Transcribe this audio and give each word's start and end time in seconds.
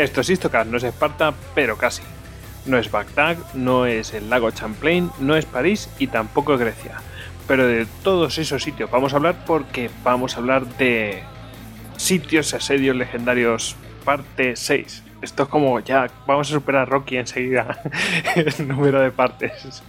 Esto 0.00 0.22
es 0.22 0.30
Istocast, 0.30 0.70
no 0.70 0.78
es 0.78 0.82
Esparta, 0.82 1.34
pero 1.54 1.76
casi. 1.76 2.00
No 2.64 2.78
es 2.78 2.90
Bagdad, 2.90 3.36
no 3.52 3.84
es 3.84 4.14
el 4.14 4.30
lago 4.30 4.50
Champlain, 4.50 5.10
no 5.20 5.36
es 5.36 5.44
París 5.44 5.90
y 5.98 6.06
tampoco 6.06 6.54
es 6.54 6.60
Grecia. 6.60 7.02
Pero 7.46 7.66
de 7.66 7.84
todos 8.02 8.38
esos 8.38 8.62
sitios 8.62 8.90
vamos 8.90 9.12
a 9.12 9.16
hablar 9.16 9.44
porque 9.44 9.90
vamos 10.02 10.34
a 10.34 10.38
hablar 10.38 10.64
de 10.78 11.22
sitios 11.98 12.50
y 12.50 12.56
asedios 12.56 12.96
legendarios 12.96 13.76
parte 14.06 14.56
6 14.56 15.02
esto 15.22 15.42
es 15.42 15.48
como 15.48 15.80
ya 15.80 16.10
vamos 16.26 16.50
a 16.50 16.54
superar 16.54 16.82
a 16.82 16.84
Rocky 16.86 17.16
enseguida 17.16 17.80
el 18.36 18.68
número 18.68 19.00
de 19.00 19.10
partes. 19.10 19.82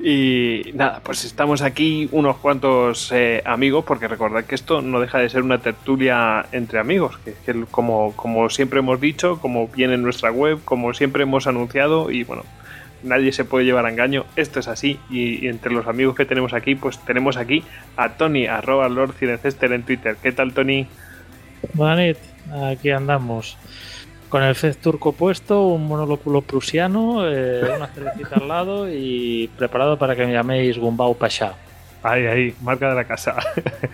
Y 0.00 0.70
nada, 0.74 1.00
pues 1.02 1.24
estamos 1.24 1.62
aquí 1.62 2.08
unos 2.12 2.36
cuantos 2.36 3.10
eh, 3.12 3.42
amigos, 3.44 3.84
porque 3.84 4.08
recordad 4.08 4.44
que 4.44 4.54
esto 4.54 4.80
no 4.80 5.00
deja 5.00 5.18
de 5.18 5.28
ser 5.28 5.42
una 5.42 5.58
tertulia 5.58 6.46
entre 6.52 6.78
amigos, 6.78 7.18
que, 7.18 7.34
como, 7.70 8.14
como 8.14 8.48
siempre 8.50 8.78
hemos 8.80 9.00
dicho, 9.00 9.40
como 9.40 9.68
viene 9.68 9.94
en 9.94 10.02
nuestra 10.02 10.30
web, 10.30 10.60
como 10.64 10.94
siempre 10.94 11.24
hemos 11.24 11.46
anunciado, 11.46 12.10
y 12.10 12.24
bueno, 12.24 12.44
nadie 13.02 13.32
se 13.32 13.44
puede 13.44 13.64
llevar 13.64 13.86
a 13.86 13.90
engaño, 13.90 14.24
esto 14.36 14.60
es 14.60 14.68
así, 14.68 14.98
y, 15.10 15.46
entre 15.48 15.72
los 15.72 15.86
amigos 15.86 16.14
que 16.14 16.24
tenemos 16.24 16.52
aquí, 16.52 16.74
pues 16.74 16.98
tenemos 17.04 17.36
aquí 17.36 17.64
a 17.96 18.10
Tony, 18.10 18.46
arroba 18.46 18.88
Lord 18.88 19.14
en 19.20 19.82
Twitter. 19.82 20.16
¿Qué 20.22 20.32
tal, 20.32 20.52
Tony? 20.52 20.86
Buenas 21.74 22.16
aquí 22.70 22.90
andamos 22.90 23.58
con 24.28 24.42
el 24.42 24.54
Fez 24.54 24.76
turco 24.78 25.12
puesto, 25.12 25.68
un 25.68 25.86
monolóculo 25.86 26.42
prusiano, 26.42 27.26
eh, 27.26 27.62
una 27.76 27.86
cervecita 27.88 28.36
al 28.36 28.48
lado 28.48 28.88
y 28.88 29.50
preparado 29.56 29.98
para 29.98 30.14
que 30.14 30.26
me 30.26 30.32
llaméis 30.32 30.78
Gumbau 30.78 31.16
Pasha. 31.16 31.54
Ahí, 32.02 32.26
ahí, 32.26 32.54
marca 32.62 32.88
de 32.88 32.94
la 32.94 33.04
casa. 33.04 33.36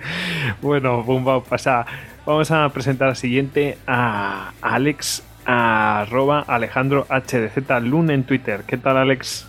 bueno, 0.63 1.03
Gumbau 1.03 1.43
Pasha. 1.43 1.87
Vamos 2.27 2.51
a 2.51 2.69
presentar 2.71 3.09
al 3.09 3.17
siguiente 3.17 3.79
a 3.87 4.53
Alex 4.61 5.23
arroba 5.47 6.45
Alejandro 6.47 7.07
HDZ 7.09 7.69
Lun 7.83 8.11
en 8.11 8.25
Twitter. 8.25 8.65
¿Qué 8.67 8.77
tal, 8.77 8.97
Alex? 8.97 9.47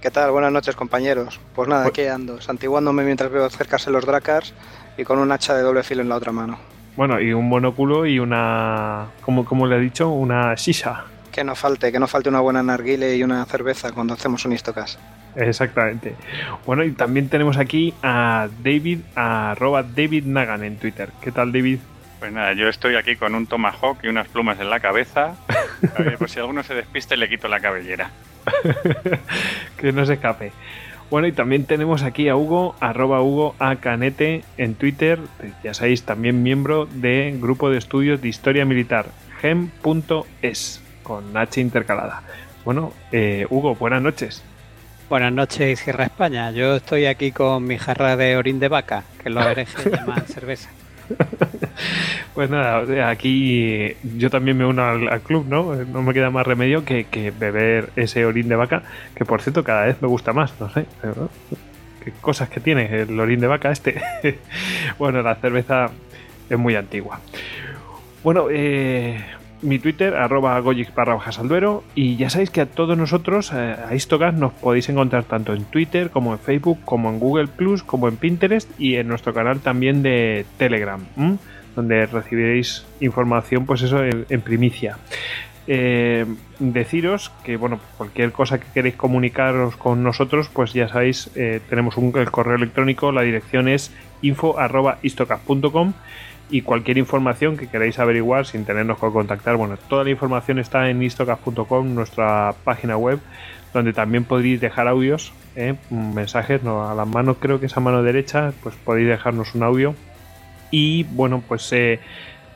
¿Qué 0.00 0.10
tal? 0.10 0.30
Buenas 0.30 0.52
noches, 0.52 0.76
compañeros. 0.76 1.40
Pues 1.54 1.68
nada, 1.68 1.86
aquí 1.86 2.06
ando, 2.06 2.40
santiguándome 2.40 3.02
mientras 3.04 3.30
veo 3.30 3.44
acercarse 3.44 3.90
los 3.90 4.04
Drakars 4.04 4.54
y 4.96 5.04
con 5.04 5.18
un 5.18 5.32
hacha 5.32 5.54
de 5.54 5.62
doble 5.62 5.82
filo 5.82 6.02
en 6.02 6.08
la 6.08 6.16
otra 6.16 6.32
mano. 6.32 6.58
Bueno, 6.98 7.20
y 7.20 7.32
un 7.32 7.48
monóculo 7.48 8.06
y 8.06 8.18
una. 8.18 9.06
como, 9.20 9.44
como 9.44 9.68
le 9.68 9.76
he 9.76 9.78
dicho, 9.78 10.08
una 10.08 10.52
shisha. 10.56 11.04
Que 11.30 11.44
no 11.44 11.54
falte, 11.54 11.92
que 11.92 12.00
no 12.00 12.08
falte 12.08 12.28
una 12.28 12.40
buena 12.40 12.60
narguile 12.60 13.14
y 13.14 13.22
una 13.22 13.44
cerveza 13.44 13.92
cuando 13.92 14.14
hacemos 14.14 14.44
un 14.44 14.52
istocas. 14.52 14.98
Exactamente. 15.36 16.16
Bueno, 16.66 16.82
y 16.82 16.90
también 16.90 17.28
tenemos 17.28 17.56
aquí 17.56 17.94
a 18.02 18.48
David, 18.64 18.98
a 19.14 19.52
arroba 19.52 19.84
David 19.84 20.24
Nagan 20.24 20.64
en 20.64 20.76
Twitter. 20.76 21.10
¿Qué 21.22 21.30
tal, 21.30 21.52
David? 21.52 21.78
Pues 22.18 22.32
nada, 22.32 22.52
yo 22.54 22.66
estoy 22.66 22.96
aquí 22.96 23.14
con 23.14 23.36
un 23.36 23.46
tomahawk 23.46 23.98
y 24.02 24.08
unas 24.08 24.26
plumas 24.26 24.58
en 24.58 24.68
la 24.68 24.80
cabeza. 24.80 25.36
pues 26.18 26.32
si 26.32 26.40
alguno 26.40 26.64
se 26.64 26.74
despiste, 26.74 27.16
le 27.16 27.28
quito 27.28 27.46
la 27.46 27.60
cabellera. 27.60 28.10
que 29.76 29.92
no 29.92 30.04
se 30.04 30.14
escape. 30.14 30.50
Bueno, 31.10 31.26
y 31.26 31.32
también 31.32 31.64
tenemos 31.64 32.02
aquí 32.02 32.28
a 32.28 32.36
Hugo, 32.36 32.74
arroba 32.80 33.22
Hugo 33.22 33.54
a 33.58 33.76
Canete 33.76 34.44
en 34.58 34.74
Twitter, 34.74 35.18
ya 35.64 35.72
sabéis, 35.72 36.02
también 36.02 36.42
miembro 36.42 36.84
del 36.84 37.40
grupo 37.40 37.70
de 37.70 37.78
estudios 37.78 38.20
de 38.20 38.28
historia 38.28 38.66
militar, 38.66 39.06
gem.es, 39.40 40.82
con 41.02 41.34
H 41.34 41.60
intercalada. 41.62 42.22
Bueno, 42.62 42.92
eh, 43.10 43.46
Hugo, 43.48 43.74
buenas 43.74 44.02
noches. 44.02 44.42
Buenas 45.08 45.32
noches, 45.32 45.80
Sierra 45.80 46.04
España. 46.04 46.50
Yo 46.50 46.76
estoy 46.76 47.06
aquí 47.06 47.32
con 47.32 47.64
mi 47.64 47.78
jarra 47.78 48.14
de 48.14 48.36
orín 48.36 48.60
de 48.60 48.68
vaca, 48.68 49.04
que 49.22 49.30
los 49.30 49.46
herejes 49.46 49.90
llaman 49.90 50.26
cerveza. 50.26 50.68
pues 52.34 52.50
nada, 52.50 53.08
aquí 53.08 53.96
yo 54.16 54.30
también 54.30 54.56
me 54.56 54.64
uno 54.64 54.82
al, 54.84 55.20
club, 55.22 55.46
¿no? 55.48 55.74
No 55.74 56.02
me 56.02 56.14
queda 56.14 56.30
más 56.30 56.46
remedio 56.46 56.84
que, 56.84 57.32
beber 57.38 57.90
ese 57.96 58.24
orín 58.24 58.48
de 58.48 58.56
vaca, 58.56 58.82
que 59.14 59.24
por 59.24 59.42
cierto 59.42 59.64
cada 59.64 59.86
vez 59.86 60.00
me 60.00 60.08
gusta 60.08 60.32
más, 60.32 60.52
no 60.60 60.70
sé. 60.70 60.86
Qué 62.04 62.12
cosas 62.20 62.48
que 62.48 62.60
tiene 62.60 63.02
el 63.02 63.18
orín 63.18 63.40
de 63.40 63.46
vaca 63.46 63.70
este. 63.70 64.00
bueno, 64.98 65.22
la 65.22 65.34
cerveza 65.36 65.90
es 66.48 66.58
muy 66.58 66.74
antigua. 66.74 67.20
Bueno, 68.22 68.48
eh, 68.50 69.22
mi 69.62 69.78
Twitter, 69.78 70.14
arroba 70.14 70.58
goyix 70.60 70.94
barra 70.94 71.14
bajas 71.14 71.40
y 71.94 72.16
ya 72.16 72.30
sabéis 72.30 72.50
que 72.50 72.60
a 72.60 72.66
todos 72.66 72.96
nosotros, 72.96 73.52
eh, 73.52 73.76
a 73.88 73.94
Istogas, 73.94 74.34
nos 74.34 74.52
podéis 74.52 74.88
encontrar 74.88 75.24
tanto 75.24 75.52
en 75.54 75.64
Twitter 75.64 76.10
como 76.10 76.32
en 76.32 76.38
Facebook, 76.38 76.78
como 76.84 77.10
en 77.10 77.18
Google 77.18 77.48
Plus, 77.48 77.82
como 77.82 78.08
en 78.08 78.16
Pinterest 78.16 78.70
y 78.78 78.96
en 78.96 79.08
nuestro 79.08 79.34
canal 79.34 79.60
también 79.60 80.02
de 80.02 80.46
Telegram, 80.56 81.00
donde 81.74 82.06
recibiréis 82.06 82.86
información, 83.00 83.66
pues 83.66 83.82
eso, 83.82 84.04
en, 84.04 84.40
primicia. 84.40 84.98
Eh, 85.66 86.24
deciros 86.58 87.30
que 87.44 87.58
bueno 87.58 87.78
cualquier 87.98 88.32
cosa 88.32 88.58
que 88.58 88.64
queréis 88.72 88.96
comunicaros 88.96 89.76
con 89.76 90.02
nosotros 90.02 90.48
pues 90.50 90.72
ya 90.72 90.88
sabéis 90.88 91.28
eh, 91.34 91.60
tenemos 91.68 91.98
un, 91.98 92.10
el 92.16 92.30
correo 92.30 92.56
electrónico 92.56 93.12
la 93.12 93.20
dirección 93.20 93.68
es 93.68 93.92
info 94.22 94.58
arroba 94.58 94.96
y 96.50 96.62
cualquier 96.62 96.98
información 96.98 97.56
que 97.56 97.68
queráis 97.68 97.98
averiguar 97.98 98.46
sin 98.46 98.64
tenernos 98.64 98.98
que 98.98 99.06
contactar, 99.08 99.56
bueno, 99.56 99.76
toda 99.88 100.04
la 100.04 100.10
información 100.10 100.58
está 100.58 100.88
en 100.90 101.02
istocas.com, 101.02 101.94
nuestra 101.94 102.54
página 102.64 102.96
web, 102.96 103.20
donde 103.74 103.92
también 103.92 104.24
podéis 104.24 104.60
dejar 104.60 104.88
audios, 104.88 105.32
¿eh? 105.56 105.74
mensajes, 105.90 106.62
no, 106.62 106.88
a 106.88 106.94
la 106.94 107.04
mano 107.04 107.34
creo 107.34 107.60
que 107.60 107.66
es 107.66 107.76
a 107.76 107.80
mano 107.80 108.02
derecha, 108.02 108.52
pues 108.62 108.74
podéis 108.76 109.08
dejarnos 109.08 109.54
un 109.54 109.62
audio. 109.62 109.94
Y 110.70 111.04
bueno, 111.04 111.42
pues 111.46 111.70
eh, 111.72 112.00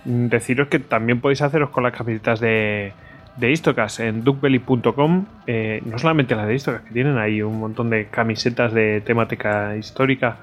deciros 0.05 0.69
que 0.69 0.79
también 0.79 1.21
podéis 1.21 1.43
haceros 1.43 1.71
con 1.71 1.83
las 1.83 1.93
camisetas 1.93 2.41
de, 2.41 2.93
de 3.37 3.61
en 3.99 4.25
duckbelly.com, 4.25 5.27
eh, 5.47 5.83
no 5.85 5.99
solamente 5.99 6.35
las 6.35 6.47
de 6.47 6.55
Istocas, 6.55 6.83
que 6.83 6.93
tienen 6.93 7.19
ahí 7.19 7.43
un 7.43 7.59
montón 7.59 7.91
de 7.91 8.07
camisetas 8.07 8.73
de 8.73 9.01
temática 9.01 9.77
histórica, 9.77 10.39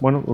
bueno, 0.00 0.24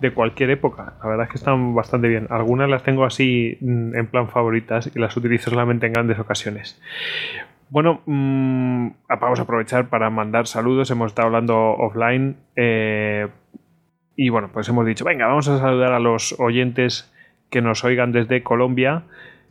de 0.00 0.12
cualquier 0.12 0.50
época. 0.50 0.94
La 1.02 1.08
verdad 1.08 1.24
es 1.26 1.30
que 1.30 1.38
están 1.38 1.74
bastante 1.74 2.08
bien. 2.08 2.26
Algunas 2.30 2.68
las 2.68 2.82
tengo 2.82 3.04
así 3.04 3.58
mm, 3.60 3.96
en 3.96 4.06
plan 4.08 4.28
favoritas 4.28 4.90
y 4.94 4.98
las 4.98 5.16
utilizo 5.16 5.50
solamente 5.50 5.86
en 5.86 5.92
grandes 5.92 6.18
ocasiones. 6.18 6.80
Bueno, 7.68 8.02
mm, 8.06 8.88
vamos 9.20 9.38
a 9.40 9.42
aprovechar 9.42 9.88
para 9.88 10.10
mandar 10.10 10.46
saludos. 10.46 10.90
Hemos 10.90 11.08
estado 11.08 11.26
hablando 11.26 11.56
offline. 11.56 12.36
Eh, 12.54 13.28
y 14.14 14.28
bueno, 14.28 14.50
pues 14.52 14.68
hemos 14.68 14.86
dicho, 14.86 15.04
venga, 15.04 15.26
vamos 15.26 15.48
a 15.48 15.58
saludar 15.58 15.92
a 15.92 15.98
los 15.98 16.38
oyentes 16.38 17.12
que 17.50 17.60
nos 17.60 17.84
oigan 17.84 18.12
desde 18.12 18.42
Colombia. 18.42 19.04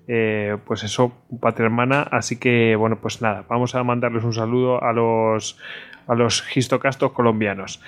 Eh, 0.07 0.57
pues 0.65 0.83
eso, 0.83 1.13
patria 1.41 1.65
hermana. 1.65 2.01
Así 2.11 2.39
que, 2.39 2.75
bueno, 2.75 2.99
pues 3.01 3.21
nada, 3.21 3.45
vamos 3.49 3.75
a 3.75 3.83
mandarles 3.83 4.23
un 4.23 4.33
saludo 4.33 4.83
a 4.83 4.93
los, 4.93 5.59
a 6.07 6.15
los 6.15 6.45
histocastos 6.55 7.11
colombianos. 7.11 7.81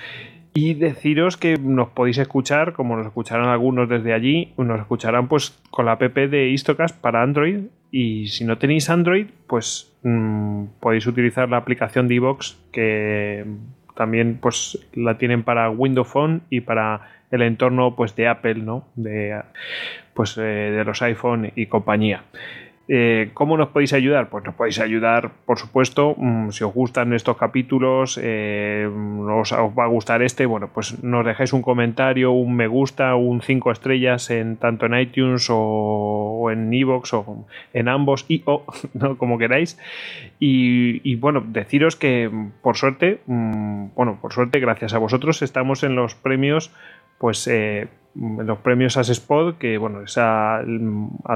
Y 0.60 0.74
deciros 0.74 1.36
que 1.36 1.56
nos 1.56 1.90
podéis 1.90 2.18
escuchar, 2.18 2.72
como 2.72 2.96
nos 2.96 3.06
escucharán 3.06 3.48
algunos 3.48 3.88
desde 3.88 4.12
allí, 4.12 4.54
nos 4.56 4.80
escucharán 4.80 5.28
pues 5.28 5.56
con 5.70 5.86
la 5.86 5.92
app 5.92 6.02
de 6.02 6.48
Istocast 6.48 7.00
para 7.00 7.22
Android. 7.22 7.66
Y 7.92 8.26
si 8.26 8.44
no 8.44 8.58
tenéis 8.58 8.90
Android, 8.90 9.28
pues 9.46 9.96
mm, 10.02 10.64
podéis 10.80 11.06
utilizar 11.06 11.48
la 11.48 11.58
aplicación 11.58 12.08
de 12.08 12.16
iVox 12.16 12.58
que 12.72 13.44
también 13.94 14.38
pues 14.42 14.84
la 14.94 15.16
tienen 15.16 15.44
para 15.44 15.70
Windows 15.70 16.08
Phone 16.08 16.42
y 16.50 16.62
para 16.62 17.02
el 17.30 17.42
entorno 17.42 17.94
pues 17.94 18.16
de 18.16 18.26
Apple, 18.26 18.56
¿no? 18.56 18.88
De 18.96 19.40
pues 20.12 20.36
eh, 20.38 20.40
de 20.40 20.84
los 20.84 21.00
iPhone 21.02 21.52
y 21.54 21.66
compañía. 21.66 22.24
Eh, 22.90 23.32
¿Cómo 23.34 23.58
nos 23.58 23.68
podéis 23.68 23.92
ayudar? 23.92 24.30
Pues 24.30 24.44
nos 24.46 24.54
podéis 24.54 24.80
ayudar, 24.80 25.30
por 25.44 25.58
supuesto, 25.58 26.14
mm, 26.16 26.50
si 26.52 26.64
os 26.64 26.72
gustan 26.72 27.12
estos 27.12 27.36
capítulos, 27.36 28.18
eh, 28.22 28.88
os, 28.88 29.52
va 29.52 29.84
a 29.84 29.88
gustar 29.88 30.22
este, 30.22 30.46
bueno, 30.46 30.70
pues 30.72 31.04
nos 31.04 31.26
dejáis 31.26 31.52
un 31.52 31.60
comentario, 31.60 32.32
un 32.32 32.56
me 32.56 32.66
gusta, 32.66 33.14
un 33.14 33.42
5 33.42 33.72
estrellas 33.72 34.30
en 34.30 34.56
tanto 34.56 34.86
en 34.86 34.98
iTunes 34.98 35.48
o, 35.50 36.48
en 36.50 36.72
Evox 36.72 37.12
o 37.12 37.46
en 37.74 37.88
ambos 37.88 38.24
y 38.26 38.42
o, 38.46 38.64
como 39.18 39.36
queráis. 39.36 39.78
Y, 40.40 41.14
bueno, 41.16 41.44
deciros 41.46 41.94
que 41.94 42.30
por 42.62 42.78
suerte, 42.78 43.20
mm, 43.26 43.88
bueno, 43.96 44.18
por 44.22 44.32
suerte, 44.32 44.60
gracias 44.60 44.94
a 44.94 44.98
vosotros, 44.98 45.42
estamos 45.42 45.82
en 45.82 45.94
los 45.94 46.14
premios, 46.14 46.72
pues 47.18 47.46
eh, 47.48 47.88
los 48.14 48.58
premios 48.60 48.96
Spot, 48.96 49.58
que 49.58 49.76
bueno, 49.76 50.02
es 50.02 50.16
a 50.16 50.62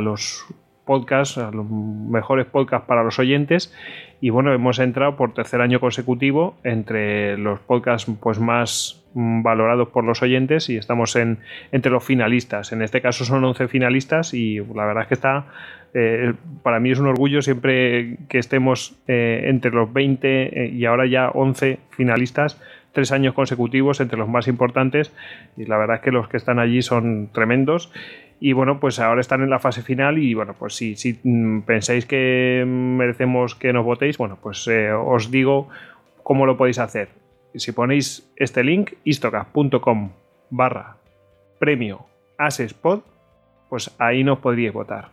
los 0.01 0.47
podcasts, 0.85 1.37
los 1.37 1.69
mejores 1.69 2.47
podcasts 2.47 2.87
para 2.87 3.03
los 3.03 3.19
oyentes. 3.19 3.75
Y 4.21 4.31
bueno, 4.31 4.53
hemos 4.53 4.79
entrado 4.79 5.17
por 5.17 5.35
tercer 5.35 5.61
año 5.61 5.81
consecutivo 5.81 6.55
entre 6.65 7.37
los 7.39 7.61
podcasts 7.61 8.11
pues, 8.21 8.39
más 8.39 9.03
valorados 9.15 9.89
por 9.89 10.05
los 10.05 10.23
oyentes 10.23 10.69
y 10.71 10.77
estamos 10.77 11.17
en, 11.17 11.39
entre 11.71 11.91
los 11.91 12.05
finalistas. 12.05 12.73
En 12.73 12.83
este 12.83 13.01
caso 13.01 13.25
son 13.25 13.45
11 13.45 13.69
finalistas 13.69 14.35
y 14.35 14.59
la 14.59 14.87
verdad 14.87 15.03
es 15.03 15.09
que 15.09 15.15
está, 15.15 15.47
eh, 15.95 16.35
para 16.63 16.81
mí 16.81 16.91
es 16.91 16.99
un 16.99 17.07
orgullo 17.07 17.43
siempre 17.43 18.17
que 18.29 18.39
estemos 18.39 18.97
eh, 19.09 19.45
entre 19.47 19.71
los 19.71 19.93
20 19.93 20.29
eh, 20.65 20.69
y 20.69 20.85
ahora 20.87 21.07
ya 21.07 21.29
11 21.31 21.79
finalistas 21.91 22.61
tres 22.93 23.11
años 23.11 23.35
consecutivos 23.35 24.01
entre 24.01 24.19
los 24.19 24.29
más 24.29 24.49
importantes 24.49 25.15
y 25.57 25.65
la 25.65 25.79
verdad 25.79 25.97
es 25.97 26.03
que 26.03 26.13
los 26.13 26.29
que 26.29 26.37
están 26.37 26.59
allí 26.59 26.83
son 26.83 27.31
tremendos 27.33 27.91
Y 28.45 28.55
bueno, 28.55 28.81
pues 28.81 28.99
ahora 28.99 29.21
están 29.21 29.41
en 29.43 29.51
la 29.51 29.61
fase 29.61 29.83
final 29.83 30.19
y 30.19 30.35
bueno, 30.35 30.57
pues 30.59 30.75
si, 30.75 31.21
mm, 31.23 31.61
pensáis 31.61 32.07
que 32.07 32.65
merecemos 32.67 33.55
que 33.55 33.73
nos 33.73 33.85
votéis, 33.85 34.19
bueno, 34.19 34.37
pues 34.43 34.67
eh, 34.67 34.91
os 34.91 35.31
digo 35.31 35.69
cómo 36.25 36.45
lo 36.45 36.57
podéis 36.57 36.81
hacer. 36.81 37.11
Si 37.55 37.71
ponéis 37.71 38.33
este 38.35 38.65
link, 38.65 38.95
istocast.com 39.05 40.11
barra 40.51 40.97
premio 41.61 42.07
asespod, 42.37 43.03
pues 43.71 43.95
ahí 44.01 44.25
nos 44.25 44.41
podríais 44.41 44.73
votar. 44.73 45.11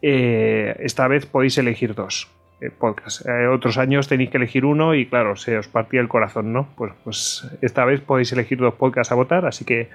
Eh, 0.00 0.74
esta 0.78 1.08
vez 1.08 1.26
podéis 1.26 1.58
elegir 1.58 1.94
dos 1.94 2.30
eh, 2.62 2.70
podcasts. 2.70 3.26
Otros 3.52 3.76
años 3.76 4.08
tenéis 4.08 4.30
que 4.30 4.38
elegir 4.38 4.64
uno 4.64 4.94
y 4.94 5.04
claro, 5.04 5.36
se 5.36 5.58
os 5.58 5.68
partía 5.68 6.00
el 6.00 6.08
corazón, 6.08 6.54
¿no? 6.54 6.66
Pues, 6.76 6.94
pues 7.04 7.58
esta 7.60 7.84
vez 7.84 8.00
podéis 8.00 8.32
elegir 8.32 8.56
dos 8.56 8.72
podcasts 8.72 9.12
a 9.12 9.16
votar, 9.16 9.44
así 9.44 9.66
que 9.66 9.90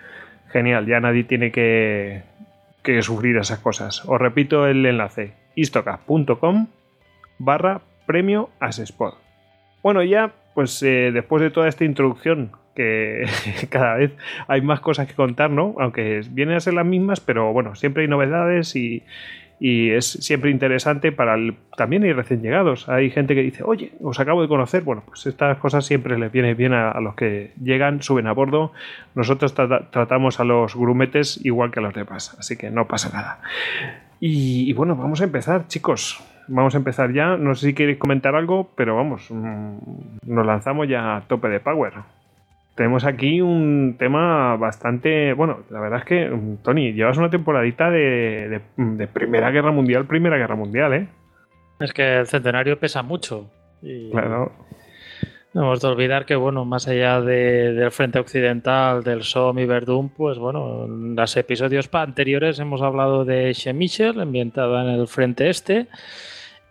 genial, 0.50 0.86
ya 0.86 1.00
nadie 1.00 1.24
tiene 1.24 1.52
que, 1.52 2.24
que 2.84 3.02
sufrir 3.02 3.38
esas 3.38 3.60
cosas. 3.60 4.04
Os 4.06 4.20
repito 4.20 4.68
el 4.68 4.86
enlace, 4.86 5.34
istocast.com 5.56 6.68
barra 7.40 7.82
premio 8.06 8.50
asespod. 8.60 9.14
Bueno, 9.84 10.04
ya 10.04 10.32
pues 10.54 10.80
después 10.80 11.44
de 11.44 11.52
toda 11.52 11.68
esta 11.68 11.86
introducción 11.86 12.52
que 12.76 13.26
cada 13.70 13.96
vez 13.96 14.14
hay 14.48 14.62
más 14.62 14.80
cosas 14.80 15.08
que 15.08 15.14
contar, 15.14 15.50
¿no? 15.50 15.76
Aunque 15.80 16.22
vienen 16.32 16.56
a 16.56 16.60
ser 16.60 16.74
las 16.74 16.86
mismas, 16.86 17.20
pero 17.20 17.52
bueno, 17.54 17.76
siempre 17.76 18.04
hay 18.04 18.10
novedades 18.10 18.76
y, 18.76 19.04
es 19.60 20.06
siempre 20.06 20.52
interesante 20.52 21.12
para 21.12 21.36
el, 21.36 21.56
también 21.76 22.04
hay 22.04 22.14
recién 22.14 22.42
llegados. 22.42 22.88
Hay 22.90 23.10
gente 23.10 23.34
que 23.36 23.42
dice, 23.42 23.64
oye, 23.64 23.92
os 24.02 24.20
acabo 24.20 24.42
de 24.42 24.48
conocer. 24.48 24.84
Bueno, 24.84 25.04
pues 25.06 25.26
estas 25.26 25.58
cosas 25.58 25.86
siempre 25.86 26.18
les 26.18 26.32
viene 26.32 26.54
bien 26.54 26.74
a, 26.74 27.00
los 27.02 27.16
que 27.16 27.54
llegan, 27.62 28.02
suben 28.02 28.28
a 28.28 28.34
bordo. 28.34 28.72
Nosotros 29.16 29.54
tratamos 29.54 30.40
a 30.40 30.44
los 30.44 30.76
grumetes 30.76 31.44
igual 31.44 31.72
que 31.72 31.80
a 31.80 31.84
los 31.84 31.94
demás, 31.94 32.36
así 32.40 32.56
que 32.56 32.70
no 32.70 32.88
pasa 32.88 33.10
nada. 33.12 33.42
Y, 34.20 34.70
y 34.70 34.74
bueno, 34.74 34.96
vamos 34.96 35.22
a 35.22 35.24
empezar, 35.24 35.68
chicos 35.68 36.24
vamos 36.48 36.76
a 36.76 36.78
empezar 36.78 37.12
ya. 37.14 37.38
No 37.38 37.56
sé 37.56 37.68
si 37.68 37.74
queréis 37.74 37.98
comentar 37.98 38.36
algo, 38.36 38.72
pero 38.76 38.96
vamos, 38.96 39.30
mm, 39.30 39.78
nos 40.26 40.46
lanzamos 40.46 40.88
ya 40.88 41.18
a 41.18 41.22
tope 41.22 41.50
de 41.50 41.60
power 41.60 41.94
tenemos 42.78 43.06
aquí 43.06 43.42
un 43.42 43.96
tema 43.98 44.56
bastante. 44.56 45.34
Bueno, 45.34 45.64
la 45.70 45.82
verdad 45.82 46.00
es 46.00 46.06
que, 46.06 46.30
mm, 46.30 46.58
Tony, 46.58 46.94
llevas 46.94 47.18
una 47.18 47.30
temporadita 47.30 47.90
de, 47.90 48.62
Primera 49.12 49.50
Guerra 49.50 49.72
Mundial, 49.72 50.06
Primera 50.06 50.38
Guerra 50.38 50.56
Mundial, 50.56 50.94
¿eh? 50.94 51.08
Es 51.80 51.92
que 51.92 52.20
el 52.20 52.28
centenario 52.28 52.80
pesa 52.80 53.02
mucho. 53.02 53.50
Claro. 54.12 54.52
No 55.54 55.64
hemos 55.64 55.82
de 55.82 55.88
olvidar 55.88 56.26
que, 56.26 56.36
bueno, 56.36 56.66
más 56.66 56.88
allá 56.88 57.20
del 57.20 57.90
frente 57.92 58.20
occidental, 58.20 59.04
del 59.04 59.24
Somme 59.24 59.64
y 59.64 59.66
Verdun, 59.66 60.10
pues 60.10 60.38
bueno, 60.38 60.86
en 60.86 61.16
los 61.16 61.36
episodios 61.36 61.90
anteriores 61.92 62.60
hemos 62.60 62.84
hablado 62.84 63.26
de 63.26 63.54
Chemichel, 63.56 64.22
ambientada 64.22 64.84
en 64.84 65.00
el 65.00 65.08
frente 65.08 65.50
este. 65.50 65.88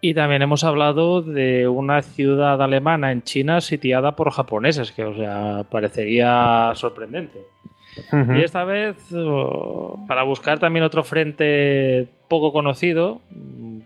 Y 0.08 0.14
también 0.14 0.40
hemos 0.40 0.62
hablado 0.62 1.20
de 1.20 1.66
una 1.66 2.00
ciudad 2.00 2.62
alemana 2.62 3.10
en 3.10 3.22
China 3.22 3.60
sitiada 3.60 4.14
por 4.14 4.30
japoneses, 4.30 4.92
que 4.92 5.04
o 5.04 5.16
sea, 5.16 5.64
parecería 5.68 6.70
sorprendente. 6.76 7.40
Y 8.12 8.40
esta 8.40 8.62
vez, 8.62 8.94
para 10.06 10.22
buscar 10.22 10.60
también 10.60 10.84
otro 10.84 11.02
frente 11.02 12.06
poco 12.28 12.52
conocido, 12.52 13.20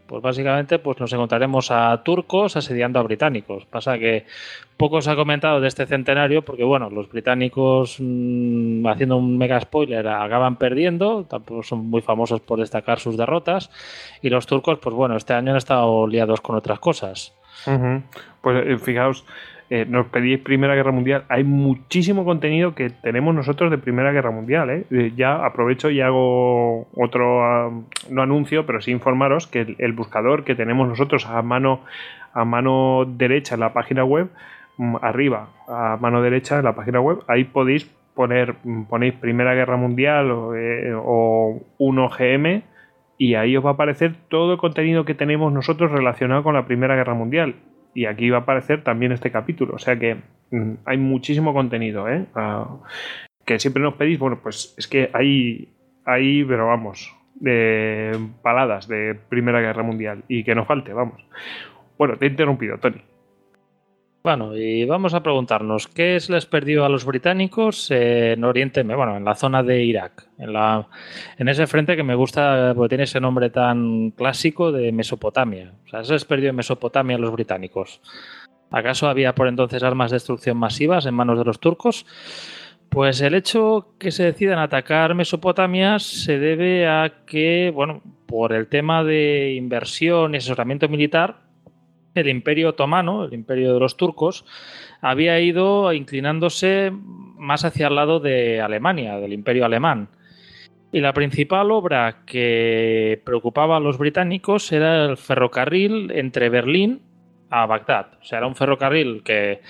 pues 0.06 0.20
básicamente 0.20 0.78
pues 0.78 1.00
nos 1.00 1.10
encontraremos 1.14 1.70
a 1.70 2.02
turcos 2.02 2.54
asediando 2.54 2.98
a 2.98 3.02
británicos. 3.02 3.64
Pasa 3.64 3.98
que 3.98 4.26
poco 4.80 5.02
se 5.02 5.10
ha 5.10 5.14
comentado 5.14 5.60
de 5.60 5.68
este 5.68 5.84
centenario 5.84 6.42
porque, 6.42 6.64
bueno, 6.64 6.88
los 6.88 7.10
británicos, 7.10 7.98
mm, 8.00 8.86
haciendo 8.86 9.18
un 9.18 9.36
mega 9.36 9.60
spoiler, 9.60 10.08
acaban 10.08 10.56
perdiendo, 10.56 11.24
tampoco 11.24 11.62
son 11.62 11.90
muy 11.90 12.00
famosos 12.00 12.40
por 12.40 12.60
destacar 12.60 12.98
sus 12.98 13.18
derrotas, 13.18 13.70
y 14.22 14.30
los 14.30 14.46
turcos, 14.46 14.78
pues 14.78 14.96
bueno, 14.96 15.16
este 15.16 15.34
año 15.34 15.50
han 15.50 15.58
estado 15.58 16.06
liados 16.06 16.40
con 16.40 16.56
otras 16.56 16.78
cosas. 16.78 17.34
Pues 18.40 18.66
eh, 18.66 18.78
fijaos, 18.78 19.26
eh, 19.68 19.84
nos 19.86 20.06
pedís 20.06 20.40
Primera 20.40 20.74
Guerra 20.74 20.92
Mundial, 20.92 21.24
hay 21.28 21.44
muchísimo 21.44 22.24
contenido 22.24 22.74
que 22.74 22.88
tenemos 22.88 23.34
nosotros 23.34 23.70
de 23.70 23.76
Primera 23.76 24.12
Guerra 24.12 24.30
Mundial. 24.30 24.70
¿eh? 24.70 24.84
eh 24.90 25.12
ya 25.14 25.44
aprovecho 25.44 25.90
y 25.90 26.00
hago 26.00 26.88
otro, 26.96 27.84
no 28.08 28.22
anuncio, 28.22 28.64
pero 28.64 28.80
sí 28.80 28.90
informaros 28.90 29.46
que 29.46 29.76
el, 29.78 29.92
buscador 29.92 30.42
que 30.42 30.54
tenemos 30.54 30.88
nosotros 30.88 31.26
a 31.26 31.42
mano, 31.42 31.82
a 32.32 32.44
mano 32.44 33.04
derecha 33.06 33.54
en 33.54 33.60
la 33.60 33.74
página 33.74 34.04
web, 34.04 34.30
arriba, 35.02 35.48
a 35.68 35.96
mano 36.00 36.22
derecha 36.22 36.58
en 36.58 36.64
la 36.64 36.74
página 36.74 37.00
web, 37.00 37.18
ahí 37.28 37.44
podéis 37.44 37.84
poner, 38.14 38.56
mm, 38.64 38.84
ponéis 38.84 39.14
Primera 39.14 39.54
Guerra 39.54 39.76
Mundial 39.76 40.30
o, 40.30 40.54
eh, 40.54 40.92
o 40.94 41.60
1GM 41.78 42.62
y 43.18 43.34
ahí 43.34 43.56
os 43.56 43.64
va 43.64 43.70
a 43.70 43.72
aparecer 43.74 44.14
todo 44.28 44.52
el 44.52 44.58
contenido 44.58 45.04
que 45.04 45.14
tenemos 45.14 45.52
nosotros 45.52 45.92
relacionado 45.92 46.42
con 46.42 46.54
la 46.54 46.66
Primera 46.66 46.96
Guerra 46.96 47.14
Mundial 47.14 47.54
y 47.94 48.06
aquí 48.06 48.30
va 48.30 48.38
a 48.38 48.40
aparecer 48.40 48.82
también 48.82 49.12
este 49.12 49.30
capítulo. 49.30 49.74
O 49.74 49.78
sea 49.78 49.98
que 49.98 50.16
mm, 50.50 50.72
hay 50.84 50.96
muchísimo 50.98 51.52
contenido, 51.52 52.08
¿eh? 52.08 52.26
Ah, 52.34 52.78
que 53.44 53.58
siempre 53.58 53.82
nos 53.82 53.94
pedís, 53.94 54.18
bueno, 54.18 54.40
pues 54.42 54.74
es 54.78 54.86
que 54.86 55.10
hay, 55.12 55.68
hay, 56.04 56.44
pero 56.44 56.66
vamos, 56.66 57.14
de 57.34 58.18
paladas 58.42 58.88
de 58.88 59.18
Primera 59.28 59.60
Guerra 59.60 59.82
Mundial 59.82 60.24
y 60.28 60.44
que 60.44 60.54
no 60.54 60.64
falte, 60.64 60.92
vamos. 60.92 61.24
Bueno, 61.98 62.16
te 62.16 62.26
he 62.26 62.28
interrumpido, 62.28 62.78
Tony. 62.78 63.02
Bueno, 64.22 64.54
y 64.54 64.84
vamos 64.84 65.14
a 65.14 65.22
preguntarnos, 65.22 65.88
¿qué 65.88 66.20
se 66.20 66.32
les 66.32 66.44
perdió 66.44 66.84
a 66.84 66.90
los 66.90 67.06
británicos 67.06 67.90
en 67.90 68.44
Oriente, 68.44 68.82
bueno, 68.82 69.16
en 69.16 69.24
la 69.24 69.34
zona 69.34 69.62
de 69.62 69.82
Irak? 69.82 70.28
En, 70.36 70.52
la, 70.52 70.88
en 71.38 71.48
ese 71.48 71.66
frente 71.66 71.96
que 71.96 72.02
me 72.02 72.14
gusta 72.14 72.74
porque 72.76 72.90
tiene 72.90 73.04
ese 73.04 73.18
nombre 73.18 73.48
tan 73.48 74.10
clásico 74.10 74.72
de 74.72 74.92
Mesopotamia. 74.92 75.72
O 75.86 75.88
sea, 75.88 76.04
se 76.04 76.12
les 76.12 76.26
perdió 76.26 76.50
en 76.50 76.56
Mesopotamia 76.56 77.16
a 77.16 77.18
los 77.18 77.32
británicos. 77.32 78.02
¿Acaso 78.70 79.08
había 79.08 79.34
por 79.34 79.48
entonces 79.48 79.82
armas 79.82 80.10
de 80.10 80.16
destrucción 80.16 80.58
masivas 80.58 81.06
en 81.06 81.14
manos 81.14 81.38
de 81.38 81.46
los 81.46 81.58
turcos? 81.58 82.04
Pues 82.90 83.22
el 83.22 83.34
hecho 83.34 83.94
que 83.98 84.10
se 84.10 84.24
decidan 84.24 84.58
atacar 84.58 85.14
Mesopotamia 85.14 85.98
se 85.98 86.38
debe 86.38 86.86
a 86.86 87.24
que, 87.24 87.72
bueno, 87.74 88.02
por 88.26 88.52
el 88.52 88.66
tema 88.66 89.02
de 89.02 89.54
inversión 89.54 90.34
y 90.34 90.38
asesoramiento 90.38 90.90
militar, 90.90 91.49
el 92.14 92.28
imperio 92.28 92.70
otomano, 92.70 93.24
el 93.24 93.34
imperio 93.34 93.74
de 93.74 93.80
los 93.80 93.96
turcos, 93.96 94.44
había 95.00 95.40
ido 95.40 95.92
inclinándose 95.92 96.92
más 96.92 97.64
hacia 97.64 97.88
el 97.88 97.94
lado 97.94 98.20
de 98.20 98.60
Alemania, 98.60 99.16
del 99.18 99.32
imperio 99.32 99.64
alemán. 99.64 100.08
Y 100.92 101.00
la 101.00 101.12
principal 101.12 101.70
obra 101.70 102.22
que 102.26 103.22
preocupaba 103.24 103.76
a 103.76 103.80
los 103.80 103.96
británicos 103.96 104.72
era 104.72 105.04
el 105.04 105.16
ferrocarril 105.16 106.10
entre 106.10 106.48
Berlín 106.48 107.00
a 107.48 107.66
Bagdad. 107.66 108.18
O 108.20 108.24
sea, 108.24 108.38
era 108.38 108.48
un 108.48 108.56
ferrocarril 108.56 109.22
que 109.22 109.60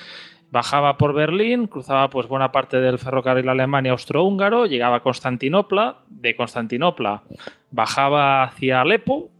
bajaba 0.50 0.96
por 0.96 1.12
Berlín, 1.12 1.66
cruzaba 1.66 2.10
pues 2.10 2.26
buena 2.26 2.52
parte 2.52 2.80
del 2.80 2.98
ferrocarril 2.98 3.48
Alemania-Austrohúngaro, 3.48 4.66
llegaba 4.66 4.96
a 4.96 5.00
Constantinopla, 5.00 5.98
de 6.08 6.34
Constantinopla 6.34 7.22
bajaba 7.70 8.42
hacia 8.42 8.80
Alepo, 8.80 9.30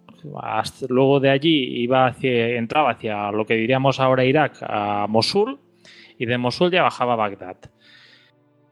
luego 0.89 1.21
de 1.21 1.31
allí 1.31 1.83
iba 1.83 2.07
hacia, 2.07 2.57
entraba 2.57 2.91
hacia 2.91 3.31
lo 3.33 3.47
que 3.47 3.55
diríamos 3.55 4.01
ahora 4.01 4.25
Irak, 4.25 4.59
a 4.63 5.07
Mosul, 5.09 5.59
y 6.19 6.27
de 6.27 6.39
Mosul 6.39 6.71
ya 6.71 6.83
bajaba 6.83 7.15
a 7.15 7.17
Bagdad. 7.17 7.57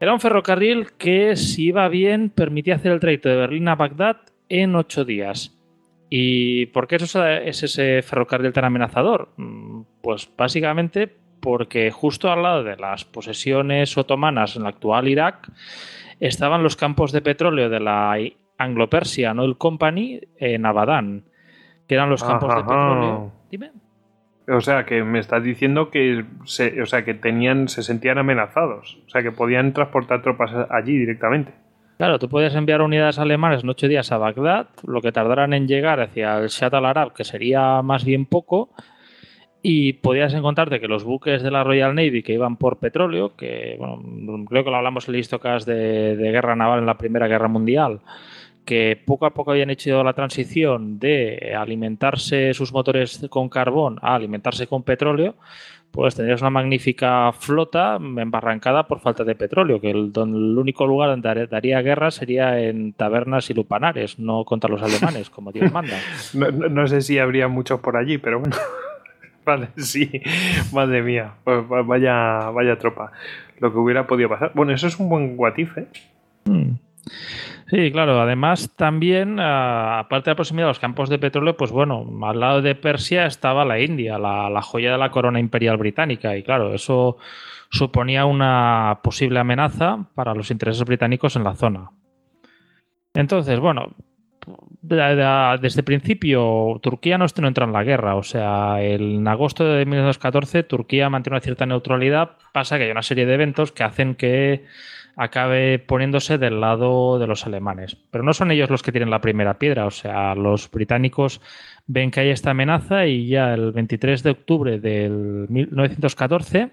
Era 0.00 0.12
un 0.12 0.20
ferrocarril 0.20 0.92
que, 0.96 1.34
si 1.36 1.66
iba 1.66 1.88
bien, 1.88 2.30
permitía 2.30 2.76
hacer 2.76 2.92
el 2.92 3.00
trayecto 3.00 3.28
de 3.28 3.36
Berlín 3.36 3.68
a 3.68 3.74
Bagdad 3.74 4.18
en 4.48 4.76
ocho 4.76 5.04
días. 5.04 5.58
¿Y 6.10 6.66
por 6.66 6.86
qué 6.86 6.96
eso 6.96 7.26
es 7.26 7.62
ese 7.62 8.02
ferrocarril 8.02 8.52
tan 8.52 8.64
amenazador? 8.64 9.30
Mm, 9.36 9.82
pues 10.00 10.30
básicamente 10.36 11.12
porque 11.40 11.90
justo 11.90 12.30
al 12.30 12.42
lado 12.42 12.64
de 12.64 12.76
las 12.76 13.04
posesiones 13.04 13.96
otomanas 13.96 14.56
en 14.56 14.62
el 14.62 14.68
actual 14.68 15.08
Irak 15.08 15.50
estaban 16.20 16.62
los 16.62 16.76
campos 16.76 17.12
de 17.12 17.22
petróleo 17.22 17.68
de 17.68 17.80
la 17.80 18.16
Anglo-Persian 18.58 19.38
Oil 19.38 19.56
Company 19.56 20.20
en 20.38 20.66
Abadán 20.66 21.24
que 21.88 21.94
eran 21.94 22.10
los 22.10 22.22
campos 22.22 22.54
de 22.54 22.60
petróleo. 22.60 23.32
Dime. 23.50 23.72
O 24.46 24.60
sea, 24.60 24.86
que 24.86 25.02
me 25.02 25.18
estás 25.18 25.42
diciendo 25.42 25.90
que 25.90 26.24
se, 26.44 26.80
o 26.80 26.86
sea, 26.86 27.04
que 27.04 27.14
tenían, 27.14 27.68
se 27.68 27.82
sentían 27.82 28.18
amenazados. 28.18 28.98
O 29.06 29.10
sea, 29.10 29.22
que 29.22 29.32
podían 29.32 29.72
transportar 29.72 30.22
tropas 30.22 30.52
allí 30.70 30.96
directamente. 30.96 31.52
Claro, 31.98 32.18
tú 32.18 32.28
puedes 32.28 32.54
enviar 32.54 32.80
unidades 32.80 33.18
alemanas 33.18 33.64
en 33.64 33.70
ocho 33.70 33.88
días 33.88 34.12
a 34.12 34.18
Bagdad, 34.18 34.68
lo 34.86 35.02
que 35.02 35.10
tardaran 35.10 35.52
en 35.52 35.66
llegar 35.66 36.00
hacia 36.00 36.38
el 36.38 36.48
Shat 36.48 36.72
al-Arab, 36.72 37.12
que 37.12 37.24
sería 37.24 37.82
más 37.82 38.04
bien 38.04 38.24
poco, 38.24 38.70
y 39.62 39.94
podías 39.94 40.32
encontrarte 40.32 40.78
que 40.78 40.86
los 40.86 41.02
buques 41.02 41.42
de 41.42 41.50
la 41.50 41.64
Royal 41.64 41.94
Navy 41.96 42.22
que 42.22 42.34
iban 42.34 42.56
por 42.56 42.78
petróleo, 42.78 43.34
que 43.34 43.74
bueno, 43.78 44.44
creo 44.48 44.62
que 44.62 44.70
lo 44.70 44.76
hablamos 44.76 45.08
en 45.08 45.16
el 45.16 45.22
de, 45.24 46.16
de 46.16 46.30
guerra 46.30 46.54
naval 46.54 46.78
en 46.78 46.86
la 46.86 46.96
Primera 46.98 47.26
Guerra 47.26 47.48
Mundial, 47.48 48.00
que 48.68 49.00
poco 49.02 49.24
a 49.24 49.30
poco 49.32 49.52
habían 49.52 49.70
hecho 49.70 50.04
la 50.04 50.12
transición 50.12 50.98
de 50.98 51.54
alimentarse 51.58 52.52
sus 52.52 52.70
motores 52.70 53.26
con 53.30 53.48
carbón 53.48 53.98
a 54.02 54.14
alimentarse 54.14 54.66
con 54.66 54.82
petróleo, 54.82 55.36
pues 55.90 56.14
tendrías 56.14 56.42
una 56.42 56.50
magnífica 56.50 57.32
flota 57.32 57.96
embarrancada 57.96 58.86
por 58.86 59.00
falta 59.00 59.24
de 59.24 59.34
petróleo, 59.34 59.80
que 59.80 59.90
el, 59.90 60.12
el 60.14 60.58
único 60.58 60.86
lugar 60.86 61.08
donde 61.08 61.46
daría 61.46 61.80
guerra 61.80 62.10
sería 62.10 62.60
en 62.60 62.92
tabernas 62.92 63.48
y 63.48 63.54
lupanares, 63.54 64.18
no 64.18 64.44
contra 64.44 64.68
los 64.68 64.82
alemanes, 64.82 65.30
como 65.30 65.50
Dios 65.50 65.72
manda. 65.72 65.96
No, 66.34 66.50
no- 66.50 66.68
no 66.68 66.86
sé 66.86 67.00
si 67.00 67.18
habría 67.18 67.48
muchos 67.48 67.80
por 67.80 67.96
allí, 67.96 68.18
pero 68.18 68.38
bueno. 68.40 68.54
Vale, 69.46 69.68
sí. 69.78 70.10
Madre 70.74 71.00
mía. 71.02 71.32
Pues 71.42 71.60
va- 71.72 71.80
vaya, 71.80 72.50
vaya 72.50 72.76
tropa. 72.76 73.12
Lo 73.60 73.72
que 73.72 73.78
hubiera 73.78 74.06
podido 74.06 74.28
pasar. 74.28 74.52
Bueno, 74.54 74.72
eso 74.74 74.86
es 74.88 74.98
un 75.00 75.08
buen 75.08 75.38
guatife. 75.38 75.86
Mm. 76.44 76.72
Sí, 77.70 77.92
claro. 77.92 78.20
Además, 78.20 78.74
también, 78.76 79.38
ah, 79.40 79.98
aparte 80.00 80.30
de 80.30 80.32
la 80.32 80.36
proximidad 80.36 80.66
de 80.66 80.70
los 80.70 80.78
campos 80.78 81.10
de 81.10 81.18
petróleo, 81.18 81.56
pues 81.56 81.70
bueno, 81.70 82.06
al 82.22 82.40
lado 82.40 82.62
de 82.62 82.74
Persia 82.74 83.26
estaba 83.26 83.64
la 83.66 83.78
India, 83.78 84.18
la, 84.18 84.48
la 84.48 84.62
joya 84.62 84.92
de 84.92 84.98
la 84.98 85.10
corona 85.10 85.38
imperial 85.38 85.76
británica. 85.76 86.34
Y 86.36 86.42
claro, 86.42 86.72
eso 86.72 87.18
suponía 87.70 88.24
una 88.24 89.00
posible 89.02 89.38
amenaza 89.38 90.06
para 90.14 90.34
los 90.34 90.50
intereses 90.50 90.82
británicos 90.86 91.36
en 91.36 91.44
la 91.44 91.54
zona. 91.54 91.90
Entonces, 93.14 93.58
bueno, 93.60 93.94
de- 94.80 94.96
de- 94.96 95.58
desde 95.60 95.80
el 95.80 95.84
principio 95.84 96.78
Turquía 96.82 97.18
no, 97.18 97.26
no 97.40 97.48
entra 97.48 97.66
en 97.66 97.72
la 97.72 97.84
guerra. 97.84 98.14
O 98.16 98.22
sea, 98.22 98.82
en 98.82 99.26
agosto 99.28 99.64
de 99.64 99.84
1914 99.84 100.62
Turquía 100.62 101.10
mantiene 101.10 101.34
una 101.36 101.42
cierta 101.42 101.66
neutralidad. 101.66 102.30
Pasa 102.52 102.78
que 102.78 102.84
hay 102.84 102.90
una 102.90 103.02
serie 103.02 103.26
de 103.26 103.34
eventos 103.34 103.72
que 103.72 103.82
hacen 103.82 104.14
que 104.14 104.64
acabe 105.18 105.80
poniéndose 105.80 106.38
del 106.38 106.60
lado 106.60 107.18
de 107.18 107.26
los 107.26 107.44
alemanes. 107.44 107.96
Pero 108.10 108.24
no 108.24 108.32
son 108.32 108.52
ellos 108.52 108.70
los 108.70 108.82
que 108.82 108.92
tienen 108.92 109.10
la 109.10 109.20
primera 109.20 109.58
piedra. 109.58 109.84
O 109.84 109.90
sea, 109.90 110.34
los 110.36 110.70
británicos 110.70 111.40
ven 111.86 112.10
que 112.10 112.20
hay 112.20 112.30
esta 112.30 112.52
amenaza 112.52 113.06
y 113.06 113.26
ya 113.26 113.52
el 113.52 113.72
23 113.72 114.22
de 114.22 114.30
octubre 114.30 114.78
del 114.78 115.46
1914 115.48 116.70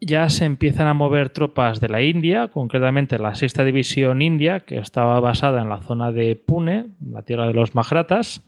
ya 0.00 0.28
se 0.28 0.44
empiezan 0.44 0.88
a 0.88 0.94
mover 0.94 1.30
tropas 1.30 1.80
de 1.80 1.88
la 1.88 2.02
India, 2.02 2.48
concretamente 2.48 3.18
la 3.18 3.34
sexta 3.34 3.64
división 3.64 4.20
india, 4.20 4.60
que 4.60 4.78
estaba 4.78 5.18
basada 5.20 5.62
en 5.62 5.68
la 5.68 5.80
zona 5.80 6.12
de 6.12 6.36
Pune, 6.36 6.86
la 7.10 7.22
tierra 7.22 7.46
de 7.46 7.54
los 7.54 7.74
Mahratas, 7.74 8.42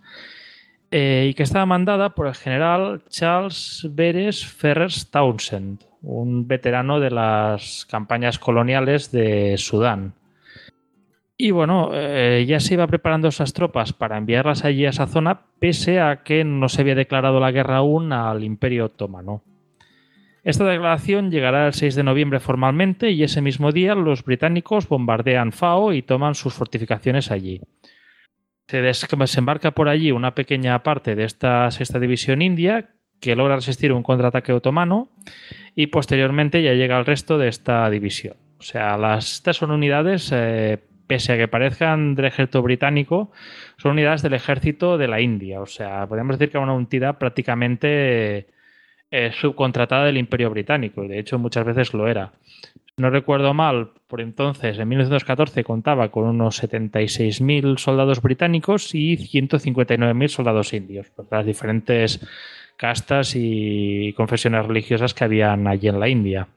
eh, 0.90 1.28
y 1.30 1.34
que 1.34 1.42
estaba 1.42 1.66
mandada 1.66 2.14
por 2.14 2.26
el 2.26 2.34
general 2.34 3.02
Charles 3.08 3.86
Beres 3.90 4.46
Ferrers 4.46 5.10
Townsend, 5.10 5.87
un 6.02 6.46
veterano 6.46 7.00
de 7.00 7.10
las 7.10 7.86
campañas 7.90 8.38
coloniales 8.38 9.10
de 9.10 9.56
Sudán. 9.58 10.14
Y 11.36 11.52
bueno, 11.52 11.90
eh, 11.92 12.44
ya 12.48 12.58
se 12.58 12.74
iba 12.74 12.86
preparando 12.88 13.28
esas 13.28 13.52
tropas 13.52 13.92
para 13.92 14.18
enviarlas 14.18 14.64
allí 14.64 14.86
a 14.86 14.90
esa 14.90 15.06
zona, 15.06 15.42
pese 15.60 16.00
a 16.00 16.24
que 16.24 16.42
no 16.42 16.68
se 16.68 16.80
había 16.80 16.96
declarado 16.96 17.38
la 17.38 17.52
guerra 17.52 17.76
aún 17.76 18.12
al 18.12 18.42
Imperio 18.42 18.86
Otomano. 18.86 19.42
Esta 20.42 20.64
declaración 20.64 21.30
llegará 21.30 21.66
el 21.66 21.74
6 21.74 21.94
de 21.94 22.02
noviembre 22.02 22.40
formalmente 22.40 23.10
y 23.10 23.22
ese 23.22 23.40
mismo 23.40 23.70
día 23.70 23.94
los 23.94 24.24
británicos 24.24 24.88
bombardean 24.88 25.52
Fao 25.52 25.92
y 25.92 26.02
toman 26.02 26.34
sus 26.34 26.54
fortificaciones 26.54 27.30
allí. 27.30 27.60
Se 28.66 28.80
desembarca 28.80 29.72
por 29.72 29.88
allí 29.88 30.10
una 30.10 30.34
pequeña 30.34 30.82
parte 30.82 31.14
de 31.14 31.24
esta 31.24 31.70
sexta 31.70 31.98
división 31.98 32.42
india 32.42 32.90
que 33.20 33.36
logra 33.36 33.56
resistir 33.56 33.92
un 33.92 34.02
contraataque 34.02 34.52
otomano 34.52 35.08
y 35.74 35.88
posteriormente 35.88 36.62
ya 36.62 36.74
llega 36.74 36.98
el 36.98 37.06
resto 37.06 37.38
de 37.38 37.48
esta 37.48 37.88
división. 37.90 38.36
O 38.58 38.62
sea, 38.62 38.96
las, 38.96 39.34
estas 39.34 39.56
son 39.56 39.70
unidades, 39.70 40.30
eh, 40.32 40.78
pese 41.06 41.32
a 41.32 41.36
que 41.36 41.48
parezcan 41.48 42.14
del 42.14 42.26
ejército 42.26 42.62
británico, 42.62 43.30
son 43.76 43.92
unidades 43.92 44.22
del 44.22 44.34
ejército 44.34 44.98
de 44.98 45.08
la 45.08 45.20
India. 45.20 45.60
O 45.60 45.66
sea, 45.66 46.06
podemos 46.06 46.38
decir 46.38 46.50
que 46.50 46.58
es 46.58 46.62
una 46.62 46.74
unidad 46.74 47.18
prácticamente 47.18 48.48
eh, 49.10 49.30
subcontratada 49.32 50.04
del 50.04 50.18
Imperio 50.18 50.50
Británico, 50.50 51.02
de 51.02 51.18
hecho 51.18 51.38
muchas 51.38 51.64
veces 51.64 51.94
lo 51.94 52.08
era. 52.08 52.32
No 52.98 53.10
recuerdo 53.10 53.54
mal, 53.54 53.92
por 54.08 54.20
entonces, 54.20 54.76
en 54.76 54.88
1914 54.88 55.62
contaba 55.62 56.10
con 56.10 56.24
unos 56.24 56.60
76.000 56.60 57.78
soldados 57.78 58.20
británicos 58.20 58.92
y 58.92 59.16
159.000 59.16 60.28
soldados 60.28 60.72
indios, 60.72 61.08
por 61.10 61.28
las 61.30 61.46
diferentes 61.46 62.20
castas 62.78 63.34
y 63.34 64.14
confesiones 64.14 64.64
religiosas 64.64 65.12
que 65.12 65.24
habían 65.24 65.66
allí 65.66 65.88
en 65.88 66.00
la 66.00 66.08
India. 66.08 66.48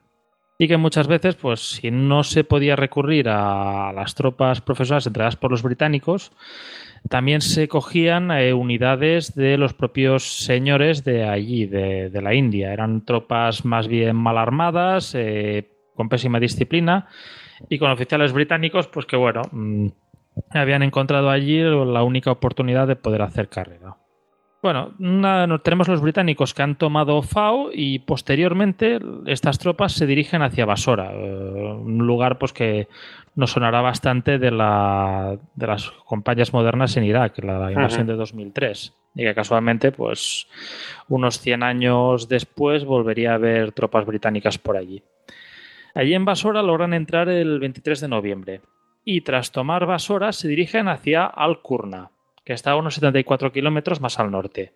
Y 0.58 0.68
que 0.68 0.76
muchas 0.76 1.08
veces, 1.08 1.34
pues 1.34 1.60
si 1.60 1.90
no 1.90 2.22
se 2.22 2.44
podía 2.44 2.76
recurrir 2.76 3.28
a 3.28 3.92
las 3.92 4.14
tropas 4.14 4.60
profesionales 4.60 5.06
entregadas 5.06 5.36
por 5.36 5.50
los 5.50 5.62
británicos, 5.62 6.30
también 7.08 7.40
se 7.40 7.66
cogían 7.66 8.30
eh, 8.30 8.54
unidades 8.54 9.34
de 9.34 9.58
los 9.58 9.74
propios 9.74 10.44
señores 10.44 11.02
de 11.02 11.24
allí, 11.24 11.66
de, 11.66 12.10
la 12.22 12.34
India. 12.34 12.72
Eran 12.72 13.04
tropas 13.04 13.64
más 13.64 13.88
bien 13.88 14.14
mal 14.14 14.38
armadas, 14.38 15.14
eh, 15.16 15.68
con 15.96 16.08
pésima 16.08 16.38
disciplina, 16.38 17.08
y 17.68 17.78
con 17.78 17.90
oficiales 17.90 18.32
británicos, 18.32 18.86
pues 18.86 19.06
que 19.06 19.16
bueno, 19.16 19.42
mmm, 19.50 19.88
habían 20.50 20.84
encontrado 20.84 21.30
allí 21.30 21.60
la 21.60 22.04
única 22.04 22.30
oportunidad 22.30 22.86
de 22.86 22.96
poder 22.96 23.22
hacer 23.22 23.48
carrera. 23.48 23.96
Bueno, 24.62 24.94
una, 25.00 25.58
tenemos 25.58 25.88
los 25.88 26.00
británicos 26.00 26.54
que 26.54 26.62
han 26.62 26.76
tomado 26.76 27.20
Fao 27.22 27.70
y 27.72 27.98
posteriormente 27.98 29.00
estas 29.26 29.58
tropas 29.58 29.92
se 29.92 30.06
dirigen 30.06 30.40
hacia 30.42 30.64
Basora, 30.64 31.10
eh, 31.12 31.74
un 31.80 32.06
lugar 32.06 32.38
pues 32.38 32.52
que 32.52 32.86
nos 33.34 33.50
sonará 33.50 33.80
bastante 33.80 34.38
de, 34.38 34.52
la, 34.52 35.36
de 35.56 35.66
las 35.66 35.90
compañías 35.90 36.52
modernas 36.52 36.96
en 36.96 37.02
Irak, 37.02 37.42
la, 37.42 37.72
invasión 37.72 38.06
-huh. 38.06 38.10
de 38.10 38.14
2003. 38.14 38.94
Y 39.16 39.24
que 39.24 39.34
casualmente, 39.34 39.90
pues 39.90 40.46
unos 41.08 41.40
100 41.40 41.64
años 41.64 42.28
después, 42.28 42.84
volvería 42.84 43.32
a 43.32 43.34
haber 43.34 43.72
tropas 43.72 44.06
británicas 44.06 44.58
por 44.58 44.76
allí. 44.76 45.02
Allí 45.92 46.14
en 46.14 46.24
Basora 46.24 46.62
logran 46.62 46.94
entrar 46.94 47.28
el 47.28 47.58
23 47.58 48.00
de 48.00 48.08
noviembre 48.08 48.60
y 49.04 49.22
tras 49.22 49.50
tomar 49.50 49.86
Basora 49.86 50.32
se 50.32 50.46
dirigen 50.46 50.86
hacia 50.86 51.26
Al-Qurna, 51.26 52.11
que 52.44 52.52
está 52.52 52.72
a 52.72 52.76
unos 52.76 52.94
74 52.94 53.52
kilómetros 53.52 54.00
más 54.00 54.18
al 54.18 54.30
norte. 54.30 54.72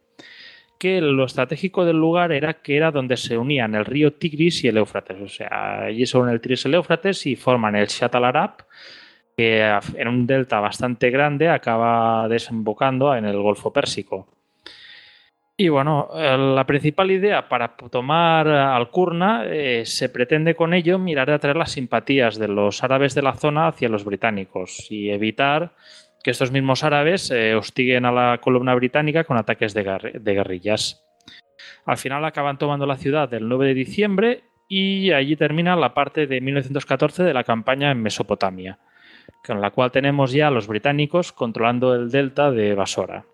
Que 0.79 1.01
lo 1.01 1.25
estratégico 1.25 1.85
del 1.85 1.97
lugar 1.97 2.33
era 2.33 2.55
que 2.55 2.77
era 2.77 2.91
donde 2.91 3.17
se 3.17 3.39
unían 3.39 3.75
el 3.75 3.85
río 3.85 4.13
Tigris 4.13 4.65
y 4.65 4.69
el 4.69 4.77
Éufrates. 4.77 5.21
O 5.21 5.29
sea, 5.29 5.85
allí 5.85 6.05
se 6.07 6.19
unen 6.19 6.35
el 6.35 6.41
Tigris 6.41 6.65
y 6.65 6.69
el 6.69 6.75
Éufrates 6.75 7.27
y 7.27 7.37
forman 7.37 7.77
el 7.77 7.87
Shat 7.87 8.15
al-Arab, 8.15 8.67
que 9.37 9.79
en 9.97 10.09
un 10.09 10.27
delta 10.27 10.61
bastante 10.61 11.11
grande 11.11 11.49
acaba 11.49 12.29
desembocando 12.29 13.15
en 13.15 13.25
el 13.25 13.41
Golfo 13.41 13.73
Pérsico. 13.73 14.29
Y 15.59 15.71
bueno, 15.71 16.11
la 16.13 16.67
principal 16.67 17.11
idea 17.11 17.49
para 17.49 17.77
tomar 17.91 18.47
Al-Qurna 18.47 19.45
eh, 19.47 19.87
se 19.87 20.11
pretende 20.11 20.55
con 20.55 20.75
ello 20.75 20.99
mirar 20.99 21.29
de 21.29 21.35
atraer 21.35 21.57
las 21.57 21.73
simpatías 21.73 22.39
de 22.39 22.49
los 22.49 22.85
árabes 22.85 23.15
de 23.15 23.23
la 23.23 23.33
zona 23.33 23.69
hacia 23.69 23.89
los 23.89 24.05
británicos 24.05 24.87
y 24.91 25.09
evitar 25.09 25.73
que 26.27 26.33
estos 26.33 26.51
mismos 26.51 26.83
árabes 26.83 27.31
eh, 27.31 27.55
hostiguen 27.55 28.05
a 28.05 28.11
la 28.11 28.39
columna 28.39 28.75
británica 28.75 29.23
con 29.23 29.37
ataques 29.37 29.73
de, 29.75 29.85
guerr 29.85 30.21
de, 30.21 30.35
guerrillas. 30.35 31.07
Al 31.85 31.99
final 31.99 32.25
acaban 32.25 32.59
tomando 32.59 32.85
la 32.85 32.97
ciudad 32.97 33.33
el 33.33 33.49
9 33.49 33.69
de 33.69 33.75
diciembre 33.75 34.43
y 34.67 35.13
allí 35.13 35.37
termina 35.37 35.77
la 35.77 35.95
parte 35.95 36.27
de 36.27 36.41
1914 36.41 37.23
de 37.23 37.33
la 37.33 37.45
campaña 37.45 37.93
en 37.93 38.03
Mesopotamia, 38.03 38.81
con 39.47 39.61
la 39.61 39.71
cual 39.71 39.93
tenemos 39.93 40.33
ya 40.33 40.49
a 40.49 40.51
los 40.51 40.67
británicos 40.67 41.31
controlando 41.31 41.95
el 41.95 42.11
delta 42.11 42.51
de 42.51 42.75
Basora. 42.75 43.25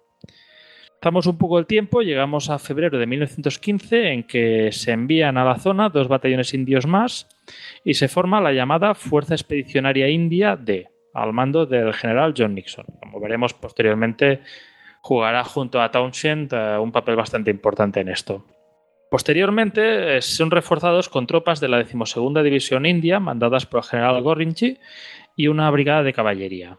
Estamos 0.93 1.27
un 1.27 1.39
poco 1.39 1.59
el 1.59 1.65
tiempo, 1.65 2.03
llegamos 2.03 2.51
a 2.51 2.59
febrero 2.59 2.99
de 2.99 3.07
1915 3.07 4.13
en 4.13 4.25
que 4.25 4.71
se 4.71 4.93
envían 4.93 5.39
a 5.39 5.47
la 5.47 5.59
zona 5.59 5.89
dos 5.89 6.09
batallones 6.09 6.53
indios 6.53 6.87
más 6.87 7.27
y 7.87 7.95
se 7.95 8.09
forma 8.09 8.43
la 8.43 8.53
llamada 8.53 8.95
Fuerza 8.95 9.33
Expedicionaria 9.33 10.11
India 10.11 10.57
D, 10.57 10.92
al 11.15 11.33
mando 11.33 11.67
del 11.67 11.93
general 11.93 12.35
John 12.37 12.55
Nixon. 12.55 12.87
Como 13.01 13.21
veremos 13.21 13.55
posteriormente, 13.55 14.41
jugará 15.01 15.45
junto 15.45 15.81
a 15.81 15.91
Townshend 15.91 16.53
uh, 16.53 16.83
un 16.83 16.93
papel 16.93 17.17
bastante 17.17 17.51
importante 17.51 18.01
en 18.01 18.09
esto. 18.09 18.45
Posteriormente 19.11 20.17
eh, 20.17 20.23
son 20.23 20.51
reforzados 20.51 21.11
con 21.11 21.27
tropas 21.27 21.61
de 21.61 21.69
la 21.69 21.77
decimosegunda 21.77 22.43
División 22.43 22.87
India, 22.87 23.21
mandadas 23.21 23.67
por 23.67 23.81
el 23.81 23.85
general 23.85 24.23
Gorinchi, 24.23 24.79
y 25.37 25.49
una 25.49 25.71
brigada 25.71 26.03
de 26.03 26.15
caballería. 26.15 26.79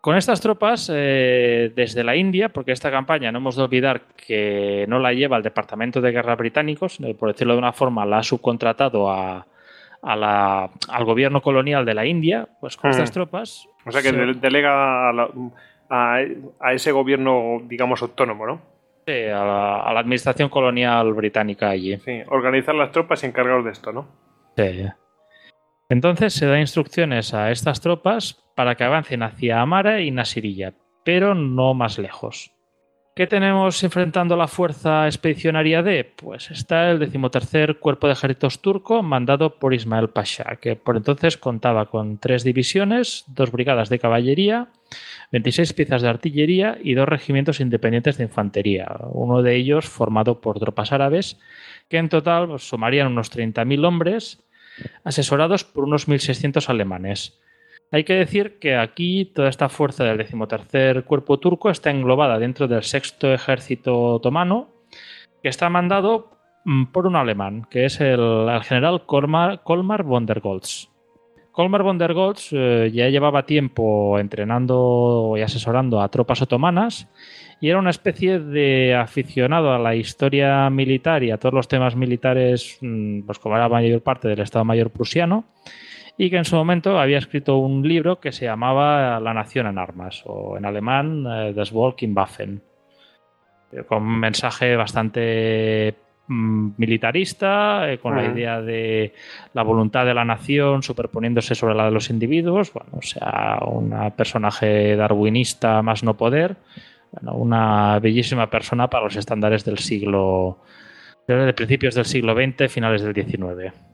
Con 0.00 0.16
estas 0.16 0.40
tropas, 0.40 0.90
eh, 0.92 1.72
desde 1.76 2.02
la 2.02 2.16
India, 2.16 2.48
porque 2.48 2.72
esta 2.72 2.90
campaña 2.90 3.30
no 3.30 3.38
hemos 3.38 3.54
de 3.54 3.62
olvidar 3.62 4.02
que 4.16 4.84
no 4.88 4.98
la 4.98 5.12
lleva 5.12 5.36
el 5.36 5.42
Departamento 5.42 6.00
de 6.00 6.10
Guerra 6.10 6.34
británico, 6.34 6.86
por 7.18 7.32
decirlo 7.32 7.52
de 7.52 7.58
una 7.58 7.72
forma, 7.72 8.06
la 8.06 8.18
ha 8.18 8.22
subcontratado 8.22 9.10
a, 9.10 9.46
a 10.02 10.16
la, 10.16 10.70
al 10.88 11.04
gobierno 11.04 11.42
colonial 11.42 11.84
de 11.84 11.94
la 11.94 12.06
India, 12.06 12.48
pues 12.60 12.76
con 12.76 12.90
hmm. 12.90 12.92
estas 12.92 13.12
tropas. 13.12 13.68
O 13.84 13.92
sea 13.92 14.02
que 14.02 14.10
se... 14.10 14.16
delega 14.16 15.10
a, 15.10 15.12
la, 15.12 15.30
a, 15.88 16.18
a, 16.60 16.72
ese 16.72 16.92
gobierno, 16.92 17.60
digamos, 17.64 18.02
autónomo, 18.02 18.46
¿no? 18.46 18.60
Sí, 19.06 19.24
a 19.24 19.44
la, 19.44 19.80
a 19.80 19.92
la, 19.92 20.00
administración 20.00 20.48
colonial 20.48 21.12
británica 21.14 21.70
allí. 21.70 21.96
Sí, 21.98 22.22
organizar 22.28 22.74
las 22.74 22.92
tropas 22.92 23.22
y 23.22 23.26
encargaros 23.26 23.64
de 23.64 23.70
esto, 23.72 23.92
¿no? 23.92 24.06
Sí. 24.56 24.86
Entonces 25.88 26.34
se 26.34 26.46
da 26.46 26.60
instrucciones 26.60 27.34
a 27.34 27.50
estas 27.50 27.80
tropas 27.80 28.44
para 28.54 28.76
que 28.76 28.84
avancen 28.84 29.22
hacia 29.22 29.60
Amara 29.60 30.00
y 30.00 30.10
Nasirilla, 30.10 30.74
pero 31.04 31.34
no 31.34 31.74
más 31.74 31.98
lejos. 31.98 32.52
¿Qué 33.14 33.26
tenemos 33.26 33.82
enfrentando 33.82 34.36
la 34.36 34.46
fuerza 34.46 35.06
expedicionaria 35.06 35.82
D? 35.82 36.04
Pues 36.16 36.50
está 36.52 36.90
el 36.90 37.00
decimotercer 37.00 37.78
cuerpo 37.78 38.06
de 38.06 38.12
ejércitos 38.12 38.60
turco 38.62 39.02
mandado 39.02 39.58
por 39.58 39.74
Ismael 39.74 40.10
Pasha, 40.10 40.56
que 40.60 40.76
por 40.76 40.96
entonces 40.96 41.36
contaba 41.36 41.86
con 41.86 42.18
tres 42.18 42.44
divisiones, 42.44 43.24
dos 43.26 43.50
brigadas 43.50 43.88
de 43.88 43.98
caballería, 43.98 44.68
26 45.32 45.72
piezas 45.72 46.02
de 46.02 46.08
artillería 46.08 46.78
y 46.82 46.94
dos 46.94 47.08
regimientos 47.08 47.60
independientes 47.60 48.16
de 48.16 48.24
infantería, 48.24 48.88
uno 49.10 49.42
de 49.42 49.56
ellos 49.56 49.88
formado 49.88 50.40
por 50.40 50.60
tropas 50.60 50.92
árabes, 50.92 51.38
que 51.88 51.98
en 51.98 52.08
total 52.08 52.46
pues, 52.46 52.68
sumarían 52.68 53.08
unos 53.08 53.32
30.000 53.32 53.84
hombres, 53.86 54.44
asesorados 55.02 55.64
por 55.64 55.84
unos 55.84 56.08
1.600 56.08 56.68
alemanes. 56.68 57.38
Hay 57.92 58.04
que 58.04 58.14
decir 58.14 58.60
que 58.60 58.76
aquí 58.76 59.24
toda 59.24 59.48
esta 59.48 59.68
fuerza 59.68 60.04
del 60.04 60.18
decimotercer 60.18 61.04
cuerpo 61.04 61.40
turco 61.40 61.70
está 61.70 61.90
englobada 61.90 62.38
dentro 62.38 62.68
del 62.68 62.84
sexto 62.84 63.32
ejército 63.34 64.14
otomano, 64.14 64.68
que 65.42 65.48
está 65.48 65.68
mandado 65.68 66.30
mm, 66.64 66.84
por 66.86 67.08
un 67.08 67.16
alemán, 67.16 67.66
que 67.68 67.86
es 67.86 68.00
el, 68.00 68.48
general 68.62 69.06
Kolmar, 69.06 70.04
von 70.04 70.24
der 70.24 70.38
Goltz. 70.38 70.88
Kolmar 71.50 71.82
von 71.82 71.98
der 71.98 72.14
Goltz 72.14 72.52
eh, 72.52 72.92
ya 72.94 73.08
llevaba 73.08 73.44
tiempo 73.44 74.20
entrenando 74.20 75.34
y 75.36 75.40
asesorando 75.40 76.00
a 76.00 76.08
tropas 76.08 76.42
otomanas 76.42 77.08
y 77.60 77.70
era 77.70 77.80
una 77.80 77.90
especie 77.90 78.38
de 78.38 78.94
aficionado 78.94 79.72
a 79.72 79.80
la 79.80 79.96
historia 79.96 80.70
militar 80.70 81.24
y 81.24 81.32
a 81.32 81.38
todos 81.38 81.54
los 81.54 81.66
temas 81.66 81.96
militares, 81.96 82.78
mm, 82.80 83.22
pues 83.22 83.40
como 83.40 83.56
era 83.56 83.64
la 83.64 83.74
mayor 83.74 84.00
parte 84.00 84.28
del 84.28 84.38
Estado 84.38 84.64
Mayor 84.64 84.90
prusiano 84.90 85.44
y 86.20 86.28
que 86.28 86.36
en 86.36 86.44
su 86.44 86.54
momento 86.54 87.00
había 87.00 87.16
escrito 87.16 87.56
un 87.56 87.80
libro 87.88 88.20
que 88.20 88.30
se 88.30 88.44
llamaba 88.44 89.18
La 89.20 89.32
Nación 89.32 89.66
en 89.68 89.78
Armas, 89.78 90.22
o 90.26 90.58
en 90.58 90.66
alemán 90.66 91.24
eh, 91.26 91.54
Das 91.54 91.72
Volk 91.72 92.02
in 92.02 92.14
Waffen, 92.14 92.60
con 93.88 94.02
un 94.02 94.20
mensaje 94.20 94.76
bastante 94.76 95.94
mm, 96.26 96.72
militarista, 96.76 97.90
eh, 97.90 97.96
con 97.96 98.16
la 98.16 98.26
idea 98.26 98.60
de 98.60 99.14
la 99.54 99.62
voluntad 99.62 100.04
de 100.04 100.12
la 100.12 100.26
nación 100.26 100.82
superponiéndose 100.82 101.54
sobre 101.54 101.74
la 101.74 101.86
de 101.86 101.92
los 101.92 102.10
individuos, 102.10 102.70
bueno, 102.74 102.98
o 102.98 103.02
sea, 103.02 103.60
un 103.64 104.12
personaje 104.14 104.96
darwinista 104.96 105.80
más 105.80 106.04
no 106.04 106.18
poder, 106.18 106.56
una 107.22 107.98
bellísima 107.98 108.50
persona 108.50 108.90
para 108.90 109.04
los 109.04 109.16
estándares 109.16 109.64
del 109.64 109.78
siglo, 109.78 110.58
de 111.26 111.54
principios 111.54 111.94
del 111.94 112.04
siglo 112.04 112.34
XX, 112.34 112.70
finales 112.70 113.00
del 113.00 113.14
XIX. 113.14 113.89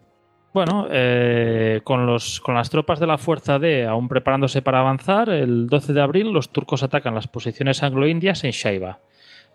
Bueno, 0.56 0.86
eh, 0.90 1.82
con, 1.84 2.06
los, 2.06 2.40
con 2.40 2.54
las 2.54 2.70
tropas 2.70 2.98
de 2.98 3.06
la 3.06 3.18
Fuerza 3.18 3.58
D 3.58 3.84
aún 3.84 4.08
preparándose 4.08 4.62
para 4.62 4.80
avanzar, 4.80 5.28
el 5.28 5.66
12 5.66 5.92
de 5.92 6.00
abril 6.00 6.32
los 6.32 6.48
turcos 6.48 6.82
atacan 6.82 7.14
las 7.14 7.28
posiciones 7.28 7.82
anglo-indias 7.82 8.42
en 8.42 8.52
Shaiba, 8.52 9.00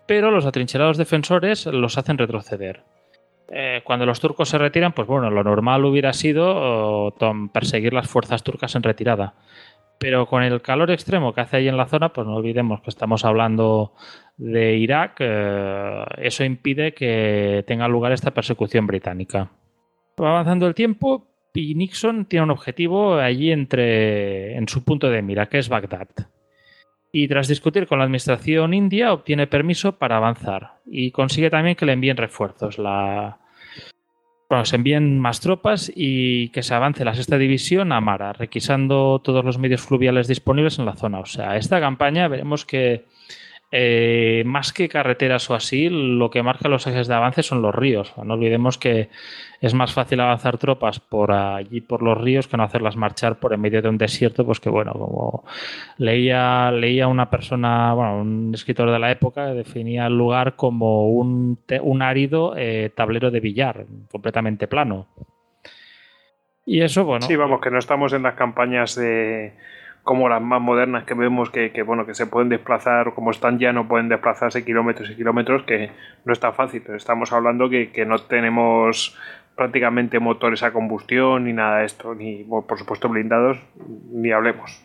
pero 0.06 0.30
los 0.30 0.46
atrincherados 0.46 0.98
defensores 0.98 1.66
los 1.66 1.98
hacen 1.98 2.18
retroceder. 2.18 2.84
Eh, 3.50 3.80
cuando 3.82 4.06
los 4.06 4.20
turcos 4.20 4.50
se 4.50 4.58
retiran, 4.58 4.92
pues 4.92 5.08
bueno, 5.08 5.28
lo 5.28 5.42
normal 5.42 5.84
hubiera 5.84 6.12
sido 6.12 7.12
perseguir 7.52 7.92
las 7.94 8.08
fuerzas 8.08 8.44
turcas 8.44 8.76
en 8.76 8.84
retirada. 8.84 9.34
Pero 9.98 10.26
con 10.26 10.44
el 10.44 10.62
calor 10.62 10.92
extremo 10.92 11.32
que 11.32 11.40
hace 11.40 11.56
ahí 11.56 11.66
en 11.66 11.78
la 11.78 11.86
zona, 11.86 12.12
pues 12.12 12.28
no 12.28 12.36
olvidemos 12.36 12.80
que 12.80 12.90
estamos 12.90 13.24
hablando 13.24 13.92
de 14.36 14.76
Irak, 14.76 15.16
eh, 15.18 16.04
eso 16.18 16.44
impide 16.44 16.94
que 16.94 17.64
tenga 17.66 17.88
lugar 17.88 18.12
esta 18.12 18.30
persecución 18.30 18.86
británica. 18.86 19.50
Va 20.20 20.30
avanzando 20.30 20.66
el 20.66 20.74
tiempo 20.74 21.26
y 21.54 21.74
Nixon 21.74 22.26
tiene 22.26 22.44
un 22.44 22.50
objetivo 22.50 23.16
allí 23.16 23.52
entre, 23.52 24.56
en 24.56 24.68
su 24.68 24.84
punto 24.84 25.10
de 25.10 25.22
mira, 25.22 25.48
que 25.48 25.58
es 25.58 25.68
Bagdad. 25.68 26.08
Y 27.12 27.28
tras 27.28 27.48
discutir 27.48 27.86
con 27.86 27.98
la 27.98 28.04
administración 28.04 28.72
india, 28.72 29.12
obtiene 29.12 29.46
permiso 29.46 29.98
para 29.98 30.16
avanzar 30.16 30.78
y 30.86 31.10
consigue 31.10 31.50
también 31.50 31.76
que 31.76 31.84
le 31.84 31.92
envíen 31.92 32.16
refuerzos. 32.16 32.78
La, 32.78 33.38
bueno, 34.48 34.64
se 34.64 34.76
envíen 34.76 35.18
más 35.18 35.40
tropas 35.40 35.92
y 35.94 36.48
que 36.50 36.62
se 36.62 36.74
avance 36.74 37.04
la 37.04 37.14
sexta 37.14 37.36
división 37.36 37.92
a 37.92 38.00
Mara, 38.00 38.32
requisando 38.32 39.18
todos 39.22 39.44
los 39.44 39.58
medios 39.58 39.82
fluviales 39.82 40.28
disponibles 40.28 40.78
en 40.78 40.86
la 40.86 40.94
zona. 40.94 41.20
O 41.20 41.26
sea, 41.26 41.56
esta 41.56 41.80
campaña 41.80 42.28
veremos 42.28 42.64
que 42.64 43.06
eh, 43.74 44.42
más 44.44 44.74
que 44.74 44.86
carreteras 44.86 45.48
o 45.48 45.54
así, 45.54 45.88
lo 45.88 46.28
que 46.28 46.42
marca 46.42 46.68
los 46.68 46.86
ejes 46.86 47.08
de 47.08 47.14
avance 47.14 47.42
son 47.42 47.62
los 47.62 47.74
ríos. 47.74 48.12
No 48.22 48.34
olvidemos 48.34 48.76
que 48.76 49.08
es 49.62 49.72
más 49.72 49.94
fácil 49.94 50.20
avanzar 50.20 50.58
tropas 50.58 51.00
por 51.00 51.32
allí, 51.32 51.80
por 51.80 52.02
los 52.02 52.20
ríos, 52.20 52.46
que 52.46 52.58
no 52.58 52.64
hacerlas 52.64 52.96
marchar 52.96 53.40
por 53.40 53.54
en 53.54 53.62
medio 53.62 53.80
de 53.80 53.88
un 53.88 53.96
desierto, 53.96 54.44
pues 54.44 54.60
que 54.60 54.68
bueno, 54.68 54.92
como 54.92 55.44
leía, 55.96 56.70
leía 56.70 57.08
una 57.08 57.30
persona, 57.30 57.94
bueno, 57.94 58.20
un 58.20 58.50
escritor 58.52 58.90
de 58.90 58.98
la 58.98 59.10
época, 59.10 59.54
definía 59.54 60.06
el 60.06 60.18
lugar 60.18 60.54
como 60.54 61.08
un, 61.08 61.58
árido 62.02 62.52
eh, 62.54 62.90
tablero 62.94 63.30
de 63.30 63.40
billar, 63.40 63.86
completamente 64.10 64.68
plano. 64.68 65.06
Y 66.66 66.82
eso, 66.82 67.06
bueno. 67.06 67.26
Sí, 67.26 67.36
vamos, 67.36 67.62
que 67.62 67.70
no 67.70 67.78
estamos 67.78 68.12
en 68.12 68.22
las 68.22 68.34
campañas 68.34 68.96
de 68.96 69.54
como 70.02 70.28
las 70.28 70.42
más 70.42 70.60
modernas 70.60 71.04
que 71.04 71.14
vemos 71.14 71.50
que, 71.50 71.70
bueno 71.82 72.06
que 72.06 72.14
se 72.14 72.26
pueden 72.26 72.48
desplazar 72.48 73.14
como 73.14 73.30
están 73.30 73.58
ya 73.58 73.72
no 73.72 73.86
pueden 73.88 74.08
desplazarse 74.08 74.64
kilómetros 74.64 75.10
y 75.10 75.16
kilómetros 75.16 75.62
que 75.62 75.90
no 76.24 76.32
está 76.32 76.52
fácil. 76.52 76.82
Estamos 76.94 77.32
hablando 77.32 77.70
que, 77.70 77.92
que 77.92 78.04
no 78.04 78.18
tenemos 78.18 79.16
prácticamente 79.56 80.18
motores 80.18 80.62
a 80.62 80.72
combustión 80.72 81.44
ni 81.44 81.52
nada 81.52 81.78
de 81.78 81.86
esto 81.86 82.14
ni 82.14 82.44
por 82.44 82.78
supuesto 82.78 83.08
blindados 83.08 83.58
ni 84.10 84.32
hablemos. 84.32 84.84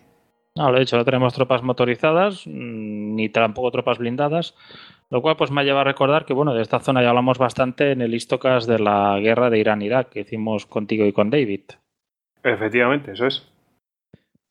No 0.55 0.71
lo 0.71 0.77
he 0.77 0.81
dicho 0.81 0.97
no 0.97 1.05
tenemos 1.05 1.33
tropas 1.33 1.63
motorizadas 1.63 2.45
mm, 2.45 3.15
ni 3.15 3.29
tampoco 3.29 3.71
tropas 3.71 3.97
blindadas 3.97 4.55
lo 5.09 5.21
cual 5.21 5.37
pues 5.37 5.51
me 5.51 5.61
ha 5.61 5.63
llevado 5.63 5.81
a 5.81 5.85
recordar 5.85 6.25
que 6.25 6.33
bueno 6.33 6.53
de 6.53 6.61
esta 6.61 6.79
zona 6.79 7.01
ya 7.01 7.09
hablamos 7.09 7.37
bastante 7.37 7.91
en 7.91 8.01
el 8.01 8.13
Istocas 8.13 8.67
de 8.67 8.79
la 8.79 9.17
guerra 9.19 9.49
de 9.49 9.59
Irán-Irak 9.59 10.09
que 10.09 10.19
hicimos 10.21 10.65
contigo 10.65 11.05
y 11.05 11.13
con 11.13 11.29
David. 11.29 11.61
Efectivamente 12.43 13.13
eso 13.13 13.25
es 13.25 13.56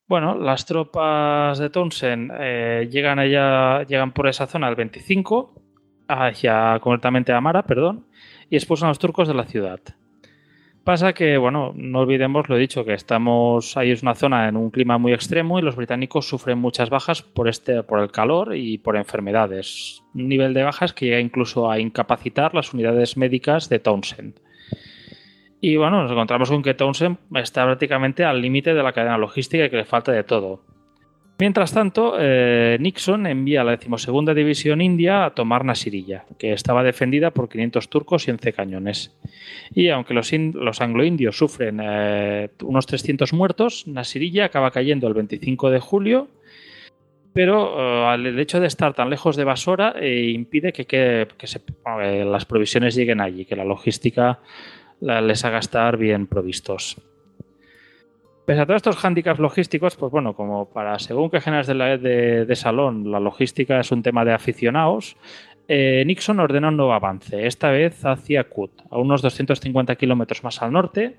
bueno, 0.08 0.36
las 0.36 0.66
tropas 0.66 1.58
de 1.58 1.70
Townsend 1.70 2.32
eh, 2.38 2.88
llegan 2.90 3.18
allá, 3.18 3.82
llegan 3.84 4.12
por 4.12 4.28
esa 4.28 4.46
zona 4.46 4.68
el 4.68 4.76
25, 4.76 5.54
hacia 6.08 6.78
concretamente 6.80 7.32
Amara, 7.32 7.64
perdón, 7.64 8.06
y 8.48 8.56
expulsan 8.56 8.86
a 8.86 8.90
los 8.90 8.98
turcos 8.98 9.28
de 9.28 9.34
la 9.34 9.44
ciudad. 9.44 9.80
Pasa 10.84 11.14
que, 11.14 11.36
bueno, 11.36 11.72
no 11.74 11.98
olvidemos, 11.98 12.48
lo 12.48 12.56
he 12.56 12.60
dicho, 12.60 12.84
que 12.84 12.94
estamos 12.94 13.76
ahí 13.76 13.90
es 13.90 14.02
una 14.02 14.14
zona 14.14 14.46
en 14.46 14.56
un 14.56 14.70
clima 14.70 14.98
muy 14.98 15.12
extremo 15.12 15.58
y 15.58 15.62
los 15.62 15.74
británicos 15.74 16.28
sufren 16.28 16.58
muchas 16.58 16.90
bajas 16.90 17.22
por 17.22 17.48
este, 17.48 17.82
por 17.82 17.98
el 17.98 18.12
calor 18.12 18.54
y 18.54 18.78
por 18.78 18.96
enfermedades. 18.96 20.04
Un 20.14 20.28
nivel 20.28 20.54
de 20.54 20.62
bajas 20.62 20.92
que 20.92 21.06
llega 21.06 21.18
incluso 21.18 21.68
a 21.68 21.80
incapacitar 21.80 22.54
las 22.54 22.72
unidades 22.72 23.16
médicas 23.16 23.68
de 23.68 23.80
Townsend. 23.80 24.38
Y 25.60 25.76
bueno, 25.76 26.02
nos 26.02 26.10
encontramos 26.10 26.50
con 26.50 26.62
que 26.62 26.74
Townsend 26.74 27.18
está 27.34 27.64
prácticamente 27.64 28.24
al 28.24 28.40
límite 28.40 28.74
de 28.74 28.82
la 28.82 28.92
cadena 28.92 29.18
logística 29.18 29.64
y 29.64 29.70
que 29.70 29.76
le 29.76 29.84
falta 29.84 30.12
de 30.12 30.24
todo. 30.24 30.62
Mientras 31.38 31.72
tanto, 31.72 32.16
eh, 32.18 32.78
Nixon 32.80 33.26
envía 33.26 33.60
a 33.60 33.64
la 33.64 33.72
decimosegunda 33.72 34.32
división 34.32 34.80
india 34.80 35.26
a 35.26 35.34
tomar 35.34 35.66
Nasirilla, 35.66 36.24
que 36.38 36.54
estaba 36.54 36.82
defendida 36.82 37.30
por 37.30 37.50
500 37.50 37.90
turcos 37.90 38.26
y 38.26 38.30
11 38.30 38.54
cañones. 38.54 39.14
Y 39.74 39.90
aunque 39.90 40.14
los, 40.14 40.32
los 40.32 40.80
anglo-indios 40.80 41.36
sufren 41.36 41.80
eh, 41.82 42.48
unos 42.62 42.86
300 42.86 43.34
muertos, 43.34 43.86
Nasirilla 43.86 44.46
acaba 44.46 44.70
cayendo 44.70 45.08
el 45.08 45.14
25 45.14 45.70
de 45.70 45.80
julio, 45.80 46.28
pero 47.34 48.14
eh, 48.14 48.14
el 48.14 48.38
hecho 48.38 48.58
de 48.58 48.66
estar 48.66 48.94
tan 48.94 49.10
lejos 49.10 49.36
de 49.36 49.44
Basora 49.44 49.94
impide 50.02 50.72
que, 50.72 50.86
que, 50.86 51.28
las 52.24 52.46
provisiones 52.46 52.94
lleguen 52.94 53.20
allí, 53.20 53.44
que 53.44 53.56
la 53.56 53.64
logística 53.64 54.40
les 55.00 55.44
haga 55.44 55.58
estar 55.58 55.96
bien 55.96 56.26
provistos. 56.26 57.00
Pese 58.46 58.60
a 58.60 58.66
todos 58.66 58.76
estos 58.76 58.96
hándicaps 58.96 59.40
logísticos, 59.40 59.96
pues 59.96 60.12
bueno, 60.12 60.34
como 60.34 60.70
para 60.70 60.98
según 61.00 61.30
que 61.30 61.40
generas 61.40 61.66
de, 61.66 61.74
la, 61.74 61.98
de, 61.98 62.46
de 62.46 62.56
salón, 62.56 63.10
la 63.10 63.18
logística 63.18 63.80
es 63.80 63.90
un 63.90 64.04
tema 64.04 64.24
de 64.24 64.32
aficionados, 64.32 65.16
eh, 65.68 66.04
Nixon 66.06 66.38
ordena 66.38 66.68
un 66.68 66.76
nuevo 66.76 66.92
avance, 66.92 67.46
esta 67.46 67.70
vez 67.70 68.04
hacia 68.04 68.44
Kut, 68.44 68.70
a 68.88 68.98
unos 68.98 69.20
250 69.20 69.96
kilómetros 69.96 70.44
más 70.44 70.62
al 70.62 70.72
norte, 70.72 71.16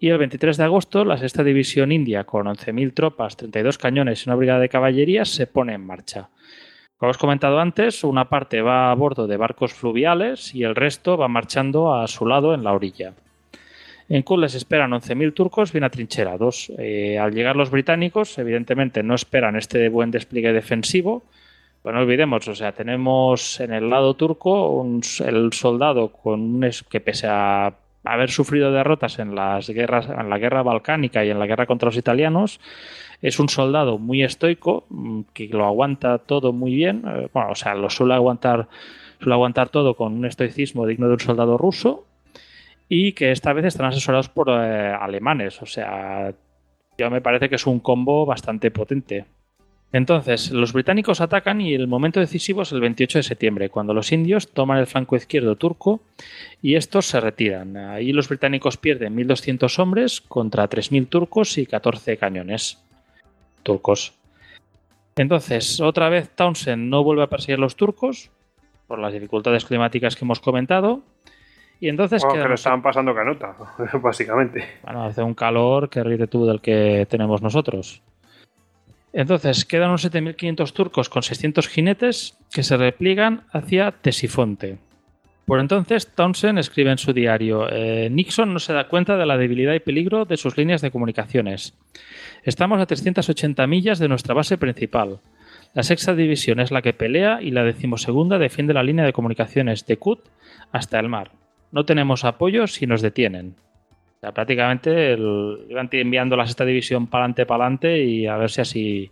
y 0.00 0.08
el 0.08 0.16
23 0.16 0.56
de 0.56 0.64
agosto 0.64 1.04
la 1.04 1.18
sexta 1.18 1.44
división 1.44 1.92
india, 1.92 2.24
con 2.24 2.46
11.000 2.46 2.94
tropas, 2.94 3.36
32 3.36 3.76
cañones 3.76 4.24
y 4.24 4.30
una 4.30 4.36
brigada 4.36 4.60
de 4.60 4.70
caballería, 4.70 5.26
se 5.26 5.46
pone 5.46 5.74
en 5.74 5.84
marcha. 5.84 6.30
Como 7.04 7.10
os 7.10 7.18
comentado 7.18 7.60
antes, 7.60 8.02
una 8.02 8.30
parte 8.30 8.62
va 8.62 8.90
a 8.90 8.94
bordo 8.94 9.26
de 9.26 9.36
barcos 9.36 9.74
fluviales 9.74 10.54
y 10.54 10.64
el 10.64 10.74
resto 10.74 11.18
va 11.18 11.28
marchando 11.28 11.94
a 11.94 12.06
su 12.08 12.24
lado 12.24 12.54
en 12.54 12.64
la 12.64 12.72
orilla. 12.72 13.12
En 14.08 14.22
Kul 14.22 14.40
les 14.40 14.54
esperan 14.54 14.92
11.000 14.92 15.34
turcos 15.34 15.70
bien 15.70 15.84
atrincherados. 15.84 16.72
Eh, 16.78 17.18
al 17.18 17.34
llegar 17.34 17.56
los 17.56 17.68
británicos, 17.68 18.38
evidentemente 18.38 19.02
no 19.02 19.14
esperan 19.14 19.56
este 19.56 19.90
buen 19.90 20.10
despliegue 20.10 20.54
defensivo. 20.54 21.24
Bueno, 21.82 21.98
no 21.98 22.04
olvidemos, 22.06 22.48
o 22.48 22.54
sea, 22.54 22.72
tenemos 22.72 23.60
en 23.60 23.74
el 23.74 23.90
lado 23.90 24.14
turco 24.14 24.82
el 25.26 25.52
soldado 25.52 26.08
con 26.08 26.40
un 26.40 26.70
que 26.88 27.00
pese 27.00 27.26
a 27.28 27.74
haber 28.04 28.30
sufrido 28.30 28.72
derrotas 28.72 29.18
en 29.18 29.34
las 29.34 29.68
guerras, 29.68 30.08
en 30.08 30.28
la 30.30 30.38
guerra 30.38 30.62
balcánica 30.62 31.24
y 31.24 31.30
en 31.30 31.38
la 31.38 31.46
guerra 31.46 31.66
contra 31.66 31.86
los 31.86 31.96
italianos, 31.96 32.60
es 33.24 33.38
un 33.38 33.48
soldado 33.48 33.96
muy 33.96 34.22
estoico 34.22 34.84
mm, 34.90 35.20
que 35.32 35.48
lo 35.48 35.64
aguanta 35.64 36.18
todo 36.18 36.52
muy 36.52 36.74
bien. 36.74 37.04
eh, 37.06 37.28
Bueno, 37.32 37.52
o 37.52 37.54
sea, 37.54 37.74
lo 37.74 37.88
suele 37.88 38.12
aguantar, 38.12 38.68
suele 39.18 39.32
aguantar 39.32 39.70
todo 39.70 39.94
con 39.94 40.12
un 40.12 40.26
estoicismo 40.26 40.86
digno 40.86 41.06
de 41.06 41.14
un 41.14 41.20
soldado 41.20 41.56
ruso 41.56 42.04
y 42.86 43.12
que 43.12 43.32
esta 43.32 43.54
vez 43.54 43.64
están 43.64 43.86
asesorados 43.86 44.28
por 44.28 44.50
eh, 44.50 44.94
alemanes. 45.00 45.62
O 45.62 45.66
sea, 45.66 46.34
yo 46.98 47.10
me 47.10 47.22
parece 47.22 47.48
que 47.48 47.54
es 47.54 47.66
un 47.66 47.80
combo 47.80 48.26
bastante 48.26 48.70
potente. 48.70 49.24
Entonces, 49.90 50.50
los 50.50 50.74
británicos 50.74 51.22
atacan 51.22 51.62
y 51.62 51.72
el 51.72 51.86
momento 51.86 52.20
decisivo 52.20 52.60
es 52.60 52.72
el 52.72 52.80
28 52.80 53.20
de 53.20 53.22
septiembre, 53.22 53.70
cuando 53.70 53.94
los 53.94 54.12
indios 54.12 54.50
toman 54.50 54.78
el 54.78 54.86
flanco 54.86 55.16
izquierdo 55.16 55.56
turco 55.56 56.02
y 56.60 56.74
estos 56.74 57.06
se 57.06 57.20
retiran. 57.20 57.76
Ahí 57.78 58.12
los 58.12 58.28
británicos 58.28 58.76
pierden 58.76 59.16
1.200 59.16 59.78
hombres 59.78 60.20
contra 60.20 60.68
3.000 60.68 61.08
turcos 61.08 61.56
y 61.56 61.64
14 61.64 62.18
cañones 62.18 62.84
turcos. 63.64 64.14
Entonces, 65.16 65.80
otra 65.80 66.08
vez 66.08 66.30
Townsend 66.30 66.88
no 66.88 67.02
vuelve 67.02 67.24
a 67.24 67.28
perseguir 67.28 67.58
a 67.58 67.60
los 67.60 67.76
turcos 67.76 68.30
por 68.86 68.98
las 68.98 69.12
dificultades 69.12 69.64
climáticas 69.64 70.14
que 70.14 70.24
hemos 70.24 70.40
comentado. 70.40 71.02
Y 71.80 71.88
entonces 71.88 72.22
Bueno, 72.22 72.42
que 72.42 72.48
lo 72.48 72.54
estaban 72.54 72.82
pasando 72.82 73.14
canuta, 73.14 73.56
básicamente. 74.02 74.64
bueno, 74.82 75.04
hace 75.04 75.22
un 75.22 75.34
calor 75.34 75.88
que 75.88 76.02
ríete 76.02 76.26
tú 76.26 76.46
del 76.46 76.60
que 76.60 77.06
tenemos 77.10 77.42
nosotros. 77.42 78.00
Entonces, 79.12 79.64
quedan 79.64 79.90
unos 79.90 80.04
7.500 80.04 80.72
turcos 80.72 81.08
con 81.08 81.22
600 81.22 81.68
jinetes 81.68 82.36
que 82.52 82.64
se 82.64 82.76
repliegan 82.76 83.44
hacia 83.52 83.92
Tesifonte. 83.92 84.78
Por 85.46 85.60
entonces, 85.60 86.08
Townsend 86.14 86.58
escribe 86.58 86.90
en 86.90 86.98
su 86.98 87.12
diario, 87.12 87.68
"Eh, 87.70 88.08
Nixon 88.10 88.52
no 88.52 88.58
se 88.58 88.72
da 88.72 88.88
cuenta 88.88 89.16
de 89.16 89.26
la 89.26 89.36
debilidad 89.36 89.74
y 89.74 89.80
peligro 89.80 90.24
de 90.24 90.38
sus 90.38 90.56
líneas 90.56 90.80
de 90.80 90.90
comunicaciones. 90.90 91.74
Estamos 92.44 92.80
a 92.80 92.86
380 92.86 93.66
millas 93.66 93.98
de 93.98 94.08
nuestra 94.08 94.34
base 94.34 94.56
principal. 94.56 95.18
La 95.74 95.82
sexta 95.82 96.14
división 96.14 96.60
es 96.60 96.70
la 96.70 96.82
que 96.82 96.92
pelea 96.92 97.42
y 97.42 97.50
la 97.50 97.64
decimosegunda 97.64 98.38
defiende 98.38 98.72
la 98.72 98.82
línea 98.82 99.04
de 99.04 99.12
comunicaciones 99.12 99.86
de 99.86 99.96
Kut 99.96 100.20
hasta 100.72 100.98
el 100.98 101.08
mar. 101.08 101.32
No 101.72 101.84
tenemos 101.84 102.24
apoyo 102.24 102.66
si 102.66 102.86
nos 102.86 103.02
detienen. 103.02 103.56
Prácticamente 104.20 105.14
iban 105.68 105.88
enviando 105.92 106.36
la 106.36 106.46
sexta 106.46 106.64
división 106.64 107.08
para 107.08 107.24
adelante, 107.24 107.44
para 107.44 107.64
adelante 107.64 108.02
y 108.02 108.26
a 108.26 108.36
ver 108.38 108.50
si 108.50 108.60
así 108.60 109.10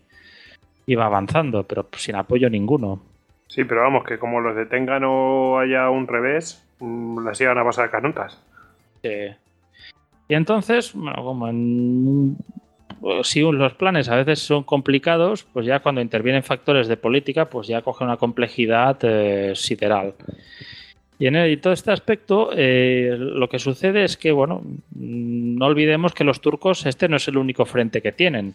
iba 0.87 1.05
avanzando, 1.05 1.65
pero 1.65 1.89
sin 1.97 2.15
apoyo 2.15 2.49
ninguno. 2.49 3.12
Sí, 3.53 3.65
pero 3.65 3.83
vamos, 3.83 4.05
que 4.05 4.19
como 4.19 4.41
los 4.41 4.57
detengan 4.57 5.03
o 5.05 5.59
haya 5.59 5.91
un 5.91 6.07
revés, 6.07 6.65
mm, 6.81 7.23
las 7.23 7.39
iban 7.39 7.59
a 7.59 7.65
pasar 7.65 7.91
canutas. 7.91 8.41
Eh, 9.03 9.37
y 10.27 10.35
entonces, 10.35 10.95
bueno, 10.95 11.23
como 11.23 11.49
en, 11.49 12.35
si 13.25 13.43
los 13.43 13.75
planes 13.75 14.09
a 14.09 14.17
veces 14.17 14.39
son 14.39 14.63
complicados, 14.63 15.45
pues 15.53 15.67
ya 15.67 15.81
cuando 15.81 16.01
intervienen 16.01 16.43
factores 16.43 16.89
de 16.89 16.97
política, 16.97 17.51
pues 17.51 17.69
ya 17.69 17.83
coge 17.83 18.05
una 18.05 18.17
complejidad 18.17 18.97
eh, 19.03 19.53
sideral. 19.55 20.15
Y 21.19 21.27
en 21.27 21.37
el- 21.37 21.51
y 21.53 21.59
todo 21.59 21.75
este 21.75 21.93
aspecto, 21.93 22.53
eh, 22.57 23.15
lo 23.19 23.51
que 23.51 23.59
sucede 23.59 24.03
es 24.05 24.17
que, 24.17 24.33
bueno, 24.33 24.63
mm, 24.95 25.57
no 25.59 25.67
olvidemos 25.67 26.15
que 26.15 26.25
los 26.25 26.41
turcos, 26.41 26.87
este 26.87 27.07
no 27.07 27.17
es 27.17 27.29
el 27.29 27.37
único 27.37 27.67
frente 27.67 28.01
que 28.01 28.13
tienen. 28.13 28.55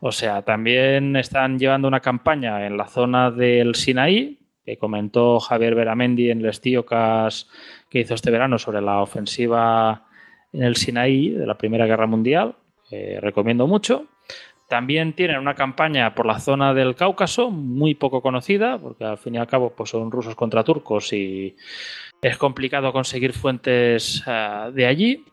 O 0.00 0.12
sea, 0.12 0.42
también 0.42 1.16
están 1.16 1.58
llevando 1.58 1.88
una 1.88 2.00
campaña 2.00 2.66
en 2.66 2.76
la 2.76 2.86
zona 2.86 3.30
del 3.30 3.74
Sinaí, 3.74 4.38
que 4.64 4.78
comentó 4.78 5.40
Javier 5.40 5.74
Beramendi 5.74 6.30
en 6.30 6.40
el 6.40 6.46
Estíocas 6.46 7.48
que 7.88 8.00
hizo 8.00 8.14
este 8.14 8.30
verano 8.30 8.58
sobre 8.58 8.80
la 8.80 9.00
ofensiva 9.00 10.06
en 10.52 10.62
el 10.62 10.76
Sinaí 10.76 11.30
de 11.30 11.46
la 11.46 11.56
Primera 11.56 11.86
Guerra 11.86 12.06
Mundial. 12.06 12.56
recomiendo 13.20 13.66
mucho. 13.66 14.06
También 14.68 15.12
tienen 15.12 15.38
una 15.38 15.54
campaña 15.54 16.14
por 16.14 16.26
la 16.26 16.40
zona 16.40 16.74
del 16.74 16.96
Cáucaso, 16.96 17.50
muy 17.50 17.94
poco 17.94 18.20
conocida, 18.20 18.78
porque 18.78 19.04
al 19.04 19.18
fin 19.18 19.36
y 19.36 19.38
al 19.38 19.46
cabo 19.46 19.70
pues, 19.70 19.90
son 19.90 20.10
rusos 20.10 20.34
contra 20.34 20.64
turcos 20.64 21.12
y 21.12 21.56
es 22.20 22.36
complicado 22.36 22.92
conseguir 22.92 23.32
fuentes 23.32 24.24
eh, 24.26 24.70
de 24.72 24.86
allí. 24.86 25.24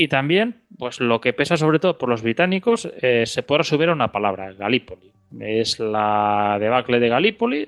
Y 0.00 0.06
también, 0.06 0.60
pues 0.78 1.00
lo 1.00 1.20
que 1.20 1.32
pesa 1.32 1.56
sobre 1.56 1.80
todo 1.80 1.98
por 1.98 2.08
los 2.08 2.22
británicos, 2.22 2.88
eh, 3.02 3.24
se 3.26 3.42
puede 3.42 3.58
resumir 3.58 3.88
a 3.88 3.94
una 3.94 4.12
palabra, 4.12 4.52
Galípoli. 4.52 5.10
Es 5.40 5.80
la 5.80 6.56
debacle 6.60 7.00
de 7.00 7.08
Galípoli. 7.08 7.66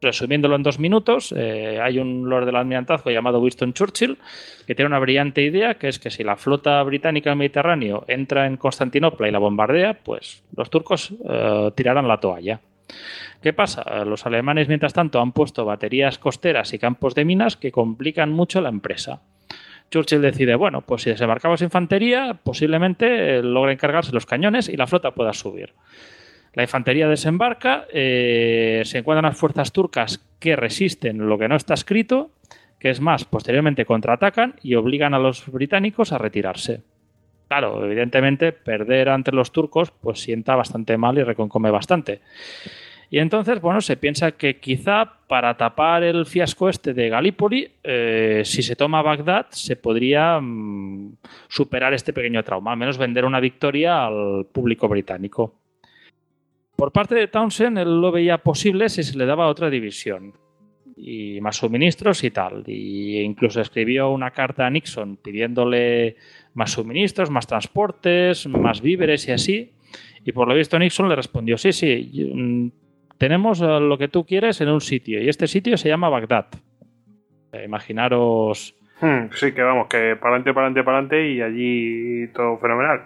Resumiéndolo 0.00 0.56
en 0.56 0.62
dos 0.62 0.78
minutos, 0.78 1.34
eh, 1.36 1.78
hay 1.78 1.98
un 1.98 2.26
lord 2.26 2.46
del 2.46 2.56
almirantazgo 2.56 3.10
llamado 3.10 3.38
Winston 3.38 3.74
Churchill 3.74 4.16
que 4.66 4.74
tiene 4.74 4.86
una 4.86 4.98
brillante 4.98 5.42
idea, 5.42 5.74
que 5.74 5.88
es 5.88 5.98
que 5.98 6.08
si 6.08 6.24
la 6.24 6.36
flota 6.36 6.82
británica 6.84 7.32
en 7.32 7.38
Mediterráneo 7.38 8.06
entra 8.08 8.46
en 8.46 8.56
Constantinopla 8.56 9.28
y 9.28 9.30
la 9.30 9.40
bombardea, 9.40 9.92
pues 10.02 10.42
los 10.56 10.70
turcos 10.70 11.12
eh, 11.28 11.70
tirarán 11.74 12.08
la 12.08 12.18
toalla. 12.18 12.62
¿Qué 13.42 13.52
pasa? 13.52 14.06
Los 14.06 14.24
alemanes, 14.24 14.68
mientras 14.68 14.94
tanto, 14.94 15.20
han 15.20 15.32
puesto 15.32 15.66
baterías 15.66 16.16
costeras 16.18 16.72
y 16.72 16.78
campos 16.78 17.14
de 17.14 17.26
minas 17.26 17.58
que 17.58 17.72
complican 17.72 18.32
mucho 18.32 18.62
la 18.62 18.70
empresa. 18.70 19.20
Churchill 19.90 20.20
decide, 20.20 20.54
bueno, 20.54 20.82
pues 20.82 21.02
si 21.02 21.10
desembarcamos 21.10 21.62
infantería, 21.62 22.38
posiblemente 22.42 23.38
eh, 23.38 23.42
logren 23.42 23.78
cargarse 23.78 24.12
los 24.12 24.26
cañones 24.26 24.68
y 24.68 24.76
la 24.76 24.86
flota 24.86 25.12
pueda 25.12 25.32
subir. 25.32 25.72
La 26.54 26.62
infantería 26.62 27.08
desembarca, 27.08 27.86
eh, 27.92 28.82
se 28.84 28.98
encuentran 28.98 29.30
las 29.30 29.38
fuerzas 29.38 29.72
turcas 29.72 30.24
que 30.38 30.56
resisten 30.56 31.28
lo 31.28 31.38
que 31.38 31.48
no 31.48 31.56
está 31.56 31.74
escrito, 31.74 32.30
que 32.78 32.90
es 32.90 33.00
más, 33.00 33.24
posteriormente 33.24 33.84
contraatacan 33.84 34.54
y 34.62 34.74
obligan 34.74 35.14
a 35.14 35.18
los 35.18 35.50
británicos 35.50 36.12
a 36.12 36.18
retirarse. 36.18 36.82
Claro, 37.48 37.84
evidentemente 37.84 38.52
perder 38.52 39.08
ante 39.08 39.32
los 39.32 39.52
turcos 39.52 39.90
pues 39.90 40.20
sienta 40.20 40.54
bastante 40.54 40.98
mal 40.98 41.18
y 41.18 41.22
reconcome 41.22 41.70
bastante. 41.70 42.20
Y 43.10 43.18
entonces, 43.18 43.60
bueno, 43.60 43.80
se 43.80 43.96
piensa 43.96 44.32
que 44.32 44.58
quizá 44.58 45.20
para 45.28 45.56
tapar 45.56 46.02
el 46.02 46.26
fiasco 46.26 46.68
este 46.68 46.92
de 46.92 47.08
Galípoli, 47.08 47.70
eh, 47.82 48.42
si 48.44 48.62
se 48.62 48.76
toma 48.76 49.02
Bagdad, 49.02 49.46
se 49.50 49.76
podría 49.76 50.38
mm, 50.40 51.16
superar 51.48 51.94
este 51.94 52.12
pequeño 52.12 52.42
trauma, 52.42 52.72
al 52.72 52.78
menos 52.78 52.98
vender 52.98 53.24
una 53.24 53.40
victoria 53.40 54.06
al 54.06 54.46
público 54.52 54.88
británico. 54.88 55.54
Por 56.76 56.92
parte 56.92 57.14
de 57.14 57.28
Townsend, 57.28 57.78
él 57.78 58.00
lo 58.00 58.12
veía 58.12 58.38
posible 58.38 58.88
si 58.88 59.02
se 59.02 59.16
le 59.16 59.26
daba 59.26 59.48
otra 59.48 59.70
división 59.70 60.34
y 60.96 61.40
más 61.40 61.56
suministros 61.56 62.22
y 62.24 62.30
tal. 62.30 62.62
Y 62.66 63.18
incluso 63.20 63.60
escribió 63.60 64.10
una 64.10 64.30
carta 64.30 64.66
a 64.66 64.70
Nixon 64.70 65.16
pidiéndole 65.16 66.16
más 66.54 66.72
suministros, 66.72 67.30
más 67.30 67.46
transportes, 67.46 68.46
más 68.46 68.80
víveres 68.80 69.26
y 69.28 69.32
así. 69.32 69.72
Y 70.24 70.32
por 70.32 70.46
lo 70.48 70.54
visto 70.54 70.78
Nixon 70.78 71.08
le 71.08 71.16
respondió, 71.16 71.56
sí, 71.56 71.72
sí, 71.72 72.30
mm, 72.34 72.68
tenemos 73.18 73.60
eh, 73.60 73.66
lo 73.80 73.98
que 73.98 74.08
tú 74.08 74.24
quieres 74.24 74.60
en 74.60 74.68
un 74.70 74.80
sitio 74.80 75.20
y 75.22 75.28
este 75.28 75.46
sitio 75.46 75.76
se 75.76 75.88
llama 75.88 76.08
Bagdad. 76.08 76.46
Eh, 77.52 77.64
Imaginaros 77.64 78.74
Hmm, 79.00 79.30
sí, 79.32 79.52
que 79.52 79.62
vamos, 79.62 79.86
que 79.86 80.16
para 80.16 80.34
adelante, 80.36 80.52
para 80.52 80.66
adelante, 80.66 80.82
para 80.84 80.98
adelante 80.98 81.30
y 81.32 81.40
allí 81.40 82.26
todo 82.34 82.58
fenomenal. 82.58 83.02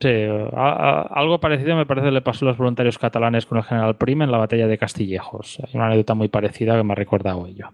Sí, 0.00 0.10
a- 0.54 0.72
a- 0.72 1.00
algo 1.18 1.40
parecido 1.40 1.74
me 1.76 1.86
parece 1.86 2.10
le 2.10 2.20
pasó 2.20 2.44
a 2.44 2.48
los 2.48 2.58
voluntarios 2.58 2.98
catalanes 2.98 3.46
con 3.46 3.56
el 3.56 3.64
general 3.64 3.96
Prim 3.96 4.20
en 4.20 4.30
la 4.30 4.36
batalla 4.36 4.66
de 4.66 4.76
Castillejos. 4.76 5.60
Hay 5.64 5.70
una 5.74 5.86
anécdota 5.86 6.12
muy 6.14 6.28
parecida 6.28 6.76
que 6.76 6.82
me 6.84 6.92
ha 6.92 6.96
recordado 6.96 7.46
ello. 7.46 7.70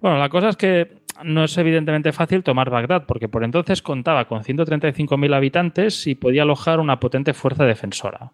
Bueno, 0.00 0.18
la 0.18 0.28
cosa 0.28 0.50
es 0.50 0.56
que 0.56 0.88
no 1.24 1.42
es 1.44 1.58
evidentemente 1.58 2.12
fácil 2.12 2.44
tomar 2.44 2.70
Bagdad, 2.70 3.06
porque 3.06 3.28
por 3.28 3.42
entonces 3.42 3.82
contaba 3.82 4.26
con 4.26 4.44
135.000 4.44 5.34
habitantes 5.34 6.06
y 6.06 6.14
podía 6.14 6.42
alojar 6.42 6.78
una 6.78 7.00
potente 7.00 7.34
fuerza 7.34 7.64
defensora. 7.64 8.30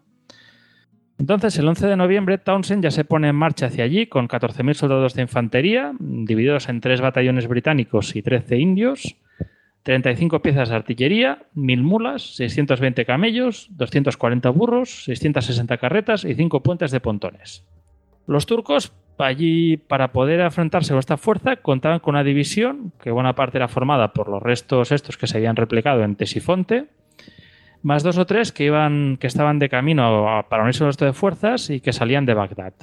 Entonces, 1.18 1.58
el 1.58 1.66
11 1.66 1.86
de 1.86 1.96
noviembre, 1.96 2.38
Townsend 2.38 2.82
ya 2.82 2.90
se 2.90 3.04
pone 3.04 3.28
en 3.28 3.36
marcha 3.36 3.66
hacia 3.66 3.84
allí 3.84 4.06
con 4.06 4.28
14.000 4.28 4.74
soldados 4.74 5.14
de 5.14 5.22
infantería, 5.22 5.92
divididos 5.98 6.68
en 6.68 6.80
tres 6.80 7.00
batallones 7.00 7.48
británicos 7.48 8.14
y 8.14 8.22
13 8.22 8.58
indios, 8.58 9.16
35 9.82 10.42
piezas 10.42 10.68
de 10.68 10.74
artillería, 10.74 11.46
1.000 11.54 11.82
mulas, 11.82 12.34
620 12.36 13.06
camellos, 13.06 13.68
240 13.70 14.50
burros, 14.50 15.04
660 15.04 15.78
carretas 15.78 16.24
y 16.24 16.34
5 16.34 16.62
puentes 16.62 16.90
de 16.90 17.00
pontones. 17.00 17.64
Los 18.26 18.44
turcos, 18.44 18.92
allí 19.16 19.76
para 19.76 20.12
poder 20.12 20.40
enfrentarse 20.40 20.90
con 20.90 20.98
esta 20.98 21.16
fuerza, 21.16 21.56
contaban 21.56 22.00
con 22.00 22.16
una 22.16 22.24
división 22.24 22.92
que 23.00 23.12
buena 23.12 23.34
parte 23.34 23.58
era 23.58 23.68
formada 23.68 24.12
por 24.12 24.28
los 24.28 24.42
restos 24.42 24.92
estos 24.92 25.16
que 25.16 25.28
se 25.28 25.38
habían 25.38 25.56
replicado 25.56 26.02
en 26.02 26.16
Tesifonte, 26.16 26.88
más 27.86 28.02
dos 28.02 28.18
o 28.18 28.26
tres 28.26 28.50
que 28.50 28.64
iban, 28.64 29.16
que 29.16 29.28
estaban 29.28 29.60
de 29.60 29.68
camino 29.68 30.44
para 30.50 30.64
unirse 30.64 30.82
al 30.82 30.88
resto 30.88 31.04
de 31.04 31.12
fuerzas 31.12 31.70
y 31.70 31.80
que 31.80 31.92
salían 31.92 32.26
de 32.26 32.34
Bagdad. 32.34 32.74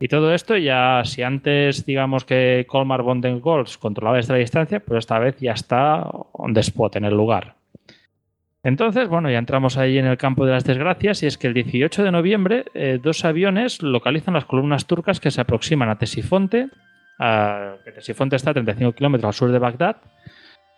Y 0.00 0.08
todo 0.08 0.32
esto 0.32 0.56
ya, 0.56 1.02
si 1.04 1.22
antes 1.22 1.84
digamos 1.84 2.24
que 2.24 2.64
Colmar 2.66 3.02
Goltz 3.02 3.76
controlaba 3.76 4.18
la 4.18 4.36
distancia, 4.36 4.80
pues 4.80 5.00
esta 5.00 5.18
vez 5.18 5.38
ya 5.38 5.52
está 5.52 6.08
on 6.32 6.54
the 6.54 6.60
spot, 6.60 6.96
en 6.96 7.04
el 7.04 7.14
lugar. 7.14 7.56
Entonces, 8.62 9.06
bueno, 9.06 9.30
ya 9.30 9.36
entramos 9.36 9.76
ahí 9.76 9.98
en 9.98 10.06
el 10.06 10.16
campo 10.16 10.46
de 10.46 10.52
las 10.52 10.64
desgracias 10.64 11.22
y 11.22 11.26
es 11.26 11.36
que 11.36 11.48
el 11.48 11.54
18 11.54 12.02
de 12.02 12.10
noviembre 12.10 12.64
eh, 12.72 12.98
dos 13.02 13.26
aviones 13.26 13.82
localizan 13.82 14.32
las 14.32 14.46
columnas 14.46 14.86
turcas 14.86 15.20
que 15.20 15.30
se 15.30 15.42
aproximan 15.42 15.90
a 15.90 15.98
Tesifonte 15.98 16.68
a, 17.18 17.74
que 17.84 17.92
Tesifonte 17.92 18.36
está 18.36 18.52
a 18.52 18.54
35 18.54 18.92
kilómetros 18.92 19.28
al 19.28 19.34
sur 19.34 19.52
de 19.52 19.58
Bagdad, 19.58 19.96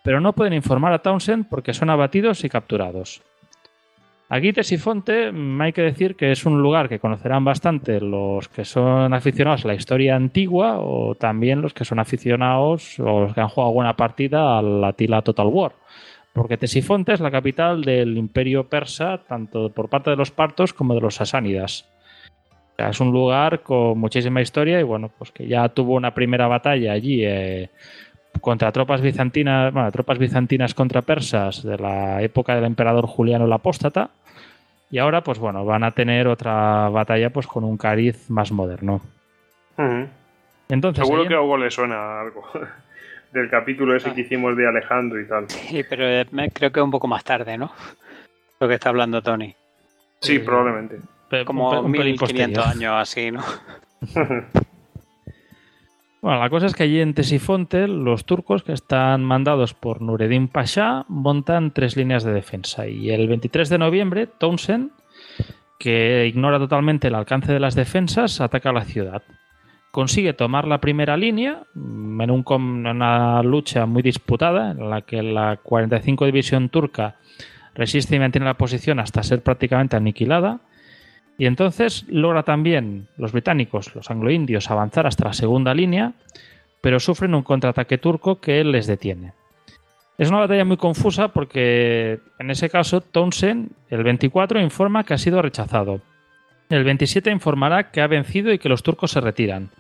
pero 0.03 0.21
no 0.21 0.33
pueden 0.33 0.55
informar 0.55 0.93
a 0.93 1.03
Townsend 1.03 1.49
porque 1.49 1.73
son 1.73 1.89
abatidos 1.89 2.43
y 2.43 2.49
capturados. 2.49 3.23
Aquí 4.29 4.53
Tesifonte 4.53 5.31
mm, 5.31 5.61
hay 5.61 5.73
que 5.73 5.83
decir 5.83 6.17
que 6.17 6.33
es 6.33 6.47
un 6.47 6.61
lugar 6.63 6.89
que 6.89 6.99
conocerán 6.99 7.45
bastante 7.45 8.01
los 8.01 8.49
que 8.49 8.65
son 8.65 9.13
aficionados 9.13 9.65
a 9.65 9.69
la 9.69 9.75
historia 9.75 10.17
antigua 10.17 10.79
o 10.79 11.15
también 11.15 11.61
los 11.61 11.75
que 11.75 11.85
son 11.85 11.99
aficionados 11.99 12.99
o 13.01 13.21
los 13.21 13.35
que 13.35 13.41
han 13.41 13.49
jugado 13.49 13.73
buena 13.73 13.97
partida 13.97 14.59
a 14.59 14.63
la 14.63 14.93
Tila 14.95 15.23
Total 15.23 15.47
War. 15.47 15.73
Porque 16.33 16.57
Tesifonte 16.57 17.13
es 17.13 17.21
la 17.21 17.31
capital 17.31 17.83
del 17.83 18.17
imperio 18.17 18.69
persa, 18.69 19.19
tanto 19.19 19.71
por 19.71 19.89
parte 19.89 20.11
de 20.11 20.17
los 20.17 20.33
partos 20.33 20.73
como 20.73 20.95
de 20.95 21.01
los 21.01 21.15
sasánidas. 21.15 21.89
Es 22.77 22.99
un 23.01 23.13
lugar 23.13 23.63
con 23.63 23.99
muchísima 23.99 24.41
historia 24.41 24.81
y 24.81 24.83
bueno, 24.83 25.13
pues 25.17 25.31
que 25.31 25.47
ya 25.47 25.69
tuvo 25.69 25.95
una 25.95 26.13
primera 26.13 26.49
batalla 26.49 26.93
allí 26.93 27.25
eh, 27.25 27.71
contra 28.41 28.73
tropas 28.73 29.01
bizantinas, 29.01 29.73
bueno, 29.73 29.91
tropas 29.93 30.19
bizantinas 30.19 30.75
contra 30.75 31.03
persas 31.03 31.63
de 31.63 31.79
la 31.79 32.23
época 32.23 32.55
del 32.55 32.65
emperador 32.65 33.07
Juliano 33.07 33.45
el 33.47 33.53
Apóstata. 33.53 34.11
Y 34.91 34.99
ahora, 34.99 35.23
pues 35.23 35.39
bueno, 35.39 35.65
van 35.65 35.83
a 35.83 35.91
tener 35.91 36.29
otra 36.29 36.89
batalla 36.89 37.31
pues 37.31 37.47
con 37.47 37.65
un 37.65 37.77
cariz 37.77 38.29
más 38.31 38.53
moderno. 38.53 39.01
Entonces, 40.69 41.05
Seguro 41.05 41.23
ahí- 41.23 41.29
que 41.29 41.35
a 41.35 41.41
Hugo 41.41 41.57
le 41.57 41.71
suena 41.71 42.21
algo 42.21 42.45
del 43.33 43.51
capítulo 43.51 43.97
ese 43.97 44.13
que 44.15 44.21
hicimos 44.23 44.57
de 44.57 44.69
Alejandro 44.69 45.21
y 45.21 45.27
tal. 45.27 45.49
Sí, 45.49 45.83
pero 45.89 46.07
eh, 46.07 46.27
creo 46.53 46.71
que 46.71 46.81
un 46.81 46.91
poco 46.91 47.09
más 47.09 47.25
tarde, 47.25 47.59
¿no? 47.59 47.73
Lo 48.61 48.69
que 48.69 48.75
está 48.75 48.91
hablando 48.91 49.21
Tony. 49.23 49.55
Sí, 50.21 50.37
Eh, 50.37 50.41
probablemente. 50.41 50.99
Como 51.45 51.71
un 51.81 51.87
un 51.87 51.93
pelín 51.93 52.13
1500 52.13 52.65
posterior. 52.65 52.65
años 52.65 52.93
así, 53.03 53.31
¿no? 53.33 53.43
Bueno, 56.25 56.41
la 56.41 56.49
cosa 56.49 56.65
es 56.65 56.75
que 56.75 56.85
allí 56.85 57.01
en 57.03 57.13
Tesifonte 57.13 57.87
los 57.87 58.25
turcos 58.25 58.63
que 58.63 58.73
están 58.73 59.23
mandados 59.23 59.75
por 59.75 60.01
Nureddin 60.01 60.49
Pasha 60.49 61.05
montan 61.07 61.75
tres 61.75 61.99
líneas 61.99 62.25
de 62.25 62.33
defensa 62.33 62.87
y 62.89 63.11
el 63.11 63.29
23 63.29 63.69
de 63.69 63.77
noviembre 63.77 64.27
Townsend, 64.27 64.93
que 65.79 66.27
ignora 66.27 66.59
totalmente 66.59 67.09
el 67.09 67.15
alcance 67.15 67.53
de 67.53 67.61
las 67.61 67.75
defensas, 67.75 68.41
ataca 68.41 68.73
la 68.73 68.87
ciudad. 68.87 69.23
Consigue 69.91 70.33
tomar 70.33 70.67
la 70.67 70.81
primera 70.81 71.19
línea 71.19 71.65
mm, 71.75 72.23
en 72.23 72.31
en 72.31 72.87
una 72.87 73.43
lucha 73.43 73.85
muy 73.85 74.01
disputada 74.01 74.71
en 74.71 74.89
la 74.89 75.03
que 75.03 75.23
la 75.23 75.59
45 75.63 76.25
División 76.25 76.71
turca 76.71 77.17
resiste 77.75 78.17
y 78.17 78.19
mantiene 78.19 78.47
la 78.47 78.57
posición 78.57 78.99
hasta 78.99 79.23
ser 79.23 79.43
prácticamente 79.43 79.97
aniquilada. 79.97 80.61
Y 81.37 81.47
entonces 81.47 82.05
logra 82.09 82.45
también 82.45 83.09
los 83.17 83.33
británicos, 83.33 83.95
los 83.95 84.11
angloindios, 84.11 84.71
avanzar 84.71 85.07
hasta 85.07 85.25
la 85.25 85.33
segunda 85.33 85.75
línea, 85.75 86.13
pero 86.81 87.01
sufren 87.01 87.35
un 87.35 87.43
contraataque 87.43 87.99
turco 87.99 88.41
que 88.41 88.63
les 88.63 88.87
detiene. 88.87 89.33
Es 90.17 90.29
una 90.29 90.41
batalla 90.41 90.65
muy 90.65 90.77
confusa 90.77 91.29
porque 91.29 92.21
en 92.39 92.51
ese 92.51 92.71
caso 92.71 93.01
Townsend, 93.01 93.73
el 93.91 94.05
24, 94.05 94.61
informa 94.61 95.03
que 95.03 95.15
ha 95.15 95.19
sido 95.19 95.43
rechazado. 95.43 96.01
El 96.71 96.85
27 96.85 97.31
informará 97.31 97.91
que 97.91 98.01
ha 98.01 98.07
vencido 98.07 98.53
y 98.53 98.59
que 98.59 98.69
los 98.69 98.85
turcos 98.85 99.11
se 99.11 99.21
retiran. 99.21 99.71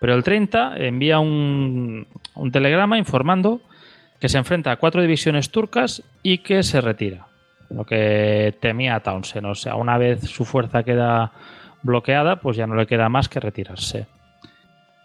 Pero 0.00 0.14
el 0.14 0.24
30 0.24 0.78
envía 0.78 1.20
un, 1.20 2.08
un 2.34 2.52
telegrama 2.52 2.98
informando 2.98 3.60
que 4.20 4.28
se 4.28 4.38
enfrenta 4.38 4.72
a 4.72 4.76
cuatro 4.76 5.00
divisiones 5.00 5.50
turcas 5.50 6.02
y 6.24 6.38
que 6.38 6.64
se 6.64 6.80
retira 6.80 7.27
lo 7.70 7.84
que 7.84 8.56
temía 8.60 9.00
Townsend. 9.00 9.46
O 9.46 9.54
sea, 9.54 9.74
una 9.76 9.98
vez 9.98 10.22
su 10.22 10.44
fuerza 10.44 10.82
queda 10.82 11.32
bloqueada, 11.82 12.36
pues 12.36 12.56
ya 12.56 12.66
no 12.66 12.74
le 12.74 12.86
queda 12.86 13.08
más 13.08 13.28
que 13.28 13.40
retirarse. 13.40 14.06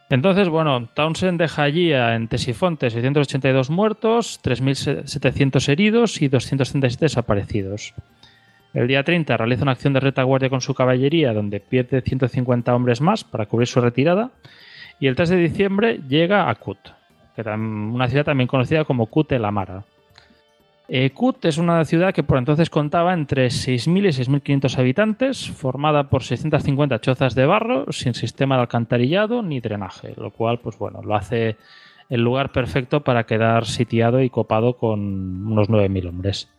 Entonces, 0.09 0.49
bueno, 0.49 0.87
Townsend 0.93 1.39
deja 1.39 1.63
allí 1.63 1.91
en 1.91 2.27
Tesifonte 2.27 2.89
682 2.89 3.69
muertos, 3.69 4.39
3.700 4.43 5.69
heridos 5.69 6.21
y 6.21 6.27
237 6.27 7.05
desaparecidos. 7.05 7.93
El 8.73 8.87
día 8.87 9.03
30 9.03 9.37
realiza 9.37 9.63
una 9.63 9.71
acción 9.71 9.93
de 9.93 9.99
retaguardia 9.99 10.49
con 10.49 10.61
su 10.61 10.73
caballería, 10.73 11.33
donde 11.33 11.59
pierde 11.59 12.01
150 12.01 12.75
hombres 12.75 13.01
más 13.01 13.23
para 13.23 13.45
cubrir 13.45 13.67
su 13.67 13.81
retirada. 13.81 14.31
Y 14.99 15.07
el 15.07 15.15
3 15.15 15.29
de 15.29 15.37
diciembre 15.37 15.99
llega 16.07 16.49
a 16.49 16.55
Kut, 16.55 16.77
que 17.35 17.41
una 17.41 18.07
ciudad 18.07 18.25
también 18.25 18.47
conocida 18.47 18.83
como 18.85 19.07
Kut 19.07 19.31
el 19.31 19.45
Amara. 19.45 19.83
Eh, 20.89 21.11
Kut 21.11 21.45
es 21.45 21.57
una 21.57 21.85
ciudad 21.85 22.13
que 22.13 22.23
por 22.23 22.37
entonces 22.37 22.69
contaba 22.69 23.13
entre 23.13 23.47
6.000 23.47 24.05
y 24.05 24.59
6.500 24.59 24.77
habitantes, 24.77 25.49
formada 25.49 26.09
por 26.09 26.23
650 26.23 26.99
chozas 26.99 27.35
de 27.35 27.45
barro, 27.45 27.85
sin 27.91 28.13
sistema 28.13 28.55
de 28.55 28.61
alcantarillado 28.61 29.41
ni 29.41 29.61
drenaje, 29.61 30.13
lo 30.17 30.31
cual, 30.31 30.59
pues 30.59 30.77
bueno, 30.77 31.01
lo 31.01 31.15
hace 31.15 31.55
el 32.09 32.21
lugar 32.21 32.51
perfecto 32.51 33.01
para 33.01 33.25
quedar 33.25 33.65
sitiado 33.65 34.21
y 34.21 34.29
copado 34.29 34.75
con 34.75 34.99
unos 35.47 35.69
9.000 35.69 36.09
hombres. 36.09 36.49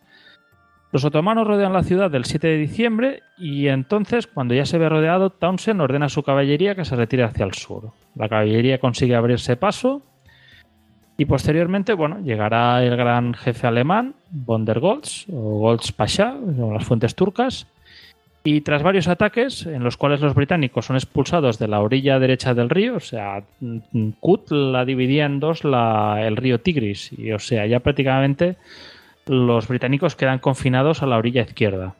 Los 0.91 1.05
otomanos 1.05 1.45
rodean 1.45 1.73
la 1.73 1.83
ciudad 1.83 2.09
del 2.09 2.25
7 2.25 2.47
de 2.47 2.57
diciembre 2.57 3.23
y 3.37 3.67
entonces, 3.67 4.27
cuando 4.27 4.55
ya 4.55 4.65
se 4.65 4.77
ve 4.77 4.89
rodeado, 4.89 5.29
Townsend 5.29 5.81
ordena 5.81 6.07
a 6.07 6.09
su 6.09 6.23
caballería 6.23 6.73
que 6.73 6.85
se 6.85 6.95
retire 6.95 7.23
hacia 7.23 7.45
el 7.45 7.53
sur. 7.53 7.91
La 8.15 8.29
caballería 8.29 8.79
consigue 8.79 9.15
abrirse 9.15 9.57
paso 9.57 10.01
y 11.17 11.25
posteriormente, 11.25 11.93
bueno, 11.93 12.19
llegará 12.21 12.83
el 12.83 12.95
gran 12.97 13.33
jefe 13.33 13.67
alemán, 13.67 14.15
von 14.29 14.65
der 14.65 14.79
Goltz, 14.79 15.25
o 15.29 15.59
Goltz 15.59 15.91
Pasha, 15.91 16.35
las 16.73 16.85
fuentes 16.85 17.15
turcas, 17.15 17.67
y 18.43 18.61
tras 18.61 18.83
varios 18.83 19.07
ataques, 19.07 19.65
en 19.65 19.83
los 19.83 19.97
cuales 19.97 20.21
los 20.21 20.35
británicos 20.35 20.85
son 20.85 20.97
expulsados 20.97 21.57
de 21.57 21.67
la 21.67 21.79
orilla 21.79 22.19
derecha 22.19 22.53
del 22.53 22.69
río, 22.69 22.95
o 22.95 22.99
sea, 22.99 23.43
Kut 24.19 24.51
la 24.51 24.85
dividía 24.85 25.25
en 25.25 25.39
dos 25.39 25.61
el 25.63 26.37
río 26.37 26.59
Tigris, 26.59 27.11
y 27.17 27.31
o 27.31 27.39
sea, 27.39 27.65
ya 27.65 27.79
prácticamente 27.79 28.57
los 29.25 29.67
británicos 29.67 30.15
quedan 30.15 30.39
confinados 30.39 31.01
a 31.01 31.07
la 31.07 31.17
orilla 31.17 31.41
izquierda. 31.41 31.95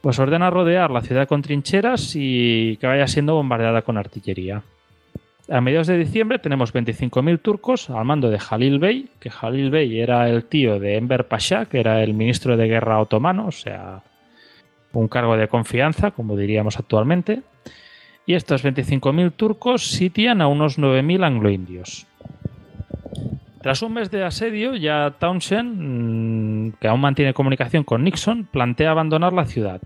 Pues 0.00 0.20
ordena 0.20 0.50
rodear 0.50 0.92
la 0.92 1.00
ciudad 1.00 1.26
con 1.26 1.42
trincheras 1.42 2.12
y 2.14 2.76
que 2.76 2.86
vaya 2.86 3.08
siendo 3.08 3.34
bombardeada 3.34 3.82
con 3.82 3.96
artillería. 3.98 4.62
A 5.50 5.62
mediados 5.62 5.86
de 5.86 5.96
diciembre 5.96 6.38
tenemos 6.38 6.74
25.000 6.74 7.40
turcos 7.40 7.88
al 7.88 8.04
mando 8.04 8.28
de 8.28 8.38
Jalil 8.38 8.78
Bey, 8.78 9.08
que 9.18 9.30
Jalil 9.30 9.70
Bey 9.70 9.98
era 9.98 10.28
el 10.28 10.44
tío 10.44 10.78
de 10.78 10.96
Enver 10.96 11.26
Pasha, 11.26 11.64
que 11.64 11.80
era 11.80 12.02
el 12.02 12.12
ministro 12.12 12.58
de 12.58 12.68
guerra 12.68 13.00
otomano, 13.00 13.46
o 13.46 13.52
sea, 13.52 14.02
un 14.92 15.08
cargo 15.08 15.38
de 15.38 15.48
confianza, 15.48 16.10
como 16.10 16.36
diríamos 16.36 16.78
actualmente. 16.78 17.40
Y 18.26 18.34
estos 18.34 18.62
25.000 18.62 19.32
turcos 19.32 19.86
sitian 19.86 20.42
a 20.42 20.48
unos 20.48 20.78
9.000 20.78 21.24
angloindios. 21.24 22.06
Tras 23.62 23.80
un 23.80 23.94
mes 23.94 24.10
de 24.10 24.24
asedio, 24.24 24.76
ya 24.76 25.14
Townshend, 25.18 25.76
mm, 25.78 26.72
que 26.78 26.88
aún 26.88 27.00
mantiene 27.00 27.32
comunicación 27.32 27.84
con 27.84 28.04
Nixon, 28.04 28.44
plantea 28.44 28.90
abandonar 28.90 29.32
la 29.32 29.46
ciudad. 29.46 29.80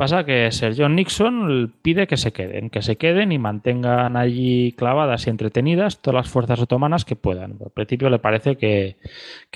Pasa 0.00 0.24
que 0.24 0.50
Sir 0.50 0.72
John 0.74 0.96
Nixon 0.96 1.74
pide 1.82 2.06
que 2.06 2.16
se 2.16 2.32
queden, 2.32 2.70
que 2.70 2.80
se 2.80 2.96
queden 2.96 3.32
y 3.32 3.38
mantengan 3.38 4.16
allí 4.16 4.72
clavadas 4.72 5.26
y 5.26 5.30
entretenidas 5.30 6.00
todas 6.00 6.14
las 6.24 6.30
fuerzas 6.30 6.58
otomanas 6.58 7.04
que 7.04 7.16
puedan. 7.16 7.58
Al 7.62 7.70
principio 7.70 8.08
le 8.08 8.18
parece 8.18 8.56
que, 8.56 8.96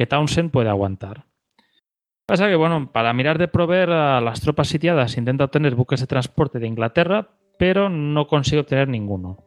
Townsend 0.06 0.50
puede 0.50 0.68
aguantar. 0.68 1.24
Pasa 2.26 2.46
que, 2.48 2.56
bueno, 2.56 2.92
para 2.92 3.14
mirar 3.14 3.38
de 3.38 3.48
proveer 3.48 3.88
a 3.88 4.20
las 4.20 4.42
tropas 4.42 4.68
sitiadas 4.68 5.16
intenta 5.16 5.44
obtener 5.44 5.76
buques 5.76 6.00
de 6.00 6.06
transporte 6.06 6.58
de 6.58 6.66
Inglaterra, 6.66 7.30
pero 7.58 7.88
no 7.88 8.26
consigue 8.26 8.60
obtener 8.60 8.88
ninguno. 8.88 9.38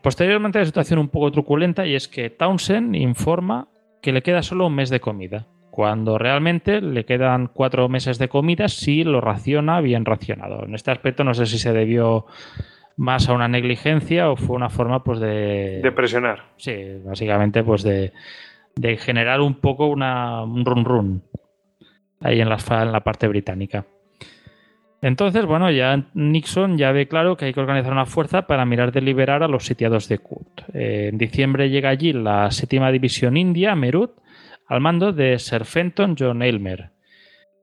Posteriormente 0.00 0.58
una 0.58 0.66
situación 0.66 1.00
un 1.00 1.08
poco 1.08 1.32
truculenta 1.32 1.88
y 1.88 1.96
es 1.96 2.06
que 2.06 2.30
Townsend 2.30 2.94
informa 2.94 3.66
que 4.00 4.12
le 4.12 4.22
queda 4.22 4.44
solo 4.44 4.68
un 4.68 4.76
mes 4.76 4.90
de 4.90 5.00
comida, 5.00 5.48
cuando 5.78 6.18
realmente 6.18 6.80
le 6.80 7.04
quedan 7.04 7.46
cuatro 7.46 7.88
meses 7.88 8.18
de 8.18 8.28
comida 8.28 8.66
si 8.66 9.04
lo 9.04 9.20
raciona 9.20 9.80
bien 9.80 10.04
racionado. 10.04 10.64
En 10.64 10.74
este 10.74 10.90
aspecto 10.90 11.22
no 11.22 11.34
sé 11.34 11.46
si 11.46 11.56
se 11.56 11.72
debió 11.72 12.26
más 12.96 13.28
a 13.28 13.32
una 13.32 13.46
negligencia 13.46 14.28
o 14.28 14.34
fue 14.34 14.56
una 14.56 14.70
forma 14.70 15.04
pues 15.04 15.20
de... 15.20 15.78
De 15.80 15.92
presionar. 15.92 16.46
Sí, 16.56 16.74
básicamente 17.04 17.62
pues 17.62 17.84
de, 17.84 18.12
de 18.74 18.96
generar 18.96 19.40
un 19.40 19.54
poco 19.54 19.86
una, 19.86 20.42
un 20.42 20.64
run 20.64 20.84
run 20.84 21.22
ahí 22.22 22.40
en 22.40 22.48
la, 22.48 22.58
en 22.70 22.90
la 22.90 23.04
parte 23.04 23.28
británica. 23.28 23.86
Entonces, 25.00 25.46
bueno, 25.46 25.70
ya 25.70 26.06
Nixon 26.12 26.76
ya 26.76 26.90
ve 26.90 27.06
claro 27.06 27.36
que 27.36 27.44
hay 27.44 27.52
que 27.54 27.60
organizar 27.60 27.92
una 27.92 28.04
fuerza 28.06 28.48
para 28.48 28.64
mirar 28.64 28.90
de 28.90 29.00
liberar 29.00 29.44
a 29.44 29.48
los 29.48 29.64
sitiados 29.64 30.08
de 30.08 30.18
Kut. 30.18 30.60
Eh, 30.74 31.10
en 31.12 31.18
diciembre 31.18 31.70
llega 31.70 31.88
allí 31.88 32.12
la 32.12 32.50
séptima 32.50 32.90
división 32.90 33.36
india, 33.36 33.76
Merut, 33.76 34.10
al 34.68 34.80
mando 34.80 35.12
de 35.12 35.38
Sir 35.38 35.64
Fenton 35.64 36.14
John 36.18 36.42
Aylmer, 36.42 36.90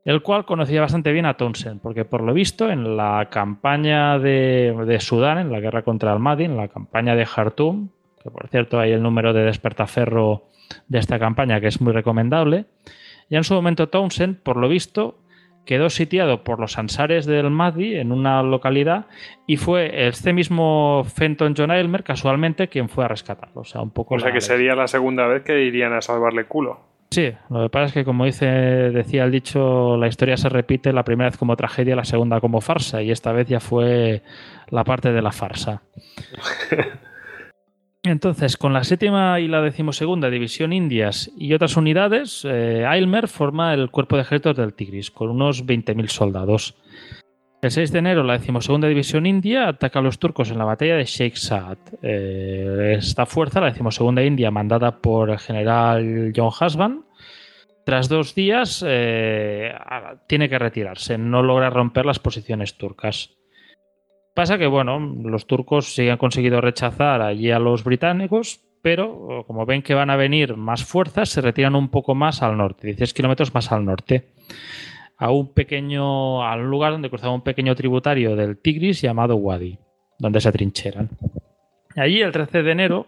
el 0.03 0.21
cual 0.21 0.45
conocía 0.45 0.81
bastante 0.81 1.11
bien 1.11 1.25
a 1.25 1.35
Townsend, 1.35 1.81
porque 1.81 2.05
por 2.05 2.21
lo 2.21 2.33
visto 2.33 2.69
en 2.69 2.97
la 2.97 3.27
campaña 3.31 4.19
de, 4.19 4.75
de 4.85 4.99
Sudán, 4.99 5.37
en 5.39 5.51
la 5.51 5.59
guerra 5.59 5.81
contra 5.83 6.13
el 6.13 6.19
Mahdi, 6.19 6.45
en 6.45 6.57
la 6.57 6.67
campaña 6.67 7.15
de 7.15 7.25
Khartoum, 7.25 7.89
que 8.23 8.29
por 8.29 8.47
cierto 8.49 8.79
hay 8.79 8.91
el 8.91 9.01
número 9.03 9.33
de 9.33 9.43
despertaferro 9.43 10.49
de 10.87 10.99
esta 10.99 11.19
campaña 11.19 11.59
que 11.61 11.67
es 11.67 11.79
muy 11.81 11.93
recomendable, 11.93 12.65
y 13.29 13.35
en 13.35 13.43
su 13.43 13.53
momento 13.55 13.89
Townsend, 13.89 14.37
por 14.41 14.57
lo 14.57 14.67
visto, 14.67 15.19
quedó 15.65 15.89
sitiado 15.89 16.43
por 16.43 16.59
los 16.59 16.77
ansares 16.77 17.25
del 17.25 17.49
Mahdi 17.49 17.95
en 17.95 18.11
una 18.11 18.43
localidad 18.43 19.07
y 19.47 19.57
fue 19.57 20.07
este 20.07 20.31
mismo 20.31 21.03
Fenton 21.05 21.55
John 21.57 21.71
Aylmer 21.71 22.03
casualmente 22.03 22.67
quien 22.67 22.87
fue 22.87 23.03
a 23.05 23.07
rescatarlo. 23.07 23.61
O 23.61 23.63
sea, 23.63 23.81
un 23.81 23.89
poco 23.89 24.13
O 24.13 24.19
sea 24.19 24.27
la- 24.29 24.33
que 24.35 24.41
sería 24.41 24.75
la 24.75 24.87
segunda 24.87 25.25
vez 25.25 25.41
que 25.41 25.63
irían 25.63 25.93
a 25.93 26.01
salvarle 26.01 26.45
culo. 26.45 26.81
Sí, 27.11 27.31
lo 27.49 27.63
que 27.63 27.69
pasa 27.69 27.85
es 27.85 27.93
que 27.93 28.03
como 28.03 28.25
dice, 28.25 28.45
decía 28.45 29.23
el 29.23 29.31
dicho, 29.31 29.95
la 29.97 30.07
historia 30.07 30.37
se 30.37 30.49
repite 30.49 30.91
la 30.91 31.03
primera 31.03 31.29
vez 31.29 31.37
como 31.37 31.55
tragedia, 31.55 31.95
la 31.95 32.03
segunda 32.03 32.41
como 32.41 32.61
farsa, 32.61 33.01
y 33.01 33.11
esta 33.11 33.31
vez 33.31 33.47
ya 33.47 33.59
fue 33.59 34.21
la 34.69 34.83
parte 34.83 35.11
de 35.11 35.21
la 35.21 35.31
farsa. 35.31 35.81
Entonces, 38.03 38.57
con 38.57 38.71
la 38.71 38.83
séptima 38.83 39.39
y 39.39 39.47
la 39.47 39.61
decimosegunda 39.61 40.29
División 40.29 40.73
Indias 40.73 41.31
y 41.37 41.53
otras 41.53 41.75
unidades, 41.75 42.45
eh, 42.45 42.85
Aylmer 42.87 43.27
forma 43.27 43.73
el 43.73 43.89
cuerpo 43.89 44.15
de 44.15 44.21
ejércitos 44.21 44.57
del 44.57 44.73
Tigris, 44.73 45.09
con 45.09 45.29
unos 45.29 45.65
20.000 45.65 46.07
soldados. 46.09 46.75
El 47.61 47.71
6 47.71 47.91
de 47.91 47.99
enero, 47.99 48.23
la 48.23 48.37
decimosegunda 48.37 48.87
División 48.87 49.25
India 49.25 49.67
ataca 49.67 49.99
a 49.99 50.01
los 50.01 50.19
turcos 50.19 50.51
en 50.51 50.57
la 50.57 50.65
batalla 50.65 50.97
de 50.97 51.05
Sheikh 51.05 51.35
Saad. 51.35 51.77
Eh, 52.01 52.95
esta 52.97 53.25
fuerza, 53.25 53.59
la 53.59 53.71
decimosegunda 53.71 54.23
India, 54.23 54.51
mandada 54.51 54.99
por 54.99 55.31
el 55.31 55.39
general 55.39 56.31
John 56.35 56.51
Husband, 56.59 57.05
tras 57.85 58.09
dos 58.09 58.35
días 58.35 58.83
eh, 58.85 59.73
tiene 60.27 60.49
que 60.49 60.59
retirarse, 60.59 61.17
no 61.17 61.43
logra 61.43 61.69
romper 61.69 62.05
las 62.05 62.19
posiciones 62.19 62.77
turcas. 62.77 63.31
Pasa 64.33 64.57
que, 64.57 64.67
bueno, 64.67 64.99
los 64.99 65.47
turcos 65.47 65.93
sí 65.93 66.09
han 66.09 66.17
conseguido 66.17 66.61
rechazar 66.61 67.21
allí 67.21 67.51
a 67.51 67.59
los 67.59 67.83
británicos, 67.83 68.59
pero 68.81 69.43
como 69.47 69.65
ven 69.65 69.81
que 69.81 69.93
van 69.93 70.09
a 70.09 70.15
venir 70.15 70.57
más 70.57 70.83
fuerzas, 70.83 71.29
se 71.29 71.41
retiran 71.41 71.75
un 71.75 71.89
poco 71.89 72.15
más 72.15 72.43
al 72.43 72.57
norte, 72.57 72.87
16 72.87 73.13
kilómetros 73.13 73.53
más 73.53 73.71
al 73.71 73.85
norte, 73.85 74.27
a 75.17 75.31
un 75.31 75.53
pequeño, 75.53 76.43
a 76.43 76.55
un 76.55 76.69
lugar 76.69 76.91
donde 76.91 77.09
cruzaba 77.09 77.33
un 77.33 77.41
pequeño 77.41 77.75
tributario 77.75 78.35
del 78.35 78.57
Tigris 78.57 79.01
llamado 79.01 79.35
Wadi, 79.35 79.77
donde 80.19 80.41
se 80.41 80.51
trincheran. 80.51 81.09
Allí, 81.95 82.21
el 82.21 82.31
13 82.31 82.63
de 82.63 82.71
enero, 82.71 83.07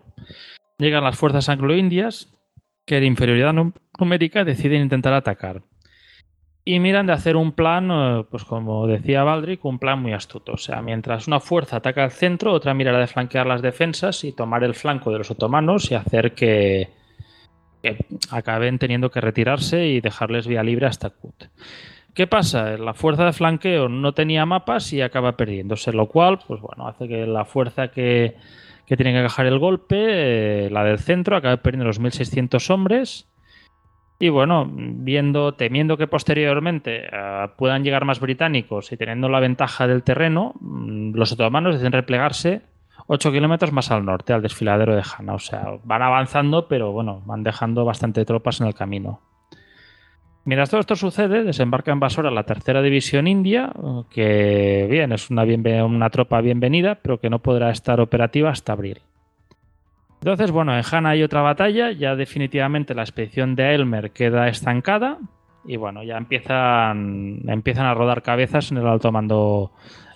llegan 0.78 1.04
las 1.04 1.18
fuerzas 1.18 1.50
anglo-indias, 1.50 2.34
que 2.86 2.98
en 2.98 3.04
inferioridad 3.04 3.54
num- 3.54 3.74
numérica 4.00 4.46
deciden 4.46 4.84
intentar 4.84 5.14
atacar. 5.14 5.64
Y 6.64 6.80
miran 6.80 7.08
de 7.08 7.14
hacer 7.14 7.36
un 7.38 7.54
plan, 7.54 7.90
eh, 7.92 8.26
pues 8.30 8.44
como 8.44 8.88
decía 8.88 9.24
Baldric, 9.24 9.64
un 9.64 9.80
plan 9.80 10.02
muy 10.02 10.12
astuto. 10.14 10.54
O 10.54 10.58
sea, 10.58 10.82
mientras 10.82 11.28
una 11.28 11.40
fuerza 11.40 11.78
ataca 11.78 12.04
al 12.04 12.12
centro, 12.12 12.52
otra 12.54 12.74
mirará 12.74 13.00
de 13.00 13.08
flanquear 13.08 13.46
las 13.48 13.62
defensas 13.62 14.24
y 14.26 14.34
tomar 14.34 14.64
el 14.66 14.74
flanco 14.74 15.12
de 15.12 15.18
los 15.20 15.32
otomanos 15.32 15.90
y 15.92 15.96
hacer 15.96 16.34
que, 16.34 16.90
que 17.82 18.06
acaben 18.32 18.80
teniendo 18.80 19.10
que 19.12 19.22
retirarse 19.22 19.88
y 19.88 20.02
dejarles 20.02 20.46
vía 20.48 20.62
libre 20.64 20.88
hasta 20.88 21.10
Kut. 21.10 21.46
¿Qué 22.18 22.26
pasa? 22.26 22.78
La 22.78 22.96
fuerza 22.96 23.26
de 23.26 23.32
flanqueo 23.32 23.90
no 23.90 24.12
tenía 24.14 24.44
mapas 24.48 24.92
y 24.92 25.04
acaba 25.04 25.38
perdiéndose, 25.38 25.94
lo 25.94 26.08
cual, 26.08 26.40
pues 26.48 26.60
bueno, 26.60 26.88
hace 26.88 27.08
que 27.08 27.28
la 27.28 27.46
fuerza 27.46 27.90
que, 27.90 28.36
que 28.88 28.98
tiene 28.98 29.12
que 29.14 29.20
encajar 29.20 29.46
el 29.46 29.60
golpe, 29.60 30.66
eh, 30.66 30.70
la 30.72 30.84
del 30.84 30.98
centro, 30.98 31.38
acabe 31.38 31.58
perdiendo 31.58 31.86
los 31.86 32.00
1600 32.00 32.72
hombres. 32.72 33.30
Y 34.18 34.30
bueno, 34.30 34.68
viendo, 34.68 35.54
temiendo 35.54 35.96
que 35.96 36.08
posteriormente 36.08 37.04
eh, 37.06 37.50
puedan 37.56 37.84
llegar 37.84 38.04
más 38.04 38.20
británicos 38.20 38.92
y 38.92 38.98
teniendo 38.98 39.30
la 39.30 39.40
ventaja 39.40 39.86
del 39.86 40.02
terreno, 40.02 40.56
mm, 40.60 41.14
los 41.14 41.34
otomanos 41.34 41.76
deciden 41.76 41.92
replegarse 41.92 42.64
8 43.06 43.32
kilómetros 43.32 43.72
más 43.72 43.92
al 43.92 44.04
norte, 44.04 44.34
al 44.34 44.42
desfiladero 44.42 44.96
de 44.96 45.04
Hanna. 45.04 45.36
O 45.36 45.40
sea, 45.40 45.68
van 45.84 46.02
avanzando, 46.02 46.68
pero 46.68 46.92
bueno, 46.92 47.22
van 47.28 47.44
dejando 47.44 47.86
bastante 47.86 48.26
tropas 48.26 48.60
en 48.60 48.66
el 48.66 48.74
camino. 48.74 49.22
Mientras 50.48 50.70
todo 50.70 50.80
esto 50.80 50.96
sucede, 50.96 51.44
desembarca 51.44 51.92
en 51.92 52.00
Basora 52.00 52.32
la 52.32 52.44
tercera 52.44 52.82
división 52.82 53.28
india, 53.28 53.70
que 54.10 54.88
bien, 54.90 55.12
es 55.12 55.30
una 55.30 56.10
tropa 56.10 56.40
bienvenida, 56.40 56.96
pero 56.96 57.20
que 57.20 57.30
no 57.30 57.40
podrá 57.40 57.70
estar 57.70 58.00
operativa 58.00 58.50
hasta 58.50 58.72
abril. 58.72 59.02
Entonces, 60.22 60.52
bueno, 60.52 60.74
en 60.74 60.86
Hanna 60.90 61.10
hay 61.10 61.24
otra 61.24 61.42
batalla, 61.42 61.92
ya 61.92 62.16
definitivamente 62.16 62.96
la 62.96 63.02
expedición 63.02 63.56
de 63.56 63.76
Elmer 63.76 64.12
queda 64.12 64.48
estancada 64.48 65.18
y 65.66 65.76
bueno, 65.76 66.02
ya 66.02 66.16
empiezan, 66.16 67.42
empiezan 67.46 67.86
a 67.86 67.94
rodar 67.94 68.22
cabezas 68.22 68.72
en 68.72 68.78
el 68.78 68.88
alto 68.88 69.12
mando 69.12 69.74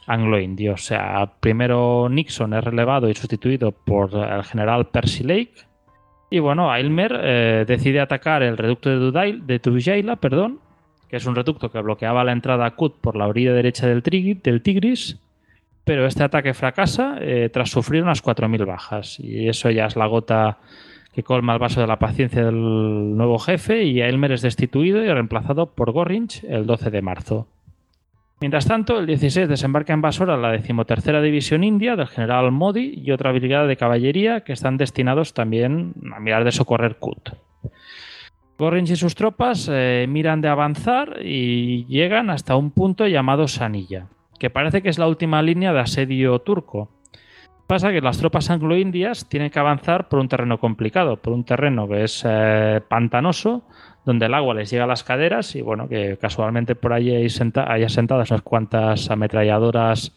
anglo-indio. 0.08 0.76
O 0.76 0.78
sea, 0.78 1.30
primero 1.42 2.08
Nixon 2.10 2.54
es 2.54 2.64
relevado 2.64 3.10
y 3.10 3.16
sustituido 3.16 3.74
por 3.74 4.16
el 4.16 4.46
general 4.46 4.88
Percy 4.88 5.26
Lake. 5.26 5.56
Y 6.34 6.40
bueno, 6.40 6.72
Aylmer 6.72 7.20
eh, 7.22 7.66
decide 7.68 8.00
atacar 8.00 8.42
el 8.42 8.58
reducto 8.58 8.90
de, 8.90 8.96
Dudail, 8.96 9.46
de 9.46 10.16
perdón, 10.16 10.60
que 11.10 11.18
es 11.18 11.26
un 11.26 11.36
reducto 11.36 11.70
que 11.70 11.82
bloqueaba 11.82 12.24
la 12.24 12.32
entrada 12.32 12.66
a 12.66 12.72
Kut 12.72 12.96
por 13.02 13.18
la 13.18 13.28
orilla 13.28 13.52
derecha 13.52 13.86
del 13.86 14.02
Tigris. 14.02 15.20
Pero 15.84 16.06
este 16.06 16.24
ataque 16.24 16.54
fracasa 16.54 17.18
eh, 17.20 17.50
tras 17.52 17.70
sufrir 17.70 18.02
unas 18.02 18.24
4.000 18.24 18.66
bajas. 18.66 19.20
Y 19.20 19.50
eso 19.50 19.70
ya 19.72 19.88
es 19.88 19.98
la 19.98 20.06
gota 20.06 20.60
que 21.14 21.22
colma 21.22 21.52
el 21.52 21.60
vaso 21.60 21.82
de 21.82 21.88
la 21.88 22.00
paciencia 22.00 22.46
del 22.46 23.18
nuevo 23.18 23.38
jefe. 23.38 23.84
Y 23.84 24.02
Aylmer 24.02 24.32
es 24.32 24.42
destituido 24.42 25.04
y 25.04 25.10
reemplazado 25.10 25.66
por 25.66 25.92
Gorrinch 25.92 26.46
el 26.46 26.66
12 26.66 26.92
de 26.92 27.02
marzo. 27.02 27.48
Mientras 28.42 28.66
tanto, 28.66 28.98
el 28.98 29.06
16 29.06 29.48
desembarca 29.48 29.94
en 29.94 30.02
Basora 30.02 30.36
la 30.36 30.52
decimotercera 30.52 31.22
división 31.22 31.64
india 31.64 31.96
del 31.96 32.08
general 32.08 32.52
Modi 32.52 33.00
y 33.06 33.12
otra 33.12 33.32
brigada 33.32 33.68
de 33.68 33.78
caballería 33.78 34.42
que 34.42 34.52
están 34.52 34.78
destinados 34.78 35.36
también 35.36 35.94
a 36.12 36.20
mirar 36.20 36.44
de 36.44 36.52
socorrer 36.52 36.98
Kut. 36.98 37.30
Gorrinch 38.58 38.90
y 38.90 38.96
sus 38.96 39.14
tropas 39.14 39.70
eh, 39.72 40.08
miran 40.10 40.42
de 40.42 40.48
avanzar 40.48 41.20
y 41.24 41.86
llegan 41.86 42.32
hasta 42.32 42.56
un 42.56 42.72
punto 42.72 43.06
llamado 43.06 43.48
Sanilla, 43.48 44.08
que 44.40 44.50
parece 44.50 44.82
que 44.82 44.90
es 44.90 44.98
la 44.98 45.08
última 45.08 45.44
línea 45.44 45.72
de 45.72 45.80
asedio 45.80 46.40
turco. 46.40 46.90
Pasa 47.68 47.92
que 47.92 48.02
las 48.02 48.18
tropas 48.18 48.50
anglo-indias 48.50 49.30
tienen 49.30 49.52
que 49.52 49.60
avanzar 49.60 50.10
por 50.10 50.20
un 50.20 50.28
terreno 50.28 50.60
complicado, 50.60 51.18
por 51.18 51.34
un 51.34 51.44
terreno 51.44 51.88
que 51.88 52.06
es 52.06 52.24
eh, 52.28 52.82
pantanoso, 52.88 53.64
donde 54.06 54.26
el 54.26 54.34
agua 54.34 54.54
les 54.54 54.70
llega 54.70 54.86
a 54.86 54.88
las 54.88 55.04
caderas 55.04 55.56
y 55.56 55.62
bueno, 55.62 55.88
que 55.88 56.18
casualmente 56.18 56.76
por 56.76 56.94
ahí 56.94 57.12
hay, 57.12 57.30
senta 57.30 57.72
hay 57.72 57.84
asentadas 57.84 58.32
unas 58.32 58.42
cuantas 58.42 59.12
ametralladoras 59.12 60.14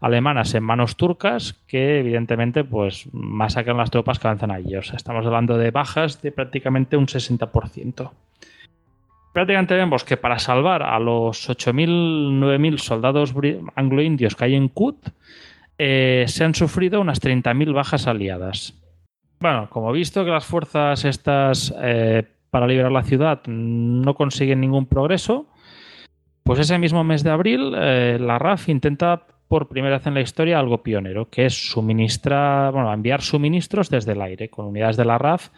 alemanas 0.00 0.54
en 0.54 0.62
manos 0.62 0.96
turcas 0.96 1.54
que 1.66 2.00
evidentemente 2.00 2.64
pues 2.64 3.08
masacran 3.12 3.76
las 3.76 3.90
tropas 3.90 4.18
que 4.18 4.28
avanzan 4.28 4.50
allí. 4.50 4.76
O 4.76 4.82
sea, 4.82 4.96
estamos 4.96 5.26
hablando 5.26 5.58
de 5.58 5.70
bajas 5.70 6.22
de 6.22 6.32
prácticamente 6.32 6.96
un 6.96 7.06
60%. 7.06 8.10
Prácticamente 9.32 9.74
vemos 9.74 10.04
que 10.04 10.16
para 10.16 10.38
salvar 10.38 10.82
a 10.82 10.98
los 10.98 11.50
8.000, 11.50 12.40
9.000 12.40 12.78
soldados 12.78 13.34
anglo-indios 13.74 14.34
que 14.34 14.44
hay 14.44 14.54
en 14.54 14.68
Kut, 14.68 15.10
eh, 15.78 16.24
se 16.26 16.44
han 16.44 16.54
sufrido 16.54 17.00
unas 17.00 17.20
30.000 17.20 17.74
bajas 17.74 18.06
aliadas. 18.06 18.74
Bueno, 19.38 19.68
como 19.68 19.92
visto 19.92 20.24
que 20.24 20.30
las 20.30 20.46
fuerzas 20.46 21.04
estas 21.04 21.74
eh, 21.82 22.24
para 22.50 22.66
liberar 22.66 22.92
la 22.92 23.02
ciudad 23.02 23.40
no 23.46 24.14
consiguen 24.14 24.60
ningún 24.60 24.86
progreso, 24.86 25.46
pues 26.42 26.58
ese 26.60 26.78
mismo 26.78 27.02
mes 27.04 27.22
de 27.24 27.30
abril 27.30 27.72
eh, 27.76 28.18
la 28.20 28.38
RAF 28.38 28.68
intenta 28.68 29.22
por 29.48 29.68
primera 29.68 29.98
vez 29.98 30.06
en 30.06 30.14
la 30.14 30.20
historia 30.20 30.58
algo 30.58 30.82
pionero, 30.82 31.28
que 31.30 31.46
es 31.46 31.70
suministrar, 31.70 32.72
bueno, 32.72 32.92
enviar 32.92 33.20
suministros 33.22 33.90
desde 33.90 34.12
el 34.12 34.22
aire 34.22 34.48
con 34.48 34.66
unidades 34.66 34.96
de 34.96 35.04
la 35.04 35.18
RAF 35.18 35.48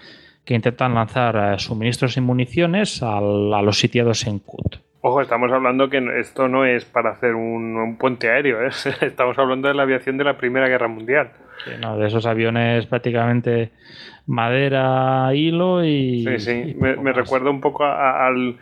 que 0.44 0.54
intentan 0.54 0.94
lanzar 0.94 1.54
eh, 1.54 1.58
suministros 1.58 2.16
y 2.16 2.20
municiones 2.20 3.02
al- 3.02 3.52
a 3.52 3.62
los 3.62 3.78
sitiados 3.78 4.26
en 4.26 4.38
Kut. 4.38 4.76
Ojo, 5.00 5.20
estamos 5.20 5.52
hablando 5.52 5.88
que 5.88 6.02
esto 6.18 6.48
no 6.48 6.64
es 6.64 6.84
para 6.84 7.10
hacer 7.12 7.34
un, 7.34 7.76
un 7.76 7.96
puente 7.98 8.28
aéreo, 8.30 8.62
¿eh? 8.66 8.70
estamos 9.02 9.38
hablando 9.38 9.68
de 9.68 9.74
la 9.74 9.82
aviación 9.84 10.18
de 10.18 10.24
la 10.24 10.36
Primera 10.36 10.68
Guerra 10.68 10.88
Mundial. 10.88 11.30
Sí, 11.64 11.70
no, 11.80 11.96
de 11.98 12.06
esos 12.08 12.26
aviones 12.26 12.86
prácticamente 12.86 13.70
madera, 14.28 15.34
hilo 15.34 15.84
y. 15.84 16.24
Sí, 16.24 16.38
sí, 16.38 16.62
y 16.70 16.74
me, 16.74 16.94
me 16.96 17.12
recuerda 17.12 17.50
un 17.50 17.60
poco 17.60 17.84
a, 17.84 18.26
al- 18.28 18.56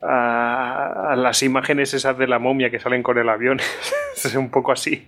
a- 0.00 1.10
a 1.12 1.16
las 1.16 1.42
imágenes 1.42 1.92
esas 1.92 2.16
de 2.16 2.26
la 2.26 2.38
momia 2.38 2.70
que 2.70 2.78
salen 2.80 3.02
con 3.02 3.18
el 3.18 3.28
avión. 3.28 3.58
es 4.16 4.34
un 4.34 4.50
poco 4.50 4.72
así, 4.72 5.06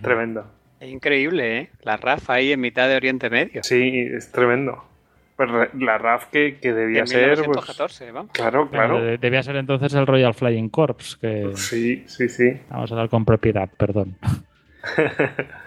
tremendo. 0.00 0.46
Es 0.80 0.88
increíble, 0.88 1.58
¿eh? 1.58 1.70
La 1.82 1.98
RAF 1.98 2.30
ahí 2.30 2.52
en 2.52 2.60
mitad 2.60 2.88
de 2.88 2.96
Oriente 2.96 3.28
Medio. 3.28 3.62
Sí, 3.62 4.08
es 4.14 4.32
tremendo. 4.32 4.82
Pues 5.36 5.50
la 5.74 5.98
RAF 5.98 6.26
que, 6.26 6.58
que 6.60 6.72
debía 6.72 7.06
ser... 7.06 7.28
pues, 7.36 7.40
1914, 7.48 8.12
vamos. 8.12 8.30
claro, 8.32 8.68
claro. 8.70 9.00
de- 9.02 9.18
debía 9.18 9.42
ser 9.42 9.56
entonces 9.56 9.92
el 9.94 10.06
Royal 10.06 10.32
Flying 10.34 10.68
Corps, 10.70 11.16
que 11.20 11.50
Sí, 11.54 12.04
sí, 12.06 12.28
sí. 12.28 12.60
vamos 12.70 12.90
a 12.90 12.94
hablar 12.94 13.08
con 13.10 13.24
propiedad, 13.26 13.68
perdón. 13.76 14.16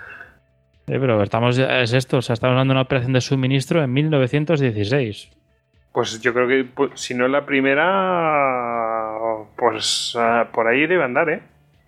Eh, 0.87 0.97
pero 0.99 1.23
estamos, 1.23 1.57
es 1.57 1.93
esto, 1.93 2.17
o 2.17 2.21
sea, 2.21 2.33
estamos 2.33 2.53
hablando 2.53 2.73
de 2.73 2.75
una 2.75 2.83
operación 2.83 3.13
de 3.13 3.21
suministro 3.21 3.83
en 3.83 3.93
1916. 3.93 5.29
Pues 5.93 6.21
yo 6.21 6.33
creo 6.33 6.47
que 6.47 6.63
pues, 6.65 6.91
si 6.95 7.13
no 7.13 7.25
es 7.25 7.31
la 7.31 7.45
primera, 7.45 7.85
pues 9.55 10.15
ah, 10.17 10.49
por 10.51 10.67
ahí 10.67 10.85
debe 10.87 11.03
andar, 11.03 11.29
¿eh? 11.29 11.41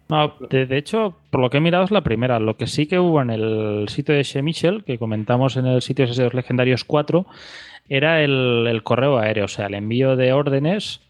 No, 0.08 0.36
de, 0.50 0.68
de 0.68 0.78
hecho, 0.78 1.18
por 1.32 1.41
lo 1.41 1.50
que 1.50 1.58
he 1.58 1.62
mirado 1.62 1.84
es 1.84 1.91
la 1.91 2.02
primera. 2.02 2.39
Lo 2.39 2.58
que 2.58 2.68
sí 2.68 2.86
que 2.86 3.00
hubo 3.00 3.22
en 3.22 3.32
el 3.32 3.86
sitio 3.89 4.14
de 4.14 4.24
Chemichel, 4.24 4.84
que 4.84 5.00
comentamos 5.00 5.58
en 5.58 5.66
el 5.66 5.82
sitio 5.82 6.06
de 6.06 6.12
Asedios 6.12 6.36
Legendarios 6.36 6.84
4, 6.84 7.26
era 7.89 8.22
el, 8.22 8.68
el 8.70 8.84
correo 8.84 9.18
aéreo, 9.18 9.46
o 9.46 9.48
sea, 9.48 9.66
el 9.66 9.74
envío 9.74 10.16
de 10.16 10.34
órdenes 10.34 11.02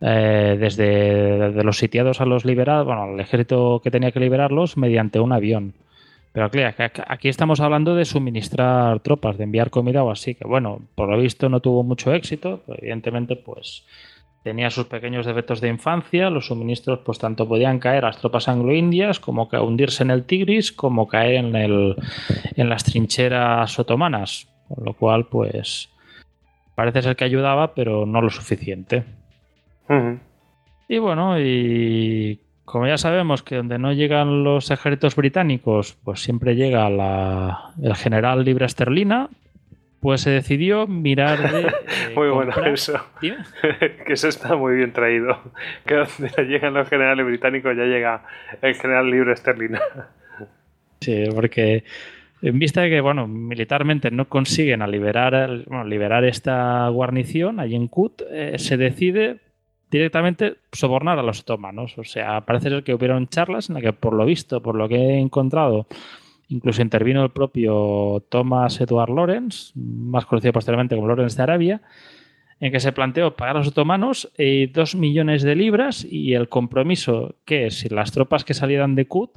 eh, 0.00 0.56
desde 0.60 1.52
de 1.52 1.64
los 1.64 1.78
sitiados 1.78 2.20
a 2.20 2.26
los 2.26 2.44
liberados, 2.44 2.86
bueno, 2.86 3.04
al 3.04 3.20
ejército 3.20 3.80
que 3.82 3.90
tenía 3.90 4.12
que 4.12 4.20
liberarlos 4.20 4.76
mediante 4.76 5.20
un 5.20 5.32
avión. 5.32 5.72
Pero 6.36 6.50
claro, 6.50 6.76
aquí 7.08 7.30
estamos 7.30 7.60
hablando 7.60 7.94
de 7.94 8.04
suministrar 8.04 9.00
tropas, 9.00 9.38
de 9.38 9.44
enviar 9.44 9.70
comida 9.70 10.04
o 10.04 10.10
así, 10.10 10.34
que 10.34 10.46
bueno, 10.46 10.82
por 10.94 11.08
lo 11.08 11.18
visto 11.18 11.48
no 11.48 11.60
tuvo 11.60 11.82
mucho 11.82 12.12
éxito, 12.12 12.62
evidentemente 12.68 13.36
pues 13.36 13.86
tenía 14.42 14.68
sus 14.68 14.84
pequeños 14.84 15.24
defectos 15.24 15.62
de 15.62 15.68
infancia, 15.68 16.28
los 16.28 16.48
suministros 16.48 16.98
pues 17.06 17.18
tanto 17.18 17.48
podían 17.48 17.78
caer 17.78 18.04
a 18.04 18.08
las 18.08 18.18
tropas 18.18 18.48
anglo-indias 18.48 19.18
como 19.18 19.48
que 19.48 19.56
hundirse 19.56 20.02
en 20.02 20.10
el 20.10 20.26
Tigris 20.26 20.72
como 20.72 21.08
caer 21.08 21.36
en, 21.36 21.56
el, 21.56 21.96
en 22.54 22.68
las 22.68 22.84
trincheras 22.84 23.78
otomanas, 23.78 24.46
con 24.68 24.84
lo 24.84 24.92
cual 24.92 25.28
pues 25.28 25.88
parece 26.74 27.00
ser 27.00 27.16
que 27.16 27.24
ayudaba 27.24 27.74
pero 27.74 28.04
no 28.04 28.20
lo 28.20 28.28
suficiente. 28.28 29.04
Y 30.86 30.98
bueno, 30.98 31.40
y 31.40 32.40
como 32.66 32.88
ya 32.88 32.98
sabemos 32.98 33.44
que 33.44 33.54
donde 33.56 33.78
no 33.78 33.92
llegan 33.92 34.42
los 34.42 34.72
ejércitos 34.72 35.14
británicos, 35.14 35.96
pues 36.04 36.20
siempre 36.20 36.56
llega 36.56 36.88
el 36.88 37.94
general 37.94 38.44
libra 38.44 38.66
esterlina, 38.66 39.30
pues 40.00 40.22
se 40.22 40.30
decidió 40.30 40.88
mirar 40.88 41.38
de. 41.38 41.72
muy 42.16 42.28
bueno 42.28 42.52
eso. 42.66 43.00
que 43.20 44.12
eso 44.12 44.28
está 44.28 44.56
muy 44.56 44.74
bien 44.74 44.92
traído. 44.92 45.40
Que 45.86 45.94
donde 45.94 46.44
llegan 46.46 46.74
los 46.74 46.88
generales 46.88 47.24
británicos 47.24 47.76
ya 47.76 47.84
llega 47.84 48.24
el 48.60 48.74
general 48.74 49.10
libre 49.12 49.32
esterlina. 49.32 49.80
Sí, 51.00 51.24
porque 51.32 51.84
en 52.42 52.58
vista 52.58 52.82
de 52.82 52.90
que, 52.90 53.00
bueno, 53.00 53.28
militarmente 53.28 54.10
no 54.10 54.28
consiguen 54.28 54.82
a 54.82 54.88
liberar, 54.88 55.62
bueno, 55.66 55.84
liberar 55.84 56.24
esta 56.24 56.88
guarnición 56.88 57.60
allí 57.60 57.76
en 57.76 57.86
Kut, 57.86 58.22
eh, 58.28 58.58
se 58.58 58.76
decide 58.76 59.45
directamente 59.90 60.56
sobornar 60.72 61.18
a 61.18 61.22
los 61.22 61.40
otomanos. 61.40 61.96
O 61.98 62.04
sea, 62.04 62.44
parece 62.44 62.70
ser 62.70 62.84
que 62.84 62.94
hubieron 62.94 63.28
charlas 63.28 63.68
en 63.68 63.74
las 63.74 63.82
que, 63.82 63.92
por 63.92 64.14
lo 64.14 64.24
visto, 64.24 64.62
por 64.62 64.74
lo 64.74 64.88
que 64.88 64.96
he 64.96 65.18
encontrado, 65.18 65.86
incluso 66.48 66.82
intervino 66.82 67.22
el 67.22 67.30
propio 67.30 68.24
Thomas 68.28 68.80
Edward 68.80 69.10
Lawrence, 69.10 69.72
más 69.74 70.26
conocido 70.26 70.52
posteriormente 70.52 70.96
como 70.96 71.08
Lawrence 71.08 71.36
de 71.36 71.42
Arabia, 71.42 71.82
en 72.58 72.72
que 72.72 72.80
se 72.80 72.92
planteó 72.92 73.36
pagar 73.36 73.56
a 73.56 73.58
los 73.60 73.68
otomanos 73.68 74.32
eh, 74.38 74.70
dos 74.72 74.94
millones 74.94 75.42
de 75.42 75.54
libras 75.54 76.06
y 76.08 76.32
el 76.34 76.48
compromiso 76.48 77.36
que 77.44 77.70
si 77.70 77.88
las 77.88 78.12
tropas 78.12 78.44
que 78.44 78.54
salieran 78.54 78.94
de 78.94 79.06
Kut 79.06 79.30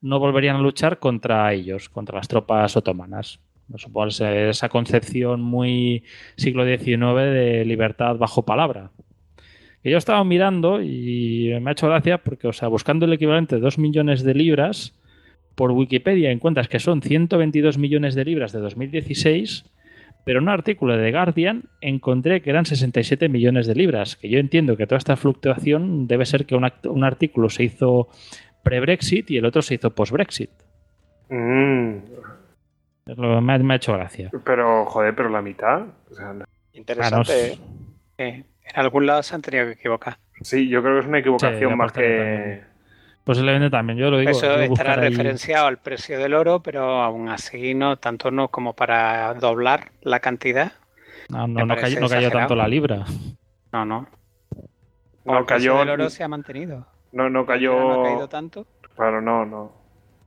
no 0.00 0.18
volverían 0.18 0.56
a 0.56 0.60
luchar 0.60 0.98
contra 0.98 1.52
ellos, 1.52 1.88
contra 1.88 2.16
las 2.16 2.28
tropas 2.28 2.76
otomanas. 2.76 3.40
Supongo 3.76 4.08
esa 4.08 4.68
concepción 4.68 5.40
muy 5.40 6.04
siglo 6.36 6.64
XIX 6.64 6.98
de 7.32 7.64
libertad 7.64 8.16
bajo 8.16 8.44
palabra 8.44 8.92
yo 9.90 9.98
estaba 9.98 10.22
mirando 10.24 10.82
y 10.82 11.52
me 11.60 11.70
ha 11.70 11.72
hecho 11.72 11.88
gracia 11.88 12.18
porque, 12.18 12.48
o 12.48 12.52
sea, 12.52 12.68
buscando 12.68 13.06
el 13.06 13.12
equivalente 13.12 13.56
de 13.56 13.60
2 13.60 13.78
millones 13.78 14.22
de 14.22 14.34
libras 14.34 14.98
por 15.54 15.72
Wikipedia 15.72 16.30
encuentras 16.30 16.68
que 16.68 16.78
son 16.78 17.02
122 17.02 17.78
millones 17.78 18.14
de 18.14 18.24
libras 18.24 18.52
de 18.52 18.60
2016, 18.60 19.64
pero 20.24 20.38
en 20.38 20.44
un 20.44 20.48
artículo 20.50 20.96
de 20.96 21.04
The 21.04 21.12
Guardian 21.12 21.62
encontré 21.80 22.42
que 22.42 22.50
eran 22.50 22.66
67 22.66 23.28
millones 23.28 23.66
de 23.66 23.74
libras, 23.74 24.16
que 24.16 24.28
yo 24.28 24.38
entiendo 24.38 24.76
que 24.76 24.86
toda 24.86 24.98
esta 24.98 25.16
fluctuación 25.16 26.06
debe 26.06 26.26
ser 26.26 26.46
que 26.46 26.54
un, 26.54 27.04
artículo 27.04 27.48
se 27.48 27.64
hizo 27.64 28.08
pre-Brexit 28.62 29.30
y 29.30 29.38
el 29.38 29.46
otro 29.46 29.62
se 29.62 29.74
hizo 29.74 29.94
post-Brexit. 29.94 30.50
Mm. 31.30 31.96
Me, 33.16 33.72
ha 33.72 33.76
hecho 33.76 33.92
gracia. 33.92 34.30
Pero, 34.44 34.84
joder, 34.86 35.14
pero 35.14 35.28
la 35.28 35.40
mitad. 35.40 35.86
Interesante. 36.72 37.58
¿eh? 38.18 38.44
En 38.74 38.80
algún 38.80 39.06
lado 39.06 39.22
se 39.22 39.34
han 39.34 39.42
tenido 39.42 39.66
que 39.66 39.72
equivocar. 39.72 40.18
Sí, 40.42 40.68
yo 40.68 40.82
creo 40.82 40.94
que 40.94 41.00
es 41.00 41.06
una 41.06 41.18
equivocación 41.18 41.76
más 41.76 41.92
que. 41.92 42.62
Posiblemente 43.24 43.70
también, 43.70 43.98
yo 43.98 44.10
lo 44.10 44.18
digo. 44.18 44.30
Eso 44.30 44.60
estará 44.60 44.96
referenciado 44.96 45.66
al 45.66 45.78
precio 45.78 46.18
del 46.18 46.34
oro, 46.34 46.62
pero 46.62 47.02
aún 47.02 47.28
así 47.28 47.74
no, 47.74 47.96
tanto 47.96 48.30
no 48.30 48.48
como 48.48 48.74
para 48.74 49.34
doblar 49.34 49.90
la 50.02 50.20
cantidad. 50.20 50.72
No, 51.28 51.48
no, 51.48 51.66
no 51.66 51.76
cayó, 51.76 52.30
tanto 52.30 52.54
la 52.54 52.68
libra. 52.68 53.04
No, 53.72 53.84
no. 53.84 54.06
No, 55.24 55.38
el 55.38 55.46
cayó. 55.46 55.82
El 55.82 55.90
oro 55.90 56.08
se 56.08 56.22
ha 56.22 56.28
mantenido. 56.28 56.86
No, 57.12 57.28
no 57.28 57.46
cayó. 57.46 57.72
No 57.74 58.02
ha 58.02 58.04
caído 58.04 58.28
tanto. 58.28 58.66
Claro, 58.94 59.20
no, 59.20 59.44
no. 59.44 59.72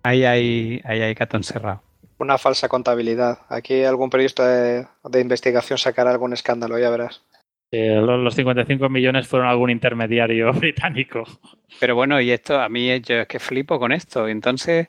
Ahí 0.03 0.25
hay, 0.25 0.81
ahí 0.83 1.01
hay 1.01 1.15
catón 1.15 1.43
cerrado. 1.43 1.81
Una 2.17 2.37
falsa 2.37 2.67
contabilidad. 2.67 3.39
Aquí 3.47 3.85
algún 3.85 4.09
periodista 4.09 4.45
de, 4.45 4.87
de 5.05 5.21
investigación 5.21 5.77
sacará 5.77 6.11
algún 6.11 6.33
escándalo, 6.33 6.77
ya 6.77 6.89
verás 6.89 7.23
los 7.71 8.35
55 8.35 8.89
millones 8.89 9.27
fueron 9.27 9.47
algún 9.47 9.69
intermediario 9.69 10.51
británico. 10.53 11.23
Pero 11.79 11.95
bueno, 11.95 12.19
y 12.19 12.31
esto, 12.31 12.59
a 12.59 12.69
mí 12.69 12.87
yo 13.01 13.15
es 13.15 13.27
que 13.27 13.39
flipo 13.39 13.79
con 13.79 13.91
esto. 13.91 14.27
Entonces, 14.27 14.87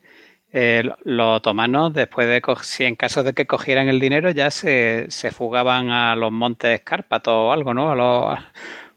eh, 0.53 0.83
los 1.05 1.37
otomanos, 1.37 1.93
después 1.93 2.27
de, 2.27 2.43
si 2.63 2.85
en 2.85 2.97
caso 2.97 3.23
de 3.23 3.35
que 3.35 3.47
cogieran 3.47 3.89
el 3.89 4.01
dinero, 4.01 4.31
ya 4.31 4.51
se, 4.51 5.07
se 5.11 5.31
fugaban 5.31 5.91
a 5.91 6.17
los 6.17 6.33
montes 6.33 6.81
Cárpatos 6.81 7.35
o 7.35 7.53
algo, 7.53 7.75
¿no? 7.75 7.91
A 7.91 7.95
los, 7.95 8.39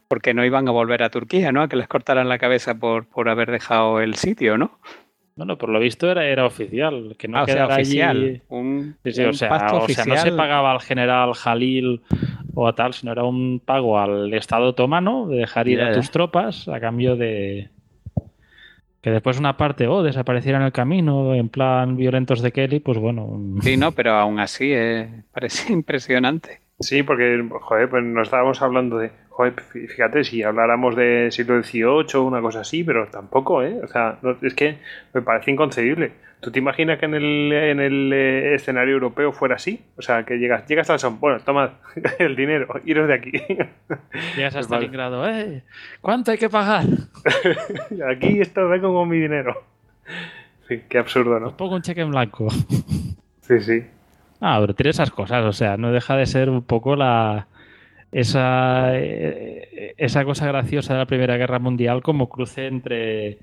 porque 0.08 0.34
no 0.34 0.44
iban 0.44 0.66
a 0.68 0.72
volver 0.72 1.02
a 1.02 1.10
Turquía, 1.10 1.52
¿no? 1.52 1.62
A 1.62 1.68
que 1.68 1.76
les 1.76 1.88
cortaran 1.88 2.28
la 2.28 2.38
cabeza 2.38 2.74
por, 2.74 3.06
por 3.06 3.28
haber 3.28 3.50
dejado 3.50 4.00
el 4.00 4.14
sitio, 4.14 4.58
¿no? 4.58 4.78
Bueno, 5.36 5.58
por 5.58 5.68
lo 5.68 5.80
visto 5.80 6.08
era, 6.10 6.26
era 6.26 6.46
oficial, 6.46 7.16
que 7.18 7.26
no 7.26 7.40
ah, 7.40 7.46
quedara 7.46 7.74
oficial. 7.74 8.42
Un, 8.48 8.96
o, 9.04 9.32
sea, 9.32 9.56
o 9.72 9.88
sea, 9.88 10.04
no 10.04 10.16
se 10.16 10.30
pagaba 10.30 10.70
al 10.70 10.80
general 10.80 11.34
Jalil 11.34 12.02
o 12.54 12.68
a 12.68 12.74
tal, 12.74 12.94
sino 12.94 13.12
era 13.12 13.24
un 13.24 13.60
pago 13.64 13.98
al 13.98 14.32
Estado 14.34 14.68
otomano 14.68 15.26
de 15.26 15.36
dejar 15.36 15.68
ir 15.68 15.82
a 15.82 15.92
tus 15.92 16.10
tropas 16.10 16.68
a 16.68 16.80
cambio 16.80 17.16
de 17.16 17.70
que 19.04 19.10
después 19.10 19.38
una 19.38 19.58
parte 19.58 19.86
o 19.86 19.96
oh, 19.96 20.02
desapareciera 20.02 20.56
en 20.56 20.64
el 20.64 20.72
camino 20.72 21.34
en 21.34 21.50
plan 21.50 21.94
violentos 21.94 22.40
de 22.40 22.52
Kelly, 22.52 22.80
pues 22.80 22.96
bueno. 22.96 23.38
Sí, 23.60 23.76
no, 23.76 23.92
pero 23.92 24.12
aún 24.12 24.40
así 24.40 24.72
eh, 24.72 25.24
parece 25.30 25.72
impresionante. 25.74 26.60
Sí, 26.80 27.02
porque, 27.02 27.46
joder, 27.60 27.90
pues 27.90 28.02
nos 28.02 28.28
estábamos 28.28 28.62
hablando 28.62 28.96
de, 28.96 29.10
joder, 29.28 29.60
fíjate, 29.60 30.24
si 30.24 30.42
habláramos 30.42 30.96
de 30.96 31.28
siglo 31.30 31.62
XVIII 31.62 31.84
o 32.14 32.22
una 32.22 32.40
cosa 32.40 32.60
así, 32.60 32.82
pero 32.82 33.06
tampoco, 33.08 33.62
¿eh? 33.62 33.78
O 33.84 33.86
sea, 33.86 34.18
es 34.40 34.54
que 34.54 34.78
me 35.12 35.20
parece 35.20 35.50
inconcebible. 35.50 36.12
¿Tú 36.44 36.50
te 36.50 36.58
imaginas 36.58 36.98
que 36.98 37.06
en 37.06 37.14
el, 37.14 37.52
en 37.52 37.80
el 37.80 38.12
eh, 38.12 38.54
escenario 38.54 38.92
europeo 38.92 39.32
fuera 39.32 39.54
así? 39.54 39.82
O 39.96 40.02
sea, 40.02 40.24
que 40.24 40.36
llegas, 40.36 40.66
llegas 40.66 40.90
al 40.90 40.98
son, 40.98 41.18
bueno, 41.18 41.40
toma 41.40 41.78
el 42.18 42.36
dinero, 42.36 42.68
iros 42.84 43.08
de 43.08 43.14
aquí. 43.14 43.32
Llegas 44.36 44.54
hasta 44.54 44.76
el 44.76 44.90
grado, 44.90 45.26
¿eh? 45.26 45.62
¿Cuánto 46.02 46.32
hay 46.32 46.36
que 46.36 46.50
pagar? 46.50 46.84
aquí 48.10 48.42
esto 48.42 48.68
vengo 48.68 48.92
con 48.92 49.08
mi 49.08 49.18
dinero. 49.18 49.64
Sí, 50.68 50.82
qué 50.86 50.98
absurdo, 50.98 51.40
¿no? 51.40 51.46
Os 51.46 51.54
pongo 51.54 51.76
un 51.76 51.82
cheque 51.82 52.02
en 52.02 52.10
blanco. 52.10 52.50
Sí, 53.40 53.60
sí. 53.60 53.82
Ah, 54.42 54.58
pero 54.60 54.74
tiene 54.74 54.90
esas 54.90 55.10
cosas, 55.10 55.46
o 55.46 55.52
sea, 55.54 55.78
no 55.78 55.92
deja 55.92 56.14
de 56.14 56.26
ser 56.26 56.50
un 56.50 56.62
poco 56.62 56.94
la 56.94 57.46
esa, 58.12 58.90
eh, 58.98 59.94
esa 59.96 60.26
cosa 60.26 60.46
graciosa 60.46 60.92
de 60.92 60.98
la 60.98 61.06
Primera 61.06 61.38
Guerra 61.38 61.58
Mundial 61.58 62.02
como 62.02 62.28
cruce 62.28 62.66
entre, 62.66 63.38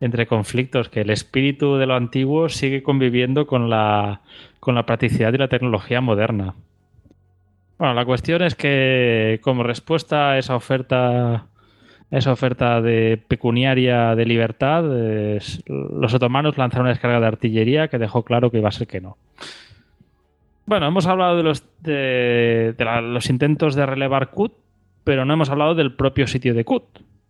entre 0.00 0.26
conflictos, 0.26 0.88
que 0.88 1.00
el 1.00 1.10
espíritu 1.10 1.76
de 1.76 1.86
lo 1.86 1.94
antiguo 1.94 2.48
sigue 2.48 2.82
conviviendo 2.82 3.46
con 3.46 3.70
la, 3.70 4.20
con 4.60 4.74
la 4.74 4.86
practicidad 4.86 5.32
y 5.32 5.38
la 5.38 5.48
tecnología 5.48 6.00
moderna. 6.00 6.54
Bueno, 7.78 7.94
la 7.94 8.04
cuestión 8.04 8.42
es 8.42 8.54
que 8.54 9.40
como 9.42 9.62
respuesta 9.62 10.32
a 10.32 10.38
esa 10.38 10.56
oferta 10.56 11.46
esa 12.10 12.32
oferta 12.32 12.80
de 12.80 13.20
pecuniaria 13.28 14.14
de 14.14 14.24
libertad, 14.26 14.84
los 14.84 16.14
otomanos 16.14 16.56
lanzaron 16.56 16.84
una 16.86 16.90
descarga 16.90 17.20
de 17.20 17.26
artillería 17.26 17.88
que 17.88 17.98
dejó 17.98 18.22
claro 18.22 18.50
que 18.50 18.58
iba 18.58 18.68
a 18.68 18.72
ser 18.72 18.86
que 18.86 19.00
no. 19.00 19.16
Bueno, 20.66 20.86
hemos 20.86 21.06
hablado 21.06 21.36
de 21.36 21.42
los, 21.42 21.64
de, 21.82 22.74
los 23.02 23.28
intentos 23.28 23.74
de 23.74 23.86
relevar 23.86 24.30
Kut, 24.30 24.52
pero 25.04 25.24
no 25.24 25.34
hemos 25.34 25.50
hablado 25.50 25.74
del 25.74 25.94
propio 25.94 26.26
sitio 26.26 26.54
de 26.54 26.64
Kut, 26.64 26.84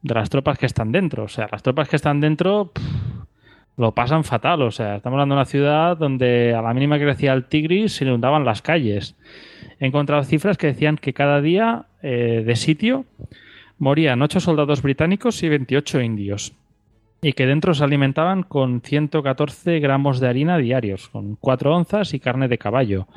de 0.07 0.15
las 0.15 0.31
tropas 0.31 0.59
que 0.59 0.67
están 0.67 0.93
dentro. 0.93 1.25
O 1.25 1.29
sea, 1.29 1.49
las 1.51 1.63
tropas 1.63 1.89
que 1.89 1.97
están 1.97 2.21
dentro 2.21 2.73
lo 3.77 3.93
pasan 3.93 4.25
fatal. 4.25 4.63
O 4.63 4.71
sea, 4.71 4.97
estamos 4.97 5.17
hablando 5.17 5.35
de 5.35 5.41
una 5.41 5.47
ciudad 5.47 5.97
donde 5.97 6.55
a 6.55 6.63
la 6.63 6.73
mínima 6.73 6.99
que 6.99 7.05
crecía 7.05 7.33
el 7.33 7.45
Tigris 7.45 7.95
se 7.95 8.05
inundaban 8.05 8.45
las 8.45 8.63
calles. 8.63 9.17
He 9.79 9.87
encontrado 9.87 10.23
cifras 10.25 10.57
que 10.57 10.69
decían 10.69 10.97
que 10.97 11.13
cada 11.13 11.41
día 11.41 11.87
eh, 12.03 12.43
de 12.47 12.57
sitio 12.57 13.05
morían 13.79 14.23
8 14.23 14.41
soldados 14.41 14.81
británicos 14.81 15.43
y 15.43 15.49
28 15.49 16.01
indios 16.01 16.55
y 17.21 17.33
que 17.33 17.47
dentro 17.47 17.75
se 17.75 17.85
alimentaban 17.85 18.43
con 18.43 18.81
114 18.81 19.81
gramos 19.81 20.21
de 20.21 20.29
harina 20.29 20.59
diarios, 20.59 21.09
con 21.09 21.37
4 21.37 21.75
onzas 21.75 22.15
y 22.15 22.21
carne 22.21 22.49
de 22.49 22.59
caballo. 22.59 23.09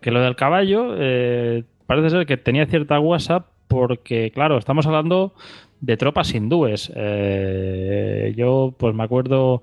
Que 0.00 0.10
lo 0.10 0.20
del 0.20 0.36
caballo 0.36 0.94
eh, 0.98 1.64
parece 1.86 2.10
ser 2.10 2.26
que 2.26 2.36
tenía 2.36 2.66
cierta 2.66 2.98
guasa 2.98 3.46
porque, 3.68 4.30
claro, 4.32 4.58
estamos 4.58 4.86
hablando 4.86 5.34
de 5.80 5.96
tropas 5.96 6.34
hindúes. 6.34 6.92
Eh, 6.94 8.34
yo 8.36 8.74
pues 8.78 8.94
me 8.94 9.04
acuerdo 9.04 9.62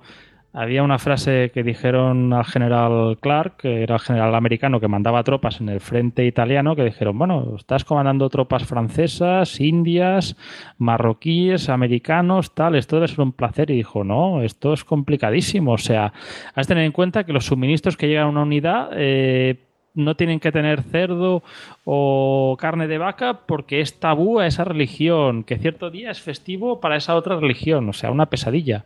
había 0.56 0.84
una 0.84 1.00
frase 1.00 1.50
que 1.52 1.64
dijeron 1.64 2.32
al 2.32 2.46
general 2.46 3.18
Clark, 3.20 3.58
que 3.58 3.82
era 3.82 3.96
el 3.96 4.02
general 4.02 4.36
americano 4.36 4.80
que 4.80 4.88
mandaba 4.88 5.24
tropas 5.24 5.60
en 5.60 5.70
el 5.70 5.80
frente 5.80 6.26
italiano, 6.28 6.76
que 6.76 6.84
dijeron, 6.84 7.18
bueno, 7.18 7.56
estás 7.58 7.84
comandando 7.84 8.30
tropas 8.30 8.64
francesas, 8.64 9.60
indias, 9.60 10.38
marroquíes, 10.78 11.70
americanos, 11.70 12.54
tal, 12.54 12.76
esto 12.76 12.98
debe 12.98 13.08
ser 13.08 13.22
un 13.22 13.32
placer. 13.32 13.72
Y 13.72 13.78
dijo, 13.78 14.04
no, 14.04 14.44
esto 14.44 14.74
es 14.74 14.84
complicadísimo. 14.84 15.72
O 15.72 15.80
sea, 15.80 16.14
has 16.54 16.68
de 16.68 16.76
tener 16.76 16.86
en 16.86 16.92
cuenta 16.92 17.24
que 17.24 17.34
los 17.34 17.48
suministros 17.48 17.98
que 17.98 18.08
llegan 18.08 18.28
a 18.28 18.30
una 18.30 18.44
unidad... 18.44 18.90
Eh, 18.94 19.63
no 19.94 20.16
tienen 20.16 20.40
que 20.40 20.52
tener 20.52 20.82
cerdo 20.82 21.44
o 21.86 22.58
carne 22.60 22.88
de 22.88 22.98
vaca 22.98 23.42
porque 23.46 23.82
es 23.82 24.00
tabú 24.00 24.40
a 24.40 24.48
esa 24.48 24.64
religión, 24.64 25.44
que 25.44 25.58
cierto 25.58 25.90
día 25.90 26.12
es 26.12 26.22
festivo 26.22 26.80
para 26.80 26.96
esa 26.96 27.16
otra 27.16 27.40
religión, 27.40 27.88
o 27.90 27.94
sea, 27.94 28.12
una 28.12 28.28
pesadilla. 28.28 28.86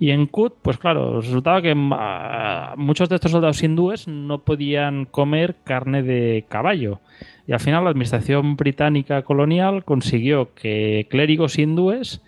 Y 0.00 0.10
en 0.12 0.26
Kut, 0.26 0.54
pues 0.62 0.78
claro, 0.78 1.20
resultaba 1.20 1.60
que 1.60 1.74
muchos 1.74 3.08
de 3.08 3.16
estos 3.16 3.32
soldados 3.32 3.62
hindúes 3.62 4.06
no 4.06 4.38
podían 4.38 5.06
comer 5.06 5.56
carne 5.64 6.04
de 6.04 6.44
caballo. 6.48 7.00
Y 7.48 7.52
al 7.52 7.60
final 7.60 7.82
la 7.82 7.90
administración 7.90 8.56
británica 8.56 9.22
colonial 9.22 9.84
consiguió 9.84 10.54
que 10.54 11.08
clérigos 11.10 11.58
hindúes 11.58 12.22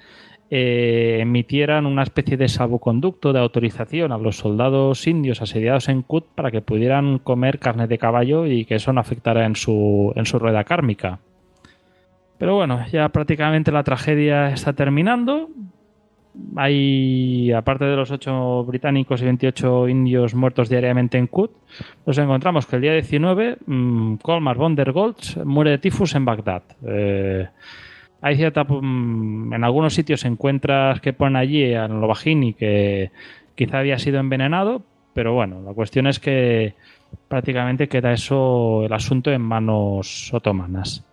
eh, 0.50 1.18
emitieran 1.20 1.86
una 1.86 2.02
especie 2.02 2.36
de 2.36 2.48
salvoconducto 2.48 3.32
de 3.32 3.38
autorización 3.38 4.12
a 4.12 4.18
los 4.18 4.38
soldados 4.38 5.06
indios 5.06 5.40
asediados 5.42 5.88
en 5.88 6.02
Kut 6.02 6.26
para 6.34 6.50
que 6.50 6.60
pudieran 6.60 7.18
comer 7.18 7.58
carne 7.58 7.86
de 7.86 7.98
caballo 7.98 8.46
y 8.46 8.64
que 8.64 8.74
eso 8.74 8.92
no 8.92 9.00
afectara 9.00 9.46
en 9.46 9.56
su, 9.56 10.12
en 10.16 10.26
su 10.26 10.38
rueda 10.38 10.64
kármica. 10.64 11.20
Pero 12.38 12.56
bueno, 12.56 12.84
ya 12.90 13.08
prácticamente 13.10 13.70
la 13.70 13.84
tragedia 13.84 14.48
está 14.48 14.72
terminando 14.72 15.50
hay, 16.56 17.52
aparte 17.52 17.84
de 17.84 17.96
los 17.96 18.10
8 18.10 18.64
británicos 18.64 19.20
y 19.20 19.24
28 19.24 19.88
indios 19.88 20.34
muertos 20.34 20.68
diariamente 20.68 21.18
en 21.18 21.26
Kut, 21.26 21.52
nos 22.06 22.18
encontramos 22.18 22.66
que 22.66 22.76
el 22.76 22.82
día 22.82 22.92
19 22.92 23.58
mmm, 23.66 24.14
Colmar 24.16 24.56
von 24.56 24.74
der 24.74 24.92
Goltz 24.92 25.36
muere 25.44 25.72
de 25.72 25.78
tifus 25.78 26.14
en 26.14 26.24
Bagdad. 26.24 26.62
Eh, 26.86 27.48
hay 28.22 28.36
cierta, 28.36 28.64
mm, 28.64 29.52
en 29.52 29.64
algunos 29.64 29.94
sitios 29.94 30.24
encuentras 30.24 31.00
que 31.00 31.12
ponen 31.12 31.36
allí 31.36 31.64
en 31.64 32.00
Lovagini 32.00 32.54
que 32.54 33.10
quizá 33.54 33.78
había 33.78 33.98
sido 33.98 34.18
envenenado, 34.20 34.82
pero 35.14 35.34
bueno, 35.34 35.62
la 35.62 35.72
cuestión 35.72 36.06
es 36.06 36.20
que 36.20 36.74
prácticamente 37.28 37.88
queda 37.88 38.12
eso, 38.12 38.84
el 38.84 38.92
asunto 38.92 39.30
en 39.30 39.42
manos 39.42 40.32
otomanas. 40.32 41.04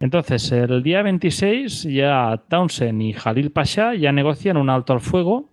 Entonces, 0.00 0.50
el 0.52 0.82
día 0.82 1.02
26 1.02 1.84
ya 1.84 2.40
Townsend 2.48 3.00
y 3.00 3.12
Jalil 3.12 3.50
Pasha 3.50 3.94
ya 3.94 4.12
negocian 4.12 4.56
un 4.56 4.68
alto 4.68 4.92
al 4.92 5.00
fuego 5.00 5.48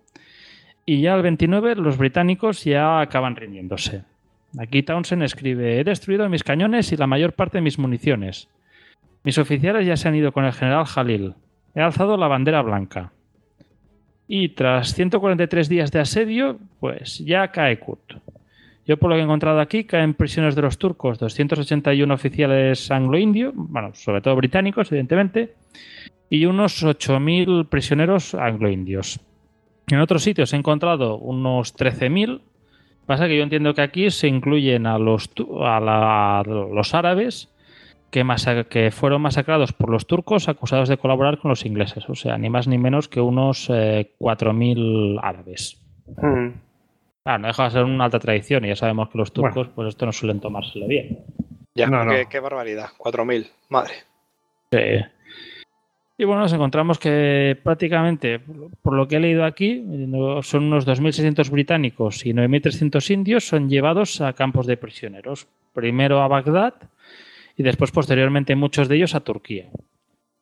y 0.84 1.00
ya 1.00 1.14
el 1.14 1.22
29 1.22 1.76
los 1.76 1.96
británicos 1.96 2.64
ya 2.64 3.00
acaban 3.00 3.36
rindiéndose. 3.36 4.02
Aquí 4.58 4.82
Townsend 4.82 5.22
escribe, 5.22 5.80
he 5.80 5.84
destruido 5.84 6.28
mis 6.28 6.44
cañones 6.44 6.92
y 6.92 6.96
la 6.96 7.06
mayor 7.06 7.32
parte 7.32 7.58
de 7.58 7.62
mis 7.62 7.78
municiones. 7.78 8.48
Mis 9.24 9.38
oficiales 9.38 9.86
ya 9.86 9.96
se 9.96 10.08
han 10.08 10.14
ido 10.14 10.32
con 10.32 10.44
el 10.44 10.52
general 10.52 10.84
Jalil. 10.84 11.34
He 11.74 11.80
alzado 11.80 12.16
la 12.16 12.28
bandera 12.28 12.62
blanca. 12.62 13.12
Y 14.26 14.50
tras 14.50 14.94
143 14.94 15.68
días 15.68 15.90
de 15.92 16.00
asedio, 16.00 16.58
pues 16.80 17.18
ya 17.18 17.48
cae 17.48 17.78
Kurt. 17.78 18.14
Yo 18.86 18.96
por 18.96 19.10
lo 19.10 19.16
que 19.16 19.20
he 19.20 19.24
encontrado 19.24 19.60
aquí 19.60 19.84
caen 19.84 20.14
prisiones 20.14 20.56
de 20.56 20.62
los 20.62 20.78
turcos 20.78 21.18
281 21.18 22.12
oficiales 22.12 22.90
anglo-indio, 22.90 23.52
bueno, 23.54 23.94
sobre 23.94 24.20
todo 24.20 24.34
británicos, 24.34 24.90
evidentemente, 24.90 25.54
y 26.28 26.46
unos 26.46 26.82
8.000 26.82 27.68
prisioneros 27.68 28.34
anglo-indios. 28.34 29.20
En 29.88 30.00
otros 30.00 30.22
sitios 30.22 30.52
he 30.52 30.56
encontrado 30.56 31.18
unos 31.18 31.76
13.000. 31.76 32.40
Pasa 33.06 33.28
que 33.28 33.36
yo 33.36 33.42
entiendo 33.42 33.74
que 33.74 33.82
aquí 33.82 34.10
se 34.10 34.28
incluyen 34.28 34.86
a 34.86 34.98
los, 34.98 35.30
a, 35.60 36.42
los 36.46 36.94
árabes 36.94 37.51
que, 38.12 38.66
que, 38.68 38.90
fueron 38.90 39.22
masacrados 39.22 39.72
por 39.72 39.90
los 39.90 40.06
turcos 40.06 40.48
acusados 40.48 40.88
de 40.88 40.98
colaborar 40.98 41.38
con 41.38 41.48
los 41.48 41.64
ingleses. 41.64 42.08
O 42.08 42.14
sea, 42.14 42.36
ni 42.36 42.50
más 42.50 42.68
ni 42.68 42.78
menos 42.78 43.08
que 43.08 43.20
unos 43.20 43.70
4.000 43.70 45.16
eh, 45.16 45.20
árabes. 45.22 45.82
Mm. 46.06 46.48
Ah, 47.24 47.38
no 47.38 47.46
deja 47.48 47.64
de 47.64 47.70
ser 47.70 47.84
una 47.84 48.04
alta 48.04 48.18
tradición 48.20 48.64
y 48.64 48.68
ya 48.68 48.76
sabemos 48.76 49.08
que 49.08 49.18
los 49.18 49.32
turcos, 49.32 49.68
pues 49.74 49.88
esto 49.88 50.06
no 50.06 50.12
suelen 50.12 50.40
tomárselo 50.40 50.86
bien. 50.86 51.20
Ya, 51.74 51.86
no, 51.86 52.04
qué, 52.28 52.40
barbaridad. 52.40 52.90
4.000, 52.98 53.48
madre. 53.70 53.94
Sí. 54.70 54.78
Y 56.18 56.24
bueno, 56.24 56.42
nos 56.42 56.52
encontramos 56.52 56.98
que 56.98 57.58
prácticamente, 57.62 58.40
por 58.82 58.92
lo 58.92 59.08
que 59.08 59.16
he 59.16 59.20
leído 59.20 59.44
aquí, 59.44 59.82
son 60.42 60.64
unos 60.64 60.86
2.600 60.86 61.48
británicos 61.50 62.26
y 62.26 62.34
9.300 62.34 63.10
indios 63.10 63.46
son 63.46 63.70
llevados 63.70 64.20
a 64.20 64.34
campos 64.34 64.66
de 64.66 64.76
prisioneros. 64.76 65.48
Primero 65.72 66.20
a 66.20 66.28
Bagdad 66.28 66.74
y 67.62 67.64
después, 67.64 67.92
posteriormente, 67.92 68.56
muchos 68.56 68.88
de 68.88 68.96
ellos 68.96 69.14
a 69.14 69.20
Turquía. 69.20 69.70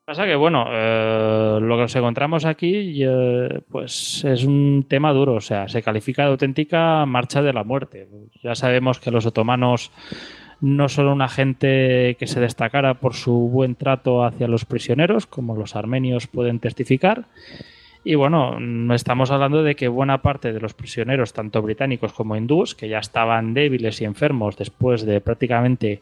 Pasa 0.06 0.24
que, 0.24 0.36
bueno, 0.36 0.64
eh, 0.70 1.58
lo 1.60 1.76
que 1.76 1.82
nos 1.82 1.94
encontramos 1.94 2.46
aquí, 2.46 3.04
eh, 3.04 3.60
pues 3.70 4.24
es 4.24 4.44
un 4.44 4.86
tema 4.88 5.12
duro, 5.12 5.34
o 5.34 5.40
sea, 5.42 5.68
se 5.68 5.82
califica 5.82 6.22
de 6.24 6.30
auténtica 6.30 7.04
marcha 7.04 7.42
de 7.42 7.52
la 7.52 7.62
muerte. 7.62 8.08
Ya 8.42 8.54
sabemos 8.54 9.00
que 9.00 9.10
los 9.10 9.26
otomanos 9.26 9.92
no 10.62 10.88
son 10.88 11.08
una 11.08 11.28
gente 11.28 12.16
que 12.18 12.26
se 12.26 12.40
destacara 12.40 12.94
por 12.94 13.12
su 13.12 13.32
buen 13.32 13.74
trato 13.74 14.24
hacia 14.24 14.48
los 14.48 14.64
prisioneros, 14.64 15.26
como 15.26 15.56
los 15.56 15.76
armenios 15.76 16.26
pueden 16.26 16.58
testificar. 16.58 17.26
Y 18.02 18.14
bueno, 18.14 18.56
estamos 18.94 19.30
hablando 19.30 19.62
de 19.62 19.74
que 19.74 19.88
buena 19.88 20.22
parte 20.22 20.54
de 20.54 20.60
los 20.60 20.72
prisioneros, 20.72 21.34
tanto 21.34 21.60
británicos 21.60 22.14
como 22.14 22.34
hindúes, 22.34 22.74
que 22.74 22.88
ya 22.88 22.98
estaban 22.98 23.52
débiles 23.52 24.00
y 24.00 24.06
enfermos 24.06 24.56
después 24.56 25.04
de 25.04 25.20
prácticamente 25.20 26.00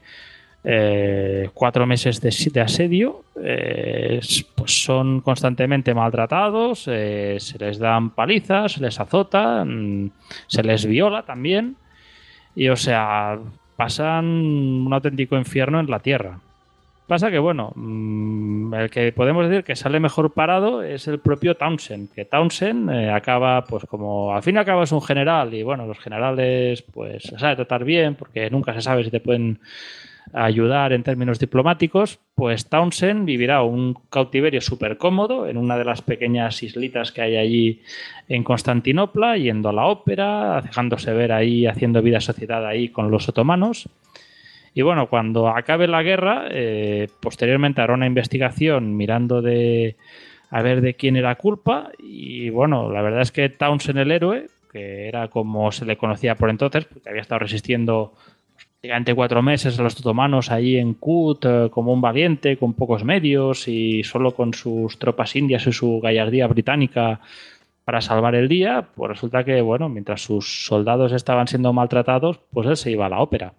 eh, 0.64 1.50
cuatro 1.54 1.86
meses 1.86 2.20
de, 2.20 2.60
asedio, 2.60 3.24
eh, 3.42 4.20
pues 4.56 4.82
son 4.82 5.20
constantemente 5.20 5.94
maltratados, 5.94 6.84
eh, 6.88 7.36
se 7.38 7.58
les 7.58 7.78
dan 7.78 8.10
palizas, 8.10 8.72
se 8.72 8.80
les 8.80 8.98
azota, 8.98 9.64
mm, 9.64 10.10
se 10.48 10.62
les 10.64 10.84
viola 10.84 11.22
también, 11.22 11.76
y 12.56 12.68
o 12.68 12.76
sea, 12.76 13.38
pasan 13.76 14.26
un 14.26 14.92
auténtico 14.92 15.36
infierno 15.36 15.78
en 15.78 15.88
la 15.88 16.00
tierra. 16.00 16.40
Pasa 17.06 17.30
que, 17.30 17.38
bueno, 17.38 17.72
mm, 17.74 18.74
el 18.74 18.90
que 18.90 19.12
podemos 19.12 19.48
decir 19.48 19.64
que 19.64 19.76
sale 19.76 20.00
mejor 20.00 20.32
parado 20.34 20.82
es 20.82 21.06
el 21.08 21.20
propio 21.20 21.56
Townsend, 21.56 22.12
que 22.12 22.24
Townsend 22.24 22.90
acaba, 22.90 23.64
pues 23.64 23.84
como 23.86 24.34
al 24.34 24.42
fin 24.42 24.56
y 24.56 24.58
al 24.58 24.64
cabo 24.66 24.82
es 24.82 24.92
un 24.92 25.02
general, 25.02 25.54
y 25.54 25.62
bueno, 25.62 25.86
los 25.86 25.98
generales, 26.00 26.82
pues 26.82 27.22
se 27.22 27.38
sabe 27.38 27.56
tratar 27.56 27.84
bien, 27.84 28.16
porque 28.16 28.50
nunca 28.50 28.74
se 28.74 28.82
sabe 28.82 29.04
si 29.04 29.10
te 29.10 29.20
pueden 29.20 29.60
ayudar 30.32 30.92
en 30.92 31.02
términos 31.02 31.38
diplomáticos, 31.38 32.18
pues 32.34 32.68
Townsend 32.68 33.24
vivirá 33.24 33.62
un 33.62 33.94
cautiverio 34.10 34.60
súper 34.60 34.98
cómodo 34.98 35.46
en 35.46 35.56
una 35.56 35.78
de 35.78 35.84
las 35.84 36.02
pequeñas 36.02 36.62
islitas 36.62 37.12
que 37.12 37.22
hay 37.22 37.36
allí 37.36 37.82
en 38.28 38.44
Constantinopla, 38.44 39.36
yendo 39.36 39.68
a 39.68 39.72
la 39.72 39.86
ópera, 39.86 40.60
dejándose 40.62 41.12
ver 41.12 41.32
ahí, 41.32 41.66
haciendo 41.66 42.02
vida 42.02 42.20
sociedad 42.20 42.66
ahí 42.66 42.88
con 42.88 43.10
los 43.10 43.28
otomanos. 43.28 43.88
Y 44.74 44.82
bueno, 44.82 45.08
cuando 45.08 45.48
acabe 45.48 45.88
la 45.88 46.02
guerra, 46.02 46.46
eh, 46.50 47.08
posteriormente 47.20 47.80
hará 47.80 47.94
una 47.94 48.06
investigación 48.06 48.96
mirando 48.96 49.42
de 49.42 49.96
a 50.50 50.62
ver 50.62 50.80
de 50.80 50.94
quién 50.94 51.16
era 51.16 51.34
culpa. 51.34 51.90
Y 51.98 52.50
bueno, 52.50 52.90
la 52.92 53.02
verdad 53.02 53.22
es 53.22 53.32
que 53.32 53.48
Townsend 53.48 53.98
el 53.98 54.12
héroe, 54.12 54.46
que 54.72 55.08
era 55.08 55.28
como 55.28 55.72
se 55.72 55.84
le 55.84 55.96
conocía 55.96 56.36
por 56.36 56.50
entonces, 56.50 56.84
porque 56.84 57.08
había 57.08 57.22
estado 57.22 57.40
resistiendo 57.40 58.14
Durante 58.80 59.12
cuatro 59.12 59.42
meses 59.42 59.78
a 59.78 59.82
los 59.82 59.98
otomanos 59.98 60.52
ahí 60.52 60.76
en 60.76 60.94
Kut 60.94 61.44
eh, 61.44 61.68
como 61.70 61.92
un 61.92 62.00
valiente, 62.00 62.56
con 62.56 62.74
pocos 62.74 63.02
medios 63.02 63.66
y 63.66 64.04
solo 64.04 64.36
con 64.36 64.54
sus 64.54 65.00
tropas 65.00 65.34
indias 65.34 65.66
y 65.66 65.72
su 65.72 66.00
gallardía 66.00 66.46
británica 66.46 67.20
para 67.84 68.00
salvar 68.00 68.36
el 68.36 68.48
día, 68.48 68.86
pues 68.94 69.08
resulta 69.08 69.42
que, 69.42 69.60
bueno, 69.62 69.88
mientras 69.88 70.22
sus 70.22 70.66
soldados 70.66 71.12
estaban 71.12 71.48
siendo 71.48 71.72
maltratados, 71.72 72.38
pues 72.52 72.68
él 72.68 72.76
se 72.76 72.92
iba 72.92 73.06
a 73.06 73.08
la 73.08 73.18
ópera. 73.18 73.54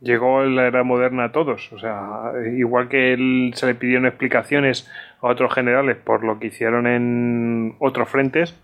Llegó 0.00 0.42
la 0.44 0.66
era 0.66 0.82
moderna 0.82 1.24
a 1.24 1.32
todos, 1.32 1.72
o 1.72 1.78
sea, 1.78 2.32
igual 2.56 2.88
que 2.88 3.12
él 3.12 3.52
se 3.54 3.66
le 3.66 3.74
pidieron 3.74 4.06
explicaciones 4.06 4.90
a 5.20 5.28
otros 5.28 5.52
generales 5.52 5.96
por 5.98 6.24
lo 6.24 6.38
que 6.38 6.48
hicieron 6.48 6.86
en 6.86 7.76
otros 7.78 8.08
frentes, 8.08 8.58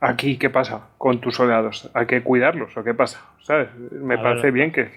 Aquí, 0.00 0.36
¿qué 0.38 0.48
pasa 0.48 0.88
con 0.96 1.20
tus 1.20 1.34
soldados? 1.34 1.90
¿Hay 1.92 2.06
que 2.06 2.22
cuidarlos 2.22 2.76
o 2.76 2.84
qué 2.84 2.94
pasa? 2.94 3.20
¿Sabes? 3.40 3.68
Me 3.90 4.16
parece 4.16 4.52
bien 4.52 4.70
que, 4.70 4.88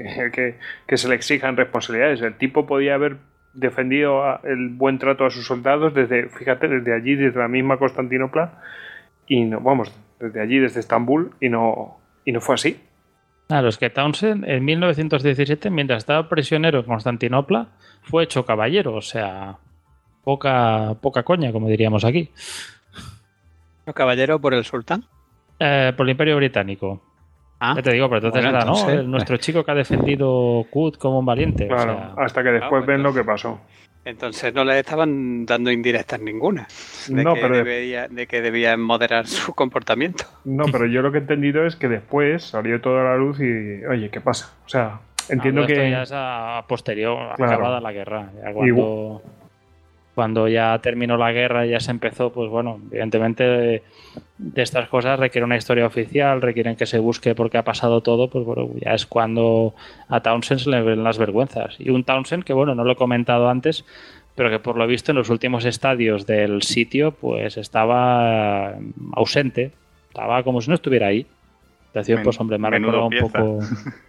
que, 0.87 0.97
se 0.97 1.09
le 1.09 1.15
exijan 1.15 1.57
responsabilidades. 1.57 2.21
El 2.21 2.35
tipo 2.35 2.67
podía 2.67 2.95
haber 2.95 3.17
defendido 3.53 4.39
el 4.43 4.69
buen 4.69 4.99
trato 4.99 5.25
a 5.25 5.31
sus 5.31 5.47
soldados 5.47 5.93
desde, 5.95 6.29
fíjate, 6.29 6.67
desde 6.67 6.93
allí, 6.93 7.15
desde 7.15 7.39
la 7.39 7.47
misma 7.47 7.77
Constantinopla, 7.77 8.59
y 9.27 9.43
no, 9.45 9.59
vamos, 9.59 9.91
desde 10.19 10.39
allí, 10.39 10.59
desde 10.59 10.79
Estambul, 10.79 11.31
y 11.39 11.49
no, 11.49 11.97
y 12.23 12.31
no 12.31 12.39
fue 12.39 12.55
así. 12.55 12.79
Claro, 13.47 13.69
es 13.69 13.77
que 13.77 13.89
Townsend 13.89 14.45
en 14.47 14.63
1917, 14.63 15.71
mientras 15.71 16.03
estaba 16.03 16.29
prisionero 16.29 16.79
en 16.79 16.85
Constantinopla, 16.85 17.69
fue 18.03 18.23
hecho 18.23 18.45
caballero, 18.45 18.93
o 18.93 19.01
sea, 19.01 19.57
poca, 20.23 20.95
poca 21.01 21.23
coña, 21.23 21.51
como 21.51 21.67
diríamos 21.67 22.05
aquí. 22.05 22.29
Caballero 23.93 24.39
por 24.39 24.53
el 24.53 24.63
sultán? 24.63 25.05
Eh, 25.59 25.93
por 25.95 26.05
el 26.05 26.11
Imperio 26.11 26.37
Británico. 26.37 27.01
Ah, 27.59 27.73
Ya 27.75 27.83
te 27.83 27.93
digo, 27.93 28.09
pero 28.09 28.17
entonces 28.27 28.43
bueno, 28.43 28.57
era, 28.57 28.65
¿no? 28.65 28.89
El- 28.89 29.11
nuestro 29.11 29.37
chico 29.37 29.63
que 29.63 29.71
ha 29.71 29.75
defendido 29.75 30.65
Kut 30.71 30.97
como 30.97 31.19
un 31.19 31.25
valiente. 31.25 31.65
o 31.65 31.67
Claro, 31.67 31.93
sea, 31.93 32.13
hasta 32.25 32.41
que 32.43 32.49
después 32.49 32.83
Ah, 32.83 32.85
ven 32.87 33.01
pues 33.03 33.13
lo 33.13 33.13
que 33.13 33.23
pasó. 33.23 33.61
Entonces 34.03 34.51
no 34.51 34.63
le 34.63 34.79
estaban 34.79 35.45
dando 35.45 35.69
indirectas 35.69 36.19
ninguna. 36.19 36.67
De, 37.07 37.23
No, 37.23 37.35
que 37.35 37.41
pero- 37.41 37.63
debía, 37.63 38.07
de 38.07 38.25
que 38.25 38.41
debían 38.41 38.81
moderar 38.81 39.27
su 39.27 39.53
comportamiento. 39.55 40.23
No, 40.43 40.63
pero 40.71 40.87
yo 40.87 41.03
lo 41.03 41.11
que 41.11 41.19
he 41.19 41.21
entendido 41.21 41.67
es 41.67 41.75
que 41.75 41.87
después 41.87 42.43
salió 42.43 42.81
toda 42.81 43.03
la 43.03 43.15
luz 43.17 43.39
y, 43.39 43.85
oye, 43.85 44.09
¿qué 44.09 44.19
pasa? 44.19 44.55
O 44.65 44.69
sea, 44.69 45.01
entiendo 45.29 45.61
Ah, 45.61 45.65
esto 45.65 45.75
que... 45.81 45.91
ya 45.91 46.01
es 46.01 46.11
a 46.15 46.65
posterior, 46.67 47.35
Claro. 47.35 47.51
acabada 47.53 47.79
la 47.79 47.91
guerra. 47.91 48.31
Ya 48.43 48.51
cuando, 48.53 49.21
cuando 50.15 50.47
ya 50.47 50.77
terminó 50.79 51.17
la 51.17 51.31
guerra 51.31 51.65
y 51.65 51.71
ya 51.71 51.79
se 51.79 51.91
empezó, 51.91 52.31
pues 52.31 52.49
bueno, 52.49 52.79
evidentemente 52.91 53.43
de, 53.43 53.83
de 54.37 54.61
estas 54.61 54.89
cosas 54.89 55.19
requiere 55.19 55.45
una 55.45 55.57
historia 55.57 55.85
oficial, 55.85 56.41
requieren 56.41 56.75
que 56.75 56.85
se 56.85 56.99
busque 56.99 57.35
por 57.35 57.49
qué 57.49 57.57
ha 57.57 57.63
pasado 57.63 58.01
todo, 58.01 58.29
pues 58.29 58.45
bueno, 58.45 58.69
ya 58.83 58.93
es 58.93 59.05
cuando 59.05 59.73
a 60.09 60.21
Townsend 60.21 60.59
se 60.59 60.69
le 60.69 60.81
ven 60.81 61.03
las 61.03 61.17
vergüenzas. 61.17 61.75
Y 61.79 61.89
un 61.89 62.03
Townsend 62.03 62.43
que, 62.43 62.53
bueno, 62.53 62.75
no 62.75 62.83
lo 62.83 62.93
he 62.93 62.95
comentado 62.95 63.49
antes, 63.49 63.85
pero 64.35 64.49
que 64.49 64.59
por 64.59 64.77
lo 64.77 64.87
visto 64.87 65.11
en 65.11 65.17
los 65.17 65.29
últimos 65.29 65.65
estadios 65.65 66.25
del 66.25 66.61
sitio, 66.63 67.11
pues 67.11 67.57
estaba 67.57 68.75
ausente, 69.13 69.71
estaba 70.09 70.43
como 70.43 70.61
si 70.61 70.69
no 70.69 70.75
estuviera 70.75 71.07
ahí. 71.07 71.25
Men- 71.93 72.23
pues 72.23 72.39
hombre, 72.39 72.57
me 72.57 72.67
ha 72.67 72.71
menudo 72.71 73.09
recordado 73.09 73.25
un 73.25 73.31
pieza. 73.31 73.39
poco... 73.39 73.59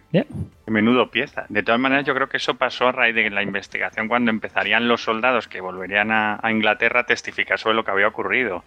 Menudo 0.67 1.09
pieza. 1.09 1.45
De 1.49 1.63
todas 1.63 1.81
maneras, 1.81 2.05
yo 2.05 2.13
creo 2.13 2.29
que 2.29 2.37
eso 2.37 2.55
pasó 2.55 2.87
a 2.87 2.91
raíz 2.91 3.15
de 3.15 3.29
la 3.29 3.43
investigación 3.43 4.07
cuando 4.07 4.31
empezarían 4.31 4.87
los 4.87 5.03
soldados 5.03 5.47
que 5.47 5.59
volverían 5.59 6.11
a, 6.11 6.39
a 6.41 6.51
Inglaterra 6.51 7.01
a 7.01 7.05
testificar 7.05 7.59
sobre 7.59 7.75
lo 7.75 7.83
que 7.83 7.91
había 7.91 8.07
ocurrido. 8.07 8.63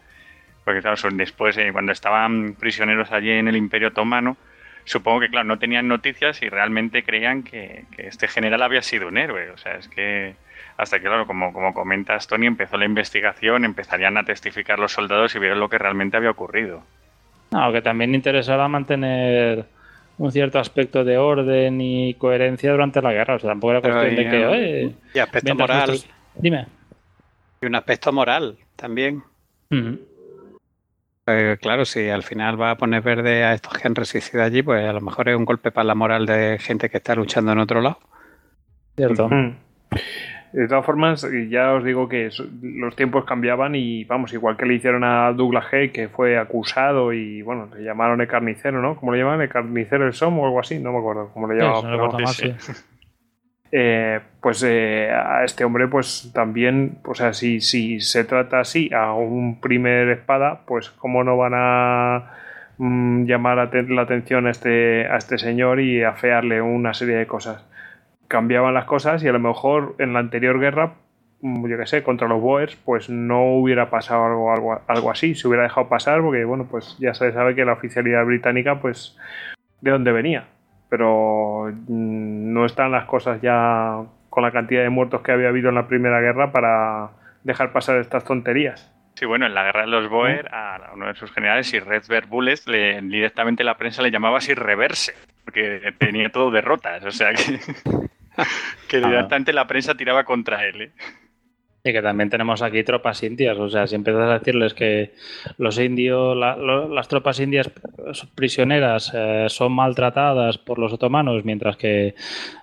Porque, 0.64 0.83
claro, 0.83 0.97
después, 1.12 1.57
eh, 1.57 1.71
cuando 1.73 1.93
estaban 1.93 2.57
prisioneros 2.59 3.12
allí 3.12 3.31
en 3.31 3.47
el 3.47 3.57
Imperio 3.57 3.89
Otomano, 3.89 4.37
supongo 4.85 5.21
que, 5.21 5.29
claro, 5.29 5.47
no 5.47 5.59
tenían 5.59 5.87
noticias 5.87 6.43
y 6.43 6.49
realmente 6.49 7.05
creían 7.05 7.45
que, 7.45 7.85
que 7.95 8.09
este 8.09 8.27
general 8.27 8.62
había 8.62 8.83
sido 8.83 9.07
un 9.07 9.17
héroe. 9.17 9.51
O 9.51 9.57
sea, 9.57 9.77
es 9.77 9.89
que 9.89 10.35
hasta 10.77 10.99
que, 10.99 11.07
claro, 11.07 11.27
como, 11.27 11.53
como 11.53 11.73
comentas, 11.73 12.27
Tony, 12.27 12.47
empezó 12.47 12.77
la 12.77 12.85
investigación, 12.85 13.64
empezarían 13.64 14.17
a 14.19 14.25
testificar 14.25 14.79
los 14.79 14.93
soldados 14.93 15.35
y 15.35 15.39
vieron 15.39 15.61
lo 15.61 15.69
que 15.69 15.79
realmente 15.79 16.17
había 16.17 16.31
ocurrido. 16.31 16.83
No, 17.51 17.72
que 17.72 17.80
también 17.82 18.14
interesará 18.14 18.68
mantener 18.68 19.64
un 20.18 20.32
cierto 20.32 20.59
aspecto 20.59 21.05
de 21.05 21.18
orden 21.18 21.80
y 21.80 22.14
coherencia 22.14 22.70
durante 22.72 23.01
la 23.03 23.12
guerra. 23.12 23.36
O 23.36 23.38
sea, 23.38 23.51
tampoco 23.51 23.72
era 23.72 23.80
Pero 23.82 23.94
cuestión 23.94 24.16
de 24.16 24.22
y, 24.22 24.30
que, 24.30 24.40
eh, 24.42 24.47
oye, 24.47 24.94
Y 25.14 25.18
aspecto 25.18 25.55
moral. 25.55 25.86
nuestros- 25.88 26.11
Dime. 26.34 26.66
Y 27.62 27.66
un 27.66 27.74
aspecto 27.74 28.12
moral 28.12 28.57
también. 28.76 29.22
Eh, 31.28 31.57
claro, 31.61 31.84
si 31.84 32.09
al 32.09 32.22
final 32.22 32.61
va 32.61 32.72
a 32.72 32.76
poner 32.76 33.03
verde 33.03 33.42
a 33.44 33.55
estos 33.55 33.72
que 33.74 33.88
han 33.88 33.94
resistido 33.94 34.42
allí, 34.44 34.62
pues 34.62 34.86
a 34.86 34.92
lo 34.92 35.01
mejor 35.01 35.28
es 35.28 35.36
un 35.36 35.44
golpe 35.44 35.72
para 35.72 35.84
la 35.84 35.94
moral 35.94 36.24
de 36.26 36.59
gente 36.61 36.88
que 36.88 36.99
está 36.99 37.14
luchando 37.14 37.53
en 37.53 37.59
otro 37.59 37.80
lado. 37.80 37.99
Cierto. 38.97 39.28
De 40.57 40.69
todas 40.69 40.87
formas, 40.87 41.27
ya 41.51 41.75
os 41.75 41.85
digo 41.85 42.09
que 42.09 42.31
los 42.63 42.97
tiempos 42.97 43.27
cambiaban 43.27 43.75
y 43.75 44.05
vamos, 44.05 44.33
igual 44.33 44.57
que 44.57 44.65
le 44.65 44.73
hicieron 44.73 45.05
a 45.05 45.31
Douglas 45.35 45.67
Hay, 45.71 45.91
que 45.91 46.09
fue 46.09 46.39
acusado 46.39 47.13
y 47.13 47.43
bueno, 47.43 47.69
le 47.77 47.85
llamaron 47.85 48.23
el 48.23 48.27
carnicero, 48.27 48.81
¿no? 48.81 48.97
¿Cómo 48.97 49.13
le 49.13 49.19
llamaban? 49.19 49.43
¿El 49.43 49.51
carnicero 49.51 50.05
del 50.05 50.15
Somo 50.15 50.45
o 50.45 50.47
algo 50.47 50.59
así? 50.59 50.79
No 50.79 50.93
me 50.93 50.99
acuerdo 51.01 51.31
cómo 51.35 51.47
le 51.47 51.59
llamaban. 51.59 51.99
no 51.99 52.27
sí. 52.29 52.55
Eh, 53.73 54.21
pues 54.41 54.63
eh, 54.63 55.11
a 55.11 55.45
este 55.45 55.65
hombre 55.65 55.89
pues 55.89 56.31
también, 56.33 56.99
o 57.05 57.15
sea, 57.15 57.35
si, 57.35 57.61
si 57.61 58.01
se 58.01 58.25
trata 58.25 58.61
así 58.61 58.89
a 58.95 59.13
un 59.13 59.61
primer 59.61 60.09
espada, 60.09 60.61
pues 60.67 60.89
cómo 60.89 61.25
no 61.25 61.37
van 61.37 61.53
a 61.55 62.33
mm, 62.79 63.27
llamar 63.27 63.57
la 63.89 64.03
atención 64.03 64.47
a 64.47 64.53
este, 64.53 65.07
a 65.07 65.17
este 65.17 65.37
señor 65.37 65.81
y 65.81 66.03
afearle 66.03 66.63
una 66.63 66.95
serie 66.95 67.17
de 67.17 67.27
cosas. 67.27 67.63
Cambiaban 68.29 68.74
las 68.74 68.85
cosas 68.85 69.22
y 69.22 69.29
a 69.29 69.33
lo 69.33 69.39
mejor 69.39 69.95
en 69.99 70.12
la 70.12 70.18
anterior 70.18 70.59
guerra, 70.59 70.95
mm, 71.41 71.68
yo 71.68 71.79
qué 71.79 71.87
sé, 71.87 72.03
contra 72.03 72.29
los 72.29 72.41
Boers, 72.41 72.77
pues 72.77 73.09
no 73.11 73.55
hubiera 73.55 73.91
pasado 73.91 74.24
algo, 74.27 74.53
algo, 74.53 74.81
algo 74.87 75.11
así, 75.11 75.35
se 75.35 75.49
hubiera 75.49 75.64
dejado 75.64 75.89
pasar 75.89 76.20
porque, 76.22 76.45
bueno, 76.45 76.66
pues 76.70 76.97
ya 76.99 77.14
se 77.14 77.33
sabe 77.33 77.55
que 77.55 77.64
la 77.64 77.74
oficialidad 77.74 78.24
británica, 78.24 78.81
pues, 78.81 79.16
de 79.81 79.91
dónde 79.91 80.12
venía 80.12 80.47
pero 80.89 81.66
mm, 81.89 82.53
no 82.53 82.64
están 82.64 82.93
las 82.93 83.07
cosas 83.07 83.41
ya 83.41 84.03
con 84.31 84.43
la 84.43 84.53
cantidad 84.53 84.83
de 84.83 84.91
muertos 84.91 85.22
que 85.22 85.33
había 85.33 85.49
habido 85.49 85.68
en 85.68 85.74
la 85.74 85.89
Primera 85.89 86.20
Guerra 86.20 86.53
para 86.53 87.11
dejar 87.45 87.72
pasar 87.72 87.97
estas 87.99 88.24
tonterías. 88.24 88.93
Sí, 89.14 89.24
bueno, 89.24 89.47
en 89.47 89.55
la 89.55 89.64
guerra 89.64 89.83
de 89.83 89.87
los 89.87 90.11
Boer, 90.11 90.55
a 90.55 90.91
uno 90.95 91.07
de 91.07 91.14
sus 91.14 91.33
generales, 91.33 91.68
Sir 91.68 91.87
Redbert 91.87 92.29
Bulles, 92.29 92.66
le, 92.68 93.01
directamente 93.01 93.64
la 93.64 93.79
prensa 93.79 94.03
le 94.03 94.11
llamaba 94.11 94.43
Sir 94.43 94.59
Reverse, 94.59 95.14
porque 95.45 95.95
tenía 95.99 96.29
todo 96.29 96.51
derrotas, 96.51 97.03
o 97.03 97.11
sea 97.11 97.33
que, 97.33 97.59
que 98.89 98.99
directamente 98.99 99.53
la 99.53 99.66
prensa 99.66 99.95
tiraba 99.95 100.24
contra 100.24 100.64
él. 100.66 100.82
¿eh? 100.82 100.91
Y 101.84 101.93
que 101.93 102.03
también 102.03 102.28
tenemos 102.30 102.62
aquí 102.62 102.82
tropas 102.82 103.22
indias. 103.22 103.57
O 103.59 103.68
sea, 103.68 103.87
si 103.87 103.95
empiezas 103.95 104.28
a 104.28 104.39
decirles 104.41 104.74
que 104.74 105.12
los 105.57 105.78
indios, 105.78 106.37
la- 106.37 106.57
lo- 106.57 106.89
las 106.89 107.07
tropas 107.07 107.39
indias 107.39 107.70
prisioneras 108.34 109.12
eh, 109.14 109.47
son 109.49 109.72
maltratadas 109.72 110.59
por 110.59 110.80
los 110.80 110.93
otomanos, 110.93 111.45
mientras 111.45 111.76
que 111.76 112.16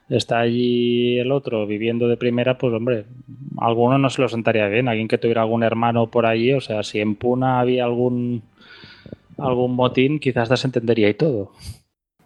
está 0.09 0.39
allí 0.39 1.19
el 1.19 1.31
otro 1.31 1.65
viviendo 1.65 2.09
de 2.09 2.17
primera, 2.17 2.57
pues 2.57 2.73
hombre, 2.73 3.05
a 3.61 3.67
alguno 3.67 3.97
no 3.97 4.09
se 4.09 4.21
lo 4.21 4.27
sentaría 4.27 4.67
bien. 4.67 4.89
Alguien 4.89 5.07
que 5.07 5.17
tuviera 5.17 5.41
algún 5.43 5.63
hermano 5.63 6.07
por 6.11 6.25
allí, 6.25 6.51
o 6.51 6.59
sea, 6.59 6.83
si 6.83 6.99
en 6.99 7.15
Puna 7.15 7.61
había 7.61 7.85
algún 7.85 8.43
algún 9.37 9.73
motín, 9.75 10.19
quizás 10.19 10.59
se 10.59 10.67
entendería 10.67 11.07
y 11.09 11.13
todo. 11.13 11.53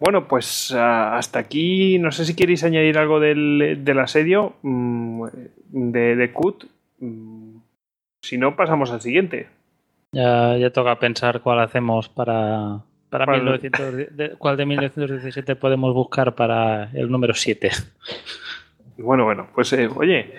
Bueno, 0.00 0.28
pues 0.28 0.72
ah, 0.76 1.16
hasta 1.16 1.38
aquí, 1.40 1.98
no 1.98 2.12
sé 2.12 2.24
si 2.24 2.36
queréis 2.36 2.62
añadir 2.64 2.98
algo 2.98 3.18
del, 3.20 3.80
del 3.84 3.98
asedio 3.98 4.54
mm, 4.62 5.24
de, 5.70 6.16
de 6.16 6.32
Kut. 6.32 6.64
Mm, 7.00 7.56
Si 8.22 8.38
no, 8.38 8.54
pasamos 8.56 8.90
al 8.92 9.00
siguiente. 9.00 9.48
Ya, 10.12 10.56
ya 10.56 10.70
toca 10.70 10.98
pensar 10.98 11.40
cuál 11.42 11.60
hacemos 11.60 12.08
para, 12.08 12.80
para 13.10 13.26
Para- 13.26 13.38
1900 13.38 14.16
de- 14.16 14.30
cuál 14.38 14.56
de 14.56 14.66
1917 14.66 15.56
podemos 15.56 15.92
buscar 15.94 16.34
para 16.34 16.90
el 16.92 17.10
número 17.10 17.34
7. 17.34 17.70
Bueno, 18.96 19.24
bueno, 19.24 19.48
pues 19.54 19.72
eh, 19.74 19.88
oye, 19.94 20.32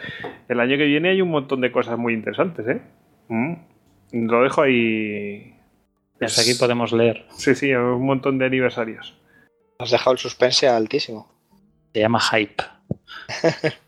el 0.47 0.59
año 0.59 0.77
que 0.77 0.85
viene 0.85 1.09
hay 1.09 1.21
un 1.21 1.29
montón 1.29 1.61
de 1.61 1.71
cosas 1.71 1.97
muy 1.97 2.13
interesantes, 2.13 2.67
¿eh? 2.67 2.81
Mm, 3.29 3.53
Lo 4.27 4.43
dejo 4.43 4.61
ahí. 4.63 5.53
Hasta 6.19 6.41
aquí 6.41 6.55
podemos 6.59 6.91
leer. 6.91 7.25
Sí, 7.29 7.55
sí, 7.55 7.71
un 7.73 8.05
montón 8.05 8.37
de 8.37 8.45
aniversarios. 8.47 9.18
Has 9.79 9.91
dejado 9.91 10.11
el 10.11 10.17
suspense 10.17 10.67
altísimo. 10.67 11.31
Se 11.93 11.99
llama 12.01 12.19
Hype. 12.19 12.63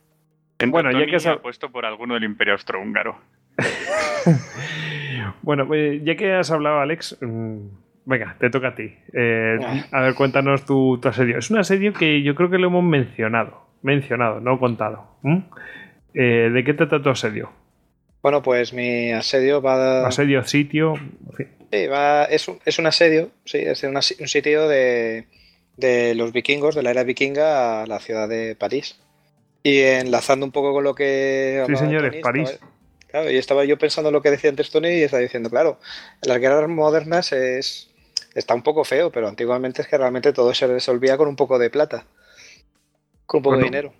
Bueno, 0.67 0.91
ya 0.91 1.07
que 1.07 1.19
sa- 1.19 1.31
apuesto 1.33 1.71
por 1.71 1.87
alguno 1.87 2.13
del 2.13 2.23
Imperio 2.23 2.53
Austrohúngaro. 2.53 3.19
Bueno, 5.43 5.65
pues 5.67 6.01
ya 6.03 6.15
que 6.15 6.33
has 6.33 6.51
hablado, 6.51 6.79
Alex, 6.79 7.17
mm, 7.19 7.57
venga, 8.05 8.35
te 8.39 8.49
toca 8.51 8.69
a 8.69 8.75
ti. 8.75 8.93
Eh, 9.13 9.57
a 9.91 10.01
ver, 10.01 10.13
cuéntanos 10.13 10.65
tu, 10.65 10.99
tu 11.01 11.07
asedio. 11.09 11.39
Es 11.39 11.49
un 11.49 11.57
asedio 11.57 11.93
que 11.93 12.21
yo 12.21 12.35
creo 12.35 12.49
que 12.51 12.59
lo 12.59 12.67
hemos 12.67 12.83
mencionado. 12.83 13.65
Mencionado, 13.81 14.39
no 14.39 14.59
contado. 14.59 15.17
¿Mm? 15.23 15.37
Eh, 16.13 16.49
¿De 16.53 16.63
qué 16.63 16.73
trata 16.75 17.01
tu 17.01 17.09
asedio? 17.09 17.51
Bueno, 18.21 18.43
pues 18.43 18.71
mi 18.73 19.11
asedio 19.11 19.61
va. 19.63 20.05
Asedio, 20.07 20.43
sitio. 20.43 20.93
Sí, 21.71 21.87
va, 21.87 22.25
es, 22.25 22.47
un, 22.47 22.59
es 22.65 22.77
un 22.77 22.85
asedio, 22.85 23.31
sí, 23.45 23.57
es 23.59 23.81
una- 23.83 24.01
un 24.19 24.27
sitio 24.27 24.67
de, 24.67 25.25
de 25.77 26.15
los 26.15 26.31
vikingos, 26.31 26.75
de 26.75 26.83
la 26.83 26.91
era 26.91 27.03
vikinga, 27.03 27.83
a 27.83 27.87
la 27.87 27.99
ciudad 27.99 28.27
de 28.29 28.55
París. 28.55 28.97
Y 29.63 29.79
enlazando 29.81 30.45
un 30.45 30.51
poco 30.51 30.73
con 30.73 30.83
lo 30.83 30.95
que. 30.95 31.63
Sí, 31.67 31.75
señores, 31.75 32.11
Tony, 32.11 32.21
París. 32.21 32.49
estaba- 32.51 32.71
claro, 33.07 33.31
y 33.31 33.37
estaba 33.37 33.65
yo 33.65 33.77
pensando 33.77 34.09
en 34.09 34.13
lo 34.13 34.21
que 34.21 34.31
decía 34.31 34.49
antes 34.49 34.71
Tony 34.71 34.89
y 34.89 35.03
estaba 35.03 35.21
diciendo, 35.21 35.49
claro, 35.49 35.79
en 36.21 36.29
las 36.29 36.39
guerras 36.39 36.67
modernas 36.69 37.31
es. 37.31 37.87
Está 38.33 38.53
un 38.55 38.63
poco 38.63 38.85
feo, 38.85 39.11
pero 39.11 39.27
antiguamente 39.27 39.81
es 39.81 39.87
que 39.89 39.97
realmente 39.97 40.31
todo 40.31 40.53
se 40.53 40.65
resolvía 40.65 41.17
con 41.17 41.27
un 41.27 41.35
poco 41.35 41.59
de 41.59 41.69
plata. 41.69 42.05
Con 43.25 43.39
un 43.39 43.43
poco 43.43 43.57
de 43.57 43.63
dinero. 43.65 43.93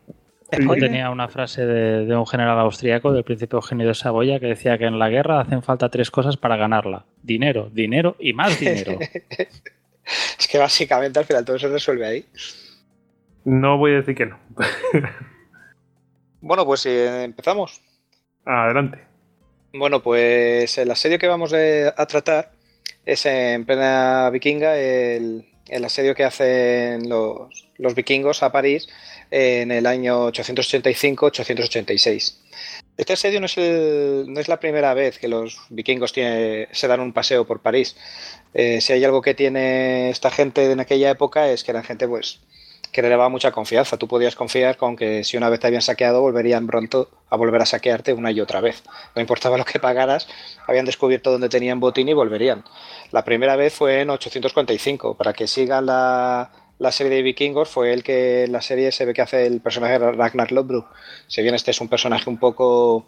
Yo 0.57 0.73
tenía 0.75 1.09
una 1.09 1.27
frase 1.27 1.65
de, 1.65 2.05
de 2.05 2.15
un 2.15 2.25
general 2.25 2.57
austriaco, 2.59 3.11
del 3.13 3.23
príncipe 3.25 3.55
Eugenio 3.57 3.87
de 3.87 3.93
Saboya, 3.93 4.39
que 4.39 4.47
decía 4.47 4.77
que 4.77 4.85
en 4.85 4.99
la 4.99 5.09
guerra 5.09 5.41
hacen 5.41 5.61
falta 5.63 5.89
tres 5.89 6.11
cosas 6.11 6.37
para 6.37 6.55
ganarla. 6.57 7.05
Dinero, 7.21 7.69
dinero 7.73 8.15
y 8.19 8.31
más 8.33 8.57
dinero. 8.59 8.99
Es 10.39 10.47
que 10.47 10.57
básicamente 10.57 11.19
al 11.19 11.25
final 11.25 11.45
todo 11.45 11.59
se 11.59 11.67
resuelve 11.67 12.05
ahí. 12.05 12.25
No 13.45 13.77
voy 13.77 13.91
a 13.91 13.95
decir 13.95 14.15
que 14.15 14.25
no. 14.25 14.39
Bueno, 16.41 16.65
pues 16.65 16.87
eh, 16.87 17.23
empezamos. 17.23 17.81
Adelante. 18.45 18.99
Bueno, 19.73 20.01
pues 20.01 20.75
el 20.79 20.89
asedio 20.89 21.19
que 21.19 21.27
vamos 21.27 21.53
eh, 21.53 21.93
a 21.95 22.05
tratar 22.07 22.51
es 23.05 23.25
en 23.27 23.63
plena 23.63 24.29
vikinga 24.31 24.75
el, 24.75 25.50
el 25.71 25.83
asedio 25.85 26.13
que 26.13 26.23
hacen 26.23 27.09
los, 27.09 27.49
vikingos 27.95 28.43
a 28.43 28.51
París 28.51 28.87
en 29.31 29.71
el 29.71 29.87
año 29.87 30.29
885-886. 30.29 32.35
Este 32.97 33.13
asedio 33.13 33.39
no 33.39 33.47
es, 33.47 34.47
la 34.47 34.59
primera 34.59 34.93
vez 34.93 35.17
que 35.17 35.27
los 35.27 35.57
vikingos 35.69 36.11
se 36.11 36.87
dan 36.87 36.99
un 36.99 37.13
paseo 37.13 37.47
por 37.47 37.61
París. 37.61 37.95
Eh, 38.53 38.81
si 38.81 38.93
hay 38.93 39.03
algo 39.03 39.21
que 39.21 39.33
tiene 39.33 40.09
esta 40.09 40.29
gente 40.29 40.71
en 40.71 40.79
aquella 40.79 41.09
época 41.09 41.49
es 41.49 41.63
que 41.63 41.71
eran 41.71 41.83
gente 41.83 42.07
pues 42.07 42.39
que 42.91 43.01
le 43.01 43.09
daba 43.09 43.29
mucha 43.29 43.51
confianza. 43.51 43.97
Tú 43.97 44.07
podías 44.07 44.35
confiar 44.35 44.77
con 44.77 44.95
que 44.95 45.23
si 45.23 45.37
una 45.37 45.49
vez 45.49 45.59
te 45.59 45.67
habían 45.67 45.81
saqueado, 45.81 46.21
volverían 46.21 46.67
pronto 46.67 47.09
a 47.29 47.37
volver 47.37 47.61
a 47.61 47.65
saquearte 47.65 48.13
una 48.13 48.31
y 48.31 48.41
otra 48.41 48.61
vez. 48.61 48.83
No 49.15 49.21
importaba 49.21 49.57
lo 49.57 49.65
que 49.65 49.79
pagaras, 49.79 50.27
habían 50.67 50.85
descubierto 50.85 51.31
dónde 51.31 51.49
tenían 51.49 51.79
botín 51.79 52.09
y 52.09 52.13
volverían. 52.13 52.63
La 53.11 53.23
primera 53.25 53.55
vez 53.55 53.73
fue 53.73 54.01
en 54.01 54.09
845. 54.09 55.15
Para 55.15 55.33
que 55.33 55.47
siga 55.47 55.81
la, 55.81 56.51
la 56.79 56.91
serie 56.91 57.17
de 57.17 57.21
vikingos 57.21 57.69
fue 57.69 57.93
el 57.93 58.03
que 58.03 58.47
la 58.49 58.61
serie 58.61 58.91
se 58.91 59.05
ve 59.05 59.13
que 59.13 59.21
hace 59.21 59.45
el 59.45 59.61
personaje 59.61 59.99
Ragnar 59.99 60.51
Lodbrok. 60.51 60.87
Si 61.27 61.41
bien 61.41 61.55
este 61.55 61.71
es 61.71 61.81
un 61.81 61.89
personaje 61.89 62.29
un 62.29 62.37
poco 62.37 63.05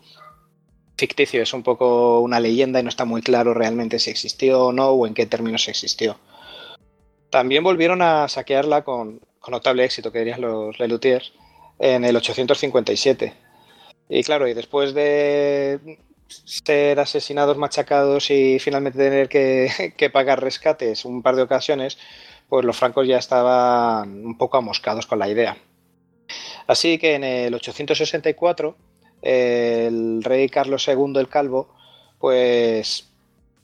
ficticio, 0.98 1.42
es 1.42 1.54
un 1.54 1.64
poco 1.64 2.20
una 2.20 2.40
leyenda 2.40 2.80
y 2.80 2.84
no 2.84 2.90
está 2.90 3.06
muy 3.06 3.22
claro 3.22 3.54
realmente 3.54 4.00
si 4.00 4.10
existió 4.10 4.68
o 4.68 4.72
no 4.72 4.90
o 4.90 5.08
en 5.08 5.14
qué 5.14 5.26
términos 5.26 5.68
existió. 5.68 6.20
También 7.30 7.64
volvieron 7.64 8.02
a 8.02 8.28
saquearla 8.28 8.84
con, 8.84 9.20
con 9.40 9.54
notable 9.54 9.86
éxito, 9.86 10.12
que 10.12 10.20
dirían 10.20 10.42
los 10.42 10.78
Lelutiers, 10.78 11.34
en 11.80 12.06
el 12.06 12.16
857. 12.16 13.34
Y 14.10 14.24
claro, 14.24 14.48
y 14.48 14.54
después 14.54 14.94
de 14.94 15.98
ser 16.46 17.00
asesinados, 17.00 17.58
machacados 17.58 18.30
y 18.32 18.60
finalmente 18.60 18.98
tener 18.98 19.30
que, 19.98 20.10
pagar 20.10 20.42
rescates 20.42 21.06
un 21.06 21.22
par 21.22 21.36
de 21.36 21.44
ocasiones, 21.44 21.98
pues 22.50 22.66
los 22.66 22.78
francos 22.78 23.08
ya 23.08 23.18
estaban 23.18 24.26
un 24.26 24.38
poco 24.38 24.58
amoscados 24.58 25.06
con 25.06 25.20
la 25.20 25.30
idea. 25.30 25.58
Así 26.68 26.98
que 26.98 27.16
en 27.16 27.24
el 27.24 27.54
864 27.54 28.76
el 29.22 30.24
rey 30.24 30.50
Carlos 30.50 30.88
II 30.88 31.14
el 31.18 31.30
Calvo 31.30 31.70
pues 32.20 33.10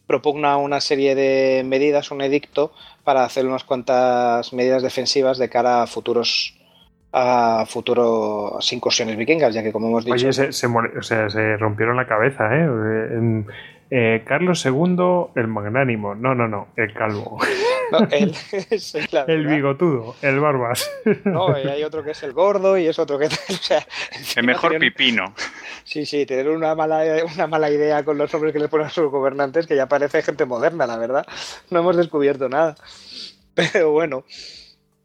propugna 0.07 0.57
una 0.57 0.81
serie 0.81 1.13
de 1.15 1.63
medidas, 1.63 2.11
un 2.11 2.21
edicto, 2.21 2.73
para 3.03 3.23
hacer 3.23 3.45
unas 3.45 3.63
cuantas 3.63 4.51
medidas 4.53 4.81
defensivas 4.81 5.37
de 5.37 5.49
cara 5.49 5.83
a 5.83 5.87
futuros 5.87 6.58
a 7.11 7.65
futuros 7.67 8.71
incursiones 8.71 9.17
vikingas, 9.17 9.53
ya 9.53 9.63
que 9.63 9.71
como 9.71 9.87
hemos 9.87 10.05
dicho... 10.05 10.15
Oye, 10.15 10.33
se, 10.33 10.51
se, 10.51 10.67
o 10.67 11.01
sea, 11.01 11.29
se 11.29 11.57
rompieron 11.57 11.95
la 11.97 12.07
cabeza, 12.07 12.49
¿eh? 12.55 12.67
Eh, 13.91 14.23
Carlos 14.23 14.63
II, 14.65 15.31
el 15.35 15.47
magnánimo. 15.47 16.13
No, 16.13 16.35
no, 16.35 16.47
no, 16.47 16.67
el 16.75 16.93
calvo. 16.93 17.39
No, 17.91 17.99
el, 18.11 18.35
el, 19.27 19.47
bigotudo, 19.47 20.15
el 20.21 20.39
barbas. 20.39 20.89
No, 21.23 21.57
y 21.57 21.67
hay 21.67 21.83
otro 21.83 22.03
que 22.03 22.11
es 22.11 22.21
el 22.21 22.33
gordo 22.33 22.77
y 22.77 22.85
es 22.85 22.99
otro 22.99 23.17
que. 23.17 23.25
O 23.49 23.61
sea, 23.61 23.85
el 24.35 24.45
mejor 24.45 24.73
tener, 24.73 24.91
pipino. 24.91 25.33
Sí, 25.83 26.05
sí, 26.05 26.25
tener 26.25 26.49
una 26.49 26.75
mala, 26.75 27.03
una 27.33 27.47
mala 27.47 27.71
idea 27.71 28.03
con 28.03 28.17
los 28.17 28.31
hombres 28.33 28.53
que 28.53 28.59
le 28.59 28.67
ponen 28.67 28.87
a 28.87 28.89
sus 28.91 29.09
gobernantes, 29.09 29.65
que 29.65 29.75
ya 29.75 29.87
parece 29.87 30.21
gente 30.21 30.45
moderna, 30.45 30.85
la 30.85 30.97
verdad. 30.97 31.25
No 31.71 31.79
hemos 31.79 31.97
descubierto 31.97 32.47
nada. 32.47 32.75
Pero 33.55 33.91
bueno. 33.91 34.23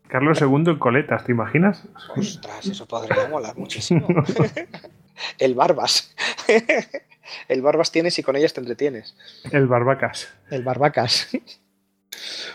Carlos 0.08 0.40
II 0.40 0.64
en 0.66 0.78
coletas, 0.78 1.24
¿te 1.24 1.32
imaginas? 1.32 1.82
Ostras, 2.16 2.66
eso 2.66 2.86
podría 2.86 3.26
molar 3.30 3.56
muchísimo. 3.56 4.06
el 5.38 5.54
barbas. 5.54 6.14
El 7.48 7.62
Barbas 7.62 7.90
tienes 7.90 8.18
y 8.18 8.22
con 8.22 8.36
ellas 8.36 8.52
te 8.52 8.60
entretienes. 8.60 9.16
El 9.50 9.66
Barbacas. 9.66 10.28
El 10.50 10.62
Barbacas. 10.62 11.28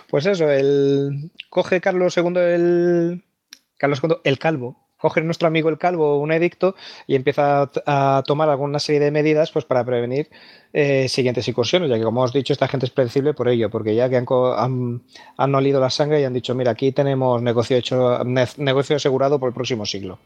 Pues 0.10 0.26
eso, 0.26 0.50
el 0.50 1.32
coge 1.50 1.82
Carlos 1.82 2.16
II 2.18 2.34
el 2.38 3.24
Carlos 3.78 4.00
II 4.04 4.18
el 4.24 4.40
Calvo. 4.40 4.89
Coge 5.00 5.22
nuestro 5.22 5.48
amigo 5.48 5.70
el 5.70 5.78
Calvo 5.78 6.20
un 6.20 6.32
edicto 6.32 6.76
y 7.08 7.16
empieza 7.16 7.70
a, 7.86 8.24
tomar 8.26 8.50
alguna 8.50 8.80
serie 8.80 9.00
de 9.00 9.12
medidas 9.12 9.52
pues 9.52 9.66
para 9.66 9.84
prevenir 9.86 10.30
eh, 10.74 11.08
siguientes 11.08 11.48
incursiones, 11.48 11.90
ya 11.90 11.98
que 11.98 12.04
como 12.04 12.22
os 12.22 12.36
he 12.36 12.40
dicho, 12.40 12.54
esta 12.54 12.68
gente 12.68 12.86
es 12.86 12.92
predecible 12.92 13.34
por 13.34 13.48
ello, 13.48 13.70
porque 13.70 13.96
ya 13.96 14.10
que 14.10 14.18
han, 14.18 14.26
han, 14.58 15.02
han 15.38 15.56
olido 15.56 15.80
la 15.80 15.90
sangre 15.90 16.22
y 16.22 16.26
han 16.26 16.34
dicho, 16.34 16.54
mira, 16.54 16.72
aquí 16.72 16.92
tenemos 16.92 17.42
negocio 17.42 17.78
hecho, 17.78 18.24
negocio 18.58 18.98
asegurado 18.98 19.40
por 19.40 19.50
el 19.50 19.56
próximo 19.56 19.86
siglo. 19.86 20.20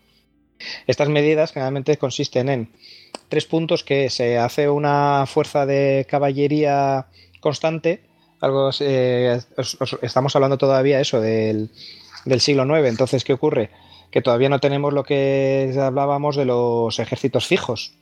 Estas 0.88 1.10
medidas 1.10 1.52
generalmente 1.52 1.98
consisten 1.98 2.50
en 2.50 2.70
tres 3.30 3.46
puntos 3.46 3.84
que 3.84 4.10
se 4.10 4.38
hace 4.38 4.70
una 4.70 5.26
fuerza 5.28 5.66
de 5.66 6.06
caballería 6.10 7.08
constante, 7.40 8.02
algo 8.40 8.72
eh, 8.80 9.40
estamos 10.02 10.36
hablando 10.36 10.58
todavía 10.58 11.00
eso 11.00 11.22
del, 11.22 11.70
del 12.26 12.42
siglo 12.42 12.66
IX, 12.66 12.90
entonces 12.90 13.24
¿qué 13.24 13.34
ocurre? 13.34 13.70
Que 14.14 14.22
todavía 14.22 14.48
no 14.48 14.60
tenemos 14.60 14.94
lo 14.94 15.04
que 15.04 15.74
hablábamos 15.82 16.36
de 16.36 16.46
los 16.46 17.00
ejércitos 17.00 17.48
fijos, 17.48 17.98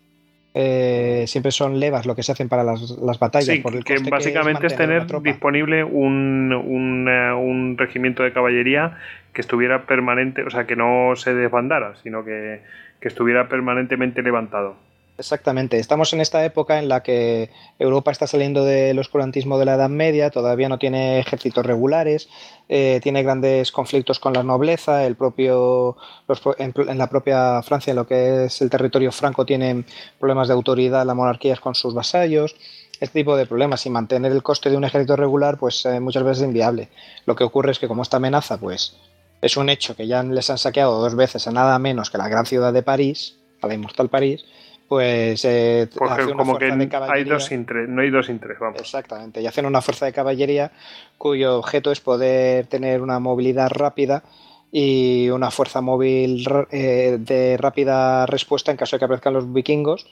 eh, 0.53 1.23
siempre 1.27 1.53
son 1.53 1.79
levas 1.79 2.05
lo 2.05 2.13
que 2.13 2.23
se 2.23 2.33
hacen 2.33 2.49
para 2.49 2.65
las, 2.65 2.97
las 3.01 3.17
batallas. 3.17 3.55
Sí, 3.55 3.63
que 3.85 4.09
básicamente 4.09 4.67
es, 4.67 4.73
es 4.73 4.77
tener 4.77 5.07
disponible 5.21 5.85
un, 5.85 6.51
un, 6.53 7.07
uh, 7.07 7.39
un, 7.39 7.77
regimiento 7.77 8.23
de 8.23 8.33
caballería 8.33 8.97
que 9.31 9.39
estuviera 9.39 9.85
permanente, 9.85 10.43
o 10.43 10.49
sea, 10.49 10.67
que 10.67 10.75
no 10.75 11.15
se 11.15 11.33
desbandara, 11.33 11.95
sino 12.03 12.25
que, 12.25 12.59
que 12.99 13.07
estuviera 13.07 13.47
permanentemente 13.47 14.21
levantado. 14.21 14.75
Exactamente. 15.21 15.77
Estamos 15.77 16.13
en 16.13 16.19
esta 16.19 16.43
época 16.43 16.79
en 16.79 16.89
la 16.89 17.03
que 17.03 17.51
Europa 17.77 18.09
está 18.09 18.25
saliendo 18.25 18.65
del 18.65 18.97
oscurantismo 18.97 19.59
de 19.59 19.65
la 19.65 19.75
Edad 19.75 19.89
Media, 19.89 20.31
todavía 20.31 20.67
no 20.67 20.79
tiene 20.79 21.19
ejércitos 21.19 21.63
regulares, 21.63 22.27
eh, 22.69 22.99
tiene 23.03 23.21
grandes 23.21 23.71
conflictos 23.71 24.19
con 24.19 24.33
la 24.33 24.41
nobleza, 24.41 25.05
el 25.05 25.15
propio, 25.15 25.95
los, 26.27 26.41
en, 26.57 26.73
en, 26.75 26.97
la 26.97 27.05
propia 27.05 27.61
Francia, 27.61 27.91
en 27.91 27.97
lo 27.97 28.07
que 28.07 28.45
es 28.45 28.63
el 28.63 28.71
territorio 28.71 29.11
franco, 29.11 29.45
tienen 29.45 29.85
problemas 30.19 30.47
de 30.47 30.55
autoridad 30.55 31.05
las 31.05 31.15
monarquías 31.15 31.59
con 31.59 31.75
sus 31.75 31.93
vasallos. 31.93 32.55
Este 32.99 33.19
tipo 33.19 33.35
de 33.35 33.45
problemas 33.45 33.85
y 33.85 33.91
mantener 33.91 34.31
el 34.31 34.41
coste 34.41 34.71
de 34.71 34.77
un 34.77 34.85
ejército 34.85 35.15
regular, 35.15 35.59
pues 35.59 35.85
eh, 35.85 35.99
muchas 35.99 36.23
veces 36.23 36.39
es 36.39 36.47
inviable. 36.47 36.89
Lo 37.27 37.35
que 37.35 37.43
ocurre 37.43 37.73
es 37.73 37.77
que 37.77 37.87
como 37.87 38.01
esta 38.01 38.17
amenaza, 38.17 38.57
pues 38.57 38.97
es 39.39 39.55
un 39.55 39.69
hecho 39.69 39.95
que 39.95 40.07
ya 40.07 40.23
les 40.23 40.49
han 40.49 40.57
saqueado 40.57 40.99
dos 40.99 41.13
veces 41.13 41.47
a 41.47 41.51
nada 41.51 41.77
menos 41.77 42.09
que 42.09 42.17
la 42.17 42.27
gran 42.27 42.47
ciudad 42.47 42.73
de 42.73 42.81
París, 42.81 43.37
a 43.61 43.67
la 43.67 43.75
inmortal 43.75 44.09
París, 44.09 44.45
pues 44.91 45.45
eh, 45.45 45.87
Porque 45.95 46.33
como 46.33 46.57
que 46.57 46.65
hay 47.09 47.23
dos 47.23 47.45
sin 47.45 47.65
tres, 47.65 47.87
no 47.87 48.01
hay 48.01 48.09
dos 48.09 48.25
sin 48.25 48.39
tres, 48.39 48.59
vamos. 48.59 48.81
Exactamente, 48.81 49.41
y 49.41 49.47
hacen 49.47 49.65
una 49.65 49.79
fuerza 49.79 50.05
de 50.05 50.11
caballería 50.11 50.73
cuyo 51.17 51.59
objeto 51.59 51.93
es 51.93 52.01
poder 52.01 52.67
tener 52.67 53.01
una 53.01 53.17
movilidad 53.17 53.69
rápida 53.69 54.21
y 54.69 55.29
una 55.29 55.49
fuerza 55.49 55.79
móvil 55.79 56.45
eh, 56.71 57.15
de 57.21 57.55
rápida 57.55 58.25
respuesta 58.25 58.71
en 58.71 58.75
caso 58.75 58.97
de 58.97 58.99
que 58.99 59.05
aparezcan 59.05 59.31
los 59.31 59.53
vikingos 59.53 60.07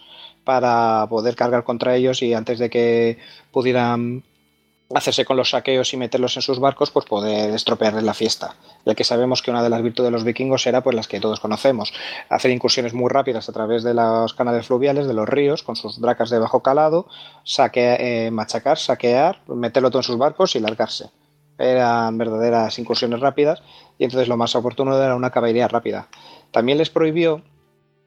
para 0.46 1.06
poder 1.10 1.36
cargar 1.36 1.66
contra 1.66 1.98
ellos 1.98 2.22
y 2.24 2.34
antes 2.34 2.58
de 2.58 2.70
que 2.70 3.18
pudieran 3.52 4.24
hacerse 4.94 5.24
con 5.24 5.38
los 5.38 5.52
saqueos 5.52 5.94
y 5.94 5.98
meterlos 5.98 6.36
en 6.36 6.42
sus 6.42 6.60
barcos, 6.60 6.90
pues 6.90 7.06
poder 7.06 7.52
estropearles 7.52 8.04
la 8.04 8.14
fiesta. 8.14 8.56
Ya 8.86 8.96
que 8.96 9.04
sabemos 9.04 9.42
que 9.42 9.52
una 9.52 9.62
de 9.62 9.70
las 9.70 9.84
virtudes 9.84 10.08
de 10.08 10.12
los 10.12 10.24
vikingos 10.24 10.66
era 10.66 10.82
pues 10.82 10.96
las 10.96 11.08
que 11.08 11.20
todos 11.20 11.40
conocemos, 11.40 11.94
hacer 12.30 12.50
incursiones 12.52 12.94
muy 12.94 13.10
rápidas 13.10 13.48
a 13.50 13.54
través 13.54 13.84
de 13.84 13.94
los 13.94 14.34
canales 14.34 14.66
fluviales, 14.66 15.08
de 15.08 15.14
los 15.14 15.30
ríos, 15.30 15.62
con 15.62 15.76
sus 15.76 16.00
bracas 16.00 16.30
de 16.30 16.40
bajo 16.40 16.62
calado, 16.64 17.08
saque, 17.44 17.98
eh, 18.00 18.32
machacar, 18.32 18.80
saquear, 18.80 19.42
meterlo 19.48 19.92
todo 19.92 20.00
en 20.00 20.04
sus 20.04 20.18
barcos 20.18 20.56
y 20.56 20.60
largarse. 20.60 21.12
Eran 21.60 22.18
verdaderas 22.18 22.80
incursiones 22.80 23.20
rápidas 23.20 23.62
y 23.98 24.06
entonces 24.06 24.28
lo 24.28 24.38
más 24.38 24.56
oportuno 24.56 24.98
era 24.98 25.16
una 25.16 25.30
caballería 25.30 25.68
rápida. 25.68 26.08
También 26.52 26.78
les 26.78 26.90
prohibió 26.90 27.44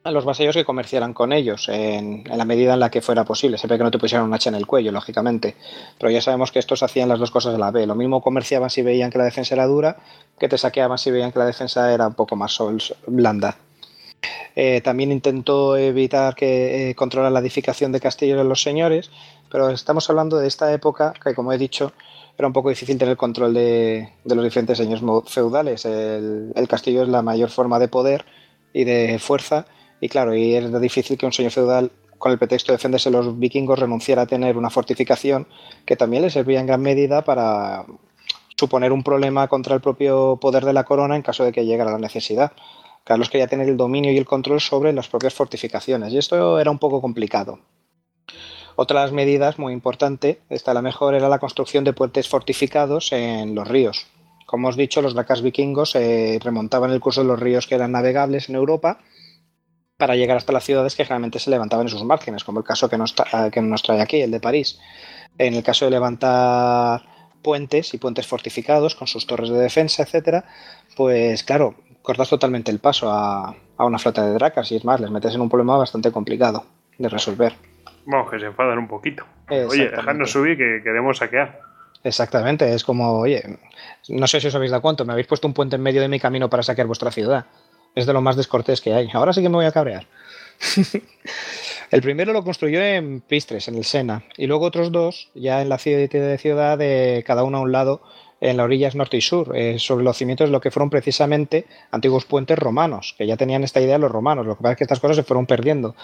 a 0.03 0.11
los 0.11 0.25
vasallos 0.25 0.55
que 0.55 0.65
comerciaran 0.65 1.13
con 1.13 1.31
ellos 1.31 1.69
en, 1.69 2.25
la 2.25 2.43
medida 2.43 2.73
en 2.73 2.81
la 2.81 2.91
que 2.91 3.01
fuera 3.01 3.23
posible, 3.23 3.57
siempre 3.57 3.77
que 3.77 3.85
no 3.85 3.91
te 3.91 3.97
pusieran 3.97 4.27
un 4.27 4.33
hacha 4.33 4.49
en 4.49 4.55
el 4.55 4.67
cuello, 4.67 4.91
lógicamente. 4.91 5.55
Pero 5.97 6.11
ya 6.11 6.21
sabemos 6.21 6.51
que 6.51 6.59
estos 6.59 6.83
hacían 6.83 7.07
las 7.07 7.19
dos 7.19 7.31
cosas 7.31 7.55
a 7.55 7.57
la 7.57 7.71
vez. 7.71 7.87
Lo 7.87 7.95
mismo 7.95 8.21
comerciaban 8.21 8.69
si 8.69 8.81
veían 8.81 9.09
que 9.09 9.17
la 9.17 9.23
defensa 9.23 9.55
era 9.55 9.65
dura, 9.65 9.97
que 10.37 10.49
te 10.49 10.57
saqueaban 10.57 10.97
si 10.97 11.09
veían 11.09 11.31
que 11.31 11.39
la 11.39 11.45
defensa 11.45 11.93
era 11.93 12.07
un 12.07 12.15
poco 12.15 12.35
más 12.35 12.61
blanda. 13.07 13.57
Eh, 14.55 14.81
también 14.81 15.11
intentó 15.11 15.77
evitar 15.77 16.35
que 16.35 16.91
eh, 16.91 16.95
la 16.97 17.39
edificación 17.39 17.91
de 17.91 17.99
castillos 18.01 18.37
de 18.37 18.43
los 18.43 18.61
señores, 18.61 19.09
pero 19.49 19.69
estamos 19.69 20.09
hablando 20.09 20.37
de 20.37 20.47
esta 20.47 20.71
época 20.73 21.13
que, 21.23 21.33
como 21.33 21.53
he 21.53 21.57
dicho, 21.57 21.93
era 22.37 22.47
un 22.47 22.53
poco 22.53 22.69
difícil 22.69 22.97
tener 22.97 23.15
control 23.15 23.53
de, 23.53 24.09
de 24.23 24.35
los 24.35 24.43
diferentes 24.43 24.77
señores 24.77 25.03
feudales. 25.27 25.85
El 25.85 26.67
castillo 26.67 27.03
es 27.03 27.09
la 27.09 27.21
mayor 27.21 27.49
forma 27.49 27.79
de 27.79 27.87
poder 27.87 28.25
y 28.73 28.83
de 28.83 29.17
fuerza 29.19 29.65
y 30.03 30.09
claro, 30.09 30.35
y 30.35 30.53
era 30.53 30.79
difícil 30.81 31.17
que 31.17 31.25
un 31.25 31.31
señor 31.31 31.53
feudal, 31.53 31.89
con 32.17 32.33
el 32.33 32.37
pretexto 32.37 32.73
de 32.73 32.75
defenderse 32.75 33.09
de 33.09 33.15
los 33.15 33.39
vikingos, 33.39 33.79
renunciara 33.79 34.23
a 34.23 34.25
tener 34.25 34.57
una 34.57 34.69
fortificación 34.69 35.47
que 35.85 35.95
también 35.95 36.23
le 36.23 36.29
servía 36.29 36.59
en 36.59 36.65
gran 36.65 36.81
medida 36.81 37.23
para 37.23 37.85
suponer 38.57 38.91
un 38.91 39.01
problema 39.01 39.47
contra 39.47 39.75
el 39.75 39.79
propio 39.79 40.35
poder 40.41 40.65
de 40.65 40.73
la 40.73 40.83
corona 40.83 41.15
en 41.15 41.21
caso 41.21 41.45
de 41.45 41.53
que 41.53 41.65
llegara 41.65 41.93
la 41.93 41.99
necesidad. 41.99 42.51
Carlos 43.05 43.29
quería 43.29 43.47
tener 43.47 43.69
el 43.69 43.77
dominio 43.77 44.11
y 44.11 44.17
el 44.17 44.25
control 44.25 44.59
sobre 44.59 44.91
las 44.91 45.07
propias 45.07 45.35
fortificaciones, 45.35 46.11
y 46.11 46.17
esto 46.17 46.59
era 46.59 46.69
un 46.69 46.79
poco 46.79 46.99
complicado. 46.99 47.59
Otras 48.75 49.13
medidas 49.13 49.57
muy 49.57 49.71
importante, 49.71 50.41
esta 50.49 50.73
la 50.73 50.81
mejor, 50.81 51.15
era 51.15 51.29
la 51.29 51.39
construcción 51.39 51.85
de 51.85 51.93
puentes 51.93 52.27
fortificados 52.27 53.13
en 53.13 53.55
los 53.55 53.69
ríos 53.69 54.07
como 54.53 54.67
os 54.67 54.75
dicho, 54.75 55.01
los 55.01 55.15
dracars 55.15 55.41
vikingos 55.41 55.95
eh, 55.95 56.37
remontaban 56.39 56.91
el 56.91 56.99
curso 56.99 57.21
de 57.21 57.27
los 57.27 57.39
ríos 57.39 57.65
que 57.65 57.73
eran 57.73 57.91
navegables 57.91 58.49
en 58.49 58.55
Europa 58.55 58.99
para 60.03 60.17
llegar 60.17 60.35
hasta 60.35 60.51
las 60.51 60.65
ciudades 60.65 60.97
que 60.97 61.05
generalmente 61.05 61.39
se 61.39 61.49
levantaban 61.49 61.85
en 61.85 61.89
sus 61.89 62.03
márgenes, 62.03 62.43
como 62.43 62.59
el 62.59 62.65
caso 62.65 62.89
que 62.89 62.97
nos, 62.97 63.15
que 63.53 63.61
nos 63.61 63.83
trae 63.83 64.01
aquí, 64.01 64.19
el 64.19 64.31
de 64.31 64.41
París. 64.41 64.77
En 65.37 65.53
el 65.53 65.63
caso 65.63 65.85
de 65.85 65.91
levantar 65.91 67.03
puentes 67.41 67.93
y 67.93 67.99
puentes 67.99 68.27
fortificados 68.27 68.95
con 68.95 69.07
sus 69.07 69.25
torres 69.25 69.49
de 69.49 69.57
defensa, 69.57 70.03
etcétera, 70.03 70.43
pues 70.97 71.45
claro, 71.45 71.75
cortas 72.01 72.27
totalmente 72.27 72.69
el 72.69 72.79
paso 72.79 73.09
a, 73.09 73.55
a 73.77 73.85
una 73.85 73.97
flota 73.97 74.25
de 74.25 74.33
dracars 74.33 74.73
y 74.73 74.75
es 74.75 74.83
más, 74.83 74.99
les 74.99 75.09
metes 75.09 75.33
en 75.35 75.39
un 75.39 75.47
problema 75.47 75.77
bastante 75.77 76.11
complicado 76.11 76.65
de 76.97 77.07
resolver. 77.07 77.53
Vamos, 78.05 78.29
que 78.29 78.41
se 78.41 78.47
enfadan 78.47 78.79
un 78.79 78.89
poquito. 78.89 79.23
Oye, 79.49 79.87
dejadnos 79.87 80.31
subir 80.31 80.57
que 80.57 80.81
queremos 80.83 81.19
saquear. 81.19 81.61
Exactamente, 82.03 82.73
es 82.73 82.83
como, 82.83 83.19
oye, 83.19 83.57
no 84.09 84.27
sé 84.27 84.41
si 84.41 84.47
os 84.47 84.55
habéis 84.55 84.71
dado 84.71 84.81
cuenta, 84.81 85.05
me 85.05 85.13
habéis 85.13 85.27
puesto 85.27 85.47
un 85.47 85.53
puente 85.53 85.77
en 85.77 85.81
medio 85.81 86.01
de 86.01 86.09
mi 86.09 86.19
camino 86.19 86.49
para 86.49 86.61
saquear 86.61 86.87
vuestra 86.87 87.09
ciudad. 87.09 87.45
Es 87.95 88.05
de 88.05 88.13
lo 88.13 88.21
más 88.21 88.35
descortés 88.35 88.81
que 88.81 88.93
hay. 88.93 89.09
Ahora 89.13 89.33
sí 89.33 89.41
que 89.41 89.49
me 89.49 89.55
voy 89.55 89.65
a 89.65 89.71
cabrear. 89.71 90.07
el 91.91 92.01
primero 92.01 92.33
lo 92.33 92.43
construyó 92.43 92.81
en 92.81 93.21
Pistres, 93.21 93.67
en 93.67 93.75
el 93.75 93.85
Sena, 93.85 94.23
y 94.37 94.47
luego 94.47 94.65
otros 94.65 94.91
dos, 94.91 95.29
ya 95.35 95.61
en 95.61 95.69
la 95.69 95.77
ciudad, 95.77 96.77
de 96.77 97.23
cada 97.25 97.43
uno 97.43 97.57
a 97.57 97.61
un 97.61 97.71
lado, 97.71 98.01
en 98.41 98.57
las 98.57 98.65
orillas 98.65 98.95
norte 98.95 99.17
y 99.17 99.21
sur, 99.21 99.55
eh, 99.55 99.79
sobre 99.79 100.03
los 100.03 100.17
cimientos 100.17 100.49
de 100.49 100.51
lo 100.51 100.59
que 100.59 100.71
fueron 100.71 100.89
precisamente 100.89 101.65
antiguos 101.91 102.25
puentes 102.25 102.59
romanos, 102.59 103.15
que 103.17 103.25
ya 103.25 103.37
tenían 103.37 103.63
esta 103.63 103.79
idea 103.79 103.97
los 103.97 104.11
romanos. 104.11 104.45
Lo 104.45 104.57
que 104.57 104.63
pasa 104.63 104.73
es 104.73 104.77
que 104.79 104.83
estas 104.83 104.99
cosas 104.99 105.17
se 105.17 105.23
fueron 105.23 105.45
perdiendo, 105.45 105.95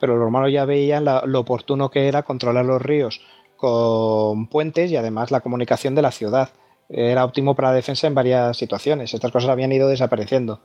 pero 0.00 0.16
los 0.16 0.24
romanos 0.24 0.50
ya 0.52 0.64
veían 0.64 1.04
lo 1.04 1.40
oportuno 1.40 1.90
que 1.90 2.08
era 2.08 2.22
controlar 2.22 2.64
los 2.64 2.82
ríos 2.82 3.20
con 3.56 4.48
puentes 4.48 4.90
y 4.90 4.96
además 4.96 5.30
la 5.30 5.40
comunicación 5.40 5.94
de 5.94 6.02
la 6.02 6.10
ciudad. 6.10 6.50
Era 6.88 7.24
óptimo 7.24 7.54
para 7.54 7.68
la 7.68 7.74
defensa 7.74 8.06
en 8.06 8.14
varias 8.14 8.56
situaciones. 8.56 9.14
Estas 9.14 9.32
cosas 9.32 9.50
habían 9.50 9.72
ido 9.72 9.88
desapareciendo. 9.88 10.60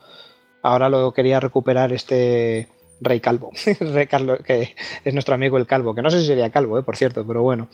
Ahora 0.62 0.90
lo 0.90 1.14
quería 1.14 1.40
recuperar 1.40 1.94
este 1.94 2.68
Rey 3.02 3.20
Calvo, 3.20 3.52
Rey 3.80 4.08
que 4.44 4.76
es 5.04 5.14
nuestro 5.14 5.36
amigo 5.36 5.58
el 5.58 5.66
Calvo, 5.66 5.96
que 5.96 6.02
no 6.02 6.10
sé 6.10 6.20
si 6.22 6.28
sería 6.28 6.50
Calvo, 6.50 6.78
eh, 6.80 6.84
por 6.84 6.98
cierto, 6.98 7.26
pero 7.26 7.42
bueno. 7.42 7.70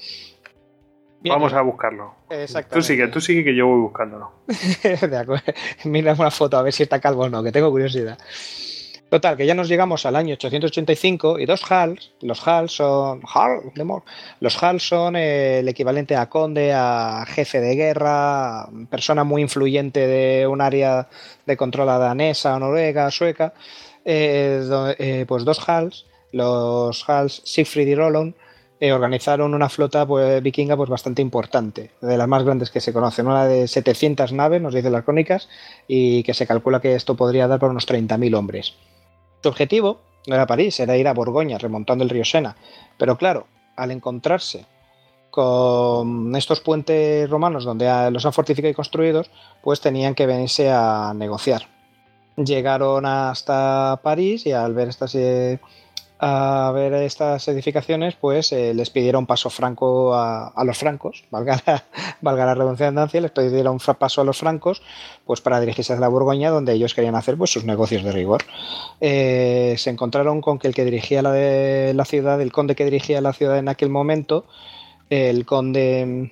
Vamos 1.22 1.54
a 1.54 1.62
buscarlo. 1.62 2.14
Tú 2.70 2.84
sigue, 2.84 3.08
tú 3.08 3.20
sigue 3.20 3.44
que 3.44 3.56
yo 3.56 3.66
voy 3.66 3.80
buscándolo. 3.80 4.32
de 4.84 5.18
acuerdo. 5.18 5.44
Mira 5.86 6.14
una 6.14 6.30
foto 6.30 6.58
a 6.58 6.62
ver 6.62 6.72
si 6.72 6.84
está 6.84 7.00
calvo 7.00 7.24
o 7.24 7.30
no, 7.30 7.42
que 7.42 7.52
tengo 7.52 7.72
curiosidad. 7.72 8.20
Total, 9.10 9.38
que 9.38 9.46
ya 9.46 9.54
nos 9.54 9.70
llegamos 9.70 10.06
al 10.06 10.16
año 10.16 10.34
885 10.34 11.40
y 11.40 11.46
dos 11.46 11.62
Hals, 11.72 12.12
los 12.22 12.46
Hals 12.48 12.72
son, 12.72 13.22
los 14.40 14.64
Hals 14.64 14.88
son 14.88 15.16
el 15.16 15.68
equivalente 15.70 16.16
a 16.16 16.28
conde, 16.28 16.74
a 16.74 17.24
jefe 17.28 17.62
de 17.62 17.76
guerra, 17.76 18.68
persona 18.90 19.24
muy 19.24 19.44
influyente 19.44 20.08
de 20.08 20.48
un 20.48 20.60
área 20.60 21.08
de 21.46 21.56
control 21.56 21.88
danesa, 21.88 22.58
noruega, 22.58 23.12
sueca, 23.12 23.54
eh, 24.04 24.68
eh, 24.98 25.26
pues 25.28 25.46
dos 25.46 25.70
Hals, 25.70 26.08
los 26.32 27.08
Hals 27.08 27.44
Siegfried 27.46 27.88
y 27.88 27.96
Roland, 27.96 28.34
eh, 28.80 28.92
organizaron 28.92 29.54
una 29.54 29.70
flota 29.70 30.06
pues, 30.06 30.42
vikinga 30.42 30.76
pues, 30.76 30.90
bastante 30.90 31.22
importante, 31.22 31.92
de 32.02 32.18
las 32.18 32.28
más 32.28 32.44
grandes 32.44 32.72
que 32.72 32.82
se 32.82 32.92
conocen, 32.92 33.28
una 33.28 33.46
de 33.46 33.68
700 33.68 34.34
naves, 34.34 34.62
nos 34.62 34.74
dicen 34.74 34.92
las 34.92 35.04
crónicas, 35.04 35.48
y 35.88 36.24
que 36.24 36.34
se 36.34 36.48
calcula 36.48 36.82
que 36.82 36.96
esto 36.96 37.16
podría 37.16 37.48
dar 37.48 37.60
por 37.60 37.70
unos 37.70 37.88
30.000 37.88 38.36
hombres. 38.36 38.76
Su 39.42 39.50
objetivo 39.50 40.02
no 40.28 40.36
era 40.36 40.48
París, 40.48 40.80
era 40.80 40.98
ir 40.98 41.08
a 41.08 41.14
Borgoña, 41.14 41.58
remontando 41.58 42.04
el 42.04 42.10
río 42.10 42.26
Sena. 42.26 42.56
Pero 42.98 43.18
claro, 43.18 43.48
al 43.76 43.92
encontrarse 43.92 44.66
con 45.30 46.34
estos 46.36 46.62
puentes 46.62 47.30
romanos 47.30 47.66
donde 47.66 48.10
los 48.10 48.26
han 48.26 48.34
fortificado 48.34 48.72
y 48.72 48.74
construidos, 48.76 49.30
pues 49.62 49.82
tenían 49.82 50.16
que 50.16 50.26
venirse 50.26 50.72
a 50.72 51.14
negociar. 51.14 51.68
Llegaron 52.38 53.06
hasta 53.06 54.00
París 54.02 54.46
y 54.46 54.54
al 54.54 54.74
ver 54.74 54.90
estas 54.90 55.14
eh, 55.16 55.60
a 56.18 56.72
ver 56.74 56.94
estas 56.94 57.48
edificaciones, 57.50 58.16
pues 58.16 58.52
eh, 58.54 58.74
les 58.74 58.90
pidieron 58.90 59.26
paso 59.26 59.50
franco 59.50 60.14
a, 60.14 60.64
los 60.64 60.78
francos, 60.78 61.26
valga 61.32 61.62
la, 61.66 61.84
valga 62.22 62.46
la 62.46 62.56
redundancia, 62.56 63.22
les 63.22 63.32
pidieron 63.32 63.80
paso 63.80 64.22
a 64.22 64.24
los 64.24 64.38
francos, 64.38 64.82
pues 65.26 65.42
para 65.42 65.60
dirigirse 65.60 65.94
a 65.94 66.00
la 66.00 66.08
Borgoña, 66.08 66.50
donde 66.50 66.74
ellos 66.74 66.94
querían 66.94 67.16
hacer 67.16 67.38
pues 67.38 67.52
sus 67.52 67.66
negocios 67.66 68.04
de 68.04 68.12
rigor. 68.12 68.44
Eh, 69.02 69.76
se 69.78 69.90
encontraron 69.90 70.42
con 70.42 70.58
que 70.58 70.68
el 70.68 70.74
que 70.74 70.86
dirigía 70.86 71.22
la, 71.22 71.32
de, 71.32 71.94
la 71.94 72.06
ciudad, 72.06 72.42
el 72.42 72.52
conde 72.52 72.76
que 72.76 72.86
dirigía 72.86 73.20
la 73.20 73.34
ciudad 73.34 73.58
en 73.58 73.68
aquel 73.68 73.90
momento, 73.90 74.46
el 75.10 75.46
conde 75.46 76.32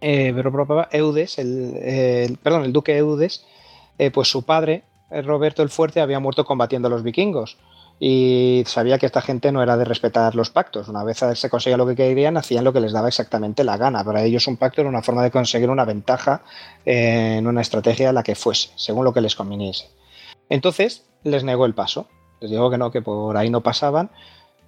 eh, 0.00 0.32
Eudes, 0.92 1.38
el, 1.38 2.38
perdón, 2.40 2.64
el 2.64 2.72
duque 2.72 2.96
Eudes, 2.96 3.44
pues 4.12 4.28
su 4.28 4.44
padre, 4.44 4.84
Roberto 5.10 5.64
el 5.64 5.70
Fuerte, 5.70 6.00
había 6.00 6.20
muerto 6.20 6.44
combatiendo 6.44 6.86
a 6.86 6.90
los 6.90 7.02
vikingos 7.02 7.58
y 8.00 8.62
sabía 8.66 8.98
que 8.98 9.06
esta 9.06 9.20
gente 9.20 9.50
no 9.50 9.62
era 9.62 9.76
de 9.76 9.84
respetar 9.84 10.34
los 10.36 10.50
pactos. 10.50 10.88
Una 10.88 11.02
vez 11.02 11.18
se 11.34 11.50
conseguía 11.50 11.76
lo 11.76 11.86
que 11.86 11.96
querían, 11.96 12.36
hacían 12.36 12.64
lo 12.64 12.72
que 12.72 12.80
les 12.80 12.92
daba 12.92 13.08
exactamente 13.08 13.64
la 13.64 13.76
gana. 13.76 14.04
Para 14.04 14.22
ellos 14.22 14.46
un 14.46 14.56
pacto 14.56 14.82
era 14.82 14.90
una 14.90 15.02
forma 15.02 15.22
de 15.22 15.30
conseguir 15.30 15.68
una 15.68 15.84
ventaja 15.84 16.42
en 16.84 17.46
una 17.46 17.60
estrategia 17.60 18.12
la 18.12 18.22
que 18.22 18.36
fuese, 18.36 18.70
según 18.76 19.04
lo 19.04 19.12
que 19.12 19.20
les 19.20 19.34
conviniese. 19.34 19.90
Entonces 20.48 21.06
les 21.24 21.42
negó 21.42 21.66
el 21.66 21.74
paso. 21.74 22.06
Les 22.40 22.50
dijo 22.50 22.70
que 22.70 22.78
no, 22.78 22.92
que 22.92 23.02
por 23.02 23.36
ahí 23.36 23.50
no 23.50 23.62
pasaban. 23.62 24.10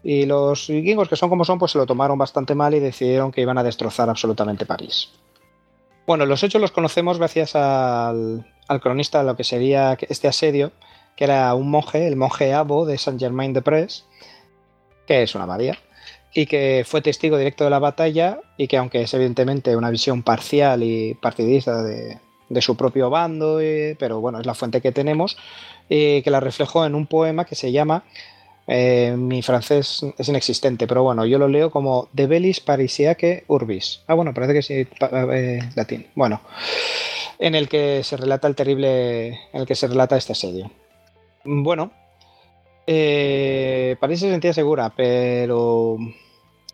Y 0.02 0.26
los 0.26 0.66
vikingos, 0.66 1.08
que 1.08 1.16
son 1.16 1.28
como 1.28 1.44
son, 1.44 1.58
pues 1.58 1.72
se 1.72 1.78
lo 1.78 1.86
tomaron 1.86 2.18
bastante 2.18 2.56
mal 2.56 2.74
y 2.74 2.80
decidieron 2.80 3.30
que 3.30 3.42
iban 3.42 3.58
a 3.58 3.62
destrozar 3.62 4.08
absolutamente 4.08 4.66
París. 4.66 5.10
Bueno, 6.06 6.26
los 6.26 6.42
hechos 6.42 6.60
los 6.60 6.72
conocemos 6.72 7.18
gracias 7.18 7.54
al, 7.54 8.44
al 8.66 8.80
cronista 8.80 9.18
de 9.18 9.24
lo 9.24 9.36
que 9.36 9.44
sería 9.44 9.96
este 10.08 10.26
asedio, 10.26 10.72
que 11.20 11.24
era 11.24 11.54
un 11.54 11.70
monje, 11.70 12.08
el 12.08 12.16
monje 12.16 12.54
Abo 12.54 12.86
de 12.86 12.96
Saint 12.96 13.20
Germain 13.20 13.52
de 13.52 13.60
Press, 13.60 14.06
que 15.06 15.22
es 15.22 15.34
una 15.34 15.44
María, 15.44 15.78
y 16.32 16.46
que 16.46 16.82
fue 16.86 17.02
testigo 17.02 17.36
directo 17.36 17.64
de 17.64 17.68
la 17.68 17.78
batalla 17.78 18.40
y 18.56 18.68
que 18.68 18.78
aunque 18.78 19.02
es 19.02 19.12
evidentemente 19.12 19.76
una 19.76 19.90
visión 19.90 20.22
parcial 20.22 20.82
y 20.82 21.12
partidista 21.12 21.82
de, 21.82 22.18
su 22.62 22.74
propio 22.74 23.10
bando, 23.10 23.58
pero 23.98 24.18
bueno, 24.22 24.40
es 24.40 24.46
la 24.46 24.54
fuente 24.54 24.80
que 24.80 24.92
tenemos, 24.92 25.36
y 25.90 26.22
que 26.22 26.30
la 26.30 26.40
reflejó 26.40 26.86
en 26.86 26.94
un 26.94 27.06
poema 27.06 27.44
que 27.44 27.54
se 27.54 27.70
llama, 27.70 28.02
eh, 28.66 29.14
mi 29.14 29.42
francés 29.42 30.00
es 30.16 30.26
inexistente, 30.26 30.86
pero 30.86 31.02
bueno, 31.02 31.26
yo 31.26 31.38
lo 31.38 31.48
leo 31.48 31.70
como 31.70 32.08
De 32.14 32.28
Bellis 32.28 32.60
Parisiaque 32.60 33.44
Urbis. 33.46 34.00
Ah, 34.06 34.14
bueno, 34.14 34.32
parece 34.32 34.54
que 34.54 34.62
sí, 34.62 34.86
eh, 35.34 35.58
latín. 35.74 36.06
Bueno, 36.14 36.40
en 37.38 37.54
el 37.54 37.68
que 37.68 38.02
se 38.04 38.16
relata 38.16 38.48
el 38.48 38.54
terrible, 38.54 39.28
en 39.52 39.60
el 39.60 39.66
que 39.66 39.74
se 39.74 39.86
relata 39.86 40.16
este 40.16 40.32
asedio. 40.32 40.70
Bueno, 41.44 41.90
eh, 42.86 43.96
París 44.00 44.20
se 44.20 44.30
sentía 44.30 44.52
segura, 44.52 44.92
pero 44.94 45.96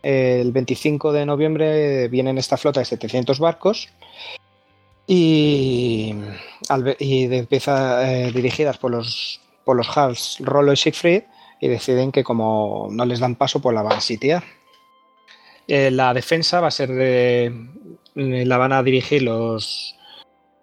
el 0.03 0.53
25 0.53 1.13
de 1.13 1.27
noviembre 1.27 2.09
vienen 2.09 2.39
esta 2.39 2.57
flota 2.57 2.81
de 2.81 2.87
700 2.87 3.39
barcos 3.39 3.89
y, 5.07 6.15
empieza 6.69 8.13
eh, 8.13 8.33
dirigidas 8.33 8.79
por 8.79 8.91
los, 8.91 9.41
por 9.65 9.77
los 9.77 9.97
Hals, 9.97 10.39
Rollo 10.41 10.73
y 10.73 10.77
Siegfried 10.77 11.23
y 11.61 11.69
deciden 11.69 12.13
que 12.13 12.25
como 12.25 12.89
no 12.91 13.05
les 13.05 13.21
dan 13.21 13.37
paso, 13.37 13.61
pues 13.61 13.75
la 13.75 13.83
van 13.83 13.99
a 13.99 14.01
sitiar. 14.01 14.45
Eh, 15.69 15.91
la 15.91 16.15
defensa 16.15 16.61
va 16.61 16.69
a 16.69 16.73
ser 16.73 16.91
de, 16.93 17.53
la 18.15 18.57
van 18.57 18.73
a 18.73 18.83
dirigir 18.83 19.23
los, 19.23 19.96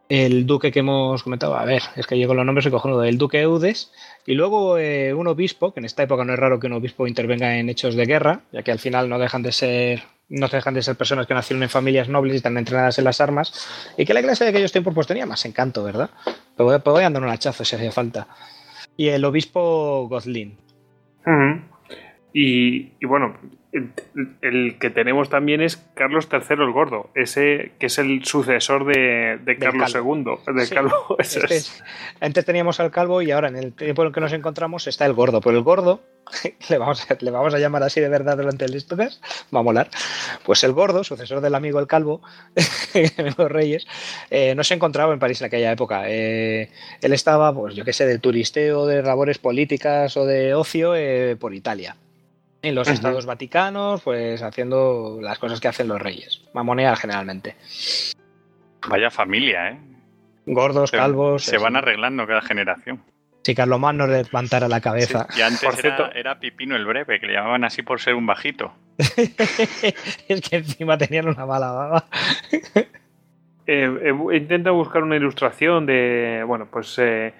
el 0.09 0.45
duque 0.45 0.71
que 0.71 0.79
hemos 0.79 1.23
comentado, 1.23 1.55
a 1.55 1.65
ver, 1.65 1.81
es 1.95 2.07
que 2.07 2.17
llego 2.17 2.33
los 2.33 2.45
nombres 2.45 2.65
y 2.65 2.69
uno 2.69 3.03
el 3.03 3.17
duque 3.17 3.41
Eudes, 3.41 3.91
y 4.25 4.33
luego 4.33 4.77
eh, 4.77 5.13
un 5.13 5.27
obispo, 5.27 5.73
que 5.73 5.79
en 5.79 5.85
esta 5.85 6.03
época 6.03 6.23
no 6.25 6.33
es 6.33 6.39
raro 6.39 6.59
que 6.59 6.67
un 6.67 6.73
obispo 6.73 7.07
intervenga 7.07 7.57
en 7.57 7.69
hechos 7.69 7.95
de 7.95 8.05
guerra, 8.05 8.41
ya 8.51 8.63
que 8.63 8.71
al 8.71 8.79
final 8.79 9.09
no 9.09 9.19
dejan 9.19 9.43
de 9.43 9.51
ser 9.51 10.03
no 10.29 10.47
dejan 10.47 10.73
de 10.73 10.81
ser 10.81 10.95
personas 10.95 11.27
que 11.27 11.33
nacieron 11.33 11.61
en 11.63 11.69
familias 11.69 12.09
nobles 12.09 12.33
y 12.33 12.37
están 12.37 12.57
entrenadas 12.57 12.97
en 12.97 13.05
las 13.05 13.21
armas, 13.21 13.67
y 13.97 14.05
que 14.05 14.13
la 14.13 14.21
iglesia 14.21 14.45
de 14.45 14.51
aquellos 14.51 14.71
tiempos 14.71 14.93
pues 14.93 15.07
tenía 15.07 15.25
más 15.25 15.45
encanto, 15.45 15.83
¿verdad? 15.83 16.09
Pero 16.55 16.81
voy 16.83 17.03
a 17.03 17.07
andar 17.07 17.23
un 17.23 17.29
hachazo 17.29 17.63
si 17.63 17.75
hacía 17.75 17.91
falta. 17.91 18.27
Y 18.95 19.09
el 19.09 19.25
obispo 19.25 20.07
Gozlin. 20.07 20.57
y, 22.33 23.05
bueno, 23.05 23.37
el, 23.73 24.77
que 24.79 24.89
tenemos 24.91 25.29
también 25.29 25.61
es 25.61 25.77
Carlos 25.95 26.27
III 26.31 26.63
el 26.63 26.71
Gordo, 26.71 27.09
ese 27.15 27.71
que 27.79 27.87
es 27.87 27.97
el 27.97 28.23
sucesor 28.23 28.85
de, 28.85 29.57
Carlos 29.59 29.95
II. 29.95 31.57
Antes 32.21 32.45
teníamos 32.45 32.79
al 32.79 32.91
Calvo 32.91 33.21
y 33.21 33.31
ahora 33.31 33.47
en 33.47 33.55
el 33.55 33.73
tiempo 33.73 34.03
en 34.03 34.09
el 34.09 34.13
que 34.13 34.21
nos 34.21 34.33
encontramos 34.33 34.85
está 34.85 35.05
el 35.05 35.13
Gordo. 35.13 35.41
Pero 35.41 35.57
el 35.57 35.63
Gordo, 35.63 36.01
le 36.69 36.77
vamos 36.77 37.09
a, 37.09 37.17
le 37.19 37.31
vamos 37.31 37.53
a 37.55 37.59
llamar 37.59 37.81
así 37.81 37.99
de 37.99 38.09
verdad 38.09 38.37
durante 38.37 38.65
el 38.65 38.71
Listones, 38.71 39.19
va 39.53 39.61
a 39.61 39.63
molar. 39.63 39.89
Pues 40.45 40.63
el 40.63 40.73
Gordo, 40.73 41.03
sucesor 41.03 41.41
del 41.41 41.55
amigo 41.55 41.79
el 41.79 41.87
Calvo, 41.87 42.21
los 43.37 43.51
Reyes, 43.51 43.87
eh, 44.29 44.53
no 44.53 44.63
se 44.63 44.75
encontraba 44.75 45.13
en 45.13 45.19
París 45.19 45.41
en 45.41 45.47
aquella 45.47 45.71
época. 45.71 46.03
Eh, 46.07 46.69
él 47.01 47.13
estaba, 47.13 47.53
pues 47.53 47.73
yo 47.73 47.83
qué 47.83 47.93
sé, 47.93 48.05
de 48.05 48.19
turisteo, 48.19 48.85
de 48.85 49.01
labores 49.01 49.39
políticas 49.39 50.15
o 50.15 50.25
de 50.25 50.53
ocio 50.53 50.95
eh, 50.95 51.35
por 51.39 51.55
Italia 51.55 51.95
en 52.63 52.75
los 52.75 52.87
estados 52.87 53.25
vaticanos, 53.25 54.01
pues 54.01 54.41
haciendo 54.41 55.19
las 55.21 55.37
cosas 55.37 55.59
que 55.59 55.67
hacen 55.67 55.87
los 55.89 56.01
reyes, 56.01 56.41
mamonear 56.53 56.95
generalmente. 56.97 57.55
Vaya 58.89 59.11
familia, 59.11 59.69
¿eh? 59.69 59.79
Gordos, 60.45 60.89
Se- 60.89 60.97
calvos. 60.97 61.43
Se 61.43 61.57
van 61.57 61.75
arreglando 61.75 62.25
cada 62.25 62.41
generación. 62.41 63.03
Si 63.43 63.53
Carlomán 63.53 63.97
no 63.97 64.07
le 64.07 64.23
levantara 64.23 64.69
la 64.69 64.79
cabeza. 64.79 65.27
Y 65.37 65.41
antes 65.41 65.61
Por 65.61 65.73
era, 65.73 65.81
cierto- 65.81 66.11
era 66.13 66.39
Pipino 66.39 66.77
el 66.77 66.85
Breve, 66.85 67.19
que 67.19 67.27
le 67.27 67.33
llamaban 67.33 67.65
así 67.65 67.81
por 67.81 67.99
ser 67.99 68.15
un 68.15 68.25
bajito. 68.25 68.73
es 68.97 70.41
que 70.41 70.55
encima 70.57 70.97
tenían 70.97 71.27
una 71.27 71.45
mala 71.45 71.71
baba. 71.71 72.05
Eh, 73.65 74.13
he 74.31 74.37
intentado 74.37 74.75
buscar 74.75 75.03
una 75.03 75.15
ilustración 75.17 75.85
de, 75.85 76.43
bueno, 76.45 76.67
pues 76.71 76.97
eh, 76.99 77.33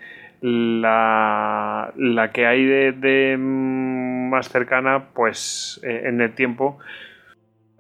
la, 0.44 1.94
la 1.96 2.32
que 2.34 2.46
hay 2.46 2.66
de, 2.66 2.92
de, 2.92 3.38
más 3.38 4.50
cercana, 4.50 5.06
pues 5.14 5.80
eh, 5.84 6.02
en 6.06 6.20
el 6.20 6.36
tiempo, 6.36 6.80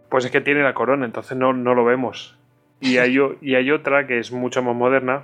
pues 0.10 0.24
es 0.24 0.32
que 0.32 0.40
tiene 0.40 0.64
la 0.64 0.74
corona, 0.74 1.06
entonces 1.06 1.38
no, 1.38 1.52
no 1.52 1.76
lo 1.76 1.84
vemos. 1.84 2.38
Y 2.80 2.98
hay, 3.00 3.18
y 3.42 3.56
hay 3.56 3.70
otra 3.70 4.08
que 4.08 4.18
es 4.18 4.32
mucho 4.32 4.64
más 4.64 4.76
moderna, 4.76 5.24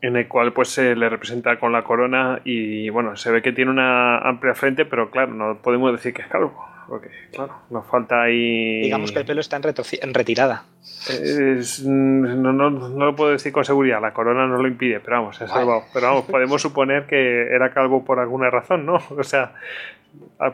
en 0.00 0.16
el 0.16 0.28
cual 0.28 0.54
pues 0.54 0.68
se 0.70 0.96
le 0.96 1.10
representa 1.10 1.58
con 1.58 1.72
la 1.72 1.84
corona 1.84 2.40
y 2.44 2.88
bueno, 2.88 3.16
se 3.16 3.30
ve 3.30 3.42
que 3.42 3.52
tiene 3.52 3.70
una 3.70 4.18
amplia 4.18 4.54
frente, 4.54 4.86
pero 4.86 5.10
claro, 5.10 5.34
no 5.34 5.58
podemos 5.58 5.92
decir 5.92 6.14
que 6.14 6.22
es 6.22 6.28
calvo, 6.28 6.54
porque 6.90 7.08
claro, 7.32 7.54
nos 7.70 7.86
falta 7.86 8.20
ahí... 8.22 8.80
Digamos 8.82 9.12
que 9.12 9.20
el 9.20 9.24
pelo 9.24 9.40
está 9.40 9.56
en, 9.56 10.12
retirada. 10.12 10.64
Es- 11.08 11.84
mm, 11.86 12.42
no, 12.42 12.52
no, 12.52 12.68
no 12.70 13.04
lo 13.06 13.14
puedo 13.14 13.30
decir 13.30 13.52
con 13.52 13.64
seguridad, 13.64 14.00
la 14.02 14.12
corona 14.12 14.46
no 14.48 14.60
lo 14.60 14.66
impide, 14.66 14.98
pero 14.98 15.18
vamos, 15.18 15.36
es 15.40 15.48
Vale. 15.48 15.52
salvado. 15.52 15.84
Pero 15.94 16.06
vamos, 16.08 16.24
podemos 16.24 16.60
suponer 16.60 17.06
que 17.06 17.42
era 17.54 17.72
calvo 17.72 18.04
por 18.04 18.18
alguna 18.18 18.50
razón, 18.50 18.84
¿no? 18.86 18.98
O 19.16 19.22
sea, 19.22 19.54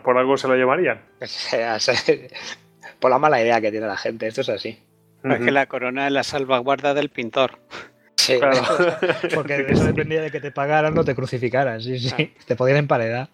por 0.04 0.18
algo 0.18 0.36
se 0.36 0.46
lo 0.46 0.54
llevarían. 0.56 1.00
O 1.22 1.26
sea, 1.26 1.80
se- 1.80 2.28
Por 3.00 3.10
la 3.10 3.18
mala 3.18 3.40
idea 3.40 3.58
que 3.62 3.70
tiene 3.70 3.86
la 3.86 3.96
gente, 3.96 4.26
esto 4.26 4.42
es 4.42 4.50
así. 4.50 4.78
Es 5.24 5.38
que 5.40 5.50
la 5.50 5.66
corona 5.66 6.06
es 6.06 6.12
la 6.12 6.22
salvaguarda 6.22 6.92
del 6.92 7.08
pintor. 7.08 7.58
Sí, 8.16 8.38
Claro. 8.38 8.60
porque 9.34 9.56
de 9.62 9.72
eso 9.72 9.84
dependía 9.84 10.20
de 10.20 10.30
que 10.30 10.40
te 10.40 10.50
pagaran 10.50 10.96
o 10.98 11.02
te 11.04 11.14
crucificaran. 11.14 11.80
Sí, 11.80 11.98
sí. 11.98 12.34
Te 12.46 12.54
podían 12.56 12.76
emparedar. 12.76 13.28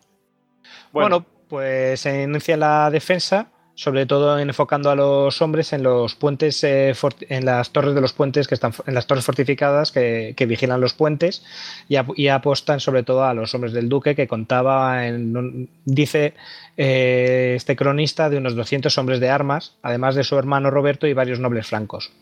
Bueno, 0.92 1.26
pues 1.52 2.00
se 2.00 2.22
inicia 2.22 2.56
la 2.56 2.88
defensa, 2.90 3.48
sobre 3.74 4.06
todo 4.06 4.38
enfocando 4.38 4.88
a 4.88 4.94
los 4.94 5.42
hombres 5.42 5.74
en 5.74 5.82
los 5.82 6.14
puentes, 6.14 6.64
eh, 6.64 6.94
en 7.28 7.44
las 7.44 7.72
torres 7.72 7.94
de 7.94 8.00
los 8.00 8.14
puentes 8.14 8.48
que 8.48 8.54
están 8.54 8.72
en 8.86 8.94
las 8.94 9.06
torres 9.06 9.26
fortificadas 9.26 9.92
que, 9.92 10.34
vigilan 10.48 10.80
los 10.80 10.94
puentes 10.94 11.44
y, 11.90 11.96
ap- 11.96 12.16
y 12.16 12.28
apostan 12.28 12.80
sobre 12.80 13.02
todo 13.02 13.24
a 13.24 13.34
los 13.34 13.54
hombres 13.54 13.74
del 13.74 13.90
duque 13.90 14.14
que 14.14 14.26
contaba, 14.26 15.06
en, 15.06 15.68
dice 15.84 16.32
eh, 16.78 17.52
este 17.54 17.76
cronista, 17.76 18.30
de 18.30 18.38
unos 18.38 18.56
200 18.56 18.96
hombres 18.96 19.20
de 19.20 19.28
armas, 19.28 19.76
además 19.82 20.14
de 20.14 20.24
su 20.24 20.38
hermano 20.38 20.70
Roberto 20.70 21.06
y 21.06 21.12
varios 21.12 21.38
nobles 21.38 21.66
francos. 21.66 22.12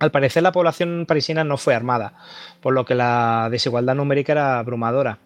Al 0.00 0.10
parecer 0.10 0.42
la 0.42 0.52
población 0.52 1.06
parisina 1.08 1.44
no 1.44 1.56
fue 1.56 1.74
armada, 1.74 2.12
por 2.60 2.74
lo 2.74 2.84
que 2.84 2.94
la 2.94 3.48
desigualdad 3.50 3.94
numérica 3.94 4.32
era 4.32 4.58
abrumadora. 4.58 5.20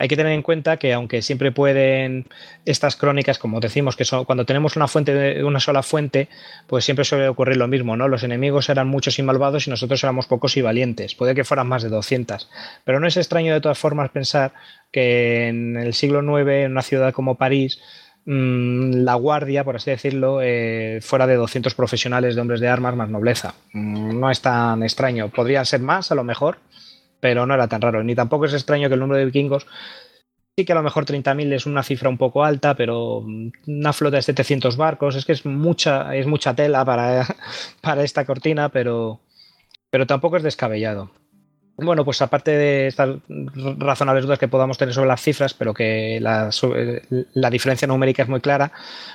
Hay 0.00 0.08
que 0.08 0.16
tener 0.16 0.32
en 0.32 0.40
cuenta 0.40 0.78
que 0.78 0.94
aunque 0.94 1.20
siempre 1.20 1.52
pueden 1.52 2.24
estas 2.64 2.96
crónicas, 2.96 3.38
como 3.38 3.60
decimos, 3.60 3.96
que 3.96 4.06
son, 4.06 4.24
cuando 4.24 4.46
tenemos 4.46 4.74
una 4.74 4.88
fuente 4.88 5.44
una 5.44 5.60
sola 5.60 5.82
fuente, 5.82 6.30
pues 6.66 6.86
siempre 6.86 7.04
suele 7.04 7.28
ocurrir 7.28 7.58
lo 7.58 7.68
mismo, 7.68 7.98
¿no? 7.98 8.08
Los 8.08 8.22
enemigos 8.22 8.70
eran 8.70 8.88
muchos 8.88 9.18
y 9.18 9.22
malvados 9.22 9.66
y 9.66 9.70
nosotros 9.70 10.02
éramos 10.02 10.26
pocos 10.26 10.56
y 10.56 10.62
valientes. 10.62 11.14
Puede 11.14 11.34
que 11.34 11.44
fueran 11.44 11.68
más 11.68 11.82
de 11.82 11.90
200. 11.90 12.48
Pero 12.82 12.98
no 12.98 13.06
es 13.06 13.18
extraño 13.18 13.52
de 13.52 13.60
todas 13.60 13.78
formas 13.78 14.08
pensar 14.08 14.54
que 14.90 15.48
en 15.48 15.76
el 15.76 15.92
siglo 15.92 16.22
IX, 16.22 16.48
en 16.48 16.72
una 16.72 16.82
ciudad 16.82 17.12
como 17.12 17.34
París, 17.34 17.78
mm, 18.24 19.04
la 19.04 19.16
guardia, 19.16 19.64
por 19.64 19.76
así 19.76 19.90
decirlo, 19.90 20.40
eh, 20.42 21.00
fuera 21.02 21.26
de 21.26 21.34
200 21.34 21.74
profesionales 21.74 22.34
de 22.34 22.40
hombres 22.40 22.60
de 22.60 22.68
armas 22.68 22.96
más 22.96 23.10
nobleza. 23.10 23.54
Mm, 23.74 24.18
no 24.18 24.30
es 24.30 24.40
tan 24.40 24.82
extraño. 24.82 25.28
Podrían 25.28 25.66
ser 25.66 25.80
más, 25.82 26.10
a 26.10 26.14
lo 26.14 26.24
mejor, 26.24 26.56
pero 27.20 27.46
no 27.46 27.54
era 27.54 27.68
tan 27.68 27.80
raro. 27.80 28.02
Ni 28.02 28.14
tampoco 28.14 28.46
es 28.46 28.54
extraño 28.54 28.88
que 28.88 28.94
el 28.94 29.00
número 29.00 29.18
de 29.18 29.26
vikingos 29.26 29.66
sí 30.56 30.64
que 30.64 30.72
a 30.72 30.76
lo 30.76 30.82
mejor 30.82 31.04
30.000 31.06 31.52
es 31.52 31.66
una 31.66 31.82
cifra 31.82 32.08
un 32.08 32.18
poco 32.18 32.44
alta, 32.44 32.74
pero 32.74 33.22
mm, 33.24 33.50
una 33.66 33.92
flota 33.92 34.16
de 34.16 34.22
700 34.22 34.76
barcos, 34.76 35.16
es 35.16 35.24
que 35.24 35.32
es 35.32 35.46
mucha, 35.46 36.14
es 36.14 36.26
mucha 36.26 36.54
tela 36.54 36.84
para, 36.84 37.26
para 37.80 38.02
esta 38.02 38.24
cortina, 38.24 38.68
pero, 38.68 39.20
pero 39.90 40.06
tampoco 40.06 40.36
es 40.36 40.42
descabellado. 40.42 41.10
Bueno, 41.76 42.04
pues 42.04 42.20
aparte 42.20 42.50
de 42.50 42.88
estas 42.88 43.08
razonables 43.78 44.26
dudas 44.26 44.38
que 44.38 44.48
podamos 44.48 44.76
tener 44.76 44.94
sobre 44.94 45.08
las 45.08 45.22
cifras, 45.22 45.54
pero 45.54 45.72
que 45.72 46.18
la, 46.20 46.50
la 47.32 47.50
diferencia 47.50 47.88
numérica 47.88 48.22
es 48.22 48.28
muy 48.28 48.40
clara, 48.40 48.70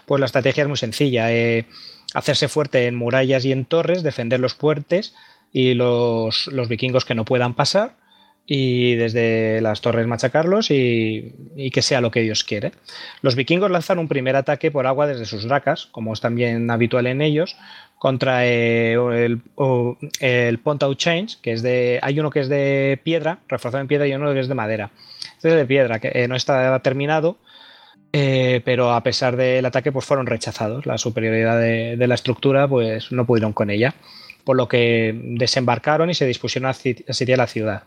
pues 0.07 0.19
la 0.19 0.25
estrategia 0.25 0.63
es 0.63 0.67
muy 0.67 0.77
sencilla. 0.77 1.31
eh, 1.31 1.67
hacerse 2.15 2.47
fuerte 2.47 2.87
en 2.87 2.95
murallas 2.95 3.45
y 3.45 3.51
en 3.51 3.65
torres, 3.65 4.01
defender 4.01 4.39
los 4.39 4.55
puertes 4.55 5.13
y 5.55 5.73
los, 5.73 6.47
los 6.47 6.67
vikingos 6.67 7.05
que 7.05 7.15
no 7.15 7.23
puedan 7.23 7.53
pasar 7.53 7.95
y 8.45 8.95
desde 8.95 9.61
las 9.61 9.79
torres 9.79 10.05
machacarlos 10.05 10.69
y, 10.69 11.33
que 11.71 11.81
sea 11.81 12.01
lo 12.01 12.11
que 12.11 12.23
Dios 12.23 12.43
quiere. 12.43 12.73
Los 13.21 13.35
vikingos 13.35 13.71
lanzan 13.71 13.99
un 13.99 14.09
primer 14.09 14.35
ataque 14.35 14.69
por 14.69 14.85
agua 14.85 15.07
desde 15.07 15.23
sus 15.23 15.45
racas, 15.45 15.85
como 15.85 16.11
es 16.11 16.19
también 16.19 16.69
habitual 16.69 17.07
en 17.07 17.21
ellos, 17.21 17.55
contra 17.97 18.45
eh, 18.45 18.95
el, 18.95 19.41
el 20.19 20.59
Pontow 20.59 20.93
Change, 20.93 21.37
que 21.41 21.53
es 21.53 21.61
de. 21.61 21.99
Hay 22.01 22.19
uno 22.19 22.31
que 22.31 22.41
es 22.41 22.49
de 22.49 22.99
piedra, 23.01 23.39
reforzado 23.47 23.79
en 23.79 23.87
piedra, 23.87 24.07
y 24.07 24.13
uno 24.13 24.33
que 24.33 24.41
es 24.41 24.49
de 24.49 24.55
madera. 24.55 24.91
Este 25.37 25.47
es 25.47 25.55
de 25.55 25.65
piedra, 25.65 26.01
que 26.01 26.11
eh, 26.13 26.27
no 26.27 26.35
está 26.35 26.77
terminado, 26.79 27.37
eh, 28.11 28.61
pero 28.65 28.91
a 28.91 29.01
pesar 29.03 29.37
del 29.37 29.65
ataque, 29.65 29.93
pues 29.93 30.03
fueron 30.03 30.25
rechazados. 30.25 30.85
La 30.85 30.97
superioridad 30.97 31.57
de, 31.57 31.95
de 31.95 32.07
la 32.07 32.15
estructura, 32.15 32.67
pues 32.67 33.13
no 33.13 33.25
pudieron 33.25 33.53
con 33.53 33.69
ella. 33.69 33.95
Por 34.45 34.55
lo 34.55 34.67
que 34.67 35.13
desembarcaron 35.21 36.09
y 36.09 36.13
se 36.13 36.25
dispusieron 36.25 36.69
a 36.69 36.73
sitiar 36.73 37.37
la 37.37 37.47
ciudad. 37.47 37.83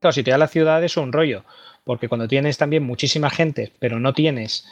Claro, 0.00 0.12
sitiar 0.12 0.38
la 0.38 0.48
ciudad 0.48 0.84
es 0.84 0.98
un 0.98 1.12
rollo, 1.12 1.44
porque 1.84 2.08
cuando 2.08 2.28
tienes 2.28 2.58
también 2.58 2.82
muchísima 2.82 3.30
gente, 3.30 3.72
pero 3.78 3.98
no 4.00 4.12
tienes 4.12 4.66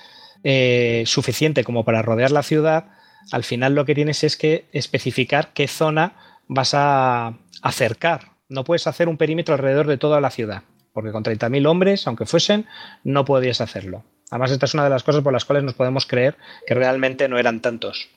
eh, 0.44 1.04
suficiente 1.06 1.64
como 1.64 1.84
para 1.84 2.02
rodear 2.02 2.32
la 2.32 2.42
ciudad, 2.42 2.86
al 3.30 3.44
final 3.44 3.74
lo 3.74 3.84
que 3.84 3.94
tienes 3.94 4.24
es 4.24 4.36
que 4.36 4.66
especificar 4.72 5.52
qué 5.54 5.68
zona 5.68 6.14
vas 6.48 6.74
a 6.74 7.38
acercar. 7.62 8.32
No 8.48 8.64
puedes 8.64 8.86
hacer 8.86 9.08
un 9.08 9.16
perímetro 9.16 9.54
alrededor 9.54 9.86
de 9.86 9.98
toda 9.98 10.20
la 10.20 10.30
ciudad, 10.30 10.64
porque 10.92 11.12
con 11.12 11.24
30.000 11.24 11.66
hombres, 11.66 12.06
aunque 12.06 12.26
fuesen, 12.26 12.66
no 13.04 13.24
podías 13.24 13.60
hacerlo. 13.60 14.04
Además, 14.30 14.50
esta 14.50 14.66
es 14.66 14.74
una 14.74 14.84
de 14.84 14.90
las 14.90 15.02
cosas 15.02 15.22
por 15.22 15.32
las 15.32 15.44
cuales 15.44 15.64
nos 15.64 15.74
podemos 15.74 16.06
creer 16.06 16.36
que 16.66 16.74
realmente 16.74 17.28
no 17.28 17.38
eran 17.38 17.60
tantos. 17.60 18.08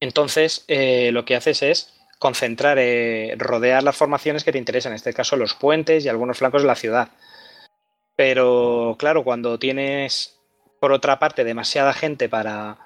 Entonces, 0.00 0.64
eh, 0.68 1.10
lo 1.12 1.24
que 1.24 1.34
haces 1.34 1.62
es 1.62 1.95
concentrar, 2.18 2.78
eh, 2.78 3.34
rodear 3.38 3.82
las 3.82 3.96
formaciones 3.96 4.44
que 4.44 4.52
te 4.52 4.58
interesan, 4.58 4.92
en 4.92 4.96
este 4.96 5.12
caso 5.12 5.36
los 5.36 5.54
puentes 5.54 6.04
y 6.04 6.08
algunos 6.08 6.38
flancos 6.38 6.62
de 6.62 6.68
la 6.68 6.74
ciudad. 6.74 7.08
Pero 8.16 8.96
claro, 8.98 9.24
cuando 9.24 9.58
tienes 9.58 10.38
por 10.80 10.92
otra 10.92 11.18
parte 11.18 11.44
demasiada 11.44 11.92
gente 11.92 12.28
para, 12.28 12.78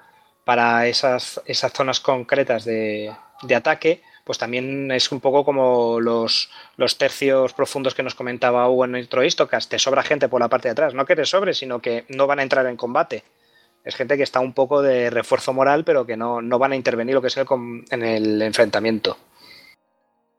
para 0.43 0.87
esas, 0.87 1.41
esas 1.45 1.71
zonas 1.71 1.99
concretas 1.99 2.65
de, 2.65 3.13
ataque, 3.55 4.03
pues 4.23 4.37
también 4.37 4.91
es 4.91 5.11
un 5.11 5.19
poco 5.19 5.43
como 5.43 5.99
los, 5.99 6.51
los 6.77 6.97
tercios 6.97 7.53
profundos 7.53 7.95
que 7.95 8.03
nos 8.03 8.15
comentaba 8.15 8.69
Hugo 8.69 8.85
en 8.85 8.91
nuestro 8.91 9.23
Istocast. 9.23 9.69
Te 9.69 9.79
sobra 9.79 10.03
gente 10.03 10.29
por 10.29 10.41
la 10.41 10.47
parte 10.47 10.67
de 10.67 10.73
atrás. 10.73 10.93
No 10.93 11.05
que 11.05 11.15
te 11.15 11.25
sobre, 11.25 11.53
sino 11.53 11.81
que 11.81 12.05
no 12.09 12.27
van 12.27 12.39
a 12.39 12.43
entrar 12.43 12.65
en 12.67 12.77
combate. 12.77 13.23
Es 13.83 13.95
gente 13.95 14.17
que 14.17 14.23
está 14.23 14.39
un 14.39 14.53
poco 14.53 14.81
de 14.81 15.09
refuerzo 15.09 15.53
moral, 15.53 15.83
pero 15.83 16.05
que 16.05 16.17
no, 16.17 16.41
no 16.41 16.59
van 16.59 16.73
a 16.73 16.75
intervenir 16.75 17.15
lo 17.15 17.21
que 17.21 17.27
es 17.27 17.37
en 17.37 18.03
el 18.03 18.41
enfrentamiento. 18.41 19.17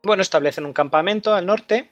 Bueno, 0.03 0.21
establecen 0.21 0.65
un 0.65 0.73
campamento 0.73 1.33
al 1.33 1.45
norte 1.45 1.89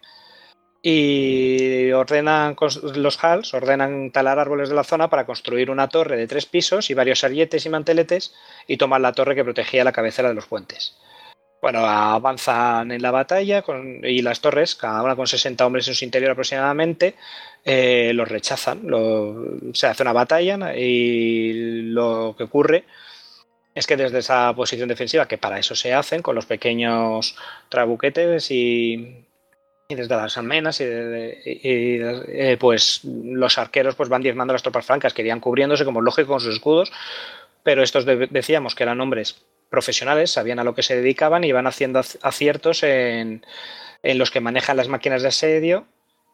y 0.81 1.91
ordenan 1.91 2.55
los 2.95 3.23
Hals, 3.23 3.53
ordenan 3.53 4.11
talar 4.11 4.39
árboles 4.39 4.69
de 4.69 4.75
la 4.75 4.83
zona 4.83 5.09
para 5.09 5.25
construir 5.25 5.69
una 5.69 5.89
torre 5.89 6.17
de 6.17 6.27
tres 6.27 6.45
pisos 6.45 6.89
y 6.89 6.93
varios 6.93 7.23
arietes 7.23 7.65
y 7.65 7.69
manteletes 7.69 8.33
y 8.67 8.77
tomar 8.77 9.01
la 9.01 9.13
torre 9.13 9.35
que 9.35 9.43
protegía 9.43 9.83
la 9.83 9.91
cabecera 9.91 10.29
de 10.29 10.35
los 10.35 10.47
puentes. 10.47 10.97
Bueno, 11.61 11.85
avanzan 11.85 12.91
en 12.91 13.03
la 13.03 13.11
batalla 13.11 13.63
y 14.01 14.23
las 14.23 14.41
torres, 14.41 14.73
cada 14.73 15.03
una 15.03 15.15
con 15.15 15.27
60 15.27 15.63
hombres 15.63 15.87
en 15.87 15.93
su 15.93 16.03
interior 16.03 16.31
aproximadamente, 16.31 17.15
eh, 17.65 18.11
los 18.13 18.27
rechazan. 18.27 18.81
Se 19.73 19.87
hace 19.87 20.03
una 20.03 20.13
batalla 20.13 20.75
y 20.75 21.83
lo 21.83 22.35
que 22.37 22.43
ocurre 22.45 22.85
es 23.73 23.87
que 23.87 23.95
desde 23.97 24.19
esa 24.19 24.53
posición 24.53 24.89
defensiva, 24.89 25.27
que 25.27 25.37
para 25.37 25.57
eso 25.59 25.75
se 25.75 25.93
hacen, 25.93 26.21
con 26.21 26.35
los 26.35 26.45
pequeños 26.45 27.37
trabuquetes 27.69 28.51
y, 28.51 29.23
desde 29.87 30.15
las 30.15 30.37
almenas, 30.37 30.81
y, 30.81 30.85
eh, 30.85 32.57
pues 32.59 33.01
los 33.03 33.57
arqueros 33.57 33.95
pues 33.95 34.09
van 34.09 34.21
diezmando 34.21 34.53
las 34.53 34.61
tropas 34.63 34.85
francas, 34.85 35.13
que 35.13 35.21
irían 35.21 35.39
cubriéndose 35.39 35.85
como 35.85 36.01
lógico 36.01 36.29
con 36.29 36.41
sus 36.41 36.55
escudos, 36.55 36.91
pero 37.63 37.81
estos 37.83 38.05
de- 38.05 38.27
decíamos 38.27 38.75
que 38.75 38.83
eran 38.83 38.99
hombres 38.99 39.41
profesionales, 39.69 40.31
sabían 40.31 40.59
a 40.59 40.63
lo 40.65 40.75
que 40.75 40.83
se 40.83 40.95
dedicaban 40.97 41.43
y 41.45 41.47
iban 41.47 41.67
haciendo 41.67 41.99
ac- 41.99 42.17
aciertos 42.23 42.83
en, 42.83 43.45
en 44.03 44.17
los 44.17 44.31
que 44.31 44.41
manejan 44.41 44.75
las 44.77 44.89
máquinas 44.89 45.21
de 45.21 45.29
asedio 45.29 45.85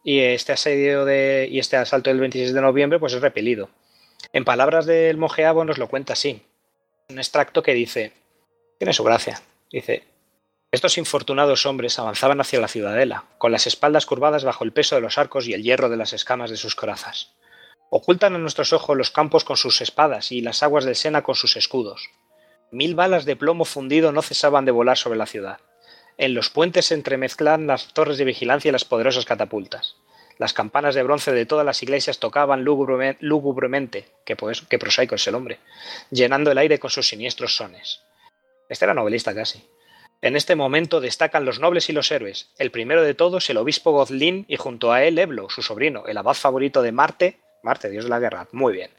y 0.07 0.21
este 0.21 0.53
asedio 0.53 1.03
de, 1.03 1.49
y 1.51 1.59
este 1.59 1.75
asalto 1.75 2.09
del 2.09 2.21
26 2.21 2.53
de 2.53 2.61
noviembre 2.61 2.97
pues 2.97 3.11
es 3.11 3.19
repelido. 3.19 3.69
En 4.31 4.45
palabras 4.45 4.85
del 4.85 5.17
Mojeabo 5.17 5.65
nos 5.65 5.77
lo 5.77 5.89
cuenta 5.89 6.13
así. 6.13 6.43
Un 7.09 7.17
extracto 7.17 7.61
que 7.61 7.73
dice, 7.73 8.13
tiene 8.77 8.93
su 8.93 9.03
gracia, 9.03 9.41
dice, 9.69 10.05
Estos 10.71 10.97
infortunados 10.97 11.65
hombres 11.65 11.99
avanzaban 11.99 12.39
hacia 12.39 12.61
la 12.61 12.69
ciudadela, 12.69 13.25
con 13.37 13.51
las 13.51 13.67
espaldas 13.67 14.05
curvadas 14.05 14.45
bajo 14.45 14.63
el 14.63 14.71
peso 14.71 14.95
de 14.95 15.01
los 15.01 15.17
arcos 15.17 15.45
y 15.45 15.53
el 15.53 15.63
hierro 15.63 15.89
de 15.89 15.97
las 15.97 16.13
escamas 16.13 16.51
de 16.51 16.55
sus 16.55 16.73
corazas. 16.73 17.33
Ocultan 17.89 18.33
a 18.33 18.37
nuestros 18.37 18.71
ojos 18.71 18.95
los 18.95 19.11
campos 19.11 19.43
con 19.43 19.57
sus 19.57 19.81
espadas 19.81 20.31
y 20.31 20.39
las 20.39 20.63
aguas 20.63 20.85
del 20.85 20.95
Sena 20.95 21.21
con 21.21 21.35
sus 21.35 21.57
escudos. 21.57 22.11
Mil 22.71 22.95
balas 22.95 23.25
de 23.25 23.35
plomo 23.35 23.65
fundido 23.65 24.13
no 24.13 24.21
cesaban 24.21 24.63
de 24.63 24.71
volar 24.71 24.97
sobre 24.97 25.17
la 25.17 25.25
ciudad. 25.25 25.59
En 26.17 26.33
los 26.33 26.49
puentes 26.49 26.87
se 26.87 26.95
entremezclan 26.95 27.67
las 27.67 27.93
torres 27.93 28.17
de 28.17 28.25
vigilancia 28.25 28.69
y 28.69 28.71
las 28.71 28.85
poderosas 28.85 29.25
catapultas. 29.25 29.97
Las 30.39 30.53
campanas 30.53 30.95
de 30.95 31.03
bronce 31.03 31.31
de 31.31 31.45
todas 31.45 31.65
las 31.65 31.81
iglesias 31.83 32.19
tocaban 32.19 32.63
lúgubremente, 32.63 34.07
que, 34.25 34.35
pues, 34.35 34.61
qué 34.61 34.79
prosaico 34.79 35.15
es 35.15 35.27
el 35.27 35.35
hombre, 35.35 35.59
llenando 36.09 36.51
el 36.51 36.57
aire 36.57 36.79
con 36.79 36.89
sus 36.89 37.07
siniestros 37.07 37.55
sones. 37.55 38.01
Este 38.67 38.85
era 38.85 38.95
novelista 38.95 39.35
casi. 39.35 39.63
En 40.23 40.35
este 40.35 40.55
momento 40.55 41.01
destacan 41.01 41.45
los 41.45 41.59
nobles 41.59 41.89
y 41.89 41.93
los 41.93 42.11
héroes. 42.11 42.49
El 42.57 42.71
primero 42.71 43.03
de 43.03 43.13
todos, 43.13 43.47
el 43.51 43.57
obispo 43.57 43.91
Gozlin, 43.91 44.45
y 44.47 44.57
junto 44.57 44.91
a 44.91 45.03
él 45.03 45.19
Eblo, 45.19 45.49
su 45.51 45.61
sobrino, 45.61 46.05
el 46.07 46.17
abad 46.17 46.33
favorito 46.33 46.81
de 46.81 46.91
Marte, 46.91 47.39
Marte, 47.61 47.91
dios 47.91 48.05
de 48.05 48.09
la 48.09 48.19
guerra, 48.19 48.47
muy 48.51 48.73
bien. 48.73 48.89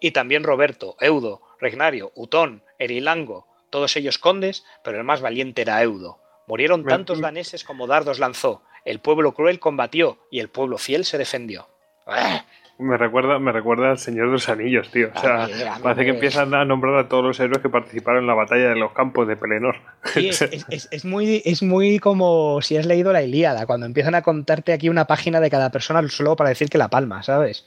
Y 0.00 0.10
también 0.10 0.44
Roberto, 0.44 0.96
Eudo, 1.00 1.40
Regnario, 1.58 2.12
Utón, 2.14 2.62
Erilango, 2.78 3.46
todos 3.70 3.96
ellos 3.96 4.18
condes, 4.18 4.64
pero 4.84 4.98
el 4.98 5.04
más 5.04 5.22
valiente 5.22 5.62
era 5.62 5.82
Eudo. 5.82 6.20
Murieron 6.48 6.84
tantos 6.84 7.20
daneses 7.20 7.62
como 7.62 7.86
dardos 7.86 8.18
lanzó. 8.18 8.62
El 8.84 9.00
pueblo 9.00 9.34
cruel 9.34 9.60
combatió 9.60 10.18
y 10.30 10.40
el 10.40 10.48
pueblo 10.48 10.78
fiel 10.78 11.04
se 11.04 11.18
defendió. 11.18 11.68
¡Ah! 12.06 12.44
Me 12.78 12.96
recuerda, 12.96 13.40
me 13.40 13.50
recuerda 13.50 13.90
al 13.90 13.98
Señor 13.98 14.26
de 14.26 14.32
los 14.32 14.48
Anillos, 14.48 14.88
tío. 14.92 15.10
O 15.12 15.20
sea, 15.20 15.48
parece 15.82 16.04
que 16.04 16.10
empiezan 16.10 16.54
a 16.54 16.64
nombrar 16.64 16.96
a 16.96 17.08
todos 17.08 17.24
los 17.24 17.40
héroes 17.40 17.60
que 17.60 17.68
participaron 17.68 18.22
en 18.22 18.28
la 18.28 18.34
batalla 18.34 18.68
de 18.68 18.76
los 18.76 18.92
campos 18.92 19.26
de 19.26 19.36
Pelennor. 19.36 19.76
Sí, 20.04 20.30
es, 20.30 21.04
muy, 21.04 21.42
es 21.44 21.62
muy 21.62 21.98
como 21.98 22.62
si 22.62 22.76
has 22.76 22.86
leído 22.86 23.12
la 23.12 23.22
Ilíada, 23.22 23.66
cuando 23.66 23.84
empiezan 23.84 24.14
a 24.14 24.22
contarte 24.22 24.72
aquí 24.72 24.88
una 24.88 25.06
página 25.06 25.40
de 25.40 25.50
cada 25.50 25.72
persona 25.72 26.08
solo 26.08 26.36
para 26.36 26.50
decir 26.50 26.70
que 26.70 26.78
la 26.78 26.88
palma, 26.88 27.24
¿sabes? 27.24 27.66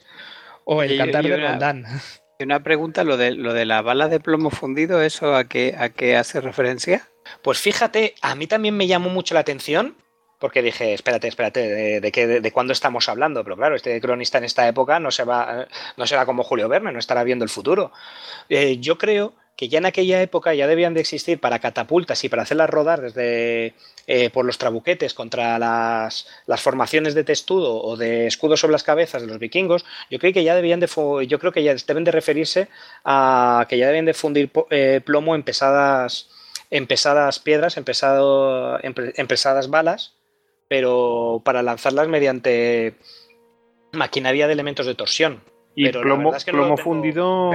O 0.64 0.82
el 0.82 0.96
cantar 0.96 1.24
de 1.24 1.36
Rondán. 1.36 1.84
Una 2.40 2.62
pregunta, 2.62 3.04
lo 3.04 3.16
de, 3.16 3.32
lo 3.32 3.54
de 3.54 3.64
la 3.64 3.82
bala 3.82 4.08
de 4.08 4.20
plomo 4.20 4.50
fundido, 4.50 5.00
¿eso 5.02 5.36
a 5.36 5.44
qué, 5.44 5.74
a 5.78 5.90
qué 5.90 6.16
hace 6.16 6.40
referencia? 6.40 7.08
Pues 7.42 7.58
fíjate, 7.58 8.14
a 8.20 8.34
mí 8.34 8.46
también 8.46 8.76
me 8.76 8.86
llamó 8.86 9.10
mucho 9.10 9.34
la 9.34 9.40
atención 9.40 9.96
porque 10.42 10.60
dije, 10.60 10.92
espérate, 10.92 11.28
espérate, 11.28 12.00
¿de, 12.00 12.12
qué, 12.12 12.26
de, 12.26 12.50
cuándo 12.50 12.72
estamos 12.72 13.08
hablando? 13.08 13.44
Pero 13.44 13.56
claro, 13.56 13.76
este 13.76 14.00
cronista 14.00 14.38
en 14.38 14.44
esta 14.44 14.66
época 14.66 14.98
no, 14.98 15.12
se 15.12 15.22
va, 15.22 15.68
no 15.96 16.04
será 16.04 16.26
como 16.26 16.42
Julio 16.42 16.68
Verne, 16.68 16.90
no 16.90 16.98
estará 16.98 17.22
viendo 17.22 17.44
el 17.44 17.48
futuro. 17.48 17.92
Eh, 18.48 18.78
yo 18.78 18.98
creo 18.98 19.34
que 19.56 19.68
ya 19.68 19.78
en 19.78 19.86
aquella 19.86 20.22
época 20.22 20.54
ya 20.54 20.66
debían 20.66 20.94
de 20.94 21.00
existir 21.00 21.38
para 21.38 21.58
catapultas 21.58 22.24
y 22.24 22.28
para 22.28 22.42
hacerlas 22.42 22.70
rodar 22.70 23.00
desde 23.00 23.74
eh, 24.06 24.30
por 24.30 24.44
los 24.44 24.58
trabuquetes 24.58 25.14
contra 25.14 25.58
las, 25.58 26.26
las, 26.46 26.60
formaciones 26.60 27.14
de 27.14 27.24
testudo 27.24 27.82
o 27.82 27.96
de 27.96 28.26
escudos 28.26 28.60
sobre 28.60 28.72
las 28.72 28.82
cabezas 28.82 29.22
de 29.22 29.28
los 29.28 29.38
vikingos, 29.38 29.84
yo 30.10 30.18
creo 30.18 30.32
que 30.32 30.44
ya 30.44 30.54
debían 30.54 30.80
de 30.80 30.88
yo 31.26 31.38
creo 31.38 31.52
que 31.52 31.62
ya 31.62 31.74
deben 31.86 32.04
de 32.04 32.10
referirse 32.10 32.68
a 33.04 33.66
que 33.68 33.78
ya 33.78 33.86
deben 33.86 34.06
de 34.06 34.14
fundir 34.14 34.50
eh, 34.70 35.00
plomo 35.04 35.34
en 35.34 35.42
pesadas 35.42 36.28
en 36.70 36.86
pesadas 36.86 37.38
piedras, 37.38 37.76
en, 37.76 37.84
pesado, 37.84 38.78
en 38.82 39.26
pesadas 39.26 39.68
balas 39.68 40.14
pero 40.72 41.42
para 41.44 41.62
lanzarlas 41.62 42.08
mediante 42.08 42.94
maquinaria 43.92 44.46
de 44.46 44.54
elementos 44.54 44.86
de 44.86 44.94
torsión. 44.94 45.42
Y 45.74 45.88
plomo, 45.88 46.32
plomo 46.44 46.76
fundido. 46.76 47.50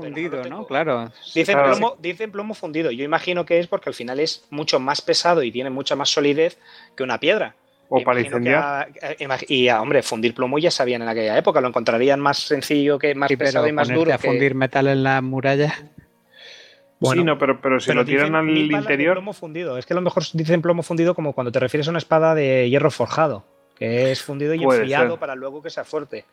fundido, 0.00 0.44
¿no? 0.44 0.66
Claro. 0.66 1.10
Dicen, 1.34 1.58
Plomo, 1.58 1.96
dicen 1.98 2.30
plomo 2.30 2.54
fundido. 2.54 2.90
Yo 2.92 3.04
imagino 3.04 3.44
que 3.44 3.58
es 3.58 3.66
porque 3.66 3.90
al 3.90 3.94
final 3.94 4.20
es 4.20 4.46
mucho 4.50 4.78
más 4.78 5.00
pesado 5.00 5.42
y 5.42 5.50
tiene 5.50 5.70
mucha 5.70 5.96
más 5.96 6.08
solidez 6.08 6.58
que 6.96 7.02
una 7.02 7.18
piedra. 7.18 7.56
O 7.88 8.02
para 8.04 8.20
incendiar. 8.20 8.90
y, 9.48 9.68
hombre, 9.70 10.02
fundir 10.02 10.34
plomo 10.34 10.58
ya 10.58 10.70
sabían 10.70 11.02
en 11.02 11.08
aquella 11.08 11.36
época. 11.36 11.60
Lo 11.60 11.68
encontrarían 11.68 12.20
más 12.20 12.38
sencillo 12.38 12.98
que 12.98 13.14
más 13.14 13.32
pesado 13.32 13.66
y 13.66 13.72
más 13.72 13.88
duro. 13.88 14.12
a 14.12 14.18
fundir 14.18 14.54
metal 14.54 14.86
en 14.86 15.02
la 15.02 15.20
muralla 15.20 15.74
sí, 17.00 17.24
no, 17.24 17.38
pero, 17.38 17.60
pero 17.60 17.80
si 17.80 17.92
lo 17.92 18.04
tiran 18.04 18.34
al 18.34 18.48
interior. 18.56 19.14
Plomo 19.14 19.32
fundido. 19.32 19.78
Es 19.78 19.86
que 19.86 19.94
a 19.94 19.96
lo 19.96 20.02
mejor 20.02 20.24
dicen 20.32 20.62
plomo 20.62 20.82
fundido 20.82 21.14
como 21.14 21.32
cuando 21.32 21.52
te 21.52 21.60
refieres 21.60 21.86
a 21.88 21.90
una 21.90 21.98
espada 21.98 22.34
de 22.34 22.68
hierro 22.68 22.90
forjado, 22.90 23.44
que 23.76 24.10
es 24.10 24.22
fundido 24.22 24.54
y 24.54 24.62
enfriado 24.62 25.18
para 25.18 25.34
luego 25.34 25.62
que 25.62 25.70
sea 25.70 25.84
fuerte. 25.84 26.24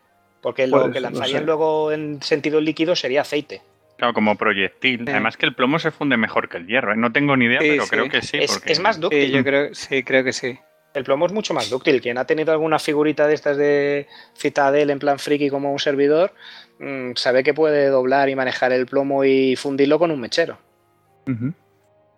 Porque 0.46 0.68
lo 0.68 0.92
que 0.92 1.00
lanzarían 1.00 1.44
luego 1.44 1.90
en 1.90 2.22
sentido 2.22 2.60
líquido 2.60 2.94
sería 2.94 3.22
aceite. 3.22 3.62
Claro, 3.96 4.14
como 4.14 4.36
proyectil. 4.36 5.04
Además 5.08 5.36
que 5.36 5.46
el 5.46 5.54
plomo 5.54 5.78
se 5.78 5.90
funde 5.90 6.16
mejor 6.16 6.48
que 6.48 6.58
el 6.58 6.66
hierro. 6.66 6.92
¿eh? 6.92 6.96
No 6.96 7.10
tengo 7.10 7.36
ni 7.36 7.46
idea, 7.46 7.58
pero 7.58 7.86
creo 7.86 8.08
que 8.08 8.22
sí. 8.22 8.38
Es, 8.38 8.78
más 8.78 9.00
dúctil. 9.00 9.32
yo 9.32 9.42
creo, 9.42 9.74
sí, 9.74 10.04
creo 10.04 10.22
que 10.22 10.32
sí. 10.32 10.58
El 10.94 11.02
plomo 11.04 11.26
es 11.26 11.32
mucho 11.32 11.52
más 11.52 11.68
dúctil. 11.68 12.00
Quien 12.00 12.16
ha 12.16 12.26
tenido 12.26 12.52
alguna 12.52 12.78
figurita 12.78 13.26
de 13.26 13.34
estas 13.34 13.56
de 13.56 14.06
Citadel 14.36 14.90
en 14.90 14.98
plan 14.98 15.18
friki 15.18 15.50
como 15.50 15.72
un 15.72 15.78
servidor, 15.78 16.32
Mm, 16.78 17.12
sabe 17.14 17.42
que 17.42 17.54
puede 17.54 17.86
doblar 17.86 18.28
y 18.28 18.34
manejar 18.34 18.72
el 18.72 18.86
plomo 18.86 19.24
y 19.24 19.56
fundirlo 19.56 19.98
con 19.98 20.10
un 20.10 20.20
mechero. 20.20 20.58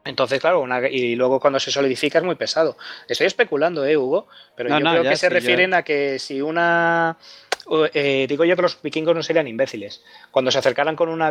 Entonces, 0.05 0.41
claro, 0.41 0.66
y 0.91 1.16
luego 1.16 1.41
cuando 1.41 1.61
se 1.61 1.70
solidifica 1.70 2.18
es 2.18 2.24
muy 2.24 2.35
pesado. 2.35 2.76
Estoy 3.09 3.26
especulando, 3.26 3.87
¿eh, 3.87 3.97
Hugo? 3.97 4.26
Pero 4.57 4.70
yo 4.70 4.85
creo 4.85 5.03
que 5.03 5.16
se 5.16 5.29
refieren 5.29 5.74
a 5.74 5.83
que 5.83 6.18
si 6.18 6.41
una... 6.41 7.16
Eh, 7.93 8.27
digo 8.29 8.45
yo 8.45 8.57
que 8.57 8.62
los 8.62 8.81
vikingos 8.81 9.14
no 9.14 9.23
serían 9.23 9.49
imbéciles. 9.49 10.03
Cuando 10.31 10.51
se 10.51 10.59
acercaran 10.59 10.97
con 10.97 11.09
un 11.09 11.23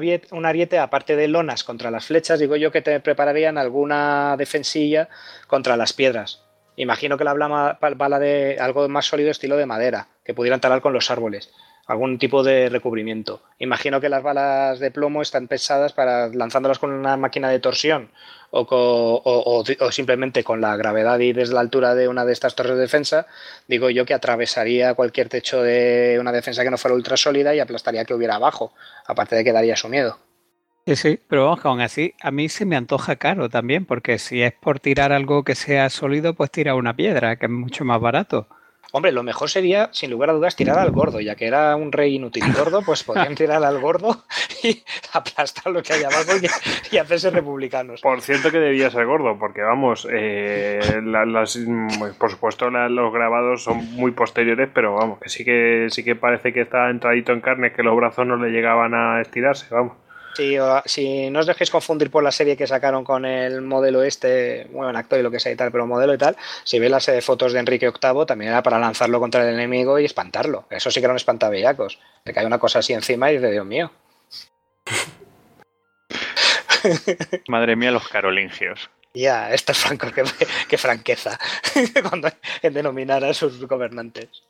ariete, 0.46 0.80
aparte 0.80 1.16
de 1.16 1.28
lonas 1.28 1.64
contra 1.64 1.92
las 1.92 2.06
flechas, 2.06 2.40
digo 2.40 2.56
yo 2.56 2.72
que 2.72 2.82
te 2.82 3.00
prepararían 3.00 3.58
alguna 3.58 4.36
defensilla 4.38 5.10
contra 5.48 5.78
las 5.78 5.94
piedras. 5.94 6.44
Imagino 6.76 7.18
que 7.18 7.24
la 7.24 7.34
bala 7.34 8.20
de 8.20 8.58
algo 8.60 8.88
más 8.88 9.08
sólido 9.08 9.32
estilo 9.32 9.58
de 9.58 9.66
madera, 9.66 10.10
que 10.24 10.36
pudieran 10.36 10.62
talar 10.62 10.82
con 10.82 10.94
los 10.94 11.10
árboles 11.10 11.52
algún 11.88 12.20
tipo 12.20 12.44
de 12.44 12.70
recubrimiento. 12.70 13.42
Imagino 13.60 14.02
que 14.02 14.10
las 14.10 14.22
balas 14.22 14.80
de 14.80 14.92
plomo 14.92 15.22
están 15.22 15.48
pesadas 15.48 15.94
para 15.94 16.28
lanzándolas 16.28 16.80
con 16.80 16.92
una 16.92 17.16
máquina 17.16 17.50
de 17.50 17.60
torsión 17.60 18.12
o, 18.52 19.64
simplemente 19.92 20.44
con 20.44 20.62
la 20.62 20.76
gravedad 20.78 21.20
y 21.20 21.34
desde 21.34 21.54
la 21.54 21.62
altura 21.62 21.96
de 21.96 22.08
una 22.08 22.26
de 22.26 22.34
estas 22.34 22.56
torres 22.56 22.76
de 22.76 22.82
defensa, 22.82 23.28
digo 23.68 23.90
yo 23.90 24.06
que 24.06 24.14
atravesaría 24.14 24.94
cualquier 24.94 25.30
techo 25.30 25.62
de 25.62 26.18
una 26.20 26.32
defensa 26.32 26.64
que 26.64 26.72
no 26.72 26.78
fuera 26.78 26.96
ultra 26.96 27.18
sólida 27.18 27.54
y 27.54 27.60
aplastaría 27.60 28.06
que 28.06 28.14
hubiera 28.14 28.36
abajo, 28.36 28.74
aparte 29.06 29.36
de 29.36 29.44
que 29.44 29.52
daría 29.52 29.76
su 29.76 29.90
miedo. 29.90 30.18
Sí, 30.86 30.96
sí, 30.96 31.20
pero 31.28 31.46
vamos, 31.46 31.66
aún 31.66 31.82
así, 31.82 32.14
a 32.22 32.32
mí 32.32 32.48
se 32.48 32.66
me 32.66 32.78
antoja 32.78 33.18
caro 33.18 33.50
también, 33.50 33.86
porque 33.86 34.20
si 34.20 34.42
es 34.42 34.54
por 34.54 34.80
tirar 34.80 35.12
algo 35.12 35.44
que 35.44 35.54
sea 35.54 35.90
sólido, 35.90 36.34
pues 36.34 36.50
tira 36.50 36.76
una 36.76 36.96
piedra, 36.96 37.36
que 37.36 37.48
es 37.48 37.52
mucho 37.52 37.84
más 37.84 38.00
barato. 38.00 38.48
Hombre, 38.94 39.12
lo 39.12 39.24
mejor 39.24 39.50
sería, 39.50 39.90
sin 39.92 40.12
lugar 40.12 40.30
a 40.30 40.34
dudas, 40.34 40.56
tirar 40.56 40.80
al 40.80 40.92
gordo, 40.92 41.20
ya 41.20 41.36
que 41.36 41.46
era 41.46 41.76
un 41.76 41.92
rey 41.92 42.16
inútil 42.16 42.44
gordo, 42.54 42.82
pues 42.82 43.04
podían 43.04 43.36
tirar 43.36 43.64
al 43.64 43.80
gordo 43.80 44.24
y 44.64 44.84
aplastar 45.14 45.72
lo 45.72 45.84
que 45.84 45.94
hay 45.94 46.04
abajo 46.04 46.32
y, 46.92 46.98
hacerse 46.98 47.30
republicanos. 47.30 48.02
Por 48.02 48.22
cierto 48.22 48.50
que 48.50 48.60
debía 48.60 48.90
ser 48.90 49.06
gordo, 49.06 49.38
porque 49.38 49.62
vamos, 49.62 50.08
eh, 50.12 50.80
las, 51.04 51.60
por 52.18 52.32
supuesto 52.32 52.70
los 52.70 53.14
grabados 53.14 53.64
son 53.64 53.94
muy 53.96 54.12
posteriores, 54.12 54.70
pero 54.74 54.96
vamos, 54.96 55.20
que 55.20 55.30
sí 55.30 55.44
que 55.44 55.88
sí 55.90 56.04
que 56.04 56.16
parece 56.16 56.54
que 56.54 56.62
está 56.62 56.90
entradito 56.90 57.34
en 57.34 57.42
carne, 57.42 57.74
que 57.74 57.84
los 57.84 57.96
brazos 57.96 58.26
no 58.26 58.38
le 58.38 58.52
llegaban 58.52 58.94
a 58.94 59.22
estirarse, 59.22 59.68
vamos. 59.70 59.94
Si, 60.38 61.30
no 61.30 61.40
os 61.40 61.48
dejéis 61.48 61.72
confundir 61.72 62.12
por 62.12 62.24
la 62.24 62.32
serie 62.32 62.56
que 62.56 62.68
sacaron 62.68 63.04
con 63.04 63.26
el 63.26 63.62
modelo 63.62 64.04
este, 64.04 64.68
bueno, 64.72 64.98
actor 64.98 65.20
y 65.20 65.24
lo 65.24 65.32
que 65.32 65.40
sea 65.40 65.52
y 65.52 65.56
tal, 65.56 65.72
pero 65.72 65.88
modelo 65.88 66.14
y 66.14 66.18
tal, 66.18 66.38
si 66.64 66.78
veis 66.78 66.92
las 66.92 67.10
fotos 67.26 67.54
de 67.54 67.60
Enrique 67.60 67.90
VIII, 67.90 68.26
también 68.28 68.52
era 68.52 68.62
para 68.62 68.78
lanzarlo 68.78 69.20
contra 69.20 69.48
el 69.48 69.56
enemigo 69.56 69.98
y 69.98 70.06
espantarlo. 70.06 70.66
Eso 70.70 70.92
sí 70.92 71.00
que 71.00 71.06
eran 71.06 71.16
espantavellacos. 71.16 72.00
Te 72.24 72.34
cae 72.34 72.46
una 72.46 72.60
cosa 72.60 72.80
así 72.80 72.94
encima 72.94 73.32
y 73.32 73.38
dices, 73.38 73.52
Dios 73.52 73.66
mío. 73.66 73.92
Madre 77.48 77.76
mía, 77.76 77.92
los 77.92 78.08
carolingios. 78.08 78.90
Ya, 79.14 79.52
esto 79.52 79.72
es 79.72 79.80
franco, 79.80 80.08
qué, 80.68 80.78
franqueza 80.78 81.40
cuando 82.08 82.30
en 82.62 82.74
denominar 82.74 83.24
a 83.26 83.34
sus 83.34 83.66
gobernantes. 83.66 84.44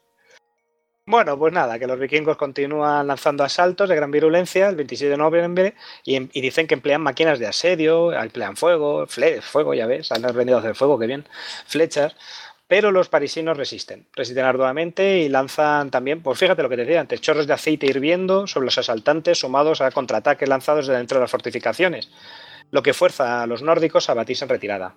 Bueno, 1.10 1.40
pues 1.40 1.54
nada, 1.54 1.80
que 1.80 1.88
los 1.88 1.98
vikingos 1.98 2.36
continúan 2.36 3.08
lanzando 3.08 3.46
asaltos 3.46 3.88
de 3.88 3.96
gran 3.96 4.12
virulencia 4.12 4.68
el 4.68 4.76
27 4.76 5.12
de 5.12 5.16
noviembre 5.16 5.74
y, 6.04 6.20
dicen 6.42 6.68
que 6.68 6.74
emplean 6.74 7.02
máquinas 7.02 7.40
de 7.40 7.48
asedio, 7.48 8.12
emplean 8.12 8.58
fuego, 8.58 9.08
fuego, 9.40 9.74
ya 9.74 9.86
ves, 9.86 10.12
han 10.12 10.26
aprendido 10.26 10.58
a 10.58 10.60
hacer 10.60 10.76
fuego, 10.76 11.00
qué 11.00 11.08
bien, 11.08 11.24
flechas, 11.66 12.14
pero 12.68 12.92
los 12.92 13.08
parisinos 13.08 13.56
resisten, 13.56 14.06
resisten 14.18 14.44
arduamente 14.44 15.20
y 15.20 15.30
lanzan 15.30 15.92
también, 15.92 16.22
pues 16.22 16.38
fíjate 16.38 16.62
lo 16.62 16.68
que 16.68 16.76
te 16.76 16.84
decía 16.84 17.00
antes, 17.00 17.22
chorros 17.22 17.48
de 17.48 17.54
aceite 17.54 17.88
hirviendo 17.88 18.46
sobre 18.46 18.66
los 18.66 18.78
asaltantes 18.78 19.40
sumados 19.40 19.80
a 19.80 19.92
contraataques 19.92 20.50
lanzados 20.50 20.88
de 20.88 20.98
dentro 20.98 21.20
de 21.20 21.22
las 21.22 21.32
fortificaciones, 21.32 22.10
lo 22.70 22.84
que 22.84 22.94
fuerza 22.94 23.44
a 23.44 23.48
los 23.48 23.62
nórdicos 23.62 24.10
a 24.10 24.14
batirse 24.14 24.44
en 24.44 24.50
retirada. 24.50 24.94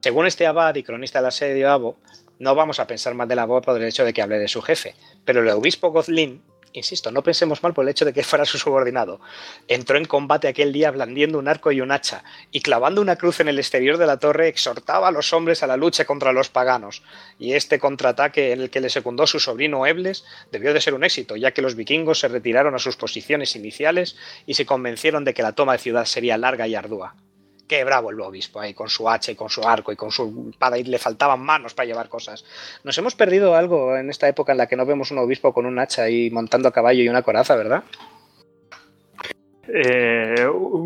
Según 0.00 0.26
este 0.26 0.46
abad 0.46 0.74
y 0.74 0.82
cronista 0.82 1.20
del 1.20 1.28
asedio 1.28 1.70
Abo, 1.70 1.96
no 2.38 2.54
vamos 2.54 2.80
a 2.80 2.86
pensar 2.86 3.14
más 3.14 3.28
de 3.28 3.36
la 3.36 3.46
voz 3.46 3.64
por 3.64 3.76
el 3.76 3.86
hecho 3.86 4.04
de 4.04 4.12
que 4.12 4.22
hable 4.22 4.38
de 4.38 4.48
su 4.48 4.62
jefe, 4.62 4.94
pero 5.24 5.40
el 5.40 5.48
obispo 5.50 5.90
Gozlin 5.90 6.42
Insisto, 6.72 7.10
no 7.10 7.22
pensemos 7.22 7.62
mal 7.62 7.72
por 7.72 7.84
el 7.84 7.88
hecho 7.88 8.04
de 8.04 8.12
que 8.12 8.22
fuera 8.22 8.44
su 8.44 8.58
subordinado. 8.58 9.20
Entró 9.68 9.96
en 9.96 10.04
combate 10.04 10.48
aquel 10.48 10.72
día 10.72 10.90
blandiendo 10.90 11.38
un 11.38 11.48
arco 11.48 11.72
y 11.72 11.80
un 11.80 11.90
hacha, 11.90 12.24
y 12.50 12.60
clavando 12.60 13.00
una 13.00 13.16
cruz 13.16 13.40
en 13.40 13.48
el 13.48 13.58
exterior 13.58 13.96
de 13.96 14.06
la 14.06 14.18
torre 14.18 14.48
exhortaba 14.48 15.08
a 15.08 15.10
los 15.10 15.32
hombres 15.32 15.62
a 15.62 15.66
la 15.66 15.76
lucha 15.76 16.04
contra 16.04 16.32
los 16.32 16.50
paganos. 16.50 17.02
Y 17.38 17.54
este 17.54 17.78
contraataque 17.78 18.52
en 18.52 18.60
el 18.60 18.70
que 18.70 18.80
le 18.80 18.90
secundó 18.90 19.26
su 19.26 19.40
sobrino 19.40 19.86
Ebles 19.86 20.24
debió 20.52 20.74
de 20.74 20.80
ser 20.80 20.94
un 20.94 21.04
éxito, 21.04 21.36
ya 21.36 21.52
que 21.52 21.62
los 21.62 21.74
vikingos 21.74 22.20
se 22.20 22.28
retiraron 22.28 22.74
a 22.74 22.78
sus 22.78 22.96
posiciones 22.96 23.56
iniciales 23.56 24.16
y 24.46 24.54
se 24.54 24.66
convencieron 24.66 25.24
de 25.24 25.34
que 25.34 25.42
la 25.42 25.52
toma 25.52 25.72
de 25.72 25.78
ciudad 25.78 26.04
sería 26.04 26.36
larga 26.36 26.68
y 26.68 26.74
ardua. 26.74 27.14
Qué 27.68 27.84
bravo 27.84 28.10
el 28.10 28.20
obispo 28.20 28.60
ahí, 28.60 28.72
con 28.72 28.88
su 28.88 29.08
hacha 29.08 29.32
y 29.32 29.34
con 29.34 29.50
su 29.50 29.62
arco 29.62 29.92
y 29.92 29.96
con 29.96 30.10
su 30.10 30.48
espada 30.50 30.78
y 30.78 30.84
le 30.84 30.98
faltaban 30.98 31.40
manos 31.40 31.74
para 31.74 31.86
llevar 31.86 32.08
cosas. 32.08 32.44
Nos 32.82 32.96
hemos 32.96 33.14
perdido 33.14 33.54
algo 33.54 33.96
en 33.96 34.08
esta 34.08 34.26
época 34.26 34.52
en 34.52 34.58
la 34.58 34.66
que 34.66 34.76
no 34.76 34.86
vemos 34.86 35.10
un 35.10 35.18
obispo 35.18 35.52
con 35.52 35.66
un 35.66 35.78
hacha 35.78 36.08
y 36.08 36.30
montando 36.30 36.68
a 36.68 36.72
caballo 36.72 37.02
y 37.02 37.08
una 37.08 37.22
coraza, 37.22 37.56
¿verdad? 37.56 37.84
Eh, 39.70 40.46
uf, 40.48 40.82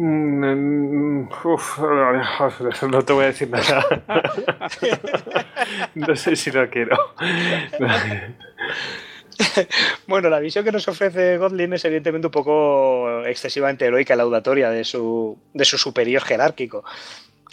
no 2.91 3.05
te 3.05 3.13
voy 3.13 3.25
a 3.25 3.27
decir 3.29 3.49
nada. 3.49 3.87
no 5.95 6.17
sé 6.17 6.35
si 6.35 6.51
lo 6.51 6.69
quiero. 6.69 6.97
bueno, 10.07 10.29
la 10.29 10.41
visión 10.41 10.65
que 10.65 10.73
nos 10.73 10.87
ofrece 10.89 11.39
Godlin 11.39 11.73
es 11.73 11.85
evidentemente 11.85 12.27
un 12.27 12.33
poco 12.33 13.25
excesivamente 13.25 13.87
heroica, 13.87 14.17
laudatoria 14.17 14.71
de 14.71 14.85
su, 14.85 15.39
de 15.53 15.65
su 15.65 15.79
superior 15.79 16.23
jerárquico. 16.23 16.85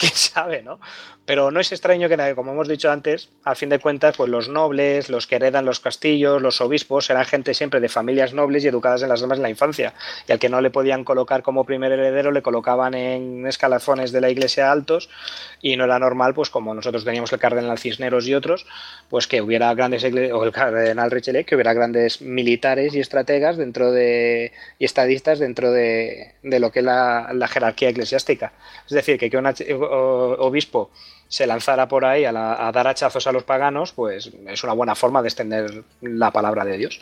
¿Quién 0.00 0.12
sabe, 0.14 0.62
no? 0.62 0.80
Pero 1.26 1.50
no 1.52 1.60
es 1.60 1.70
extraño 1.70 2.08
que, 2.08 2.34
como 2.34 2.52
hemos 2.52 2.66
dicho 2.66 2.90
antes, 2.90 3.28
a 3.44 3.54
fin 3.54 3.68
de 3.68 3.78
cuentas, 3.78 4.16
pues 4.16 4.28
los 4.28 4.48
nobles, 4.48 5.10
los 5.10 5.28
que 5.28 5.36
heredan 5.36 5.64
los 5.64 5.78
castillos, 5.78 6.42
los 6.42 6.60
obispos, 6.60 7.08
eran 7.08 7.24
gente 7.24 7.54
siempre 7.54 7.78
de 7.78 7.88
familias 7.88 8.34
nobles 8.34 8.64
y 8.64 8.68
educadas 8.68 9.02
en 9.02 9.10
las 9.10 9.20
damas 9.20 9.38
en 9.38 9.42
la 9.42 9.50
infancia. 9.50 9.94
Y 10.26 10.32
al 10.32 10.40
que 10.40 10.48
no 10.48 10.60
le 10.60 10.70
podían 10.70 11.04
colocar 11.04 11.42
como 11.42 11.64
primer 11.64 11.92
heredero, 11.92 12.32
le 12.32 12.42
colocaban 12.42 12.94
en 12.94 13.46
escalafones 13.46 14.10
de 14.10 14.20
la 14.22 14.30
iglesia 14.30 14.72
altos 14.72 15.08
y 15.60 15.76
no 15.76 15.84
era 15.84 16.00
normal, 16.00 16.34
pues 16.34 16.50
como 16.50 16.74
nosotros 16.74 17.04
teníamos 17.04 17.32
el 17.32 17.38
cardenal 17.38 17.78
Cisneros 17.78 18.26
y 18.26 18.34
otros, 18.34 18.66
pues 19.08 19.28
que 19.28 19.40
hubiera 19.40 19.72
grandes, 19.74 20.02
o 20.02 20.44
el 20.44 20.50
cardenal 20.50 21.12
Richelieu, 21.12 21.44
que 21.44 21.54
hubiera 21.54 21.74
grandes 21.74 22.22
militares 22.22 22.94
y 22.94 23.00
estrategas 23.00 23.56
dentro 23.56 23.92
de, 23.92 24.52
y 24.80 24.84
estadistas 24.84 25.38
dentro 25.38 25.70
de, 25.70 26.34
lo 26.42 26.72
que 26.72 26.80
es 26.80 26.84
la, 26.84 27.48
jerarquía 27.48 27.90
eclesiástica. 27.90 28.52
Es 28.86 28.94
decir, 28.94 29.16
que 29.16 29.30
que 29.30 29.36
un 29.36 29.46
obispo 29.90 30.90
se 31.30 31.46
lanzara 31.46 31.86
por 31.86 32.04
ahí 32.04 32.24
a, 32.24 32.32
dar 32.32 32.88
hachazos 32.88 33.26
a 33.28 33.32
los 33.32 33.44
paganos, 33.44 33.92
pues 33.92 34.30
es 34.48 34.64
una 34.64 34.72
buena 34.72 34.96
forma 34.96 35.22
de 35.22 35.28
extender 35.28 35.84
la 36.00 36.32
palabra 36.32 36.64
de 36.64 36.76
Dios. 36.76 37.00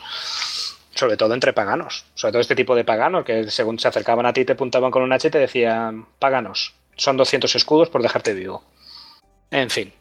Sobre 0.95 1.17
todo 1.17 1.33
entre 1.33 1.55
paganos. 1.55 2.05
Sobre 2.15 2.33
todo 2.33 2.43
este 2.43 2.55
tipo 2.55 2.75
de 2.75 2.85
paganos 2.85 3.25
que 3.25 3.51
según 3.51 3.79
se 3.79 3.89
acercaban 3.89 4.27
a 4.27 4.35
ti 4.35 4.45
te 4.45 4.55
puntaban 4.55 4.91
con 4.91 5.03
un 5.03 5.13
hacha 5.13 5.29
y 5.29 5.31
te 5.31 5.39
decían, 5.39 6.05
paganos, 6.19 6.75
son 6.95 7.17
200 7.17 7.55
escudos 7.57 7.89
por 7.89 8.03
dejarte 8.03 8.35
vivo. 8.35 8.63
En 9.51 9.71
fin. 9.71 9.95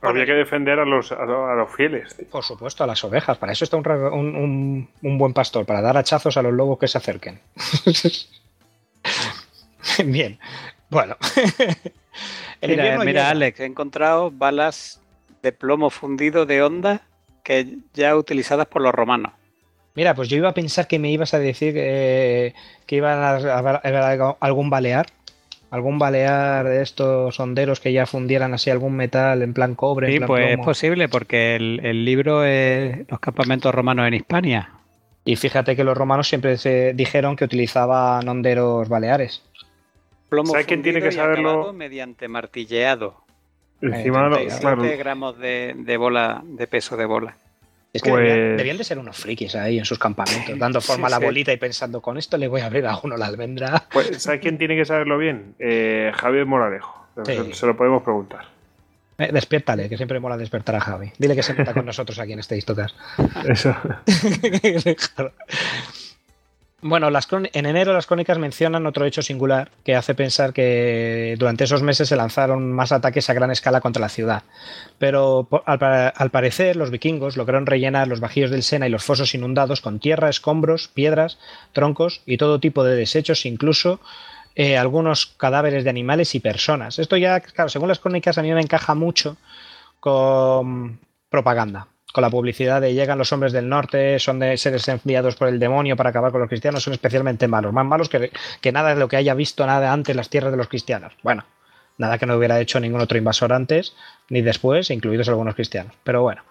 Había 0.00 0.24
que 0.24 0.32
defender 0.32 0.78
a 0.78 0.86
los, 0.86 1.12
a 1.12 1.24
los, 1.26 1.74
fieles. 1.74 2.16
Por 2.30 2.44
supuesto, 2.44 2.84
a 2.84 2.86
las 2.86 3.04
ovejas. 3.04 3.36
Para 3.36 3.52
eso 3.52 3.64
está 3.64 3.76
un, 3.76 4.88
un 5.02 5.18
buen 5.18 5.34
pastor, 5.34 5.66
para 5.66 5.82
dar 5.82 5.98
hachazos 5.98 6.38
a 6.38 6.42
los 6.42 6.54
lobos 6.54 6.78
que 6.78 6.88
se 6.88 6.96
acerquen. 6.96 7.40
Bien. 10.04 10.38
Bueno. 10.90 11.16
mira, 12.62 13.30
Alex, 13.30 13.60
he 13.60 13.64
encontrado 13.64 14.30
balas 14.30 15.00
de 15.42 15.52
plomo 15.52 15.90
fundido 15.90 16.46
de 16.46 16.62
onda 16.62 17.02
que 17.44 17.78
ya 17.94 18.16
utilizadas 18.16 18.66
por 18.66 18.82
los 18.82 18.94
romanos. 18.94 19.32
Mira, 19.94 20.14
pues 20.14 20.28
yo 20.28 20.36
iba 20.36 20.50
a 20.50 20.54
pensar 20.54 20.86
que 20.86 20.98
me 20.98 21.10
ibas 21.10 21.34
a 21.34 21.38
decir 21.38 21.74
que 21.74 22.54
iban 22.90 23.18
a 23.18 23.36
haber 23.56 24.06
algún 24.40 24.70
balear, 24.70 25.06
algún 25.70 25.98
balear 25.98 26.66
de 26.66 26.82
estos 26.82 27.38
honderos 27.40 27.80
que 27.80 27.92
ya 27.92 28.06
fundieran 28.06 28.54
así 28.54 28.70
algún 28.70 28.94
metal 28.94 29.42
en 29.42 29.54
plan 29.54 29.74
cobre. 29.74 30.12
Sí, 30.12 30.20
pues 30.20 30.50
es 30.50 30.58
posible 30.58 31.08
porque 31.08 31.56
el, 31.56 32.04
libro 32.04 32.44
es 32.44 33.08
Los 33.08 33.20
campamentos 33.20 33.74
romanos 33.74 34.06
en 34.08 34.14
Hispania. 34.14 34.70
Y 35.24 35.36
fíjate 35.36 35.76
que 35.76 35.84
los 35.84 35.96
romanos 35.96 36.28
siempre 36.28 36.56
se 36.56 36.92
dijeron 36.94 37.36
que 37.36 37.44
utilizaban 37.44 38.26
honderos 38.28 38.88
baleares. 38.88 39.42
Plomo 40.28 40.52
¿Sabes 40.52 40.66
quién 40.66 40.82
tiene 40.82 41.00
que 41.00 41.12
saberlo? 41.12 41.72
Mediante 41.72 42.28
martilleado. 42.28 43.28
Encima 43.80 44.28
de 44.28 44.96
gramos 44.96 45.38
de, 45.38 45.96
bola, 45.98 46.42
de 46.44 46.66
peso 46.66 46.96
de 46.96 47.04
bola. 47.04 47.36
Es 47.92 48.02
que 48.02 48.10
pues- 48.10 48.56
debían, 48.56 48.76
de 48.76 48.84
ser 48.84 48.98
unos 48.98 49.16
frikis 49.16 49.54
ahí 49.54 49.78
en 49.78 49.84
sus 49.84 49.98
campamentos, 49.98 50.54
dando 50.58 50.80
forma 50.80 51.06
a 51.06 51.10
la 51.10 51.18
bolita 51.18 51.52
y 51.52 51.56
pensando, 51.56 52.00
con 52.00 52.18
esto 52.18 52.36
le 52.36 52.48
voy 52.48 52.60
a 52.60 52.66
abrir 52.66 52.86
a 52.86 52.98
uno 53.02 53.16
la 53.16 53.26
almendra. 53.26 53.84
Pues, 53.90 54.22
¿sabes 54.22 54.40
quién 54.40 54.58
tiene 54.58 54.76
que 54.76 54.84
saberlo 54.84 55.16
bien? 55.16 55.54
Eh, 55.58 56.12
Javier 56.14 56.44
Moralejo. 56.44 57.06
Se, 57.24 57.66
lo 57.66 57.76
podemos 57.76 58.02
preguntar. 58.02 58.46
Eh, 59.16 59.30
despiértale, 59.32 59.88
que 59.88 59.96
siempre 59.96 60.20
mola 60.20 60.36
despertar 60.36 60.76
a 60.76 60.80
Javi. 60.80 61.10
Dile 61.18 61.34
que 61.34 61.42
se 61.42 61.54
meta 61.54 61.72
con 61.72 61.86
nosotros 61.86 62.18
aquí 62.20 62.32
en 62.32 62.38
este 62.38 62.56
Histocast. 62.56 62.94
Eso. 63.48 63.74
Bueno, 66.80 67.10
las 67.10 67.26
en 67.32 67.66
enero 67.66 67.92
las 67.92 68.06
crónicas 68.06 68.38
mencionan 68.38 68.86
otro 68.86 69.04
hecho 69.04 69.20
singular 69.20 69.72
que 69.82 69.96
hace 69.96 70.14
pensar 70.14 70.52
que 70.52 71.34
durante 71.36 71.64
esos 71.64 71.82
meses 71.82 72.08
se 72.08 72.14
lanzaron 72.14 72.72
más 72.72 72.92
ataques 72.92 73.28
a 73.28 73.34
gran 73.34 73.50
escala 73.50 73.80
contra 73.80 74.00
la 74.00 74.08
ciudad. 74.08 74.44
Pero 74.96 75.48
al, 75.66 76.30
parecer 76.30 76.76
los 76.76 76.92
vikingos 76.92 77.36
lograron 77.36 77.66
rellenar 77.66 78.06
los 78.06 78.20
bajíos 78.20 78.52
del 78.52 78.62
Sena 78.62 78.86
y 78.86 78.90
los 78.90 79.02
fosos 79.02 79.34
inundados 79.34 79.80
con 79.80 79.98
tierra, 79.98 80.28
escombros, 80.28 80.86
piedras, 80.86 81.38
troncos 81.72 82.22
y 82.26 82.36
todo 82.36 82.60
tipo 82.60 82.84
de 82.84 82.94
desechos, 82.94 83.44
incluso 83.44 84.00
eh, 84.54 84.78
algunos 84.78 85.26
cadáveres 85.26 85.82
de 85.82 85.90
animales 85.90 86.36
y 86.36 86.40
personas. 86.40 87.00
Esto 87.00 87.16
ya, 87.16 87.40
claro, 87.40 87.70
según 87.70 87.88
las 87.88 87.98
crónicas 87.98 88.38
a 88.38 88.42
mí 88.42 88.52
me 88.52 88.60
encaja 88.60 88.94
mucho 88.94 89.36
con 89.98 91.00
propaganda 91.28 91.88
con 92.12 92.22
la 92.22 92.30
publicidad 92.30 92.80
de 92.80 92.94
llegan 92.94 93.18
los 93.18 93.32
hombres 93.32 93.52
del 93.52 93.68
norte, 93.68 94.18
son 94.18 94.38
de 94.38 94.56
seres 94.56 94.88
enviados 94.88 95.36
por 95.36 95.48
el 95.48 95.58
demonio 95.58 95.96
para 95.96 96.10
acabar 96.10 96.32
con 96.32 96.40
los 96.40 96.48
cristianos, 96.48 96.82
son 96.82 96.94
especialmente 96.94 97.48
malos, 97.48 97.72
más 97.72 97.84
malos 97.84 98.08
que, 98.08 98.30
que 98.60 98.72
nada 98.72 98.94
de 98.94 99.00
lo 99.00 99.08
que 99.08 99.16
haya 99.16 99.34
visto 99.34 99.66
nada 99.66 99.92
antes 99.92 100.16
las 100.16 100.30
tierras 100.30 100.50
de 100.50 100.56
los 100.56 100.68
cristianos. 100.68 101.12
Bueno, 101.22 101.44
nada 101.98 102.18
que 102.18 102.26
no 102.26 102.36
hubiera 102.36 102.60
hecho 102.60 102.80
ningún 102.80 103.00
otro 103.00 103.18
invasor 103.18 103.52
antes 103.52 103.94
ni 104.30 104.40
después, 104.40 104.90
incluidos 104.90 105.28
algunos 105.28 105.54
cristianos. 105.54 105.94
Pero 106.02 106.22
bueno, 106.22 106.42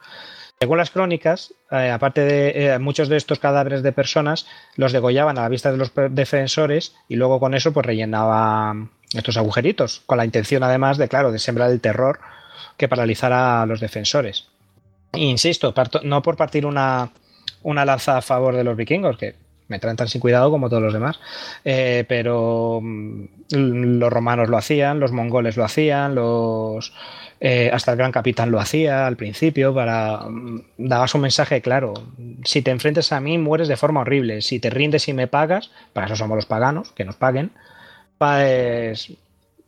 según 0.59 0.77
las 0.77 0.91
crónicas, 0.91 1.53
eh, 1.71 1.89
aparte 1.89 2.21
de 2.21 2.73
eh, 2.73 2.79
muchos 2.79 3.09
de 3.09 3.17
estos 3.17 3.39
cadáveres 3.39 3.83
de 3.83 3.91
personas, 3.91 4.47
los 4.75 4.91
degollaban 4.91 5.37
a 5.37 5.41
la 5.41 5.49
vista 5.49 5.71
de 5.71 5.77
los 5.77 5.91
defensores 6.11 6.95
y 7.07 7.15
luego 7.15 7.39
con 7.39 7.53
eso 7.53 7.73
pues 7.73 7.85
rellenaban 7.85 8.91
estos 9.13 9.37
agujeritos, 9.37 10.01
con 10.05 10.17
la 10.17 10.25
intención 10.25 10.63
además 10.63 10.97
de, 10.97 11.07
claro, 11.07 11.31
de 11.31 11.39
sembrar 11.39 11.71
el 11.71 11.79
terror 11.79 12.19
que 12.75 12.87
paralizara 12.87 13.61
a 13.61 13.65
los 13.65 13.79
defensores. 13.79 14.49
Insisto, 15.13 15.73
no 16.03 16.21
por 16.21 16.35
partir 16.35 16.65
una, 16.65 17.11
lanza 17.63 18.17
a 18.17 18.21
favor 18.21 18.55
de 18.55 18.63
los 18.63 18.75
vikingos, 18.75 19.17
que 19.17 19.35
me 19.67 19.79
traen 19.79 19.97
tan 19.97 20.07
sin 20.07 20.21
cuidado 20.21 20.49
como 20.49 20.69
todos 20.69 20.83
los 20.83 20.93
demás, 20.93 21.19
eh, 21.65 22.05
pero 22.07 22.79
mm, 22.81 23.25
los 23.49 24.13
romanos 24.13 24.49
lo 24.49 24.57
hacían, 24.57 24.99
los 24.99 25.11
mongoles 25.11 25.57
lo 25.57 25.65
hacían, 25.65 26.15
los 26.15 26.93
eh, 27.39 27.69
hasta 27.71 27.91
el 27.91 27.97
gran 27.97 28.11
capitán 28.11 28.49
lo 28.49 28.59
hacía 28.59 29.05
al 29.05 29.15
principio 29.15 29.73
para 29.73 30.21
mm, 30.27 30.61
dabas 30.77 31.13
un 31.13 31.21
mensaje 31.21 31.61
claro. 31.61 31.93
Si 32.43 32.61
te 32.61 32.71
enfrentas 32.71 33.11
a 33.11 33.19
mí 33.19 33.37
mueres 33.37 33.67
de 33.67 33.77
forma 33.77 34.01
horrible. 34.01 34.41
Si 34.41 34.59
te 34.59 34.69
rindes 34.69 35.07
y 35.07 35.13
me 35.13 35.27
pagas 35.27 35.71
para 35.93 36.07
eso 36.07 36.15
somos 36.15 36.35
los 36.35 36.45
paganos 36.45 36.91
que 36.93 37.05
nos 37.05 37.15
paguen 37.15 37.51
pues 38.17 39.13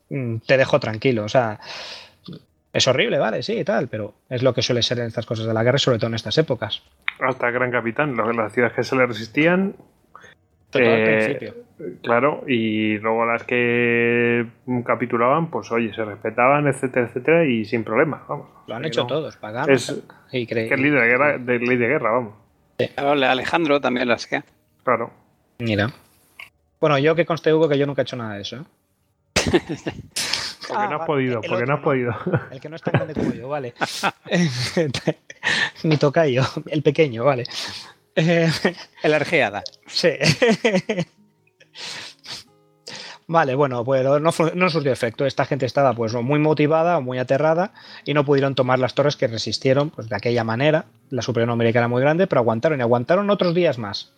mm, 0.10 0.38
te 0.45 0.57
dejo 0.57 0.80
tranquilo. 0.80 1.26
O 1.26 1.30
sea 1.30 1.60
es 2.72 2.88
horrible, 2.88 3.18
vale, 3.18 3.41
sí, 3.41 3.60
y 3.60 3.64
tal, 3.64 3.88
pero 3.88 4.14
es 4.30 4.44
lo 4.44 4.54
que 4.54 4.62
suele 4.62 4.84
ser 4.84 5.00
en 5.00 5.08
estas 5.08 5.26
cosas 5.26 5.48
de 5.48 5.54
la 5.54 5.64
guerra, 5.64 5.80
sobre 5.80 5.98
todo 5.98 6.08
en 6.08 6.16
estas 6.16 6.38
épocas. 6.38 6.84
Hasta 7.20 7.50
Gran 7.50 7.72
Capitán, 7.72 8.16
las 8.16 8.54
ciudades 8.54 8.76
que 8.76 8.84
se 8.84 8.96
le 8.96 9.06
resistían. 9.06 9.76
Eh, 10.74 11.52
claro, 12.04 12.44
y 12.48 13.00
luego 13.00 13.26
las 13.26 13.44
que 13.44 14.46
capitulaban, 14.86 15.50
pues 15.50 15.72
oye, 15.72 15.91
se 15.96 16.06
respetaban, 16.06 16.68
etcétera, 16.68 17.08
etcétera, 17.08 17.46
y 17.46 17.66
sin 17.66 17.84
problema, 17.84 18.24
vamos. 18.30 18.50
Lo 18.68 18.76
han 18.76 18.86
hecho 18.86 19.08
todos, 19.08 19.36
pagaban. 19.38 19.72
Es, 19.72 20.04
y 20.32 20.46
que 20.46 20.66
es 20.66 20.80
ley 20.80 20.91
de 20.91 21.06
guerra, 21.08 21.38
de 21.40 21.58
ley 21.58 21.78
de 21.78 21.88
guerra, 21.88 22.12
vamos. 22.12 22.34
Alejandro 22.98 23.82
también 23.82 24.08
lo 24.08 24.14
hacía. 24.14 24.46
Claro. 24.84 25.12
Mira. 25.58 25.90
Bueno, 26.80 26.98
yo 27.00 27.16
que 27.16 27.26
conste 27.26 27.54
Hugo 27.54 27.68
que 27.68 27.78
yo 27.78 27.86
nunca 27.86 28.02
he 28.02 28.04
hecho 28.04 28.16
nada 28.16 28.36
de 28.36 28.41
eso. 28.41 28.58
¿eh? 28.58 28.64
Porque 30.70 30.88
no 30.88 30.96
has 30.96 31.06
podido, 31.08 31.41
porque 31.41 31.66
no 31.66 31.74
has 31.74 31.80
podido. 31.84 32.16
El 32.52 32.62
que 32.62 32.70
no 32.70 32.76
es 32.76 32.82
tan 32.82 32.94
grande 32.94 33.14
como 33.14 33.34
yo, 33.34 33.50
vale. 33.50 33.74
Mi 35.84 35.98
tocayo, 35.98 36.44
el 36.68 36.84
pequeño, 36.84 37.24
vale. 37.24 37.46
el 38.16 39.14
argeada. 39.14 39.64
Sí. 39.88 40.10
Vale, 43.28 43.54
bueno, 43.54 43.84
pues 43.84 44.04
no, 44.04 44.20
no, 44.20 44.70
surgió 44.70 44.91
efecto. 44.91 45.26
Esta 45.26 45.46
gente 45.46 45.66
estaba 45.66 45.94
pues 45.94 46.14
muy 46.16 46.40
motivada, 46.40 47.00
muy 47.00 47.20
aterrada 47.20 47.74
y 48.04 48.16
no 48.16 48.26
pudieron 48.26 48.56
tomar 48.56 48.80
las 48.80 48.96
torres 48.96 49.16
que 49.16 49.28
resistieron 49.28 49.91
pues, 49.91 50.10
de 50.10 50.16
aquella 50.16 50.44
manera. 50.44 50.86
La 51.12 51.22
superior 51.22 51.48
numérica 51.48 51.78
era 51.78 51.88
muy 51.88 52.02
grande, 52.02 52.26
pero 52.26 52.41
aguantaron 52.41 52.80
y 52.80 52.82
aguantaron 52.82 53.30
otros 53.30 53.54
días 53.54 53.78
más. 53.78 54.14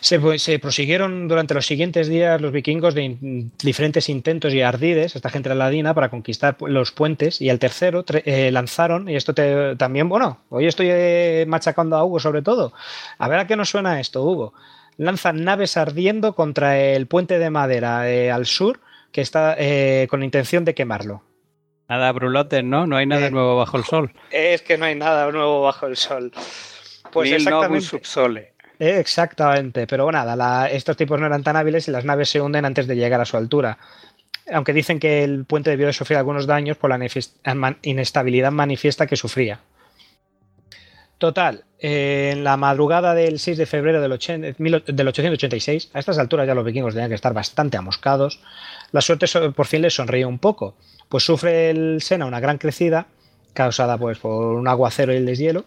Se, 0.00 0.38
se, 0.38 0.58
prosiguieron 0.58 1.28
durante 1.28 1.54
los 1.54 1.66
siguientes 1.66 2.08
días 2.08 2.40
los 2.40 2.52
vikingos 2.52 2.94
de 2.94 3.02
in, 3.02 3.52
diferentes 3.58 4.08
intentos 4.08 4.54
y 4.54 4.62
ardides, 4.62 5.16
esta 5.16 5.30
gente 5.30 5.54
ladina, 5.54 5.94
para 5.94 6.08
conquistar 6.08 6.56
los 6.60 6.92
puentes. 6.92 7.40
Y 7.40 7.48
el 7.48 7.58
tercero 7.58 8.04
eh, 8.24 8.50
lanzaron, 8.50 9.08
y 9.08 9.16
esto 9.16 9.34
te, 9.34 9.76
también, 9.76 10.08
bueno, 10.08 10.40
hoy 10.50 10.66
estoy 10.66 10.88
eh, 10.90 11.44
machacando 11.48 11.96
a 11.96 12.04
Hugo 12.04 12.20
sobre 12.20 12.42
todo. 12.42 12.72
A 13.18 13.28
ver 13.28 13.40
a 13.40 13.46
qué 13.46 13.56
nos 13.56 13.70
suena 13.70 14.00
esto, 14.00 14.24
Hugo. 14.24 14.54
Lanzan 14.96 15.44
naves 15.44 15.76
ardiendo 15.76 16.34
contra 16.34 16.78
el 16.78 17.06
puente 17.06 17.38
de 17.38 17.50
madera 17.50 18.10
eh, 18.10 18.30
al 18.30 18.46
sur, 18.46 18.80
que 19.12 19.20
está 19.20 19.56
con 20.08 20.22
intención 20.22 20.64
de 20.64 20.74
quemarlo. 20.74 21.22
Nada 21.88 22.12
brulotes, 22.12 22.62
¿no? 22.62 22.86
No 22.86 22.96
hay 22.96 23.06
nada 23.06 23.30
nuevo 23.30 23.56
bajo 23.56 23.78
el 23.78 23.84
sol. 23.84 24.12
Es 24.30 24.60
que 24.60 24.76
no 24.76 24.84
hay 24.84 24.94
nada 24.94 25.30
nuevo 25.32 25.62
bajo 25.62 25.86
el 25.86 25.96
sol. 25.96 26.30
Pues 27.10 27.32
exactamente. 27.32 27.86
subsole. 27.86 28.52
Exactamente, 28.78 29.86
pero 29.86 30.10
nada, 30.12 30.36
la, 30.36 30.70
estos 30.70 30.96
tipos 30.96 31.18
no 31.18 31.26
eran 31.26 31.42
tan 31.42 31.56
hábiles 31.56 31.88
y 31.88 31.90
las 31.90 32.04
naves 32.04 32.30
se 32.30 32.40
hunden 32.40 32.64
antes 32.64 32.86
de 32.86 32.96
llegar 32.96 33.20
a 33.20 33.24
su 33.24 33.36
altura. 33.36 33.78
Aunque 34.52 34.72
dicen 34.72 35.00
que 35.00 35.24
el 35.24 35.44
puente 35.44 35.70
debió 35.70 35.86
de 35.88 35.92
sufrir 35.92 36.16
algunos 36.16 36.46
daños 36.46 36.76
por 36.76 36.90
la 36.90 37.08
inestabilidad 37.82 38.52
manifiesta 38.52 39.06
que 39.06 39.16
sufría. 39.16 39.60
Total, 41.18 41.64
eh, 41.80 42.30
en 42.32 42.44
la 42.44 42.56
madrugada 42.56 43.12
del 43.12 43.40
6 43.40 43.58
de 43.58 43.66
febrero 43.66 44.00
del, 44.00 44.12
886, 44.12 45.90
a 45.92 45.98
estas 45.98 46.16
alturas 46.18 46.46
ya 46.46 46.54
los 46.54 46.64
vikingos 46.64 46.94
tenían 46.94 47.10
que 47.10 47.16
estar 47.16 47.34
bastante 47.34 47.76
amoscados, 47.76 48.40
la 48.92 49.00
suerte 49.00 49.26
por 49.50 49.66
fin 49.66 49.82
les 49.82 49.94
sonreía 49.94 50.28
un 50.28 50.38
poco, 50.38 50.76
pues 51.08 51.24
sufre 51.24 51.70
el 51.70 52.00
Sena 52.02 52.24
una 52.24 52.38
gran 52.38 52.58
crecida 52.58 53.08
causada 53.52 53.98
pues, 53.98 54.18
por 54.18 54.54
un 54.54 54.68
aguacero 54.68 55.12
y 55.12 55.16
el 55.16 55.26
deshielo, 55.26 55.64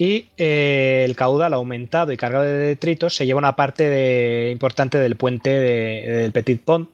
y 0.00 0.28
eh, 0.38 1.02
el 1.04 1.16
caudal 1.16 1.52
aumentado 1.54 2.12
y 2.12 2.16
cargado 2.16 2.44
de 2.44 2.52
detritos 2.52 3.16
se 3.16 3.26
lleva 3.26 3.38
una 3.38 3.56
parte 3.56 4.48
importante 4.52 4.96
del 4.96 5.16
puente 5.16 5.50
del 5.50 6.30
Petit 6.30 6.62
Pont, 6.62 6.90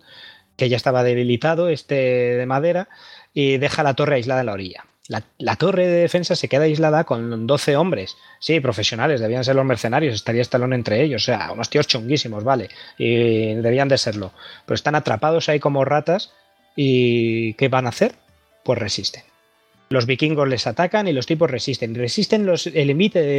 que 0.56 0.70
ya 0.70 0.78
estaba 0.78 1.04
debilitado, 1.04 1.68
este 1.68 1.94
de 1.94 2.46
madera, 2.46 2.88
y 3.34 3.58
deja 3.58 3.82
la 3.82 3.92
torre 3.92 4.14
aislada 4.14 4.40
en 4.40 4.46
la 4.46 4.54
orilla. 4.54 4.86
La, 5.06 5.56
torre 5.56 5.86
de 5.86 6.00
defensa 6.00 6.34
se 6.34 6.48
queda 6.48 6.64
aislada 6.64 7.04
con 7.04 7.46
12 7.46 7.76
hombres. 7.76 8.16
Sí, 8.40 8.58
profesionales, 8.60 9.20
debían 9.20 9.44
ser 9.44 9.56
los 9.56 9.66
mercenarios, 9.66 10.14
estaría 10.14 10.40
Estalón 10.40 10.72
entre 10.72 11.02
ellos. 11.02 11.24
O 11.24 11.26
sea, 11.26 11.52
unos 11.52 11.68
tíos 11.68 11.86
chunguísimos, 11.86 12.42
vale. 12.42 12.70
Y 12.96 13.52
debían 13.56 13.88
de 13.88 13.98
serlo. 13.98 14.32
Pero 14.64 14.76
están 14.76 14.94
atrapados 14.94 15.50
ahí 15.50 15.60
como 15.60 15.84
ratas. 15.84 16.32
¿Y 16.74 17.52
qué 17.54 17.68
van 17.68 17.84
a 17.84 17.90
hacer? 17.90 18.14
Pues 18.64 18.78
resisten. 18.78 19.24
Los 19.94 20.06
vikingos 20.06 20.48
les 20.48 20.66
atacan 20.66 21.06
y 21.06 21.12
los 21.12 21.24
tipos 21.24 21.48
resisten. 21.48 21.94
Resisten 21.94 22.46
los, 22.46 22.66
el 22.66 22.88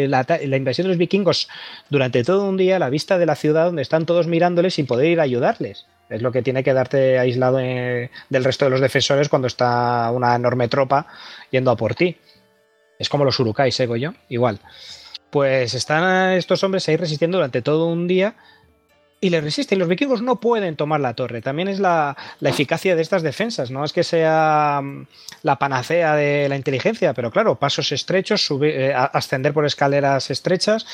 la, 0.09 0.25
la, 0.25 0.55
invasión 0.55 0.85
de 0.85 0.87
los 0.87 0.97
vikingos 0.97 1.49
durante 1.89 2.23
todo 2.23 2.47
un 2.47 2.55
día 2.55 2.77
a 2.77 2.79
la 2.79 2.89
vista 2.89 3.17
de 3.17 3.25
la 3.25 3.35
ciudad 3.35 3.65
donde 3.65 3.81
están 3.81 4.05
todos 4.05 4.27
mirándoles 4.27 4.75
sin 4.75 4.85
poder 4.85 5.07
ir 5.07 5.19
a 5.19 5.23
ayudarles. 5.23 5.85
Es 6.09 6.21
lo 6.21 6.31
que 6.31 6.41
tiene 6.41 6.63
que 6.63 6.73
darte 6.73 7.19
aislado 7.19 7.59
eh, 7.59 8.09
del 8.29 8.45
resto 8.45 8.63
de 8.63 8.71
los 8.71 8.79
defensores 8.79 9.27
cuando 9.27 9.47
está 9.49 10.09
una 10.13 10.33
enorme 10.33 10.69
tropa 10.69 11.07
yendo 11.51 11.71
a 11.71 11.75
por 11.75 11.93
ti. 11.93 12.15
Es 12.99 13.09
como 13.09 13.25
los 13.25 13.37
urukais, 13.37 13.77
¿eh, 13.81 13.99
yo? 13.99 14.13
Igual. 14.29 14.61
Pues 15.31 15.73
están 15.73 16.31
estos 16.37 16.63
hombres 16.63 16.87
ahí 16.87 16.95
resistiendo 16.95 17.37
durante 17.37 17.61
todo 17.61 17.87
un 17.87 18.07
día 18.07 18.35
y 19.21 19.29
le 19.29 19.41
resisten. 19.41 19.79
Los 19.79 19.87
vikingos 19.87 20.21
no 20.21 20.39
pueden 20.39 20.75
tomar 20.75 20.99
la 20.99 21.13
torre. 21.13 21.41
También 21.41 21.67
es 21.67 21.79
la, 21.79 22.15
eficacia 22.41 22.95
de 22.95 23.01
estas 23.01 23.23
defensas. 23.23 23.71
No 23.71 23.83
es 23.83 23.93
que 23.93 24.03
sea 24.03 24.81
mm, 24.83 25.07
la 25.43 25.57
panacea 25.57 26.15
de 26.15 26.49
la 26.49 26.55
inteligencia, 26.55 27.13
pero 27.13 27.31
claro, 27.31 27.55
pasos 27.55 27.91
estrechos, 27.91 28.49
eh, 28.61 28.93
ascender 28.95 29.53
por 29.53 29.65
escaleras 29.65 30.29
estrechas, 30.29 30.85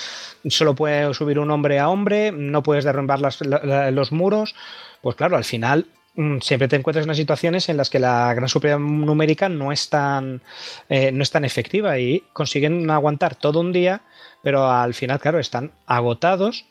solo 0.48 0.76
puede 0.76 1.14
subir 1.14 1.40
un 1.40 1.52
hombre 1.52 1.80
a 1.80 1.90
hombre, 1.90 2.32
no 2.32 2.64
puedes 2.64 2.86
derrumbar 2.86 3.20
los 3.20 4.12
muros. 4.12 4.56
Pues 5.02 5.16
claro, 5.16 5.36
al 5.36 5.44
final 5.44 5.88
mm, 6.16 6.40
siempre 6.40 6.68
te 6.68 6.76
encuentras 6.76 7.08
en 7.08 7.16
situaciones 7.16 7.70
en 7.70 7.78
las 7.78 7.90
que 7.90 8.00
la 8.00 8.34
gran 8.34 8.48
superioridad 8.48 8.88
numérica 8.88 9.50
no 9.50 9.72
es 9.72 9.90
tan, 9.90 10.42
eh, 10.90 11.12
no 11.12 11.24
es 11.24 11.32
tan 11.32 11.44
efectiva 11.44 11.98
y 12.00 12.24
consiguen 12.34 12.90
aguantar 12.90 13.36
todo 13.36 13.60
un 13.60 13.74
día, 13.74 14.02
pero 14.44 14.70
al 14.70 14.94
final, 14.94 15.20
claro, 15.20 15.40
están 15.40 15.72
agotados 15.86 16.66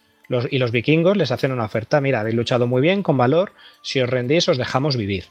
y 0.50 0.58
los 0.58 0.70
vikingos 0.70 1.16
les 1.16 1.32
hacen 1.32 1.52
una 1.52 1.64
oferta, 1.64 2.00
mira, 2.00 2.20
habéis 2.20 2.36
luchado 2.36 2.66
muy 2.66 2.80
bien, 2.80 3.02
con 3.02 3.16
valor, 3.16 3.52
si 3.82 4.00
os 4.00 4.08
rendís 4.08 4.48
os 4.48 4.58
dejamos 4.58 4.96
vivir. 4.96 5.24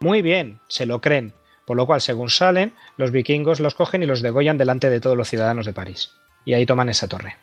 Muy 0.00 0.22
bien, 0.22 0.60
se 0.68 0.86
lo 0.86 1.00
creen, 1.00 1.34
por 1.66 1.76
lo 1.76 1.86
cual 1.86 2.00
según 2.00 2.30
salen, 2.30 2.74
los 2.96 3.10
vikingos 3.10 3.60
los 3.60 3.74
cogen 3.74 4.02
y 4.02 4.06
los 4.06 4.22
degollan 4.22 4.58
delante 4.58 4.90
de 4.90 5.00
todos 5.00 5.16
los 5.16 5.28
ciudadanos 5.28 5.66
de 5.66 5.72
París. 5.72 6.10
Y 6.44 6.54
ahí 6.54 6.66
toman 6.66 6.88
esa 6.88 7.08
torre. 7.08 7.36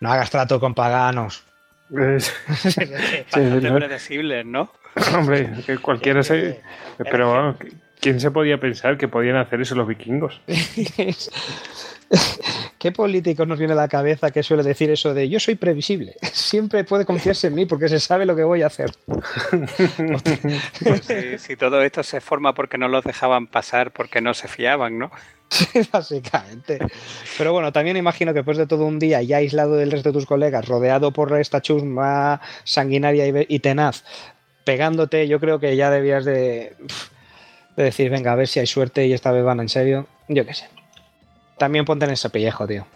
No 0.00 0.12
hagas 0.12 0.30
trato 0.30 0.60
con 0.60 0.74
paganos. 0.74 1.44
Es... 1.90 2.34
Bastante 2.48 4.44
¿no? 4.44 4.70
Hombre, 5.14 5.50
que 5.64 5.78
cualquiera 5.78 6.22
se... 6.22 6.60
Pero 6.98 7.56
¿quién 8.00 8.20
se 8.20 8.30
podía 8.30 8.58
pensar 8.58 8.98
que 8.98 9.08
podían 9.08 9.36
hacer 9.36 9.60
eso 9.60 9.74
los 9.74 9.88
vikingos? 9.88 10.40
¿Qué 12.78 12.92
político 12.92 13.44
nos 13.44 13.58
viene 13.58 13.72
a 13.74 13.76
la 13.76 13.88
cabeza 13.88 14.30
que 14.30 14.42
suele 14.42 14.62
decir 14.62 14.90
eso 14.90 15.12
de 15.14 15.28
yo 15.28 15.40
soy 15.40 15.56
previsible? 15.56 16.16
Siempre 16.32 16.84
puede 16.84 17.04
confiarse 17.04 17.48
en 17.48 17.54
mí 17.54 17.66
porque 17.66 17.88
se 17.88 18.00
sabe 18.00 18.26
lo 18.26 18.36
que 18.36 18.44
voy 18.44 18.62
a 18.62 18.66
hacer. 18.66 18.92
Pues 20.82 21.42
si, 21.42 21.56
todo 21.56 21.82
esto 21.82 22.02
se 22.02 22.20
forma 22.20 22.54
porque 22.54 22.78
no 22.78 22.88
los 22.88 23.04
dejaban 23.04 23.46
pasar, 23.46 23.92
porque 23.92 24.20
no 24.20 24.34
se 24.34 24.48
fiaban, 24.48 24.98
¿no? 24.98 25.10
básicamente. 25.92 26.78
Pero 27.36 27.52
bueno, 27.52 27.72
también 27.72 27.96
imagino 27.96 28.32
que 28.32 28.40
después 28.40 28.58
de 28.58 28.66
todo 28.66 28.84
un 28.84 28.98
día 28.98 29.22
ya 29.22 29.38
aislado 29.38 29.76
del 29.76 29.90
resto 29.90 30.10
de 30.10 30.12
tus 30.14 30.26
colegas, 30.26 30.66
rodeado 30.68 31.12
por 31.12 31.38
esta 31.38 31.60
chusma 31.60 32.40
sanguinaria 32.64 33.44
y 33.48 33.58
tenaz, 33.60 34.04
pegándote, 34.64 35.26
yo 35.28 35.40
creo 35.40 35.58
que 35.58 35.76
ya 35.76 35.90
debías 35.90 36.24
de, 36.24 36.76
de 37.76 37.82
decir, 37.82 38.10
venga, 38.10 38.32
a 38.32 38.36
ver 38.36 38.48
si 38.48 38.60
hay 38.60 38.66
suerte 38.66 39.06
y 39.06 39.12
esta 39.12 39.32
vez 39.32 39.44
van 39.44 39.60
en 39.60 39.68
serio. 39.68 40.06
Yo 40.28 40.44
qué 40.44 40.54
sé. 40.54 40.77
También 41.58 41.84
ponte 41.84 42.04
en 42.04 42.12
ese 42.12 42.30
pellejo, 42.30 42.66
tío. 42.66 42.86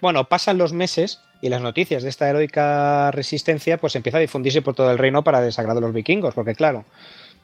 Bueno, 0.00 0.28
pasan 0.28 0.58
los 0.58 0.72
meses 0.72 1.20
y 1.40 1.48
las 1.48 1.60
noticias 1.60 2.02
de 2.02 2.08
esta 2.08 2.28
heroica 2.28 3.10
resistencia 3.12 3.78
pues 3.78 3.94
empieza 3.94 4.18
a 4.18 4.20
difundirse 4.20 4.62
por 4.62 4.74
todo 4.74 4.90
el 4.90 4.98
reino 4.98 5.22
para 5.22 5.40
desagrado 5.40 5.80
de 5.80 5.86
los 5.86 5.94
vikingos, 5.94 6.34
porque 6.34 6.56
claro, 6.56 6.84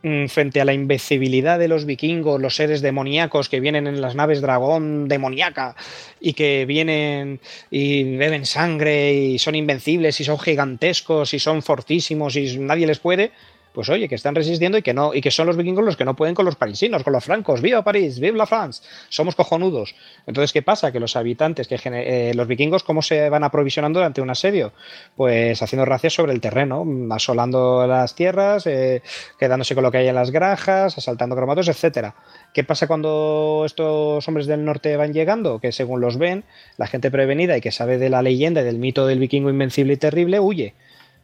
mm, 0.02 0.26
frente 0.26 0.60
a 0.60 0.64
la 0.64 0.72
invencibilidad 0.72 1.58
de 1.58 1.68
los 1.68 1.84
vikingos, 1.84 2.40
los 2.40 2.56
seres 2.56 2.80
demoníacos 2.80 3.48
que 3.48 3.60
vienen 3.60 3.86
en 3.86 4.00
las 4.00 4.16
naves 4.16 4.40
dragón 4.40 5.06
demoníaca 5.06 5.76
y 6.20 6.32
que 6.32 6.64
vienen 6.66 7.40
y 7.70 8.16
beben 8.16 8.44
sangre 8.44 9.14
y 9.14 9.38
son 9.38 9.54
invencibles 9.54 10.20
y 10.20 10.24
son 10.24 10.38
gigantescos 10.38 11.34
y 11.34 11.38
son 11.38 11.62
fortísimos 11.62 12.34
y 12.34 12.58
nadie 12.58 12.88
les 12.88 12.98
puede, 12.98 13.30
pues 13.72 13.88
oye, 13.88 14.08
que 14.08 14.14
están 14.14 14.34
resistiendo 14.34 14.78
y 14.78 14.82
que 14.82 14.94
no, 14.94 15.14
y 15.14 15.20
que 15.20 15.30
son 15.30 15.46
los 15.46 15.56
vikingos 15.56 15.84
los 15.84 15.96
que 15.96 16.04
no 16.04 16.16
pueden 16.16 16.34
con 16.34 16.44
los 16.44 16.56
parisinos, 16.56 17.02
con 17.02 17.12
los 17.12 17.24
francos. 17.24 17.60
¡Viva 17.60 17.82
París! 17.82 18.18
¡Viva 18.20 18.36
la 18.36 18.46
France! 18.46 18.82
Somos 19.08 19.34
cojonudos. 19.34 19.94
Entonces, 20.26 20.52
¿qué 20.52 20.62
pasa? 20.62 20.92
Que 20.92 21.00
los 21.00 21.16
habitantes, 21.16 21.68
que 21.68 21.78
eh, 21.84 22.32
los 22.34 22.46
vikingos, 22.46 22.82
¿cómo 22.82 23.02
se 23.02 23.28
van 23.30 23.44
aprovisionando 23.44 24.00
durante 24.00 24.20
un 24.20 24.30
asedio? 24.30 24.72
Pues 25.16 25.62
haciendo 25.62 25.84
racias 25.84 26.14
sobre 26.14 26.32
el 26.32 26.40
terreno, 26.40 26.84
asolando 27.10 27.86
las 27.86 28.14
tierras, 28.14 28.66
eh, 28.66 29.02
quedándose 29.38 29.74
con 29.74 29.84
lo 29.84 29.90
que 29.90 29.98
hay 29.98 30.08
en 30.08 30.14
las 30.14 30.30
granjas, 30.30 30.98
asaltando 30.98 31.36
cromatos, 31.36 31.68
etcétera. 31.68 32.14
¿Qué 32.52 32.64
pasa 32.64 32.86
cuando 32.86 33.62
estos 33.66 34.26
hombres 34.26 34.46
del 34.46 34.64
norte 34.64 34.96
van 34.96 35.12
llegando? 35.12 35.60
Que 35.60 35.72
según 35.72 36.00
los 36.00 36.18
ven, 36.18 36.44
la 36.76 36.86
gente 36.86 37.10
prevenida 37.10 37.56
y 37.56 37.60
que 37.60 37.72
sabe 37.72 37.98
de 37.98 38.10
la 38.10 38.22
leyenda 38.22 38.62
y 38.62 38.64
del 38.64 38.78
mito 38.78 39.06
del 39.06 39.18
vikingo 39.18 39.50
invencible 39.50 39.94
y 39.94 39.96
terrible 39.96 40.40
huye. 40.40 40.74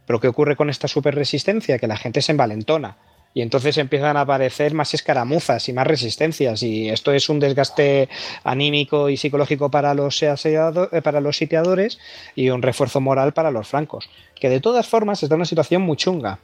Pero 0.06 0.20
¿qué 0.20 0.28
ocurre 0.28 0.56
con 0.56 0.70
esta 0.70 0.88
super 0.88 1.14
resistencia? 1.14 1.78
Que 1.78 1.86
la 1.86 1.96
gente 1.96 2.22
se 2.22 2.32
envalentona. 2.32 2.96
Y 3.36 3.42
entonces 3.42 3.76
empiezan 3.78 4.16
a 4.16 4.20
aparecer 4.20 4.74
más 4.74 4.94
escaramuzas 4.94 5.68
y 5.68 5.72
más 5.72 5.86
resistencias. 5.86 6.62
Y 6.62 6.88
esto 6.88 7.12
es 7.12 7.28
un 7.28 7.40
desgaste 7.40 8.08
anímico 8.44 9.08
y 9.10 9.16
psicológico 9.16 9.70
para 9.72 9.92
los, 9.92 10.22
eh, 10.22 10.32
para 11.02 11.20
los 11.20 11.36
sitiadores 11.36 11.98
y 12.36 12.50
un 12.50 12.62
refuerzo 12.62 13.00
moral 13.00 13.32
para 13.32 13.50
los 13.50 13.66
francos. 13.66 14.08
Que 14.36 14.48
de 14.48 14.60
todas 14.60 14.86
formas 14.86 15.20
está 15.20 15.34
en 15.34 15.40
una 15.40 15.46
situación 15.46 15.82
muy 15.82 15.96
chunga. 15.96 16.38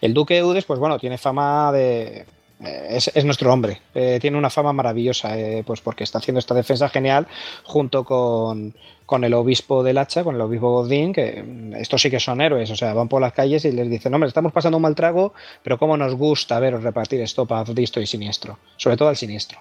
El 0.00 0.12
duque 0.12 0.36
Eudes, 0.38 0.64
pues 0.64 0.80
bueno, 0.80 0.98
tiene 0.98 1.18
fama 1.18 1.70
de, 1.70 2.26
eh, 2.64 2.98
es, 3.14 3.24
nuestro 3.24 3.52
hombre. 3.52 3.80
Eh, 3.94 4.18
tiene 4.20 4.38
una 4.38 4.50
fama 4.50 4.72
maravillosa, 4.72 5.36
pues 5.64 5.80
porque 5.80 6.02
está 6.02 6.18
haciendo 6.18 6.40
esta 6.40 6.54
defensa 6.54 6.88
genial 6.88 7.28
junto 7.62 8.02
con, 8.02 8.74
con 9.08 9.24
el 9.24 9.32
obispo 9.32 9.82
del 9.82 9.96
hacha, 9.96 10.22
con 10.22 10.34
el 10.34 10.40
obispo 10.42 10.70
Godín, 10.70 11.14
que 11.14 11.72
estos 11.78 12.02
sí 12.02 12.10
que 12.10 12.20
son 12.20 12.42
héroes, 12.42 12.70
o 12.70 12.76
sea, 12.76 12.92
van 12.92 13.08
por 13.08 13.22
las 13.22 13.32
calles 13.32 13.64
y 13.64 13.72
les 13.72 13.88
dicen, 13.88 14.12
hombre, 14.12 14.28
estamos 14.28 14.52
pasando 14.52 14.76
un 14.76 14.82
mal 14.82 14.94
trago, 14.94 15.32
pero 15.62 15.78
cómo 15.78 15.96
nos 15.96 16.14
gusta 16.14 16.60
veros 16.60 16.82
repartir 16.82 17.22
esto 17.22 17.46
para 17.46 17.64
disto 17.72 18.02
y 18.02 18.06
siniestro, 18.06 18.58
sobre 18.76 18.98
todo 18.98 19.08
al 19.08 19.16
siniestro. 19.16 19.60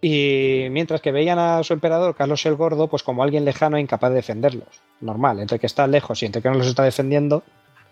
Y 0.00 0.68
mientras 0.70 1.02
que 1.02 1.12
veían 1.12 1.38
a 1.38 1.62
su 1.62 1.74
emperador, 1.74 2.16
Carlos 2.16 2.46
el 2.46 2.54
Gordo, 2.54 2.88
pues 2.88 3.02
como 3.02 3.22
alguien 3.22 3.44
lejano 3.44 3.76
e 3.76 3.82
incapaz 3.82 4.08
de 4.08 4.16
defenderlos. 4.16 4.80
Normal, 5.02 5.40
entre 5.40 5.58
que 5.58 5.66
está 5.66 5.86
lejos 5.86 6.22
y 6.22 6.26
entre 6.26 6.40
que 6.40 6.48
no 6.48 6.54
los 6.54 6.68
está 6.68 6.84
defendiendo, 6.84 7.42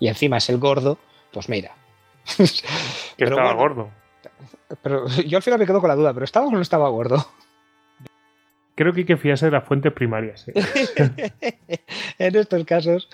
y 0.00 0.08
encima 0.08 0.38
es 0.38 0.48
el 0.48 0.56
gordo, 0.56 0.96
pues 1.32 1.50
mira. 1.50 1.72
que 2.38 2.44
estaba 3.24 3.52
gordo. 3.52 3.90
Pero 4.82 5.06
yo 5.06 5.36
al 5.36 5.42
final 5.42 5.58
me 5.58 5.66
quedo 5.66 5.82
con 5.82 5.88
la 5.88 5.96
duda, 5.96 6.14
¿pero 6.14 6.24
estaba 6.24 6.46
o 6.46 6.50
no 6.50 6.62
estaba 6.62 6.88
gordo? 6.88 7.26
Creo 8.76 8.92
que 8.92 9.00
hay 9.00 9.06
que 9.06 9.16
fiarse 9.16 9.46
de 9.46 9.52
las 9.52 9.64
fuentes 9.64 9.92
primarias. 9.92 10.46
¿eh? 10.48 10.52
en 12.18 12.36
estos 12.36 12.64
casos. 12.64 13.08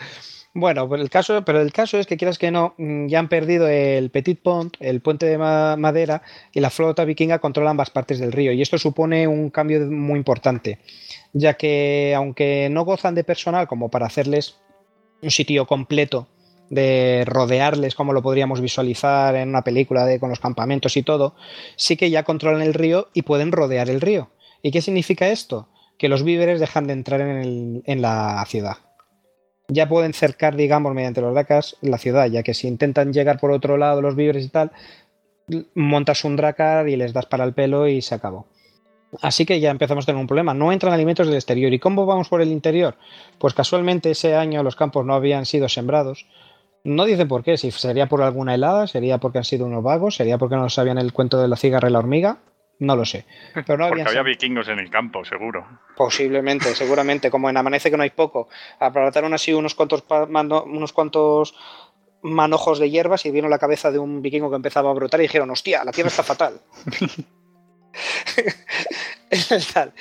Bueno, 0.54 0.86
pues 0.86 1.00
el 1.00 1.08
caso, 1.08 1.42
pero 1.46 1.62
el 1.62 1.72
caso 1.72 1.98
es 1.98 2.06
que 2.06 2.18
quieras 2.18 2.36
que 2.36 2.50
no, 2.50 2.74
mm, 2.76 3.06
ya 3.06 3.20
han 3.20 3.30
perdido 3.30 3.66
el 3.68 4.10
Petit 4.10 4.38
Pont, 4.38 4.76
el 4.80 5.00
puente 5.00 5.24
de 5.24 5.38
madera, 5.38 6.20
y 6.52 6.60
la 6.60 6.68
flota 6.68 7.06
vikinga 7.06 7.38
controla 7.38 7.70
ambas 7.70 7.88
partes 7.88 8.18
del 8.18 8.32
río. 8.32 8.52
Y 8.52 8.60
esto 8.60 8.76
supone 8.76 9.26
un 9.26 9.48
cambio 9.48 9.80
muy 9.90 10.18
importante, 10.18 10.80
ya 11.32 11.54
que 11.54 12.12
aunque 12.14 12.68
no 12.70 12.84
gozan 12.84 13.14
de 13.14 13.24
personal 13.24 13.66
como 13.66 13.90
para 13.90 14.04
hacerles 14.04 14.60
un 15.22 15.30
sitio 15.30 15.66
completo 15.66 16.28
de 16.68 17.24
rodearles 17.26 17.94
como 17.94 18.12
lo 18.12 18.22
podríamos 18.22 18.60
visualizar 18.60 19.34
en 19.36 19.50
una 19.50 19.62
película 19.62 20.06
de 20.06 20.18
con 20.18 20.30
los 20.30 20.40
campamentos 20.40 20.96
y 20.96 21.02
todo, 21.02 21.34
sí 21.76 21.96
que 21.96 22.10
ya 22.10 22.24
controlan 22.24 22.62
el 22.62 22.74
río 22.74 23.08
y 23.14 23.22
pueden 23.22 23.52
rodear 23.52 23.88
el 23.88 24.00
río. 24.00 24.30
¿Y 24.62 24.70
qué 24.70 24.80
significa 24.80 25.28
esto? 25.28 25.68
Que 25.98 26.08
los 26.08 26.22
víveres 26.22 26.60
dejan 26.60 26.86
de 26.86 26.92
entrar 26.92 27.20
en, 27.20 28.02
la 28.02 28.44
ciudad. 28.46 28.76
Ya 29.68 29.88
pueden 29.88 30.12
cercar, 30.12 30.56
digamos, 30.56 30.94
mediante 30.94 31.20
los 31.20 31.34
dracas 31.34 31.76
la 31.80 31.98
ciudad, 31.98 32.26
ya 32.26 32.42
que 32.42 32.54
si 32.54 32.68
intentan 32.68 33.12
llegar 33.12 33.40
por 33.40 33.50
otro 33.50 33.76
lado 33.76 34.00
los 34.00 34.14
víveres 34.14 34.44
y 34.44 34.48
tal, 34.48 34.70
montas 35.74 36.24
un 36.24 36.36
dracar 36.36 36.88
y 36.88 36.96
les 36.96 37.12
das 37.12 37.26
para 37.26 37.44
el 37.44 37.54
pelo 37.54 37.88
y 37.88 38.02
se 38.02 38.14
acabó. 38.14 38.46
Así 39.20 39.44
que 39.44 39.60
ya 39.60 39.70
empezamos 39.70 40.04
a 40.04 40.06
tener 40.06 40.20
un 40.20 40.26
problema. 40.26 40.54
No 40.54 40.72
entran 40.72 40.94
alimentos 40.94 41.26
del 41.26 41.36
exterior. 41.36 41.72
¿Y 41.72 41.78
cómo 41.78 42.06
vamos 42.06 42.28
por 42.28 42.40
el 42.40 42.50
interior? 42.50 42.96
Pues 43.38 43.52
casualmente 43.52 44.12
ese 44.12 44.34
año 44.36 44.62
los 44.62 44.76
campos 44.76 45.04
no 45.04 45.14
habían 45.14 45.44
sido 45.44 45.68
sembrados. 45.68 46.26
No 46.84 47.04
dicen 47.04 47.28
por 47.28 47.44
qué, 47.44 47.56
si 47.58 47.70
sería 47.70 48.08
por 48.08 48.22
alguna 48.22 48.54
helada, 48.54 48.86
sería 48.86 49.18
porque 49.18 49.38
han 49.38 49.44
sido 49.44 49.66
unos 49.66 49.84
vagos, 49.84 50.16
sería 50.16 50.38
porque 50.38 50.56
no 50.56 50.68
sabían 50.68 50.98
el 50.98 51.12
cuento 51.12 51.40
de 51.40 51.46
la 51.46 51.56
cigarra 51.56 51.88
y 51.88 51.92
la 51.92 51.98
hormiga, 51.98 52.38
no 52.78 52.96
lo 52.96 53.04
sé. 53.04 53.24
Pero 53.66 53.78
no 53.78 53.88
porque 53.88 54.02
había 54.02 54.22
vikingos 54.22 54.68
en 54.68 54.78
el 54.78 54.90
campo, 54.90 55.24
seguro. 55.24 55.66
Posiblemente, 55.96 56.74
seguramente, 56.74 57.30
como 57.30 57.48
en 57.48 57.56
Amanece 57.56 57.90
que 57.90 57.96
no 57.96 58.02
hay 58.02 58.10
poco. 58.10 58.48
Aparataron 58.78 59.34
así 59.34 59.52
unos 59.52 59.74
cuantos, 59.74 60.04
unos 60.08 60.92
cuantos 60.92 61.54
manojos 62.22 62.78
de 62.78 62.90
hierbas 62.90 63.26
y 63.26 63.30
vieron 63.30 63.50
la 63.50 63.58
cabeza 63.58 63.90
de 63.90 63.98
un 63.98 64.22
vikingo 64.22 64.50
que 64.50 64.56
empezaba 64.56 64.90
a 64.90 64.94
brotar 64.94 65.20
y 65.20 65.24
dijeron, 65.24 65.50
hostia, 65.50 65.84
la 65.84 65.92
tierra 65.92 66.08
está 66.08 66.22
fatal. 66.22 66.60
es 69.30 69.66
tal 69.74 69.92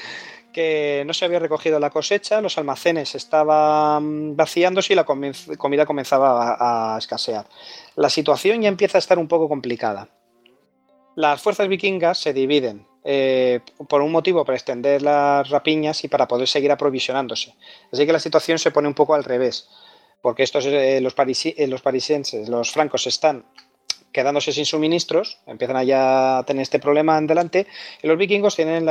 que 0.52 1.03
no 1.06 1.14
se 1.14 1.26
había 1.26 1.39
recogido 1.39 1.80
la 1.80 1.89
cosecha, 1.89 2.41
los 2.41 2.57
almacenes 2.57 3.15
estaban 3.15 4.35
vaciándose 4.35 4.93
y 4.93 4.95
la 4.95 5.06
comida 5.06 5.85
comenzaba 5.85 6.95
a, 6.95 6.98
escasear. 6.98 7.48
La 7.95 8.10
situación 8.10 8.61
ya 8.61 8.68
empieza 8.68 8.98
a 8.98 8.99
estar 8.99 9.18
un 9.18 9.27
poco 9.27 9.48
complicada. 9.48 10.10
Las 11.15 11.41
fuerzas 11.41 11.67
vikingas 11.67 12.17
se 12.19 12.33
dividen 12.33 12.88
eh, 13.03 13.59
por 13.89 14.01
un 14.01 14.11
motivo 14.11 14.45
para 14.45 14.57
extender 14.57 15.01
las 15.01 15.49
rapiñas 15.49 16.03
y 16.03 16.07
para 16.07 16.27
poder 16.27 16.47
seguir 16.47 16.71
aprovisionándose. 16.71 17.55
Así 17.91 18.05
que 18.05 18.13
la 18.13 18.19
situación 18.19 18.59
se 18.59 18.71
pone 18.71 18.88
un 18.88 18.93
poco 18.93 19.15
al 19.15 19.23
revés, 19.23 19.67
porque 20.21 20.43
estos, 20.43 20.65
eh, 20.67 21.01
los, 21.01 21.15
eh, 21.17 21.67
los 21.67 21.81
parisienses, 21.81 22.47
los 22.47 22.71
francos 22.71 23.07
están 23.07 23.45
quedándose 24.11 24.51
sin 24.51 24.65
suministros, 24.65 25.39
empiezan 25.45 25.77
a 25.77 26.39
a 26.39 26.43
tener 26.43 26.61
este 26.61 26.79
problema 26.79 27.17
en 27.17 27.27
delante, 27.27 27.67
y 28.01 28.07
los 28.07 28.17
vikingos 28.17 28.55
tienen 28.55 28.85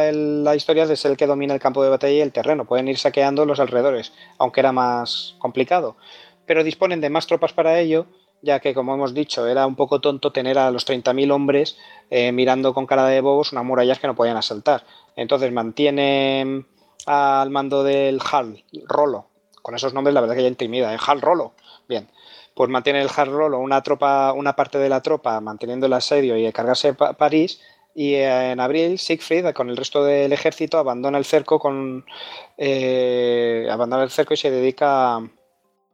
la, 0.45 0.57
historia 0.57 0.87
de 0.87 0.97
ser 0.97 1.13
el 1.13 1.17
que 1.17 1.27
domina 1.27 1.55
el 1.55 1.61
campo 1.61 1.83
de 1.83 1.91
batalla 1.91 2.15
y 2.15 2.21
el 2.21 2.33
terreno, 2.33 2.65
pueden 2.65 2.89
ir 2.89 2.99
saqueando 2.99 3.45
los 3.45 3.61
alrededores, 3.61 4.13
aunque 4.39 4.61
era 4.61 4.73
más 4.73 5.37
complicado, 5.39 5.97
pero 6.47 6.65
disponen 6.65 7.01
de 7.01 7.11
más 7.11 7.27
tropas 7.27 7.53
para 7.53 7.79
ello, 7.79 8.07
ya 8.43 8.61
que, 8.61 8.75
como 8.75 8.95
hemos 8.95 9.15
dicho, 9.15 9.47
era 9.47 9.67
un 9.67 9.77
poco 9.77 10.01
tonto 10.01 10.33
tener 10.33 10.59
a 10.59 10.71
los 10.71 10.87
30.000 10.87 11.33
hombres 11.33 11.77
eh, 12.11 12.33
mirando 12.33 12.75
con 12.75 12.87
cara 12.87 13.07
de 13.07 13.21
bobos 13.21 13.53
unas 13.53 13.65
murallas 13.65 13.99
que 13.99 14.07
no 14.07 14.15
podían 14.15 14.37
asaltar. 14.37 14.85
Entonces 15.17 15.53
mantienen 15.53 16.67
al 17.07 17.51
mando 17.51 17.83
del 17.83 18.21
Hal, 18.31 18.65
Rolo, 18.87 19.27
con 19.63 19.75
esos 19.75 19.95
nombres 19.95 20.15
la 20.15 20.21
verdad 20.21 20.37
que 20.37 20.43
ya 20.43 20.49
intimida, 20.49 20.95
¿eh? 20.95 20.99
Hal 21.07 21.21
Rolo, 21.21 21.53
bien, 21.89 22.09
pues 22.55 22.69
mantiene 22.69 23.01
el 23.01 23.09
Hard 23.15 23.33
o 23.33 23.59
una 23.59 23.83
tropa, 23.83 24.33
una 24.33 24.55
parte 24.55 24.79
de 24.79 24.89
la 24.89 25.01
tropa 25.01 25.41
manteniendo 25.41 25.87
el 25.87 25.93
asedio 25.93 26.37
y 26.37 26.53
cargarse 26.53 26.95
París. 26.95 27.61
Y 27.95 28.15
en 28.15 28.61
abril, 28.61 28.99
Siegfried, 28.99 29.53
con 29.53 29.69
el 29.69 29.77
resto 29.77 30.05
del 30.05 30.33
ejército, 30.33 30.79
abandona 30.79 31.19
el 31.19 31.25
cerco 31.25 31.59
con 31.59 32.05
eh, 32.59 33.67
abandona 33.71 34.05
el 34.05 34.11
cerco 34.11 34.35
y 34.35 34.37
se 34.37 34.51
dedica 34.51 35.21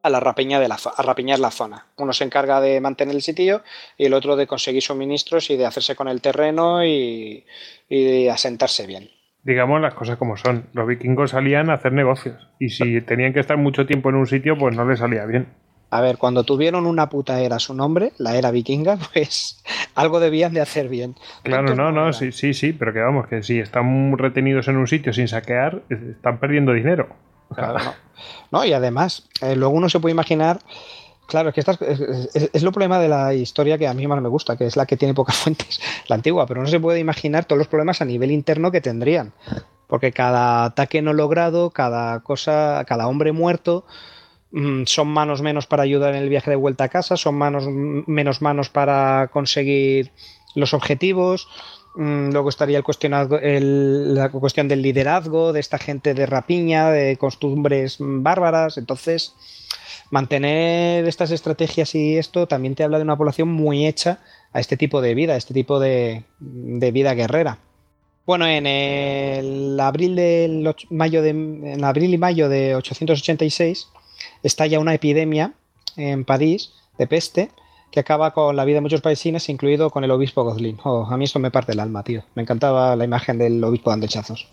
a 0.07 0.11
la 0.11 0.21
rapiña 0.21 0.61
de 0.61 0.69
la 0.69 0.77
a 0.77 1.03
rapiñar 1.03 1.39
la 1.39 1.51
zona. 1.51 1.87
Uno 1.97 2.13
se 2.13 2.25
encarga 2.25 2.61
de 2.61 2.81
mantener 2.81 3.15
el 3.15 3.23
sitio 3.23 3.63
y 3.97 4.07
el 4.07 4.15
otro 4.15 4.37
de 4.37 4.47
conseguir 4.47 4.83
suministros 4.83 5.51
y 5.51 5.57
de 5.57 5.67
hacerse 5.67 5.97
con 5.97 6.09
el 6.09 6.21
terreno 6.21 6.85
y, 6.85 7.45
y 7.89 8.05
de 8.05 8.31
asentarse 8.31 8.87
bien 8.87 9.11
digamos 9.47 9.81
las 9.81 9.95
cosas 9.95 10.19
como 10.19 10.37
son. 10.37 10.67
Los 10.73 10.89
vikingos 10.89 11.31
salían 11.31 11.71
a 11.71 11.75
hacer 11.75 11.93
negocios 11.93 12.49
y 12.59 12.71
si 12.71 13.01
tenían 13.01 13.33
que 13.33 13.39
estar 13.39 13.57
mucho 13.57 13.87
tiempo 13.87 14.09
en 14.11 14.17
un 14.17 14.27
sitio, 14.27 14.59
pues 14.59 14.77
no 14.77 14.85
les 14.85 14.99
salía 14.99 15.25
bien. 15.25 15.47
A 15.89 16.01
ver, 16.01 16.19
cuando 16.19 16.43
tuvieron 16.43 16.85
una 16.85 17.09
puta 17.09 17.41
era 17.41 17.61
su 17.61 17.73
nombre, 17.73 18.13
la 18.19 18.37
era 18.37 18.51
vikinga, 18.51 18.99
pues 19.13 19.63
algo 19.95 20.19
debían 20.19 20.53
de 20.53 20.61
hacer 20.61 20.89
bien. 20.89 21.15
Claro, 21.45 21.77
no, 21.77 21.93
no, 21.93 22.13
sí, 22.13 22.33
sí, 22.33 22.55
sí, 22.55 22.73
pero 22.73 22.93
que 22.93 22.99
vamos, 22.99 23.29
que 23.29 23.43
si 23.45 23.61
están 23.61 24.19
retenidos 24.19 24.67
en 24.67 24.79
un 24.79 24.89
sitio 24.89 25.13
sin 25.13 25.29
saquear, 25.29 25.83
están 25.89 26.39
perdiendo 26.41 26.73
dinero. 26.73 27.09
Claro, 27.55 27.95
no. 28.51 28.65
y 28.65 28.73
además, 28.73 29.25
eh, 29.41 29.57
luego 29.57 29.75
uno 29.75 29.89
se 29.89 30.01
puede 30.01 30.13
imaginar, 30.13 30.59
claro, 31.27 31.51
es 31.51 31.55
que 31.55 31.61
estas, 31.61 31.81
es, 31.81 32.63
lo 32.63 32.73
problema 32.73 32.99
de 32.99 33.09
la 33.09 33.35
historia 33.35 33.79
que 33.79 33.87
a 33.87 33.95
mí 33.95 34.07
más 34.07 34.21
me 34.21 34.29
gusta, 34.29 34.57
que 34.57 34.67
es 34.67 34.77
la 34.77 34.87
que 34.87 34.97
tiene 34.97 35.15
pocas 35.15 35.37
fuentes, 35.43 35.81
la 36.09 36.17
antigua, 36.17 36.47
pero 36.47 36.61
no 36.61 36.67
se 36.67 36.81
puede 36.81 36.99
imaginar 36.99 37.45
todos 37.45 37.59
los 37.59 37.69
problemas 37.69 38.01
a 38.01 38.05
nivel 38.05 38.31
interno 38.31 38.73
que 38.73 38.81
tendrían, 38.81 39.33
porque 39.87 40.13
cada 40.13 40.65
ataque 40.65 41.03
no 41.03 41.13
logrado, 41.13 41.71
cada 41.71 42.21
cosa, 42.21 42.85
cada 42.87 43.07
hombre 43.07 43.33
muerto, 43.33 43.85
Mm, 44.53 44.85
son 44.87 45.09
manos 45.09 45.43
menos 45.43 45.67
para 45.67 45.83
ayudar 45.83 46.15
en 46.15 46.23
el 46.23 46.29
viaje 46.29 46.51
de 46.51 46.57
vuelta 46.57 46.85
a 46.85 46.89
casa, 46.89 47.17
son 47.17 47.35
manos 47.35 47.67
menos 47.67 48.41
manos 48.43 48.71
para 48.71 49.29
conseguir 49.33 50.13
los 50.55 50.73
objetivos. 50.73 51.49
Mm, 51.97 52.31
luego 52.31 52.51
estaría 52.51 52.83
el 53.41 54.15
la 54.15 54.29
cuestión 54.31 54.69
del 54.69 54.83
liderazgo, 54.83 55.55
de 55.55 55.61
esta 55.61 55.79
gente 55.79 56.13
de 56.13 56.27
rapiña, 56.27 56.91
de 56.91 57.17
costumbres 57.17 57.97
bárbaras. 57.99 58.77
Entonces, 58.77 59.35
mantener 60.11 61.07
estas 61.07 61.31
estrategias 61.31 61.95
y 61.95 62.19
esto 62.19 62.47
también 62.47 62.75
te 62.75 62.85
habla 62.85 62.99
de 62.99 63.05
una 63.05 63.17
población 63.17 63.49
muy 63.49 63.87
hecha 63.87 64.21
a 64.53 64.61
este 64.61 64.77
tipo 64.77 65.01
de 65.01 65.15
vida, 65.15 65.35
a 65.35 65.37
este 65.37 65.55
tipo 65.55 65.81
de, 65.81 66.25
vida 66.39 67.15
guerrera. 67.15 67.59
Bueno, 68.27 68.47
en 68.47 68.67
el 68.67 69.79
abril 69.81 70.17
del 70.17 70.75
mayo 70.91 71.23
de, 71.23 71.79
abril 71.83 72.13
y 72.13 72.19
mayo 72.19 72.49
de 72.49 72.75
886 72.75 73.89
estalla 74.43 74.81
una 74.81 74.95
epidemia 74.95 75.55
en 75.97 76.25
París 76.25 76.73
de 76.99 77.07
peste 77.07 77.51
que 77.91 78.01
acaba 78.01 78.33
con 78.33 78.57
la 78.57 78.65
vida 78.65 78.77
de 78.77 78.83
muchos 78.83 79.01
paisines, 79.01 79.49
incluido 79.49 79.91
con 79.91 80.05
el 80.05 80.11
obispo 80.11 80.45
Godlin. 80.45 80.79
Oh, 80.85 81.07
a 81.09 81.17
mí 81.17 81.25
esto 81.25 81.39
me 81.39 81.51
parte 81.51 81.73
el 81.73 81.81
alma, 81.81 82.03
tío. 82.03 82.23
Me 82.35 82.43
encantaba 82.43 82.97
la 82.97 83.05
imagen 83.05 83.39
del 83.39 83.63
obispo 83.65 83.91
dando 83.91 84.07
hechazos. 84.07 84.49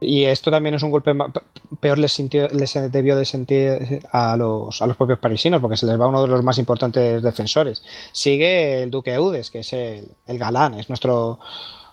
Y 0.00 0.24
esto 0.24 0.50
también 0.50 0.74
es 0.74 0.82
un 0.82 0.90
golpe 0.90 1.14
peor 1.80 1.98
les, 1.98 2.18
les 2.18 2.92
debió 2.92 3.16
de 3.16 3.24
sentir 3.24 4.02
a 4.12 4.36
los, 4.36 4.82
a 4.82 4.86
los 4.86 4.96
propios 4.96 5.18
parisinos, 5.18 5.60
porque 5.60 5.76
se 5.76 5.86
les 5.86 5.98
va 5.98 6.08
uno 6.08 6.22
de 6.22 6.28
los 6.28 6.42
más 6.42 6.58
importantes 6.58 7.22
defensores. 7.22 7.82
Sigue 8.12 8.82
el 8.82 8.90
duque 8.90 9.14
Eudes, 9.14 9.50
que 9.50 9.60
es 9.60 9.72
el, 9.72 10.06
galán, 10.26 10.74
es 10.74 10.88
nuestro, 10.88 11.38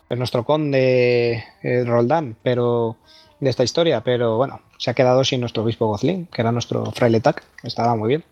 es 0.09 0.17
nuestro 0.17 0.43
conde 0.43 1.43
eh, 1.63 1.83
Roldán, 1.85 2.35
pero 2.43 2.97
de 3.39 3.49
esta 3.49 3.63
historia, 3.63 4.01
pero 4.01 4.37
bueno, 4.37 4.61
se 4.77 4.91
ha 4.91 4.93
quedado 4.93 5.23
sin 5.23 5.39
nuestro 5.39 5.63
obispo 5.63 5.87
Gozlin, 5.87 6.27
que 6.27 6.41
era 6.41 6.51
nuestro 6.51 6.91
fraile 6.91 7.21
Tac, 7.21 7.43
estaba 7.63 7.95
muy 7.95 8.09
bien. 8.09 8.23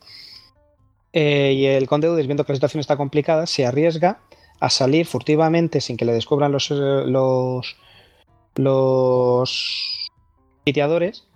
Eh, 1.14 1.54
y 1.56 1.66
el 1.66 1.88
conde 1.88 2.14
viendo 2.24 2.46
que 2.46 2.54
la 2.54 2.58
situación 2.58 2.82
está 2.82 2.98
complicada, 2.98 3.48
se 3.48 3.66
arriesga 3.66 4.20
a 4.60 4.70
salir 4.70 5.06
furtivamente 5.06 5.82
sin 5.82 5.98
que 5.98 6.06
le 6.06 6.14
descubran 6.14 6.52
los, 6.52 6.70
eh, 6.72 6.76
los, 6.76 7.78
los 8.56 10.10
sitiadores 10.66 11.28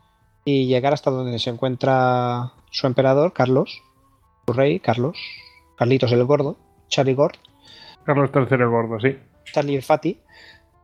y 0.45 0.67
llegar 0.67 0.93
hasta 0.93 1.09
donde 1.09 1.39
se 1.39 1.49
encuentra 1.49 2.53
su 2.69 2.85
emperador, 2.85 3.33
Carlos, 3.33 3.81
su 4.45 4.53
rey, 4.53 4.79
Carlos, 4.79 5.17
Carlitos 5.77 6.11
el 6.11 6.23
Gordo, 6.25 6.57
Charlie 6.89 7.15
Gord. 7.15 7.37
Carlos 8.05 8.29
III 8.35 8.45
el 8.51 8.69
Gordo, 8.69 8.99
sí. 8.99 9.17
Charlie 9.51 9.75
el 9.75 9.83
Fati. 9.83 10.19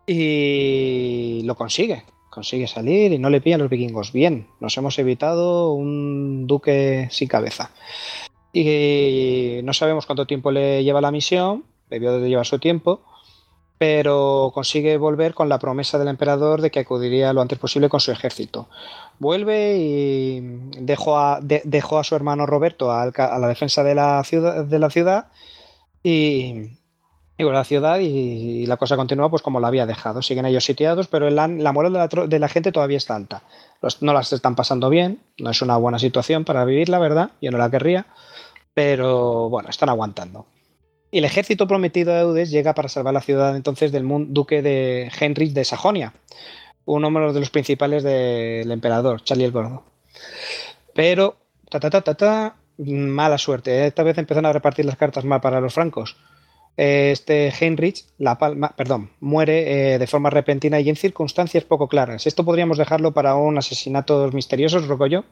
Y 0.08 1.44
lo 1.44 1.56
consigue 1.56 2.04
consigue 2.30 2.68
salir 2.68 3.12
y 3.12 3.20
no 3.20 3.30
le 3.30 3.42
pillan 3.42 3.60
los 3.60 3.70
vikingos. 3.70 4.14
Bien, 4.14 4.48
nos 4.60 4.78
hemos 4.78 4.98
evitado 5.00 5.74
un 5.74 6.48
duque 6.48 7.08
sin 7.12 7.28
cabeza. 7.28 7.72
Y 8.52 9.60
no 9.64 9.74
sabemos 9.74 10.06
cuánto 10.06 10.26
tiempo 10.26 10.52
le 10.52 10.84
lleva 10.84 11.02
la 11.02 11.12
misión, 11.12 11.66
debió 11.90 12.20
de 12.20 12.30
llevar 12.30 12.46
su 12.46 12.60
tiempo, 12.60 13.02
pero 13.80 14.52
consigue 14.54 14.98
volver 14.98 15.34
con 15.34 15.48
la 15.48 15.58
promesa 15.58 15.98
del 15.98 16.10
emperador 16.10 16.62
de 16.62 16.70
que 16.70 16.80
acudiría 16.80 17.32
lo 17.32 17.42
antes 17.42 17.58
posible 17.58 17.88
con 17.88 18.02
su 18.02 18.12
ejército. 18.12 18.68
Vuelve 19.20 19.78
y 19.78 20.42
dejó 20.82 21.18
a, 21.18 21.40
dejó 21.42 21.98
a 21.98 22.04
su 22.04 22.14
hermano 22.14 22.46
Roberto 22.46 22.92
a, 22.92 23.06
la 23.16 23.48
defensa 23.48 23.82
de 23.84 23.96
la 23.96 24.22
ciudad, 24.26 24.66
de 24.66 24.80
la 24.80 24.90
ciudad 24.90 25.28
y, 26.04 26.72
la 27.38 27.64
ciudad 27.64 28.00
y, 28.00 28.66
la 28.66 28.76
cosa 28.76 28.98
continúa 28.98 29.30
pues 29.30 29.42
como 29.42 29.62
la 29.62 29.70
había 29.70 29.86
dejado. 29.86 30.22
Siguen 30.22 30.46
ellos 30.46 30.66
sitiados, 30.66 31.08
pero 31.08 31.30
la, 31.30 31.48
moral 31.48 31.94
de 31.94 32.00
la, 32.00 32.28
de 32.28 32.40
la, 32.40 32.50
gente 32.50 32.74
todavía 32.74 32.98
está 32.98 33.16
alta. 33.16 33.44
no 34.02 34.12
las 34.12 34.34
están 34.34 34.56
pasando 34.56 34.90
bien, 34.90 35.22
no 35.38 35.52
es 35.52 35.62
una 35.62 35.78
buena 35.78 36.00
situación 36.00 36.44
para 36.44 36.66
vivir, 36.66 36.90
la 36.90 37.00
verdad, 37.00 37.32
yo 37.42 37.50
no 37.50 37.58
la 37.58 37.72
querría, 37.72 38.08
pero 38.74 39.50
bueno, 39.50 39.70
están 39.70 39.90
aguantando. 39.90 40.46
Y 41.12 41.20
el 41.20 41.26
ejército 41.26 41.68
prometido 41.68 42.14
de 42.14 42.22
Eudes 42.22 42.52
llega 42.52 42.76
para 42.76 42.90
salvar 42.90 43.14
la 43.14 43.22
ciudad 43.22 43.56
entonces 43.56 43.92
del 43.92 44.06
duque 44.28 44.62
de 44.62 45.12
Heinrich 45.20 45.54
de 45.54 45.66
Sajonia, 45.66 46.14
uno 46.86 47.34
de 47.34 47.40
los 47.40 47.50
principales 47.50 48.04
del 48.04 48.72
emperador, 48.72 49.24
Charlie 49.24 49.46
el 49.46 49.52
Gordo. 49.52 49.84
Pero, 50.94 51.38
ta, 51.70 51.80
ta, 51.80 51.90
ta, 51.90 52.02
ta, 52.02 52.16
ta 52.16 52.56
mala 52.78 53.38
suerte. 53.38 53.88
Esta 53.88 54.04
vez 54.04 54.18
empiezan 54.18 54.46
a 54.46 54.54
repartir 54.54 54.86
las 54.86 54.98
cartas 54.98 55.26
mal 55.26 55.42
para 55.42 55.62
los 55.62 55.74
francos. 55.74 56.18
Este 56.78 57.50
Heinrich, 57.50 58.06
la 58.18 58.38
palma, 58.38 58.74
perdón, 58.76 59.12
muere 59.20 59.96
eh, 59.96 60.00
de 60.00 60.08
forma 60.08 60.30
repentina 60.30 60.80
y 60.80 60.90
en 60.90 60.96
circunstancias 60.96 61.66
poco 61.66 61.90
claras. 61.90 62.26
Esto 62.26 62.46
podríamos 62.46 62.78
dejarlo 62.78 63.14
para 63.14 63.36
un 63.36 63.58
asesinato 63.58 64.30
misterioso, 64.32 64.80
rogo 64.80 65.08
yo. 65.08 65.26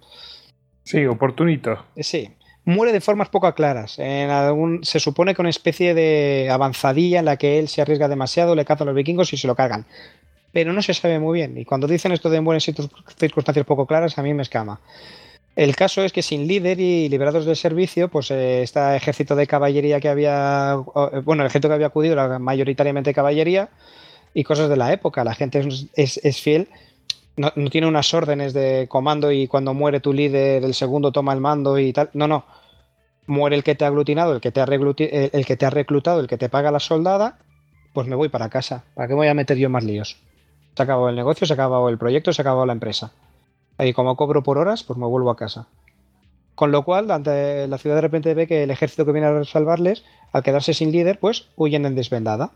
Sí, 0.83 1.05
oportunito. 1.05 1.85
Eh, 1.95 2.03
sí, 2.03 2.29
muere 2.67 2.91
de 2.91 3.01
formas 3.01 3.29
poco 3.29 3.51
claras. 3.55 3.97
En 3.97 4.29
algún, 4.29 4.83
se 4.83 4.99
supone 4.99 5.33
que 5.33 5.41
una 5.41 5.49
especie 5.49 5.93
de 5.93 6.49
avanzadilla 6.51 7.19
en 7.19 7.25
la 7.25 7.37
que 7.37 7.59
él 7.59 7.69
se 7.69 7.81
arriesga 7.81 8.09
demasiado, 8.09 8.55
le 8.55 8.65
cazan 8.65 8.87
los 8.87 8.95
vikingos 8.95 9.31
y 9.31 9.37
se 9.37 9.47
lo 9.47 9.55
cargan. 9.55 9.85
Pero 10.51 10.73
no 10.73 10.81
se 10.81 10.93
sabe 10.93 11.17
muy 11.17 11.39
bien. 11.39 11.57
Y 11.57 11.63
cuando 11.63 11.87
dicen 11.87 12.11
esto 12.11 12.29
de 12.29 12.41
muere 12.41 12.59
en 12.65 12.75
circunstancias 13.17 13.65
poco 13.65 13.85
claras, 13.85 14.17
a 14.17 14.21
mí 14.21 14.33
me 14.33 14.43
escama. 14.43 14.81
El 15.55 15.77
caso 15.77 16.03
es 16.03 16.11
que 16.11 16.21
sin 16.21 16.45
líder 16.45 16.79
y 16.81 17.07
liberados 17.07 17.45
del 17.45 17.55
servicio, 17.55 18.09
pues 18.09 18.29
eh, 18.31 18.61
este 18.63 18.95
ejército 18.97 19.35
de 19.35 19.47
caballería 19.47 20.01
que 20.01 20.09
había, 20.09 20.75
eh, 21.13 21.21
bueno, 21.23 21.43
el 21.43 21.47
ejército 21.47 21.69
que 21.69 21.75
había 21.75 21.87
acudido 21.87 22.13
era 22.13 22.37
mayoritariamente 22.37 23.13
caballería 23.13 23.69
y 24.33 24.43
cosas 24.43 24.69
de 24.69 24.75
la 24.75 24.91
época. 24.91 25.23
La 25.23 25.35
gente 25.35 25.65
es, 25.95 26.41
fiel, 26.41 26.67
no, 27.37 27.51
tiene 27.71 27.87
unas 27.87 28.13
órdenes 28.13 28.53
de 28.53 28.87
comando 28.89 29.31
y 29.31 29.47
cuando 29.47 29.73
muere 29.73 30.01
tu 30.01 30.11
líder, 30.11 30.65
el 30.65 30.73
segundo 30.73 31.13
toma 31.13 31.33
el 31.33 31.39
mando 31.39 31.79
y 31.79 31.93
tal. 31.93 32.09
No, 32.13 32.27
no. 32.27 32.56
Muere 33.27 33.55
el 33.55 33.63
que 33.63 33.75
te 33.75 33.85
ha 33.85 33.89
aglutinado, 33.89 34.33
el 34.33 34.41
que 34.41 34.51
te 34.51 34.61
ha, 34.61 34.63
el 34.63 35.45
que 35.45 35.57
te 35.57 35.65
ha 35.65 35.69
reclutado, 35.69 36.19
el 36.19 36.27
que 36.27 36.37
te 36.37 36.49
paga 36.49 36.71
la 36.71 36.79
soldada, 36.79 37.37
pues 37.93 38.07
me 38.07 38.15
voy 38.15 38.29
para 38.29 38.49
casa. 38.49 38.83
¿Para 38.95 39.07
qué 39.07 39.13
voy 39.13 39.27
a 39.27 39.33
meter 39.33 39.57
yo 39.57 39.69
más 39.69 39.83
líos? 39.83 40.17
Se 40.75 40.81
ha 40.81 40.85
acabado 40.85 41.09
el 41.09 41.15
negocio, 41.15 41.45
se 41.45 41.53
ha 41.53 41.55
acabado 41.55 41.89
el 41.89 41.97
proyecto, 41.97 42.31
se 42.31 42.41
ha 42.41 42.43
acabado 42.43 42.65
la 42.65 42.73
empresa. 42.73 43.11
Y 43.79 43.93
como 43.93 44.15
cobro 44.15 44.43
por 44.43 44.57
horas, 44.57 44.83
pues 44.83 44.97
me 44.97 45.05
vuelvo 45.05 45.29
a 45.29 45.35
casa. 45.35 45.67
Con 46.55 46.71
lo 46.71 46.83
cual, 46.83 47.11
ante 47.11 47.67
la 47.67 47.77
ciudad 47.77 47.97
de 47.97 48.01
repente 48.01 48.33
ve 48.33 48.47
que 48.47 48.63
el 48.63 48.71
ejército 48.71 49.05
que 49.05 49.11
viene 49.11 49.27
a 49.27 49.43
salvarles, 49.43 50.03
al 50.31 50.41
quedarse 50.41 50.73
sin 50.73 50.91
líder, 50.91 51.19
pues 51.19 51.49
huyen 51.55 51.85
en 51.85 51.95
desvendada. 51.95 52.51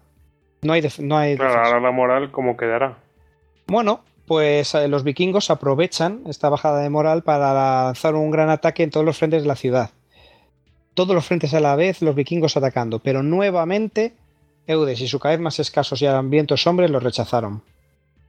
No 0.63 0.73
hay, 0.73 0.87
no 0.99 1.17
hay 1.17 1.37
Claro, 1.37 1.63
ahora 1.63 1.79
la 1.79 1.91
moral, 1.91 2.31
¿cómo 2.31 2.57
quedará? 2.57 2.97
Bueno, 3.67 4.01
pues 4.27 4.73
eh, 4.75 4.87
los 4.87 5.03
vikingos 5.03 5.49
aprovechan 5.49 6.21
esta 6.27 6.49
bajada 6.49 6.81
de 6.81 6.89
moral 6.89 7.23
para 7.23 7.53
lanzar 7.85 8.15
un 8.15 8.31
gran 8.31 8.49
ataque 8.49 8.83
en 8.83 8.89
todos 8.89 9.05
los 9.05 9.17
frentes 9.17 9.43
de 9.43 9.47
la 9.47 9.55
ciudad. 9.55 9.91
Todos 10.93 11.15
los 11.15 11.25
frentes 11.25 11.53
a 11.53 11.59
la 11.59 11.75
vez, 11.75 12.01
los 12.01 12.15
vikingos 12.15 12.57
atacando, 12.57 12.99
pero 12.99 13.23
nuevamente 13.23 14.13
Eudes 14.67 15.01
y 15.01 15.07
su 15.07 15.19
cada 15.19 15.35
vez 15.35 15.41
más 15.41 15.59
escasos 15.59 16.01
y 16.01 16.05
hambrientos 16.05 16.67
hombres 16.67 16.91
los 16.91 17.01
rechazaron 17.01 17.63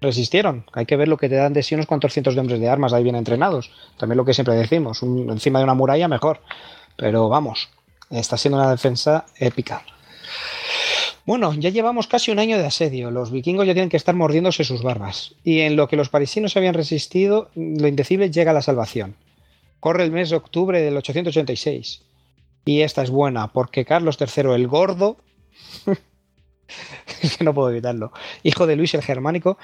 resistieron. 0.02 0.66
Hay 0.72 0.84
que 0.84 0.96
ver 0.96 1.08
lo 1.08 1.16
que 1.16 1.28
te 1.28 1.36
dan 1.36 1.54
de 1.54 1.62
sí 1.62 1.74
unos 1.74 1.86
cuantos 1.86 2.12
cientos 2.12 2.34
de 2.34 2.40
hombres 2.40 2.60
de 2.60 2.68
armas 2.68 2.92
ahí 2.92 3.02
bien 3.02 3.16
entrenados. 3.16 3.70
También 3.96 4.18
lo 4.18 4.24
que 4.24 4.34
siempre 4.34 4.54
decimos, 4.54 5.02
encima 5.02 5.60
de 5.60 5.64
una 5.64 5.74
muralla 5.74 6.08
mejor. 6.08 6.40
Pero 6.96 7.28
vamos, 7.28 7.70
está 8.10 8.36
siendo 8.36 8.58
una 8.58 8.70
defensa 8.70 9.24
épica. 9.38 9.82
Bueno, 11.24 11.54
ya 11.54 11.70
llevamos 11.70 12.08
casi 12.08 12.32
un 12.32 12.40
año 12.40 12.58
de 12.58 12.66
asedio. 12.66 13.10
Los 13.10 13.30
vikingos 13.30 13.66
ya 13.66 13.74
tienen 13.74 13.88
que 13.88 13.96
estar 13.96 14.14
mordiéndose 14.14 14.64
sus 14.64 14.82
barbas. 14.82 15.34
Y 15.44 15.60
en 15.60 15.76
lo 15.76 15.88
que 15.88 15.96
los 15.96 16.08
parisinos 16.08 16.56
habían 16.56 16.74
resistido, 16.74 17.48
lo 17.54 17.86
indecible 17.86 18.30
llega 18.30 18.50
a 18.50 18.54
la 18.54 18.62
salvación. 18.62 19.14
Corre 19.78 20.04
el 20.04 20.10
mes 20.10 20.30
de 20.30 20.36
octubre 20.36 20.80
del 20.80 20.96
886. 20.96 22.02
Y 22.64 22.82
esta 22.82 23.02
es 23.02 23.10
buena, 23.10 23.52
porque 23.52 23.84
Carlos 23.84 24.18
III 24.20 24.54
el 24.54 24.68
Gordo, 24.68 25.16
no 27.40 27.54
puedo 27.54 27.70
evitarlo, 27.70 28.12
hijo 28.42 28.66
de 28.66 28.76
Luis 28.76 28.94
el 28.94 29.02
Germánico, 29.02 29.58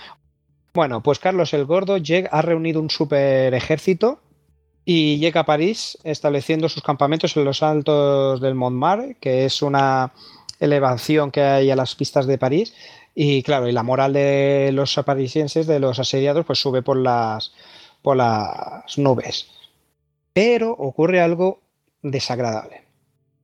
bueno, 0.74 1.02
pues 1.02 1.18
Carlos 1.18 1.54
el 1.54 1.64
Gordo 1.64 1.96
ha 2.30 2.42
reunido 2.42 2.80
un 2.80 2.90
super 2.90 3.54
ejército 3.54 4.20
y 4.84 5.18
llega 5.18 5.42
a 5.42 5.46
París 5.46 5.98
estableciendo 6.04 6.68
sus 6.68 6.82
campamentos 6.82 7.36
en 7.36 7.44
los 7.44 7.62
altos 7.62 8.40
del 8.40 8.54
Montmartre, 8.54 9.16
que 9.20 9.44
es 9.44 9.60
una 9.60 10.12
elevación 10.60 11.30
que 11.30 11.42
hay 11.42 11.70
a 11.70 11.76
las 11.76 11.94
pistas 11.94 12.26
de 12.26 12.38
París. 12.38 12.74
Y 13.14 13.42
claro, 13.42 13.68
y 13.68 13.72
la 13.72 13.82
moral 13.82 14.12
de 14.12 14.70
los 14.72 14.94
parisienses, 15.04 15.66
de 15.66 15.80
los 15.80 15.98
asediados, 15.98 16.46
pues 16.46 16.60
sube 16.60 16.82
por 16.82 16.96
las, 16.96 17.52
por 18.00 18.16
las 18.16 18.96
nubes. 18.96 19.48
Pero 20.32 20.70
ocurre 20.70 21.20
algo 21.20 21.60
desagradable. 22.02 22.87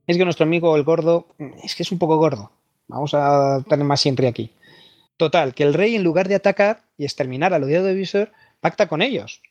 Es 0.07 0.17
que 0.17 0.23
nuestro 0.23 0.45
amigo 0.45 0.75
el 0.75 0.83
gordo, 0.83 1.27
es 1.63 1.75
que 1.75 1.83
es 1.83 1.91
un 1.91 1.99
poco 1.99 2.17
gordo. 2.17 2.51
Vamos 2.87 3.13
a 3.13 3.63
tener 3.67 3.85
más 3.85 4.01
siempre 4.01 4.27
aquí. 4.27 4.51
Total, 5.17 5.53
que 5.53 5.63
el 5.63 5.73
rey 5.73 5.95
en 5.95 6.03
lugar 6.03 6.27
de 6.27 6.35
atacar 6.35 6.83
y 6.97 7.05
exterminar 7.05 7.53
al 7.53 7.63
odiado 7.63 7.85
de 7.85 7.93
Visor, 7.93 8.31
pacta 8.59 8.87
con 8.87 9.01
ellos. 9.01 9.41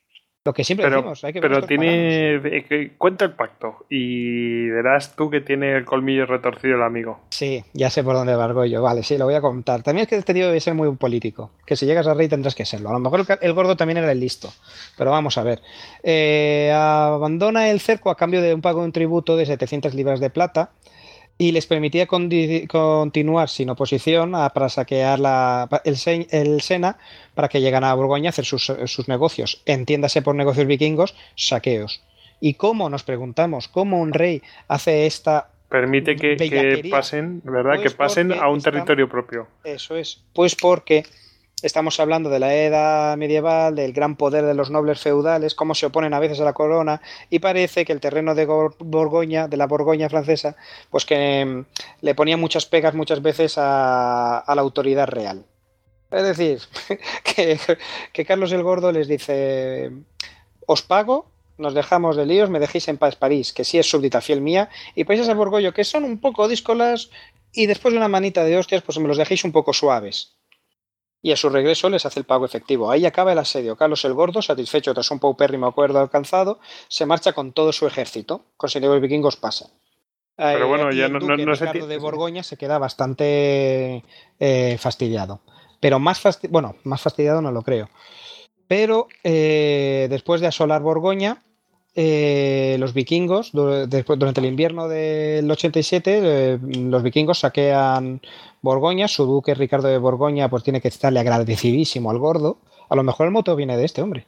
Lo 0.46 0.52
que 0.52 0.62
siempre 0.62 0.90
decimos, 0.90 1.24
hay 1.24 1.32
que 1.32 1.40
Pero 1.40 1.62
tiene. 1.62 2.38
Cuenta 2.98 3.24
el 3.24 3.32
pacto 3.32 3.86
y 3.88 4.68
verás 4.68 5.16
tú 5.16 5.30
que 5.30 5.40
tiene 5.40 5.74
el 5.74 5.86
colmillo 5.86 6.26
retorcido 6.26 6.76
el 6.76 6.82
amigo. 6.82 7.20
Sí, 7.30 7.64
ya 7.72 7.88
sé 7.88 8.04
por 8.04 8.14
dónde 8.14 8.34
va 8.34 8.66
yo. 8.66 8.82
Vale, 8.82 9.02
sí, 9.02 9.16
lo 9.16 9.24
voy 9.24 9.36
a 9.36 9.40
contar. 9.40 9.82
También 9.82 10.02
es 10.02 10.08
que 10.08 10.16
este 10.16 10.34
tío 10.34 10.46
debe 10.46 10.60
ser 10.60 10.74
muy 10.74 10.94
político. 10.96 11.50
Que 11.64 11.76
si 11.76 11.86
llegas 11.86 12.06
al 12.06 12.18
rey 12.18 12.28
tendrás 12.28 12.54
que 12.54 12.66
serlo. 12.66 12.90
A 12.90 12.92
lo 12.92 12.98
mejor 12.98 13.24
el 13.40 13.52
gordo 13.54 13.74
también 13.74 13.96
era 13.96 14.12
el 14.12 14.20
listo. 14.20 14.52
Pero 14.98 15.10
vamos 15.10 15.38
a 15.38 15.44
ver. 15.44 15.62
Eh, 16.02 16.70
abandona 16.74 17.70
el 17.70 17.80
cerco 17.80 18.10
a 18.10 18.16
cambio 18.16 18.42
de 18.42 18.52
un 18.52 18.60
pago 18.60 18.80
de 18.80 18.86
un 18.86 18.92
tributo 18.92 19.38
de 19.38 19.46
700 19.46 19.94
libras 19.94 20.20
de 20.20 20.28
plata 20.28 20.72
y 21.36 21.52
les 21.52 21.66
permitía 21.66 22.06
continuar 22.06 23.48
sin 23.48 23.70
oposición 23.70 24.32
para 24.32 24.69
saquear 24.69 25.19
el, 25.85 26.61
Sena 26.61 26.98
para 27.35 27.48
que 27.48 27.61
llegaran 27.61 27.90
a 27.90 27.94
Borgoña 27.94 28.28
a 28.28 28.31
hacer 28.31 28.44
sus, 28.44 29.09
negocios. 29.09 29.62
Entiéndase 29.66 30.23
por 30.23 30.35
negocios 30.35 30.66
vikingos, 30.66 31.16
saqueos. 31.35 32.02
¿Y 32.40 32.55
cómo, 32.55 32.89
nos 32.89 33.02
preguntamos, 33.02 33.69
cómo 33.69 34.01
un 34.01 34.12
rey 34.12 34.43
hace 34.69 35.06
esta... 35.06 35.48
Permite 35.69 36.15
que, 36.15 36.89
pasen, 36.89 37.40
¿verdad? 37.43 37.77
que 37.78 37.90
pues 37.90 37.94
pasen 37.94 38.32
a 38.32 38.48
un 38.48 38.61
territorio 38.61 39.09
propio. 39.09 39.48
Eso 39.65 39.97
es. 39.97 40.23
Pues 40.32 40.55
porque 40.55 41.05
Estamos 41.64 41.98
hablando 41.98 42.28
de 42.28 42.40
la 42.40 42.54
edad 42.54 43.16
medieval, 43.16 43.74
del 43.74 43.94
gran 43.94 44.16
poder 44.16 44.44
de 44.44 44.52
los 44.52 44.70
nobles 44.70 45.00
feudales, 45.00 45.54
cómo 45.54 45.74
se 45.74 45.86
oponen 45.86 46.12
a 46.12 46.18
veces 46.18 46.38
a 46.40 46.44
la 46.44 46.52
corona, 46.52 47.00
y 47.30 47.38
parece 47.38 47.86
que 47.86 47.94
el 47.94 48.00
terreno 48.00 48.34
de 48.34 48.44
Borgoña, 48.44 49.48
de 49.48 49.56
la 49.56 49.66
Borgoña 49.66 50.10
francesa, 50.10 50.56
pues 50.90 51.06
que 51.06 51.42
mm, 51.42 51.64
le 52.02 52.14
ponía 52.14 52.36
muchas 52.36 52.66
pegas 52.66 52.92
muchas 52.92 53.22
veces 53.22 53.54
a, 53.56 54.44
la 54.46 54.60
autoridad 54.60 55.08
real. 55.08 55.46
Es 56.10 56.22
decir, 56.24 56.60
que, 58.12 58.24
Carlos 58.26 58.52
el 58.52 58.62
Gordo 58.62 58.92
les 58.92 59.08
dice, 59.08 59.90
os 60.66 60.82
pago, 60.82 61.30
nos 61.56 61.72
dejamos 61.72 62.14
de 62.16 62.26
líos, 62.26 62.50
me 62.50 62.60
dejéis 62.60 62.88
en 62.88 62.98
paz 62.98 63.16
París, 63.16 63.54
que 63.54 63.64
sí 63.64 63.78
es 63.78 63.88
súbdita 63.88 64.20
fiel 64.20 64.42
mía, 64.42 64.68
y 64.94 65.04
países 65.04 65.28
de 65.28 65.32
Borgoño 65.32 65.72
que 65.72 65.84
son 65.84 66.04
un 66.04 66.20
poco 66.20 66.46
díscolas, 66.46 67.08
y 67.54 67.64
después 67.64 67.92
de 67.92 67.98
una 67.98 68.08
manita 68.08 68.44
de 68.44 68.58
hostias, 68.58 68.82
pues 68.82 68.98
me 68.98 69.08
los 69.08 69.16
dejéis 69.16 69.44
un 69.44 69.52
poco 69.52 69.72
suaves 69.72 70.36
y 71.24 71.32
a 71.32 71.36
su 71.36 71.48
regreso 71.48 71.88
les 71.88 72.05
hace 72.05 72.20
el 72.20 72.26
pago 72.26 72.44
efectivo. 72.44 72.90
Ahí 72.90 73.06
acaba 73.06 73.32
el 73.32 73.38
asedio. 73.38 73.76
Carlos 73.76 74.05
el 74.05 74.12
Gordo, 74.12 74.42
satisfecho 74.42 74.92
tras 74.92 75.10
un 75.10 75.18
paupérrimo 75.18 75.66
acuerdo 75.66 75.98
alcanzado, 75.98 76.60
se 76.88 77.06
marcha 77.06 77.32
con 77.32 77.52
todo 77.55 77.72
su 77.72 77.86
ejército. 77.86 78.42
Consiguió 78.59 78.92
los 78.92 79.01
vikingos 79.01 79.36
pasan. 79.36 79.70
Pero 80.36 80.68
bueno, 80.68 80.92
ya 80.92 81.09
no, 81.09 81.20
no, 81.20 81.56
se 81.56 81.64
de 81.64 81.96
Borgoña 81.96 82.42
se 82.42 82.59
queda 82.59 82.76
bastante 82.76 84.05
eh, 84.38 84.76
fastidiado. 84.78 85.40
Pero 85.80 85.98
más 85.98 86.20
fastidiado, 86.20 86.52
bueno, 86.52 86.76
más 86.84 87.01
fastidiado 87.01 87.40
no 87.40 87.52
lo 87.52 87.62
creo. 87.62 87.88
Pero 88.68 89.09
eh, 89.22 90.09
después 90.10 90.42
de 90.42 90.48
asolar 90.48 90.82
Borgoña, 90.82 91.42
eh, 91.96 92.76
los 92.80 92.92
vikingos, 92.92 93.52
durante 93.52 94.40
el 94.40 94.46
invierno 94.46 94.88
del 94.88 95.48
87, 95.48 96.20
eh, 96.22 96.58
los 96.60 97.02
vikingos 97.02 97.40
saquean 97.40 98.20
Borgoña, 98.62 99.06
su 99.06 99.26
duque 99.26 99.54
Ricardo 99.54 99.88
de 99.88 99.98
Borgoña 99.98 100.48
pues 100.48 100.64
tiene 100.64 100.80
que 100.80 100.88
estarle 100.88 101.20
agradecidísimo 101.20 102.10
al 102.10 102.18
gordo. 102.18 102.58
A 102.88 102.96
lo 102.96 103.04
mejor 103.04 103.26
el 103.26 103.32
moto 103.32 103.54
viene 103.54 103.76
de 103.76 103.84
este 103.84 104.02
hombre. 104.02 104.26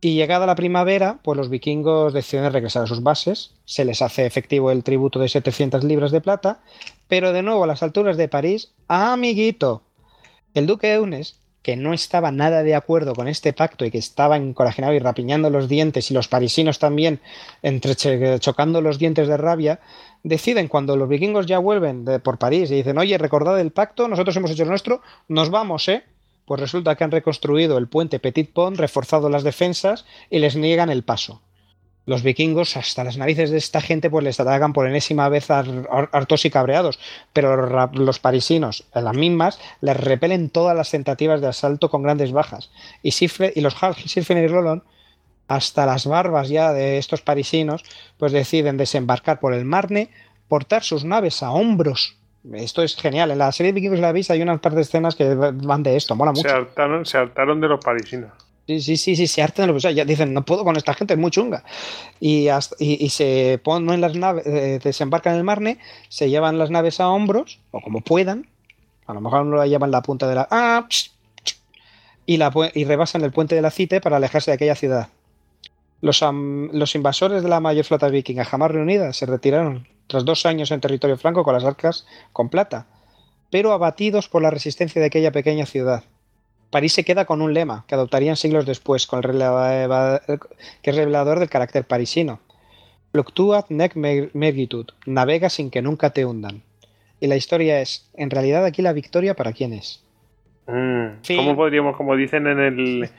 Y 0.00 0.14
llegada 0.14 0.46
la 0.46 0.56
primavera, 0.56 1.20
pues 1.22 1.36
los 1.36 1.48
vikingos 1.48 2.12
deciden 2.12 2.52
regresar 2.52 2.82
a 2.82 2.86
sus 2.86 3.02
bases, 3.02 3.52
se 3.66 3.84
les 3.84 4.02
hace 4.02 4.26
efectivo 4.26 4.70
el 4.70 4.82
tributo 4.82 5.20
de 5.20 5.28
700 5.28 5.84
libras 5.84 6.10
de 6.10 6.20
plata, 6.20 6.60
pero 7.06 7.32
de 7.32 7.42
nuevo 7.42 7.62
a 7.62 7.68
las 7.68 7.84
alturas 7.84 8.16
de 8.16 8.26
París, 8.26 8.72
amiguito, 8.88 9.82
el 10.54 10.66
duque 10.66 10.92
Eunes 10.92 11.38
que 11.62 11.76
no 11.76 11.92
estaba 11.92 12.30
nada 12.32 12.62
de 12.62 12.74
acuerdo 12.74 13.14
con 13.14 13.28
este 13.28 13.52
pacto 13.52 13.84
y 13.84 13.90
que 13.90 13.98
estaba 13.98 14.36
encorajado 14.36 14.92
y 14.92 14.98
rapiñando 14.98 15.48
los 15.50 15.68
dientes 15.68 16.10
y 16.10 16.14
los 16.14 16.28
parisinos 16.28 16.78
también 16.78 17.20
entre 17.62 17.94
chocando 18.40 18.80
los 18.80 18.98
dientes 18.98 19.28
de 19.28 19.36
rabia, 19.36 19.80
deciden 20.22 20.68
cuando 20.68 20.96
los 20.96 21.08
vikingos 21.08 21.46
ya 21.46 21.58
vuelven 21.58 22.04
por 22.22 22.38
París 22.38 22.70
y 22.70 22.76
dicen, 22.76 22.98
oye, 22.98 23.16
recordad 23.18 23.60
el 23.60 23.70
pacto, 23.70 24.08
nosotros 24.08 24.36
hemos 24.36 24.50
hecho 24.50 24.64
lo 24.64 24.70
nuestro, 24.70 25.02
nos 25.28 25.50
vamos, 25.50 25.88
¿eh? 25.88 26.04
Pues 26.44 26.60
resulta 26.60 26.96
que 26.96 27.04
han 27.04 27.12
reconstruido 27.12 27.78
el 27.78 27.86
puente 27.86 28.18
Petit 28.18 28.52
Pont, 28.52 28.76
reforzado 28.76 29.28
las 29.28 29.44
defensas 29.44 30.04
y 30.28 30.40
les 30.40 30.56
niegan 30.56 30.90
el 30.90 31.04
paso 31.04 31.40
los 32.04 32.22
vikingos, 32.22 32.76
hasta 32.76 33.04
las 33.04 33.16
narices 33.16 33.50
de 33.50 33.58
esta 33.58 33.80
gente, 33.80 34.10
pues 34.10 34.24
les 34.24 34.40
atacan 34.40 34.72
por 34.72 34.88
enésima 34.88 35.28
vez 35.28 35.50
hartos 35.50 36.44
y 36.44 36.50
cabreados. 36.50 36.98
Pero 37.32 37.88
los 37.92 38.18
parisinos, 38.18 38.84
en 38.94 39.04
las 39.04 39.16
mismas, 39.16 39.60
les 39.80 39.96
repelen 39.96 40.50
todas 40.50 40.76
las 40.76 40.90
tentativas 40.90 41.40
de 41.40 41.48
asalto 41.48 41.90
con 41.90 42.02
grandes 42.02 42.32
bajas. 42.32 42.70
Y, 43.02 43.14
y 43.54 43.60
los 43.60 43.76
Sifren 44.06 44.44
y 44.44 44.48
Rolón, 44.48 44.82
hasta 45.48 45.86
las 45.86 46.06
barbas 46.06 46.48
ya 46.48 46.72
de 46.72 46.98
estos 46.98 47.20
parisinos, 47.20 47.84
pues 48.18 48.32
deciden 48.32 48.76
desembarcar 48.76 49.38
por 49.38 49.54
el 49.54 49.64
Marne, 49.64 50.10
portar 50.48 50.82
sus 50.82 51.04
naves 51.04 51.42
a 51.42 51.50
hombros. 51.50 52.16
Esto 52.52 52.82
es 52.82 52.96
genial. 52.96 53.30
En 53.30 53.38
la 53.38 53.52
serie 53.52 53.72
de 53.72 53.76
Vikingos 53.76 54.00
la 54.00 54.10
veis, 54.10 54.30
hay 54.30 54.42
unas 54.42 54.60
par 54.60 54.74
de 54.74 54.82
escenas 54.82 55.14
que 55.14 55.34
van 55.34 55.82
de 55.84 55.96
esto, 55.96 56.16
mola 56.16 56.32
mucho. 56.32 56.48
Se 56.48 56.54
hartaron, 56.54 57.06
se 57.06 57.18
hartaron 57.18 57.60
de 57.60 57.68
los 57.68 57.84
parisinos. 57.84 58.32
Sí, 58.80 58.96
sí, 58.96 59.16
sí, 59.16 59.26
se 59.26 59.42
hartan 59.42 59.66
de 59.66 59.72
lo 59.72 59.78
que 59.78 59.94
ya 59.94 60.04
dicen, 60.04 60.32
no 60.32 60.44
puedo 60.44 60.64
con 60.64 60.76
esta 60.76 60.94
gente, 60.94 61.14
es 61.14 61.20
muy 61.20 61.30
chunga. 61.30 61.64
Y, 62.20 62.48
y, 62.78 63.08
se 63.10 63.60
ponen 63.62 64.00
las 64.00 64.14
naves, 64.14 64.46
eh, 64.46 64.78
desembarcan 64.82 65.34
en 65.34 65.38
el 65.38 65.44
Marne, 65.44 65.78
se 66.08 66.30
llevan 66.30 66.58
las 66.58 66.70
naves 66.70 67.00
a 67.00 67.08
hombros, 67.08 67.60
o 67.70 67.80
como 67.80 68.00
puedan, 68.00 68.48
a 69.06 69.14
lo 69.14 69.20
mejor 69.20 69.46
no 69.46 69.56
la 69.56 69.66
llevan 69.66 69.90
la 69.90 70.02
punta 70.02 70.28
de 70.28 70.34
la... 70.34 70.48
Ah, 70.50 70.86
y, 72.24 72.36
la 72.36 72.52
y 72.74 72.84
rebasan 72.84 73.22
el 73.22 73.32
puente 73.32 73.54
de 73.54 73.62
la 73.62 73.70
Cite 73.70 74.00
para 74.00 74.16
alejarse 74.16 74.50
de 74.50 74.54
aquella 74.54 74.76
ciudad. 74.76 75.08
Los, 76.00 76.24
los 76.72 76.94
invasores 76.94 77.42
de 77.42 77.48
la 77.48 77.60
mayor 77.60 77.84
flota 77.84 78.08
vikinga 78.08 78.44
jamás 78.44 78.70
reunida 78.70 79.12
se 79.12 79.26
retiraron 79.26 79.86
tras 80.06 80.24
dos 80.24 80.46
años 80.46 80.70
en 80.70 80.80
territorio 80.80 81.16
franco 81.16 81.44
con 81.44 81.54
las 81.54 81.64
arcas 81.64 82.06
con 82.32 82.48
plata, 82.48 82.86
pero 83.50 83.72
abatidos 83.72 84.28
por 84.28 84.42
la 84.42 84.50
resistencia 84.50 85.00
de 85.00 85.06
aquella 85.06 85.32
pequeña 85.32 85.66
ciudad 85.66 86.04
París 86.72 86.94
se 86.94 87.04
queda 87.04 87.26
con 87.26 87.42
un 87.42 87.52
lema 87.52 87.84
que 87.86 87.94
adoptarían 87.94 88.34
siglos 88.34 88.64
después, 88.64 89.06
con 89.06 89.22
el 89.22 89.38
que 90.80 90.90
es 90.90 90.96
revelador 90.96 91.38
del 91.38 91.50
carácter 91.50 91.84
parisino. 91.84 92.40
Fluctuat 93.12 93.68
nec 93.68 93.94
mergitud, 93.94 94.86
navega 95.04 95.50
sin 95.50 95.70
que 95.70 95.82
nunca 95.82 96.10
te 96.10 96.24
hundan. 96.24 96.62
Y 97.20 97.26
la 97.26 97.36
historia 97.36 97.82
es, 97.82 98.10
en 98.14 98.30
realidad 98.30 98.64
aquí 98.64 98.80
la 98.80 98.94
victoria 98.94 99.34
para 99.34 99.52
quién 99.52 99.74
es. 99.74 100.02
Mm, 100.66 101.36
¿Cómo 101.36 101.56
podríamos, 101.56 101.94
como 101.94 102.16
dicen 102.16 102.46
en 102.46 102.60
el... 102.60 103.10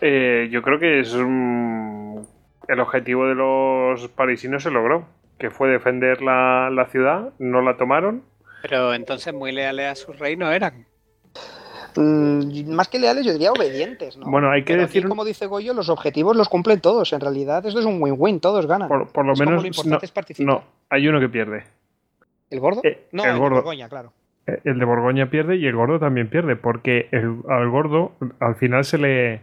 Eh, 0.00 0.48
yo 0.52 0.62
creo 0.62 0.78
que 0.78 1.00
es 1.00 1.12
el 1.12 2.80
objetivo 2.80 3.26
de 3.26 3.34
los 3.34 4.06
parisinos 4.10 4.62
se 4.62 4.70
logró, 4.70 5.08
que 5.40 5.50
fue 5.50 5.70
defender 5.70 6.22
la, 6.22 6.70
la 6.70 6.86
ciudad, 6.86 7.32
no 7.40 7.62
la 7.62 7.76
tomaron. 7.76 8.22
Pero 8.62 8.94
entonces 8.94 9.34
muy 9.34 9.50
leales 9.50 9.86
a 9.86 9.94
su 9.96 10.12
reino 10.12 10.52
eran. 10.52 10.86
Mm, 11.96 12.70
más 12.70 12.88
que 12.88 12.98
leales, 12.98 13.24
yo 13.24 13.32
diría 13.32 13.52
obedientes. 13.52 14.16
¿no? 14.16 14.26
Bueno, 14.30 14.50
hay 14.50 14.64
que 14.64 14.76
decir. 14.76 15.08
como 15.08 15.24
dice 15.24 15.46
Goyo, 15.46 15.72
los 15.72 15.88
objetivos 15.88 16.36
los 16.36 16.48
cumplen 16.48 16.80
todos. 16.80 17.12
En 17.12 17.20
realidad, 17.20 17.64
esto 17.64 17.80
es 17.80 17.86
un 17.86 18.02
win-win, 18.02 18.40
todos 18.40 18.66
ganan. 18.66 18.88
Por, 18.88 19.26
lo 19.26 19.34
menos. 19.34 19.64
no, 20.38 20.64
hay 20.90 21.08
uno 21.08 21.20
que 21.20 21.28
pierde. 21.28 21.64
¿El 22.50 22.60
gordo? 22.60 22.80
Eh, 22.84 23.06
no, 23.12 23.24
el, 23.24 23.32
de 23.32 23.38
Borgoña, 23.38 23.88
claro. 23.88 24.12
Eh, 24.46 24.60
el 24.64 24.78
de 24.78 24.84
Borgoña 24.84 25.30
pierde 25.30 25.56
y 25.56 25.66
el 25.66 25.74
gordo 25.74 25.98
también 25.98 26.28
pierde, 26.28 26.54
porque 26.54 27.08
el, 27.10 27.38
al 27.48 27.68
gordo 27.70 28.12
al 28.40 28.56
final 28.56 28.84
se 28.84 28.98
le. 28.98 29.40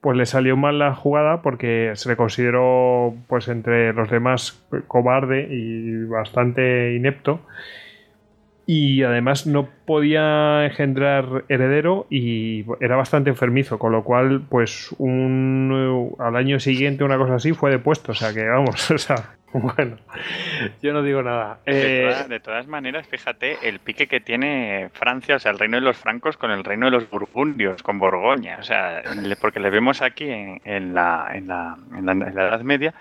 Pues 0.00 0.16
le 0.16 0.26
salió 0.26 0.56
mal 0.56 0.80
la 0.80 0.96
jugada 0.96 1.42
porque 1.42 1.92
se 1.94 2.08
le 2.08 2.16
consideró, 2.16 3.14
pues 3.28 3.46
entre 3.46 3.92
los 3.92 4.10
demás, 4.10 4.60
cobarde 4.88 5.46
y 5.48 6.06
bastante 6.06 6.96
inepto 6.96 7.40
y 8.74 9.02
además 9.02 9.46
no 9.46 9.68
podía 9.84 10.64
engendrar 10.64 11.44
heredero 11.50 12.06
y 12.08 12.64
era 12.80 12.96
bastante 12.96 13.28
enfermizo, 13.28 13.78
con 13.78 13.92
lo 13.92 14.02
cual, 14.02 14.46
pues 14.48 14.94
un, 14.96 16.14
al 16.18 16.36
año 16.36 16.58
siguiente 16.58 17.04
una 17.04 17.18
cosa 17.18 17.34
así 17.34 17.52
fue 17.52 17.70
depuesto, 17.70 18.12
o 18.12 18.14
sea 18.14 18.32
que 18.32 18.48
vamos, 18.48 18.90
o 18.90 18.96
sea, 18.96 19.34
bueno, 19.52 19.98
yo 20.82 20.94
no 20.94 21.02
digo 21.02 21.22
nada. 21.22 21.58
De, 21.66 22.12
eh, 22.12 22.40
todas, 22.42 22.66
maneras, 22.66 23.06
fíjate 23.06 23.58
el 23.68 23.78
pique 23.78 24.06
que 24.06 24.20
tiene 24.20 24.88
Francia, 24.94 25.36
o 25.36 25.38
sea, 25.38 25.52
el 25.52 25.58
reino 25.58 25.76
de 25.76 25.82
los 25.82 25.98
francos 25.98 26.38
con 26.38 26.50
el 26.50 26.64
reino 26.64 26.86
de 26.86 26.92
los 26.92 27.10
burgundios, 27.10 27.82
con 27.82 27.98
Borgoña, 27.98 28.56
o 28.58 28.62
sea, 28.62 29.02
porque 29.38 29.60
le 29.60 29.68
vemos 29.68 30.00
aquí 30.00 30.30
en, 30.30 30.94
la, 30.94 31.30
en, 31.34 31.46
la, 31.46 31.76
en 31.94 32.06
la 32.06 32.30
Edad 32.30 32.62
Media 32.62 32.94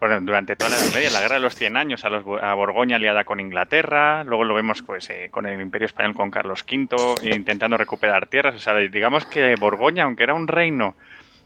durante 0.00 0.56
toda 0.56 0.70
la 0.70 0.76
Edad 0.76 0.94
Media, 0.94 1.10
la 1.10 1.20
guerra 1.20 1.36
de 1.36 1.40
los 1.40 1.54
100 1.54 1.76
años, 1.76 2.04
a, 2.04 2.10
los, 2.10 2.24
a 2.42 2.54
Borgoña 2.54 2.96
aliada 2.96 3.24
con 3.24 3.40
Inglaterra, 3.40 4.24
luego 4.24 4.44
lo 4.44 4.54
vemos 4.54 4.82
pues 4.82 5.08
eh, 5.10 5.28
con 5.30 5.46
el 5.46 5.60
Imperio 5.60 5.86
Español 5.86 6.14
con 6.14 6.30
Carlos 6.30 6.64
V, 6.70 7.14
intentando 7.34 7.76
recuperar 7.76 8.26
tierras. 8.26 8.54
O 8.54 8.58
sea, 8.58 8.74
digamos 8.74 9.24
que 9.26 9.54
Borgoña, 9.56 10.04
aunque 10.04 10.24
era 10.24 10.34
un 10.34 10.48
reino 10.48 10.94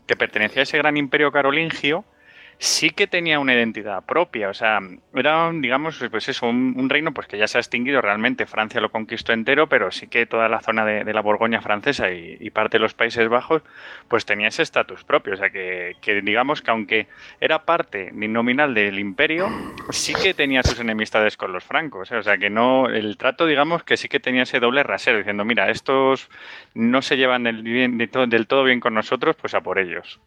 que 0.06 0.16
pertenecía 0.16 0.60
a 0.60 0.62
ese 0.64 0.78
gran 0.78 0.96
imperio 0.96 1.30
carolingio, 1.30 2.04
sí 2.60 2.90
que 2.90 3.06
tenía 3.06 3.40
una 3.40 3.54
identidad 3.54 4.04
propia. 4.04 4.50
O 4.50 4.54
sea, 4.54 4.80
era, 5.14 5.50
digamos, 5.52 5.98
pues 6.10 6.28
eso, 6.28 6.46
un, 6.46 6.90
reino 6.90 7.12
pues 7.12 7.26
que 7.26 7.38
ya 7.38 7.48
se 7.48 7.58
ha 7.58 7.60
extinguido 7.60 8.02
realmente. 8.02 8.46
Francia 8.46 8.80
lo 8.82 8.90
conquistó 8.90 9.32
entero, 9.32 9.68
pero 9.68 9.90
sí 9.90 10.08
que 10.08 10.26
toda 10.26 10.48
la 10.48 10.60
zona 10.60 10.84
de, 10.84 11.12
la 11.12 11.22
Borgoña 11.22 11.62
francesa 11.62 12.12
y, 12.12 12.50
parte 12.50 12.76
de 12.76 12.82
los 12.82 12.94
Países 12.94 13.28
Bajos, 13.28 13.62
pues 14.08 14.26
tenía 14.26 14.48
ese 14.48 14.62
estatus 14.62 15.04
propio. 15.04 15.34
O 15.34 15.36
sea, 15.36 15.48
que, 15.50 15.96
digamos 16.22 16.60
que 16.60 16.70
aunque 16.70 17.06
era 17.40 17.64
parte 17.64 18.10
nominal 18.12 18.74
del 18.74 18.98
imperio, 18.98 19.48
sí 19.90 20.12
que 20.12 20.34
tenía 20.34 20.62
sus 20.62 20.78
enemistades 20.80 21.38
con 21.38 21.52
los 21.52 21.64
francos. 21.64 22.12
¿eh? 22.12 22.16
O 22.16 22.22
sea, 22.22 22.36
que 22.36 22.50
no, 22.50 22.90
el 22.90 23.16
trato, 23.16 23.46
digamos, 23.46 23.84
que 23.84 23.96
sí 23.96 24.08
que 24.08 24.20
tenía 24.20 24.42
ese 24.42 24.60
doble 24.60 24.82
rasero, 24.82 25.16
diciendo, 25.16 25.46
mira, 25.46 25.70
estos 25.70 26.28
no 26.74 27.00
se 27.00 27.16
llevan 27.16 27.44
del, 27.44 27.64
del 27.64 28.46
todo 28.46 28.64
bien 28.64 28.80
con 28.80 28.92
nosotros, 28.92 29.34
pues 29.36 29.54
a 29.54 29.62
por 29.62 29.78
ellos. 29.78 30.20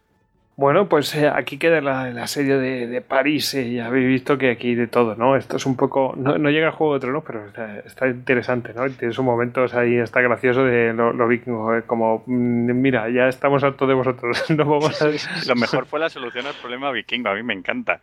Bueno, 0.56 0.88
pues 0.88 1.16
eh, 1.16 1.28
aquí 1.28 1.58
queda 1.58 1.82
la, 1.82 2.12
la 2.12 2.28
serie 2.28 2.58
de, 2.58 3.02
París. 3.02 3.56
y 3.56 3.74
ya 3.76 3.88
habéis 3.88 4.08
visto 4.08 4.38
que 4.38 4.52
aquí 4.52 4.76
de 4.76 4.86
todo, 4.86 5.16
¿no? 5.16 5.36
Esto 5.36 5.58
es 5.58 5.66
un 5.66 5.76
poco. 5.76 6.14
No, 6.16 6.38
llega 6.52 6.68
a 6.68 6.72
Juego 6.72 6.94
de 6.94 7.00
Tronos, 7.00 7.24
pero 7.26 7.48
está, 7.84 8.08
interesante, 8.08 8.72
¿no? 8.74 8.88
Tiene 8.92 9.14
sus 9.14 9.26
momentos 9.26 9.74
ahí, 9.74 9.96
está 9.96 10.22
gracioso 10.22 10.64
de 10.64 10.94
lo, 10.94 11.12
lo 11.12 11.28
vikingo. 11.28 11.76
¿eh? 11.76 11.84
Como, 11.88 12.24
mm, 12.28 12.72
mira, 12.80 13.10
ya 13.10 13.28
estamos 13.28 13.64
hartos 13.64 13.88
de 13.88 13.96
vosotros. 13.96 14.50
no 14.52 14.66
vamos 14.66 15.02
a... 15.02 15.08
lo 15.48 15.56
mejor 15.56 15.88
fue 15.88 16.00
la 16.00 16.10
solución 16.10 16.46
al 16.46 16.54
problema 16.54 16.92
vikingo. 16.92 17.30
A 17.30 17.36
mí 17.36 17.42
me 17.42 17.54
encanta. 17.54 18.00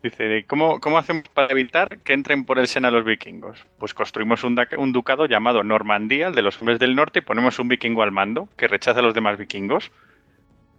Dice, 0.00 0.44
¿cómo, 0.46 0.80
¿cómo 0.80 0.96
hacen 0.96 1.24
para 1.34 1.50
evitar 1.50 1.98
que 1.98 2.12
entren 2.12 2.44
por 2.44 2.58
el 2.58 2.68
Sena 2.68 2.90
los 2.90 3.04
vikingos? 3.04 3.66
Pues 3.78 3.94
construimos 3.94 4.44
un, 4.44 4.58
un 4.78 4.92
ducado 4.92 5.26
llamado 5.26 5.62
Normandía, 5.64 6.28
el 6.28 6.34
de 6.34 6.42
los 6.42 6.58
hombres 6.60 6.78
del 6.78 6.94
norte, 6.94 7.18
y 7.18 7.22
ponemos 7.22 7.58
un 7.58 7.68
vikingo 7.68 8.02
al 8.02 8.12
mando 8.12 8.48
que 8.56 8.68
rechaza 8.68 9.00
a 9.00 9.02
los 9.02 9.12
demás 9.12 9.36
vikingos. 9.36 9.90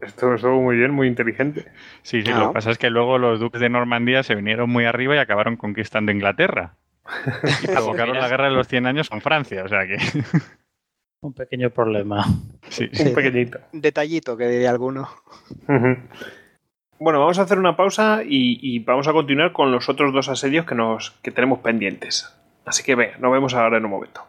Esto 0.02 0.34
estuvo 0.34 0.62
muy 0.62 0.78
bien, 0.78 0.92
muy 0.92 1.08
inteligente. 1.08 1.66
Sí, 2.02 2.22
sí, 2.24 2.32
lo 2.32 2.48
que 2.48 2.54
pasa 2.54 2.72
es 2.72 2.78
que 2.78 2.90
luego 2.90 3.18
los 3.18 3.40
duques 3.40 3.62
de 3.62 3.70
Normandía 3.70 4.24
se 4.24 4.36
vinieron 4.36 4.70
muy 4.70 4.86
arriba 4.86 5.16
y 5.16 5.20
acabaron 5.20 5.58
conquistando 5.58 6.12
Inglaterra. 6.12 6.76
y 7.64 7.68
provocaron 7.68 8.18
la 8.18 8.28
guerra 8.28 8.46
de 8.46 8.56
los 8.56 8.68
100 8.68 8.86
años 8.86 9.10
con 9.10 9.22
Francia, 9.22 9.64
o 9.64 9.68
sea 9.68 9.86
que... 9.86 9.98
Un 11.24 11.34
pequeño 11.34 11.70
problema. 11.70 12.26
Sí, 12.70 12.90
un 13.00 13.14
pequeñito. 13.14 13.60
Detallito, 13.72 14.36
que 14.36 14.48
diría 14.48 14.72
alguno. 14.72 15.08
Bueno, 16.98 17.20
vamos 17.20 17.38
a 17.38 17.44
hacer 17.44 17.60
una 17.60 17.78
pausa 17.78 18.22
y, 18.26 18.80
vamos 18.80 19.08
a 19.08 19.14
continuar 19.14 19.54
con 19.54 19.72
los 19.72 19.88
otros 19.88 20.14
dos 20.14 20.30
asedios 20.30 20.66
que, 20.66 20.74
nos, 20.74 21.12
que 21.22 21.30
tenemos 21.30 21.60
pendientes. 21.60 22.36
Así 22.66 22.84
que 22.84 22.96
ve, 22.96 23.14
nos 23.20 23.32
vemos 23.32 23.54
ahora 23.54 23.78
en 23.78 23.86
un 23.86 23.92
momento. 23.92 24.22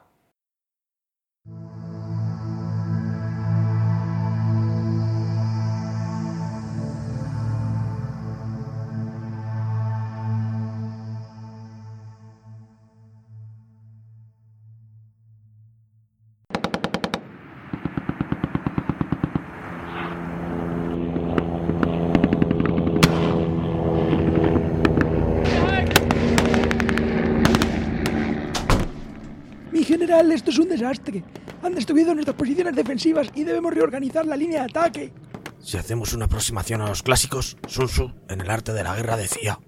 Esto 30.43 30.51
es 30.51 30.59
un 30.59 30.69
desastre. 30.69 31.23
Han 31.63 31.77
destruido 31.77 32.13
nuestras 32.15 32.37
posiciones 32.37 32.75
defensivas 32.75 33.29
y 33.33 33.45
debemos 33.45 33.73
reorganizar 33.73 34.27
la 34.27 34.37
línea 34.37 34.65
de 34.65 34.71
ataque. 34.71 35.13
Si 35.61 35.77
hacemos 35.77 36.15
una 36.15 36.25
aproximación 36.25 36.81
a 36.81 36.89
los 36.89 37.05
clásicos, 37.05 37.57
Sun 37.69 37.87
Tzu 37.87 38.13
en 38.29 38.41
el 38.41 38.51
arte 38.51 38.73
de 38.73 38.83
la 38.83 38.97
guerra 38.97 39.17
decía... 39.17 39.61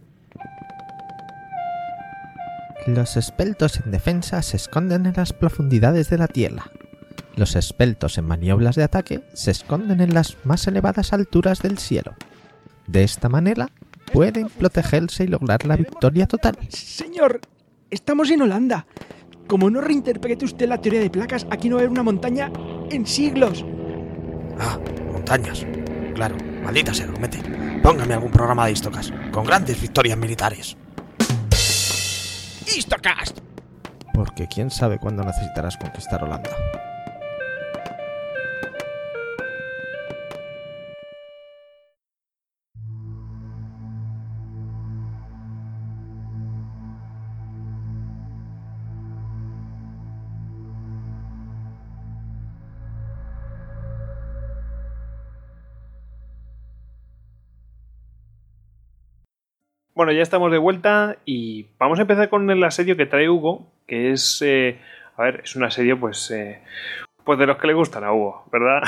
Los 2.88 3.16
espeltos 3.16 3.80
en 3.84 3.92
defensa 3.92 4.42
se 4.42 4.56
esconden 4.56 5.06
en 5.06 5.14
las 5.16 5.32
profundidades 5.32 6.10
de 6.10 6.18
la 6.18 6.26
tierra. 6.26 6.64
los 7.36 7.55
esbeltos 7.55 8.18
en 8.18 8.26
maniobras 8.26 8.74
de 8.74 8.82
ataque 8.82 9.22
se 9.32 9.52
esconden 9.52 10.01
en 10.01 10.12
las 10.12 10.36
más 10.44 10.66
elevadas 10.66 11.12
alturas 11.12 11.62
del 11.62 11.78
cielo. 11.78 12.16
De 12.88 13.05
esta 13.05 13.28
manera 13.28 13.70
pueden 14.12 14.48
protegerse 14.48 15.24
y 15.24 15.28
lograr 15.28 15.64
la 15.66 15.76
victoria 15.76 16.26
total. 16.26 16.59
Señor, 16.68 17.40
estamos 17.90 18.28
en 18.30 18.42
Holanda. 18.42 18.86
Como 19.46 19.68
no 19.70 19.80
reinterprete 19.80 20.44
usted 20.44 20.68
la 20.68 20.80
teoría 20.80 21.00
de 21.00 21.10
placas, 21.10 21.46
aquí 21.50 21.68
no 21.68 21.76
va 21.76 21.80
a 21.80 21.82
haber 21.82 21.90
una 21.90 22.02
montaña 22.02 22.50
en 22.90 23.06
siglos. 23.06 23.64
Ah, 24.58 24.78
montañas. 25.12 25.66
Claro, 26.14 26.36
maldita 26.62 26.94
sea, 26.94 27.08
mete. 27.20 27.38
Póngame 27.82 28.14
algún 28.14 28.30
programa 28.30 28.66
de 28.66 28.72
Histocast, 28.72 29.12
con 29.30 29.44
grandes 29.44 29.80
victorias 29.80 30.16
militares. 30.16 30.76
¡Histocast! 32.66 33.38
Porque 34.14 34.46
quién 34.48 34.70
sabe 34.70 34.98
cuándo 34.98 35.22
necesitarás 35.22 35.76
conquistar 35.76 36.24
Holanda. 36.24 36.50
Bueno, 59.94 60.12
ya 60.12 60.22
estamos 60.22 60.50
de 60.50 60.58
vuelta 60.58 61.16
y 61.24 61.66
vamos 61.78 61.98
a 61.98 62.02
empezar 62.02 62.28
con 62.28 62.50
el 62.50 62.62
asedio 62.64 62.96
que 62.96 63.06
trae 63.06 63.28
Hugo, 63.28 63.70
que 63.86 64.10
es, 64.10 64.42
eh, 64.44 64.78
a 65.16 65.22
ver, 65.22 65.42
es 65.44 65.54
un 65.54 65.62
asedio 65.62 66.00
pues, 66.00 66.30
eh, 66.32 66.58
pues 67.22 67.38
de 67.38 67.46
los 67.46 67.58
que 67.58 67.68
le 67.68 67.74
gustan 67.74 68.02
a 68.02 68.12
Hugo, 68.12 68.44
¿verdad? 68.52 68.82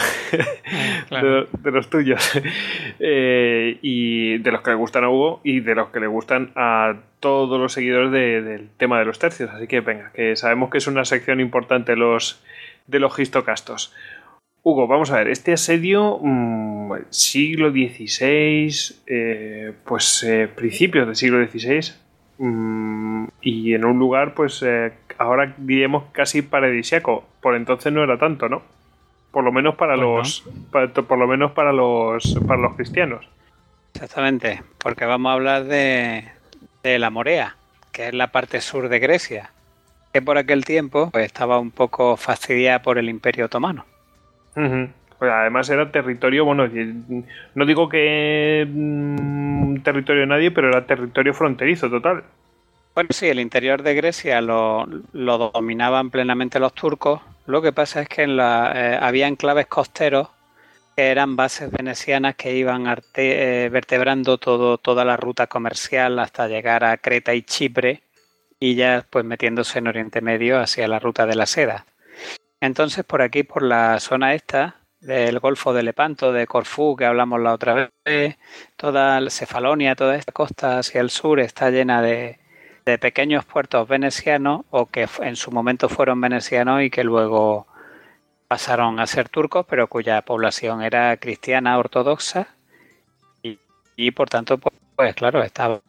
claro. 1.09 1.43
de, 1.45 1.47
de 1.63 1.71
los 1.71 1.89
tuyos. 1.91 2.31
Eh, 2.99 3.79
y 3.83 4.39
de 4.39 4.51
los 4.53 4.63
que 4.63 4.71
le 4.71 4.77
gustan 4.77 5.05
a 5.05 5.11
Hugo 5.11 5.41
y 5.45 5.61
de 5.61 5.75
los 5.75 5.91
que 5.91 6.01
le 6.01 6.07
gustan 6.07 6.51
a 6.57 6.95
todos 7.21 7.61
los 7.61 7.73
seguidores 7.75 8.11
de- 8.11 8.41
del 8.41 8.71
tema 8.79 8.99
de 8.99 9.05
los 9.05 9.19
tercios. 9.19 9.51
Así 9.51 9.67
que 9.67 9.81
venga, 9.81 10.11
que 10.15 10.35
sabemos 10.35 10.71
que 10.71 10.79
es 10.79 10.87
una 10.87 11.05
sección 11.05 11.39
importante 11.41 11.93
de 11.93 11.99
los, 11.99 12.43
de 12.87 12.99
los 12.99 13.19
histocastos. 13.19 13.95
Hugo, 14.69 14.89
vamos 14.89 15.13
a 15.13 15.19
ver, 15.19 15.29
este 15.29 15.53
asedio, 15.53 16.19
mm, 16.21 16.93
siglo 17.11 17.71
XVI, 17.71 18.69
eh, 19.07 19.73
pues 19.85 20.25
eh, 20.25 20.49
principios 20.49 21.07
del 21.07 21.15
siglo 21.15 21.39
XVI, 21.47 21.93
mm, 22.39 23.27
y 23.43 23.75
en 23.75 23.85
un 23.85 23.97
lugar, 24.01 24.35
pues 24.35 24.65
eh, 24.67 24.93
ahora 25.19 25.55
diríamos 25.57 26.07
casi 26.11 26.43
paradisiaco. 26.43 27.25
Por 27.41 27.55
entonces 27.55 27.93
no 27.93 28.03
era 28.03 28.19
tanto, 28.19 28.49
¿no? 28.49 28.63
Por 29.31 29.45
lo 29.45 29.53
menos 29.53 29.77
para 29.77 29.95
Pues 29.95 30.03
los, 30.03 30.45
para- 30.73 30.89
por 30.93 31.17
lo 31.17 31.29
menos 31.29 31.53
para 31.53 31.73
los, 31.73 32.37
para 32.49 32.61
los 32.61 32.75
cristianos. 32.75 33.25
Exactamente, 33.95 34.65
porque 34.79 35.05
vamos 35.05 35.31
a 35.31 35.35
hablar 35.35 35.65
de, 35.67 36.25
de 36.83 36.99
la 36.99 37.11
Morea, 37.11 37.55
que 37.93 38.09
es 38.09 38.15
la 38.15 38.33
parte 38.33 38.61
sur 38.61 38.89
de 38.89 38.99
Grecia, 38.99 39.53
que 40.13 40.23
por 40.23 40.39
aquel 40.39 40.65
tiempo 40.65 41.11
pues, 41.13 41.25
estaba 41.25 41.61
un 41.61 41.71
poco 41.71 42.17
fastidiada 42.17 42.83
por 42.83 42.99
el 42.99 43.09
Imperio 43.09 43.45
Otomano. 43.45 43.85
Pues 45.19 45.33
además 45.33 45.69
era 45.71 45.91
territorio, 45.91 46.45
bueno, 46.45 46.69
no 47.55 47.67
digo 47.67 47.89
que 47.89 48.67
mm, 48.69 49.83
territorio 49.83 50.23
de 50.23 50.27
nadie, 50.27 50.51
pero 50.51 50.69
era 50.69 50.87
territorio 50.87 51.33
fronterizo 51.35 51.89
total. 51.89 52.25
Bueno, 52.95 53.09
sí, 53.13 53.27
el 53.29 53.41
interior 53.41 53.83
de 53.83 53.95
Grecia 53.95 54.41
lo, 54.41 54.87
lo 55.13 55.39
dominaban 55.39 56.11
plenamente 56.11 56.59
los 56.59 56.73
turcos. 56.73 57.21
Lo 57.47 57.61
que 57.61 57.73
pasa 57.73 58.01
es 58.01 58.09
que 58.09 58.25
eh, 58.25 58.99
había 59.01 59.29
enclaves 59.29 59.67
costeros 59.67 60.29
que 60.97 61.11
eran 61.11 61.37
bases 61.37 61.71
venecianas 61.71 62.37
que 62.37 62.57
iban 62.57 62.87
eh, 63.17 63.69
vertebrando 63.71 64.39
todo, 64.39 64.79
toda 64.79 65.05
la 65.05 65.19
ruta 65.19 65.47
comercial 65.47 66.19
hasta 66.19 66.49
llegar 66.49 66.85
a 66.85 66.97
Creta 66.97 67.35
y 67.35 67.43
Chipre 67.43 68.03
y 68.59 68.75
ya 68.75 69.05
pues 69.11 69.25
metiéndose 69.25 69.79
en 69.79 69.89
Oriente 69.89 70.23
Medio 70.23 70.59
hacia 70.59 70.89
la 70.89 70.99
ruta 70.99 71.27
de 71.27 71.35
la 71.35 71.45
seda. 71.45 71.85
Entonces 72.61 73.05
por 73.05 73.23
aquí, 73.23 73.43
por 73.43 73.63
la 73.63 74.01
zona 74.01 74.35
esta 74.35 74.77
del 75.01 75.39
Golfo 75.39 75.73
de 75.73 75.83
Lepanto, 75.83 76.33
de 76.33 76.47
Corfú, 76.47 76.97
que 76.97 77.05
hablamos 77.05 77.41
la 77.41 77.53
otra 77.53 77.91
vez, 78.05 78.39
toda 78.77 79.21
la 79.21 79.31
Cefalonia, 79.31 79.95
toda 79.95 80.17
esta 80.17 80.33
costa 80.33 80.79
hacia 80.79 81.01
el 81.01 81.11
sur 81.11 81.41
está 81.41 81.71
llena 81.71 82.03
de, 82.03 82.39
pequeños 83.01 83.45
puertos 83.45 83.89
venecianos 83.89 84.63
o 84.71 84.87
que 84.87 85.09
en 85.21 85.37
su 85.37 85.51
momento 85.51 85.89
fueron 85.89 86.21
venecianos 86.21 86.83
y 86.83 86.91
que 86.91 87.03
luego 87.05 87.67
pasaron 88.49 89.01
a 89.01 89.07
ser 89.09 89.29
turcos, 89.29 89.67
pero 89.69 89.89
cuya 89.89 90.23
población 90.23 90.83
era 90.83 91.17
cristiana 91.17 91.79
ortodoxa 91.79 92.47
y, 93.43 93.59
y, 93.97 94.13
por 94.13 94.29
tanto, 94.29 94.59
pues, 94.59 94.75
pues, 94.95 95.15
claro, 95.17 95.43
estaban 95.43 95.83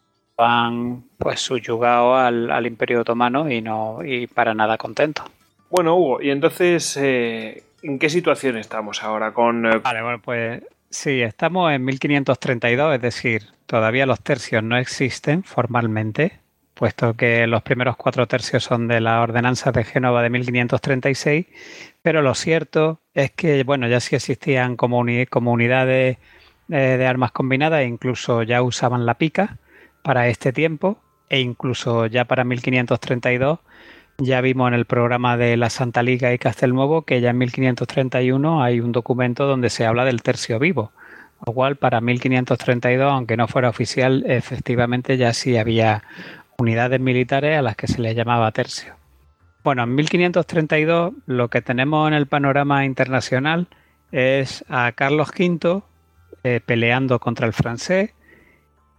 pues 1.18 1.40
subyugados 1.40 2.18
al, 2.18 2.50
al 2.50 2.66
Imperio 2.66 3.02
Otomano 3.02 3.50
y 3.50 3.62
no 3.62 4.04
y 4.04 4.26
para 4.26 4.54
nada 4.54 4.76
contentos. 4.76 5.24
Bueno, 5.70 5.96
Hugo, 5.96 6.22
y 6.22 6.30
entonces, 6.30 6.96
eh, 6.96 7.62
¿en 7.82 7.98
qué 7.98 8.08
situación 8.08 8.56
estamos 8.56 9.02
ahora 9.02 9.32
con... 9.32 9.66
eh, 9.66 9.78
Vale, 9.82 10.02
bueno, 10.02 10.20
pues 10.22 10.62
sí, 10.90 11.20
estamos 11.20 11.70
en 11.72 11.84
1532, 11.84 12.94
es 12.94 13.02
decir, 13.02 13.42
todavía 13.66 14.06
los 14.06 14.20
tercios 14.22 14.62
no 14.62 14.78
existen 14.78 15.44
formalmente, 15.44 16.38
puesto 16.72 17.14
que 17.14 17.46
los 17.46 17.62
primeros 17.62 17.96
cuatro 17.96 18.26
tercios 18.26 18.64
son 18.64 18.88
de 18.88 19.00
la 19.00 19.20
ordenanza 19.20 19.70
de 19.70 19.84
Génova 19.84 20.22
de 20.22 20.30
1536, 20.30 21.46
pero 22.00 22.22
lo 22.22 22.34
cierto 22.34 23.00
es 23.12 23.32
que, 23.32 23.62
bueno, 23.64 23.88
ya 23.88 24.00
sí 24.00 24.16
existían 24.16 24.76
comuni- 24.76 25.28
comunidades 25.28 26.16
eh, 26.70 26.76
de 26.98 27.06
armas 27.06 27.32
combinadas 27.32 27.80
e 27.80 27.84
incluso 27.84 28.42
ya 28.42 28.62
usaban 28.62 29.04
la 29.04 29.14
pica 29.18 29.58
para 30.02 30.28
este 30.28 30.52
tiempo 30.52 30.98
e 31.28 31.40
incluso 31.40 32.06
ya 32.06 32.24
para 32.24 32.44
1532 32.44 33.58
ya 34.20 34.40
vimos 34.40 34.68
en 34.68 34.74
el 34.74 34.84
programa 34.84 35.36
de 35.36 35.56
la 35.56 35.70
Santa 35.70 36.02
Liga 36.02 36.32
y 36.32 36.38
Castelnuovo 36.38 37.02
que 37.02 37.20
ya 37.20 37.30
en 37.30 37.38
1531 37.38 38.62
hay 38.62 38.80
un 38.80 38.90
documento 38.90 39.46
donde 39.46 39.70
se 39.70 39.86
habla 39.86 40.04
del 40.04 40.22
tercio 40.22 40.58
vivo. 40.58 40.90
Lo 41.46 41.52
cual 41.52 41.76
para 41.76 42.00
1532, 42.00 43.12
aunque 43.12 43.36
no 43.36 43.46
fuera 43.46 43.68
oficial, 43.68 44.24
efectivamente 44.26 45.16
ya 45.16 45.32
sí 45.32 45.56
había 45.56 46.02
unidades 46.58 46.98
militares 46.98 47.56
a 47.56 47.62
las 47.62 47.76
que 47.76 47.86
se 47.86 48.02
les 48.02 48.16
llamaba 48.16 48.50
tercio. 48.50 48.96
Bueno, 49.62 49.84
en 49.84 49.94
1532 49.94 51.12
lo 51.26 51.48
que 51.48 51.62
tenemos 51.62 52.08
en 52.08 52.14
el 52.14 52.26
panorama 52.26 52.84
internacional 52.84 53.68
es 54.10 54.64
a 54.68 54.90
Carlos 54.92 55.28
V 55.28 55.82
eh, 56.42 56.60
peleando 56.64 57.20
contra 57.20 57.46
el 57.46 57.52
francés 57.52 58.10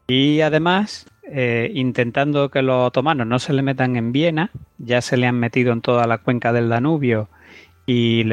y 0.07 0.39
además 0.41 1.07
eh, 1.31 1.71
intentando 1.73 2.49
que 2.49 2.61
los 2.61 2.87
otomanos 2.87 3.27
no 3.27 3.39
se 3.39 3.53
le 3.53 3.61
metan 3.61 3.95
en 3.95 4.11
Viena, 4.11 4.51
ya 4.77 5.01
se 5.01 5.17
le 5.17 5.27
han 5.27 5.39
metido 5.39 5.73
en 5.73 5.81
toda 5.81 6.07
la 6.07 6.17
cuenca 6.17 6.51
del 6.53 6.69
Danubio 6.69 7.29
y 7.85 8.23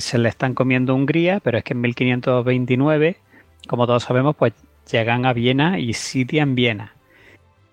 se 0.00 0.18
le 0.18 0.28
están 0.28 0.54
comiendo 0.54 0.94
Hungría, 0.94 1.40
pero 1.40 1.58
es 1.58 1.64
que 1.64 1.72
en 1.72 1.80
1529, 1.82 3.16
como 3.68 3.86
todos 3.86 4.02
sabemos, 4.02 4.34
pues 4.36 4.52
llegan 4.90 5.24
a 5.24 5.32
Viena 5.32 5.78
y 5.78 5.92
sitian 5.92 6.54
Viena. 6.54 6.94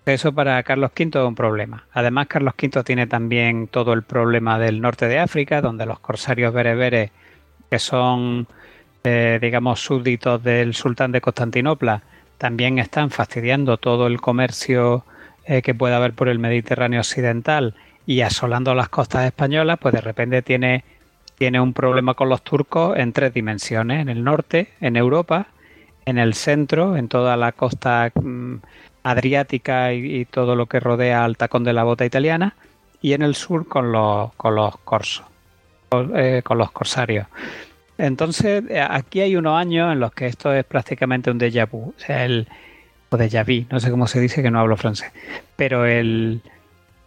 Eso 0.06 0.34
para 0.34 0.62
Carlos 0.62 0.92
V 0.96 1.20
es 1.20 1.26
un 1.26 1.34
problema. 1.34 1.88
Además, 1.92 2.28
Carlos 2.28 2.54
V 2.62 2.84
tiene 2.84 3.08
también 3.08 3.68
todo 3.68 3.94
el 3.94 4.04
problema 4.04 4.60
del 4.60 4.82
norte 4.82 5.08
de 5.08 5.18
África, 5.18 5.62
donde 5.62 5.88
los 5.88 6.00
corsarios 6.00 6.54
bereberes, 6.54 7.10
que 7.72 7.80
son, 7.80 8.46
eh, 9.04 9.40
digamos, 9.42 9.80
súbditos 9.80 10.44
del 10.44 10.76
sultán 10.76 11.12
de 11.12 11.22
Constantinopla, 11.22 12.04
también 12.38 12.80
están 12.80 13.10
fastidiando 13.10 13.78
todo 13.78 14.08
el 14.08 14.22
comercio 14.22 15.06
eh, 15.46 15.62
que 15.62 15.76
pueda 15.76 15.98
haber 15.98 16.14
por 16.14 16.30
el 16.30 16.40
Mediterráneo 16.40 17.00
occidental 17.00 17.76
y 18.06 18.22
asolando 18.22 18.74
las 18.76 18.90
costas 18.90 19.26
españolas, 19.26 19.80
pues 19.80 19.94
de 19.94 20.02
repente 20.02 20.42
tiene, 20.42 20.84
tiene 21.38 21.60
un 21.60 21.74
problema 21.74 22.14
con 22.14 22.30
los 22.30 22.44
turcos 22.44 22.98
en 22.98 23.14
tres 23.14 23.34
dimensiones, 23.34 24.02
en 24.02 24.10
el 24.10 24.24
norte, 24.24 24.70
en 24.82 24.96
Europa, 24.96 25.48
en 26.06 26.18
el 26.18 26.34
centro, 26.34 26.98
en 26.98 27.08
toda 27.08 27.36
la 27.38 27.52
costa 27.52 28.12
mm, 28.14 28.56
adriática 29.04 29.94
y, 29.94 30.26
todo 30.26 30.56
lo 30.56 30.68
que 30.68 30.80
rodea 30.80 31.26
al 31.26 31.38
tacón 31.38 31.64
de 31.64 31.74
la 31.74 31.84
bota 31.84 32.06
italiana, 32.06 32.56
y 33.02 33.14
en 33.14 33.22
el 33.22 33.36
sur 33.36 33.68
con 33.68 33.92
los, 33.92 34.34
con 34.34 34.56
los 34.56 34.78
corsos, 34.78 35.26
eh, 36.16 36.42
con 36.44 36.58
los 36.58 36.72
corsarios. 36.72 37.28
Entonces, 37.98 38.64
eh, 38.70 38.82
aquí 38.82 39.22
hay 39.22 39.36
unos 39.36 39.58
años 39.58 39.92
en 39.92 40.00
los 40.00 40.12
que 40.14 40.28
esto 40.28 40.54
es 40.54 40.66
prácticamente 40.66 41.32
un 41.32 41.40
déjà 41.40 41.70
vu, 41.70 41.94
o 41.96 42.00
sea, 42.00 42.26
el 42.26 42.48
o 43.10 43.18
déjà 43.18 43.46
vu, 43.46 43.66
no 43.72 43.80
sé 43.80 43.90
cómo 43.92 44.08
se 44.08 44.20
dice 44.20 44.42
que 44.42 44.52
no 44.52 44.60
hablo 44.60 44.76
francés, 44.76 45.12
pero 45.56 45.86
el, 45.86 46.42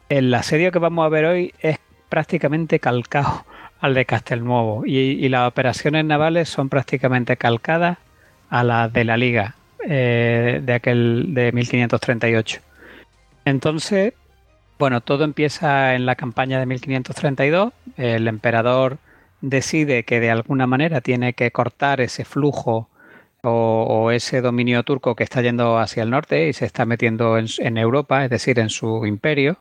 el 0.09 0.33
asedio 0.33 0.73
que 0.73 0.79
vamos 0.79 1.05
a 1.05 1.09
ver 1.09 1.27
hoy 1.27 1.53
es 1.61 1.79
prácticamente 2.09 2.81
calcado 2.81 3.45
al 3.81 3.95
de 3.95 4.07
Castelnuovo 4.07 4.87
y, 4.87 4.97
y 4.97 5.29
las 5.29 5.47
operaciones 5.47 6.05
navales 6.05 6.49
son 6.49 6.69
prácticamente 6.69 7.37
calcadas 7.37 7.99
a 8.49 8.65
las 8.65 8.93
de 8.93 9.05
la 9.05 9.17
Liga 9.17 9.55
eh, 9.87 10.61
de 10.63 10.73
aquel 10.73 11.35
de 11.35 11.53
1538. 11.53 12.61
Entonces, 13.45 14.15
bueno, 14.79 15.01
todo 15.01 15.25
empieza 15.25 15.95
en 15.95 16.07
la 16.07 16.15
campaña 16.15 16.59
de 16.59 16.67
1532. 16.67 17.73
El 17.97 18.29
emperador 18.29 18.99
decide 19.41 20.05
que 20.05 20.21
de 20.21 20.31
alguna 20.31 20.67
manera 20.67 21.01
tiene 21.01 21.35
que 21.35 21.51
cortar 21.51 22.01
ese 22.01 22.25
flujo 22.25 22.89
o, 23.43 24.11
ese 24.11 24.41
dominio 24.41 24.83
turco 24.83 25.15
que 25.15 25.25
está 25.25 25.43
yendo 25.43 25.79
hacia 25.79 26.03
el 26.03 26.11
norte 26.11 26.49
y 26.49 26.53
se 26.53 26.67
está 26.67 26.85
metiendo 26.85 27.39
en, 27.39 27.79
Europa, 27.79 28.25
es 28.25 28.31
decir, 28.31 28.59
en 28.59 28.69
su 28.69 29.07
imperio, 29.07 29.59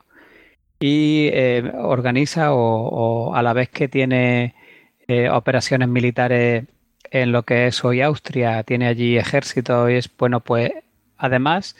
y 0.80 1.30
eh, 1.32 1.72
organiza 1.76 2.52
o, 2.54 3.34
a 3.34 3.42
la 3.42 3.52
vez 3.52 3.68
que 3.68 3.88
tiene 3.88 4.54
eh, 5.08 5.28
operaciones 5.30 5.88
militares 5.88 6.64
en 7.10 7.32
lo 7.32 7.44
que 7.44 7.66
es 7.68 7.84
hoy 7.84 8.02
Austria, 8.02 8.62
tiene 8.64 8.86
allí 8.86 9.16
ejército 9.16 9.88
y 9.88 9.94
es, 9.94 10.10
bueno, 10.18 10.40
pues 10.40 10.72
además, 11.16 11.76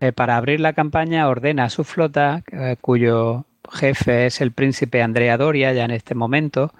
eh, 0.00 0.12
para 0.12 0.36
abrir 0.36 0.60
la 0.60 0.72
campaña 0.72 1.28
ordena 1.28 1.64
a 1.64 1.70
su 1.70 1.84
flota, 1.84 2.42
cuyo 2.80 3.46
jefe 3.72 4.26
es 4.26 4.40
el 4.40 4.52
príncipe 4.52 5.02
Andrea 5.02 5.36
Doria 5.36 5.72
ya 5.72 5.84
en 5.84 5.92
este 5.92 6.14
momento, 6.14 6.72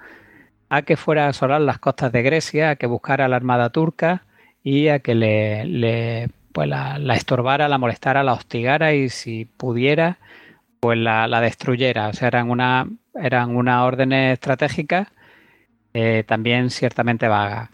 a 0.75 0.81
que 0.81 0.97
fuera 0.97 1.25
a 1.25 1.29
asolar 1.29 1.61
las 1.61 1.79
costas 1.79 2.11
de 2.11 2.21
Grecia, 2.21 2.71
a 2.71 2.75
que 2.75 2.87
buscara 2.87 3.27
la 3.27 3.37
armada 3.37 3.69
turca 3.69 4.23
y 4.63 4.89
a 4.89 4.99
que 4.99 5.15
le, 5.15 6.29
pues 6.51 6.67
la, 6.67 7.15
estorbara, 7.15 7.69
la 7.69 7.77
molestara, 7.77 8.23
la 8.23 8.33
hostigara 8.33 8.93
y 8.93 9.09
si 9.09 9.45
pudiera, 9.45 10.17
pues 10.79 10.97
la, 10.97 11.27
destruyera. 11.41 12.09
O 12.09 12.13
sea, 12.13 12.27
eran 12.27 12.49
una, 12.49 12.87
eran 13.13 13.55
una 13.55 13.85
órdenes 13.85 14.33
estratégicas 14.33 15.07
eh, 15.93 16.23
también 16.27 16.69
ciertamente 16.69 17.27
vagas. 17.27 17.69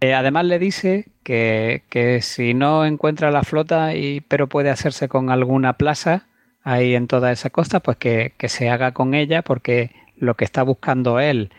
Eh, 0.00 0.14
además 0.14 0.44
le 0.44 0.58
dice 0.58 1.06
que, 1.22 1.82
si 2.22 2.54
no 2.54 2.84
encuentra 2.84 3.30
la 3.30 3.42
flota, 3.42 3.94
y, 3.94 4.20
pero 4.20 4.48
puede 4.48 4.70
hacerse 4.70 5.08
con 5.08 5.30
alguna 5.30 5.74
plaza 5.74 6.26
ahí 6.62 6.94
en 6.94 7.06
toda 7.06 7.32
esa 7.32 7.48
costa, 7.50 7.80
pues 7.80 7.96
que, 7.96 8.34
que 8.36 8.48
se 8.48 8.68
haga 8.68 8.92
con 8.92 9.14
ella 9.14 9.42
porque 9.42 9.92
lo 10.16 10.34
que 10.34 10.44
está 10.44 10.62
buscando 10.62 11.20
él 11.20 11.50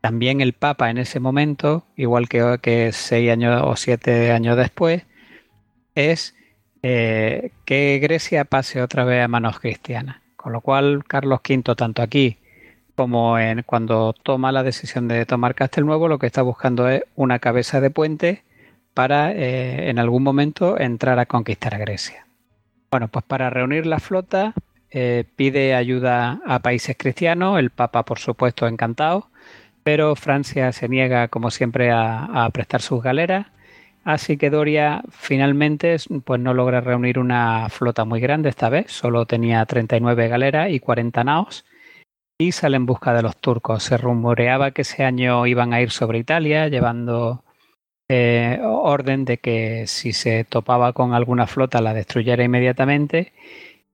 también 0.00 0.40
el 0.40 0.52
Papa 0.52 0.90
en 0.90 0.98
ese 0.98 1.20
momento, 1.20 1.84
igual 1.96 2.28
que, 2.28 2.90
seis 2.92 3.30
años 3.30 3.62
o 3.64 3.76
siete 3.76 4.32
años 4.32 4.56
después, 4.56 5.04
es 5.94 6.34
eh, 6.82 7.52
que 7.64 7.98
Grecia 8.00 8.44
pase 8.44 8.82
otra 8.82 9.04
vez 9.04 9.22
a 9.22 9.28
manos 9.28 9.60
cristianas. 9.60 10.20
Con 10.36 10.52
lo 10.52 10.60
cual, 10.60 11.04
Carlos 11.06 11.40
V, 11.48 11.74
tanto 11.74 12.02
aquí 12.02 12.38
como 12.94 13.38
en, 13.38 13.62
cuando 13.62 14.12
toma 14.12 14.50
la 14.50 14.64
decisión 14.64 15.06
de 15.06 15.24
tomar 15.24 15.54
Castelnuovo, 15.54 16.08
lo 16.08 16.18
que 16.18 16.26
está 16.26 16.42
buscando 16.42 16.88
es 16.88 17.04
una 17.14 17.38
cabeza 17.38 17.80
de 17.80 17.90
puente 17.90 18.42
para 18.92 19.30
eh, 19.30 19.90
en 19.90 20.00
algún 20.00 20.24
momento 20.24 20.78
entrar 20.80 21.20
a 21.20 21.26
conquistar 21.26 21.76
a 21.76 21.78
Grecia. 21.78 22.26
Bueno, 22.90 23.06
pues 23.06 23.24
para 23.24 23.50
reunir 23.50 23.86
la 23.86 24.00
flota 24.00 24.54
eh, 24.90 25.24
pide 25.36 25.74
ayuda 25.74 26.40
a 26.44 26.58
países 26.58 26.96
cristianos, 26.98 27.60
el 27.60 27.70
Papa 27.70 28.04
por 28.04 28.18
supuesto 28.18 28.66
encantado, 28.66 29.28
pero 29.88 30.14
Francia 30.16 30.70
se 30.72 30.86
niega, 30.86 31.28
como 31.28 31.50
siempre, 31.50 31.90
a, 31.90 32.46
prestar 32.52 32.82
sus 32.82 33.02
galeras. 33.02 33.46
Así 34.04 34.36
que 34.36 34.50
Doria 34.50 35.02
finalmente 35.08 35.96
pues, 36.26 36.38
no 36.42 36.52
logra 36.52 36.82
reunir 36.82 37.18
una 37.18 37.70
flota 37.70 38.04
muy 38.04 38.20
grande 38.20 38.50
esta 38.50 38.68
vez, 38.68 38.92
solo 38.92 39.24
tenía 39.24 39.64
39 39.64 40.28
galeras 40.28 40.70
y 40.70 40.78
40 40.78 41.24
naos 41.24 41.64
y 42.38 42.52
sale 42.52 42.76
en 42.76 42.84
busca 42.84 43.14
de 43.14 43.22
los 43.22 43.38
turcos. 43.38 43.82
Se 43.82 43.96
rumoreaba 43.96 44.72
que 44.72 44.82
ese 44.82 45.04
año 45.04 45.46
iban 45.46 45.72
a 45.72 45.80
ir 45.80 45.90
sobre 45.90 46.18
Italia 46.18 46.68
llevando 46.68 47.42
eh, 48.10 48.60
orden 48.62 49.24
de 49.24 49.38
que 49.38 49.86
si 49.86 50.12
se 50.12 50.44
topaba 50.44 50.92
con 50.92 51.14
alguna 51.14 51.46
flota 51.46 51.80
la 51.80 51.94
destruyera 51.94 52.44
inmediatamente 52.44 53.32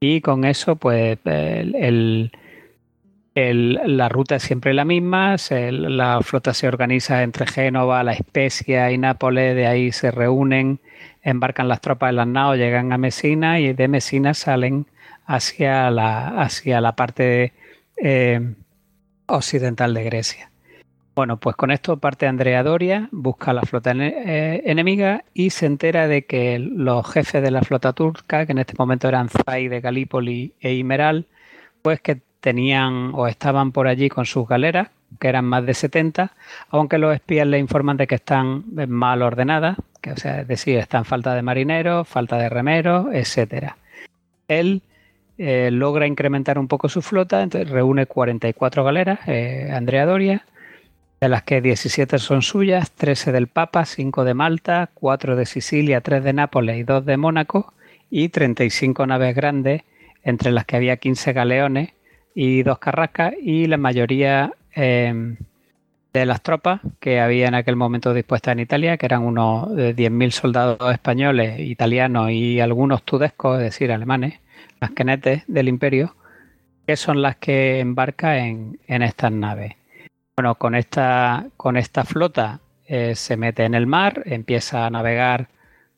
y 0.00 0.22
con 0.22 0.44
eso 0.44 0.74
pues 0.74 1.20
el 1.24 2.32
la 3.34 4.08
ruta 4.08 4.36
es 4.36 4.44
siempre 4.44 4.74
la 4.74 4.84
misma, 4.84 5.36
la 5.50 6.20
flota 6.22 6.54
se 6.54 6.68
organiza 6.68 7.22
entre 7.22 7.46
Génova, 7.46 8.04
La 8.04 8.12
Especia 8.12 8.92
y 8.92 8.98
Nápoles, 8.98 9.56
de 9.56 9.66
ahí 9.66 9.90
se 9.90 10.10
reúnen, 10.12 10.78
embarcan 11.22 11.68
las 11.68 11.80
tropas 11.80 12.10
en 12.10 12.16
las 12.16 12.28
naos, 12.28 12.56
llegan 12.56 12.92
a 12.92 12.98
Mesina 12.98 13.58
y 13.58 13.72
de 13.72 13.88
Mesina 13.88 14.34
salen 14.34 14.86
hacia 15.26 15.90
la, 15.90 16.40
hacia 16.40 16.80
la 16.80 16.94
parte 16.94 17.52
eh, 17.96 18.54
occidental 19.26 19.94
de 19.94 20.04
Grecia. 20.04 20.50
Bueno, 21.16 21.38
pues 21.38 21.54
con 21.56 21.70
esto 21.70 21.96
parte 21.98 22.26
Andrea 22.26 22.62
Doria, 22.62 23.08
busca 23.12 23.52
la 23.52 23.62
flota 23.62 23.92
eh, 23.94 24.62
enemiga 24.64 25.24
y 25.32 25.50
se 25.50 25.66
entera 25.66 26.08
de 26.08 26.24
que 26.24 26.58
los 26.58 27.08
jefes 27.10 27.42
de 27.42 27.52
la 27.52 27.62
flota 27.62 27.92
turca, 27.92 28.46
que 28.46 28.52
en 28.52 28.58
este 28.58 28.74
momento 28.76 29.08
eran 29.08 29.28
Zay 29.28 29.68
de 29.68 29.80
Galípoli 29.80 30.54
e 30.60 30.74
Imeral, 30.74 31.26
pues 31.82 32.00
que 32.00 32.20
tenían 32.44 33.12
o 33.14 33.26
estaban 33.26 33.72
por 33.72 33.88
allí 33.88 34.10
con 34.10 34.26
sus 34.26 34.46
galeras, 34.46 34.90
que 35.18 35.28
eran 35.28 35.46
más 35.46 35.64
de 35.64 35.72
70, 35.72 36.32
aunque 36.68 36.98
los 36.98 37.14
espías 37.14 37.46
le 37.46 37.58
informan 37.58 37.96
de 37.96 38.06
que 38.06 38.16
están 38.16 38.64
mal 38.86 39.22
ordenadas, 39.22 39.78
que 40.02 40.10
es 40.10 40.46
decir, 40.46 40.76
están 40.76 41.06
falta 41.06 41.34
de 41.34 41.40
marineros, 41.40 42.06
falta 42.06 42.36
de 42.36 42.50
remeros, 42.50 43.06
etcétera. 43.14 43.78
Él 44.46 44.82
eh, 45.38 45.70
logra 45.72 46.06
incrementar 46.06 46.58
un 46.58 46.68
poco 46.68 46.90
su 46.90 47.00
flota, 47.00 47.42
entonces 47.42 47.70
reúne 47.70 48.04
44 48.04 48.84
galeras, 48.84 49.20
eh, 49.26 49.70
Andrea 49.72 50.04
Doria, 50.04 50.44
de 51.22 51.30
las 51.30 51.44
que 51.44 51.62
17 51.62 52.18
son 52.18 52.42
suyas, 52.42 52.90
13 52.90 53.32
del 53.32 53.46
Papa, 53.46 53.86
5 53.86 54.22
de 54.22 54.34
Malta, 54.34 54.90
4 54.92 55.34
de 55.34 55.46
Sicilia, 55.46 56.02
3 56.02 56.22
de 56.22 56.34
Nápoles 56.34 56.76
y 56.76 56.82
2 56.82 57.06
de 57.06 57.16
Mónaco, 57.16 57.72
y 58.10 58.28
35 58.28 59.06
naves 59.06 59.34
grandes, 59.34 59.80
entre 60.24 60.52
las 60.52 60.66
que 60.66 60.76
había 60.76 60.98
15 60.98 61.32
galeones, 61.32 61.94
y 62.34 62.62
dos 62.62 62.78
carrascas 62.78 63.34
y 63.40 63.66
la 63.66 63.76
mayoría 63.76 64.52
em, 64.72 65.36
de 66.12 66.26
las 66.26 66.42
tropas 66.42 66.80
que 67.00 67.20
había 67.20 67.48
en 67.48 67.54
aquel 67.54 67.76
momento 67.76 68.14
dispuestas 68.14 68.52
en 68.52 68.60
Italia, 68.60 68.96
que 68.96 69.06
eran 69.06 69.22
unos 69.22 69.68
10.000 69.70 70.30
soldados 70.30 70.92
españoles, 70.92 71.58
italianos 71.58 72.30
y 72.30 72.60
algunos 72.60 73.02
tudescos, 73.02 73.58
es 73.58 73.64
decir, 73.64 73.90
alemanes, 73.90 74.40
las 74.80 74.92
quenetes 74.92 75.42
del 75.48 75.68
imperio, 75.68 76.14
que 76.86 76.96
son 76.96 77.20
las 77.20 77.36
que 77.36 77.80
embarca 77.80 78.38
en, 78.38 78.78
estas 78.86 79.32
naves. 79.32 79.74
Bueno, 80.36 80.54
con 80.54 80.76
esta, 80.76 81.46
con 81.56 81.76
esta 81.76 82.04
flota 82.04 82.60
eh, 82.86 83.14
se 83.16 83.36
mete 83.36 83.64
en 83.64 83.74
el 83.74 83.86
mar, 83.86 84.22
empieza 84.26 84.86
a 84.86 84.90
navegar 84.90 85.48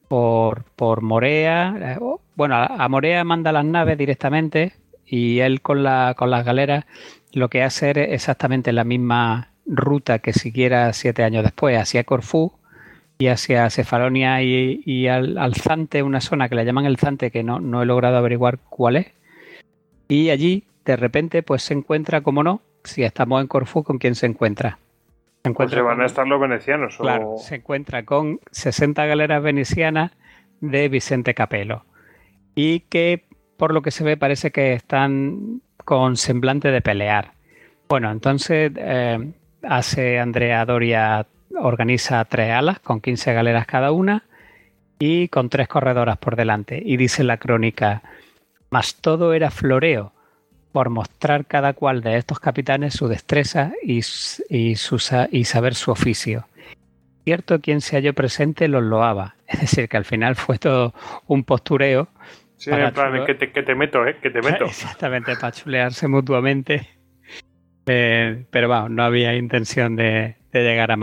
por, 0.08 0.64
por 0.76 1.02
Morea. 1.02 1.74
Eh, 1.78 1.98
bueno, 2.34 2.56
a 2.56 2.88
Morea 2.88 3.22
manda 3.24 3.52
las 3.52 3.64
naves 3.64 3.98
directamente, 3.98 4.72
y 5.06 5.40
él 5.40 5.60
con, 5.62 5.82
la, 5.82 6.14
con 6.16 6.30
las 6.30 6.44
galeras 6.44 6.84
lo 7.36 7.50
que 7.50 7.62
hace 7.62 7.90
es 7.90 7.96
exactamente 7.96 8.72
la 8.72 8.84
misma 8.84 9.50
ruta 9.66 10.20
que 10.20 10.32
siguiera 10.32 10.92
siete 10.94 11.22
años 11.22 11.42
después, 11.44 11.78
hacia 11.78 12.04
Corfú 12.04 12.52
y 13.18 13.26
hacia 13.26 13.68
Cefalonia 13.68 14.42
y, 14.42 15.08
al, 15.08 15.54
Zante, 15.54 16.02
una 16.02 16.20
zona 16.20 16.48
que 16.48 16.54
le 16.54 16.64
llaman 16.64 16.86
el 16.86 16.96
Zante, 16.96 17.30
que 17.30 17.42
no, 17.42 17.60
no 17.60 17.82
he 17.82 17.86
logrado 17.86 18.16
averiguar 18.16 18.58
cuál 18.70 18.96
es. 18.96 19.12
Y 20.08 20.30
allí, 20.30 20.64
de 20.86 20.96
repente, 20.96 21.42
pues 21.42 21.62
se 21.62 21.74
encuentra, 21.74 22.22
como 22.22 22.42
no, 22.42 22.62
si 22.84 23.02
estamos 23.02 23.42
en 23.42 23.48
Corfú, 23.48 23.82
¿con 23.82 23.98
quién 23.98 24.14
se 24.14 24.26
encuentra? 24.26 24.78
Se 25.42 25.50
encuentra 25.50 25.82
van 25.82 26.00
a 26.00 26.06
estar 26.06 26.26
los 26.26 26.40
venecianos. 26.40 26.96
Claro, 26.96 27.34
se 27.38 27.56
encuentra 27.56 28.04
con 28.04 28.40
60 28.50 29.04
galeras 29.04 29.42
venecianas 29.42 30.12
de 30.60 30.88
Vicente 30.88 31.34
Capello. 31.34 31.84
Y 32.54 32.80
que 32.80 33.24
por 33.56 33.72
lo 33.72 33.82
que 33.82 33.90
se 33.90 34.04
ve, 34.04 34.16
parece 34.16 34.50
que 34.50 34.72
están 34.74 35.60
con 35.84 36.16
semblante 36.16 36.70
de 36.70 36.80
pelear. 36.80 37.32
Bueno, 37.88 38.10
entonces 38.10 38.72
eh, 38.76 39.32
hace 39.62 40.18
Andrea 40.18 40.64
Doria, 40.64 41.26
organiza 41.58 42.24
tres 42.24 42.52
alas 42.52 42.80
con 42.80 43.00
15 43.00 43.32
galeras 43.32 43.66
cada 43.66 43.92
una 43.92 44.24
y 44.98 45.28
con 45.28 45.48
tres 45.48 45.68
corredoras 45.68 46.18
por 46.18 46.36
delante. 46.36 46.82
Y 46.84 46.96
dice 46.96 47.24
la 47.24 47.36
crónica, 47.36 48.02
mas 48.70 48.96
todo 48.96 49.32
era 49.32 49.50
floreo 49.50 50.12
por 50.72 50.90
mostrar 50.90 51.46
cada 51.46 51.72
cual 51.72 52.02
de 52.02 52.16
estos 52.16 52.38
capitanes 52.38 52.94
su 52.94 53.08
destreza 53.08 53.72
y, 53.82 54.00
y, 54.50 54.74
y 55.30 55.44
saber 55.44 55.74
su 55.74 55.90
oficio. 55.90 56.46
Cierto, 57.24 57.60
quien 57.60 57.80
se 57.80 57.96
halló 57.96 58.14
presente 58.14 58.68
los 58.68 58.82
loaba. 58.82 59.36
Es 59.46 59.60
decir, 59.60 59.88
que 59.88 59.96
al 59.96 60.04
final 60.04 60.34
fue 60.34 60.58
todo 60.58 60.92
un 61.28 61.44
postureo 61.44 62.08
Sí, 62.56 62.70
en 62.70 62.92
plan, 62.92 63.24
que 63.26 63.34
te, 63.34 63.52
que 63.52 63.62
te, 63.62 63.74
meto, 63.74 64.06
¿eh? 64.06 64.16
Que 64.20 64.30
te 64.30 64.40
meto. 64.40 64.64
Exactamente, 64.66 65.36
para 65.36 65.52
chulearse 65.52 66.08
mutuamente. 66.08 66.88
Eh, 67.88 68.46
pero 68.50 68.68
vamos, 68.68 68.90
no 68.90 69.04
había 69.04 69.36
intención 69.36 69.94
de, 69.94 70.34
llegar 70.52 70.90
a, 70.90 70.96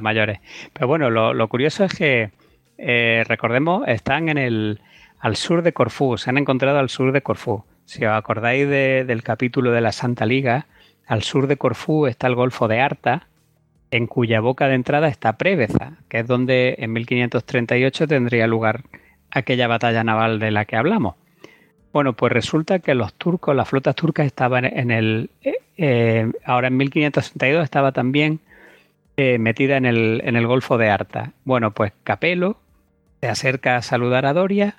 mayores. 0.00 0.38
Pero 0.72 0.86
bueno, 0.86 1.10
lo, 1.10 1.48
curioso 1.48 1.82
es 1.82 1.92
que, 1.92 2.30
eh, 2.78 3.24
recordemos, 3.26 3.82
están 3.88 4.28
en 4.28 4.38
el, 4.38 4.80
al 5.18 5.34
sur 5.34 5.62
de 5.62 5.72
Corfú, 5.72 6.18
se 6.18 6.30
han 6.30 6.38
encontrado 6.38 6.78
al 6.78 6.88
sur 6.88 7.10
de 7.10 7.22
Corfú. 7.22 7.64
Si 7.84 8.04
os 8.04 8.12
acordáis 8.12 8.68
del 8.68 9.24
capítulo 9.24 9.72
de 9.72 9.80
la 9.80 9.90
Santa 9.90 10.24
Liga, 10.24 10.66
al 11.08 11.24
sur 11.24 11.48
de 11.48 11.56
Corfú 11.56 12.06
está 12.06 12.28
el 12.28 12.36
Golfo 12.36 12.68
de 12.68 12.80
Arta, 12.80 13.26
en 13.90 14.06
cuya 14.06 14.40
boca 14.40 14.68
de 14.68 14.74
entrada 14.74 15.08
está 15.08 15.36
Preveza, 15.36 15.94
que 16.08 16.20
es 16.20 16.26
donde 16.28 16.76
en 16.78 16.92
1538 16.92 18.06
tendría 18.06 18.46
lugar 18.46 18.84
aquella 19.30 19.66
batalla 19.66 20.04
naval 20.04 20.38
de 20.38 20.50
la 20.50 20.64
que 20.64 20.76
hablamos. 20.76 21.14
Bueno, 21.92 22.12
pues 22.12 22.32
resulta 22.32 22.78
que 22.78 22.94
los 22.94 23.14
turcos, 23.14 23.54
las 23.56 23.68
flotas 23.68 23.96
turcas 23.96 24.26
estaban 24.26 24.64
en 24.64 24.90
el, 24.90 25.30
eh, 25.76 26.30
ahora 26.44 26.68
en 26.68 26.76
1562 26.76 27.64
estaba 27.64 27.92
también 27.92 28.40
eh, 29.16 29.38
metida 29.38 29.76
en 29.76 29.86
el, 29.86 30.22
en 30.24 30.36
el 30.36 30.46
Golfo 30.46 30.78
de 30.78 30.88
Arta. 30.88 31.32
Bueno, 31.44 31.72
pues 31.72 31.92
Capelo 32.04 32.58
se 33.20 33.28
acerca 33.28 33.76
a 33.76 33.82
saludar 33.82 34.24
a 34.24 34.32
Doria, 34.32 34.76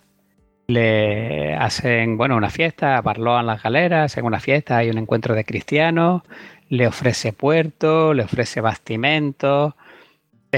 le 0.68 1.54
hacen, 1.56 2.18
bueno, 2.18 2.38
una 2.38 2.50
fiesta, 2.50 3.02
barloan 3.02 3.46
las 3.46 3.62
galeras, 3.62 4.18
en 4.18 4.26
una 4.26 4.40
fiesta 4.40 4.78
hay 4.78 4.90
un 4.90 4.98
encuentro 4.98 5.36
de 5.36 5.44
cristianos, 5.44 6.24
le 6.70 6.88
ofrece 6.88 7.34
puerto, 7.34 8.14
le 8.14 8.24
ofrece 8.24 8.62
bastimento, 8.62 9.76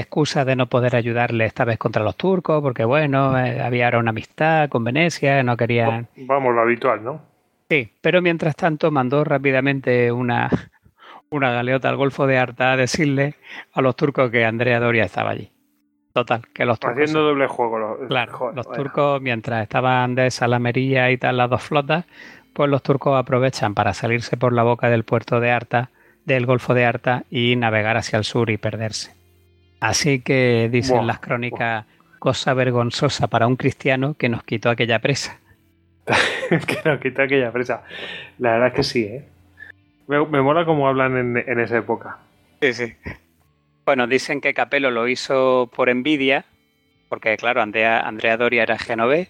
excusa 0.00 0.44
de 0.44 0.56
no 0.56 0.66
poder 0.66 0.96
ayudarle 0.96 1.44
esta 1.44 1.64
vez 1.64 1.78
contra 1.78 2.02
los 2.02 2.16
turcos, 2.16 2.60
porque 2.62 2.84
bueno, 2.84 3.38
eh, 3.38 3.60
había 3.60 3.86
ahora 3.86 3.98
una 3.98 4.10
amistad 4.10 4.68
con 4.68 4.84
Venecia, 4.84 5.42
no 5.42 5.56
querían... 5.56 6.08
Vamos, 6.16 6.54
lo 6.54 6.60
habitual, 6.60 7.02
¿no? 7.04 7.20
Sí, 7.68 7.90
pero 8.00 8.20
mientras 8.20 8.56
tanto 8.56 8.90
mandó 8.90 9.24
rápidamente 9.24 10.12
una, 10.12 10.50
una 11.30 11.52
galeota 11.52 11.88
al 11.88 11.96
Golfo 11.96 12.26
de 12.26 12.38
Arta 12.38 12.72
a 12.72 12.76
decirle 12.76 13.34
a 13.72 13.80
los 13.80 13.96
turcos 13.96 14.30
que 14.30 14.44
Andrea 14.44 14.80
Doria 14.80 15.04
estaba 15.04 15.30
allí. 15.30 15.50
Total, 16.12 16.42
que 16.52 16.64
los 16.64 16.78
turcos... 16.78 16.98
Haciendo 16.98 17.22
doble 17.22 17.46
juego. 17.48 17.78
Los, 17.78 18.08
Claro, 18.08 18.32
joder, 18.32 18.54
los 18.54 18.70
turcos, 18.70 19.20
mientras 19.20 19.62
estaban 19.62 20.14
de 20.14 20.30
Salamería 20.30 21.10
y 21.10 21.18
tal 21.18 21.36
las 21.36 21.50
dos 21.50 21.62
flotas, 21.62 22.04
pues 22.52 22.70
los 22.70 22.82
turcos 22.82 23.18
aprovechan 23.18 23.74
para 23.74 23.94
salirse 23.94 24.36
por 24.36 24.52
la 24.52 24.62
boca 24.62 24.88
del 24.88 25.04
puerto 25.04 25.40
de 25.40 25.50
Arta, 25.50 25.90
del 26.24 26.46
Golfo 26.46 26.72
de 26.72 26.84
Arta, 26.84 27.24
y 27.30 27.56
navegar 27.56 27.96
hacia 27.96 28.16
el 28.16 28.24
sur 28.24 28.50
y 28.50 28.56
perderse. 28.56 29.23
Así 29.84 30.20
que 30.20 30.70
dicen 30.72 30.96
Buah, 30.96 31.06
las 31.06 31.18
crónicas, 31.18 31.84
cosa 32.18 32.54
vergonzosa 32.54 33.26
para 33.26 33.46
un 33.46 33.56
cristiano 33.56 34.14
que 34.14 34.30
nos 34.30 34.42
quitó 34.42 34.70
aquella 34.70 34.98
presa. 34.98 35.38
que 36.06 36.88
nos 36.88 37.00
quita 37.00 37.24
aquella 37.24 37.52
presa. 37.52 37.84
La 38.38 38.52
verdad 38.52 38.68
es 38.68 38.74
que 38.74 38.82
sí, 38.82 39.04
¿eh? 39.04 39.28
Me, 40.06 40.24
me 40.24 40.40
mola 40.40 40.64
cómo 40.64 40.88
hablan 40.88 41.18
en, 41.18 41.36
en 41.36 41.60
esa 41.60 41.76
época. 41.76 42.16
Sí, 42.62 42.72
sí. 42.72 42.94
Bueno, 43.84 44.06
dicen 44.06 44.40
que 44.40 44.54
Capello 44.54 44.90
lo 44.90 45.06
hizo 45.06 45.70
por 45.76 45.90
envidia, 45.90 46.46
porque 47.10 47.36
claro, 47.36 47.60
Andrea, 47.60 48.00
Andrea 48.00 48.38
Doria 48.38 48.62
era 48.62 48.78
genovés, 48.78 49.28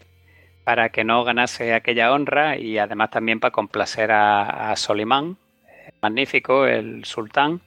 para 0.63 0.91
que 0.91 1.03
no 1.03 1.25
ganase 1.25 1.75
aquella 1.75 2.13
honra 2.13 2.59
y 2.59 2.79
además 2.79 3.11
también 3.11 3.41
para 3.41 3.51
complacer 3.51 4.13
a, 4.13 4.71
a 4.71 4.77
Solimán, 4.77 5.37
eh, 5.67 5.91
magnífico, 6.01 6.65
el 6.65 7.05
sultán. 7.05 7.61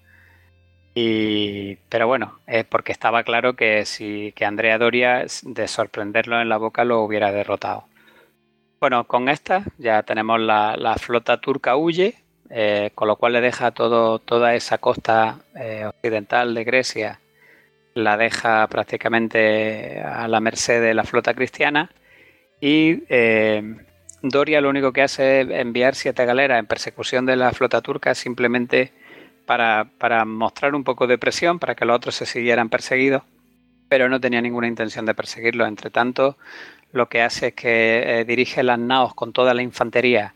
Y, 1.00 1.76
pero 1.90 2.08
bueno, 2.08 2.40
es 2.48 2.66
porque 2.66 2.92
estaba 2.92 3.22
claro 3.22 3.56
que 3.56 3.86
si 3.86 4.34
que 4.36 4.46
Andrea 4.46 4.80
Doria, 4.80 5.28
de 5.44 5.68
sorprenderlo 5.68 6.42
en 6.42 6.50
la 6.50 6.58
boca, 6.58 6.86
lo 6.86 7.04
hubiera 7.04 7.32
derrotado. 7.32 7.86
Bueno, 8.80 9.06
con 9.06 9.30
esta 9.30 9.64
ya 9.78 10.02
tenemos 10.02 10.40
la, 10.40 10.76
la 10.76 10.96
flota 10.96 11.40
turca 11.40 11.76
huye, 11.76 12.16
eh, 12.50 12.90
con 12.96 13.08
lo 13.08 13.16
cual 13.18 13.34
le 13.34 13.42
deja 13.42 13.70
todo, 13.70 14.18
toda 14.18 14.56
esa 14.56 14.80
costa 14.80 15.38
eh, 15.56 15.86
occidental 15.86 16.56
de 16.56 16.64
Grecia, 16.64 17.20
la 17.94 18.18
deja 18.18 18.66
prácticamente 18.66 20.02
a 20.02 20.28
la 20.28 20.40
merced 20.40 20.82
de 20.82 20.96
la 20.96 21.04
flota 21.04 21.36
cristiana 21.36 21.92
y 22.60 23.04
eh, 23.10 23.62
Doria 24.24 24.62
lo 24.62 24.70
único 24.70 24.92
que 24.94 25.04
hace 25.04 25.42
es 25.42 25.50
enviar 25.52 25.94
siete 25.94 26.26
galeras 26.26 26.58
en 26.58 26.66
persecución 26.66 27.28
de 27.28 27.36
la 27.36 27.52
flota 27.52 27.82
turca 27.82 28.16
simplemente 28.16 28.94
para, 29.48 29.90
para 29.98 30.26
mostrar 30.26 30.76
un 30.76 30.84
poco 30.84 31.08
de 31.08 31.18
presión, 31.18 31.58
para 31.58 31.74
que 31.74 31.86
los 31.86 31.96
otros 31.96 32.16
se 32.16 32.26
siguieran 32.28 32.70
perseguidos, 32.70 33.24
pero 33.90 34.10
no 34.10 34.20
tenía 34.20 34.42
ninguna 34.42 34.68
intención 34.68 35.06
de 35.06 35.16
perseguirlos. 35.16 35.68
Entre 35.68 35.90
tanto, 35.90 36.38
lo 36.92 37.08
que 37.08 37.22
hace 37.22 37.48
es 37.48 37.54
que 37.54 38.20
eh, 38.20 38.26
dirige 38.26 38.62
las 38.62 38.78
naos 38.78 39.16
con 39.16 39.32
toda 39.32 39.54
la 39.54 39.64
infantería 39.64 40.36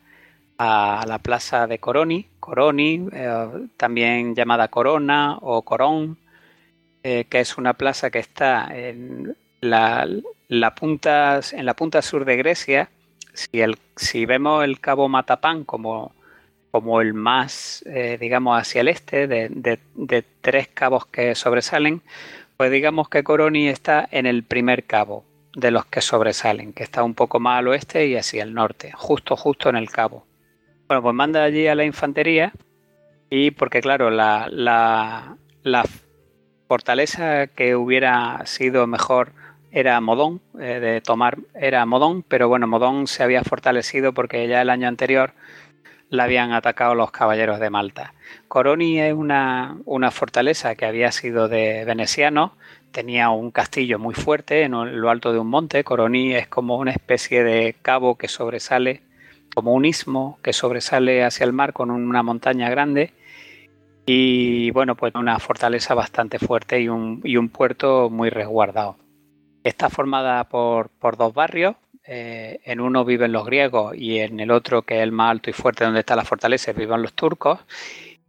a 0.58 1.04
la 1.08 1.20
plaza 1.20 1.68
de 1.68 1.80
Coroni, 1.80 2.28
Coroni, 2.40 3.10
eh, 3.12 3.68
también 3.76 4.34
llamada 4.34 4.70
Corona 4.70 5.38
o 5.42 5.62
Corón, 5.64 6.18
eh, 7.04 7.26
que 7.30 7.42
es 7.42 7.58
una 7.58 7.74
plaza 7.74 8.12
que 8.12 8.20
está 8.20 8.70
en 8.72 9.36
la, 9.60 10.08
la 10.48 10.74
punta, 10.74 11.42
en 11.52 11.66
la 11.66 11.74
punta 11.74 12.02
sur 12.02 12.24
de 12.24 12.38
Grecia. 12.38 12.90
Si, 13.34 13.60
el, 13.60 13.78
si 13.98 14.26
vemos 14.26 14.64
el 14.64 14.80
cabo 14.80 15.10
Matapán 15.10 15.66
como, 15.66 16.14
como 16.72 17.02
el 17.02 17.14
más, 17.14 17.84
eh, 17.86 18.18
digamos, 18.20 18.60
hacia 18.60 18.82
el 18.82 18.88
este, 18.88 19.28
de, 19.28 20.24
tres 20.42 20.68
cabos 20.70 21.06
que 21.06 21.36
sobresalen, 21.36 22.02
pues 22.58 22.72
digamos 22.72 23.10
que 23.10 23.24
Coroni 23.24 23.68
está 23.68 24.08
en 24.12 24.26
el 24.26 24.44
primer 24.44 24.86
cabo 24.86 25.26
de 25.54 25.72
los 25.72 25.86
que 25.86 26.02
sobresalen, 26.02 26.72
que 26.74 26.84
está 26.84 27.04
un 27.04 27.14
poco 27.14 27.40
más 27.40 27.60
al 27.60 27.68
oeste 27.68 28.08
y 28.08 28.16
hacia 28.16 28.44
el 28.44 28.54
norte, 28.54 28.92
justo, 28.96 29.36
justo 29.36 29.70
en 29.70 29.76
el 29.76 29.90
cabo. 29.90 30.26
Bueno, 30.88 31.04
pues 31.04 31.14
manda 31.14 31.44
allí 31.44 31.68
a 31.68 31.76
la 31.76 31.84
infantería 31.84 32.54
y 33.30 33.52
porque 33.52 33.82
claro, 33.82 34.10
la, 34.10 34.48
la, 34.50 35.36
la 35.64 35.84
fortaleza 36.68 37.48
que 37.48 37.76
hubiera 37.76 38.46
sido 38.46 38.88
mejor 38.88 39.34
era 39.72 40.00
Modón, 40.02 40.42
eh, 40.60 40.80
de 40.80 41.02
tomar 41.02 41.38
era 41.54 41.86
Modón, 41.86 42.24
pero 42.24 42.48
bueno, 42.48 42.68
Modón 42.68 43.08
se 43.08 43.24
había 43.24 43.44
fortalecido 43.44 44.14
porque 44.14 44.48
ya 44.48 44.62
el 44.62 44.70
año 44.70 44.88
anterior 44.88 45.34
la 46.12 46.26
habían 46.26 46.52
atacado 46.52 46.94
los 46.94 47.10
caballeros 47.10 47.60
de 47.60 47.70
Malta. 47.70 48.14
Coroni 48.48 49.00
es 49.00 49.14
una, 49.14 49.78
una 49.86 50.12
fortaleza 50.12 50.76
que 50.76 50.86
había 50.86 51.12
sido 51.12 51.48
de 51.48 51.86
venecianos, 51.86 52.52
tenía 52.92 53.30
un 53.30 53.50
castillo 53.52 53.98
muy 53.98 54.14
fuerte 54.14 54.64
en 54.64 54.72
lo 55.00 55.10
alto 55.10 55.32
de 55.34 55.40
un 55.40 55.48
monte. 55.48 55.84
Coroni 55.84 56.36
es 56.36 56.48
como 56.48 56.78
una 56.78 56.92
especie 56.92 57.44
de 57.44 57.76
cabo 57.82 58.18
que 58.18 58.28
sobresale, 58.28 59.02
como 59.56 59.74
un 59.74 59.86
istmo 59.86 60.38
que 60.44 60.52
sobresale 60.52 61.24
hacia 61.24 61.46
el 61.46 61.54
mar 61.54 61.72
con 61.72 61.90
una 61.90 62.24
montaña 62.24 62.70
grande. 62.70 63.14
Y 64.06 64.72
bueno, 64.72 64.96
pues 64.96 65.16
una 65.16 65.40
fortaleza 65.40 65.94
bastante 65.94 66.40
fuerte 66.40 66.82
y 66.82 66.90
un, 66.90 67.22
y 67.24 67.38
un 67.38 67.48
puerto 67.48 68.10
muy 68.10 68.30
resguardado. 68.30 68.98
Está 69.64 69.90
formada 69.90 70.44
por, 70.50 70.90
por 70.90 71.16
dos 71.16 71.34
barrios. 71.34 71.76
Eh, 72.14 72.60
en 72.66 72.82
uno 72.82 73.06
viven 73.06 73.32
los 73.32 73.46
griegos 73.46 73.96
y 73.96 74.20
en 74.20 74.42
el 74.42 74.52
otro, 74.52 74.82
que 74.82 74.98
es 74.98 75.04
el 75.04 75.14
más 75.14 75.32
alto 75.32 75.50
y 75.50 75.54
fuerte 75.54 75.86
donde 75.86 76.02
está 76.02 76.14
la 76.18 76.26
fortaleza, 76.26 76.74
viven 76.74 77.02
los 77.02 77.14
turcos. 77.14 77.60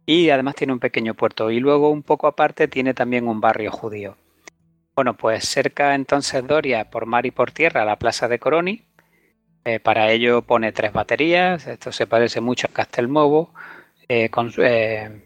Y 0.05 0.29
además 0.29 0.55
tiene 0.55 0.71
un 0.71 0.79
pequeño 0.79 1.15
puerto. 1.15 1.51
Y 1.51 1.59
luego 1.59 1.89
un 1.89 2.01
poco 2.01 2.27
aparte 2.27 2.69
tiene 2.69 2.93
también 2.93 3.27
un 3.27 3.41
barrio 3.41 3.71
judío. 3.71 4.15
Bueno, 4.95 5.15
pues 5.15 5.43
cerca 5.49 5.95
entonces 5.95 6.47
Doria 6.47 6.89
por 6.89 7.05
mar 7.05 7.25
y 7.25 7.31
por 7.31 7.51
tierra 7.51 7.81
a 7.81 7.85
la 7.85 7.97
plaza 7.97 8.29
de 8.29 8.39
Coroni. 8.39 8.83
Eh, 9.65 9.81
para 9.81 10.09
ello 10.11 10.43
pone 10.43 10.71
tres 10.71 10.93
baterías. 10.93 11.67
Esto 11.67 11.91
se 11.91 12.07
parece 12.07 12.39
mucho 12.39 12.67
a 12.67 12.73
Castelmovo. 12.73 13.53
Eh, 14.07 14.29
eh, 14.59 15.21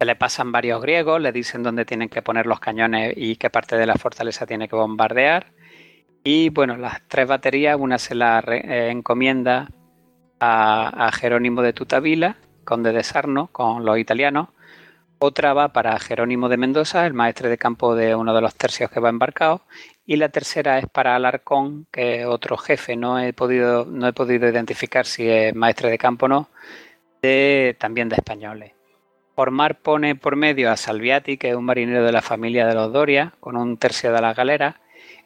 se 0.00 0.04
le 0.04 0.16
pasan 0.16 0.50
varios 0.50 0.82
griegos, 0.82 1.20
le 1.20 1.30
dicen 1.30 1.62
dónde 1.62 1.84
tienen 1.84 2.08
que 2.08 2.22
poner 2.22 2.46
los 2.46 2.58
cañones 2.58 3.14
y 3.16 3.36
qué 3.36 3.50
parte 3.50 3.76
de 3.76 3.86
la 3.86 3.94
fortaleza 3.94 4.46
tiene 4.46 4.66
que 4.66 4.74
bombardear. 4.74 5.46
Y 6.26 6.48
bueno, 6.48 6.78
las 6.78 7.02
tres 7.06 7.28
baterías, 7.28 7.76
una 7.78 7.98
se 7.98 8.14
la 8.14 8.40
re, 8.40 8.90
encomienda 8.90 9.68
a, 10.40 11.10
Jerónimo 11.12 11.60
de 11.60 11.74
Tutavila, 11.74 12.36
conde 12.64 12.92
de 12.92 13.02
Sarno, 13.02 13.48
con 13.52 13.84
los 13.84 13.98
italianos. 13.98 14.48
Otra 15.18 15.52
va 15.52 15.74
para 15.74 15.98
Jerónimo 15.98 16.48
de 16.48 16.56
Mendoza, 16.56 17.06
el 17.06 17.12
maestre 17.12 17.50
de 17.50 17.58
campo 17.58 17.94
de 17.94 18.14
uno 18.14 18.34
de 18.34 18.40
los 18.40 18.54
tercios 18.54 18.90
que 18.90 19.00
va 19.00 19.10
embarcado. 19.10 19.62
Y 20.06 20.16
la 20.16 20.30
tercera 20.30 20.78
es 20.78 20.86
para 20.86 21.14
Alarcón, 21.14 21.86
que 21.92 22.22
es 22.22 22.26
otro 22.26 22.56
jefe. 22.56 22.96
No 22.96 23.18
he 23.18 23.34
podido, 23.34 23.84
no 23.84 24.08
he 24.08 24.14
podido 24.14 24.48
identificar 24.48 25.04
si 25.04 25.28
es 25.28 25.54
maestre 25.54 25.90
de 25.90 25.98
campo 25.98 26.24
o 26.24 26.28
no, 26.30 26.48
de, 27.20 27.76
también 27.78 28.08
de 28.08 28.16
españoles. 28.16 28.72
Por 29.34 29.50
mar 29.50 29.80
pone 29.80 30.14
por 30.14 30.36
medio 30.36 30.70
a 30.70 30.76
Salviati, 30.78 31.36
que 31.36 31.50
es 31.50 31.54
un 31.54 31.64
marinero 31.66 32.02
de 32.02 32.12
la 32.12 32.22
familia 32.22 32.66
de 32.66 32.74
los 32.74 32.92
Doria, 32.92 33.34
con 33.40 33.56
un 33.58 33.76
tercio 33.76 34.10
de 34.10 34.22
la 34.22 34.32
galera. 34.32 34.80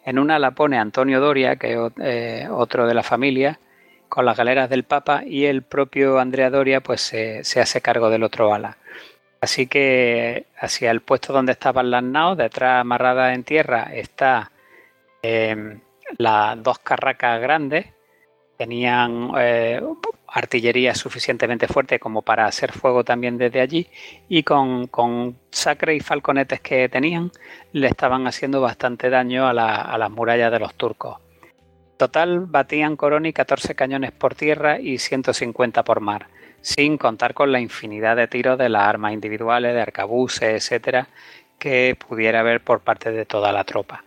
En 0.09 0.18
una 0.18 0.39
la 0.39 0.52
pone 0.52 0.78
Antonio 0.78 1.20
Doria, 1.20 1.56
que 1.56 1.74
es 1.74 1.93
eh, 2.01 2.48
otro 2.51 2.86
de 2.86 2.94
la 2.94 3.02
familia, 3.02 3.60
con 4.09 4.24
las 4.24 4.39
galeras 4.39 4.70
del 4.70 4.85
Papa. 4.85 5.22
Y 5.26 5.44
el 5.44 5.60
propio 5.60 6.18
Andrea 6.18 6.48
Doria 6.48 6.80
pues 6.80 7.02
se, 7.02 7.60
hace 7.60 7.82
cargo 7.82 8.09
del 8.09 8.22
otro 8.22 8.55
ala. 8.55 8.78
Así 9.43 9.66
que 9.66 10.47
hacia 10.59 10.90
el 10.93 11.02
puesto 11.02 11.35
donde 11.35 11.52
estaban 11.52 11.90
las 11.90 12.02
naos, 12.02 12.39
detrás 12.39 12.80
amarradas 12.80 13.35
en 13.35 13.44
tierra, 13.44 13.90
está 13.93 14.51
eh, 15.22 15.78
las 16.16 16.62
dos 16.62 16.78
carracas 16.78 17.39
grandes. 17.43 17.85
Tenían 18.56 19.32
eh, 19.36 19.82
artillería 20.28 20.94
suficientemente 20.94 21.66
fuerte 21.68 21.98
como 21.98 22.22
para 22.22 22.46
hacer 22.46 22.72
fuego 22.72 23.05
también 23.05 23.38
desde 23.38 23.60
allí 23.60 23.88
y 24.28 24.42
con, 24.42 24.86
con 24.86 25.36
sacre 25.50 25.94
y 25.94 26.00
falconetes 26.00 26.60
que 26.60 26.88
tenían 26.88 27.30
le 27.72 27.88
estaban 27.88 28.26
haciendo 28.26 28.60
bastante 28.60 29.10
daño 29.10 29.46
a, 29.46 29.52
la, 29.52 29.76
a 29.76 29.98
las 29.98 30.10
murallas 30.10 30.52
de 30.52 30.59
los 30.59 30.74
turcos. 30.74 31.18
Total 31.96 32.40
batían 32.40 32.96
Coroni 32.96 33.32
14 33.32 33.74
cañones 33.74 34.12
por 34.12 34.34
tierra 34.34 34.78
y 34.78 34.98
150 34.98 35.82
por 35.82 36.00
mar 36.00 36.28
sin 36.60 36.98
contar 36.98 37.34
con 37.34 37.52
la 37.52 37.60
infinidad 37.60 38.16
de 38.16 38.28
tiros 38.28 38.59
de 38.59 38.68
las 38.68 38.82
armas 38.82 39.12
individuales, 39.12 39.74
de 39.74 39.80
arcabuces, 39.80 40.55
etcétera, 40.55 41.09
que 41.59 41.96
pudiera 41.96 42.40
haber 42.40 42.62
por 42.62 42.80
parte 42.80 43.10
de 43.10 43.24
toda 43.26 43.52
la 43.52 43.64
tropa. 43.64 44.05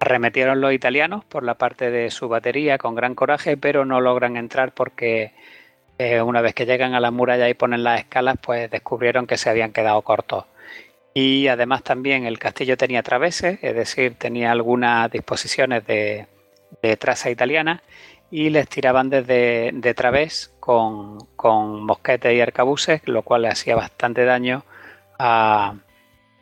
Arremetieron 0.00 0.60
los 0.60 0.72
italianos 0.72 1.24
por 1.24 1.42
la 1.42 1.54
parte 1.54 1.90
de 1.90 2.10
su 2.10 2.28
batería 2.28 2.78
con 2.78 2.94
gran 2.94 3.14
coraje, 3.14 3.56
pero 3.56 3.84
no 3.84 4.00
logran 4.00 4.36
entrar 4.36 4.72
porque 4.72 5.32
eh, 5.98 6.22
una 6.22 6.40
vez 6.40 6.54
que 6.54 6.66
llegan 6.66 6.94
a 6.94 7.00
la 7.00 7.10
muralla 7.10 7.48
y 7.48 7.54
ponen 7.54 7.82
las 7.82 8.00
escalas, 8.00 8.36
pues 8.40 8.70
descubrieron 8.70 9.26
que 9.26 9.36
se 9.36 9.50
habían 9.50 9.72
quedado 9.72 10.00
cortos. 10.02 10.44
Y 11.12 11.48
además 11.48 11.82
también 11.82 12.26
el 12.26 12.38
castillo 12.38 12.76
tenía 12.76 13.02
traveses, 13.02 13.58
es 13.62 13.74
decir, 13.74 14.14
tenía 14.14 14.52
algunas 14.52 15.10
disposiciones 15.10 15.84
de, 15.86 16.26
traza 16.98 17.30
italiana 17.30 17.82
y 18.30 18.50
les 18.50 18.68
tiraban 18.68 19.10
desde 19.10 19.70
de 19.72 19.94
través 19.94 20.54
con, 20.60 21.18
con, 21.34 21.84
mosquetes 21.84 22.32
y 22.34 22.40
arcabuces, 22.40 23.00
lo 23.06 23.22
cual 23.22 23.42
le 23.42 23.48
hacía 23.48 23.74
bastante 23.74 24.24
daño 24.24 24.64
a, 25.18 25.74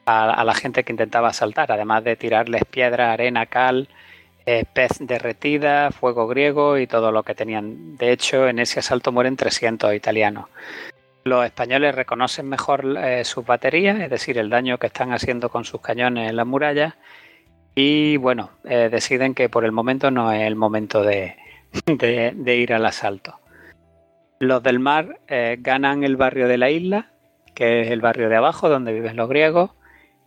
a, 0.06 0.44
la 0.44 0.54
gente 0.54 0.84
que 0.84 0.92
intentaba 0.92 1.28
asaltar, 1.28 1.72
además 1.72 2.04
de 2.04 2.16
tirarles 2.16 2.64
piedra, 2.64 3.12
arena, 3.12 3.46
cal, 3.46 3.88
eh, 4.46 4.64
pez 4.72 4.98
derretida, 5.00 5.90
fuego 5.90 6.28
griego 6.28 6.78
y 6.78 6.86
todo 6.86 7.10
lo 7.10 7.24
que 7.24 7.34
tenían. 7.34 7.96
De 7.96 8.12
hecho, 8.12 8.48
en 8.48 8.60
ese 8.60 8.78
asalto 8.78 9.10
mueren 9.10 9.36
300 9.36 9.92
italianos. 9.94 10.46
Los 11.24 11.44
españoles 11.44 11.92
reconocen 11.96 12.48
mejor 12.48 12.96
eh, 12.98 13.24
sus 13.24 13.44
baterías, 13.44 13.98
es 13.98 14.08
decir, 14.08 14.38
el 14.38 14.48
daño 14.48 14.78
que 14.78 14.86
están 14.86 15.12
haciendo 15.12 15.48
con 15.48 15.64
sus 15.64 15.80
cañones 15.80 16.30
en 16.30 16.36
las 16.36 16.46
murallas, 16.46 16.94
y 17.74 18.16
bueno, 18.16 18.50
eh, 18.64 18.88
deciden 18.90 19.34
que 19.34 19.48
por 19.48 19.64
el 19.64 19.72
momento 19.72 20.12
no 20.12 20.30
es 20.30 20.42
el 20.42 20.54
momento 20.54 21.02
de, 21.02 21.36
ir 22.46 22.72
al 22.72 22.86
asalto. 22.86 23.40
Los 24.38 24.62
del 24.62 24.78
mar 24.78 25.18
ganan 25.58 26.04
el 26.04 26.16
barrio 26.16 26.46
de 26.46 26.58
la 26.58 26.70
isla, 26.70 27.10
que 27.54 27.80
es 27.82 27.90
el 27.90 28.02
barrio 28.02 28.28
de 28.28 28.36
abajo 28.36 28.68
donde 28.68 28.92
viven 28.92 29.16
los 29.16 29.28
griegos, 29.30 29.70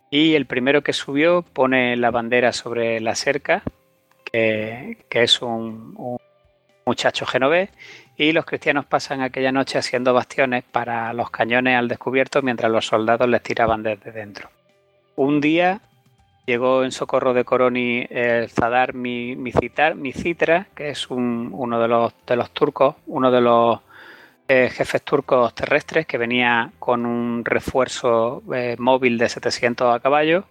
y 0.10 0.36
el 0.36 0.45
primero 0.45 0.81
que 0.81 0.94
subió 0.94 1.41
pone 1.41 1.95
la 1.95 2.11
bandera 2.11 2.52
sobre 2.52 2.99
la 2.99 3.15
cerca, 3.15 3.64
que, 4.23 4.98
es 5.10 5.41
un, 5.41 6.19
muchacho 6.86 7.26
genovés, 7.26 7.69
y 8.18 8.31
los 8.31 8.45
cristianos 8.45 8.86
pasan 8.86 9.22
aquella 9.22 9.52
noche 9.52 9.77
haciendo 9.77 10.14
bastiones 10.14 10.64
para 10.64 11.14
los 11.14 11.30
cañones 11.30 11.77
al 11.77 11.88
descubierto 11.88 12.41
mientras 12.41 12.72
los 12.72 12.88
soldados 12.88 13.30
les 13.30 13.41
tiraban 13.44 13.84
desde 13.84 14.11
dentro. 14.11 14.49
Un 15.15 15.40
día 15.40 15.81
llegó 16.45 16.84
en 16.84 16.91
socorro 16.91 17.34
de 17.34 17.45
Coroni 17.45 18.07
el 18.10 18.49
Zadar 18.49 18.94
Micitra, 18.95 20.68
que 20.76 20.90
es 20.90 21.10
uno 21.10 21.80
de 21.80 21.88
los, 21.88 22.14
de 22.26 22.36
los 22.36 22.52
turcos, 22.52 22.95
uno 23.06 23.30
de 23.30 23.41
los 23.41 23.80
eh, 24.52 24.72
jefes 24.72 25.04
turcos 25.04 25.54
terrestres 25.54 26.08
que 26.08 26.18
venía 26.18 26.72
con 26.80 27.06
un 27.06 27.46
refuerzo 27.46 28.42
eh, 28.52 28.76
móvil 28.80 29.20
de 29.20 29.30
700 29.30 29.96
a 29.96 30.00
caballo. 30.00 30.46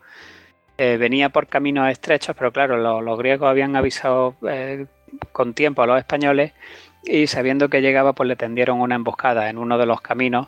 Eh, 0.79 0.97
venía 0.99 1.31
por 1.31 1.49
caminos 1.49 1.91
estrechos, 1.91 2.37
pero 2.39 2.53
claro, 2.53 3.03
los 3.03 3.19
griegos 3.19 3.49
habían 3.49 3.75
avisado 3.75 4.37
con 5.33 5.53
tiempo 5.53 5.83
a 5.83 5.87
los 5.89 5.99
españoles 5.99 6.53
y 7.03 7.27
sabiendo 7.27 7.69
que 7.69 7.83
llegaba, 7.83 8.13
pues 8.13 8.29
le 8.29 8.37
tendieron 8.37 8.81
una 8.81 8.95
emboscada 8.95 9.51
en 9.51 9.59
uno 9.59 9.79
de 9.79 9.87
los 9.87 10.01
caminos. 10.01 10.47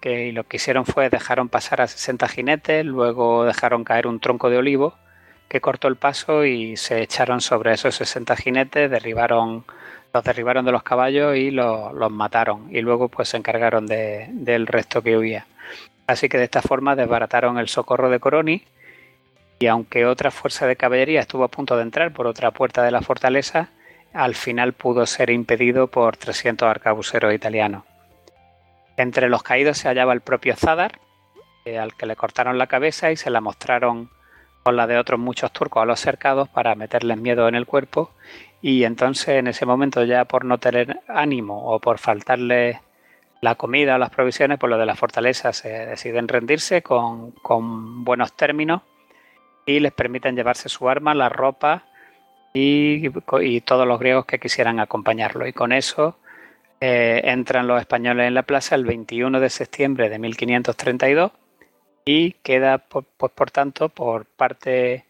Que 0.00 0.32
lo 0.32 0.42
que 0.44 0.56
hicieron 0.56 0.84
fue 0.86 1.08
dejaron 1.08 1.48
pasar 1.48 1.80
a 1.80 1.86
60 1.86 2.26
jinetes, 2.26 2.84
luego 2.84 3.44
dejaron 3.44 3.84
caer 3.84 4.08
un 4.08 4.18
tronco 4.18 4.50
de 4.50 4.58
olivo 4.58 4.94
que 5.48 5.60
cortó 5.60 5.86
el 5.86 5.94
paso 5.94 6.44
y 6.44 6.76
se 6.76 7.00
echaron 7.02 7.40
sobre 7.40 7.72
esos 7.72 7.94
60 7.94 8.34
jinetes, 8.34 8.90
derribaron 8.90 9.64
los 10.16 10.24
derribaron 10.24 10.64
de 10.64 10.72
los 10.72 10.82
caballos 10.82 11.36
y 11.36 11.50
los, 11.50 11.92
mataron 12.10 12.74
y 12.74 12.80
luego 12.80 13.08
pues 13.08 13.28
se 13.28 13.36
encargaron 13.36 13.86
del 13.86 14.66
resto 14.66 15.02
que 15.02 15.18
huía. 15.18 15.46
Así 16.06 16.30
que 16.30 16.38
de 16.38 16.44
esta 16.44 16.62
forma 16.62 16.96
desbarataron 16.96 17.58
el 17.58 17.68
socorro 17.68 18.08
de 18.08 18.18
Coroni 18.18 18.62
y 19.58 19.66
aunque 19.66 20.06
otra 20.06 20.30
fuerza 20.30 20.66
de 20.66 20.76
caballería 20.76 21.20
estuvo 21.20 21.44
a 21.44 21.48
punto 21.48 21.76
de 21.76 21.82
entrar 21.82 22.14
por 22.14 22.26
otra 22.26 22.50
puerta 22.50 22.82
de 22.82 22.92
la 22.92 23.02
fortaleza, 23.02 23.68
al 24.14 24.34
final 24.34 24.72
pudo 24.72 25.04
ser 25.04 25.28
impedido 25.28 25.88
por 25.88 26.16
300 26.16 26.66
arcabuceros 26.66 27.34
italianos. 27.34 27.84
Entre 28.96 29.28
los 29.28 29.42
caídos 29.42 29.76
se 29.76 29.88
hallaba 29.88 30.14
el 30.14 30.22
propio 30.22 30.56
Zadar, 30.56 30.98
eh, 31.66 31.78
al 31.78 31.94
que 31.94 32.06
le 32.06 32.16
cortaron 32.16 32.56
la 32.56 32.68
cabeza 32.68 33.10
y 33.10 33.16
se 33.16 33.28
la 33.28 33.42
mostraron 33.42 34.08
con 34.62 34.76
la 34.76 34.86
de 34.86 34.96
otros 34.96 35.20
muchos 35.20 35.52
turcos 35.52 35.82
a 35.82 35.86
los 35.86 36.00
cercados 36.00 36.48
para 36.48 36.74
meterles 36.74 37.18
miedo 37.18 37.48
en 37.48 37.54
el 37.54 37.66
cuerpo 37.66 38.12
y 38.62 38.84
entonces 38.84 39.28
en 39.28 39.46
ese 39.46 39.66
momento 39.66 40.04
ya 40.04 40.24
por 40.24 40.44
no 40.44 40.58
tener 40.58 41.00
ánimo 41.08 41.70
o 41.70 41.80
por 41.80 41.98
faltarle 41.98 42.80
la 43.40 43.54
comida 43.54 43.94
o 43.94 43.98
las 43.98 44.10
provisiones, 44.10 44.58
por 44.58 44.70
lo 44.70 44.78
de 44.78 44.86
la 44.86 44.96
fortaleza 44.96 45.52
se 45.52 45.68
deciden 45.86 46.28
rendirse 46.28 46.82
con, 46.82 47.34
buenos 48.04 48.32
términos 48.34 48.82
y 49.66 49.80
les 49.80 49.92
permiten 49.92 50.36
llevarse 50.36 50.68
su 50.68 50.88
arma, 50.88 51.14
la 51.14 51.28
ropa 51.28 51.84
y, 52.52 53.10
todos 53.60 53.86
los 53.86 54.00
griegos 54.00 54.26
que 54.26 54.38
quisieran 54.38 54.80
acompañarlo. 54.80 55.46
Y 55.46 55.52
con 55.52 55.72
eso 55.72 56.18
eh, 56.80 57.20
entran 57.24 57.66
los 57.66 57.80
españoles 57.80 58.26
en 58.26 58.34
la 58.34 58.42
plaza 58.42 58.74
el 58.74 58.84
21 58.84 59.40
de 59.40 59.50
septiembre 59.50 60.08
de 60.08 60.18
1532 60.18 61.32
y 62.04 62.32
queda, 62.42 62.78
pues, 62.78 63.04
por 63.16 63.50
tanto, 63.50 63.88
por 63.88 64.24
parte 64.26 65.05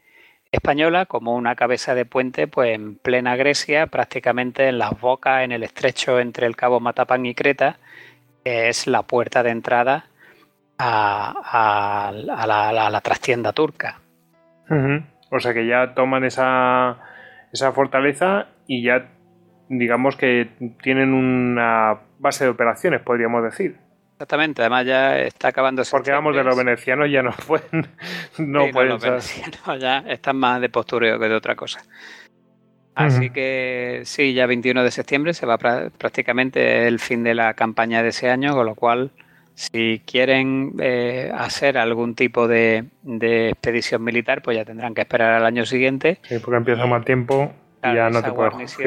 española 0.57 1.07
como 1.07 1.35
una 1.35 1.55
cabeza 1.55 1.95
de 1.95 2.05
puente 2.05 2.49
pues 2.49 2.75
en 2.75 2.97
plena 2.97 3.37
Grecia, 3.37 3.87
prácticamente 3.87 4.69
en 4.69 4.79
las 4.79 4.99
bocas, 5.01 5.45
en 5.45 5.53
el 5.53 5.63
estrecho 5.63 6.19
entre 6.19 6.47
el 6.47 6.57
cabo 6.57 6.81
Matapán 6.81 7.25
y 7.27 7.35
Creta, 7.35 7.79
que 8.45 8.69
es 8.69 8.87
la 8.87 9.03
puerta 9.03 9.43
de 9.43 9.51
entrada 9.51 10.07
a, 10.79 12.13
la, 12.13 13.01
trastienda 13.03 13.53
turca. 13.53 14.01
O 15.31 15.41
sea 15.41 15.55
que 15.55 15.67
ya 15.67 15.95
toman 15.95 16.25
esa, 16.25 16.99
esa 17.53 17.73
fortaleza 17.73 18.49
y 18.67 18.83
ya 18.85 19.09
digamos 19.69 20.17
que 20.17 20.49
tienen 20.83 21.13
una 21.13 22.01
base 22.19 22.45
de 22.45 22.51
operaciones, 22.51 23.01
podríamos 23.03 23.43
decir. 23.43 23.86
Exactamente, 24.17 24.63
además 24.63 24.87
ya 24.87 25.19
está 25.19 25.49
acabando 25.49 25.83
Porque 25.91 26.11
vamos, 26.11 26.35
de 26.35 26.43
los 26.43 26.57
venecianos 26.57 27.11
ya 27.11 27.23
no 27.23 27.33
pueden. 27.47 27.87
No 28.39 28.71
pueden 28.71 28.89
los 28.89 29.03
venecianos 29.03 29.79
ya 29.79 29.99
están 30.09 30.39
más 30.39 30.59
de 30.63 30.71
postureo 30.71 31.19
que 31.19 31.29
de 31.29 31.35
otra 31.35 31.55
cosa. 31.55 31.83
Así 32.95 33.29
que 33.29 34.01
sí, 34.05 34.33
ya 34.33 34.47
21 34.47 34.83
de 34.83 34.91
septiembre 34.91 35.35
se 35.35 35.45
va 35.45 35.59
prácticamente 35.59 36.89
el 36.89 36.99
fin 36.99 37.25
de 37.25 37.35
la 37.35 37.53
campaña 37.53 38.03
de 38.03 38.09
ese 38.09 38.31
año, 38.31 38.55
con 38.55 38.65
lo 38.65 38.75
cual 38.75 39.11
si 39.53 40.01
quieren 40.07 40.73
eh, 40.81 41.31
hacer 41.35 41.77
algún 41.77 42.15
tipo 42.15 42.49
de, 42.49 42.87
expedición 43.05 44.03
militar, 44.03 44.41
pues 44.41 44.57
ya 44.57 44.65
tendrán 44.65 44.95
que 44.95 45.03
esperar 45.03 45.35
al 45.35 45.45
año 45.45 45.67
siguiente. 45.67 46.21
Sí, 46.23 46.39
porque 46.39 46.57
empieza 46.57 46.87
mal 46.87 47.05
tiempo 47.05 47.53
y 47.85 47.95
ya 47.95 48.09
no 48.09 48.23
te 48.23 48.33
puedes 48.33 48.79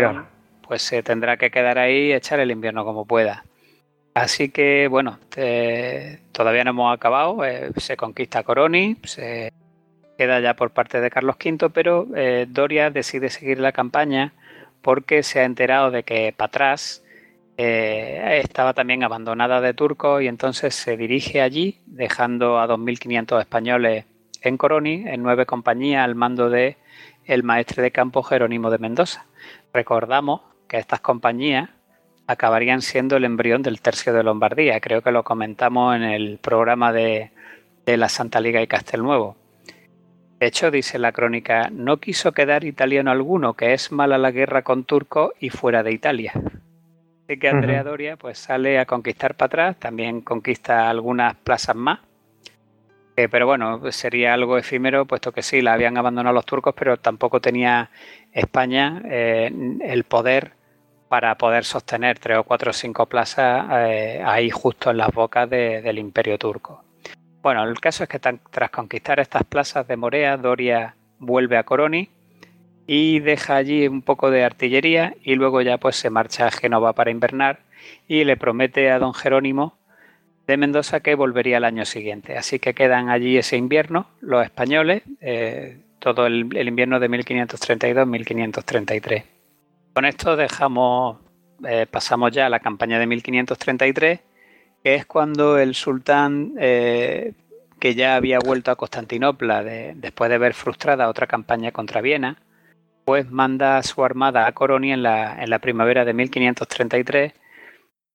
Pues 0.68 0.82
se 0.82 1.04
tendrá 1.04 1.38
que 1.38 1.52
quedar 1.52 1.78
ahí 1.78 2.08
y 2.08 2.14
echar 2.14 2.40
el 2.40 2.50
invierno 2.50 2.84
como 2.86 3.06
pueda. 3.06 3.44
Así 4.14 4.50
que 4.50 4.88
bueno, 4.88 5.20
todavía 6.32 6.64
no 6.64 6.72
hemos 6.72 6.94
acabado. 6.94 7.44
Eh, 7.44 7.72
se 7.78 7.98
conquista 7.98 8.44
Coroni, 8.44 8.98
se 9.04 9.52
queda 10.18 10.40
ya 10.40 10.54
por 10.56 10.72
parte 10.72 11.02
de 11.02 11.10
Carlos 11.10 11.36
V, 11.36 11.70
pero 11.70 12.08
eh, 12.16 12.46
Doria 12.50 12.90
decide 12.90 13.30
seguir 13.30 13.60
la 13.60 13.72
campaña 13.72 14.34
porque 14.82 15.24
se 15.24 15.40
ha 15.40 15.44
enterado 15.44 15.92
de 15.92 16.04
que 16.04 16.34
Patras 16.36 17.04
eh, 17.58 18.40
estaba 18.42 18.74
también 18.74 19.04
abandonada 19.04 19.60
de 19.60 19.74
turcos 19.74 20.22
y 20.22 20.28
entonces 20.28 20.76
se 20.76 20.96
dirige 20.96 21.42
allí, 21.42 21.82
dejando 21.86 22.60
a 22.60 22.68
2.500 22.68 23.42
españoles 23.42 24.06
en 24.42 24.58
Coroni, 24.58 25.04
en 25.08 25.22
nueve 25.22 25.46
compañías 25.46 26.06
al 26.06 26.16
mando 26.16 26.50
de 26.50 26.78
el 27.26 27.44
maestre 27.44 27.84
de 27.84 27.92
campo 27.92 28.24
Jerónimo 28.24 28.70
de 28.70 28.78
Mendoza. 28.78 29.26
Recordamos 29.74 30.42
que 30.70 30.78
estas 30.78 31.02
compañías 31.02 31.70
acabarían 32.30 32.84
siendo 32.84 33.18
el 33.18 33.26
embrión 33.26 33.64
del 33.64 33.82
tercio 33.82 34.14
de 34.14 34.22
Lombardía. 34.22 34.80
Creo 34.80 35.02
que 35.02 35.12
lo 35.12 35.24
comentamos 35.24 35.96
en 35.96 36.04
el 36.04 36.38
programa 36.38 36.94
de, 36.94 37.32
la 37.88 38.08
Santa 38.08 38.40
Liga 38.40 38.62
y 38.62 38.68
Castelnuovo. 38.68 39.36
De 40.40 40.46
hecho, 40.46 40.70
dice 40.70 41.00
la 41.00 41.12
crónica, 41.12 41.72
no 41.72 41.98
quiso 41.98 42.32
quedar 42.32 42.66
italiano 42.66 43.10
alguno, 43.10 43.56
que 43.56 43.74
es 43.74 43.92
mala 43.92 44.20
la 44.20 44.30
guerra 44.30 44.62
con 44.62 44.84
turco 44.84 45.34
y 45.40 45.50
fuera 45.50 45.82
de 45.82 45.92
Italia. 45.92 46.34
Así 47.24 47.40
que 47.40 47.50
Andrea 47.50 47.84
Doria 47.84 48.16
pues 48.16 48.38
sale 48.38 48.78
a 48.78 48.86
conquistar 48.86 49.34
para 49.34 49.48
atrás, 49.48 49.80
también 49.80 50.22
conquista 50.22 50.88
algunas 50.88 51.34
plazas 51.34 51.76
más. 51.76 52.00
Eh, 53.16 53.28
pero 53.28 53.48
bueno, 53.48 53.92
sería 53.92 54.36
algo 54.36 54.60
efímero, 54.60 55.06
puesto 55.06 55.32
que 55.32 55.42
sí, 55.42 55.64
la 55.64 55.74
habían 55.74 55.98
abandonado 55.98 56.36
los 56.36 56.46
turcos, 56.46 56.76
pero 56.78 56.98
tampoco 56.98 57.42
tenía 57.42 57.90
España 58.32 59.02
eh, 59.06 59.52
el 59.82 60.04
poder 60.04 60.59
para 61.10 61.36
poder 61.36 61.66
sostener 61.66 62.18
tres 62.20 62.38
o 62.38 62.44
cuatro 62.44 62.70
o 62.70 62.74
cinco 62.74 63.08
plazas 63.08 63.66
eh, 63.72 64.22
ahí 64.24 64.52
justo 64.52 64.92
en 64.92 64.98
las 64.98 65.12
bocas 65.12 65.50
del 65.50 65.98
imperio 65.98 66.38
turco. 66.38 66.84
Bueno, 67.42 67.64
el 67.64 67.80
caso 67.80 68.04
es 68.04 68.10
que 68.10 68.20
tras 68.20 68.70
conquistar 68.70 69.20
estas 69.20 69.44
plazas 69.44 69.88
de 69.88 69.98
Morea, 69.98 70.38
Doria 70.38 70.94
vuelve 71.18 71.58
a 71.58 71.64
Coroni 71.64 72.10
y 72.86 73.20
deja 73.20 73.56
allí 73.56 73.88
un 73.88 74.04
poco 74.04 74.30
de 74.30 74.44
artillería 74.44 75.16
y 75.24 75.34
luego 75.36 75.62
ya 75.62 75.80
pues 75.80 75.96
se 75.96 76.12
marcha 76.12 76.46
a 76.48 76.52
Génova 76.52 76.94
para 76.94 77.12
invernar 77.12 77.60
y 78.08 78.24
le 78.24 78.38
promete 78.38 78.92
a 78.92 79.00
don 79.00 79.16
Jerónimo 79.16 79.80
de 80.46 80.58
Mendoza 80.58 81.00
que 81.00 81.16
volvería 81.16 81.58
el 81.58 81.64
año 81.64 81.86
siguiente. 81.86 82.38
Así 82.38 82.60
que 82.60 82.76
quedan 82.76 83.10
allí 83.10 83.38
ese 83.38 83.58
invierno 83.58 84.08
los 84.22 84.44
españoles, 84.44 85.02
eh, 85.22 85.80
todo 86.00 86.28
el 86.28 86.68
invierno 86.68 87.00
de 87.00 87.10
1532-1533. 87.10 89.39
Con 90.00 90.06
esto 90.06 90.38
dejamos 90.38 91.18
eh, 91.68 91.86
pasamos 91.86 92.32
ya 92.32 92.46
a 92.46 92.50
la 92.50 92.62
campaña 92.62 92.98
de 93.00 93.06
1533, 93.06 94.22
que 94.82 94.96
es 94.96 95.06
cuando 95.06 95.58
el 95.58 95.76
sultán, 95.76 96.54
eh, 96.58 97.34
que 97.82 97.96
ya 97.96 98.16
había 98.16 98.40
vuelto 98.40 98.72
a 98.72 98.78
Constantinopla 98.78 99.62
después 99.62 100.30
de 100.30 100.38
ver 100.38 100.54
frustrada 100.54 101.10
otra 101.10 101.28
campaña 101.28 101.74
contra 101.74 102.00
Viena, 102.00 102.42
pues 103.04 103.30
manda 103.30 103.84
su 103.84 104.02
armada 104.02 104.48
a 104.48 104.54
Coroni 104.54 104.94
en 104.94 105.04
la, 105.04 105.44
en 105.44 105.50
la 105.50 105.60
primavera 105.60 106.06
de 106.06 106.14
1533 106.14 107.34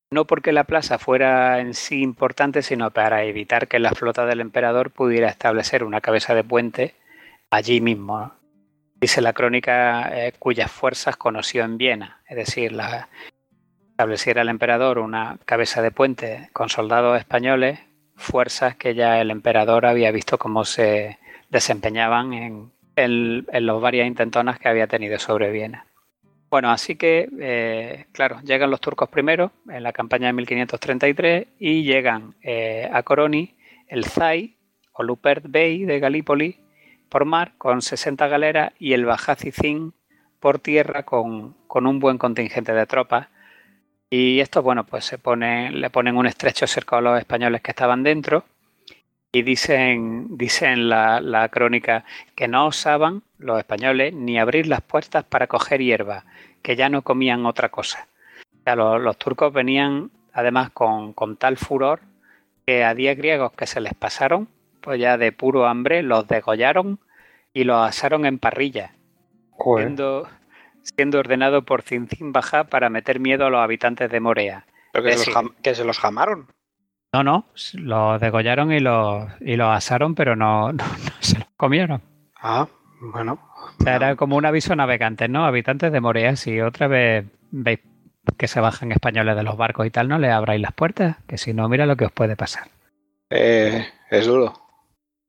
no 0.09 0.25
porque 0.25 0.53
la 0.53 0.63
plaza 0.63 0.97
fuera 0.97 1.59
en 1.59 1.75
sí 1.75 2.01
importante, 2.01 2.63
sino 2.63 2.89
para 2.89 3.25
evitar 3.25 3.67
que 3.67 3.77
la 3.77 3.91
flota 3.91 4.25
del 4.25 4.41
emperador 4.41 4.89
pudiera 4.89 5.29
establecer 5.29 5.83
una 5.83 6.01
cabeza 6.01 6.33
de 6.33 6.43
puente 6.43 6.95
allí 7.51 7.79
mismo. 7.79 8.33
Dice 8.95 9.21
la 9.21 9.33
crónica 9.33 10.09
eh, 10.13 10.33
cuyas 10.39 10.71
fuerzas 10.71 11.17
conoció 11.17 11.63
en 11.63 11.77
Viena, 11.77 12.21
es 12.27 12.37
decir, 12.37 12.75
estableciera 13.89 14.41
el 14.41 14.49
emperador 14.49 14.99
una 14.99 15.37
cabeza 15.45 15.81
de 15.81 15.91
puente 15.91 16.49
con 16.53 16.69
soldados 16.69 17.19
españoles, 17.19 17.79
fuerzas 18.15 18.75
que 18.75 18.95
ya 18.95 19.19
el 19.19 19.31
emperador 19.31 19.85
había 19.85 20.11
visto 20.11 20.37
cómo 20.37 20.63
se 20.63 21.19
desempeñaban 21.49 22.71
en, 22.95 23.45
las 23.51 23.81
varias 23.81 24.07
intentonas 24.07 24.59
que 24.59 24.69
había 24.69 24.87
tenido 24.87 25.19
sobre 25.19 25.51
Viena. 25.51 25.85
Bueno, 26.49 26.71
así 26.71 26.95
que, 26.95 27.27
eh, 27.39 28.05
claro, 28.13 28.39
llegan 28.41 28.71
los 28.71 28.79
turcos 28.79 29.09
primero 29.09 29.51
en 29.69 29.83
la 29.83 29.91
campaña 29.91 30.27
de 30.27 30.33
1533 30.33 31.47
y 31.59 31.83
llegan 31.83 32.35
eh, 32.41 32.89
a 32.91 33.03
Coroni 33.03 33.55
el 33.87 34.05
Zay 34.05 34.55
o 34.93 35.03
Lupert 35.03 35.45
Bey 35.47 35.83
de 35.83 35.99
Galípoli 35.99 36.64
con 37.57 37.81
60 37.81 38.27
galeras 38.27 38.73
y 38.77 38.93
el 38.93 39.05
Bajacicín 39.05 39.93
por 40.39 40.59
tierra 40.59 41.03
con, 41.03 41.55
un 41.69 41.99
buen 41.99 42.17
contingente 42.17 42.73
de 42.73 42.85
tropas. 42.85 43.27
Y 44.09 44.39
esto, 44.41 44.61
bueno, 44.61 44.85
pues 44.85 45.05
se 45.05 45.17
pone, 45.17 45.71
le 45.71 45.89
ponen 45.89 46.17
un 46.17 46.27
estrecho 46.27 46.67
cerco 46.67 46.97
a 46.97 47.01
los 47.01 47.17
españoles 47.17 47.61
que 47.61 47.71
estaban 47.71 48.03
dentro 48.03 48.43
y 49.31 49.43
dicen, 49.43 50.37
dicen 50.37 50.89
la, 50.89 51.21
la 51.21 51.49
crónica 51.49 52.03
que 52.35 52.47
no 52.47 52.67
osaban 52.67 53.23
los 53.37 53.59
españoles 53.59 54.13
ni 54.13 54.37
abrir 54.37 54.67
las 54.67 54.81
puertas 54.81 55.23
para 55.23 55.47
coger 55.47 55.81
hierba, 55.81 56.25
que 56.61 56.75
ya 56.75 56.89
no 56.89 57.01
comían 57.01 57.45
otra 57.45 57.69
cosa. 57.69 58.07
los, 58.65 59.17
turcos 59.17 59.53
venían 59.53 60.11
además 60.33 60.69
con, 60.71 61.13
tal 61.37 61.57
furor 61.57 62.01
que 62.65 62.83
a 62.83 62.93
10 62.93 63.17
griegos 63.17 63.53
que 63.53 63.67
se 63.67 63.79
les 63.79 63.93
pasaron, 63.93 64.49
pues 64.81 64.99
ya 64.99 65.17
de 65.17 65.31
puro 65.31 65.65
hambre, 65.65 66.03
los 66.03 66.27
degollaron 66.27 66.99
y 67.55 67.63
los 67.63 67.77
asaron 67.77 68.25
en 68.25 68.37
parrilla, 68.37 68.91
siendo, 69.77 70.27
siendo, 70.83 71.19
ordenado 71.19 71.63
por 71.63 71.83
Cincin 71.83 72.33
Baja 72.33 72.65
para 72.65 72.89
meter 72.89 73.21
miedo 73.21 73.45
a 73.45 73.49
los 73.49 73.61
habitantes 73.61 74.11
de 74.11 74.19
Morea. 74.19 74.65
que, 75.63 75.73
se 75.73 75.85
los 75.85 75.97
jamaron. 75.97 76.47
No, 77.13 77.23
no, 77.23 77.45
los 77.73 78.19
degollaron 78.19 78.73
y 78.73 78.81
los, 78.81 79.29
y 79.39 79.55
los 79.55 79.69
asaron, 79.69 80.15
pero 80.15 80.35
no, 80.35 80.71
no 80.73 80.83
se 81.21 81.39
los 81.39 81.47
comieron. 81.55 82.01
Ah, 82.35 82.67
bueno, 82.99 83.39
era 83.85 84.17
como 84.17 84.35
un 84.35 84.45
aviso 84.45 84.73
a 84.73 84.75
navegantes, 84.75 85.29
¿no? 85.29 85.45
Habitantes 85.45 85.93
de 85.93 86.01
Morea, 86.01 86.35
si 86.35 86.59
otra 86.59 86.87
vez 86.87 87.25
veis 87.51 87.79
que 88.37 88.49
se 88.49 88.59
bajan 88.59 88.91
españoles 88.91 89.37
de 89.37 89.43
los 89.43 89.55
barcos 89.55 89.87
y 89.87 89.91
tal, 89.91 90.09
no 90.09 90.19
le 90.19 90.29
abráis 90.29 90.59
las 90.59 90.73
puertas, 90.73 91.17
que 91.25 91.37
si 91.37 91.53
no, 91.53 91.69
mira 91.69 91.85
lo 91.85 91.95
que 91.95 92.05
os 92.05 92.11
puede 92.11 92.35
pasar. 92.35 92.67
Eh, 93.29 93.87
es 94.11 94.27
duro. 94.27 94.64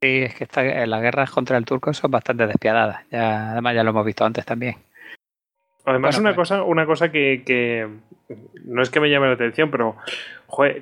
Sí, 0.01 0.23
es 0.23 0.35
que 0.35 0.45
esta, 0.45 0.63
las 0.63 1.03
guerras 1.03 1.31
contra 1.31 1.57
el 1.57 1.65
turco 1.65 1.93
son 1.95 2.11
bastante 2.11 2.47
despiadadas. 2.47 3.05
Ya, 3.11 3.53
además, 3.53 3.75
ya 3.75 3.83
lo 3.83 3.91
hemos 3.91 4.05
visto 4.05 4.25
antes 4.25 4.45
también. 4.45 4.77
Además, 5.87 6.19
una, 6.19 6.35
pues 6.35 6.49
cosa, 6.49 6.65
una 6.65 6.85
cosa 6.85 7.13
que, 7.13 7.89
no 8.65 8.83
es 8.83 8.91
que 8.91 8.99
me 8.99 9.09
llame 9.09 9.29
la 9.29 9.35
atención, 9.35 9.71
pero 9.71 9.97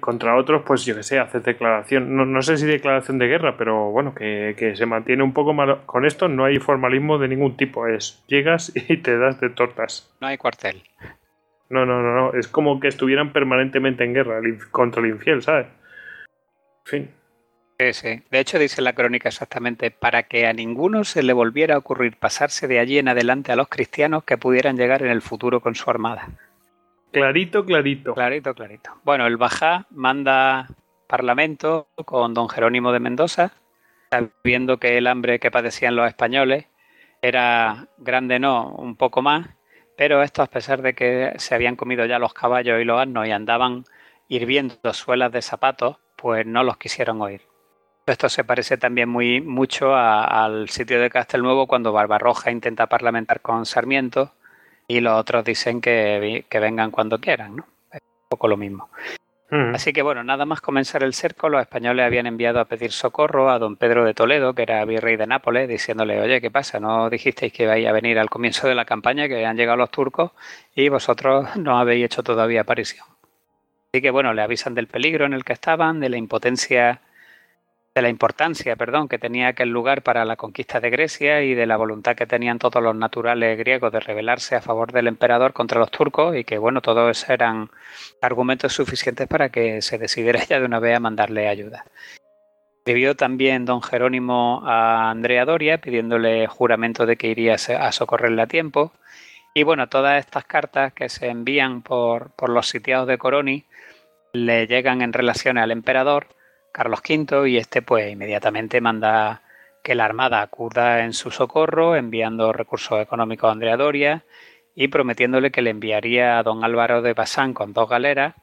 contra 0.01 0.35
otros, 0.37 0.63
pues 0.67 0.87
yo 0.87 0.97
que 0.97 1.03
sé, 1.03 1.19
haces 1.19 1.45
declaración, 1.45 2.17
no, 2.17 2.43
sé 2.43 2.57
si 2.57 2.65
declaración 2.65 3.19
de 3.19 3.27
guerra, 3.27 3.57
pero 3.59 3.91
bueno, 3.91 4.15
que, 4.15 4.73
se 4.75 4.87
mantiene 4.87 5.23
un 5.23 5.35
poco 5.35 5.53
mal. 5.53 5.83
Con 5.85 6.07
esto 6.07 6.29
no 6.29 6.47
hay 6.47 6.59
formalismo 6.59 7.19
de 7.19 7.29
ningún 7.29 7.55
tipo, 7.57 7.87
es 7.87 8.25
llegas 8.29 8.73
y 8.89 8.97
te 8.97 9.19
das 9.19 9.39
de 9.41 9.51
tortas. 9.51 10.11
No 10.23 10.27
hay 10.27 10.39
cuartel. 10.39 10.83
No, 11.69 11.85
no, 11.85 12.03
no, 12.03 12.15
no, 12.15 12.33
es 12.33 12.49
como 12.49 12.81
que 12.81 12.89
estuvieran 12.89 13.33
permanentemente 13.33 14.05
en 14.05 14.15
guerra 14.15 14.41
contra 14.71 15.03
el 15.03 15.11
infiel, 15.11 15.43
¿sabes? 15.43 15.67
En 15.67 16.91
fin. 16.91 17.11
Sí, 17.79 17.93
sí. 17.93 18.23
De 18.31 18.39
hecho, 18.39 18.59
dice 18.59 18.83
la 18.83 18.93
crónica 18.93 19.29
exactamente, 19.29 19.91
para 19.91 20.23
que 20.25 20.47
a 20.47 20.53
ninguno 20.53 21.03
se 21.03 21.23
le 21.23 21.33
volviera 21.33 21.75
a 21.75 21.79
ocurrir 21.79 22.17
pasarse 22.17 22.69
de 22.69 22.79
allí 22.79 22.99
en 22.99 23.09
adelante 23.09 23.51
a 23.51 23.57
los 23.57 23.69
cristianos 23.69 24.23
que 24.23 24.39
pudieran 24.39 24.77
llegar 24.77 25.03
en 25.03 25.11
el 25.11 25.23
futuro 25.23 25.61
con 25.61 25.75
su 25.75 25.91
armada. 25.91 26.29
Clarito, 27.11 27.65
clarito. 27.65 28.15
Clarito, 28.15 28.55
clarito. 28.55 28.91
Bueno, 29.03 29.27
el 29.27 29.37
Bajá 29.37 29.87
manda 29.91 30.69
parlamento 31.09 31.89
con 32.05 32.33
don 32.33 32.49
Jerónimo 32.49 32.93
de 32.93 33.01
Mendoza, 33.01 33.53
sabiendo 34.11 34.79
que 34.79 34.99
el 34.99 35.07
hambre 35.09 35.41
que 35.41 35.51
padecían 35.51 35.97
los 35.97 36.07
españoles 36.07 36.67
era 37.23 37.89
grande, 37.99 38.39
no, 38.39 38.69
un 38.71 38.97
poco 38.97 39.23
más, 39.23 39.49
pero 39.97 40.23
esto 40.23 40.43
a 40.43 40.47
pesar 40.47 40.83
de 40.83 40.95
que 40.95 41.33
se 41.39 41.55
habían 41.55 41.77
comido 41.77 42.05
ya 42.05 42.19
los 42.19 42.35
caballos 42.35 42.81
y 42.81 42.85
los 42.85 43.01
asnos 43.01 43.27
y 43.27 43.31
andaban 43.33 43.85
hirviendo 44.29 44.93
suelas 44.93 45.33
de 45.33 45.43
zapatos, 45.43 45.99
pues 46.17 46.47
no 46.47 46.63
los 46.63 46.77
quisieron 46.77 47.21
oír. 47.21 47.43
Esto 48.07 48.29
se 48.29 48.45
parece 48.45 48.77
también 48.77 49.09
muy 49.09 49.41
mucho 49.41 49.97
al 49.97 50.69
sitio 50.69 51.01
de 51.01 51.09
Castelnuovo 51.09 51.67
cuando 51.67 51.93
Barbarroja 51.93 52.51
intenta 52.51 52.87
parlamentar 52.87 53.41
con 53.41 53.65
Sarmiento 53.65 54.33
y 54.87 55.01
los 55.01 55.19
otros 55.19 55.45
dicen 55.45 55.81
que, 55.81 56.45
vengan 56.51 56.91
cuando 56.91 57.19
quieran, 57.19 57.57
¿no? 57.57 57.67
Es 57.91 58.01
un 58.03 58.29
poco 58.29 58.49
lo 58.49 58.59
mismo. 58.59 58.91
Así 59.73 59.93
que 59.93 60.03
bueno, 60.03 60.25
nada 60.25 60.47
más 60.47 60.61
comenzar 60.61 61.05
el 61.05 61.15
cerco, 61.15 61.49
los 61.49 61.61
españoles 61.61 62.05
habían 62.05 62.27
enviado 62.27 62.59
a 62.59 62.65
pedir 62.65 62.91
socorro 62.91 63.51
a 63.51 63.61
don 63.61 63.77
Pedro 63.77 64.05
de 64.05 64.13
Toledo, 64.13 64.53
que 64.53 64.63
era 64.63 64.85
virrey 64.85 65.17
de 65.17 65.29
Nápoles, 65.29 65.69
diciéndole, 65.69 66.21
oye, 66.21 66.41
¿qué 66.41 66.51
pasa? 66.51 66.81
¿No 66.81 67.09
dijisteis 67.09 67.53
que 67.53 67.63
ibais 67.63 67.87
a 67.87 67.93
venir 67.93 68.19
al 68.19 68.29
comienzo 68.29 68.67
de 68.67 68.75
la 68.75 68.85
campaña, 68.85 69.29
que 69.29 69.47
han 69.47 69.57
llegado 69.57 69.77
los 69.77 69.93
turcos 69.93 70.33
y 70.75 70.89
vosotros 70.89 71.57
no 71.57 71.79
habéis 71.79 72.07
hecho 72.07 72.25
todavía 72.25 72.63
aparición? 72.63 73.07
Así 73.93 74.03
que 74.03 74.11
bueno, 74.11 74.35
le 74.35 74.43
avisan 74.43 74.75
del 74.75 74.89
peligro 74.89 75.25
en 75.25 75.35
el 75.35 75.45
que 75.45 75.53
estaban, 75.53 76.01
de 76.01 76.09
la 76.09 76.17
impotencia 76.17 77.01
de 77.95 78.03
la 78.03 78.09
importancia, 78.09 78.75
perdón, 78.75 79.07
que 79.07 79.21
tenía 79.21 79.49
aquel 79.49 79.69
lugar 79.69 80.03
para 80.03 80.25
la 80.25 80.35
conquista 80.35 80.81
de 80.81 80.91
Grecia 80.91 81.43
y 81.43 81.55
de 81.55 81.67
la 81.67 81.77
voluntad 81.77 82.17
que 82.17 82.27
tenían 82.27 82.59
todos 82.59 82.83
los 82.83 82.97
naturales 82.97 83.57
griegos 83.57 83.93
de 83.93 84.01
rebelarse 84.01 84.57
a 84.57 84.61
favor 84.61 84.91
del 84.91 85.07
emperador 85.07 85.53
contra 85.53 85.79
los 85.79 85.93
turcos 85.93 86.37
y 86.37 86.43
que 86.43 86.59
bueno, 86.59 86.81
todos 86.81 87.29
eran 87.29 87.71
argumentos 88.21 88.73
suficientes 88.73 89.29
para 89.29 89.51
que 89.51 89.81
se 89.81 89.99
decidiera 89.99 90.43
ya 90.45 90.59
de 90.59 90.67
una 90.67 90.81
vez 90.81 90.97
a 90.97 91.01
mandarle 91.01 91.47
ayuda. 91.47 91.85
Escribió 92.79 93.15
también 93.15 93.65
don 93.65 93.81
Jerónimo 93.81 94.63
a 94.67 95.11
Andrea 95.11 95.45
Doria 95.45 95.79
pidiéndole 95.81 96.49
juramento 96.49 97.07
de 97.07 97.17
que 97.17 97.29
iría 97.29 97.55
a 97.55 97.93
socorrerle 97.93 98.43
a 98.43 98.47
tiempo. 98.49 98.93
Y 99.55 99.63
bueno, 99.63 99.89
todas 99.89 100.19
estas 100.19 100.45
cartas 100.45 100.93
que 100.93 101.09
se 101.09 101.29
envían 101.29 101.81
por, 101.83 102.33
por 102.33 102.51
los 102.51 102.69
sitiados 102.69 103.07
de 103.07 103.19
Coroni 103.19 103.65
le 104.33 104.67
llegan 104.67 105.01
en 105.01 105.13
relación 105.13 105.59
al 105.59 105.71
emperador 105.71 106.27
Carlos 106.75 107.03
V 107.09 107.49
y 107.49 107.57
este 107.57 107.83
pues 107.83 108.11
inmediatamente 108.11 108.81
manda 108.81 109.43
que 109.85 109.95
la 109.95 110.07
Armada 110.07 110.43
acuda 110.43 111.05
en 111.05 111.13
su 111.13 111.31
socorro, 111.31 111.95
enviando 111.95 112.53
recursos 112.53 113.01
económicos 113.01 113.49
a 113.49 113.53
Andrea 113.53 113.77
Doria 113.77 114.25
y 114.75 114.89
prometiéndole 114.89 115.53
que 115.53 115.63
le 115.63 115.71
enviaría 115.71 116.37
a 116.37 116.43
don 116.43 116.65
Álvaro 116.65 117.01
de 117.01 117.13
Bazán 117.13 117.55
con 117.55 117.75
dos 117.75 117.89
galeras, 117.89 118.35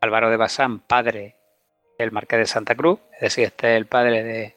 Álvaro 0.00 0.30
de 0.30 0.38
Bazán, 0.38 0.78
padre 0.78 1.36
del 1.98 2.10
Marqués 2.10 2.38
de 2.38 2.46
Santa 2.46 2.74
Cruz, 2.74 3.00
es 3.16 3.20
decir, 3.20 3.44
este 3.44 3.74
es 3.74 3.76
el 3.76 3.86
padre 3.86 4.54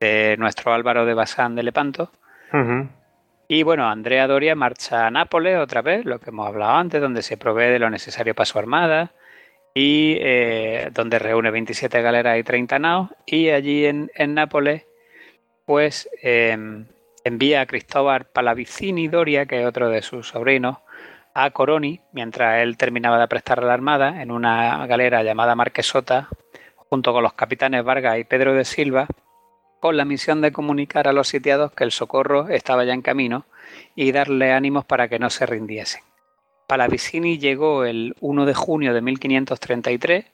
de, 0.00 0.36
nuestro 0.38 0.72
Álvaro 0.72 1.04
de 1.04 1.12
Bazán 1.12 1.54
de 1.56 1.64
Lepanto. 1.64 2.10
Y 3.46 3.62
bueno, 3.62 3.86
Andrea 3.88 4.26
Doria 4.26 4.54
marcha 4.54 5.06
a 5.06 5.10
Nápoles 5.10 5.58
otra 5.58 5.82
vez, 5.82 6.06
lo 6.06 6.18
que 6.18 6.30
hemos 6.30 6.46
hablado 6.46 6.72
antes, 6.72 7.00
donde 7.00 7.20
se 7.20 7.36
provee 7.36 7.72
de 7.72 7.78
lo 7.78 7.90
necesario 7.90 8.34
para 8.34 8.46
su 8.46 8.58
armada, 8.58 9.12
y 9.74 10.16
eh, 10.20 10.90
donde 10.92 11.18
reúne 11.18 11.50
27 11.50 12.00
galeras 12.00 12.38
y 12.38 12.44
30 12.44 12.78
naos 12.78 13.10
y 13.26 13.50
allí 13.50 13.84
en, 13.84 14.10
Nápoles 14.34 14.86
pues 15.66 16.08
em, 16.22 16.86
envía 17.24 17.62
a 17.62 17.66
Cristóbal 17.66 18.26
Palavicini 18.26 19.08
Doria, 19.08 19.46
que 19.46 19.60
es 19.60 19.66
otro 19.66 19.88
de 19.88 20.02
sus 20.02 20.28
sobrinos, 20.28 20.78
a 21.34 21.50
Coroni, 21.50 22.00
mientras 22.12 22.62
él 22.62 22.76
terminaba 22.76 23.18
de 23.18 23.26
prestar 23.26 23.62
la 23.62 23.74
armada 23.74 24.22
en 24.22 24.30
una 24.30 24.86
galera 24.86 25.24
llamada 25.24 25.56
Marquesota, 25.56 26.28
junto 26.76 27.12
con 27.12 27.24
los 27.24 27.32
capitanes 27.32 27.82
Vargas 27.82 28.18
y 28.18 28.24
Pedro 28.24 28.54
de 28.54 28.64
Silva, 28.64 29.08
con 29.80 29.96
la 29.96 30.04
misión 30.04 30.40
de 30.40 30.52
comunicar 30.52 31.08
a 31.08 31.12
los 31.12 31.28
sitiados 31.28 31.72
que 31.72 31.84
el 31.84 31.90
socorro 31.90 32.48
estaba 32.48 32.84
ya 32.84 32.94
en 32.94 33.02
camino 33.02 33.46
y 33.96 34.12
darle 34.12 34.52
ánimos 34.52 34.84
para 34.84 35.08
que 35.08 35.18
no 35.18 35.28
se 35.28 35.44
rindiesen. 35.44 36.02
Palavicini 36.66 37.38
llegó 37.38 37.84
el 37.84 38.14
1 38.20 38.46
de 38.46 38.54
junio 38.54 38.94
de 38.94 39.02
1533 39.02 40.24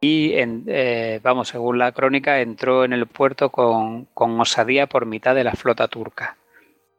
y, 0.00 0.32
eh, 0.34 1.20
vamos, 1.22 1.48
según 1.48 1.78
la 1.78 1.92
crónica, 1.92 2.40
entró 2.40 2.84
en 2.84 2.92
el 2.92 3.06
puerto 3.06 3.50
con, 3.50 4.08
osadía 4.14 4.86
por 4.86 5.04
mitad 5.06 5.34
de 5.34 5.44
la 5.44 5.52
flota 5.52 5.88
turca. 5.88 6.36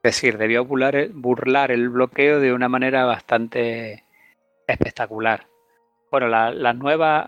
Es 0.04 0.16
decir, 0.16 0.38
debió 0.38 0.66
burlar, 0.66 1.72
el 1.72 1.90
bloqueo 1.90 2.40
de 2.40 2.54
una 2.54 2.70
manera 2.70 3.06
bastante 3.06 4.04
espectacular. 4.68 5.48
Bueno, 6.12 6.28
las 6.28 6.76
nuevas 6.76 7.26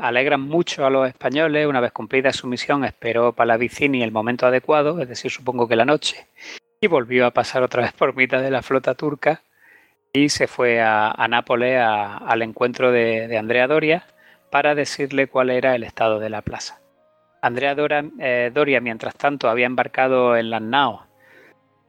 alegran 0.00 0.40
mucho 0.40 0.86
a 0.86 0.90
los 0.90 1.06
españoles. 1.06 1.66
Una 1.66 1.80
vez 1.80 1.92
cumplida 1.92 2.32
su 2.32 2.46
misión, 2.46 2.84
esperó 2.84 3.32
Palavicini 3.32 4.02
el 4.02 4.12
momento 4.12 4.46
adecuado, 4.46 5.00
es 5.00 5.08
decir, 5.08 5.30
supongo 5.30 5.68
que 5.68 5.76
la 5.76 5.84
noche, 5.84 6.26
y 6.80 6.86
volvió 6.86 7.26
a 7.26 7.32
pasar 7.32 7.62
otra 7.62 7.82
vez 7.82 7.92
por 7.92 8.16
mitad 8.16 8.40
de 8.40 8.50
la 8.50 8.62
flota 8.62 8.94
turca 8.94 9.42
y 10.16 10.28
se 10.28 10.46
fue 10.46 10.80
a, 10.80 11.26
Nápoles 11.28 11.76
al 11.76 12.40
encuentro 12.42 12.92
de, 12.92 13.36
Andrea 13.36 13.66
Doria 13.66 14.06
para 14.48 14.76
decirle 14.76 15.26
cuál 15.26 15.50
era 15.50 15.74
el 15.74 15.82
estado 15.82 16.20
de 16.20 16.30
la 16.30 16.40
plaza. 16.40 16.80
Andrea 17.42 17.74
eh, 18.20 18.50
Doria, 18.54 18.80
mientras 18.80 19.16
tanto, 19.16 19.50
había 19.50 19.66
embarcado 19.66 20.36
en 20.36 20.50
las 20.50 20.62
naos 20.62 21.02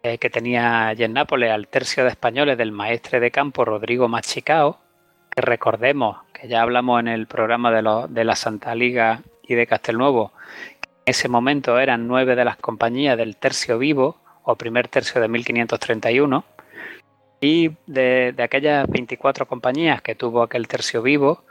eh, 0.01 0.17
que 0.17 0.31
tenía 0.31 0.87
allí 0.87 1.03
en 1.03 1.13
Nápoles 1.13 1.51
al 1.51 1.67
tercio 1.67 2.03
de 2.03 2.09
españoles 2.09 2.57
del 2.57 2.71
maestre 2.71 3.19
de 3.19 3.29
campo 3.29 3.63
Rodrigo 3.63 4.07
Machicao, 4.07 4.79
que 5.29 5.41
recordemos 5.41 6.17
que 6.33 6.47
ya 6.47 6.63
hablamos 6.63 6.99
en 7.01 7.09
el 7.09 7.27
programa 7.27 7.71
de, 7.71 8.07
de 8.09 8.23
la 8.23 8.35
Santa 8.35 8.73
Liga 8.73 9.21
y 9.43 9.53
de 9.53 9.67
Castelnuovo, 9.67 10.33
que 10.81 10.89
en 10.89 11.01
ese 11.05 11.29
momento 11.29 11.79
eran 11.79 12.07
nueve 12.07 12.35
de 12.35 12.43
las 12.43 12.57
compañías 12.57 13.17
del 13.17 13.37
tercio 13.37 13.77
vivo 13.77 14.17
o 14.43 14.55
primer 14.55 14.87
tercio 14.87 15.21
de 15.21 15.27
1531 15.27 16.43
de, 17.85 18.35
aquellas 18.39 18.87
24 18.87 19.47
compañías 19.47 20.01
que 20.01 20.15
tuvo 20.15 20.43
aquel 20.43 20.67
tercio 20.67 21.01
vivo, 21.01 21.43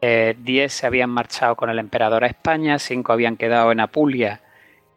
10 0.00 0.02
eh, 0.02 0.68
se 0.68 0.86
habían 0.86 1.10
marchado 1.10 1.56
con 1.56 1.70
el 1.70 1.78
emperador 1.78 2.24
a 2.24 2.26
España, 2.26 2.78
5 2.78 3.12
habían 3.12 3.36
quedado 3.36 3.72
en 3.72 3.80
Apulia, 3.80 4.40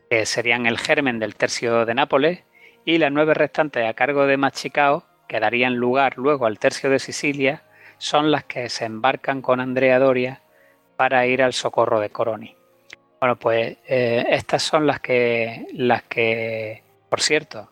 que 0.09 0.25
serían 0.25 0.65
el 0.65 0.77
germen 0.77 1.19
del 1.19 1.35
tercio 1.35 1.85
de 1.85 1.93
Nápoles, 1.93 2.43
y 2.85 2.97
las 2.97 3.11
nueve 3.11 3.33
restantes 3.33 3.87
a 3.87 3.93
cargo 3.93 4.25
de 4.25 4.37
Machicao, 4.37 5.03
que 5.27 5.39
darían 5.39 5.75
lugar 5.75 6.17
luego 6.17 6.45
al 6.45 6.57
tercio 6.57 6.89
de 6.89 6.99
Sicilia, 6.99 7.63
son 7.97 8.31
las 8.31 8.45
que 8.45 8.69
se 8.69 8.85
embarcan 8.85 9.41
con 9.41 9.59
Andrea 9.59 9.99
Doria 9.99 10.41
para 10.95 11.25
ir 11.27 11.43
al 11.43 11.53
socorro 11.53 11.99
de 11.99 12.09
Coroni. 12.09 12.55
Bueno, 13.19 13.35
pues 13.37 13.77
eh, 13.87 14.25
estas 14.29 14.63
son 14.63 14.87
las 14.87 15.01
que, 15.01 15.67
las 15.73 16.03
que, 16.03 16.83
por 17.09 17.21
cierto, 17.21 17.69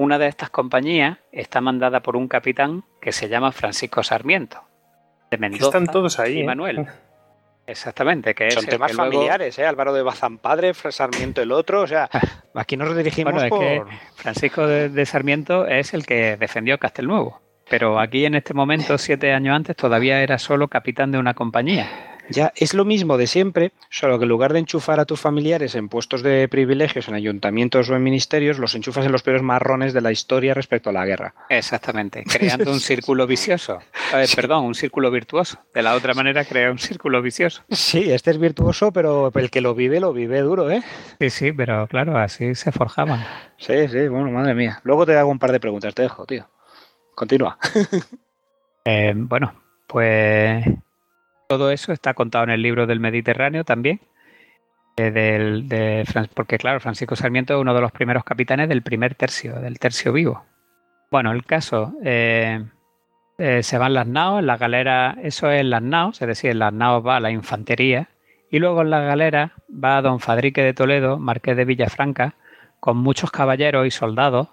una 0.00 0.18
de 0.18 0.28
estas 0.28 0.48
compañías 0.48 1.18
está 1.30 1.60
mandada 1.60 2.00
por 2.00 2.16
un 2.16 2.26
capitán 2.26 2.84
que 3.02 3.12
se 3.12 3.28
llama 3.28 3.52
Francisco 3.52 4.02
Sarmiento, 4.02 4.62
de 5.30 5.36
Mendoza. 5.36 5.66
Están 5.66 5.86
todos 5.86 6.18
ahí. 6.18 6.38
Y 6.38 6.40
¿eh? 6.40 6.44
Manuel. 6.44 6.86
Exactamente, 7.66 8.34
que 8.34 8.50
son 8.50 8.64
temas 8.64 8.92
familiares, 8.92 9.58
¿eh? 9.58 9.66
Álvaro 9.66 9.92
de 9.92 10.02
Bazán 10.02 10.38
padre, 10.38 10.72
Sarmiento 10.74 11.42
el 11.42 11.52
otro, 11.52 11.82
o 11.82 11.86
sea, 11.86 12.08
aquí 12.54 12.78
nos 12.78 12.96
dirigimos 12.96 13.34
bueno, 13.34 13.54
es 13.54 13.60
que 13.60 13.82
Francisco 14.16 14.66
de, 14.66 15.06
Sarmiento 15.06 15.66
es 15.66 15.92
el 15.92 16.06
que 16.06 16.38
defendió 16.38 16.78
Castelnuovo, 16.78 17.42
pero 17.68 18.00
aquí 18.00 18.24
en 18.24 18.34
este 18.34 18.54
momento, 18.54 18.96
siete 18.96 19.34
años 19.34 19.54
antes, 19.54 19.76
todavía 19.76 20.22
era 20.22 20.38
solo 20.38 20.66
capitán 20.68 21.12
de 21.12 21.18
una 21.18 21.34
compañía. 21.34 22.09
Ya 22.30 22.52
es 22.54 22.74
lo 22.74 22.84
mismo 22.84 23.18
de 23.18 23.26
siempre, 23.26 23.72
solo 23.90 24.18
que 24.18 24.24
en 24.24 24.28
lugar 24.28 24.52
de 24.52 24.60
enchufar 24.60 25.00
a 25.00 25.04
tus 25.04 25.20
familiares 25.20 25.74
en 25.74 25.88
puestos 25.88 26.22
de 26.22 26.46
privilegios 26.48 27.08
en 27.08 27.14
ayuntamientos 27.14 27.90
o 27.90 27.96
en 27.96 28.02
ministerios, 28.04 28.58
los 28.58 28.74
enchufas 28.76 29.04
en 29.04 29.12
los 29.12 29.22
peores 29.22 29.42
marrones 29.42 29.92
de 29.92 30.00
la 30.00 30.12
historia 30.12 30.54
respecto 30.54 30.90
a 30.90 30.92
la 30.92 31.04
guerra. 31.04 31.34
Exactamente, 31.48 32.22
creando 32.24 32.70
un 32.70 32.80
círculo 32.80 33.26
vicioso. 33.26 33.80
Eh, 34.14 34.26
perdón, 34.34 34.64
un 34.64 34.74
círculo 34.76 35.10
virtuoso. 35.10 35.58
De 35.74 35.82
la 35.82 35.94
otra 35.94 36.14
manera 36.14 36.44
crea 36.44 36.70
un 36.70 36.78
círculo 36.78 37.20
vicioso. 37.20 37.62
Sí, 37.68 38.12
este 38.12 38.30
es 38.30 38.38
virtuoso, 38.38 38.92
pero 38.92 39.32
el 39.34 39.50
que 39.50 39.60
lo 39.60 39.74
vive, 39.74 39.98
lo 39.98 40.12
vive 40.12 40.40
duro, 40.40 40.70
¿eh? 40.70 40.82
Sí, 41.18 41.30
sí, 41.30 41.52
pero 41.52 41.88
claro, 41.88 42.16
así 42.16 42.54
se 42.54 42.70
forjaban. 42.70 43.24
Sí, 43.58 43.88
sí, 43.88 44.06
bueno, 44.06 44.30
madre 44.30 44.54
mía. 44.54 44.80
Luego 44.84 45.04
te 45.04 45.16
hago 45.16 45.30
un 45.30 45.38
par 45.38 45.50
de 45.50 45.58
preguntas, 45.58 45.94
te 45.94 46.02
dejo, 46.02 46.26
tío. 46.26 46.48
Continúa. 47.14 47.58
Eh, 48.86 49.12
bueno, 49.14 49.52
pues 49.86 50.64
todo 51.50 51.72
eso 51.72 51.92
está 51.92 52.14
contado 52.14 52.44
en 52.44 52.50
el 52.50 52.62
libro 52.62 52.86
del 52.86 53.00
Mediterráneo 53.00 53.64
también. 53.64 54.00
Eh, 54.96 56.04
porque 56.32 56.58
claro, 56.58 56.78
Francisco 56.78 57.16
Sarmiento 57.16 57.54
es 57.54 57.60
uno 57.60 57.74
de 57.74 57.80
los 57.80 57.90
primeros 57.90 58.22
capitanes 58.22 58.68
del 58.68 58.82
primer 58.82 59.16
tercio, 59.16 59.56
del 59.56 59.80
tercio 59.80 60.12
vivo. 60.12 60.44
Bueno, 61.10 61.32
el 61.32 61.44
caso, 61.44 61.94
eh, 62.04 62.64
eh, 63.36 63.64
se 63.64 63.78
van 63.78 63.94
las 63.94 64.06
naos, 64.06 64.38
en 64.38 64.46
la 64.46 64.58
galera, 64.58 65.16
eso 65.24 65.50
es 65.50 65.62
en 65.62 65.70
las 65.70 65.82
naos, 65.82 66.22
es 66.22 66.28
decir, 66.28 66.52
en 66.52 66.60
las 66.60 66.72
naos 66.72 67.04
va 67.04 67.18
la 67.18 67.32
infantería, 67.32 68.10
y 68.48 68.60
luego 68.60 68.82
en 68.82 68.90
la 68.90 69.00
galera 69.00 69.54
va 69.72 70.00
don 70.02 70.20
Fadrique 70.20 70.62
de 70.62 70.72
Toledo, 70.72 71.18
marqués 71.18 71.56
de 71.56 71.64
Villafranca, 71.64 72.36
con 72.78 72.96
muchos 72.96 73.32
caballeros 73.32 73.88
y 73.88 73.90
soldados, 73.90 74.50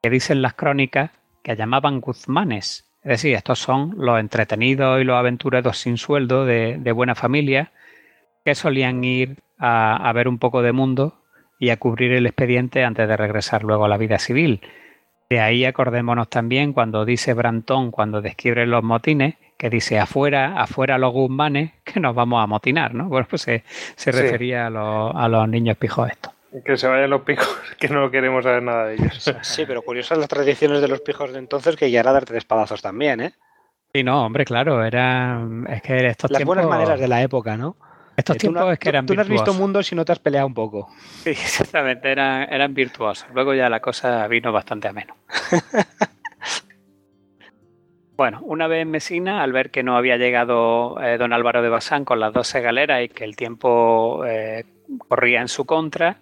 que 0.00 0.10
dicen 0.10 0.40
las 0.40 0.54
crónicas 0.54 1.10
que 1.42 1.56
llamaban 1.56 2.00
guzmanes, 2.00 2.87
es 3.08 3.22
decir, 3.22 3.36
estos 3.36 3.58
son 3.58 3.94
los 3.96 4.20
entretenidos 4.20 5.00
y 5.00 5.04
los 5.04 5.16
aventureros 5.16 5.78
sin 5.78 5.96
sueldo 5.96 6.44
de, 6.44 6.92
buena 6.92 7.14
familia 7.14 7.72
que 8.44 8.54
solían 8.54 9.02
ir 9.02 9.38
a, 9.58 10.12
ver 10.14 10.28
un 10.28 10.38
poco 10.38 10.60
de 10.60 10.72
mundo 10.72 11.22
y 11.58 11.70
a 11.70 11.78
cubrir 11.78 12.12
el 12.12 12.26
expediente 12.26 12.84
antes 12.84 13.08
de 13.08 13.16
regresar 13.16 13.64
luego 13.64 13.86
a 13.86 13.88
la 13.88 13.96
vida 13.96 14.18
civil. 14.18 14.60
De 15.30 15.40
ahí 15.40 15.64
acordémonos 15.64 16.28
también 16.28 16.74
cuando 16.74 17.06
dice 17.06 17.32
Brantón, 17.32 17.92
cuando 17.92 18.20
describe 18.20 18.66
los 18.66 18.84
motines, 18.84 19.36
que 19.56 19.70
dice 19.70 19.98
afuera, 19.98 20.60
afuera 20.60 20.98
los 20.98 21.14
guzmanes, 21.14 21.72
que 21.84 22.00
nos 22.00 22.14
vamos 22.14 22.44
a 22.44 22.46
motinar, 22.46 22.94
¿no? 22.94 23.08
Bueno, 23.08 23.26
pues 23.30 23.40
se, 23.40 23.62
refería 24.12 24.66
a, 24.66 24.70
los, 24.70 25.16
a 25.16 25.28
los 25.28 25.48
niños 25.48 25.78
pijos 25.78 26.10
estos. 26.10 26.37
Que 26.64 26.76
se 26.76 26.88
vayan 26.88 27.10
los 27.10 27.22
pijos, 27.22 27.48
que 27.78 27.88
no 27.88 28.10
queremos 28.10 28.44
saber 28.44 28.62
nada 28.62 28.86
de 28.86 28.94
ellos. 28.94 29.34
Sí, 29.42 29.64
pero 29.66 29.82
curiosas 29.82 30.18
las 30.18 30.28
tradiciones 30.28 30.80
de 30.80 30.88
los 30.88 31.00
pijos 31.00 31.32
de 31.32 31.38
entonces 31.38 31.76
que 31.76 31.90
ya 31.90 32.00
era 32.00 32.12
darte 32.12 32.32
de 32.32 32.38
espadazos 32.38 32.82
también, 32.82 33.20
¿eh? 33.20 33.32
Sí, 33.92 34.02
no, 34.02 34.24
hombre, 34.24 34.44
claro, 34.44 34.84
era. 34.84 35.40
Es 35.68 35.82
que 35.82 36.06
estos 36.06 36.30
Las 36.30 36.44
buenas 36.44 36.66
maneras 36.66 37.00
de 37.00 37.08
la 37.08 37.22
época, 37.22 37.56
¿no? 37.56 37.76
Estos 38.16 38.36
eh, 38.36 38.38
tiempos 38.40 38.72
es 38.72 38.78
que 38.78 38.88
eran 38.88 39.06
Tú 39.06 39.14
no 39.14 39.22
has 39.22 39.28
visto 39.28 39.54
mundo 39.54 39.82
si 39.82 39.94
no 39.94 40.04
te 40.04 40.12
has 40.12 40.18
peleado 40.18 40.46
un 40.46 40.54
poco. 40.54 40.88
Sí, 41.22 41.30
exactamente, 41.30 42.10
eran, 42.10 42.52
eran 42.52 42.74
virtuosos. 42.74 43.28
Luego 43.32 43.54
ya 43.54 43.68
la 43.68 43.80
cosa 43.80 44.26
vino 44.26 44.52
bastante 44.52 44.88
ameno. 44.88 45.16
Bueno, 48.18 48.40
una 48.42 48.66
vez 48.66 48.82
en 48.82 48.90
Mesina, 48.90 49.44
al 49.44 49.52
ver 49.52 49.70
que 49.70 49.84
no 49.84 49.96
había 49.96 50.16
llegado 50.16 51.00
eh, 51.00 51.18
don 51.18 51.32
Álvaro 51.32 51.62
de 51.62 51.68
Bazán 51.68 52.04
con 52.04 52.18
las 52.18 52.32
12 52.32 52.60
galeras 52.60 53.04
y 53.04 53.08
que 53.10 53.22
el 53.22 53.36
tiempo 53.36 54.24
eh, 54.26 54.64
corría 55.06 55.40
en 55.40 55.46
su 55.46 55.64
contra, 55.66 56.16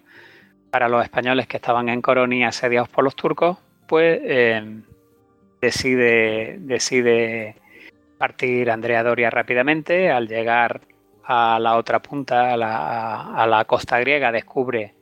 para 0.77 0.89
los 0.89 1.03
españoles 1.03 1.47
que 1.47 1.57
estaban 1.57 1.89
en 1.89 2.03
Coronia 2.03 2.49
asediados 2.49 2.87
por 2.87 3.03
los 3.03 3.15
turcos, 3.15 3.57
pues 3.87 4.19
eh, 4.23 4.63
decide, 5.59 6.57
decide 6.59 7.55
partir 8.19 8.69
Andrea 8.69 9.01
Doria 9.01 9.31
rápidamente. 9.31 10.11
Al 10.11 10.27
llegar 10.27 10.81
a 11.23 11.57
la 11.59 11.77
otra 11.77 11.99
punta, 12.03 12.53
a 12.53 13.47
la, 13.47 13.65
costa 13.65 13.99
griega, 13.99 14.31
descubre 14.31 14.93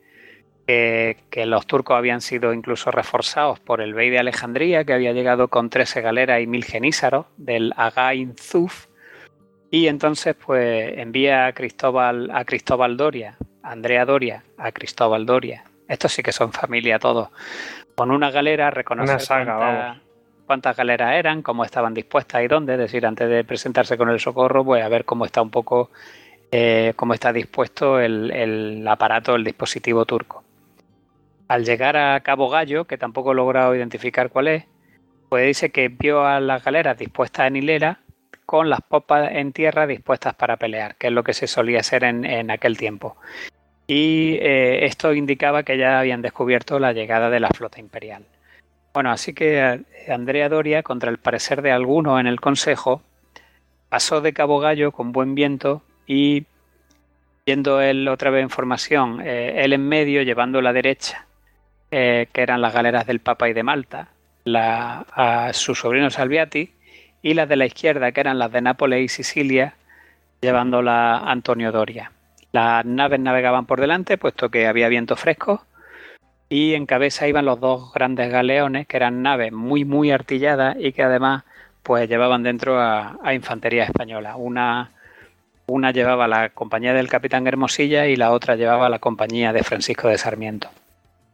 que, 0.66 1.18
los 1.46 1.68
turcos 1.68 1.98
habían 1.98 2.22
sido 2.22 2.54
incluso 2.54 2.90
reforzados 2.90 3.60
por 3.60 3.82
el 3.82 3.94
bey 3.94 4.10
de 4.10 4.20
Alejandría, 4.20 4.86
que 4.86 4.94
había 4.94 5.12
llegado 5.12 5.50
con 5.50 5.70
13 5.70 6.00
galeras 6.00 6.42
y 6.42 6.48
mil 6.48 6.64
genízaros 6.64 7.26
del 7.36 7.74
Again 7.76 8.36
Zuf. 8.38 8.86
Y 9.72 9.88
entonces 9.88 10.36
pues 10.36 10.98
envía 10.98 11.48
a 11.48 11.52
Cristóbal, 11.52 12.32
a 12.32 12.46
Cristóbal 12.46 12.96
Doria 12.96 13.38
Andrea 13.66 14.06
Doria 14.06 14.44
a 14.58 14.72
Cristóbal 14.72 15.26
Doria. 15.26 15.64
Estos 15.88 16.14
sí 16.14 16.24
que 16.24 16.32
son 16.32 16.52
familia 16.54 17.00
todos. 17.00 17.30
Con 17.96 18.12
una 18.12 18.32
galera, 18.32 18.72
reconocer 18.72 19.20
cuántas 20.46 20.78
galeras 20.78 21.14
eran, 21.16 21.42
cómo 21.42 21.64
estaban 21.64 21.94
dispuestas 21.94 22.44
y 22.44 22.48
dónde. 22.48 22.74
Es 22.74 22.80
decir, 22.80 23.06
antes 23.06 23.30
de 23.30 23.44
presentarse 23.44 23.98
con 23.98 24.10
el 24.10 24.20
socorro, 24.20 24.64
pues 24.64 24.84
a 24.84 24.90
ver 24.90 25.06
cómo 25.06 25.26
está 25.26 25.42
un 25.42 25.50
poco, 25.50 25.90
eh, 26.52 26.94
cómo 26.96 27.14
está 27.14 27.34
dispuesto 27.34 28.00
el, 28.00 28.86
aparato, 28.88 29.36
el 29.36 29.44
dispositivo 29.44 30.06
turco. 30.06 30.44
Al 31.48 31.64
llegar 31.64 31.98
a 31.98 32.20
Cabo 32.22 32.50
Gallo, 32.50 32.86
que 32.86 32.98
tampoco 32.98 33.32
he 33.32 33.36
logrado 33.36 33.76
identificar 33.76 34.30
cuál 34.30 34.48
es, 34.48 34.66
pues 35.30 35.46
dice 35.46 35.72
que 35.72 35.90
vio 35.90 36.26
a 36.26 36.40
las 36.40 36.64
galeras 36.64 36.98
dispuestas 36.98 37.48
en 37.48 37.56
hilera 37.56 38.00
con 38.58 38.70
las 38.70 38.82
popas 38.82 39.32
en 39.32 39.54
tierra 39.54 39.88
dispuestas 39.88 40.34
para 40.36 40.58
pelear, 40.58 40.96
que 40.96 41.08
es 41.08 41.14
lo 41.14 41.24
que 41.24 41.34
se 41.34 41.48
solía 41.48 41.80
hacer 41.80 42.04
en 42.04 42.52
aquel 42.52 42.78
tiempo 42.78 43.18
y 43.88 44.38
eh, 44.42 44.86
esto 44.86 45.14
indicaba 45.14 45.64
que 45.64 45.78
ya 45.78 46.00
habían 46.00 46.22
descubierto 46.22 46.80
la 46.80 46.94
llegada 46.94 47.30
de 47.30 47.40
la 47.40 47.50
flota 47.50 47.80
imperial. 47.80 48.24
Bueno, 48.94 49.12
así 49.12 49.34
que 49.34 49.60
eh, 49.60 50.12
Andrea 50.12 50.50
Doria, 50.50 50.82
contra 50.84 51.12
el 51.12 51.18
parecer 51.18 51.62
de 51.62 51.72
algunos 51.72 52.20
en 52.20 52.28
el 52.28 52.40
Consejo, 52.40 53.02
pasó 53.90 54.22
de 54.22 54.34
Cabo 54.34 54.60
Gallo 54.60 54.92
con 54.92 55.12
buen 55.12 55.36
viento 55.36 55.84
y, 56.08 56.46
viendo 57.46 57.82
él 57.82 58.08
otra 58.08 58.32
vez 58.32 58.42
en 58.44 58.50
formación, 58.50 59.22
eh, 59.24 59.64
él 59.64 59.74
en 59.74 59.88
medio, 59.88 60.24
llevando 60.24 60.62
la 60.62 60.74
derecha, 60.74 61.28
que 61.92 62.28
eran 62.34 62.60
las 62.60 62.74
galeras 62.74 63.08
del 63.08 63.22
Papa 63.22 63.48
y 63.48 63.54
de 63.54 63.64
Malta, 63.64 64.10
a 64.54 65.52
su 65.54 65.76
sobrino 65.76 66.10
Salviati, 66.10 66.70
y 67.26 67.34
las 67.34 67.50
de 67.50 67.56
la 67.56 67.66
izquierda, 67.66 68.12
que 68.12 68.20
eran 68.20 68.38
las 68.38 68.52
de 68.52 68.62
Nápoles 68.62 69.04
y 69.04 69.08
Sicilia, 69.08 69.74
llevándola 70.42 71.18
Antonio 71.18 71.72
Doria. 71.72 72.12
Las 72.52 72.86
naves 72.86 73.20
navegaban 73.20 73.66
por 73.66 73.82
delante, 73.82 74.20
puesto 74.20 74.52
que 74.52 74.68
había 74.68 74.90
viento 74.90 75.16
fresco, 75.16 75.66
y 76.50 76.76
en 76.76 76.86
cabeza 76.86 77.28
iban 77.28 77.46
los 77.46 77.60
dos 77.60 77.92
grandes 77.96 78.32
galeones, 78.32 78.86
que 78.86 78.98
eran 78.98 79.24
naves 79.24 79.52
muy, 79.52 79.86
muy 79.86 80.12
artilladas 80.12 80.78
y 80.80 80.92
que 80.92 81.02
además 81.02 81.46
pues 81.82 82.08
llevaban 82.08 82.44
dentro 82.44 82.80
a, 82.80 83.18
infantería 83.34 83.86
española. 83.86 84.36
Una, 84.36 84.92
una 85.66 85.90
llevaba 85.90 86.28
la 86.28 86.50
compañía 86.50 86.94
del 86.94 87.10
capitán 87.10 87.48
Hermosilla 87.48 88.06
y 88.06 88.18
la 88.18 88.34
otra 88.34 88.56
llevaba 88.56 88.88
la 88.88 89.00
compañía 89.00 89.52
de 89.52 89.64
Francisco 89.64 90.10
de 90.10 90.20
Sarmiento. 90.20 90.70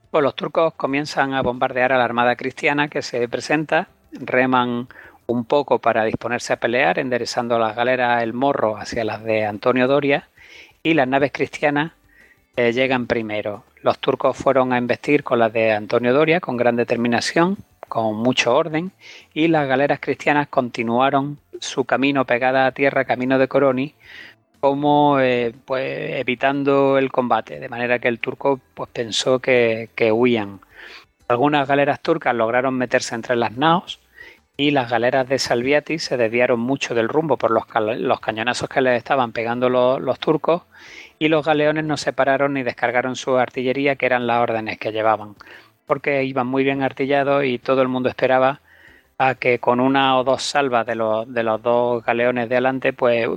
Pues 0.09 0.23
los 0.23 0.35
turcos 0.35 0.73
comienzan 0.75 1.33
a 1.33 1.41
bombardear 1.41 1.91
a 1.91 1.97
la 1.97 2.05
armada 2.05 2.37
cristiana 2.37 2.87
que 2.87 3.01
se 3.01 3.27
presenta, 3.27 3.89
reman 4.13 4.87
un 5.31 5.45
poco 5.45 5.79
para 5.79 6.03
disponerse 6.03 6.53
a 6.53 6.59
pelear, 6.59 6.99
enderezando 6.99 7.57
las 7.57 7.75
galeras 7.75 8.21
El 8.21 8.33
Morro 8.33 8.77
hacia 8.77 9.03
las 9.03 9.23
de 9.23 9.45
Antonio 9.45 9.87
Doria, 9.87 10.27
y 10.83 10.93
las 10.93 11.07
naves 11.07 11.31
cristianas 11.31 11.93
eh, 12.55 12.73
llegan 12.73 13.07
primero. 13.07 13.63
Los 13.81 13.99
turcos 13.99 14.37
fueron 14.37 14.73
a 14.73 14.77
investir 14.77 15.23
con 15.23 15.39
las 15.39 15.53
de 15.53 15.71
Antonio 15.71 16.13
Doria 16.13 16.39
con 16.39 16.57
gran 16.57 16.75
determinación, 16.75 17.57
con 17.87 18.15
mucho 18.15 18.55
orden, 18.55 18.91
y 19.33 19.47
las 19.47 19.67
galeras 19.67 19.99
cristianas 19.99 20.47
continuaron 20.49 21.39
su 21.59 21.85
camino 21.85 22.25
pegada 22.25 22.65
a 22.65 22.71
tierra, 22.71 23.05
camino 23.05 23.37
de 23.39 23.47
Coroni, 23.47 23.93
como 24.59 25.19
eh, 25.19 25.53
pues 25.65 26.19
evitando 26.19 26.97
el 26.97 27.11
combate, 27.11 27.59
de 27.59 27.69
manera 27.69 27.99
que 27.99 28.07
el 28.07 28.19
turco 28.19 28.59
pues 28.73 28.89
pensó 28.91 29.39
que, 29.39 29.89
que 29.95 30.11
huían. 30.11 30.59
Algunas 31.27 31.67
galeras 31.67 32.01
turcas 32.01 32.35
lograron 32.35 32.75
meterse 32.75 33.15
entre 33.15 33.35
las 33.37 33.53
naos 33.53 33.99
y 34.61 34.69
las 34.69 34.91
galeras 34.91 35.27
de 35.27 35.39
Salviati 35.39 35.97
se 35.97 36.17
desviaron 36.17 36.59
mucho 36.59 36.93
del 36.93 37.09
rumbo 37.09 37.35
por 37.35 37.49
los, 37.49 37.63
los 37.97 38.19
cañonazos 38.19 38.69
que 38.69 38.79
les 38.79 38.95
estaban 38.95 39.31
pegando 39.31 39.69
los, 39.69 39.99
los, 39.99 40.19
turcos 40.19 40.61
y 41.17 41.29
los 41.29 41.43
galeones 41.43 41.83
no 41.83 41.97
se 41.97 42.13
pararon 42.13 42.53
ni 42.53 42.61
descargaron 42.61 43.15
su 43.15 43.37
artillería, 43.37 43.95
que 43.95 44.05
eran 44.05 44.27
las 44.27 44.39
órdenes 44.39 44.77
que 44.77 44.91
llevaban, 44.91 45.35
porque 45.87 46.25
iban 46.25 46.45
muy 46.45 46.63
bien 46.63 46.83
artillados 46.83 47.43
y 47.43 47.57
todo 47.57 47.81
el 47.81 47.87
mundo 47.87 48.07
esperaba 48.07 48.61
a 49.17 49.33
que 49.33 49.57
con 49.57 49.79
una 49.79 50.19
o 50.19 50.23
dos 50.23 50.43
salvas 50.43 50.85
de 50.85 50.93
los, 50.93 51.33
de 51.33 51.41
los 51.41 51.59
dos 51.63 52.05
galeones 52.05 52.47
de 52.47 52.53
adelante, 52.53 52.93
pues 52.93 53.29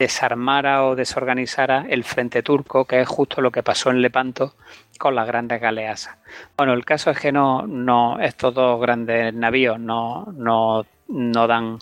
desarmara 0.00 0.84
o 0.84 0.96
desorganizara 0.96 1.86
el 1.88 2.02
frente 2.02 2.42
turco, 2.42 2.86
que 2.86 3.00
es 3.00 3.08
justo 3.08 3.40
lo 3.40 3.52
que 3.52 3.62
pasó 3.62 3.90
en 3.90 4.02
Lepanto 4.02 4.54
con 5.00 5.14
las 5.14 5.26
grandes 5.26 5.62
galeasas. 5.62 6.18
Bueno, 6.58 6.74
el 6.74 6.84
caso 6.84 7.10
es 7.10 7.18
que 7.18 7.32
no, 7.32 7.66
no 7.66 8.20
estos 8.20 8.52
dos 8.52 8.78
grandes 8.78 9.32
navíos 9.32 9.80
no, 9.80 10.26
no, 10.36 10.84
no 11.08 11.46
dan 11.46 11.78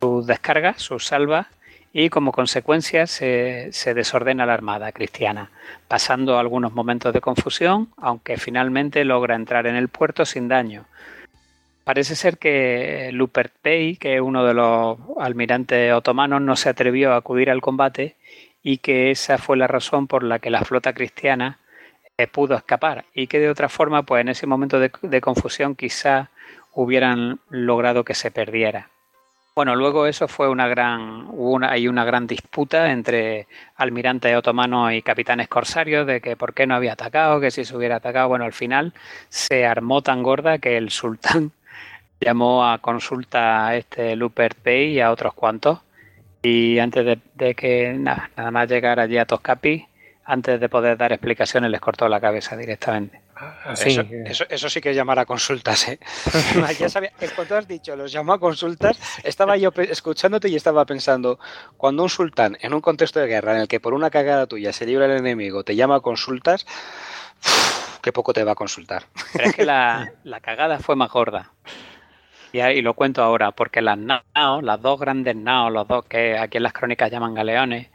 sus 0.00 0.26
descargas, 0.26 0.80
sus 0.80 1.04
salvas, 1.04 1.46
y 1.92 2.08
como 2.08 2.32
consecuencia 2.32 3.06
se, 3.06 3.70
desordena 3.94 4.46
la 4.46 4.54
armada 4.54 4.90
cristiana, 4.90 5.50
pasando 5.86 6.38
algunos 6.38 6.72
momentos 6.72 7.12
de 7.12 7.20
confusión, 7.20 7.90
aunque 7.98 8.38
finalmente 8.38 9.04
logra 9.04 9.36
entrar 9.36 9.66
en 9.66 9.76
el 9.76 9.88
puerto 9.88 10.24
sin 10.24 10.48
daño. 10.48 10.86
Parece 11.84 12.16
ser 12.16 12.38
que 12.38 13.10
Lupertey, 13.12 13.96
que 13.96 14.14
es 14.14 14.20
uno 14.22 14.44
de 14.44 14.54
los 14.54 14.98
almirantes 15.20 15.92
otomanos, 15.92 16.40
no 16.40 16.56
se 16.56 16.70
atrevió 16.70 17.12
a 17.12 17.16
acudir 17.16 17.50
al 17.50 17.60
combate 17.60 18.16
y 18.62 18.78
que 18.78 19.10
esa 19.10 19.36
fue 19.36 19.58
la 19.58 19.66
razón 19.66 20.06
por 20.06 20.24
la 20.24 20.38
que 20.38 20.48
la 20.48 20.62
flota 20.62 20.94
cristiana 20.94 21.58
eh, 22.16 22.28
pudo 22.28 22.54
escapar 22.54 23.06
y 23.12 23.26
que 23.26 23.40
de 23.40 23.50
otra 23.50 23.68
forma, 23.68 24.04
pues 24.04 24.20
en 24.20 24.28
ese 24.28 24.46
momento 24.46 24.78
de, 24.78 25.20
confusión 25.20 25.74
quizá 25.74 26.30
hubieran 26.72 27.40
logrado 27.50 28.04
que 28.04 28.14
se 28.14 28.30
perdiera. 28.30 28.90
Bueno, 29.56 29.74
luego 29.74 30.06
eso 30.06 30.28
fue 30.28 30.48
una 30.48 30.68
gran, 30.68 31.28
hay 31.62 31.88
una 31.88 32.04
gran 32.04 32.28
disputa 32.28 32.92
entre 32.92 33.48
almirantes 33.74 34.36
otomanos 34.36 34.92
y 34.92 35.02
capitanes 35.02 35.48
corsarios 35.48 36.06
de 36.06 36.20
que 36.20 36.36
por 36.36 36.54
qué 36.54 36.68
no 36.68 36.76
había 36.76 36.92
atacado, 36.92 37.40
que 37.40 37.50
si 37.50 37.64
se 37.64 37.76
hubiera 37.76 37.96
atacado. 37.96 38.28
Bueno, 38.28 38.44
al 38.44 38.52
final 38.52 38.92
se 39.28 39.66
armó 39.66 40.02
tan 40.02 40.22
gorda 40.22 40.58
que 40.58 40.76
el 40.76 40.90
sultán 40.90 41.50
llamó 42.20 42.64
a 42.64 42.78
consulta 42.78 43.66
a 43.66 43.76
este 43.76 44.14
Lupert 44.14 44.56
Pay 44.58 44.92
y 44.92 45.00
a 45.00 45.10
otros 45.10 45.34
cuantos. 45.34 45.80
Y 46.42 46.78
antes 46.78 47.04
de, 47.04 47.18
de 47.34 47.54
que 47.56 47.92
nada, 47.94 48.30
nada, 48.36 48.50
más 48.52 48.68
llegar 48.68 49.00
allí 49.00 49.18
a 49.18 49.26
Toscapi, 49.26 49.86
antes 50.24 50.58
de 50.58 50.68
poder 50.68 50.96
dar 50.96 51.12
explicaciones, 51.12 51.70
les 51.70 51.80
cortó 51.80 52.08
la 52.08 52.20
cabeza 52.20 52.56
directamente. 52.56 53.20
Sí. 53.74 53.90
Eso, 53.90 54.02
eso, 54.24 54.44
eso, 54.48 54.68
sí 54.68 54.80
que 54.80 54.90
es 54.90 54.96
llamar 54.96 55.18
a 55.18 55.26
consultas, 55.26 55.88
¿eh? 55.88 55.98
ya 56.78 56.88
sabía, 56.88 57.12
en 57.20 57.30
cuanto 57.30 57.56
has 57.56 57.68
dicho, 57.68 57.96
los 57.96 58.12
llamó 58.12 58.34
a 58.34 58.40
consultas, 58.40 58.98
estaba 59.22 59.56
yo 59.56 59.70
escuchándote 59.76 60.48
y 60.48 60.56
estaba 60.56 60.84
pensando, 60.84 61.38
cuando 61.76 62.04
un 62.04 62.08
sultán, 62.08 62.56
en 62.60 62.72
un 62.72 62.80
contexto 62.80 63.20
de 63.20 63.26
guerra 63.26 63.54
en 63.54 63.62
el 63.62 63.68
que 63.68 63.80
por 63.80 63.92
una 63.92 64.10
cagada 64.10 64.46
tuya 64.46 64.72
se 64.72 64.86
libra 64.86 65.06
el 65.06 65.18
enemigo, 65.18 65.64
te 65.64 65.76
llama 65.76 65.96
a 65.96 66.00
consultas, 66.00 66.66
qué 68.00 68.12
poco 68.12 68.32
te 68.32 68.44
va 68.44 68.52
a 68.52 68.56
consultar. 68.56 69.04
Pero 69.32 69.48
es 69.48 69.54
que 69.54 69.64
la, 69.64 70.12
la 70.22 70.40
cagada 70.40 70.78
fue 70.78 70.96
más 70.96 71.10
gorda. 71.10 71.50
Y, 72.52 72.60
y, 72.60 72.82
lo 72.82 72.94
cuento 72.94 73.22
ahora, 73.22 73.50
porque 73.50 73.82
las 73.82 73.98
naos, 73.98 74.62
las 74.62 74.80
dos 74.80 75.00
grandes 75.00 75.34
naos, 75.34 75.72
los 75.72 75.88
dos 75.88 76.04
que 76.04 76.38
aquí 76.38 76.58
en 76.58 76.62
las 76.62 76.72
crónicas 76.72 77.10
llaman 77.10 77.34
galeones, 77.34 77.88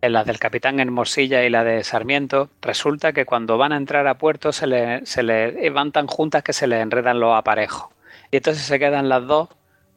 en 0.00 0.12
las 0.12 0.26
del 0.26 0.38
capitán 0.38 0.78
Hermosilla 0.80 1.44
y 1.44 1.50
la 1.50 1.64
de 1.64 1.82
Sarmiento, 1.82 2.50
resulta 2.62 3.12
que 3.12 3.24
cuando 3.26 3.58
van 3.58 3.72
a 3.72 3.76
entrar 3.76 4.06
a 4.06 4.18
puerto 4.18 4.52
se 4.52 4.66
le, 4.66 5.04
se 5.06 5.22
le 5.22 5.70
van 5.70 5.90
tan 5.92 6.06
juntas 6.06 6.42
que 6.42 6.52
se 6.52 6.66
les 6.66 6.80
enredan 6.80 7.18
los 7.20 7.36
aparejos. 7.36 7.90
Y 8.30 8.36
entonces 8.36 8.62
se 8.64 8.78
quedan 8.78 9.08
las 9.08 9.26
dos 9.26 9.48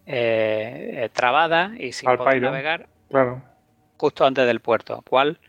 eh, 0.07 1.09
trabadas 1.13 1.71
y 1.79 1.91
sin 1.91 2.09
Al 2.09 2.17
poder 2.17 2.31
pairo, 2.31 2.51
navegar 2.51 2.87
Claro. 3.09 3.41
justo 3.97 4.25
antes 4.25 4.45
del 4.47 4.59
puerto, 4.61 5.03
cual 5.07 5.39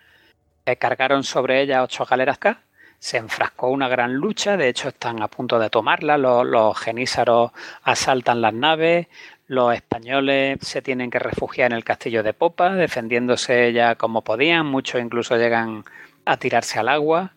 eh, 0.66 0.76
cargaron 0.76 1.24
sobre 1.24 1.60
ella 1.62 1.82
ocho 1.82 2.04
galeras 2.04 2.38
K, 2.38 2.60
se 2.98 3.16
enfrascó 3.16 3.68
una 3.68 3.88
gran 3.88 4.14
lucha, 4.14 4.56
de 4.56 4.68
hecho 4.68 4.88
están 4.88 5.22
a 5.22 5.28
punto 5.28 5.58
de 5.58 5.70
tomarla, 5.70 6.18
los, 6.18 6.46
los 6.46 6.78
genízaros 6.78 7.50
asaltan 7.82 8.40
las 8.40 8.52
naves, 8.52 9.08
los 9.52 9.74
españoles 9.74 10.56
se 10.62 10.80
tienen 10.80 11.10
que 11.10 11.18
refugiar 11.18 11.72
en 11.72 11.76
el 11.76 11.84
castillo 11.84 12.22
de 12.22 12.32
Popa, 12.32 12.74
defendiéndose 12.74 13.74
ya 13.74 13.96
como 13.96 14.22
podían, 14.22 14.64
muchos 14.64 15.02
incluso 15.02 15.36
llegan 15.36 15.84
a 16.24 16.38
tirarse 16.38 16.78
al 16.78 16.88
agua. 16.88 17.34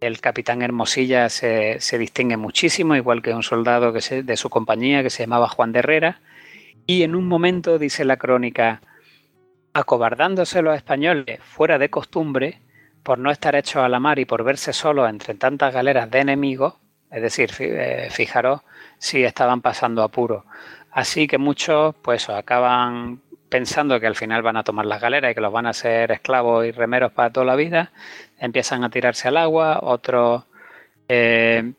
El 0.00 0.22
capitán 0.22 0.62
Hermosilla 0.62 1.28
se, 1.28 1.78
distingue 1.98 2.38
muchísimo, 2.38 2.96
igual 2.96 3.20
que 3.20 3.34
un 3.34 3.42
soldado 3.42 3.92
que 3.92 4.22
de 4.22 4.36
su 4.38 4.48
compañía 4.48 5.02
que 5.02 5.10
se 5.10 5.24
llamaba 5.24 5.46
Juan 5.46 5.72
de 5.72 5.80
Herrera. 5.80 6.20
Y 6.86 7.02
en 7.02 7.14
un 7.14 7.28
momento, 7.28 7.78
dice 7.78 8.06
la 8.06 8.16
crónica, 8.16 8.80
acobardándose 9.74 10.62
los 10.62 10.74
españoles 10.74 11.38
fuera 11.42 11.76
de 11.76 11.90
costumbre, 11.90 12.60
por 13.02 13.18
no 13.18 13.30
estar 13.30 13.54
hechos 13.56 13.82
a 13.82 13.90
la 13.90 14.00
mar 14.00 14.18
y 14.18 14.24
por 14.24 14.42
verse 14.42 14.72
solos 14.72 15.10
entre 15.10 15.34
tantas 15.34 15.74
galeras 15.74 16.10
de 16.10 16.20
enemigos, 16.20 16.76
es 17.10 17.20
decir, 17.20 17.50
fijaros 18.10 18.62
si 18.96 19.22
estaban 19.22 19.60
pasando 19.60 20.02
apuro. 20.02 20.46
Así 20.92 21.26
que 21.26 21.38
muchos 21.38 21.94
pues 22.02 22.28
acaban 22.28 23.22
pensando 23.48 23.98
que 23.98 24.06
al 24.06 24.14
final 24.14 24.42
van 24.42 24.56
a 24.56 24.64
tomar 24.64 24.86
las 24.86 25.00
galeras 25.00 25.32
y 25.32 25.34
que 25.34 25.40
los 25.40 25.52
van 25.52 25.66
a 25.66 25.72
ser 25.72 26.12
esclavos 26.12 26.66
y 26.66 26.70
remeros 26.70 27.12
para 27.12 27.30
toda 27.30 27.46
la 27.46 27.56
vida, 27.56 27.92
empiezan 28.38 28.84
a 28.84 28.90
tirarse 28.90 29.28
al 29.28 29.36
agua, 29.36 29.80
otros 29.82 30.44
eh, 31.08 31.72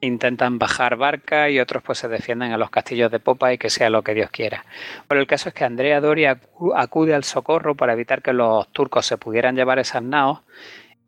intentan 0.00 0.58
bajar 0.58 0.96
barca 0.96 1.50
y 1.50 1.58
otros 1.58 1.82
pues 1.82 1.98
se 1.98 2.08
defienden 2.08 2.52
a 2.52 2.58
los 2.58 2.70
castillos 2.70 3.10
de 3.10 3.20
popa 3.20 3.52
y 3.52 3.58
que 3.58 3.70
sea 3.70 3.90
lo 3.90 4.02
que 4.02 4.14
Dios 4.14 4.30
quiera. 4.30 4.64
Pero 5.06 5.20
el 5.20 5.26
caso 5.26 5.48
es 5.48 5.54
que 5.54 5.64
Andrea 5.64 6.00
Doria 6.00 6.40
acude 6.76 7.14
al 7.14 7.24
socorro 7.24 7.74
para 7.74 7.92
evitar 7.92 8.22
que 8.22 8.32
los 8.32 8.68
turcos 8.72 9.06
se 9.06 9.18
pudieran 9.18 9.56
llevar 9.56 9.78
esas 9.78 10.02
naos 10.02 10.40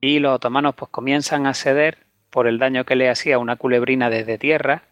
y 0.01 0.19
los 0.19 0.35
otomanos 0.35 0.75
pues 0.75 0.91
comienzan 0.91 1.47
a 1.47 1.55
ceder 1.55 1.99
por 2.31 2.47
el 2.47 2.59
daño 2.59 2.85
que 2.85 2.97
le 2.97 3.11
hacía 3.11 3.39
una 3.39 3.57
culebrina 3.57 4.11
desde 4.11 4.39
tierra 4.39 4.83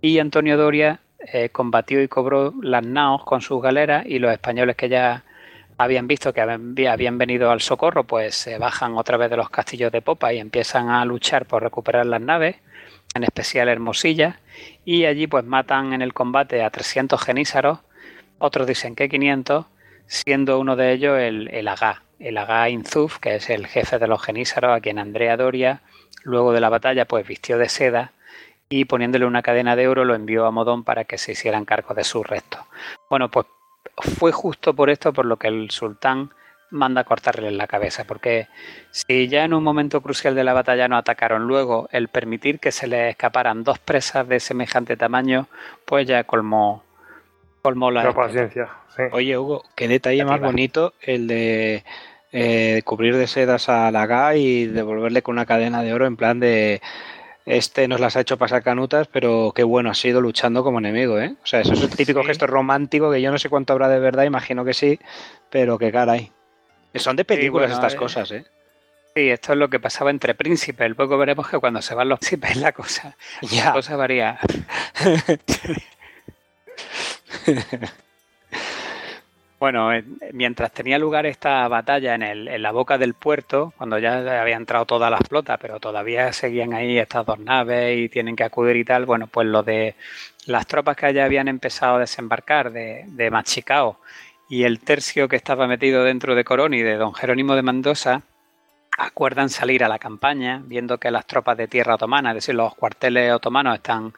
y 0.00 0.18
Antonio 0.18 0.56
Doria 0.56 1.00
eh, 1.32 1.50
combatió 1.50 2.02
y 2.02 2.08
cobró 2.08 2.54
las 2.62 2.84
naos 2.84 3.24
con 3.24 3.40
sus 3.40 3.62
galeras 3.62 4.06
y 4.06 4.18
los 4.18 4.32
españoles 4.32 4.76
que 4.76 4.88
ya 4.88 5.24
habían 5.78 6.06
visto 6.06 6.32
que 6.32 6.40
habían 6.40 7.18
venido 7.18 7.50
al 7.50 7.60
socorro 7.60 8.04
pues 8.04 8.34
se 8.34 8.58
bajan 8.58 8.96
otra 8.96 9.18
vez 9.18 9.28
de 9.28 9.36
los 9.36 9.50
castillos 9.50 9.92
de 9.92 10.00
popa 10.00 10.32
y 10.32 10.38
empiezan 10.38 10.88
a 10.88 11.04
luchar 11.04 11.44
por 11.46 11.62
recuperar 11.62 12.06
las 12.06 12.20
naves 12.20 12.56
en 13.16 13.24
especial 13.24 13.68
Hermosilla, 13.68 14.40
y 14.84 15.06
allí 15.06 15.26
pues 15.26 15.44
matan 15.44 15.92
en 15.92 16.02
el 16.02 16.12
combate 16.12 16.62
a 16.62 16.70
300 16.70 17.20
genízaros, 17.20 17.80
otros 18.38 18.66
dicen 18.66 18.94
que 18.94 19.08
500, 19.08 19.66
siendo 20.06 20.60
uno 20.60 20.76
de 20.76 20.92
ellos 20.92 21.18
el, 21.18 21.48
el 21.48 21.66
Agá, 21.68 22.02
el 22.20 22.36
Agá 22.36 22.68
Inzuf, 22.68 23.18
que 23.18 23.36
es 23.36 23.50
el 23.50 23.66
jefe 23.66 23.98
de 23.98 24.06
los 24.06 24.22
genízaros, 24.22 24.76
a 24.76 24.80
quien 24.80 24.98
Andrea 24.98 25.36
Doria, 25.36 25.80
luego 26.22 26.52
de 26.52 26.60
la 26.60 26.68
batalla, 26.68 27.06
pues 27.06 27.26
vistió 27.26 27.58
de 27.58 27.68
seda 27.68 28.12
y 28.68 28.84
poniéndole 28.86 29.26
una 29.26 29.42
cadena 29.42 29.76
de 29.76 29.88
oro 29.88 30.04
lo 30.04 30.14
envió 30.14 30.46
a 30.46 30.50
Modón 30.50 30.84
para 30.84 31.04
que 31.04 31.18
se 31.18 31.32
hicieran 31.32 31.64
cargo 31.64 31.94
de 31.94 32.04
sus 32.04 32.26
restos. 32.26 32.60
Bueno, 33.08 33.30
pues 33.30 33.46
fue 33.96 34.32
justo 34.32 34.74
por 34.74 34.90
esto 34.90 35.12
por 35.12 35.24
lo 35.24 35.36
que 35.36 35.48
el 35.48 35.70
sultán 35.70 36.30
manda 36.70 37.04
cortarle 37.04 37.50
la 37.52 37.66
cabeza, 37.66 38.04
porque 38.04 38.48
si 38.90 39.28
ya 39.28 39.44
en 39.44 39.54
un 39.54 39.62
momento 39.62 40.00
crucial 40.00 40.34
de 40.34 40.44
la 40.44 40.52
batalla 40.52 40.88
no 40.88 40.96
atacaron, 40.96 41.46
luego 41.46 41.88
el 41.92 42.08
permitir 42.08 42.58
que 42.58 42.72
se 42.72 42.88
le 42.88 43.10
escaparan 43.10 43.62
dos 43.62 43.78
presas 43.78 44.26
de 44.28 44.40
semejante 44.40 44.96
tamaño, 44.96 45.46
pues 45.84 46.06
ya 46.06 46.24
colmó, 46.24 46.82
colmó 47.62 47.90
la... 47.90 48.04
La 48.04 48.12
paciencia. 48.12 48.68
Sí. 48.96 49.02
Oye, 49.12 49.38
Hugo, 49.38 49.62
qué 49.76 49.86
detalle 49.86 50.24
más 50.24 50.40
bonito 50.40 50.94
el 51.00 51.28
de 51.28 51.84
eh, 52.32 52.82
cubrir 52.84 53.16
de 53.16 53.26
sedas 53.26 53.68
a 53.68 53.90
la 53.90 54.06
GA 54.06 54.36
y 54.36 54.66
devolverle 54.66 55.22
con 55.22 55.34
una 55.34 55.46
cadena 55.46 55.82
de 55.82 55.94
oro 55.94 56.06
en 56.06 56.16
plan 56.16 56.40
de 56.40 56.80
este 57.46 57.86
nos 57.88 58.00
las 58.00 58.16
ha 58.16 58.20
hecho 58.20 58.36
pasar 58.36 58.62
canutas, 58.62 59.06
pero 59.06 59.52
qué 59.54 59.62
bueno 59.62 59.90
ha 59.90 59.94
sido 59.94 60.20
luchando 60.20 60.64
como 60.64 60.78
enemigo, 60.80 61.18
¿eh? 61.20 61.34
O 61.42 61.46
sea, 61.46 61.60
eso 61.60 61.72
es 61.74 61.82
el 61.82 61.90
típico 61.90 62.20
Sí. 62.22 62.26
gesto 62.26 62.46
romántico 62.46 63.10
que 63.10 63.22
yo 63.22 63.30
no 63.30 63.38
sé 63.38 63.48
cuánto 63.48 63.72
habrá 63.72 63.88
de 63.88 64.00
verdad, 64.00 64.24
imagino 64.24 64.64
que 64.64 64.74
sí, 64.74 64.98
pero 65.48 65.78
qué 65.78 65.92
caray. 65.92 66.32
Son 66.96 67.14
de 67.16 67.24
películas 67.24 67.68
bueno, 67.70 67.74
estas 67.76 67.94
eh, 67.94 67.96
cosas, 67.96 68.30
¿eh? 68.32 68.44
Sí, 69.14 69.30
esto 69.30 69.52
es 69.52 69.58
lo 69.58 69.70
que 69.70 69.80
pasaba 69.80 70.10
entre 70.10 70.34
príncipes. 70.34 70.92
Luego 70.96 71.16
veremos 71.16 71.48
que 71.48 71.58
cuando 71.58 71.80
se 71.80 71.94
van 71.94 72.08
los 72.08 72.18
príncipes 72.18 72.56
la 72.56 72.72
cosa, 72.72 73.16
la 73.42 73.48
Ya. 73.48 73.72
cosa 73.72 73.96
varía. 73.96 74.38
Bueno, 79.58 79.92
eh, 79.92 80.04
mientras 80.32 80.72
tenía 80.72 80.98
lugar 80.98 81.24
esta 81.26 81.66
batalla 81.68 82.14
en, 82.14 82.22
el- 82.22 82.48
en 82.48 82.62
la 82.62 82.72
boca 82.72 82.98
del 82.98 83.14
puerto, 83.14 83.72
cuando 83.78 83.98
ya 83.98 84.40
había 84.40 84.56
entrado 84.56 84.84
toda 84.86 85.08
la 85.10 85.18
flota, 85.18 85.56
pero 85.58 85.80
todavía 85.80 86.32
seguían 86.32 86.74
ahí 86.74 86.98
estas 86.98 87.24
dos 87.26 87.38
naves 87.38 87.98
y 87.98 88.08
tienen 88.10 88.36
que 88.36 88.44
acudir 88.44 88.76
y 88.76 88.84
tal, 88.84 89.06
bueno, 89.06 89.26
pues 89.28 89.46
lo 89.46 89.62
de 89.62 89.94
las 90.46 90.66
tropas 90.66 90.96
que 90.96 91.12
ya 91.14 91.24
habían 91.24 91.48
empezado 91.48 91.96
a 91.96 92.00
desembarcar 92.00 92.70
de, 92.72 93.04
de 93.08 93.30
Machicao 93.30 93.98
y 94.48 94.64
el 94.64 94.80
tercio 94.80 95.26
que 95.28 95.36
estaba 95.36 95.66
metido 95.66 96.04
dentro 96.04 96.34
de 96.34 96.44
Coroni 96.44 96.82
de 96.82 96.96
don 96.96 97.14
Jerónimo 97.14 97.54
de 97.56 97.62
Mendoza, 97.62 98.22
acuerdan 98.98 99.50
salir 99.50 99.84
a 99.84 99.88
la 99.88 99.98
campaña, 99.98 100.62
viendo 100.64 100.98
que 100.98 101.10
las 101.10 101.26
tropas 101.26 101.56
de 101.58 101.68
tierra 101.68 101.96
otomana, 101.96 102.30
es 102.30 102.36
decir, 102.36 102.54
los 102.54 102.74
cuarteles 102.74 103.30
otomanos 103.32 103.74
están 103.76 104.14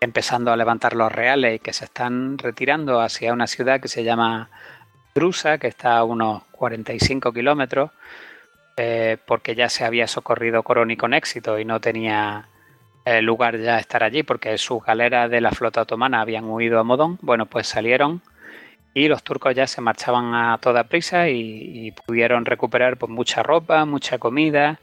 empezando 0.00 0.50
a 0.52 0.56
levantar 0.56 0.94
los 0.94 1.12
reales 1.12 1.56
y 1.56 1.58
que 1.58 1.72
se 1.74 1.84
están 1.84 2.38
retirando 2.38 3.00
hacia 3.00 3.32
una 3.34 3.46
ciudad 3.46 3.80
que 3.80 3.88
se 3.88 4.04
llama 4.04 4.50
Que 5.14 5.68
está 5.68 5.98
a 5.98 6.04
unos 6.04 6.42
45 6.52 7.32
kilómetros, 7.32 7.90
eh, 8.76 9.18
porque 9.26 9.54
ya 9.54 9.68
se 9.68 9.84
había 9.84 10.06
socorrido 10.06 10.62
Coroni 10.62 10.96
con 10.96 11.12
éxito 11.12 11.58
y 11.58 11.64
no 11.66 11.80
tenía 11.80 12.48
eh, 13.04 13.20
lugar 13.20 13.58
ya 13.58 13.78
estar 13.78 14.02
allí, 14.02 14.22
porque 14.22 14.56
sus 14.56 14.82
galeras 14.82 15.30
de 15.30 15.42
la 15.42 15.50
flota 15.50 15.82
otomana 15.82 16.22
habían 16.22 16.44
huido 16.46 16.80
a 16.80 16.82
Modón. 16.82 17.18
Bueno, 17.20 17.46
pues 17.46 17.66
salieron 17.66 18.22
y 18.94 19.08
los 19.08 19.22
turcos 19.22 19.54
ya 19.54 19.66
se 19.66 19.82
marchaban 19.82 20.34
a 20.34 20.58
toda 20.58 20.84
prisa 20.84 21.28
y, 21.28 21.88
y 21.88 21.92
pudieron 21.92 22.46
recuperar 22.46 22.96
pues, 22.96 23.10
mucha 23.10 23.42
ropa, 23.42 23.84
mucha 23.84 24.18
comida 24.18 24.80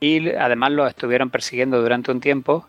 y 0.00 0.30
además 0.30 0.72
los 0.72 0.88
estuvieron 0.88 1.30
persiguiendo 1.30 1.80
durante 1.80 2.10
un 2.10 2.20
tiempo 2.20 2.66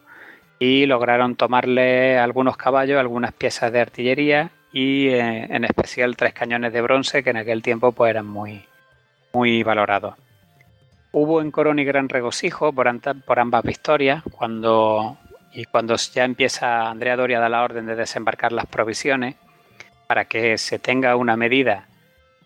y 0.60 0.86
lograron 0.86 1.36
tomarle 1.36 2.18
algunos 2.18 2.58
caballos, 2.58 3.00
algunas 3.00 3.32
piezas 3.32 3.72
de 3.72 3.80
artillería 3.80 4.52
y 4.72 5.08
eh, 5.08 5.48
en 5.50 5.64
especial 5.64 6.16
tres 6.16 6.34
cañones 6.34 6.74
de 6.74 6.82
bronce 6.82 7.24
que 7.24 7.32
en 7.32 7.38
aquel 7.38 7.62
tiempo 7.62 7.92
pues 7.92 8.12
eran 8.12 8.28
muy, 8.28 8.66
muy 9.34 9.64
valorados. 9.64 10.16
Hubo 11.12 11.42
en 11.42 11.52
Coroni 11.52 11.84
gran 11.84 12.08
regocijo 12.08 12.72
por, 12.72 12.88
por 13.26 13.40
ambas 13.40 13.64
victorias 13.64 14.24
cuando, 14.32 15.18
y 15.54 15.66
cuando 15.66 15.96
ya 15.96 16.24
empieza 16.24 16.90
Andrea 16.90 17.16
Doria 17.16 17.38
a 17.38 17.42
dar 17.42 17.52
la 17.52 17.64
orden 17.64 17.88
de 17.88 17.96
desembarcar 17.96 18.52
las 18.52 18.68
provisiones 18.68 19.36
para 20.08 20.26
que 20.26 20.58
se 20.58 20.78
tenga 20.78 21.16
una 21.16 21.36
medida 21.36 21.88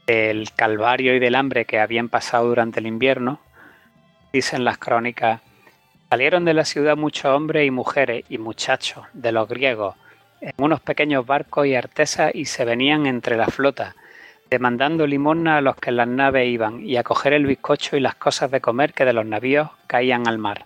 del 0.08 0.52
calvario 0.54 1.16
y 1.16 1.20
del 1.20 1.36
hambre 1.36 1.66
que 1.66 1.80
habían 1.80 2.10
pasado 2.10 2.48
durante 2.48 2.80
el 2.80 2.88
invierno, 2.88 3.40
dicen 4.32 4.64
las 4.64 4.78
crónicas, 4.78 5.42
salieron 6.10 6.46
de 6.46 6.54
la 6.54 6.66
ciudad 6.66 6.96
muchos 6.96 7.26
hombres 7.26 7.66
y 7.68 7.72
mujeres 7.72 8.26
y 8.30 8.38
muchachos 8.38 9.06
de 9.14 9.32
los 9.32 9.48
griegos 9.48 9.96
en 10.44 10.52
unos 10.58 10.82
pequeños 10.82 11.26
barcos 11.26 11.66
y 11.66 11.76
artesas 11.76 12.36
y 12.36 12.46
se 12.46 12.66
venían 12.66 13.06
entre 13.06 13.38
la 13.38 13.48
flota, 13.48 13.96
demandando 14.50 15.08
limosna 15.08 15.58
a 15.58 15.62
los 15.62 15.78
que 15.78 15.90
en 15.90 15.96
las 15.96 16.08
naves 16.08 16.50
iban 16.50 16.86
y 16.86 16.98
a 16.98 17.04
coger 17.04 17.32
el 17.32 17.46
bizcocho 17.46 17.96
y 17.96 18.02
las 18.02 18.16
cosas 18.16 18.52
de 18.52 18.60
comer 18.60 18.94
que 18.94 19.06
de 19.06 19.14
los 19.14 19.26
navíos 19.26 19.70
caían 19.88 20.28
al 20.28 20.38
mar. 20.38 20.66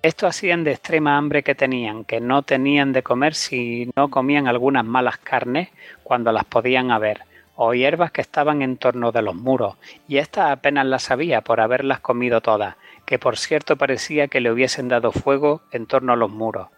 Esto 0.00 0.28
hacían 0.28 0.62
de 0.62 0.72
extrema 0.72 1.16
hambre 1.16 1.42
que 1.42 1.56
tenían, 1.56 2.04
que 2.04 2.20
no 2.20 2.42
tenían 2.42 2.92
de 2.92 3.02
comer 3.02 3.34
si 3.34 3.90
no 3.96 4.10
comían 4.10 4.46
algunas 4.46 4.84
malas 4.84 5.18
carnes 5.18 5.70
cuando 6.04 6.30
las 6.30 6.44
podían 6.44 6.92
haber, 6.92 7.22
o 7.56 7.74
hierbas 7.74 8.12
que 8.12 8.20
estaban 8.20 8.62
en 8.62 8.76
torno 8.76 9.10
de 9.10 9.22
los 9.22 9.34
muros, 9.34 9.76
y 10.06 10.18
estas 10.18 10.52
apenas 10.52 10.86
las 10.86 11.02
sabía 11.02 11.40
por 11.40 11.60
haberlas 11.60 11.98
comido 11.98 12.40
todas, 12.42 12.76
que 13.06 13.18
por 13.18 13.38
cierto 13.38 13.76
parecía 13.76 14.28
que 14.28 14.40
le 14.40 14.52
hubiesen 14.52 14.88
dado 14.88 15.10
fuego 15.10 15.62
en 15.72 15.86
torno 15.86 16.12
a 16.12 16.16
los 16.16 16.30
muros. 16.30 16.68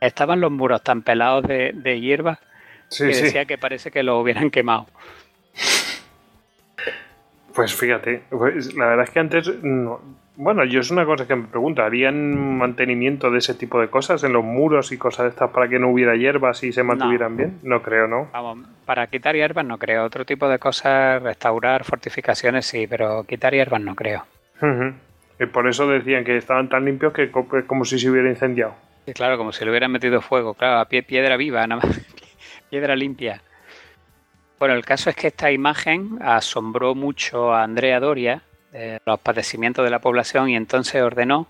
Estaban 0.00 0.40
los 0.40 0.50
muros 0.50 0.82
tan 0.82 1.02
pelados 1.02 1.44
de, 1.44 1.72
de 1.74 2.00
hierba 2.00 2.38
Sí, 2.88 3.06
que 3.06 3.14
sí. 3.14 3.24
decía 3.24 3.44
que 3.46 3.58
parece 3.58 3.90
que 3.90 4.02
los 4.02 4.22
hubieran 4.22 4.50
quemado. 4.50 4.86
Pues 7.54 7.74
fíjate, 7.74 8.22
pues, 8.30 8.74
la 8.74 8.86
verdad 8.86 9.04
es 9.04 9.10
que 9.10 9.18
antes, 9.18 9.62
no- 9.62 10.00
bueno, 10.36 10.64
yo 10.64 10.80
es 10.80 10.90
una 10.90 11.06
cosa 11.06 11.26
que 11.26 11.34
me 11.34 11.46
pregunto, 11.48 11.82
¿harían 11.82 12.58
mantenimiento 12.58 13.30
de 13.30 13.38
ese 13.38 13.54
tipo 13.54 13.80
de 13.80 13.88
cosas 13.88 14.22
en 14.24 14.34
los 14.34 14.44
muros 14.44 14.92
y 14.92 14.98
cosas 14.98 15.24
de 15.24 15.30
estas 15.30 15.50
para 15.50 15.66
que 15.66 15.78
no 15.78 15.88
hubiera 15.88 16.14
hierbas 16.14 16.62
y 16.62 16.72
se 16.72 16.82
mantuvieran 16.82 17.38
bien? 17.38 17.58
No 17.62 17.80
creo, 17.80 18.06
¿no? 18.06 18.28
Vamos, 18.34 18.68
para 18.84 19.06
quitar 19.06 19.34
hierbas 19.34 19.64
no 19.64 19.78
creo. 19.78 20.04
Otro 20.04 20.26
tipo 20.26 20.46
de 20.50 20.58
cosas, 20.58 21.22
restaurar 21.22 21.84
fortificaciones 21.84 22.66
sí, 22.66 22.86
pero 22.86 23.24
quitar 23.24 23.54
hierbas 23.54 23.80
no 23.80 23.94
creo. 23.94 24.26
Y 25.40 25.46
por 25.46 25.66
eso 25.66 25.88
decían 25.88 26.24
que 26.24 26.36
estaban 26.36 26.68
tan 26.68 26.84
limpios 26.84 27.14
que 27.14 27.30
como 27.30 27.86
si 27.86 27.98
se 27.98 28.10
hubiera 28.10 28.28
incendiado. 28.28 28.74
Claro, 29.14 29.38
como 29.38 29.52
si 29.52 29.64
le 29.64 29.70
hubieran 29.70 29.92
metido 29.92 30.20
fuego, 30.20 30.54
claro, 30.54 30.80
a 30.80 30.88
pie, 30.88 31.02
piedra 31.02 31.36
viva, 31.36 31.66
nada 31.66 31.82
más, 31.82 32.00
piedra 32.70 32.96
limpia. 32.96 33.40
Bueno, 34.58 34.74
el 34.74 34.84
caso 34.84 35.10
es 35.10 35.16
que 35.16 35.28
esta 35.28 35.52
imagen 35.52 36.18
asombró 36.20 36.94
mucho 36.94 37.52
a 37.52 37.62
Andrea 37.62 38.00
Doria, 38.00 38.42
de 38.72 39.00
los 39.06 39.20
padecimientos 39.20 39.84
de 39.84 39.90
la 39.90 40.00
población, 40.00 40.48
y 40.48 40.56
entonces 40.56 41.00
ordenó 41.02 41.46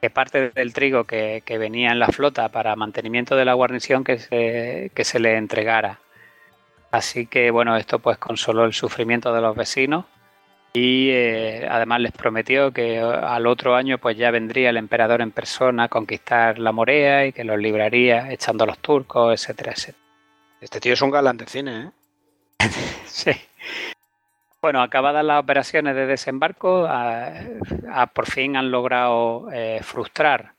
que 0.00 0.10
parte 0.10 0.50
del 0.50 0.72
trigo 0.72 1.04
que, 1.04 1.42
que 1.44 1.58
venía 1.58 1.90
en 1.90 1.98
la 1.98 2.08
flota 2.08 2.48
para 2.50 2.76
mantenimiento 2.76 3.36
de 3.36 3.44
la 3.44 3.54
guarnición 3.54 4.04
que 4.04 4.18
se, 4.18 4.90
que 4.94 5.04
se 5.04 5.20
le 5.20 5.36
entregara. 5.36 6.00
Así 6.90 7.26
que, 7.26 7.50
bueno, 7.50 7.76
esto 7.76 7.98
pues 7.98 8.18
consoló 8.18 8.64
el 8.64 8.72
sufrimiento 8.72 9.32
de 9.32 9.40
los 9.40 9.56
vecinos 9.56 10.04
y 10.72 11.10
eh, 11.10 11.66
además 11.68 12.00
les 12.00 12.12
prometió 12.12 12.72
que 12.72 12.98
al 13.00 13.46
otro 13.46 13.74
año 13.74 13.98
pues 13.98 14.16
ya 14.16 14.30
vendría 14.30 14.70
el 14.70 14.76
emperador 14.76 15.20
en 15.20 15.32
persona 15.32 15.84
a 15.84 15.88
conquistar 15.88 16.58
la 16.58 16.72
Morea 16.72 17.26
y 17.26 17.32
que 17.32 17.44
los 17.44 17.58
libraría 17.58 18.30
echando 18.32 18.64
a 18.64 18.68
los 18.68 18.78
turcos, 18.78 19.32
etcétera, 19.32 19.72
etcétera. 19.72 19.98
Este 20.60 20.78
tío 20.80 20.92
es 20.92 21.02
un 21.02 21.10
galán 21.10 21.36
de 21.38 21.46
cine, 21.46 21.80
¿eh? 21.80 21.90
Sí. 23.06 23.32
Bueno, 24.62 24.82
acabadas 24.82 25.24
las 25.24 25.40
operaciones 25.42 25.94
de 25.96 26.06
desembarco, 26.06 26.84
a- 26.86 27.32
a- 27.92 28.06
por 28.08 28.26
fin 28.26 28.56
han 28.56 28.70
logrado 28.70 29.48
eh, 29.52 29.80
frustrar 29.82 30.52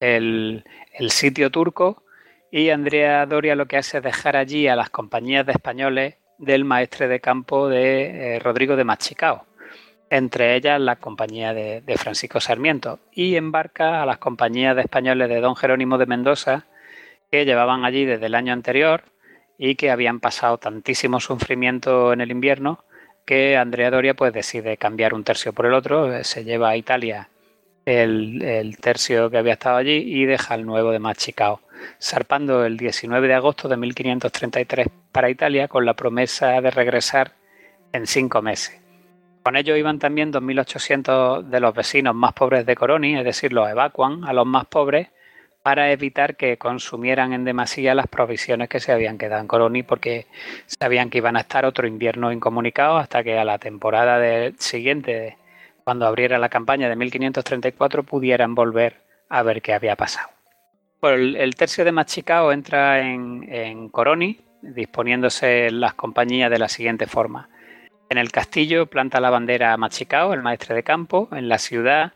el, 0.00 0.64
el 0.92 1.10
sitio 1.10 1.50
turco 1.50 2.02
y 2.50 2.70
Andrea 2.70 3.26
Doria 3.26 3.54
lo 3.54 3.66
que 3.66 3.76
hace 3.76 3.98
es 3.98 4.02
dejar 4.02 4.36
allí 4.36 4.66
a 4.66 4.76
las 4.76 4.88
compañías 4.90 5.44
de 5.46 5.52
españoles 5.52 6.16
del 6.44 6.64
maestre 6.64 7.08
de 7.08 7.20
campo 7.20 7.68
de 7.68 8.36
eh, 8.36 8.38
Rodrigo 8.38 8.76
de 8.76 8.84
Machicao, 8.84 9.44
entre 10.10 10.54
ellas 10.56 10.80
la 10.80 10.96
compañía 10.96 11.52
de, 11.54 11.80
de 11.80 11.96
Francisco 11.96 12.40
Sarmiento, 12.40 12.98
y 13.12 13.36
embarca 13.36 14.02
a 14.02 14.06
las 14.06 14.18
compañías 14.18 14.76
de 14.76 14.82
españoles 14.82 15.28
de 15.28 15.40
don 15.40 15.56
Jerónimo 15.56 15.98
de 15.98 16.06
Mendoza 16.06 16.66
que 17.30 17.44
llevaban 17.44 17.84
allí 17.84 18.04
desde 18.04 18.26
el 18.26 18.34
año 18.34 18.52
anterior 18.52 19.04
y 19.58 19.74
que 19.74 19.90
habían 19.90 20.20
pasado 20.20 20.58
tantísimo 20.58 21.20
sufrimiento 21.20 22.12
en 22.12 22.20
el 22.20 22.30
invierno 22.30 22.84
que 23.24 23.56
Andrea 23.56 23.90
Doria 23.90 24.14
pues 24.14 24.32
decide 24.32 24.76
cambiar 24.76 25.14
un 25.14 25.24
tercio 25.24 25.52
por 25.52 25.66
el 25.66 25.74
otro, 25.74 26.12
eh, 26.12 26.24
se 26.24 26.44
lleva 26.44 26.70
a 26.70 26.76
Italia 26.76 27.28
el, 27.86 28.76
tercio 28.80 29.30
que 29.30 29.38
había 29.38 29.54
estado 29.54 29.76
allí 29.76 30.02
y 30.06 30.24
deja 30.24 30.54
el 30.54 30.66
nuevo 30.66 30.90
de 30.90 30.98
Machicao, 30.98 31.60
zarpando 32.00 32.64
el 32.64 32.76
19 32.76 33.28
de 33.28 33.34
agosto 33.34 33.68
de 33.68 33.76
1533 33.76 34.88
para 35.12 35.30
Italia 35.30 35.68
con 35.68 35.84
la 35.84 35.94
promesa 35.94 36.60
de 36.60 36.70
regresar 36.70 37.32
en 37.92 38.06
cinco 38.06 38.42
meses. 38.42 38.80
Con 39.42 39.56
ello 39.56 39.76
iban 39.76 39.98
también 39.98 40.32
2.800 40.32 41.42
de 41.42 41.60
los 41.60 41.74
vecinos 41.74 42.14
más 42.14 42.32
pobres 42.32 42.64
de 42.64 42.74
Coroni, 42.74 43.16
es 43.16 43.24
decir, 43.24 43.52
los 43.52 43.68
evacuan 43.68 44.24
a 44.24 44.32
los 44.32 44.46
más 44.46 44.64
pobres 44.66 45.08
para 45.62 45.90
evitar 45.92 46.36
que 46.36 46.58
consumieran 46.58 47.32
en 47.32 47.44
demasía 47.44 47.94
las 47.94 48.06
provisiones 48.06 48.68
que 48.68 48.80
se 48.80 48.92
habían 48.92 49.16
quedado 49.16 49.40
en 49.40 49.46
Coroni 49.46 49.82
porque 49.82 50.26
sabían 50.66 51.08
que 51.08 51.18
iban 51.18 51.36
a 51.36 51.40
estar 51.40 51.64
otro 51.64 51.86
invierno 51.86 52.32
incomunicados 52.32 53.00
hasta 53.00 53.24
que 53.24 53.38
a 53.38 53.44
la 53.44 53.58
temporada 53.58 54.18
del 54.18 54.58
siguiente, 54.58 55.38
cuando 55.84 56.06
abriera 56.06 56.38
la 56.38 56.48
campaña 56.48 56.88
de 56.88 56.96
1534, 56.96 58.02
pudieran 58.02 58.54
volver 58.54 59.02
a 59.28 59.42
ver 59.42 59.62
qué 59.62 59.74
había 59.74 59.96
pasado. 59.96 60.30
El 61.02 61.54
tercio 61.54 61.84
de 61.84 61.92
Machicao 61.92 62.50
entra 62.50 63.00
en, 63.00 63.46
en 63.52 63.90
Coroni, 63.90 64.40
disponiéndose 64.62 65.70
las 65.70 65.94
compañías 65.94 66.50
de 66.50 66.58
la 66.58 66.68
siguiente 66.68 67.06
forma. 67.06 67.50
En 68.08 68.18
el 68.18 68.30
castillo 68.30 68.86
planta 68.86 69.20
la 69.20 69.30
bandera 69.30 69.76
Machicao, 69.76 70.32
el 70.32 70.42
maestre 70.42 70.74
de 70.74 70.82
campo. 70.82 71.28
En 71.32 71.48
la 71.48 71.58
ciudad 71.58 72.12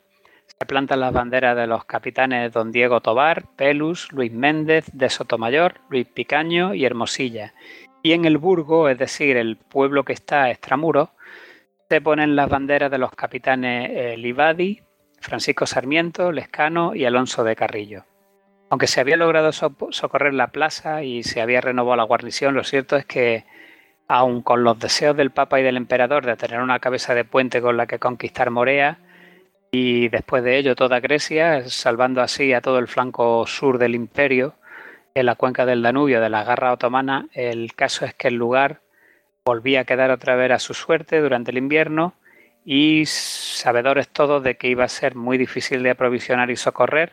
se 0.47 0.67
plantan 0.67 1.01
las 1.01 1.13
banderas 1.13 1.57
de 1.57 1.67
los 1.67 1.85
capitanes 1.85 2.53
Don 2.53 2.73
Diego 2.73 3.01
Tobar, 3.01 3.45
Pelus, 3.57 4.13
Luis 4.13 4.33
Méndez 4.33 4.87
de 4.93 5.11
Sotomayor, 5.11 5.75
Luis 5.91 6.07
Picaño 6.07 6.75
y 6.75 6.85
Hermosilla. 6.85 7.55
Y 8.03 8.13
en 8.13 8.25
el 8.25 8.39
Burgo, 8.39 8.89
es 8.89 8.99
decir, 8.99 9.37
el 9.37 9.57
pueblo 9.57 10.05
que 10.05 10.13
está 10.13 10.45
a 10.45 10.51
extramuros, 10.51 11.11
se 11.89 12.01
ponen 12.03 12.37
las 12.37 12.51
banderas 12.51 12.91
de 12.91 12.99
los 12.99 13.13
capitanes 13.13 13.91
eh, 13.93 14.17
Livadi, 14.19 14.83
Francisco 15.21 15.67
Sarmiento, 15.67 16.33
Lescano 16.33 16.95
y 16.95 17.07
Alonso 17.07 17.45
de 17.45 17.57
Carrillo. 17.57 18.05
Aunque 18.71 18.87
se 18.87 19.01
había 19.01 19.17
logrado 19.17 19.53
socorrer 19.53 20.35
la 20.35 20.49
plaza 20.49 21.03
y 21.03 21.23
se 21.23 21.41
había 21.41 21.63
renovado 21.63 21.97
la 21.97 22.03
guarnición, 22.03 22.55
lo 22.55 22.65
cierto 22.65 22.97
es 22.97 23.07
que, 23.07 23.47
aun 24.07 24.43
con 24.43 24.63
los 24.65 24.79
deseos 24.79 25.17
del 25.17 25.31
Papa 25.31 25.59
y 25.59 25.63
del 25.63 25.79
Emperador 25.79 26.27
de 26.27 26.37
tener 26.37 26.61
una 26.61 26.79
cabeza 26.79 27.15
de 27.15 27.25
puente 27.25 27.63
con 27.63 27.79
la 27.79 27.87
que 27.87 27.99
conquistar 27.99 28.51
Morea, 28.51 28.99
y 29.71 30.09
después 30.09 30.45
de 30.45 30.59
ello 30.59 30.75
toda 30.75 31.01
Grecia, 31.01 31.69
salvando 31.69 32.21
así 32.21 32.53
a 32.53 32.61
todo 32.61 32.79
el 32.79 32.89
flanco 32.89 33.47
sur 33.47 33.79
del 33.79 33.95
imperio, 33.95 34.55
en 35.15 35.25
la 35.25 35.35
cuenca 35.35 35.65
del 35.65 35.83
Danubio 35.83 36.21
de 36.21 36.29
la 36.29 36.45
garra 36.45 36.73
otomana, 36.73 37.29
el 37.33 37.75
caso 37.75 38.05
es 38.05 38.13
que 38.13 38.29
el 38.29 38.35
lugar 38.35 38.83
volvía 39.49 39.81
a 39.81 39.85
quedar 39.85 40.11
otra 40.11 40.37
vez 40.37 40.51
a 40.51 40.59
su 40.59 40.75
suerte 40.75 41.21
durante 41.21 41.53
el 41.53 41.57
invierno 41.57 42.13
y 42.67 43.07
sabedores 43.07 44.09
todos 44.09 44.43
de 44.43 44.59
que 44.59 44.69
iba 44.69 44.85
a 44.85 44.89
ser 44.89 45.15
muy 45.15 45.39
difícil 45.39 45.83
de 45.83 45.89
aprovisionar 45.89 46.51
y 46.51 46.57
socorrer, 46.57 47.13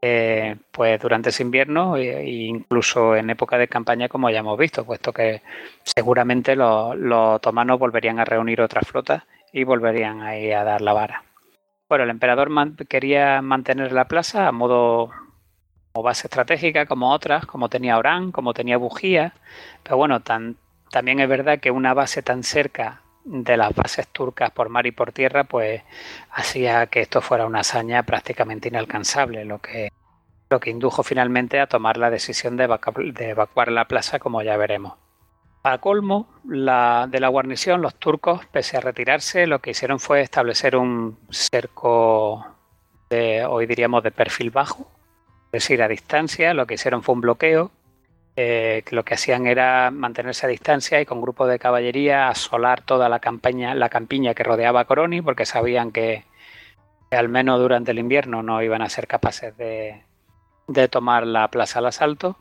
eh, 0.00 0.54
pues 0.70 1.00
durante 1.00 1.30
ese 1.30 1.42
invierno 1.42 1.96
e 1.96 2.30
incluso 2.30 3.16
en 3.16 3.30
época 3.30 3.58
de 3.58 3.66
campaña 3.66 4.08
como 4.08 4.30
ya 4.30 4.38
hemos 4.38 4.56
visto, 4.56 4.84
puesto 4.84 5.12
que 5.12 5.42
seguramente 5.82 6.54
los, 6.54 6.94
otomanos 7.38 7.80
volverían 7.80 8.20
a 8.20 8.24
reunir 8.24 8.60
otra 8.60 8.82
flota 8.82 9.26
y 9.52 9.64
volverían 9.64 10.22
ahí 10.22 10.52
a 10.52 10.62
dar 10.62 10.80
la 10.80 10.92
vara. 10.92 11.24
Bueno, 11.88 12.04
el 12.04 12.10
emperador 12.10 12.50
quería 12.86 13.42
mantener 13.42 13.90
la 13.90 14.06
plaza 14.06 14.46
a 14.46 14.52
modo 14.52 15.10
como 15.92 16.04
base 16.04 16.28
estratégica, 16.28 16.86
como 16.86 17.10
otras, 17.10 17.46
como 17.46 17.68
tenía 17.68 17.98
Orán, 17.98 18.30
como 18.30 18.54
tenía 18.54 18.76
Bujía, 18.76 19.32
pero 19.82 19.96
bueno, 19.96 20.20
también 20.90 21.20
es 21.20 21.28
verdad 21.28 21.60
que 21.60 21.70
una 21.70 21.94
base 21.94 22.22
tan 22.22 22.42
cerca 22.42 23.02
de 23.24 23.56
las 23.56 23.74
bases 23.74 24.08
turcas 24.08 24.50
por 24.50 24.68
mar 24.70 24.86
y 24.86 24.92
por 24.92 25.12
tierra, 25.12 25.44
pues 25.44 25.82
hacía 26.30 26.86
que 26.86 27.00
esto 27.00 27.20
fuera 27.20 27.46
una 27.46 27.60
hazaña 27.60 28.02
prácticamente 28.02 28.68
inalcanzable, 28.68 29.44
lo 29.44 29.58
que, 29.58 29.92
lo 30.48 30.60
que 30.60 30.70
indujo 30.70 31.02
finalmente 31.02 31.60
a 31.60 31.66
tomar 31.66 31.98
la 31.98 32.10
decisión 32.10 32.56
de, 32.56 32.64
evacuar 32.64 33.70
la 33.70 33.86
plaza, 33.86 34.18
como 34.18 34.42
ya 34.42 34.56
veremos. 34.56 34.94
Para 35.60 35.78
colmo 35.78 36.28
la, 36.46 37.06
de 37.10 37.20
la 37.20 37.28
guarnición, 37.28 37.82
los 37.82 37.96
turcos, 37.96 38.46
pese 38.46 38.78
a 38.78 38.80
retirarse, 38.80 39.46
lo 39.46 39.58
que 39.58 39.70
hicieron 39.70 40.00
fue 40.00 40.22
establecer 40.22 40.76
un 40.76 41.18
cerco 41.30 42.46
de, 43.10 43.44
hoy 43.44 43.66
diríamos, 43.66 44.02
de 44.02 44.10
perfil 44.10 44.50
bajo, 44.50 44.90
es 45.46 45.62
decir, 45.62 45.82
a 45.82 45.88
distancia, 45.88 46.54
lo 46.54 46.66
que 46.66 46.74
hicieron 46.74 47.02
fue 47.02 47.14
un 47.14 47.20
bloqueo 47.20 47.72
eh, 48.40 48.84
lo 48.92 49.04
que 49.04 49.14
hacían 49.14 49.48
era 49.48 49.90
mantenerse 49.90 50.46
a 50.46 50.48
distancia 50.48 51.00
y 51.00 51.06
con 51.06 51.20
grupos 51.20 51.48
de 51.48 51.58
caballería 51.58 52.28
asolar 52.28 52.82
toda 52.82 53.08
la 53.08 53.18
campaña, 53.18 53.74
la 53.74 53.88
campiña 53.88 54.32
que 54.32 54.44
rodeaba 54.44 54.78
a 54.78 54.84
Coroni, 54.84 55.20
porque 55.20 55.44
sabían 55.44 55.90
que, 55.90 56.22
al 57.10 57.28
menos 57.28 57.58
durante 57.58 57.90
el 57.90 57.98
invierno 57.98 58.44
no 58.44 58.62
iban 58.62 58.80
a 58.80 58.88
ser 58.88 59.08
capaces 59.08 59.56
de, 59.56 60.04
tomar 60.88 61.26
la 61.26 61.48
plaza 61.48 61.80
al 61.80 61.86
asalto. 61.86 62.36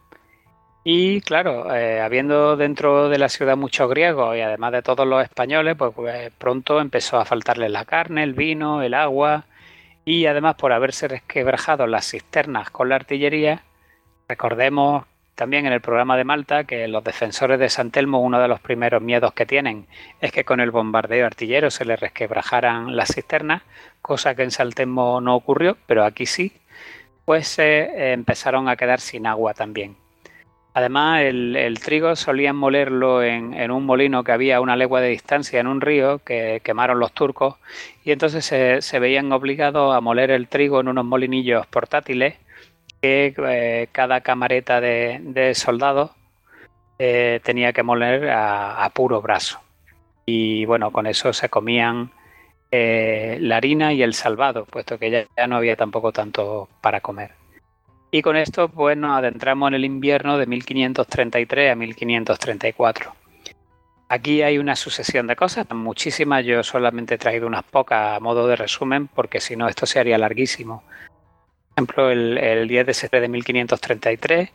Y 0.83 1.21
claro, 1.21 1.73
eh, 1.73 1.99
habiendo 1.99 2.57
dentro 2.57 3.09
de 3.09 3.17
la 3.17 3.27
ciudad 3.27 3.57
muchos 3.57 3.89
griegos 3.89 4.37
y 4.37 4.41
además 4.41 4.73
de 4.73 4.83
todos 4.83 5.07
los 5.07 5.23
españoles, 5.23 5.75
pues, 5.79 5.95
pues 5.95 6.31
pronto 6.37 6.79
empezó 6.79 7.17
a 7.17 7.25
faltarles 7.25 7.71
la 7.71 7.85
carne, 7.85 8.21
el 8.21 8.35
vino, 8.35 8.83
el 8.83 8.93
agua 8.93 9.45
y 10.05 10.27
además 10.27 10.57
por 10.57 10.73
haberse 10.73 11.07
resquebrajado 11.07 11.87
las 11.87 12.11
cisternas 12.11 12.69
con 12.69 12.89
la 12.89 12.97
artillería, 12.97 13.63
recordemos 14.29 15.05
también 15.37 15.67
en 15.67 15.73
el 15.73 15.81
programa 15.81 16.17
de 16.17 16.23
Malta 16.23 16.63
que 16.63 16.87
los 16.87 17.03
defensores 17.03 17.59
de 17.59 17.69
San 17.69 17.91
Telmo 17.91 18.21
uno 18.21 18.41
de 18.41 18.47
los 18.47 18.59
primeros 18.59 19.03
miedos 19.03 19.33
que 19.33 19.45
tienen 19.45 19.85
es 20.19 20.31
que 20.31 20.43
con 20.43 20.59
el 20.59 20.71
bombardeo 20.71 21.27
artillero 21.27 21.69
se 21.69 21.85
les 21.85 21.99
resquebrajaran 21.99 22.95
las 22.95 23.13
cisternas, 23.13 23.61
cosa 24.01 24.33
que 24.33 24.41
en 24.41 24.49
San 24.49 24.71
Telmo 24.71 25.21
no 25.21 25.35
ocurrió, 25.35 25.77
pero 25.85 26.05
aquí 26.05 26.25
sí, 26.25 26.53
pues 27.23 27.47
se 27.47 27.81
eh, 27.81 28.13
empezaron 28.13 28.67
a 28.67 28.75
quedar 28.77 28.99
sin 28.99 29.27
agua 29.27 29.53
también. 29.53 29.95
Además, 30.73 31.21
el, 31.21 31.79
trigo 31.83 32.15
solían 32.15 32.55
molerlo 32.55 33.21
en, 33.21 33.69
un 33.69 33.85
molino 33.85 34.23
que 34.23 34.31
había 34.31 34.57
a 34.57 34.61
una 34.61 34.75
legua 34.75 35.01
de 35.01 35.09
distancia 35.09 35.59
en 35.59 35.67
un 35.67 35.81
río 35.81 36.19
que 36.19 36.61
quemaron 36.63 36.99
los 36.99 37.13
turcos 37.13 37.57
y 38.03 38.11
entonces 38.11 38.43
se, 38.43 38.81
se 38.81 38.99
veían 38.99 39.31
obligados 39.31 39.95
a 39.95 40.01
moler 40.01 40.31
el 40.31 40.47
trigo 40.47 40.79
en 40.79 40.87
unos 40.87 41.05
molinillos 41.05 41.67
portátiles 41.67 42.35
eh, 43.07 43.87
cada 43.91 44.21
camareta 44.21 44.81
de, 44.81 45.51
soldados 45.55 46.11
eh, 46.99 47.39
tenía 47.43 47.73
que 47.73 47.83
moler 47.83 48.29
a, 48.29 48.89
puro 48.93 49.21
brazo. 49.21 49.59
Y 50.25 50.65
bueno, 50.65 50.91
con 50.91 51.07
eso 51.07 51.31
se 51.33 51.49
comían 51.49 52.11
eh, 52.71 53.37
la 53.39 53.57
harina 53.57 53.93
y 53.93 54.03
el 54.03 54.13
salvado, 54.13 54.65
puesto 54.65 54.97
que 54.97 55.27
ya, 55.35 55.47
no 55.47 55.57
había 55.57 55.75
tampoco 55.75 56.11
tanto 56.11 56.67
para 56.81 57.01
comer. 57.01 57.31
Y 58.11 58.21
con 58.21 58.35
esto 58.35 58.69
pues 58.69 58.97
nos 58.97 59.17
adentramos 59.17 59.67
en 59.69 59.75
el 59.75 59.85
invierno 59.85 60.37
de 60.37 60.47
1533 60.47 61.71
a 61.71 61.75
1534. 61.75 63.13
Aquí 64.09 64.41
hay 64.41 64.57
una 64.57 64.77
sucesión 64.77 65.27
de 65.27 65.35
cosas, 65.35 65.69
muchísimas, 65.71 66.45
yo 66.45 66.63
solamente 66.63 67.15
he 67.15 67.17
traído 67.17 67.45
unas 67.45 67.63
pocas 67.63 68.15
a 68.15 68.19
modo 68.21 68.47
de 68.47 68.55
resumen, 68.55 69.07
porque 69.07 69.41
si 69.41 69.57
no 69.57 69.67
esto 69.67 69.85
se 69.85 69.99
haría 69.99 70.17
larguísimo 70.17 70.83
ejemplo, 71.77 72.09
el, 72.09 72.67
10 72.67 72.87
de 72.87 72.93
septiembre 72.95 73.21
de 73.21 73.31
1533, 73.33 74.49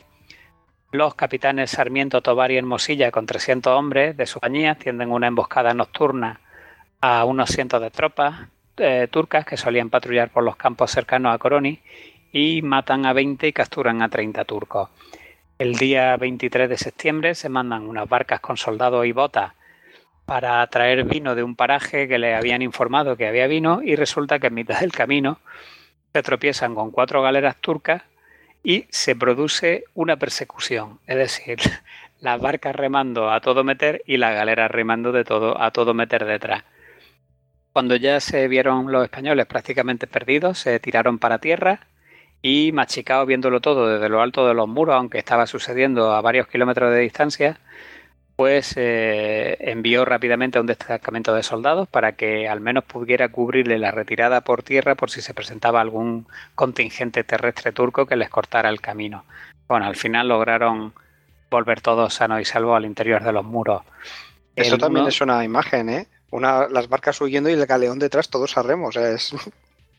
los 0.90 1.14
capitanes 1.14 1.70
Sarmiento, 1.70 2.20
Tobar 2.20 2.50
y 2.50 2.56
Hermosilla, 2.56 3.12
con 3.12 3.26
300 3.26 3.72
hombres 3.72 4.16
de 4.16 4.26
su 4.26 4.40
compañía, 4.40 4.74
tienden 4.74 5.12
una 5.12 5.28
emboscada 5.28 5.72
nocturna 5.72 6.40
a 7.00 7.24
unos 7.24 7.50
cientos 7.50 7.80
de 7.80 7.92
tropas 7.92 8.48
eh, 8.76 9.06
turcas 9.08 9.46
que 9.46 9.56
solían 9.56 9.88
patrullar 9.88 10.30
por 10.30 10.42
los 10.42 10.56
campos 10.56 10.90
cercanos 10.90 11.32
a 11.32 11.38
Coroni 11.38 11.80
y 12.32 12.60
matan 12.62 13.06
a 13.06 13.12
20 13.12 13.46
y 13.46 13.52
capturan 13.52 14.02
a 14.02 14.08
30 14.08 14.44
turcos. 14.44 14.88
El 15.58 15.76
día 15.76 16.16
23 16.16 16.68
de 16.68 16.76
septiembre 16.76 17.36
se 17.36 17.48
mandan 17.48 17.88
unas 17.88 18.08
barcas 18.08 18.40
con 18.40 18.56
soldados 18.56 19.06
y 19.06 19.12
botas 19.12 19.52
para 20.26 20.66
traer 20.66 21.04
vino 21.04 21.36
de 21.36 21.44
un 21.44 21.54
paraje 21.54 22.08
que 22.08 22.18
le 22.18 22.34
habían 22.34 22.62
informado 22.62 23.16
que 23.16 23.28
había 23.28 23.46
vino 23.46 23.80
y 23.80 23.94
resulta 23.94 24.40
que 24.40 24.48
en 24.48 24.54
mitad 24.54 24.80
del 24.80 24.90
camino 24.90 25.38
se 26.12 26.22
tropiezan 26.22 26.74
con 26.74 26.90
cuatro 26.90 27.22
galeras 27.22 27.56
turcas 27.56 28.02
y 28.62 28.86
se 28.90 29.16
produce 29.16 29.84
una 29.94 30.16
persecución, 30.16 31.00
es 31.06 31.16
decir, 31.16 31.58
las 32.20 32.40
barcas 32.40 32.76
remando 32.76 33.30
a 33.30 33.40
todo 33.40 33.64
meter 33.64 34.02
y 34.06 34.16
las 34.16 34.34
galeras 34.34 34.70
remando 34.70 35.12
de 35.12 35.24
todo 35.24 35.60
a 35.60 35.70
todo 35.70 35.94
meter 35.94 36.24
detrás. 36.24 36.64
Cuando 37.72 37.96
ya 37.96 38.20
se 38.20 38.46
vieron 38.48 38.92
los 38.92 39.02
españoles 39.04 39.46
prácticamente 39.46 40.06
perdidos, 40.06 40.58
se 40.58 40.78
tiraron 40.78 41.18
para 41.18 41.38
tierra 41.38 41.80
y 42.42 42.70
machicados 42.72 43.26
viéndolo 43.26 43.60
todo 43.60 43.88
desde 43.88 44.08
lo 44.08 44.20
alto 44.20 44.46
de 44.46 44.54
los 44.54 44.68
muros, 44.68 44.94
aunque 44.96 45.18
estaba 45.18 45.46
sucediendo 45.46 46.12
a 46.12 46.20
varios 46.20 46.48
kilómetros 46.48 46.92
de 46.92 47.00
distancia, 47.00 47.58
pues 48.42 48.74
eh, 48.74 49.56
envió 49.60 50.04
rápidamente 50.04 50.58
a 50.58 50.62
un 50.62 50.66
destacamento 50.66 51.32
de 51.32 51.44
soldados 51.44 51.86
para 51.86 52.16
que 52.16 52.48
al 52.48 52.60
menos 52.60 52.82
pudiera 52.82 53.28
cubrirle 53.28 53.78
la 53.78 53.92
retirada 53.92 54.40
por 54.40 54.64
tierra 54.64 54.96
por 54.96 55.12
si 55.12 55.20
se 55.20 55.32
presentaba 55.32 55.80
algún 55.80 56.26
contingente 56.56 57.22
terrestre 57.22 57.70
turco 57.70 58.04
que 58.04 58.16
les 58.16 58.28
cortara 58.30 58.68
el 58.68 58.80
camino. 58.80 59.24
Bueno, 59.68 59.86
al 59.86 59.94
final 59.94 60.26
lograron 60.26 60.92
volver 61.52 61.82
todos 61.82 62.14
sanos 62.14 62.40
y 62.40 62.44
salvos 62.44 62.76
al 62.76 62.84
interior 62.84 63.22
de 63.22 63.32
los 63.32 63.44
muros. 63.44 63.82
Eso 64.56 64.76
también 64.76 65.06
es 65.06 65.20
una 65.20 65.44
imagen, 65.44 65.88
¿eh? 65.88 66.08
Una, 66.32 66.66
las 66.66 66.88
barcas 66.88 67.20
huyendo 67.20 67.48
y 67.48 67.52
el 67.52 67.64
galeón 67.64 68.00
detrás, 68.00 68.28
todos 68.28 68.58
a 68.58 68.64
remo. 68.64 68.90
es... 68.90 69.32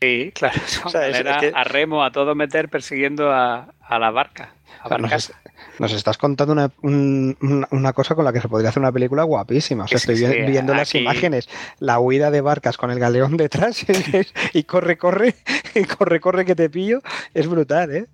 Sí, 0.02 0.32
claro. 0.34 0.60
era 1.02 1.40
a 1.54 1.64
remo, 1.64 2.04
a 2.04 2.12
todo 2.12 2.34
meter 2.34 2.68
persiguiendo 2.68 3.32
a, 3.32 3.72
la 3.88 4.10
barca. 4.10 4.52
Nos 5.78 5.92
estás 5.92 6.18
contando 6.18 6.52
una, 6.82 7.92
cosa 7.92 8.14
con 8.14 8.24
la 8.24 8.32
que 8.32 8.40
se 8.40 8.48
podría 8.48 8.70
hacer 8.70 8.80
una 8.80 8.92
película 8.92 9.22
guapísima. 9.24 9.84
O 9.84 9.88
sea, 9.88 9.96
estoy 9.96 10.16
viendo 10.46 10.74
las 10.74 10.94
imágenes, 10.94 11.48
la 11.78 11.98
huida 11.98 12.30
de 12.30 12.40
barcas 12.40 12.76
con 12.76 12.90
el 12.90 12.98
galeón 12.98 13.36
detrás 13.36 13.84
y 14.52 14.64
corre, 14.64 14.96
corre, 14.96 15.34
y 15.74 15.84
corre, 15.84 16.20
corre 16.20 16.44
que 16.44 16.54
te 16.54 16.70
pillo. 16.70 17.00
Es 17.32 17.46
brutal, 17.46 17.94
¿eh? 17.94 18.06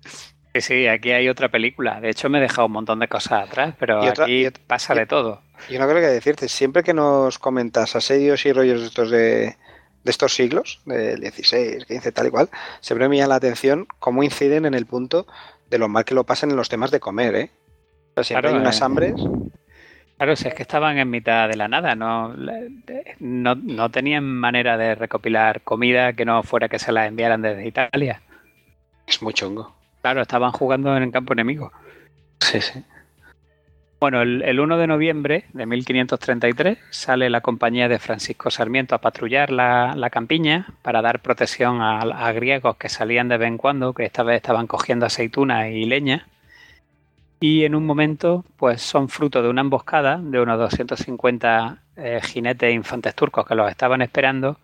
Sí, 0.53 0.61
sí, 0.61 0.87
aquí 0.87 1.11
hay 1.11 1.29
otra 1.29 1.49
película. 1.49 2.01
De 2.01 2.09
hecho, 2.09 2.29
me 2.29 2.39
he 2.39 2.41
dejado 2.41 2.65
un 2.65 2.73
montón 2.73 2.99
de 2.99 3.07
cosas 3.07 3.47
atrás, 3.47 3.73
pero 3.79 4.03
aquí 4.03 4.47
pasa 4.67 4.93
de 4.93 5.05
todo. 5.05 5.41
Yo 5.69 5.79
no 5.79 5.87
creo 5.87 6.01
que 6.01 6.07
decirte, 6.07 6.49
siempre 6.49 6.83
que 6.83 6.93
nos 6.93 7.39
comentas 7.39 7.95
asedios 7.95 8.45
y 8.45 8.51
rollos 8.51 8.81
de 8.81 8.87
estos 8.87 9.11
de, 9.11 9.55
estos 10.03 10.33
siglos, 10.33 10.81
del 10.85 11.21
16, 11.21 11.85
15, 11.85 12.11
tal 12.11 12.27
y 12.27 12.29
cual, 12.31 12.49
siempre 12.81 13.07
me 13.07 13.17
llama 13.17 13.29
la 13.29 13.35
atención 13.35 13.87
cómo 13.99 14.23
inciden 14.23 14.65
en 14.65 14.73
el 14.73 14.85
punto 14.85 15.25
de 15.71 15.79
lo 15.79 15.87
mal 15.89 16.05
que 16.05 16.13
lo 16.13 16.25
pasan 16.25 16.51
en 16.51 16.57
los 16.57 16.69
temas 16.69 16.91
de 16.91 16.99
comer, 16.99 17.35
¿eh? 17.35 17.51
O 18.15 18.23
sea, 18.23 18.39
hay 18.39 18.53
unas 18.53 18.79
eh, 18.79 18.83
hambres. 18.83 19.15
Claro, 20.17 20.35
si 20.35 20.47
es 20.49 20.53
que 20.53 20.61
estaban 20.61 20.97
en 20.97 21.09
mitad 21.09 21.47
de 21.47 21.55
la 21.55 21.69
nada, 21.69 21.95
no, 21.95 22.35
no, 23.19 23.89
tenían 23.89 24.25
manera 24.25 24.77
de 24.77 24.95
recopilar 24.95 25.61
comida 25.61 26.13
que 26.13 26.25
no 26.25 26.43
fuera 26.43 26.67
que 26.69 26.77
se 26.77 26.91
la 26.91 27.07
enviaran 27.07 27.41
desde 27.41 27.65
Italia. 27.65 28.21
Es 29.07 29.21
muy 29.21 29.33
chungo. 29.33 29.73
Claro, 30.01 30.21
estaban 30.21 30.51
jugando 30.51 30.95
en 30.95 31.03
el 31.03 31.11
campo 31.11 31.33
enemigo. 31.33 31.71
Sí, 32.39 32.59
sí. 32.61 32.83
Bueno, 34.01 34.23
el, 34.23 34.41
el 34.41 34.59
1 34.59 34.79
de 34.79 34.87
noviembre 34.87 35.45
de 35.53 35.67
1533 35.67 36.79
sale 36.89 37.29
la 37.29 37.41
compañía 37.41 37.87
de 37.87 37.99
Francisco 37.99 38.49
Sarmiento 38.49 38.95
a 38.95 38.97
patrullar 38.97 39.51
la, 39.51 40.09
campiña 40.11 40.73
para 40.81 41.03
dar 41.03 41.21
protección 41.21 41.83
a, 41.83 42.31
griegos 42.31 42.77
que 42.77 42.89
salían 42.89 43.27
de 43.27 43.37
vez 43.37 43.47
en 43.47 43.59
cuando, 43.59 43.93
que 43.93 44.05
esta 44.05 44.23
vez 44.23 44.37
estaban 44.37 44.65
cogiendo 44.65 45.05
aceitunas 45.05 45.67
y 45.69 45.85
leña. 45.85 46.27
Y 47.39 47.63
en 47.63 47.75
un 47.75 47.85
momento, 47.85 48.43
pues 48.57 48.81
son 48.81 49.07
fruto 49.07 49.43
de 49.43 49.49
una 49.49 49.61
emboscada 49.61 50.17
de 50.19 50.41
unos 50.41 50.57
250 50.57 51.83
eh, 51.97 52.21
jinetes 52.23 52.69
e 52.69 52.71
infantes 52.71 53.13
turcos 53.13 53.45
que 53.45 53.53
los 53.53 53.69
estaban 53.69 54.01
esperando. 54.01 54.57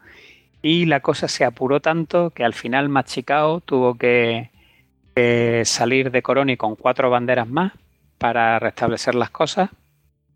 Y 0.63 0.85
la 0.85 1.01
cosa 1.01 1.27
se 1.27 1.45
apuró 1.45 1.79
tanto 1.79 2.31
que 2.31 2.43
al 2.43 2.55
final 2.55 2.89
Machicao 2.89 3.61
tuvo 3.61 3.99
que, 3.99 4.49
que 5.15 5.61
salir 5.63 6.09
de 6.09 6.23
Coroni 6.23 6.57
con 6.57 6.75
cuatro 6.75 7.11
banderas 7.11 7.47
más 7.47 7.73
para 8.17 8.59
restablecer 8.59 9.15
las 9.15 9.29
cosas. 9.29 9.69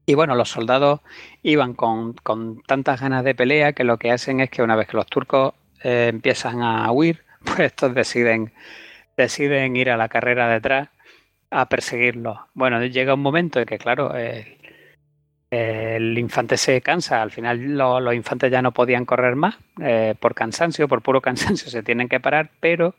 Y 0.06 0.16
bueno, 0.16 0.36
los 0.36 0.50
soldados 0.50 1.02
iban 1.44 1.74
con, 1.74 2.14
con, 2.14 2.62
tantas 2.64 3.02
ganas 3.02 3.24
de 3.24 3.36
pelea 3.36 3.74
que 3.74 3.84
lo 3.84 3.98
que 3.98 4.12
hacen 4.12 4.40
es 4.40 4.50
que 4.50 4.64
una 4.64 4.76
vez 4.76 4.88
que 4.88 4.98
los 4.98 5.06
turcos 5.06 5.54
eh, 5.84 6.08
empiezan 6.10 6.62
a 6.62 6.92
huir, 6.92 7.24
pues 7.46 7.60
estos 7.60 7.94
deciden, 7.94 8.52
deciden 9.18 9.76
ir 9.76 9.90
a 9.90 9.98
la 9.98 10.10
carrera 10.10 10.50
detrás 10.50 10.90
a 11.52 11.68
perseguirlos. 11.68 12.40
Bueno, 12.54 12.84
llega 12.86 13.14
un 13.14 13.22
momento 13.22 13.60
en 13.60 13.66
que, 13.66 13.78
claro, 13.78 14.14
el, 15.52 16.18
infante 16.18 16.58
se 16.58 16.82
cansa. 16.82 17.22
Al 17.22 17.32
final 17.32 17.60
lo, 17.78 18.00
los 18.00 18.16
infantes 18.16 18.52
ya 18.52 18.62
no 18.62 18.72
podían 18.72 19.06
correr 19.06 19.36
más 19.36 19.58
eh, 19.82 20.16
por 20.20 20.34
cansancio, 20.34 20.88
por 20.88 21.02
puro 21.02 21.22
cansancio 21.22 21.70
se 21.70 21.84
tienen 21.84 22.10
que 22.10 22.20
parar, 22.20 22.50
pero 22.60 22.96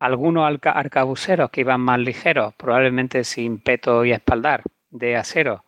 algunos 0.00 0.58
arcabuceros 0.64 1.50
que 1.50 1.62
iban 1.62 1.80
más 1.80 1.98
ligeros, 1.98 2.54
probablemente 2.54 3.24
sin 3.24 3.58
peto 3.58 4.04
y 4.04 4.12
espaldar 4.12 4.62
de 4.90 5.16
acero, 5.16 5.64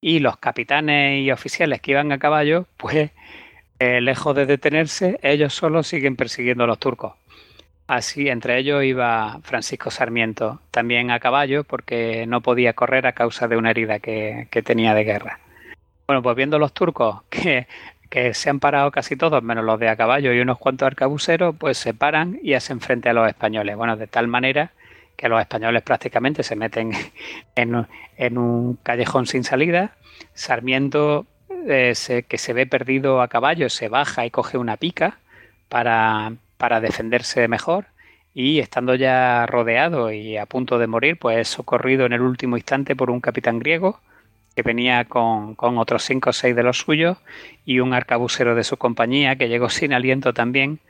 y 0.00 0.20
los 0.20 0.36
capitanes 0.36 1.22
y 1.22 1.30
oficiales 1.30 1.80
que 1.80 1.92
iban 1.92 2.12
a 2.12 2.18
caballo, 2.18 2.66
pues 2.76 3.10
eh, 3.78 4.00
lejos 4.00 4.34
de 4.34 4.46
detenerse, 4.46 5.18
ellos 5.22 5.54
solo 5.54 5.82
siguen 5.82 6.16
persiguiendo 6.16 6.64
a 6.64 6.66
los 6.66 6.78
turcos. 6.78 7.14
Así, 7.86 8.28
entre 8.28 8.58
ellos 8.58 8.82
iba 8.82 9.38
Francisco 9.42 9.90
Sarmiento, 9.90 10.60
también 10.72 11.12
a 11.12 11.20
caballo, 11.20 11.62
porque 11.62 12.26
no 12.26 12.40
podía 12.40 12.72
correr 12.72 13.06
a 13.06 13.12
causa 13.12 13.46
de 13.46 13.56
una 13.56 13.70
herida 13.70 14.00
que, 14.00 14.48
que 14.50 14.62
tenía 14.62 14.92
de 14.92 15.04
guerra. 15.04 15.38
Bueno, 16.06 16.22
pues 16.22 16.36
viendo 16.36 16.58
los 16.58 16.72
turcos 16.72 17.22
que 17.30 17.66
que 18.10 18.34
se 18.34 18.50
han 18.50 18.60
parado 18.60 18.90
casi 18.90 19.16
todos, 19.16 19.42
menos 19.42 19.64
los 19.64 19.78
de 19.80 19.88
a 19.88 19.96
caballo 19.96 20.32
y 20.32 20.40
unos 20.40 20.58
cuantos 20.58 20.86
arcabuceros, 20.86 21.54
pues 21.58 21.78
se 21.78 21.94
paran 21.94 22.38
y 22.42 22.54
hacen 22.54 22.80
frente 22.80 23.08
a 23.08 23.12
los 23.12 23.28
españoles. 23.28 23.76
Bueno, 23.76 23.96
de 23.96 24.06
tal 24.06 24.28
manera 24.28 24.72
que 25.16 25.28
los 25.28 25.40
españoles 25.40 25.82
prácticamente 25.82 26.42
se 26.42 26.56
meten 26.56 26.92
en, 27.54 28.38
un 28.38 28.78
callejón 28.82 29.26
sin 29.26 29.44
salida. 29.44 29.96
Sarmiento, 30.34 31.26
eh, 31.68 31.94
que 32.28 32.38
se 32.38 32.52
ve 32.52 32.66
perdido 32.66 33.20
a 33.22 33.28
caballo, 33.28 33.68
se 33.70 33.88
baja 33.88 34.26
y 34.26 34.30
coge 34.30 34.58
una 34.58 34.76
pica 34.76 35.18
para, 35.68 36.34
para 36.58 36.80
defenderse 36.80 37.48
mejor. 37.48 37.86
Y 38.34 38.58
estando 38.60 38.94
ya 38.94 39.46
rodeado 39.46 40.12
y 40.12 40.36
a 40.36 40.44
punto 40.44 40.78
de 40.78 40.86
morir, 40.86 41.18
pues 41.18 41.38
es 41.38 41.48
socorrido 41.48 42.04
en 42.04 42.12
el 42.12 42.20
último 42.20 42.58
instante 42.58 42.94
por 42.94 43.10
un 43.10 43.20
capitán 43.20 43.58
griego 43.58 44.00
que 44.56 44.62
venía 44.62 45.04
con, 45.04 45.54
con, 45.54 45.76
otros 45.76 46.02
cinco 46.02 46.30
o 46.30 46.32
seis 46.32 46.56
de 46.56 46.62
los 46.62 46.78
suyos 46.78 47.18
y 47.66 47.80
un 47.80 47.92
arcabucero 47.92 48.54
de 48.54 48.64
su 48.64 48.78
compañía 48.78 49.36
que 49.36 49.50
llegó 49.50 49.68
sin 49.68 49.92
aliento 49.92 50.32
también 50.32 50.80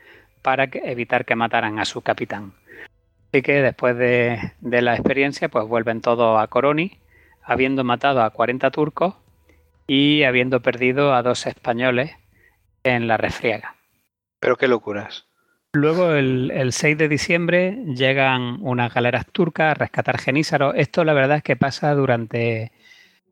para 0.41 0.69
que, 0.69 0.79
evitar 0.85 1.25
que 1.25 1.35
mataran 1.35 1.81
a 1.81 1.85
su 1.85 2.01
capitán. 2.01 2.53
Así 3.33 3.43
que 3.43 3.61
después 3.63 3.99
de, 3.99 4.53
de, 4.61 4.83
la 4.83 4.95
experiencia 4.95 5.49
pues 5.49 5.67
vuelven 5.67 6.01
todos 6.01 6.41
a 6.41 6.47
Coroni, 6.47 7.01
habiendo 7.43 7.83
matado 7.83 8.23
a 8.23 8.31
40 8.31 8.71
turcos 8.71 9.15
y 9.89 10.23
habiendo 10.23 10.61
perdido 10.61 11.13
a 11.13 11.25
dos 11.25 11.45
españoles 11.49 12.13
en 12.85 13.09
la 13.09 13.17
refriega. 13.17 13.75
Pero 14.39 14.57
qué 14.57 14.69
locuras. 14.69 15.27
Luego, 15.73 16.13
el, 16.13 16.53
el, 16.53 16.73
6 16.73 16.97
de 16.97 17.09
diciembre, 17.09 17.79
llegan 17.85 18.59
unas 18.61 18.95
galeras 18.95 19.27
turcas 19.27 19.73
a 19.73 19.75
rescatar 19.75 20.19
Genízaro. 20.19 20.73
Esto, 20.73 21.05
la 21.05 21.13
verdad, 21.13 21.39
es 21.39 21.43
que 21.43 21.57
pasa 21.57 21.93
durante 21.95 22.71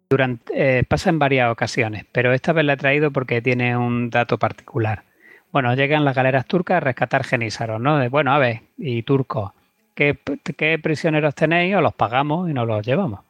durante, 0.09 0.79
eh, 0.79 0.85
pasa 0.85 1.11
en 1.11 1.19
varias 1.19 1.51
ocasiones, 1.51 2.05
pero 2.13 2.33
esta 2.33 2.53
vez 2.53 2.65
la 2.65 2.75
he 2.75 2.77
traído 2.77 3.11
porque 3.11 3.43
tiene 3.43 3.77
un 3.77 4.11
dato 4.11 4.39
particular. 4.39 5.05
Bueno, 5.53 5.75
llegan 5.75 6.05
las 6.05 6.17
galeras 6.17 6.47
turcas 6.47 6.79
a 6.79 6.81
rescatar 6.81 7.25
genízaros, 7.25 7.81
¿no? 7.81 7.99
De, 7.99 8.09
bueno, 8.09 8.33
a 8.33 8.39
ver, 8.39 8.63
y 8.77 9.03
turcos, 9.03 9.53
¿qué, 9.95 10.19
¿qué, 10.57 10.79
prisioneros 10.79 11.35
tenéis? 11.35 11.77
O 11.77 11.81
los 11.81 11.95
pagamos 11.95 12.51
y 12.51 12.53
nos 12.53 12.67
los 12.67 12.85
llevamos. 12.85 13.21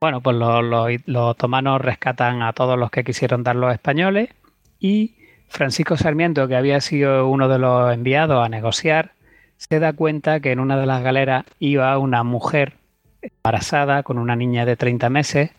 Bueno, 0.00 0.20
pues 0.20 0.36
los, 0.36 0.64
los, 0.64 0.90
los 1.06 1.30
otomanos 1.30 1.80
rescatan 1.80 2.42
a 2.42 2.52
todos 2.52 2.78
los 2.78 2.90
que 2.90 3.04
quisieron 3.04 3.42
dar 3.42 3.56
los 3.56 3.72
españoles 3.72 4.30
y 4.80 5.14
Francisco 5.48 5.96
Sarmiento, 5.96 6.48
que 6.48 6.56
había 6.56 6.80
sido 6.80 7.28
uno 7.28 7.48
de 7.48 7.58
los 7.58 7.94
enviados 7.94 8.44
a 8.44 8.48
negociar, 8.48 9.12
se 9.56 9.78
da 9.78 9.92
cuenta 9.92 10.40
que 10.40 10.52
en 10.52 10.60
una 10.60 10.76
de 10.76 10.86
las 10.86 11.02
galeras 11.02 11.44
iba 11.60 11.96
una 11.98 12.24
mujer 12.24 12.74
embarazada 13.22 14.02
con 14.02 14.18
una 14.18 14.36
niña 14.36 14.66
de 14.66 14.76
30 14.76 15.08
meses 15.10 15.50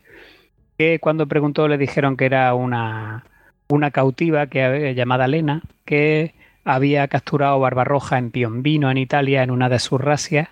que 0.78 1.00
cuando 1.00 1.28
preguntó 1.28 1.68
le 1.68 1.78
dijeron 1.78 2.18
que 2.18 2.26
era 2.26 2.54
una, 2.54 3.26
una 3.68 3.92
cautiva 3.92 4.48
que, 4.48 4.94
llamada 4.96 5.28
Lena, 5.28 5.62
que 5.86 6.34
había 6.64 7.08
capturado 7.08 7.60
Barbarroja 7.60 8.18
en 8.18 8.32
Piombino, 8.32 8.92
en 8.92 8.98
Italia, 8.98 9.44
en 9.44 9.52
una 9.52 9.70
de 9.70 9.80
sus 9.80 10.02
racias. 10.02 10.50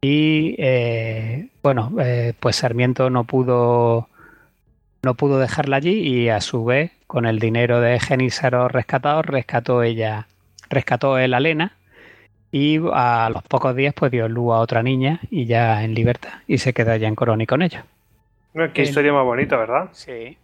Y 0.00 0.54
eh, 0.58 1.48
bueno, 1.62 1.92
eh, 2.00 2.34
pues 2.38 2.56
Sarmiento 2.56 3.10
no 3.10 3.24
pudo, 3.24 4.08
no 5.02 5.14
pudo 5.14 5.38
dejarla 5.38 5.76
allí 5.76 5.98
y 6.00 6.28
a 6.28 6.40
su 6.40 6.64
vez, 6.64 6.92
con 7.06 7.26
el 7.26 7.38
dinero 7.38 7.80
de 7.80 7.98
Genízaro 7.98 8.68
rescatado, 8.68 9.22
rescató 9.22 9.82
ella, 9.82 10.28
rescató 10.68 11.18
él 11.18 11.34
a 11.34 11.40
Lena 11.40 11.72
y 12.52 12.78
a 12.92 13.30
los 13.32 13.42
pocos 13.42 13.74
días 13.74 13.94
pues 13.94 14.10
dio 14.10 14.28
luz 14.28 14.54
a 14.54 14.58
otra 14.58 14.82
niña 14.82 15.20
y 15.30 15.46
ya 15.46 15.82
en 15.84 15.94
libertad 15.94 16.30
y 16.46 16.58
se 16.58 16.72
quedó 16.72 16.92
allá 16.92 17.08
en 17.08 17.14
Coroni 17.14 17.46
con 17.46 17.62
Qué 18.74 18.82
historia 18.82 19.12
más 19.12 19.24
bonita, 19.24 19.56
¿verdad? 19.56 19.90
Sí. 19.92 20.36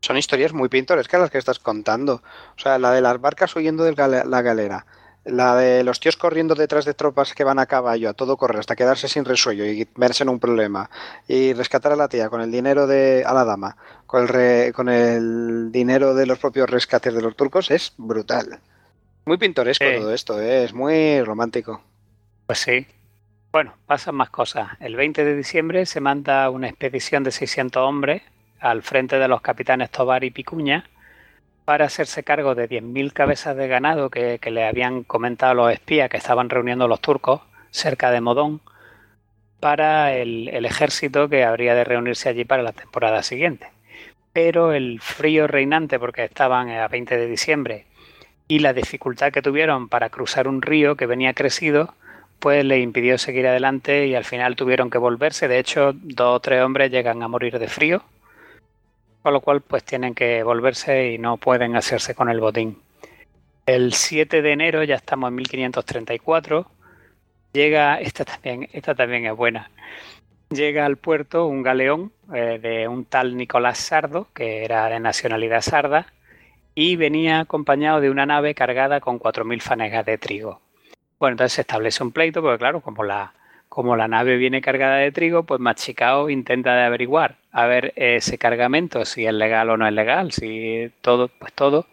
Son 0.00 0.16
historias 0.16 0.52
muy 0.52 0.68
pintorescas 0.68 1.20
las 1.20 1.30
que 1.30 1.38
estás 1.38 1.58
contando. 1.58 2.22
O 2.56 2.58
sea, 2.58 2.78
la 2.78 2.92
de 2.92 3.00
las 3.00 3.20
barcas 3.20 3.54
huyendo 3.56 3.84
de 3.84 3.94
la 3.96 4.42
galera, 4.42 4.86
la 5.24 5.56
de 5.56 5.84
los 5.84 6.00
tíos 6.00 6.16
corriendo 6.16 6.54
detrás 6.54 6.84
de 6.84 6.94
tropas 6.94 7.34
que 7.34 7.44
van 7.44 7.58
a 7.58 7.66
caballo, 7.66 8.08
a 8.08 8.14
todo 8.14 8.36
correr 8.36 8.60
hasta 8.60 8.76
quedarse 8.76 9.08
sin 9.08 9.24
resuello 9.24 9.64
y 9.64 9.88
verse 9.96 10.22
en 10.22 10.28
un 10.28 10.40
problema, 10.40 10.90
y 11.26 11.52
rescatar 11.52 11.92
a 11.92 11.96
la 11.96 12.08
tía 12.08 12.28
con 12.28 12.40
el 12.40 12.50
dinero 12.50 12.86
de 12.86 13.24
a 13.26 13.34
la 13.34 13.44
dama, 13.44 13.76
con 14.06 14.22
el, 14.22 14.28
re, 14.28 14.72
con 14.72 14.88
el 14.88 15.70
dinero 15.72 16.14
de 16.14 16.26
los 16.26 16.38
propios 16.38 16.70
rescates 16.70 17.14
de 17.14 17.22
los 17.22 17.36
turcos, 17.36 17.70
es 17.70 17.92
brutal. 17.96 18.60
Muy 19.24 19.36
pintoresco 19.36 19.84
todo 19.84 20.14
esto, 20.14 20.40
¿eh? 20.40 20.64
es 20.64 20.72
muy 20.72 21.22
romántico. 21.22 21.82
Pues 22.46 22.60
sí, 22.60 22.86
bueno, 23.52 23.74
pasan 23.86 24.14
más 24.14 24.30
cosas. 24.30 24.68
El 24.80 24.96
20 24.96 25.24
de 25.24 25.36
diciembre 25.36 25.86
se 25.86 26.00
manda 26.00 26.48
una 26.50 26.68
expedición 26.68 27.24
de 27.24 27.30
600 27.30 27.82
hombres 27.82 28.22
al 28.60 28.82
frente 28.82 29.18
de 29.18 29.28
los 29.28 29.40
capitanes 29.40 29.90
Tobar 29.90 30.24
y 30.24 30.30
Picuña 30.30 30.88
para 31.64 31.86
hacerse 31.86 32.24
cargo 32.24 32.54
de 32.54 32.68
10.000 32.68 33.12
cabezas 33.12 33.56
de 33.56 33.68
ganado 33.68 34.10
que, 34.10 34.38
le 34.42 34.66
habían 34.66 35.02
comentado 35.02 35.54
los 35.54 35.72
espías 35.72 36.08
que 36.08 36.16
estaban 36.16 36.50
reuniendo 36.50 36.88
los 36.88 37.00
turcos 37.00 37.42
cerca 37.70 38.10
de 38.10 38.20
Modón 38.20 38.60
para 39.60 40.14
el, 40.14 40.48
el 40.48 40.64
ejército 40.64 41.28
que 41.28 41.44
habría 41.44 41.74
de 41.74 41.84
reunirse 41.84 42.28
allí 42.28 42.44
para 42.44 42.62
la 42.62 42.72
temporada 42.72 43.22
siguiente. 43.22 43.68
Pero 44.32 44.72
el 44.72 45.00
frío 45.00 45.46
reinante, 45.46 45.98
porque 45.98 46.24
estaban 46.24 46.70
a 46.70 46.88
20 46.88 47.16
de 47.16 47.26
diciembre, 47.26 47.86
y 48.46 48.60
la 48.60 48.72
dificultad 48.72 49.32
que 49.32 49.42
tuvieron 49.42 49.88
para 49.88 50.10
cruzar 50.10 50.48
un 50.48 50.62
río 50.62 50.96
que 50.96 51.06
venía 51.06 51.34
crecido, 51.34 51.94
pues 52.38 52.64
le 52.64 52.78
impidió 52.78 53.18
seguir 53.18 53.46
adelante 53.46 54.06
y 54.06 54.14
al 54.14 54.24
final 54.24 54.56
tuvieron 54.56 54.90
que 54.90 54.98
volverse. 54.98 55.48
De 55.48 55.58
hecho, 55.58 55.92
dos 55.94 56.36
o 56.36 56.40
tres 56.40 56.62
hombres 56.62 56.90
llegan 56.90 57.22
a 57.22 57.28
morir 57.28 57.58
de 57.58 57.68
frío, 57.68 58.02
con 59.22 59.32
lo 59.32 59.40
cual 59.40 59.60
pues 59.60 59.84
tienen 59.84 60.14
que 60.14 60.42
volverse 60.42 61.12
y 61.12 61.18
no 61.18 61.36
pueden 61.36 61.76
hacerse 61.76 62.14
con 62.14 62.28
el 62.28 62.40
botín. 62.40 62.78
El 63.66 63.92
7 63.92 64.40
de 64.40 64.52
enero, 64.52 64.82
ya 64.84 64.94
estamos 64.94 65.28
en 65.28 65.34
1534, 65.34 66.66
llega, 67.52 68.00
esta 68.00 68.24
también, 68.24 68.68
esta 68.72 68.94
también 68.94 69.26
es 69.26 69.36
buena, 69.36 69.70
llega 70.50 70.86
al 70.86 70.96
puerto 70.96 71.46
un 71.46 71.62
galeón 71.62 72.12
eh, 72.32 72.58
de 72.62 72.88
un 72.88 73.04
tal 73.04 73.36
Nicolás 73.36 73.78
Sardo, 73.78 74.28
que 74.32 74.64
era 74.64 74.88
de 74.88 75.00
nacionalidad 75.00 75.60
sarda, 75.60 76.06
y 76.74 76.96
venía 76.96 77.40
acompañado 77.40 78.00
de 78.00 78.10
una 78.10 78.24
nave 78.24 78.54
cargada 78.54 79.00
con 79.00 79.18
4.000 79.18 79.60
fanegas 79.60 80.06
de 80.06 80.16
trigo. 80.16 80.62
Bueno, 81.18 81.32
entonces 81.32 81.54
se 81.54 81.60
establece 81.62 82.02
un 82.02 82.12
pleito, 82.12 82.42
porque 82.42 82.58
claro, 82.58 82.80
como 82.80 83.02
la, 83.02 83.32
como 83.68 83.96
la 83.96 84.08
nave 84.08 84.36
viene 84.36 84.60
cargada 84.60 84.96
de 84.96 85.12
trigo, 85.12 85.42
pues 85.42 85.60
Machicao 85.60 86.30
intenta 86.30 86.74
de 86.74 86.84
averiguar 86.84 87.36
a 87.50 87.66
ver 87.66 87.92
ese 87.96 88.38
cargamento, 88.38 89.04
si 89.04 89.26
es 89.26 89.34
legal 89.34 89.70
o 89.70 89.76
no 89.76 89.86
es 89.86 89.92
legal, 89.92 90.32
si 90.32 90.92
todo, 91.00 91.28
pues 91.28 91.52
todo, 91.52 91.86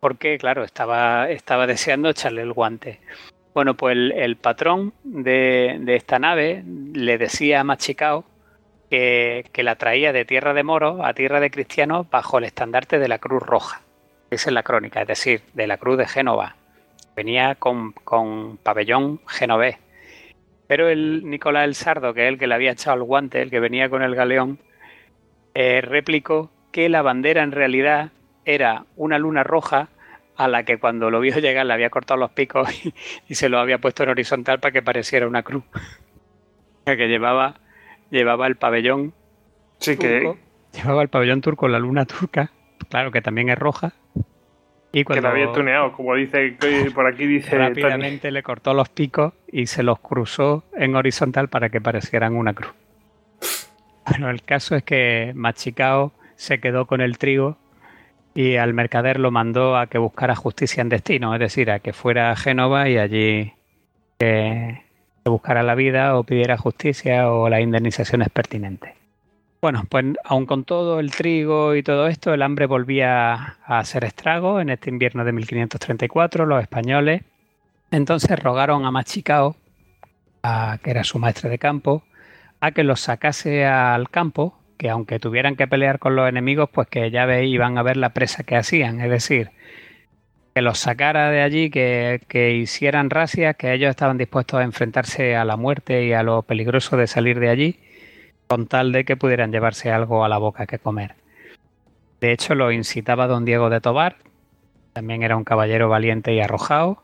porque 0.00 0.36
claro, 0.38 0.64
estaba, 0.64 1.30
estaba 1.30 1.66
deseando 1.66 2.08
echarle 2.08 2.42
el 2.42 2.52
guante. 2.52 3.00
Bueno, 3.54 3.74
pues 3.74 3.92
el, 3.92 4.12
el 4.12 4.36
patrón 4.36 4.92
de, 5.04 5.78
de, 5.80 5.96
esta 5.96 6.18
nave 6.18 6.62
le 6.92 7.18
decía 7.18 7.60
a 7.60 7.64
Machicao 7.64 8.24
que, 8.90 9.46
que 9.52 9.62
la 9.62 9.76
traía 9.76 10.12
de 10.12 10.24
tierra 10.24 10.54
de 10.54 10.62
moros 10.62 11.00
a 11.02 11.14
tierra 11.14 11.40
de 11.40 11.50
cristianos 11.50 12.10
bajo 12.10 12.38
el 12.38 12.44
estandarte 12.44 12.98
de 12.98 13.08
la 13.08 13.18
Cruz 13.18 13.42
Roja. 13.42 13.80
Esa 14.30 14.50
es 14.50 14.54
la 14.54 14.62
crónica, 14.62 15.02
es 15.02 15.08
decir, 15.08 15.42
de 15.54 15.66
la 15.66 15.78
Cruz 15.78 15.96
de 15.98 16.06
Génova. 16.06 16.56
Venía 17.16 17.54
con, 17.56 17.92
con 17.92 18.58
pabellón 18.58 19.20
genovés. 19.26 19.78
Pero 20.68 20.88
el 20.88 21.28
Nicolás 21.28 21.64
el 21.64 21.74
Sardo, 21.74 22.12
que 22.14 22.24
es 22.24 22.28
el 22.28 22.38
que 22.38 22.46
le 22.46 22.54
había 22.54 22.72
echado 22.72 22.96
el 22.96 23.02
guante, 23.04 23.40
el 23.42 23.50
que 23.50 23.60
venía 23.60 23.88
con 23.88 24.02
el 24.02 24.14
galeón, 24.14 24.58
eh, 25.54 25.80
replicó 25.80 26.50
que 26.72 26.88
la 26.88 27.02
bandera 27.02 27.42
en 27.42 27.52
realidad 27.52 28.12
era 28.44 28.86
una 28.96 29.18
luna 29.18 29.42
roja 29.44 29.88
a 30.36 30.48
la 30.48 30.64
que 30.64 30.78
cuando 30.78 31.10
lo 31.10 31.20
vio 31.20 31.38
llegar 31.38 31.66
le 31.66 31.72
había 31.72 31.90
cortado 31.90 32.20
los 32.20 32.30
picos 32.32 32.68
y, 32.84 32.94
y 33.28 33.34
se 33.36 33.48
lo 33.48 33.58
había 33.58 33.78
puesto 33.78 34.02
en 34.02 34.10
horizontal 34.10 34.60
para 34.60 34.72
que 34.72 34.82
pareciera 34.82 35.26
una 35.26 35.42
cruz. 35.42 35.64
que 36.84 37.08
llevaba, 37.08 37.60
llevaba 38.10 38.46
el 38.46 38.56
pabellón 38.56 39.14
Sí, 39.78 39.96
que, 39.96 40.20
turco, 40.20 40.38
llevaba 40.72 41.02
el 41.02 41.08
pabellón 41.08 41.40
turco, 41.40 41.68
la 41.68 41.78
luna 41.78 42.06
turca, 42.06 42.52
claro 42.90 43.10
que 43.12 43.22
también 43.22 43.48
es 43.50 43.58
roja. 43.58 43.94
Y 44.92 45.04
que 45.04 45.20
la 45.20 45.30
había 45.30 45.52
tuneado, 45.52 45.92
como 45.92 46.14
dice 46.14 46.56
por 46.94 47.06
aquí 47.06 47.26
dice 47.26 47.50
Tony. 47.50 47.68
rápidamente 47.68 48.30
le 48.30 48.42
cortó 48.42 48.72
los 48.72 48.88
picos 48.88 49.34
y 49.50 49.66
se 49.66 49.82
los 49.82 49.98
cruzó 49.98 50.64
en 50.74 50.96
horizontal 50.96 51.48
para 51.48 51.68
que 51.68 51.80
parecieran 51.80 52.34
una 52.34 52.54
cruz. 52.54 52.72
Bueno, 54.08 54.30
el 54.30 54.42
caso 54.42 54.76
es 54.76 54.82
que 54.84 55.32
Machicao 55.34 56.12
se 56.36 56.60
quedó 56.60 56.86
con 56.86 57.00
el 57.00 57.18
trigo 57.18 57.58
y 58.34 58.56
al 58.56 58.72
mercader 58.72 59.18
lo 59.18 59.30
mandó 59.30 59.76
a 59.76 59.88
que 59.88 59.98
buscara 59.98 60.34
justicia 60.34 60.80
en 60.80 60.88
destino, 60.88 61.34
es 61.34 61.40
decir, 61.40 61.70
a 61.70 61.80
que 61.80 61.92
fuera 61.92 62.30
a 62.30 62.36
Génova 62.36 62.88
y 62.88 62.98
allí 62.98 63.52
que 64.18 64.86
que 65.26 65.30
buscara 65.30 65.64
la 65.64 65.74
vida 65.74 66.16
o 66.16 66.22
pidiera 66.22 66.56
justicia 66.56 67.32
o 67.32 67.48
las 67.48 67.60
indemnizaciones 67.60 68.28
pertinentes. 68.28 68.92
Bueno, 69.66 69.82
pues 69.88 70.04
aun 70.22 70.46
con 70.46 70.62
todo 70.62 71.00
el 71.00 71.10
trigo 71.10 71.74
y 71.74 71.82
todo 71.82 72.06
esto, 72.06 72.32
el 72.32 72.42
hambre 72.42 72.66
volvía 72.66 73.34
a 73.66 73.80
hacer 73.80 74.04
estrago 74.04 74.60
en 74.60 74.68
este 74.68 74.90
invierno 74.90 75.24
de 75.24 75.32
1534, 75.32 76.46
los 76.46 76.62
españoles. 76.62 77.22
Entonces 77.90 78.38
rogaron 78.38 78.84
a 78.84 78.92
Machicao, 78.92 79.56
a- 80.44 80.78
que 80.84 80.92
era 80.92 81.02
su 81.02 81.18
maestre 81.18 81.50
de 81.50 81.58
campo, 81.58 82.04
a 82.60 82.70
que 82.70 82.84
los 82.84 83.00
sacase 83.00 83.66
al 83.66 84.08
campo, 84.08 84.56
que 84.78 84.88
aunque 84.88 85.18
tuvieran 85.18 85.56
que 85.56 85.66
pelear 85.66 85.98
con 85.98 86.14
los 86.14 86.28
enemigos, 86.28 86.70
pues 86.72 86.86
que 86.86 87.10
ya 87.10 87.26
iban 87.42 87.76
a 87.76 87.82
ver 87.82 87.96
la 87.96 88.10
presa 88.10 88.44
que 88.44 88.54
hacían, 88.54 89.00
es 89.00 89.10
decir, 89.10 89.50
que 90.54 90.62
los 90.62 90.78
sacara 90.78 91.30
de 91.30 91.42
allí, 91.42 91.70
que, 91.70 92.22
que 92.28 92.52
hicieran 92.54 93.10
racias, 93.10 93.56
que 93.56 93.72
ellos 93.72 93.90
estaban 93.90 94.16
dispuestos 94.16 94.60
a 94.60 94.62
enfrentarse 94.64 95.36
a 95.36 95.44
la 95.44 95.56
muerte 95.56 96.04
y 96.06 96.12
a 96.12 96.22
lo 96.22 96.42
peligroso 96.42 96.96
de 96.96 97.06
salir 97.08 97.40
de 97.40 97.50
allí, 97.50 97.80
con 98.46 98.66
tal 98.66 98.92
de 98.92 99.04
que 99.04 99.16
pudieran 99.16 99.52
llevarse 99.52 99.90
algo 99.90 100.24
a 100.24 100.28
la 100.28 100.38
boca 100.38 100.66
que 100.66 100.78
comer. 100.78 101.14
De 102.20 102.32
hecho, 102.32 102.54
lo 102.54 102.72
incitaba 102.72 103.26
don 103.26 103.44
Diego 103.44 103.70
de 103.70 103.80
Tobar, 103.80 104.16
también 104.92 105.22
era 105.22 105.36
un 105.36 105.44
caballero 105.44 105.88
valiente 105.88 106.32
y 106.32 106.40
arrojado, 106.40 107.02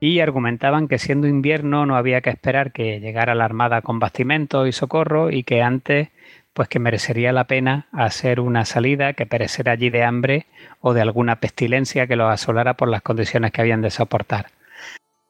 y 0.00 0.20
argumentaban 0.20 0.88
que 0.88 0.98
siendo 0.98 1.26
invierno 1.26 1.86
no 1.86 1.96
había 1.96 2.20
que 2.20 2.30
esperar 2.30 2.72
que 2.72 3.00
llegara 3.00 3.34
la 3.34 3.44
armada 3.44 3.82
con 3.82 3.98
bastimento 3.98 4.66
y 4.66 4.72
socorro 4.72 5.30
y 5.30 5.42
que 5.42 5.62
antes 5.62 6.08
pues 6.56 6.68
que 6.68 6.78
merecería 6.78 7.32
la 7.32 7.44
pena 7.44 7.86
hacer 7.92 8.40
una 8.40 8.64
salida 8.64 9.12
que 9.12 9.26
perecer 9.26 9.68
allí 9.68 9.90
de 9.90 10.02
hambre 10.02 10.46
o 10.80 10.94
de 10.94 11.02
alguna 11.02 11.36
pestilencia 11.36 12.06
que 12.06 12.16
los 12.16 12.32
asolara 12.32 12.74
por 12.74 12.88
las 12.88 13.02
condiciones 13.02 13.52
que 13.52 13.60
habían 13.60 13.82
de 13.82 13.90
soportar. 13.90 14.46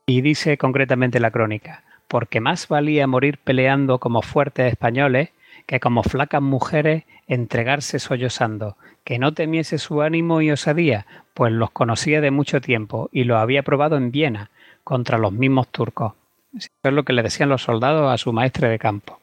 Y 0.06 0.20
dice 0.20 0.56
concretamente 0.56 1.18
la 1.18 1.32
crónica, 1.32 1.82
porque 2.06 2.40
más 2.40 2.68
valía 2.68 3.08
morir 3.08 3.38
peleando 3.42 3.98
como 3.98 4.22
fuertes 4.22 4.70
españoles 4.70 5.30
que 5.66 5.80
como 5.80 6.02
flacas 6.02 6.42
mujeres 6.42 7.04
entregarse 7.26 7.98
sollozando, 7.98 8.76
que 9.04 9.18
no 9.18 9.34
temiese 9.34 9.78
su 9.78 10.02
ánimo 10.02 10.40
y 10.40 10.50
osadía, 10.50 11.06
pues 11.34 11.52
los 11.52 11.70
conocía 11.70 12.20
de 12.20 12.30
mucho 12.30 12.60
tiempo 12.60 13.08
y 13.12 13.24
lo 13.24 13.38
había 13.38 13.62
probado 13.62 13.96
en 13.96 14.10
Viena 14.10 14.50
contra 14.84 15.18
los 15.18 15.32
mismos 15.32 15.68
turcos. 15.68 16.14
Eso 16.56 16.68
es 16.82 16.92
lo 16.92 17.04
que 17.04 17.12
le 17.12 17.22
decían 17.22 17.48
los 17.48 17.62
soldados 17.62 18.12
a 18.12 18.18
su 18.18 18.32
maestre 18.32 18.68
de 18.68 18.78
campo. 18.78 19.20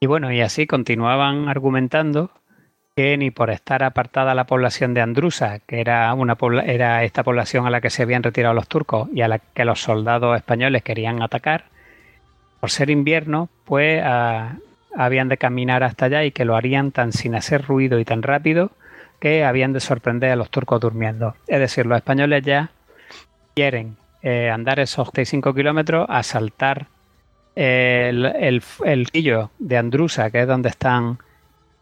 Y 0.00 0.06
bueno, 0.06 0.32
y 0.32 0.40
así 0.40 0.66
continuaban 0.66 1.48
argumentando 1.48 2.30
que 2.96 3.16
ni 3.16 3.30
por 3.30 3.50
estar 3.50 3.82
apartada 3.82 4.34
la 4.34 4.46
población 4.46 4.94
de 4.94 5.00
Andrusa, 5.00 5.60
que 5.60 5.80
era, 5.80 6.12
una, 6.14 6.36
era 6.64 7.04
esta 7.04 7.22
población 7.22 7.66
a 7.66 7.70
la 7.70 7.80
que 7.80 7.90
se 7.90 8.02
habían 8.02 8.22
retirado 8.22 8.54
los 8.54 8.68
turcos 8.68 9.08
y 9.12 9.22
a 9.22 9.28
la 9.28 9.38
que 9.38 9.64
los 9.64 9.80
soldados 9.80 10.36
españoles 10.36 10.82
querían 10.82 11.22
atacar, 11.22 11.66
por 12.60 12.70
ser 12.70 12.90
invierno, 12.90 13.48
pues 13.64 14.02
habían 14.96 15.28
de 15.28 15.38
caminar 15.38 15.82
hasta 15.82 16.06
allá 16.06 16.24
y 16.24 16.32
que 16.32 16.44
lo 16.44 16.56
harían 16.56 16.92
tan 16.92 17.12
sin 17.12 17.34
hacer 17.34 17.66
ruido 17.66 17.98
y 17.98 18.04
tan 18.04 18.22
rápido 18.22 18.70
que 19.20 19.44
habían 19.44 19.72
de 19.72 19.80
sorprender 19.80 20.32
a 20.32 20.36
los 20.36 20.50
turcos 20.50 20.80
durmiendo. 20.80 21.36
Es 21.46 21.60
decir, 21.60 21.86
los 21.86 21.96
españoles 21.96 22.42
ya 22.44 22.70
quieren 23.54 23.96
eh, 24.22 24.50
andar 24.50 24.80
esos 24.80 25.08
65 25.08 25.54
kilómetros, 25.54 26.06
asaltar 26.08 26.86
el, 27.54 28.26
el, 28.26 28.62
el 28.84 29.10
quillo 29.10 29.50
de 29.58 29.76
Andrusa, 29.76 30.30
que 30.30 30.40
es 30.40 30.48
donde 30.48 30.70
están 30.70 31.18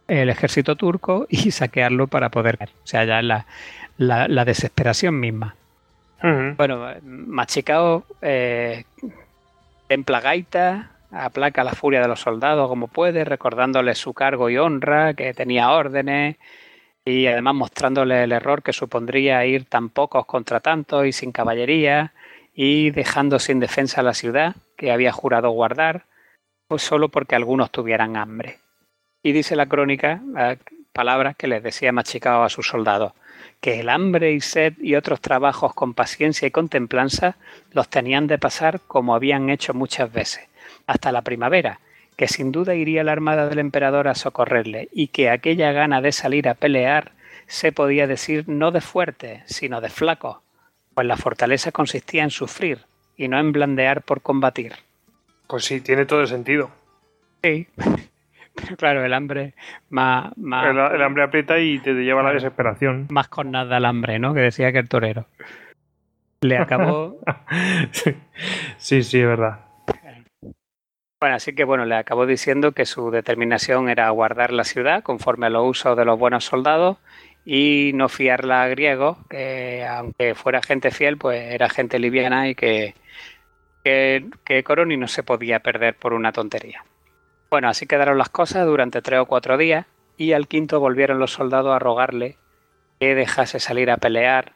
el 0.08 0.28
ejército 0.28 0.76
turco, 0.76 1.26
y 1.30 1.50
saquearlo 1.50 2.08
para 2.08 2.30
poder. 2.30 2.58
O 2.62 2.86
sea, 2.86 3.04
ya 3.04 3.20
es 3.20 3.24
la, 3.24 3.46
la, 3.96 4.28
la 4.28 4.44
desesperación 4.44 5.18
misma. 5.18 5.54
Bueno, 6.22 6.86
Machicao 7.02 8.04
eh, 8.20 8.84
templa 9.88 10.20
gaita, 10.20 10.90
aplaca 11.10 11.64
la 11.64 11.72
furia 11.72 12.00
de 12.00 12.08
los 12.08 12.20
soldados 12.20 12.68
como 12.68 12.88
puede, 12.88 13.24
recordándoles 13.24 13.98
su 13.98 14.14
cargo 14.14 14.50
y 14.50 14.58
honra, 14.58 15.14
que 15.14 15.34
tenía 15.34 15.70
órdenes, 15.70 16.36
y 17.04 17.26
además 17.26 17.54
mostrándole 17.54 18.24
el 18.24 18.32
error 18.32 18.62
que 18.62 18.72
supondría 18.72 19.44
ir 19.46 19.64
tan 19.64 19.88
pocos 19.88 20.26
contra 20.26 20.60
tantos 20.60 21.06
y 21.06 21.12
sin 21.12 21.32
caballería, 21.32 22.12
y 22.54 22.90
dejando 22.90 23.38
sin 23.38 23.60
defensa 23.60 24.02
la 24.02 24.14
ciudad 24.14 24.56
que 24.76 24.92
había 24.92 25.12
jurado 25.12 25.50
guardar, 25.50 26.06
pues 26.68 26.82
solo 26.82 27.08
porque 27.08 27.36
algunos 27.36 27.70
tuvieran 27.70 28.16
hambre. 28.16 28.58
Y 29.22 29.32
dice 29.32 29.56
la 29.56 29.66
crónica, 29.66 30.22
eh, 30.38 30.58
palabras 30.92 31.36
que 31.36 31.48
les 31.48 31.62
decía 31.62 31.92
Machicao 31.92 32.42
a 32.42 32.48
sus 32.48 32.66
soldados 32.68 33.12
que 33.60 33.80
el 33.80 33.88
hambre 33.88 34.32
y 34.32 34.40
sed 34.40 34.74
y 34.80 34.94
otros 34.94 35.20
trabajos 35.20 35.74
con 35.74 35.94
paciencia 35.94 36.48
y 36.48 36.50
con 36.50 36.68
templanza 36.68 37.36
los 37.72 37.88
tenían 37.88 38.26
de 38.26 38.38
pasar 38.38 38.80
como 38.86 39.14
habían 39.14 39.50
hecho 39.50 39.74
muchas 39.74 40.12
veces, 40.12 40.48
hasta 40.90 41.12
la 41.12 41.22
primavera, 41.22 41.78
que 42.16 42.26
sin 42.26 42.50
duda 42.50 42.74
iría 42.74 43.04
la 43.04 43.12
armada 43.12 43.48
del 43.48 43.60
emperador 43.60 44.08
a 44.08 44.16
socorrerle, 44.16 44.88
y 44.92 45.06
que 45.08 45.30
aquella 45.30 45.70
gana 45.70 46.00
de 46.00 46.10
salir 46.10 46.48
a 46.48 46.54
pelear 46.54 47.12
se 47.46 47.70
podía 47.70 48.08
decir 48.08 48.48
no 48.48 48.72
de 48.72 48.80
fuerte, 48.80 49.42
sino 49.46 49.80
de 49.80 49.88
flaco, 49.88 50.42
pues 50.94 51.06
la 51.06 51.16
fortaleza 51.16 51.70
consistía 51.70 52.24
en 52.24 52.30
sufrir 52.30 52.80
y 53.16 53.28
no 53.28 53.38
en 53.38 53.52
blandear 53.52 54.02
por 54.02 54.20
combatir. 54.20 54.72
Pues 55.46 55.64
sí, 55.64 55.80
tiene 55.80 56.06
todo 56.06 56.22
el 56.22 56.26
sentido. 56.26 56.70
Sí, 57.44 57.68
pero 58.56 58.76
claro, 58.76 59.04
el 59.04 59.14
hambre 59.14 59.54
más, 59.90 60.36
más, 60.36 60.66
El, 60.66 60.78
el 60.96 61.02
hambre 61.02 61.22
aprieta 61.22 61.60
y 61.60 61.78
te 61.78 61.92
lleva 61.94 62.20
a 62.22 62.24
la 62.24 62.32
desesperación. 62.32 63.06
más 63.10 63.28
con 63.28 63.52
nada 63.52 63.76
el 63.76 63.84
hambre, 63.84 64.18
¿no? 64.18 64.34
Que 64.34 64.40
decía 64.40 64.72
que 64.72 64.78
el 64.78 64.88
torero. 64.88 65.26
Le 66.40 66.58
acabó 66.58 67.20
sí, 67.92 69.04
sí, 69.04 69.20
es 69.20 69.26
verdad. 69.26 69.69
Bueno, 71.20 71.36
así 71.36 71.54
que 71.54 71.64
bueno, 71.64 71.84
le 71.84 71.96
acabó 71.96 72.24
diciendo 72.24 72.72
que 72.72 72.86
su 72.86 73.10
determinación 73.10 73.90
era 73.90 74.08
guardar 74.08 74.54
la 74.54 74.64
ciudad 74.64 75.02
conforme 75.02 75.46
a 75.46 75.50
los 75.50 75.68
usos 75.68 75.94
de 75.94 76.06
los 76.06 76.18
buenos 76.18 76.46
soldados 76.46 76.96
y 77.44 77.90
no 77.94 78.08
fiarla 78.08 78.62
a 78.62 78.68
griegos, 78.68 79.18
que 79.28 79.86
aunque 79.86 80.34
fuera 80.34 80.62
gente 80.62 80.90
fiel, 80.90 81.18
pues 81.18 81.52
era 81.52 81.68
gente 81.68 81.98
liviana 81.98 82.48
y 82.48 82.54
que, 82.54 82.94
que, 83.84 84.64
Coroni 84.64 84.96
no 84.96 85.08
se 85.08 85.22
podía 85.22 85.60
perder 85.60 85.94
por 85.94 86.14
una 86.14 86.32
tontería. 86.32 86.86
Bueno, 87.50 87.68
así 87.68 87.86
quedaron 87.86 88.16
las 88.16 88.30
cosas 88.30 88.64
durante 88.64 89.02
tres 89.02 89.20
o 89.20 89.26
cuatro 89.26 89.58
días 89.58 89.84
y 90.16 90.32
al 90.32 90.48
quinto 90.48 90.80
volvieron 90.80 91.18
los 91.18 91.32
soldados 91.32 91.76
a 91.76 91.78
rogarle 91.78 92.38
que 92.98 93.14
dejase 93.14 93.60
salir 93.60 93.90
a 93.90 93.98
pelear 93.98 94.54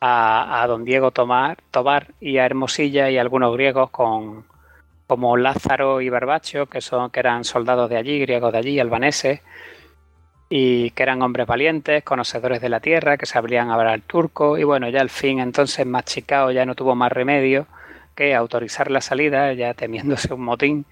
a, 0.00 0.62
a 0.62 0.66
don 0.68 0.84
Diego 0.84 1.10
Tomar, 1.10 1.58
y 2.18 2.38
a 2.38 2.46
Hermosilla 2.46 3.10
y 3.10 3.18
a 3.18 3.20
algunos 3.20 3.52
griegos 3.52 3.90
con, 3.90 4.46
como 5.08 5.38
Lázaro 5.38 6.02
y 6.02 6.10
Barbacho, 6.10 6.66
que, 6.66 6.82
son, 6.82 7.10
que 7.10 7.20
eran 7.20 7.42
soldados 7.42 7.88
de 7.88 7.96
allí, 7.96 8.20
griegos 8.20 8.52
de 8.52 8.58
allí, 8.58 8.78
albaneses, 8.78 9.40
y 10.50 10.90
que 10.90 11.02
eran 11.02 11.22
hombres 11.22 11.46
valientes, 11.46 12.04
conocedores 12.04 12.60
de 12.60 12.68
la 12.68 12.80
tierra, 12.80 13.16
que 13.16 13.24
sabrían 13.24 13.70
hablar 13.70 13.94
el 13.94 14.02
turco, 14.02 14.58
y 14.58 14.64
bueno, 14.64 14.88
ya 14.90 15.00
al 15.00 15.08
fin 15.08 15.40
entonces 15.40 15.86
Machicao 15.86 16.50
ya 16.50 16.66
no 16.66 16.74
tuvo 16.74 16.94
más 16.94 17.10
remedio 17.10 17.66
que 18.14 18.34
autorizar 18.34 18.90
la 18.90 19.00
salida, 19.00 19.52
ya 19.54 19.72
temiéndose 19.72 20.34
un 20.34 20.42
motín, 20.42 20.84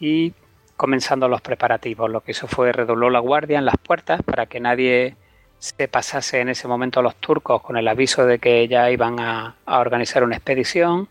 y 0.00 0.32
comenzando 0.76 1.28
los 1.28 1.42
preparativos. 1.42 2.10
Lo 2.10 2.22
que 2.22 2.30
hizo 2.30 2.46
fue 2.48 2.72
redobló 2.72 3.10
la 3.10 3.18
guardia 3.18 3.58
en 3.58 3.66
las 3.66 3.76
puertas 3.76 4.22
para 4.22 4.46
que 4.46 4.60
nadie 4.60 5.16
se 5.58 5.88
pasase 5.88 6.40
en 6.40 6.48
ese 6.48 6.68
momento 6.68 7.00
a 7.00 7.02
los 7.02 7.16
turcos 7.16 7.60
con 7.60 7.76
el 7.76 7.86
aviso 7.86 8.24
de 8.24 8.38
que 8.38 8.66
ya 8.66 8.90
iban 8.90 9.20
a, 9.20 9.56
a 9.66 9.80
organizar 9.80 10.24
una 10.24 10.36
expedición, 10.36 11.08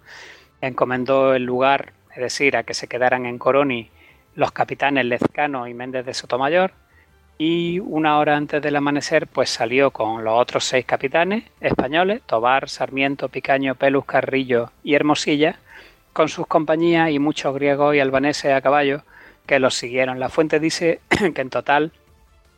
encomendó 0.62 1.36
el 1.36 1.44
lugar 1.44 1.97
es 2.18 2.24
decir, 2.24 2.58
a 2.58 2.64
que 2.64 2.74
se 2.74 2.88
quedaran 2.88 3.28
en 3.28 3.38
Coroni 3.38 3.92
los 4.36 4.52
capitanes 4.52 5.06
Lezcano 5.06 5.68
y 5.68 5.76
Méndez 5.76 6.04
de 6.04 6.16
Sotomayor, 6.16 6.72
y 7.38 7.80
una 7.80 8.18
hora 8.18 8.36
antes 8.36 8.60
del 8.60 8.76
amanecer 8.76 9.28
pues 9.28 9.52
salió 9.52 9.92
con 9.92 10.24
los 10.24 10.34
otros 10.34 10.66
seis 10.66 10.84
capitanes 10.84 11.44
españoles, 11.62 12.24
Tobar, 12.26 12.70
Sarmiento, 12.70 13.30
Picaño, 13.30 13.76
Pelus, 13.76 14.06
Carrillo 14.06 14.72
y 14.84 14.96
Hermosilla, 14.96 15.60
con 16.12 16.28
sus 16.28 16.48
compañías 16.48 17.12
y 17.12 17.20
muchos 17.20 17.54
griegos 17.54 17.96
y 17.96 18.00
albaneses 18.00 18.52
a 18.52 18.62
caballo 18.62 19.04
que 19.46 19.60
los 19.60 19.76
siguieron. 19.76 20.20
La 20.20 20.30
fuente 20.30 20.60
dice 20.60 21.02
que 21.36 21.42
en 21.42 21.52
total 21.52 21.92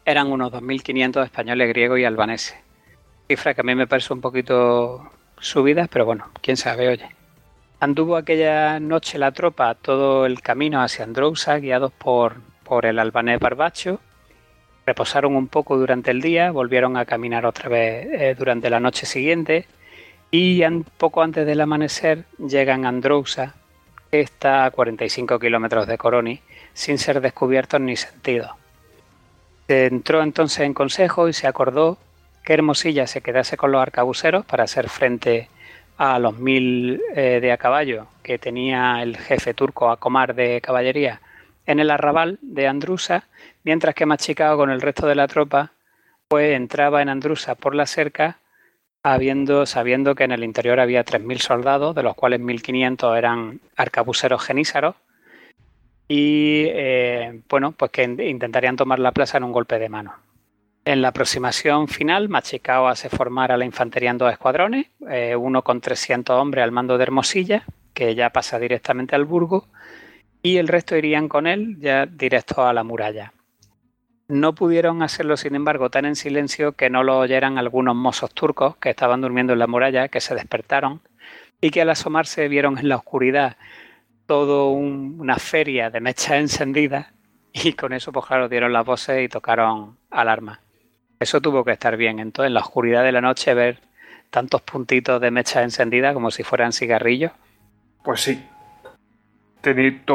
eran 0.05 0.31
unos 0.31 0.53
2.500 0.53 1.25
españoles, 1.25 1.67
griegos 1.67 1.99
y 1.99 2.05
albaneses. 2.05 2.55
Cifra 3.27 3.53
que 3.53 3.59
a 3.59 3.65
mí 3.65 3.75
me 3.75 3.87
parece 3.87 4.13
un 4.13 4.21
poquito 4.21 5.11
subida, 5.37 5.89
pero 5.91 6.05
bueno, 6.05 6.29
quién 6.41 6.55
sabe, 6.55 6.87
oye. 6.87 7.18
Anduvo 7.81 8.17
aquella 8.17 8.77
noche 8.81 9.17
la 9.17 9.31
tropa 9.31 9.73
todo 9.73 10.25
el 10.25 10.41
camino 10.41 10.81
hacia 10.81 11.05
Androusa, 11.05 11.59
guiados 11.59 11.93
por, 11.93 12.41
por 12.63 12.85
el 12.85 12.99
albanés 12.99 13.39
Barbacho, 13.39 14.01
reposaron 14.85 15.35
un 15.37 15.47
poco 15.47 15.77
durante 15.77 16.11
el 16.11 16.19
día, 16.21 16.51
volvieron 16.51 16.97
a 16.97 17.05
caminar 17.05 17.45
otra 17.45 17.69
vez 17.69 18.07
eh, 18.11 18.35
durante 18.37 18.69
la 18.69 18.81
noche 18.81 19.05
siguiente 19.05 19.65
y 20.29 20.61
poco 20.97 21.21
antes 21.21 21.45
del 21.45 21.61
amanecer 21.61 22.25
llegan 22.37 22.85
a 22.85 22.89
Androusa, 22.89 23.55
que 24.11 24.19
está 24.19 24.65
a 24.65 24.71
45 24.71 25.39
kilómetros 25.39 25.87
de 25.87 25.97
Coroni, 25.97 26.41
sin 26.73 26.97
ser 26.97 27.21
descubiertos 27.21 27.79
ni 27.79 27.95
sentidos. 27.95 28.51
Se 29.67 29.85
entró 29.85 30.21
entonces 30.21 30.61
en 30.61 30.73
consejo 30.73 31.29
y 31.29 31.33
se 31.33 31.47
acordó 31.47 31.97
que 32.43 32.53
Hermosilla 32.53 33.07
se 33.07 33.21
quedase 33.21 33.55
con 33.55 33.71
los 33.71 33.81
arcabuceros 33.81 34.45
para 34.45 34.65
hacer 34.65 34.89
frente 34.89 35.47
a 35.53 35.58
los 36.19 36.37
mil 36.37 37.01
eh, 37.15 37.39
de 37.41 37.51
a 37.51 37.57
caballo 37.57 38.07
que 38.23 38.39
tenía 38.39 39.03
el 39.03 39.17
jefe 39.17 39.53
turco 39.53 39.89
Acomar 39.89 40.33
de 40.33 40.61
caballería 40.61 41.21
en 41.65 41.79
el 41.79 41.91
arrabal 41.91 42.39
de 42.41 42.67
Andrusa, 42.67 43.25
mientras 43.63 43.93
que 43.93 44.05
Machicao 44.05 44.57
con 44.57 44.69
el 44.69 44.81
resto 44.81 45.05
de 45.07 45.15
la 45.15 45.27
tropa 45.27 45.71
pues 46.27 46.55
entraba 46.55 47.01
en 47.01 47.09
Andrusa 47.09 47.55
por 47.55 47.75
la 47.75 47.85
cerca 47.85 48.37
habiendo, 49.03 49.65
sabiendo 49.65 50.15
que 50.15 50.23
en 50.23 50.31
el 50.31 50.43
interior 50.43 50.79
había 50.79 51.05
3.000 51.05 51.39
soldados, 51.39 51.95
de 51.95 52.03
los 52.03 52.15
cuales 52.15 52.39
1.500 52.39 53.17
eran 53.17 53.59
arcabuceros 53.75 54.43
genízaros, 54.43 54.95
y 56.07 56.65
eh, 56.67 57.41
bueno, 57.49 57.71
pues 57.71 57.91
que 57.91 58.03
intentarían 58.03 58.75
tomar 58.75 58.99
la 58.99 59.11
plaza 59.11 59.37
en 59.37 59.43
un 59.43 59.51
golpe 59.51 59.79
de 59.79 59.89
mano. 59.89 60.13
En 60.89 61.03
la 61.03 61.09
aproximación 61.09 61.87
final, 61.87 62.29
Machicao 62.29 62.87
hace 62.87 63.09
formar 63.09 63.51
a 63.51 63.57
la 63.57 63.65
infantería 63.65 64.09
en 64.09 64.17
dos 64.17 64.31
escuadrones, 64.31 64.87
eh, 65.07 65.35
uno 65.35 65.61
con 65.61 65.81
300 65.81 66.35
hombres 66.35 66.63
al 66.63 66.71
mando 66.71 66.97
de 66.97 67.03
Hermosilla, 67.03 67.63
que 67.93 68.15
ya 68.15 68.31
pasa 68.31 68.57
directamente 68.57 69.13
al 69.13 69.25
Burgo, 69.25 69.67
y 70.41 70.57
el 70.57 70.67
resto 70.67 70.97
irían 70.97 71.29
con 71.29 71.45
él 71.45 71.77
ya 71.79 72.07
directo 72.07 72.65
a 72.65 72.73
la 72.73 72.83
muralla. 72.83 73.33
No 74.29 74.55
pudieron 74.55 75.03
hacerlo, 75.03 75.37
sin 75.37 75.53
embargo, 75.53 75.91
tan 75.91 76.05
en 76.05 76.15
silencio 76.15 76.71
que 76.71 76.89
no 76.89 77.03
lo 77.03 77.19
oyeran 77.19 77.59
algunos 77.59 77.95
mozos 77.95 78.33
turcos 78.33 78.75
que 78.77 78.89
estaban 78.89 79.21
durmiendo 79.21 79.53
en 79.53 79.59
la 79.59 79.67
muralla, 79.67 80.07
que 80.07 80.21
se 80.21 80.33
despertaron 80.33 81.01
y 81.61 81.69
que 81.69 81.83
al 81.83 81.91
asomarse 81.91 82.47
vieron 82.47 82.79
en 82.79 82.89
la 82.89 82.95
oscuridad 82.95 83.57
todo 84.25 84.71
una 84.71 85.35
feria 85.35 85.91
de 85.91 86.01
mechas 86.01 86.31
encendidas 86.31 87.13
y 87.53 87.73
con 87.73 87.93
eso, 87.93 88.11
pues 88.11 88.25
claro, 88.25 88.49
dieron 88.49 88.73
las 88.73 88.87
voces 88.87 89.23
y 89.23 89.29
tocaron 89.29 89.95
alarma. 90.09 90.61
Eso 91.19 91.41
tuvo 91.41 91.63
que 91.63 91.71
estar 91.71 91.97
bien. 91.97 92.19
Entonces, 92.19 92.47
en 92.47 92.53
la 92.53 92.61
oscuridad 92.61 93.03
de 93.03 93.11
la 93.11 93.21
noche, 93.21 93.53
ver 93.53 93.79
tantos 94.29 94.61
puntitos 94.61 95.19
de 95.19 95.31
mechas 95.31 95.63
encendidas 95.63 96.13
como 96.13 96.31
si 96.31 96.43
fueran 96.43 96.71
cigarrillos. 96.71 97.31
Pues 98.03 98.21
sí, 98.21 98.43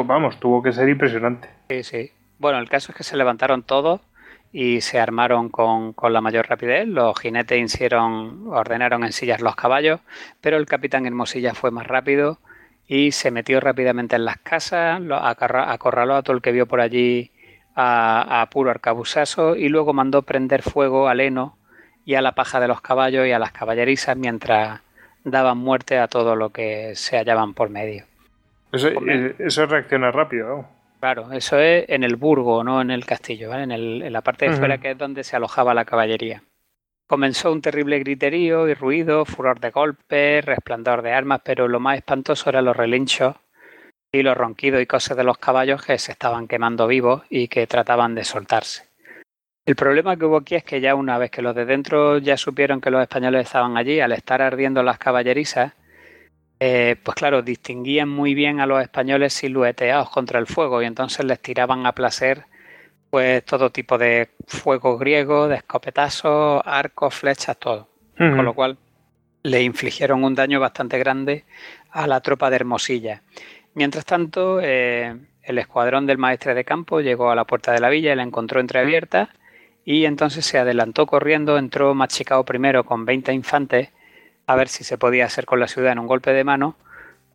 vamos, 0.05 0.39
tuvo 0.39 0.61
que 0.61 0.71
ser 0.71 0.89
impresionante. 0.89 1.49
Sí, 1.69 1.83
sí. 1.83 2.11
Bueno, 2.39 2.59
el 2.59 2.69
caso 2.69 2.91
es 2.91 2.97
que 2.97 3.03
se 3.03 3.17
levantaron 3.17 3.63
todos 3.63 4.01
y 4.51 4.81
se 4.81 4.99
armaron 4.99 5.49
con, 5.49 5.93
la 6.09 6.21
mayor 6.21 6.47
rapidez. 6.47 6.87
Los 6.87 7.19
jinetes 7.19 7.59
hicieron, 7.59 8.47
ordenaron 8.47 9.03
en 9.03 9.11
sillas 9.11 9.41
los 9.41 9.55
caballos, 9.55 9.99
pero 10.41 10.57
el 10.57 10.65
capitán 10.65 11.05
Hermosilla 11.05 11.53
fue 11.53 11.71
más 11.71 11.87
rápido 11.87 12.39
y 12.87 13.11
se 13.11 13.31
metió 13.31 13.59
rápidamente 13.59 14.15
en 14.15 14.25
las 14.25 14.37
casas, 14.37 15.01
acorraló 15.11 16.15
a 16.15 16.23
todo 16.23 16.35
el 16.35 16.41
que 16.41 16.51
vio 16.51 16.67
por 16.67 16.81
allí 16.81 17.31
a, 17.75 18.41
a 18.41 18.49
puro 18.49 18.71
arcabuzazo 18.71 19.55
y 19.55 19.69
luego 19.69 19.93
mandó 19.93 20.21
prender 20.23 20.61
fuego 20.61 21.07
al 21.07 21.19
heno 21.19 21.57
y 22.05 22.15
a 22.15 22.21
la 22.21 22.33
paja 22.33 22.59
de 22.59 22.67
los 22.67 22.81
caballos 22.81 23.27
y 23.27 23.31
a 23.31 23.39
las 23.39 23.51
caballerizas 23.51 24.15
mientras 24.15 24.81
daban 25.23 25.57
muerte 25.57 25.97
a 25.97 26.07
todo 26.07 26.35
lo 26.35 26.51
que 26.51 26.95
se 26.95 27.17
hallaban 27.17 27.53
por 27.53 27.69
medio. 27.69 28.05
Eso, 28.71 28.89
eh, 28.89 29.35
eso 29.39 29.65
reacciona 29.65 30.11
rápido. 30.11 30.65
Claro, 30.99 31.31
eso 31.31 31.59
es 31.59 31.85
en 31.89 32.03
el 32.03 32.15
burgo, 32.15 32.63
no 32.63 32.81
en 32.81 32.91
el 32.91 33.05
castillo, 33.05 33.49
¿vale? 33.49 33.63
en, 33.63 34.13
la 34.13 34.21
parte 34.21 34.49
de 34.49 34.55
fuera 34.55 34.77
que 34.77 34.91
es 34.91 34.97
donde 34.97 35.23
se 35.23 35.35
alojaba 35.35 35.73
la 35.73 35.85
caballería. 35.85 36.43
Comenzó 37.07 37.51
un 37.51 37.61
terrible 37.61 37.99
griterío 37.99 38.67
y 38.67 38.73
ruido, 38.73 39.25
furor 39.25 39.59
de 39.59 39.69
golpes, 39.69 40.43
resplandor 40.43 41.03
de 41.03 41.11
armas, 41.11 41.41
pero 41.43 41.67
lo 41.67 41.79
más 41.79 41.97
espantoso 41.97 42.49
eran 42.49 42.65
los 42.65 42.75
relinchos 42.75 43.35
y 44.15 44.23
los 44.23 44.37
ronquidos 44.37 44.81
y 44.81 44.85
cosas 44.85 45.17
de 45.17 45.23
los 45.23 45.37
caballos 45.37 45.83
que 45.83 45.97
se 45.97 46.11
estaban 46.11 46.47
quemando 46.47 46.87
vivos 46.87 47.23
y 47.29 47.47
que 47.47 47.67
trataban 47.67 48.15
de 48.15 48.23
soltarse. 48.23 48.83
El 49.65 49.75
problema 49.75 50.15
que 50.15 50.25
hubo 50.25 50.37
aquí 50.37 50.55
es 50.55 50.63
que 50.63 50.79
ya 50.79 50.93
una 50.93 51.17
vez 51.17 51.31
que 51.31 51.41
los 51.41 51.55
de 51.55 51.65
dentro 51.65 52.19
ya 52.19 52.37
supieron 52.37 52.81
que 52.81 52.91
los 52.91 53.01
españoles 53.01 53.45
estaban 53.45 53.77
allí, 53.77 53.99
al 53.99 54.11
estar 54.11 54.41
ardiendo 54.41 54.83
las 54.83 54.99
caballerizas, 54.99 55.73
eh, 56.59 56.95
pues 57.03 57.15
claro, 57.15 57.41
distinguían 57.41 58.07
muy 58.07 58.33
bien 58.33 58.59
a 58.59 58.65
los 58.65 58.81
españoles 58.81 59.33
silueteados 59.33 60.09
contra 60.09 60.39
el 60.39 60.47
fuego 60.47 60.81
y 60.81 60.85
entonces 60.85 61.25
les 61.25 61.39
tiraban 61.39 61.85
a 61.85 61.93
placer 61.93 62.45
pues 63.09 63.43
todo 63.45 63.71
tipo 63.71 63.97
de 63.97 64.29
fuego 64.47 64.97
griego, 64.97 65.47
de 65.47 65.55
escopetazos, 65.55 66.61
arcos, 66.65 67.13
flechas, 67.13 67.57
todo. 67.57 67.87
Con 68.17 68.45
lo 68.45 68.53
cual 68.53 68.77
le 69.43 69.61
infligieron 69.61 70.23
un 70.23 70.35
daño 70.35 70.59
bastante 70.59 70.97
grande 70.97 71.45
a 71.91 72.07
la 72.07 72.19
tropa 72.21 72.49
de 72.49 72.57
Hermosilla. 72.57 73.21
Mientras 73.75 74.05
tanto, 74.05 74.61
eh, 74.61 75.17
el 75.43 75.57
escuadrón 75.57 76.05
del 76.05 76.17
maestre 76.17 76.53
de 76.53 76.63
campo 76.63 77.01
llegó 77.01 77.29
a 77.29 77.35
la 77.35 77.43
puerta 77.43 77.73
de 77.73 77.81
la 77.81 77.89
villa 77.89 78.13
y 78.13 78.15
la 78.15 78.23
encontró 78.23 78.61
entreabierta 78.61 79.29
y 79.83 80.05
entonces 80.05 80.45
se 80.45 80.57
adelantó 80.57 81.05
corriendo, 81.05 81.57
entró 81.57 81.93
machicado 81.93 82.45
primero 82.45 82.85
con 82.85 83.03
20 83.05 83.33
infantes 83.33 83.89
a 84.47 84.55
ver 84.55 84.69
si 84.69 84.85
se 84.85 84.97
podía 84.97 85.25
hacer 85.25 85.45
con 85.45 85.59
la 85.59 85.67
ciudad 85.67 85.91
en 85.91 85.99
un 85.99 86.07
golpe 86.07 86.31
de 86.31 86.45
mano, 86.45 86.77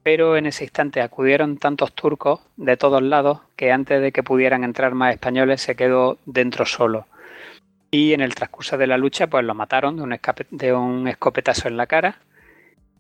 pero 0.03 0.39
en 0.39 0.47
ese 0.47 0.65
instante 0.65 1.03
acudieron 1.03 1.59
tantos 1.59 1.93
turcos 1.93 2.41
de 2.57 2.79
todos 2.79 3.03
lados 3.03 3.41
que 3.55 3.71
antes 3.71 4.01
de 4.01 4.11
que 4.11 4.23
pudieran 4.23 4.65
entrar 4.65 4.95
más 4.95 5.13
españoles 5.13 5.61
se 5.61 5.77
quedó 5.77 6.17
dentro 6.25 6.65
solo. 6.65 7.07
Y 7.91 8.15
en 8.15 8.23
el 8.23 8.35
transcurso 8.35 8.79
de 8.79 8.87
la 8.87 8.97
lucha 8.97 9.27
pues 9.27 9.45
lo 9.45 9.55
mataron 9.55 9.97
de 9.97 10.03
un, 10.05 10.17
de 10.51 10.73
un 10.73 11.07
escopetazo 11.07 11.69
en 11.69 11.77
la 11.77 11.87
cara 11.87 12.17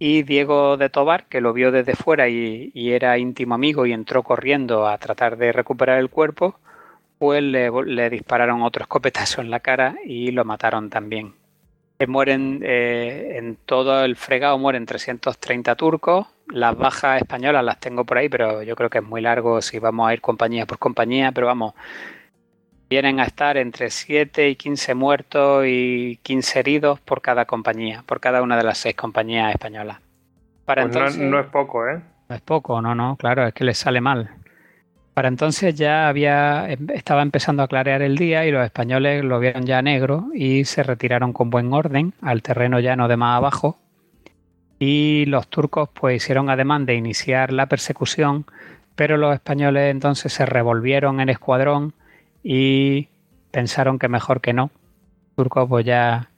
y 0.01 0.23
Diego 0.23 0.79
de 0.79 0.89
Tobar, 0.89 1.27
que 1.27 1.43
lo 1.43 1.53
vio 1.53 1.71
desde 1.71 1.95
fuera 1.95 2.27
y, 2.29 2.73
era 2.75 3.19
íntimo 3.19 3.55
amigo 3.55 3.85
y 3.85 3.93
entró 3.93 4.23
corriendo 4.23 4.89
a 4.89 4.97
tratar 4.97 5.37
de 5.37 5.53
recuperar 5.53 5.99
el 5.99 6.09
cuerpo, 6.09 6.59
pues 7.19 7.43
le, 7.43 8.11
dispararon 8.11 8.63
otro 8.63 8.83
escopetazo 8.83 9.43
en 9.43 9.51
la 9.51 9.61
cara 9.61 9.97
y 10.05 10.33
lo 10.33 10.45
mataron 10.45 10.89
también 10.89 11.35
mueren 12.09 12.63
eh, 12.65 13.35
en 13.37 13.57
todo 13.57 14.07
el 14.07 14.17
fregado, 14.17 14.57
mueren 14.59 14.87
330 14.87 15.75
turcos. 15.75 16.27
Las 16.49 16.75
bajas 16.75 17.21
españolas 17.21 17.63
las 17.63 17.79
tengo 17.79 18.07
por 18.07 18.17
ahí, 18.17 18.31
pero 18.31 18.63
yo 18.63 18.75
creo 18.75 18.89
que 18.89 18.99
es 18.99 19.05
muy 19.05 19.21
largo 19.21 19.61
si 19.61 19.79
vamos 19.79 20.09
a 20.09 20.15
ir 20.15 20.23
compañía 20.23 20.65
por 20.65 20.79
compañía. 20.79 21.31
Pero 21.33 21.47
vamos, 21.47 21.75
vienen 22.91 23.21
a 23.21 23.25
estar 23.25 23.57
entre 23.57 23.89
7 23.89 24.51
y 24.51 24.57
15 24.57 24.95
muertos 24.95 25.65
y 25.67 26.19
15 26.25 26.59
heridos 26.59 27.01
por 27.01 27.23
cada 27.23 27.45
compañía, 27.45 28.03
por 28.05 28.19
cada 28.21 28.43
una 28.43 28.57
de 28.57 28.65
las 28.65 28.79
seis 28.79 28.97
compañías 28.97 29.53
españolas. 29.53 29.99
Para 30.65 30.83
pues 30.83 30.97
entonces, 30.97 31.23
no, 31.23 31.31
no, 31.31 31.41
es 31.41 31.47
poco, 31.47 31.89
¿eh? 31.89 32.03
No 32.29 32.35
es 32.35 32.43
poco, 32.43 32.83
no, 32.83 32.97
no, 32.97 33.17
claro, 33.17 33.47
es 33.47 33.55
que 33.55 33.63
les 33.63 33.79
sale 33.79 34.01
mal. 34.01 34.31
Para 35.15 35.29
entonces 35.29 35.75
ya 35.77 36.09
había, 36.09 36.69
estaba 36.69 37.23
empezando 37.23 37.63
a 37.63 37.69
clarear 37.69 38.03
el 38.03 38.17
día 38.17 38.45
y 38.45 38.51
los 38.51 38.65
españoles 38.65 39.25
lo 39.25 39.39
vieron 39.39 39.67
ya 39.67 39.83
negro 39.83 40.27
y 40.35 40.65
se 40.65 40.83
retiraron 40.83 41.33
con 41.33 41.51
buen 41.51 41.73
orden 41.73 42.13
al 42.21 42.43
terreno 42.43 42.81
llano 42.81 43.07
de 43.07 43.17
más 43.17 43.37
abajo. 43.37 43.79
Y 44.81 45.27
los 45.27 45.47
turcos 45.49 45.91
pues 45.93 46.17
hicieron 46.17 46.51
ademán 46.51 46.87
de 46.87 46.95
iniciar 46.95 47.53
la 47.53 47.67
persecución, 47.67 48.47
pero 48.97 49.17
los 49.17 49.35
españoles 49.35 49.91
entonces 49.93 50.33
se 50.33 50.47
revolvieron 50.47 51.21
en 51.21 51.29
escuadrón 51.29 51.95
y 52.43 53.09
pensaron 53.51 53.99
que 53.99 54.09
mejor 54.09 54.41
que 54.41 54.53
no. 54.53 54.71
Los 55.37 55.47
turcos 55.47 55.69
pues 55.69 55.85
ya 55.87 56.31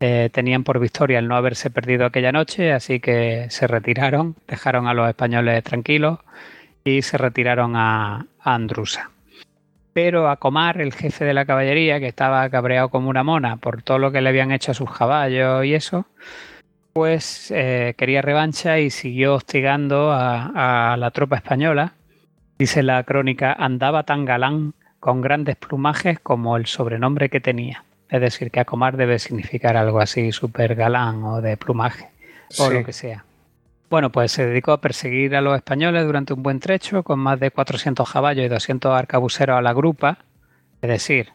eh, 0.00 0.30
tenían 0.32 0.62
por 0.62 0.78
victoria 0.78 1.18
el 1.18 1.28
no 1.28 1.36
haberse 1.36 1.70
perdido 1.70 2.06
aquella 2.06 2.32
noche, 2.32 2.72
así 2.72 3.00
que 3.00 3.46
se 3.50 3.66
retiraron, 3.66 4.36
dejaron 4.46 4.86
a 4.86 4.94
los 4.94 5.08
españoles 5.08 5.62
tranquilos 5.64 6.18
y 6.84 7.02
se 7.02 7.18
retiraron 7.18 7.74
a, 7.76 8.26
Andrusa. 8.40 9.10
Pero 9.92 10.28
a 10.28 10.36
Comar, 10.36 10.80
el 10.80 10.92
jefe 10.92 11.24
de 11.24 11.34
la 11.34 11.46
caballería, 11.46 11.98
que 11.98 12.06
estaba 12.06 12.48
cabreado 12.50 12.90
como 12.90 13.08
una 13.08 13.24
mona 13.24 13.56
por 13.56 13.82
todo 13.82 13.98
lo 13.98 14.12
que 14.12 14.20
le 14.20 14.28
habían 14.28 14.52
hecho 14.52 14.70
a 14.70 14.74
sus 14.74 14.90
caballos 14.92 15.64
y 15.64 15.74
eso, 15.74 16.06
pues 16.92 17.50
eh, 17.50 17.94
quería 17.96 18.22
revancha 18.22 18.78
y 18.78 18.90
siguió 18.90 19.34
hostigando 19.34 20.12
a, 20.12 20.96
la 20.98 21.10
tropa 21.10 21.36
española 21.36 21.94
Dice 22.58 22.82
la 22.82 23.02
crónica, 23.02 23.52
andaba 23.52 24.04
tan 24.04 24.24
galán 24.24 24.72
con 25.06 25.20
grandes 25.20 25.54
plumajes 25.54 26.18
como 26.18 26.56
el 26.56 26.66
sobrenombre 26.66 27.28
que 27.28 27.40
tenía. 27.40 27.84
Es 28.10 28.20
decir, 28.20 28.50
que 28.50 28.58
Acomar 28.58 28.96
debe 28.96 29.20
significar 29.20 29.76
algo 29.76 30.00
así, 30.00 30.32
súper 30.32 30.74
galán 30.74 31.22
o 31.22 31.40
de 31.40 31.56
plumaje, 31.56 32.08
o 32.58 32.70
lo 32.70 32.82
que 32.82 32.92
sea. 32.92 33.24
Bueno, 33.88 34.10
pues 34.10 34.32
se 34.32 34.44
dedicó 34.44 34.72
a 34.72 34.80
perseguir 34.80 35.36
a 35.36 35.40
los 35.40 35.54
españoles 35.54 36.04
durante 36.04 36.32
un 36.32 36.42
buen 36.42 36.58
trecho, 36.58 37.04
con 37.04 37.20
más 37.20 37.38
de 37.38 37.52
400 37.52 38.10
caballos 38.10 38.44
y 38.44 38.48
200 38.48 38.92
arcabuceros 38.92 39.56
a 39.56 39.62
la 39.62 39.72
grupa. 39.72 40.18
Es 40.82 40.90
decir, 40.90 41.28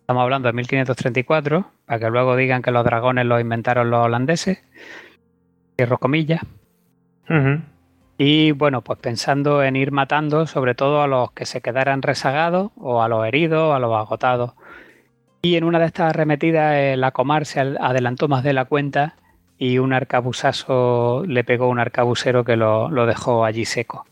estamos 0.00 0.22
hablando 0.22 0.48
de 0.48 0.52
1534, 0.52 1.70
para 1.86 1.98
que 1.98 2.10
luego 2.10 2.36
digan 2.36 2.60
que 2.60 2.70
los 2.70 2.84
dragones 2.84 3.24
los 3.24 3.40
inventaron 3.40 3.88
los 3.88 4.04
holandeses. 4.04 4.62
Cierro 5.74 5.96
comillas. 5.96 6.42
Y 8.18 8.52
bueno, 8.52 8.82
pues 8.82 8.98
pensando 8.98 9.62
en 9.62 9.76
ir 9.76 9.92
matando 9.92 10.46
sobre 10.46 10.74
todo 10.74 11.02
a 11.02 11.06
los 11.06 11.32
que 11.32 11.44
se 11.44 11.60
quedaran 11.60 12.02
rezagados 12.02 12.72
o 12.76 13.02
a 13.02 13.08
los 13.08 13.26
heridos 13.26 13.74
a 13.74 13.78
los 13.78 13.94
agotados. 13.94 14.52
Y 15.42 15.56
en 15.56 15.64
una 15.64 15.78
de 15.78 15.86
estas 15.86 16.10
arremetidas 16.10 16.74
eh, 16.76 16.96
la 16.96 17.12
comar 17.12 17.44
se 17.44 17.60
adelantó 17.60 18.26
más 18.26 18.42
de 18.42 18.54
la 18.54 18.64
cuenta 18.64 19.16
y 19.58 19.78
un 19.78 19.92
arcabuzazo 19.92 21.24
le 21.26 21.44
pegó 21.44 21.68
un 21.68 21.78
arcabucero 21.78 22.44
que 22.44 22.56
lo, 22.56 22.88
dejó 23.06 23.44
allí 23.44 23.64
seco. 23.64 24.06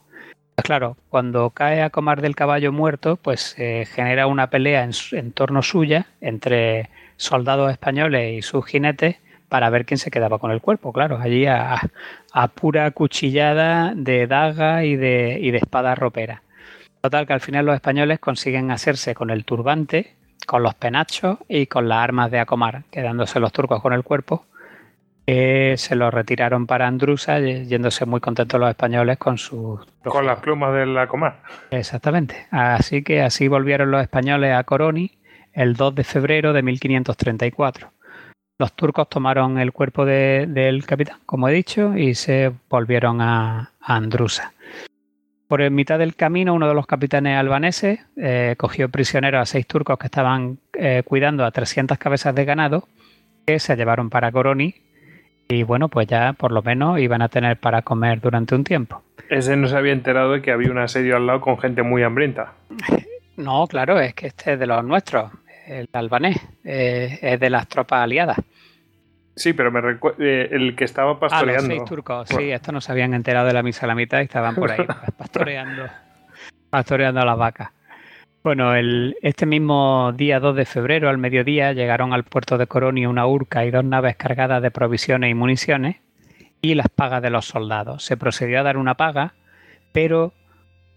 Pues 0.55 0.65
claro, 0.65 0.97
cuando 1.09 1.51
cae 1.51 1.83
a 1.83 1.91
comar 1.91 2.21
del 2.21 2.37
caballo 2.37 2.73
muerto, 2.73 3.17
pues 3.17 3.41
se 3.41 3.87
genera 3.87 4.27
una 4.27 4.51
pelea 4.51 4.85
en, 4.85 4.93
en 5.13 5.33
torno 5.33 5.63
suya 5.63 6.07
entre 6.21 6.91
soldados 7.17 7.73
españoles 7.73 8.39
y 8.39 8.43
sus 8.43 8.65
jinetes 8.67 9.17
para 9.49 9.71
ver 9.71 9.85
quién 9.87 9.99
se 9.99 10.11
quedaba 10.11 10.39
con 10.39 10.51
el 10.51 10.61
cuerpo, 10.61 10.93
claro, 10.93 11.19
allí 11.21 11.47
a, 11.47 11.81
a 12.33 12.49
pura 12.49 12.91
cuchillada 12.91 13.93
de 13.95 14.27
daga 14.27 14.85
y 14.85 14.97
de, 14.97 15.39
y 15.41 15.51
de 15.51 15.59
espada 15.59 15.95
ropera. 15.95 16.43
Total, 17.01 17.27
que 17.27 17.35
al 17.35 17.41
final 17.41 17.67
los 17.67 17.75
españoles 17.75 18.19
consiguen 18.19 18.71
hacerse 18.71 19.15
con 19.15 19.31
el 19.31 19.45
turbante, 19.45 20.15
con 20.47 20.63
los 20.63 20.75
penachos 20.75 21.39
y 21.49 21.67
con 21.67 21.89
las 21.89 21.99
armas 21.99 22.31
de 22.31 22.41
Acomar, 22.41 22.85
quedándose 22.91 23.41
los 23.41 23.53
turcos 23.53 23.83
con 23.83 23.93
el 23.93 24.03
cuerpo, 24.03 24.47
que 25.27 25.75
se 25.79 25.97
lo 25.97 26.11
retiraron 26.11 26.67
para 26.67 26.87
Andrusa, 26.87 27.41
yéndose 27.41 28.05
muy 28.07 28.21
contentos 28.21 28.61
los 28.61 28.69
españoles 28.69 29.19
con 29.19 29.39
sus... 29.39 29.81
Con 30.03 30.27
las 30.27 30.41
plumas 30.41 30.75
de 30.75 30.87
la 30.87 31.07
comar. 31.07 31.41
Exactamente. 31.71 32.47
Así 32.51 33.03
que 33.03 33.23
así 33.23 33.49
volvieron 33.49 33.91
los 33.91 34.03
españoles 34.03 34.55
a 34.55 34.65
Coroni 34.65 35.13
el 35.53 35.75
2 35.75 35.95
de 35.95 36.05
febrero 36.05 36.53
de 36.53 36.63
1534. 36.63 37.91
Los 38.59 38.73
turcos 38.75 39.09
tomaron 39.09 39.59
el 39.59 39.73
cuerpo 39.73 40.05
de- 40.05 40.47
del 40.49 40.87
capitán, 40.87 41.19
como 41.27 41.49
he 41.49 41.53
dicho, 41.53 41.97
y 41.97 42.15
se 42.15 42.53
volvieron 42.71 43.21
a, 43.21 43.71
a 43.81 43.97
Andrusa. 43.97 44.53
Por 45.49 45.61
en 45.61 45.75
mitad 45.75 45.99
del 45.99 46.15
camino, 46.15 46.55
uno 46.55 46.69
de 46.69 46.75
los 46.75 46.87
capitanes 46.87 47.37
albaneses 47.37 48.01
eh, 48.17 48.55
cogió 48.57 48.89
prisioneros 48.89 49.43
a 49.43 49.47
seis 49.47 49.67
turcos 49.67 49.99
que 49.99 50.07
estaban 50.07 50.59
eh, 50.73 51.03
cuidando 51.05 51.45
a 51.45 51.51
300 51.51 51.99
cabezas 51.99 52.35
de 52.35 52.45
ganado 52.45 52.89
que 53.47 53.59
se 53.59 53.77
llevaron 53.77 54.09
para 54.09 54.31
Coroni 54.33 54.75
y 55.49 55.63
bueno, 55.65 55.89
pues 55.89 56.07
ya 56.07 56.33
por 56.33 56.51
lo 56.51 56.63
menos 56.63 56.99
iban 57.01 57.21
a 57.23 57.29
tener 57.29 57.59
para 57.59 57.83
comer 57.83 58.21
durante 58.21 58.55
un 58.55 58.65
tiempo. 58.65 59.03
Ese 59.29 59.57
no 59.57 59.67
se 59.69 59.77
había 59.77 59.93
enterado 59.93 60.33
de 60.33 60.43
que 60.43 60.51
había 60.53 60.71
un 60.71 60.79
asedio 60.79 61.17
al 61.17 61.27
lado 61.27 61.41
con 61.41 61.59
gente 61.59 61.83
muy 61.83 62.03
hambrienta. 62.03 62.53
No, 63.37 63.67
claro, 63.67 64.01
es 64.01 64.15
que 64.15 64.29
este 64.29 64.55
es 64.55 64.59
de 64.59 64.67
los 64.67 64.83
nuestros, 64.85 65.31
el 65.67 65.89
albanés, 65.93 66.37
eh, 66.65 67.19
es 67.23 67.41
de 67.41 67.51
las 67.51 67.69
tropas 67.69 68.01
aliadas. 68.03 68.39
Sí, 69.37 69.53
pero 69.53 69.73
me 69.73 69.81
eh, 70.21 70.49
el 70.53 70.77
que 70.77 70.85
estaba 70.85 71.11
Ah, 71.11 71.13
los 71.15 71.21
pastoreando. 71.21 71.67
seis 71.67 71.85
turcos, 71.85 72.29
sí, 72.29 72.51
estos 72.51 72.73
no 72.73 72.81
se 72.81 72.93
habían 72.93 73.15
enterado 73.15 73.47
de 73.49 73.53
la 73.53 73.63
misa 73.65 73.87
a 73.87 73.89
la 73.89 73.95
mitad 73.97 74.21
y 74.21 74.25
estaban 74.25 74.55
por 74.55 74.71
ahí 74.71 74.85
pues, 74.85 74.97
pastoreando, 75.19 75.87
pastoreando 76.71 77.21
a 77.21 77.25
las 77.25 77.37
vacas. 77.37 77.71
Bueno, 78.45 78.75
el, 78.75 79.17
este 79.23 79.47
mismo 79.47 80.13
día 80.15 80.39
2 80.39 80.55
de 80.55 80.67
febrero, 80.67 81.09
al 81.09 81.19
mediodía, 81.19 81.73
llegaron 81.73 82.13
al 82.13 82.25
puerto 82.25 82.59
de 82.59 82.67
Coroni 82.67 83.07
una 83.07 83.27
urca 83.27 83.65
y 83.65 83.71
dos 83.71 83.85
naves 83.85 84.17
cargadas 84.17 84.63
de 84.63 84.71
provisiones 84.71 85.31
y 85.31 85.35
municiones 85.35 85.97
y 86.61 86.75
las 86.75 86.89
pagas 86.91 87.23
de 87.23 87.31
los 87.31 87.47
soldados. 87.47 88.05
Se 88.05 88.17
procedió 88.19 88.61
a 88.61 88.63
dar 88.63 88.77
una 88.77 88.95
paga, 88.97 89.33
pero 89.93 90.33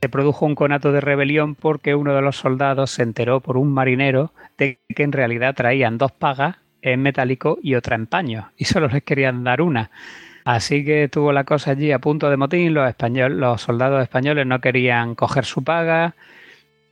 se 0.02 0.10
produjo 0.10 0.46
un 0.46 0.56
conato 0.56 0.92
de 0.92 1.02
rebelión 1.02 1.56
porque 1.56 1.96
uno 1.96 2.14
de 2.14 2.22
los 2.22 2.38
soldados 2.38 2.92
se 2.92 3.04
enteró 3.04 3.42
por 3.42 3.58
un 3.58 3.72
marinero 3.74 4.32
de 4.58 4.80
que 4.96 5.04
en 5.04 5.12
realidad 5.12 5.56
traían 5.56 5.98
dos 5.98 6.12
pagas 6.12 6.58
en 6.82 7.02
metálico 7.02 7.58
y 7.62 7.76
otra 7.76 7.96
en 7.96 8.06
paño, 8.06 8.52
y 8.58 8.66
solo 8.66 8.88
les 8.88 9.04
querían 9.04 9.44
dar 9.44 9.62
una. 9.62 9.90
Así 10.46 10.86
que 10.86 11.10
tuvo 11.10 11.34
la 11.34 11.44
cosa 11.44 11.72
allí 11.72 11.92
a 11.92 12.00
punto 12.00 12.30
de 12.30 12.38
motín, 12.38 12.74
los, 12.74 12.88
español, 12.88 13.40
los 13.40 13.62
soldados 13.62 14.02
españoles 14.02 14.46
no 14.46 14.62
querían 14.62 15.16
coger 15.16 15.44
su 15.44 15.64
paga 15.64 16.16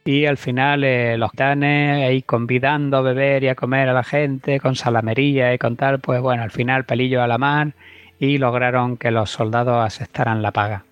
y 0.04 0.26
al 0.26 0.38
final 0.38 0.84
eh, 0.84 1.18
los 1.18 1.32
tanes 1.32 2.06
ahí 2.06 2.22
convidando 2.22 2.98
a 2.98 3.02
beber 3.02 3.44
y 3.44 3.48
a 3.48 3.56
comer 3.56 3.88
a 3.90 3.94
la 3.94 4.04
gente 4.04 4.60
con 4.60 4.76
salamería 4.76 5.54
y 5.54 5.58
con 5.58 5.78
tal, 5.78 6.00
pues 6.00 6.22
bueno, 6.22 6.44
al 6.44 6.52
final 6.52 6.86
pelillo 6.86 7.24
a 7.24 7.28
la 7.28 7.38
mar 7.38 7.74
y 8.20 8.38
lograron 8.40 8.98
que 8.98 9.12
los 9.12 9.30
soldados 9.30 9.86
aceptaran 9.86 10.42
la 10.42 10.52
paga. 10.52 10.84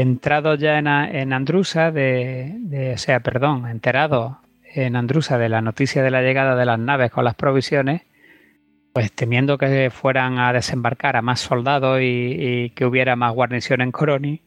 Entrado 0.00 0.54
ya 0.54 0.78
en, 0.78 1.32
Andrusa, 1.34 1.90
de, 1.90 2.92
o 2.94 2.96
sea, 2.96 3.20
perdón, 3.20 3.68
enterado 3.68 4.38
en 4.72 4.96
Andrusa 4.96 5.36
de 5.36 5.50
la 5.50 5.60
noticia 5.60 6.02
de 6.02 6.10
la 6.10 6.22
llegada 6.22 6.56
de 6.56 6.64
las 6.64 6.78
naves 6.78 7.10
con 7.10 7.22
las 7.22 7.34
provisiones, 7.34 8.00
pues 8.94 9.12
temiendo 9.12 9.58
que 9.58 9.90
fueran 9.90 10.38
a 10.38 10.54
desembarcar 10.54 11.16
a 11.16 11.22
más 11.22 11.40
soldados 11.40 11.98
y, 12.00 12.72
que 12.74 12.86
hubiera 12.86 13.14
más 13.14 13.34
guarnición 13.34 13.82
en 13.82 13.92
Coroni, 13.92 14.40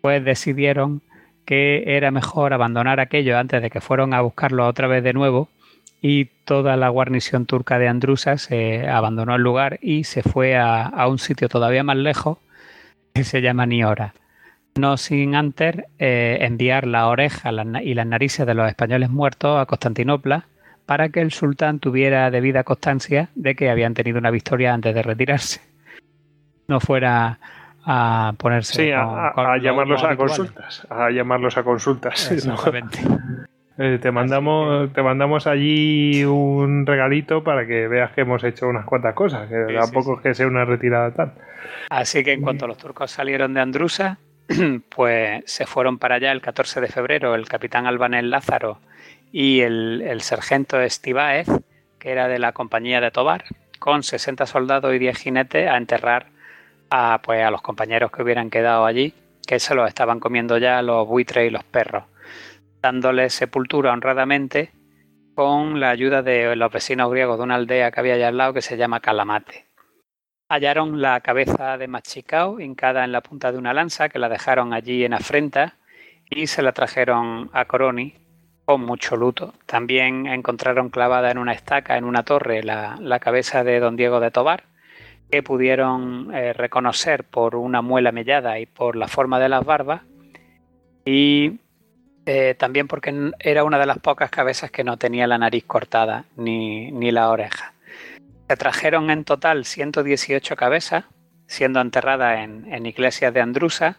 pues 0.00 0.24
decidieron 0.24 1.02
que 1.44 1.84
era 1.86 2.10
mejor 2.10 2.54
abandonar 2.54 2.98
aquello 2.98 3.36
antes 3.36 3.60
de 3.60 3.68
que 3.68 3.82
fueran 3.82 4.14
a 4.14 4.22
buscarlo 4.22 4.66
otra 4.66 4.86
vez 4.86 5.04
de 5.04 5.12
nuevo 5.12 5.50
y 6.00 6.30
toda 6.46 6.78
la 6.78 6.88
guarnición 6.88 7.44
turca 7.44 7.78
de 7.78 7.88
Andrusa 7.88 8.38
se 8.38 8.88
abandonó 8.88 9.34
el 9.34 9.42
lugar 9.42 9.78
y 9.82 10.04
se 10.04 10.22
fue 10.22 10.56
a 10.56 11.06
un 11.10 11.18
sitio 11.18 11.50
todavía 11.50 11.84
más 11.84 11.98
lejos 11.98 12.38
que 13.12 13.24
se 13.24 13.42
llama 13.42 13.66
Niora. 13.66 14.14
No 14.76 14.96
sin 14.96 15.36
antes 15.36 15.76
eh, 16.00 16.38
enviar 16.40 16.86
la 16.86 17.06
oreja 17.06 17.50
y 17.82 17.94
las 17.94 18.06
narices 18.06 18.44
de 18.44 18.54
los 18.54 18.68
españoles 18.68 19.08
muertos 19.08 19.60
a 19.60 19.66
Constantinopla 19.66 20.46
para 20.84 21.10
que 21.10 21.20
el 21.20 21.30
sultán 21.30 21.78
tuviera 21.78 22.28
debida 22.32 22.64
constancia 22.64 23.28
de 23.36 23.54
que 23.54 23.70
habían 23.70 23.94
tenido 23.94 24.18
una 24.18 24.30
victoria 24.30 24.74
antes 24.74 24.92
de 24.94 25.02
retirarse. 25.02 25.60
No 26.66 26.80
fuera 26.80 27.38
a 27.86 28.32
ponerse 28.36 28.82
Sí, 28.86 28.90
a, 28.90 29.04
con- 29.04 29.18
a- 29.24 29.32
con 29.32 29.46
a 29.46 29.54
los 29.54 29.62
llamarlos 29.62 30.02
a 30.02 30.16
consultas. 30.16 30.86
A 30.90 31.10
llamarlos 31.10 31.56
a 31.56 31.62
consultas. 31.62 32.28
¿no? 32.30 32.54
Exactamente. 32.54 32.98
Eh, 33.76 33.98
te 34.00 34.12
mandamos 34.12 34.92
te 34.92 35.02
mandamos 35.02 35.48
allí 35.48 36.24
un 36.24 36.86
regalito 36.86 37.42
para 37.42 37.66
que 37.66 37.88
veas 37.88 38.12
que 38.12 38.20
hemos 38.20 38.44
hecho 38.44 38.68
unas 38.68 38.84
cuantas 38.84 39.14
cosas 39.14 39.48
que 39.48 39.64
Sí, 39.66 39.74
tampoco 39.74 40.12
sí, 40.12 40.16
es 40.18 40.22
que 40.22 40.34
sea 40.36 40.46
una 40.46 40.64
retirada 40.64 41.10
tal 41.10 41.32
Así 41.90 42.22
que 42.22 42.34
en 42.34 42.40
cuanto 42.40 42.68
los 42.68 42.78
turcos 42.78 43.10
salieron 43.10 43.52
de 43.52 43.60
Andrusa, 43.60 44.18
pues 44.88 45.42
se 45.46 45.66
fueron 45.66 45.98
para 45.98 46.16
allá 46.16 46.32
el 46.32 46.40
14 46.40 46.80
de 46.80 46.88
febrero 46.88 47.34
el 47.34 47.48
capitán 47.48 47.86
albanés 47.86 48.24
Lázaro 48.24 48.78
y 49.32 49.60
el, 49.60 50.02
el 50.02 50.20
sargento 50.20 50.80
Estibáez, 50.80 51.48
que 51.98 52.10
era 52.10 52.28
de 52.28 52.38
la 52.38 52.52
compañía 52.52 53.00
de 53.00 53.10
Tobar, 53.10 53.44
con 53.78 54.02
60 54.02 54.46
soldados 54.46 54.94
y 54.94 54.98
10 54.98 55.18
jinetes 55.18 55.68
a 55.68 55.76
enterrar 55.76 56.26
a, 56.90 57.20
pues, 57.22 57.44
a 57.44 57.50
los 57.50 57.62
compañeros 57.62 58.10
que 58.12 58.22
hubieran 58.22 58.50
quedado 58.50 58.86
allí, 58.86 59.12
que 59.46 59.58
se 59.58 59.74
los 59.74 59.88
estaban 59.88 60.20
comiendo 60.20 60.58
ya 60.58 60.80
los 60.82 61.06
buitres 61.06 61.46
y 61.46 61.50
los 61.50 61.64
perros, 61.64 62.04
dándoles 62.80 63.34
sepultura 63.34 63.92
honradamente 63.92 64.72
con 65.34 65.80
la 65.80 65.90
ayuda 65.90 66.22
de 66.22 66.54
los 66.54 66.70
vecinos 66.70 67.10
griegos 67.10 67.38
de 67.38 67.44
una 67.44 67.56
aldea 67.56 67.90
que 67.90 68.00
había 68.00 68.14
allá 68.14 68.28
al 68.28 68.36
lado 68.36 68.52
que 68.52 68.62
se 68.62 68.76
llama 68.76 69.00
Calamate. 69.00 69.66
Hallaron 70.48 71.00
la 71.00 71.20
cabeza 71.20 71.78
de 71.78 71.88
Machicao 71.88 72.60
hincada 72.60 73.04
en 73.04 73.12
la 73.12 73.22
punta 73.22 73.50
de 73.50 73.58
una 73.58 73.72
lanza 73.72 74.08
que 74.08 74.18
la 74.18 74.28
dejaron 74.28 74.72
allí 74.72 75.04
en 75.04 75.14
afrenta 75.14 75.76
y 76.28 76.46
se 76.46 76.62
la 76.62 76.72
trajeron 76.72 77.50
a 77.52 77.64
Coroni 77.64 78.14
con 78.64 78.82
mucho 78.82 79.16
luto. 79.16 79.54
También 79.66 80.26
encontraron 80.26 80.90
clavada 80.90 81.30
en 81.30 81.38
una 81.38 81.52
estaca 81.52 81.96
en 81.96 82.04
una 82.04 82.24
torre 82.24 82.62
la, 82.62 82.96
la 83.00 83.20
cabeza 83.20 83.64
de 83.64 83.80
don 83.80 83.96
Diego 83.96 84.20
de 84.20 84.30
Tobar, 84.30 84.64
que 85.30 85.42
pudieron 85.42 86.34
eh, 86.34 86.52
reconocer 86.52 87.24
por 87.24 87.56
una 87.56 87.82
muela 87.82 88.12
mellada 88.12 88.58
y 88.58 88.66
por 88.66 88.96
la 88.96 89.08
forma 89.08 89.38
de 89.40 89.48
las 89.48 89.64
barbas, 89.64 90.02
y 91.04 91.58
eh, 92.26 92.54
también 92.58 92.88
porque 92.88 93.32
era 93.38 93.64
una 93.64 93.78
de 93.78 93.86
las 93.86 93.98
pocas 93.98 94.30
cabezas 94.30 94.70
que 94.70 94.84
no 94.84 94.96
tenía 94.96 95.26
la 95.26 95.38
nariz 95.38 95.64
cortada 95.64 96.24
ni, 96.36 96.90
ni 96.90 97.10
la 97.10 97.30
oreja. 97.30 97.73
Se 98.48 98.56
trajeron 98.56 99.10
en 99.10 99.24
total 99.24 99.64
118 99.64 100.56
cabezas, 100.56 101.04
siendo 101.46 101.80
enterradas 101.80 102.38
en, 102.40 102.86
iglesias 102.86 103.32
de 103.32 103.40
Andrusa, 103.40 103.98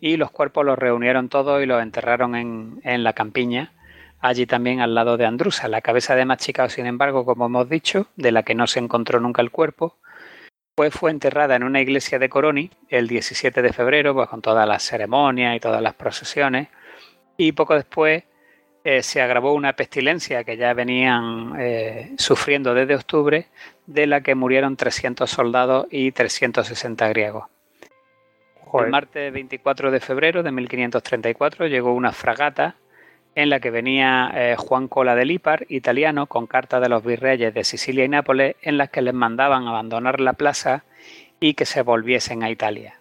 y 0.00 0.16
los 0.16 0.30
cuerpos 0.30 0.64
los 0.64 0.78
reunieron 0.78 1.28
todos 1.28 1.62
y 1.62 1.66
los 1.66 1.82
enterraron 1.82 2.34
en, 2.34 2.80
en 2.82 3.04
la 3.04 3.12
campiña, 3.12 3.72
allí 4.20 4.46
también 4.46 4.80
al 4.80 4.94
lado 4.94 5.16
de 5.16 5.26
Andrusa. 5.26 5.68
La 5.68 5.80
cabeza 5.80 6.16
de 6.16 6.24
Machicao, 6.24 6.68
sin 6.68 6.86
embargo, 6.86 7.24
como 7.24 7.46
hemos 7.46 7.68
dicho, 7.68 8.08
de 8.16 8.32
la 8.32 8.42
que 8.42 8.54
no 8.54 8.66
se 8.66 8.80
encontró 8.80 9.20
nunca 9.20 9.42
el 9.42 9.50
cuerpo, 9.50 9.98
pues 10.74 10.92
fue 10.92 11.10
enterrada 11.12 11.54
en 11.54 11.62
una 11.62 11.80
iglesia 11.80 12.18
de 12.18 12.28
Coroni 12.28 12.70
el 12.88 13.06
17 13.06 13.62
de 13.62 13.72
febrero, 13.72 14.12
pues 14.12 14.28
con 14.28 14.42
todas 14.42 14.66
las 14.66 14.82
ceremonias 14.82 15.56
y 15.56 15.60
todas 15.60 15.80
las 15.80 15.94
procesiones, 15.94 16.68
y 17.36 17.52
poco 17.52 17.74
después 17.74 18.24
eh, 18.82 19.02
se 19.02 19.22
agravó 19.22 19.54
una 19.54 19.74
pestilencia 19.74 20.44
que 20.44 20.56
ya 20.56 20.74
venían 20.74 21.54
eh, 21.58 22.14
sufriendo 22.18 22.74
desde 22.74 22.96
octubre, 22.96 23.48
de 23.86 24.06
la 24.06 24.22
que 24.22 24.34
murieron 24.34 24.76
300 24.76 25.30
soldados 25.30 25.86
y 25.90 26.12
360 26.12 27.08
griegos. 27.08 27.44
El 28.72 28.90
martes 28.90 29.32
24 29.32 29.90
de 29.90 30.00
febrero 30.00 30.42
de 30.42 30.50
1534 30.50 31.68
llegó 31.68 31.94
una 31.94 32.10
fragata 32.10 32.74
en 33.36 33.50
la 33.50 33.60
que 33.60 33.70
venía 33.70 34.30
eh, 34.34 34.56
Juan 34.56 34.88
Cola 34.88 35.14
de 35.14 35.24
Lipar, 35.24 35.66
italiano, 35.68 36.26
con 36.26 36.46
cartas 36.46 36.80
de 36.80 36.88
los 36.88 37.04
virreyes 37.04 37.52
de 37.54 37.64
Sicilia 37.64 38.04
y 38.04 38.08
Nápoles 38.08 38.56
en 38.62 38.78
las 38.78 38.90
que 38.90 39.02
les 39.02 39.14
mandaban 39.14 39.66
abandonar 39.66 40.20
la 40.20 40.34
plaza 40.34 40.84
y 41.40 41.54
que 41.54 41.66
se 41.66 41.82
volviesen 41.82 42.42
a 42.42 42.50
Italia. 42.50 43.00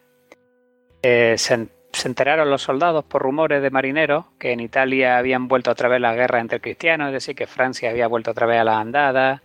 se, 1.01 1.37
se, 1.37 2.07
enteraron 2.07 2.49
los 2.49 2.63
soldados 2.63 3.05
por 3.05 3.21
rumores 3.21 3.61
de 3.61 3.69
marineros 3.69 4.25
que 4.39 4.51
en 4.51 4.59
Italia 4.59 5.17
habían 5.17 5.47
vuelto 5.47 5.71
otra 5.71 5.87
vez 5.87 6.01
la 6.01 6.15
guerra 6.15 6.39
entre 6.39 6.59
cristianos, 6.59 7.07
es 7.07 7.13
decir, 7.13 7.35
que 7.35 7.47
Francia 7.47 7.89
había 7.89 8.07
vuelto 8.07 8.31
otra 8.31 8.47
vez 8.47 8.59
a 8.59 8.63
las 8.63 8.77
andadas 8.77 9.41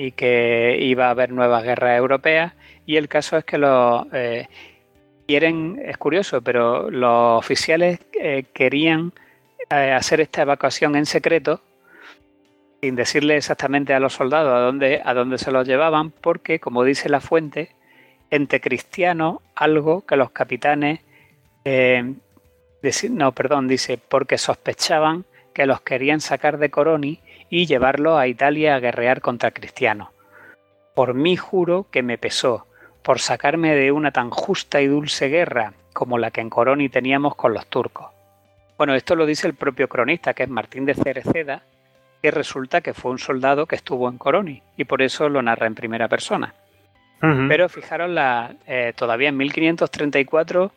y 0.00 0.12
que 0.12 0.78
iba 0.80 1.08
a 1.08 1.10
haber 1.10 1.32
nuevas 1.32 1.64
guerras 1.64 1.98
europeas. 1.98 2.52
Y 2.86 2.96
el 2.96 3.08
caso 3.08 3.36
es 3.36 3.44
que 3.44 3.58
los... 3.58 4.06
Eh, 4.12 4.46
quieren, 5.26 5.82
es 5.84 5.98
curioso, 5.98 6.40
pero 6.40 6.88
los 6.88 7.36
oficiales 7.36 7.98
eh, 8.12 8.44
querían 8.54 9.12
eh, 9.68 9.90
hacer 9.90 10.20
esta 10.20 10.42
evacuación 10.42 10.94
en 10.94 11.04
secreto 11.04 11.60
sin 12.80 12.94
decirle 12.94 13.36
exactamente 13.36 13.92
a 13.92 13.98
los 13.98 14.12
soldados 14.12 14.54
a 14.54 14.60
dónde, 14.60 15.02
a 15.04 15.14
dónde 15.14 15.36
se 15.36 15.50
los 15.50 15.66
llevaban, 15.66 16.12
porque, 16.12 16.60
como 16.60 16.84
dice 16.84 17.08
la 17.08 17.20
fuente, 17.20 17.74
entre 18.30 18.60
cristianos, 18.60 19.38
algo 19.56 20.06
que 20.06 20.14
los 20.14 20.30
capitanes, 20.30 21.00
no, 23.10 23.32
perdón, 23.32 23.66
dice, 23.66 23.98
porque 23.98 24.38
sospechaban 24.38 25.24
que 25.52 25.66
los 25.66 25.80
querían 25.80 26.20
sacar 26.20 26.58
de 26.58 26.70
Coroni 26.70 27.20
y 27.50 27.66
llevarlos 27.66 28.18
a 28.18 28.26
Italia 28.26 28.74
a 28.74 28.80
guerrear 28.80 29.20
contra 29.20 29.50
cristianos. 29.50 30.08
Por 30.94 31.14
mí 31.14 31.36
juro 31.36 31.86
que 31.90 32.02
me 32.02 32.18
pesó, 32.18 32.66
por 33.02 33.20
sacarme 33.20 33.74
de 33.74 33.92
una 33.92 34.10
tan 34.10 34.30
justa 34.30 34.80
y 34.80 34.86
dulce 34.86 35.28
guerra 35.28 35.72
como 35.92 36.18
la 36.18 36.30
que 36.30 36.40
en 36.40 36.50
Coroni 36.50 36.88
teníamos 36.88 37.34
con 37.34 37.54
los 37.54 37.66
turcos. 37.66 38.08
Bueno, 38.76 38.94
esto 38.94 39.16
lo 39.16 39.26
dice 39.26 39.46
el 39.46 39.54
propio 39.54 39.88
cronista, 39.88 40.34
que 40.34 40.44
es 40.44 40.48
Martín 40.48 40.84
de 40.84 40.94
Cereceda, 40.94 41.62
que 42.22 42.30
resulta 42.30 42.80
que 42.80 42.94
fue 42.94 43.10
un 43.10 43.18
soldado 43.18 43.66
que 43.66 43.76
estuvo 43.76 44.08
en 44.08 44.18
Coroni 44.18 44.62
y 44.76 44.84
por 44.84 45.02
eso 45.02 45.28
lo 45.28 45.42
narra 45.42 45.66
en 45.66 45.74
primera 45.74 46.08
persona. 46.08 46.54
Pero 47.20 47.68
fijaros, 47.68 48.08
la, 48.10 48.54
eh, 48.68 48.92
todavía 48.94 49.30
en 49.30 49.36
1534, 49.36 50.70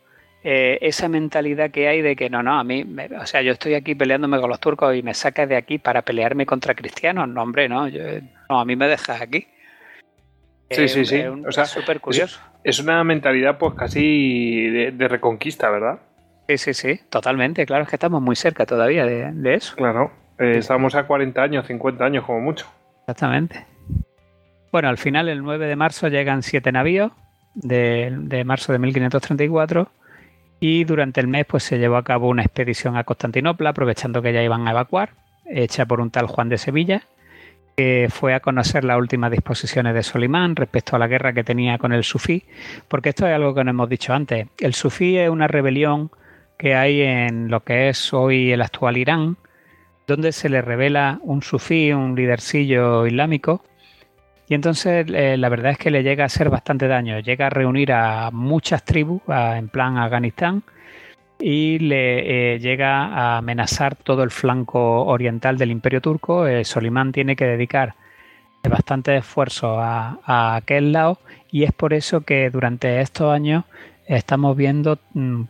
eh, 0.44 0.80
esa 0.82 1.08
mentalidad 1.08 1.72
que 1.72 1.88
hay 1.88 2.02
de 2.02 2.16
que 2.16 2.30
no, 2.30 2.42
no, 2.42 2.60
a 2.60 2.64
mí, 2.64 2.86
o 3.20 3.26
sea, 3.26 3.42
yo 3.42 3.52
estoy 3.52 3.76
aquí 3.76 3.96
peleándome 3.96 4.40
con 4.40 4.50
los 4.50 4.60
turcos 4.60 4.96
y 4.96 5.04
me 5.04 5.14
sacas 5.14 5.48
de 5.48 5.56
aquí 5.56 5.78
para 5.78 6.02
pelearme 6.02 6.46
contra 6.46 6.74
cristianos. 6.74 7.28
No, 7.28 7.44
hombre, 7.44 7.70
no, 7.70 7.88
no 7.88 8.60
a 8.60 8.66
mí 8.66 8.76
me 8.76 8.88
dejas 8.88 9.22
aquí. 9.22 9.48
Sí, 10.72 10.88
sí, 10.88 11.06
sí. 11.06 11.22
o 11.22 11.52
sea, 11.52 11.66
súper 11.66 12.00
curioso. 12.00 12.40
Es, 12.64 12.80
una 12.80 13.04
mentalidad, 13.04 13.58
pues 13.58 13.74
casi 13.76 14.70
de, 14.70 15.08
reconquista, 15.08 15.70
¿verdad? 15.70 16.00
Sí, 16.48 16.58
sí, 16.58 16.74
sí, 16.74 17.00
totalmente. 17.10 17.66
Claro, 17.66 17.84
es 17.84 17.90
que 17.90 17.98
estamos 17.98 18.22
muy 18.22 18.36
cerca 18.36 18.66
todavía 18.66 19.06
de, 19.06 19.54
eso. 19.54 19.76
Claro, 19.76 20.12
eh, 20.40 20.56
estamos 20.58 20.96
a 20.96 21.06
40 21.06 21.42
años, 21.42 21.68
50 21.68 22.06
años 22.06 22.26
como 22.26 22.40
mucho. 22.40 22.68
Exactamente. 23.02 23.66
Bueno, 24.72 24.88
al 24.88 24.98
final, 24.98 25.28
el 25.28 25.44
9 25.44 25.68
de 25.68 25.76
marzo, 25.76 26.08
llegan 26.08 26.44
siete 26.44 26.72
navíos 26.72 27.12
de, 27.54 28.44
marzo 28.46 28.72
de 28.72 28.80
1534 28.80 29.92
y 30.62 30.84
durante 30.84 31.20
el 31.20 31.28
mes 31.28 31.46
pues 31.48 31.64
se 31.64 31.80
llevó 31.80 31.98
a 31.98 32.04
cabo 32.04 32.30
una 32.30 32.44
expedición 32.44 32.96
a 32.96 33.04
Constantinopla, 33.04 33.72
aprovechando 33.72 34.22
que 34.22 34.32
ya 34.32 34.44
iban 34.44 34.68
a 34.68 34.72
evacuar, 34.72 35.16
hecha 35.46 35.88
por 35.88 36.00
un 36.00 36.12
tal 36.12 36.28
Juan 36.28 36.50
de 36.50 36.60
Sevilla, 36.60 37.02
que 37.76 38.10
fue 38.12 38.36
a 38.36 38.42
conocer 38.42 38.84
las 38.84 39.00
últimas 39.00 39.32
disposiciones 39.32 39.96
de 39.96 40.04
Solimán 40.04 40.56
respecto 40.56 40.96
a 40.96 41.00
la 41.00 41.08
guerra 41.08 41.34
que 41.34 41.44
tenía 41.44 41.80
con 41.80 41.94
el 41.94 42.04
sufí, 42.04 42.44
porque 42.88 43.10
esto 43.10 43.26
es 43.26 43.34
algo 43.34 43.56
que 43.56 43.64
no 43.64 43.72
hemos 43.72 43.90
dicho 43.90 44.14
antes. 44.14 44.48
El 44.60 44.76
sufí 44.76 45.18
es 45.18 45.32
una 45.32 45.48
rebelión 45.48 46.12
que 46.60 46.76
hay 46.76 47.02
en 47.02 47.50
lo 47.50 47.64
que 47.64 47.90
es 47.90 48.14
hoy 48.14 48.52
el 48.52 48.62
actual 48.62 48.98
Irán, 48.98 49.38
donde 50.06 50.32
se 50.32 50.48
le 50.48 50.62
revela 50.62 51.18
un 51.24 51.42
sufí, 51.42 51.92
un 51.92 52.14
lidercillo 52.14 53.08
islámico, 53.08 53.64
y 54.52 54.54
entonces 54.54 55.06
eh, 55.14 55.38
la 55.38 55.48
verdad 55.48 55.72
es 55.72 55.78
que 55.78 55.90
le 55.90 56.04
llega 56.04 56.24
a 56.24 56.26
hacer 56.26 56.50
bastante 56.50 56.90
daño, 56.90 57.20
llega 57.20 57.48
a 57.48 57.50
reunir 57.50 57.94
a 57.94 58.32
muchas 58.32 58.84
tribus, 58.84 59.22
en 59.30 59.70
plan 59.70 59.98
Afganistán, 59.98 60.64
y 61.40 61.80
le 61.80 62.56
eh, 62.56 62.60
llega 62.60 63.06
a 63.06 63.38
amenazar 63.38 63.96
todo 63.96 64.24
el 64.24 64.30
flanco 64.30 65.06
oriental 65.06 65.58
del 65.58 65.72
imperio 65.72 66.02
turco. 66.02 66.46
Eh, 66.48 66.66
Solimán 66.66 67.14
tiene 67.14 67.38
que 67.38 67.46
dedicar 67.46 67.96
bastante 68.70 69.16
esfuerzo 69.16 69.80
a, 69.80 70.20
aquel 70.58 70.92
lado 70.92 71.20
y 71.50 71.64
es 71.64 71.72
por 71.72 71.94
eso 71.94 72.20
que 72.20 72.50
durante 72.50 73.00
estos 73.00 73.34
años 73.34 73.64
estamos 74.06 74.58
viendo 74.58 75.00
mm, 75.14 75.44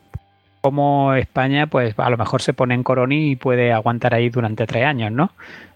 como 0.61 1.15
España, 1.15 1.65
pues 1.65 1.95
a 1.97 2.09
lo 2.11 2.17
mejor 2.17 2.43
se 2.43 2.53
pone 2.53 2.75
en 2.75 2.83
Coroni 2.83 3.31
y 3.31 3.35
puede 3.35 3.73
aguantar 3.73 4.13
ahí 4.13 4.29
durante 4.29 4.67
tres 4.67 4.85
años, 4.85 5.11
¿no? 5.11 5.31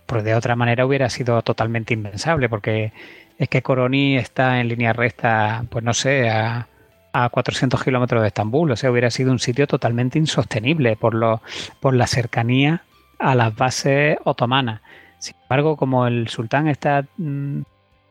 Porque 0.06 0.24
de 0.24 0.36
otra 0.36 0.56
manera 0.56 0.86
hubiera 0.86 1.10
sido 1.10 1.42
totalmente 1.42 1.94
impensable, 1.94 2.50
porque 2.50 2.94
es 3.38 3.50
que 3.50 3.62
Coroni 3.62 4.18
está 4.18 4.60
en 4.60 4.68
línea 4.68 4.94
recta, 4.94 5.66
pues 5.70 5.84
no 5.84 5.94
sé, 5.94 6.30
a, 6.30 6.68
a 7.14 7.30
400 7.30 7.84
kilómetros 7.84 8.22
de 8.22 8.28
Estambul, 8.28 8.72
o 8.72 8.76
sea, 8.76 8.92
hubiera 8.92 9.10
sido 9.10 9.32
un 9.32 9.40
sitio 9.40 9.68
totalmente 9.68 10.20
insostenible 10.20 10.98
por, 10.98 11.16
lo, 11.16 11.42
por 11.80 11.96
la 11.96 12.08
cercanía 12.08 12.84
a 13.20 13.36
las 13.36 13.56
bases 13.56 14.18
otomanas. 14.26 14.82
Sin 15.20 15.36
embargo, 15.44 15.78
como 15.78 16.08
el 16.08 16.28
sultán 16.28 16.68
está, 16.68 17.06
mm, 17.18 17.62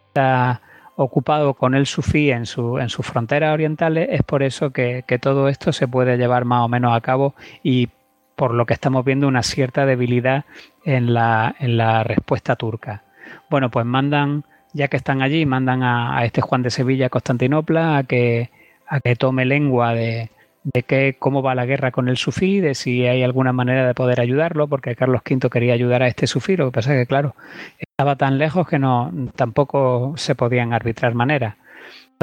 está 0.09 0.63
ocupado 0.97 1.55
con 1.55 1.75
el 1.75 1.87
sufí 1.87 2.31
en, 2.31 2.47
su, 2.47 2.79
en 2.79 2.89
sus 2.89 3.05
fronteras 3.07 3.53
orientales, 3.53 4.09
es 4.11 4.23
por 4.23 4.43
eso 4.43 4.71
que, 4.71 5.05
todo 5.21 5.49
esto 5.49 5.73
se 5.73 5.89
puede 5.89 6.17
llevar 6.17 6.45
más 6.45 6.65
o 6.65 6.69
menos 6.69 6.97
a 6.97 7.01
cabo 7.01 7.35
y 7.63 7.89
por 8.37 8.55
lo 8.55 8.67
que 8.67 8.75
estamos 8.75 9.05
viendo 9.05 9.29
una 9.29 9.43
cierta 9.43 9.87
debilidad 9.87 10.45
en 10.85 11.15
la, 11.15 11.55
en 11.59 11.77
la 11.77 12.05
respuesta 12.05 12.57
turca. 12.57 13.03
Bueno, 13.51 13.71
pues 13.71 13.87
mandan, 13.87 14.45
ya 14.73 14.89
que 14.89 14.97
están 14.97 15.23
allí, 15.23 15.47
mandan 15.47 15.83
a, 15.83 16.25
este 16.25 16.41
Juan 16.41 16.63
de 16.63 16.71
Sevilla 16.71 17.07
a 17.07 17.11
Constantinopla 17.11 17.99
a 17.99 18.03
que, 18.05 18.51
a 18.87 19.01
que 19.01 19.17
tome 19.17 19.45
lengua 19.45 19.95
de, 19.95 20.31
de 20.65 20.83
que, 20.83 21.17
cómo 21.19 21.43
va 21.43 21.55
la 21.55 21.67
guerra 21.67 21.91
con 21.93 22.09
el 22.09 22.17
sufí, 22.17 22.61
de 22.61 22.75
si 22.75 23.07
hay 23.07 23.23
alguna 23.23 23.53
manera 23.53 23.87
de 23.87 23.95
poder 23.95 24.21
ayudarlo, 24.21 24.67
porque 24.67 24.97
Carlos 24.97 25.23
V 25.29 25.51
quería 25.51 25.75
ayudar 25.75 26.03
a 26.03 26.09
este 26.09 26.27
sufí, 26.27 26.57
lo 26.57 26.67
que 26.67 26.73
pasa 26.73 26.95
es 26.95 27.03
que, 27.03 27.07
claro, 27.07 27.35
estaba 27.79 28.17
tan 28.17 28.39
lejos 28.39 28.67
que 28.67 28.79
no 28.79 29.13
tampoco 29.37 30.15
se 30.17 30.35
podían 30.35 30.73
arbitrar 30.73 31.15
maneras. 31.15 31.57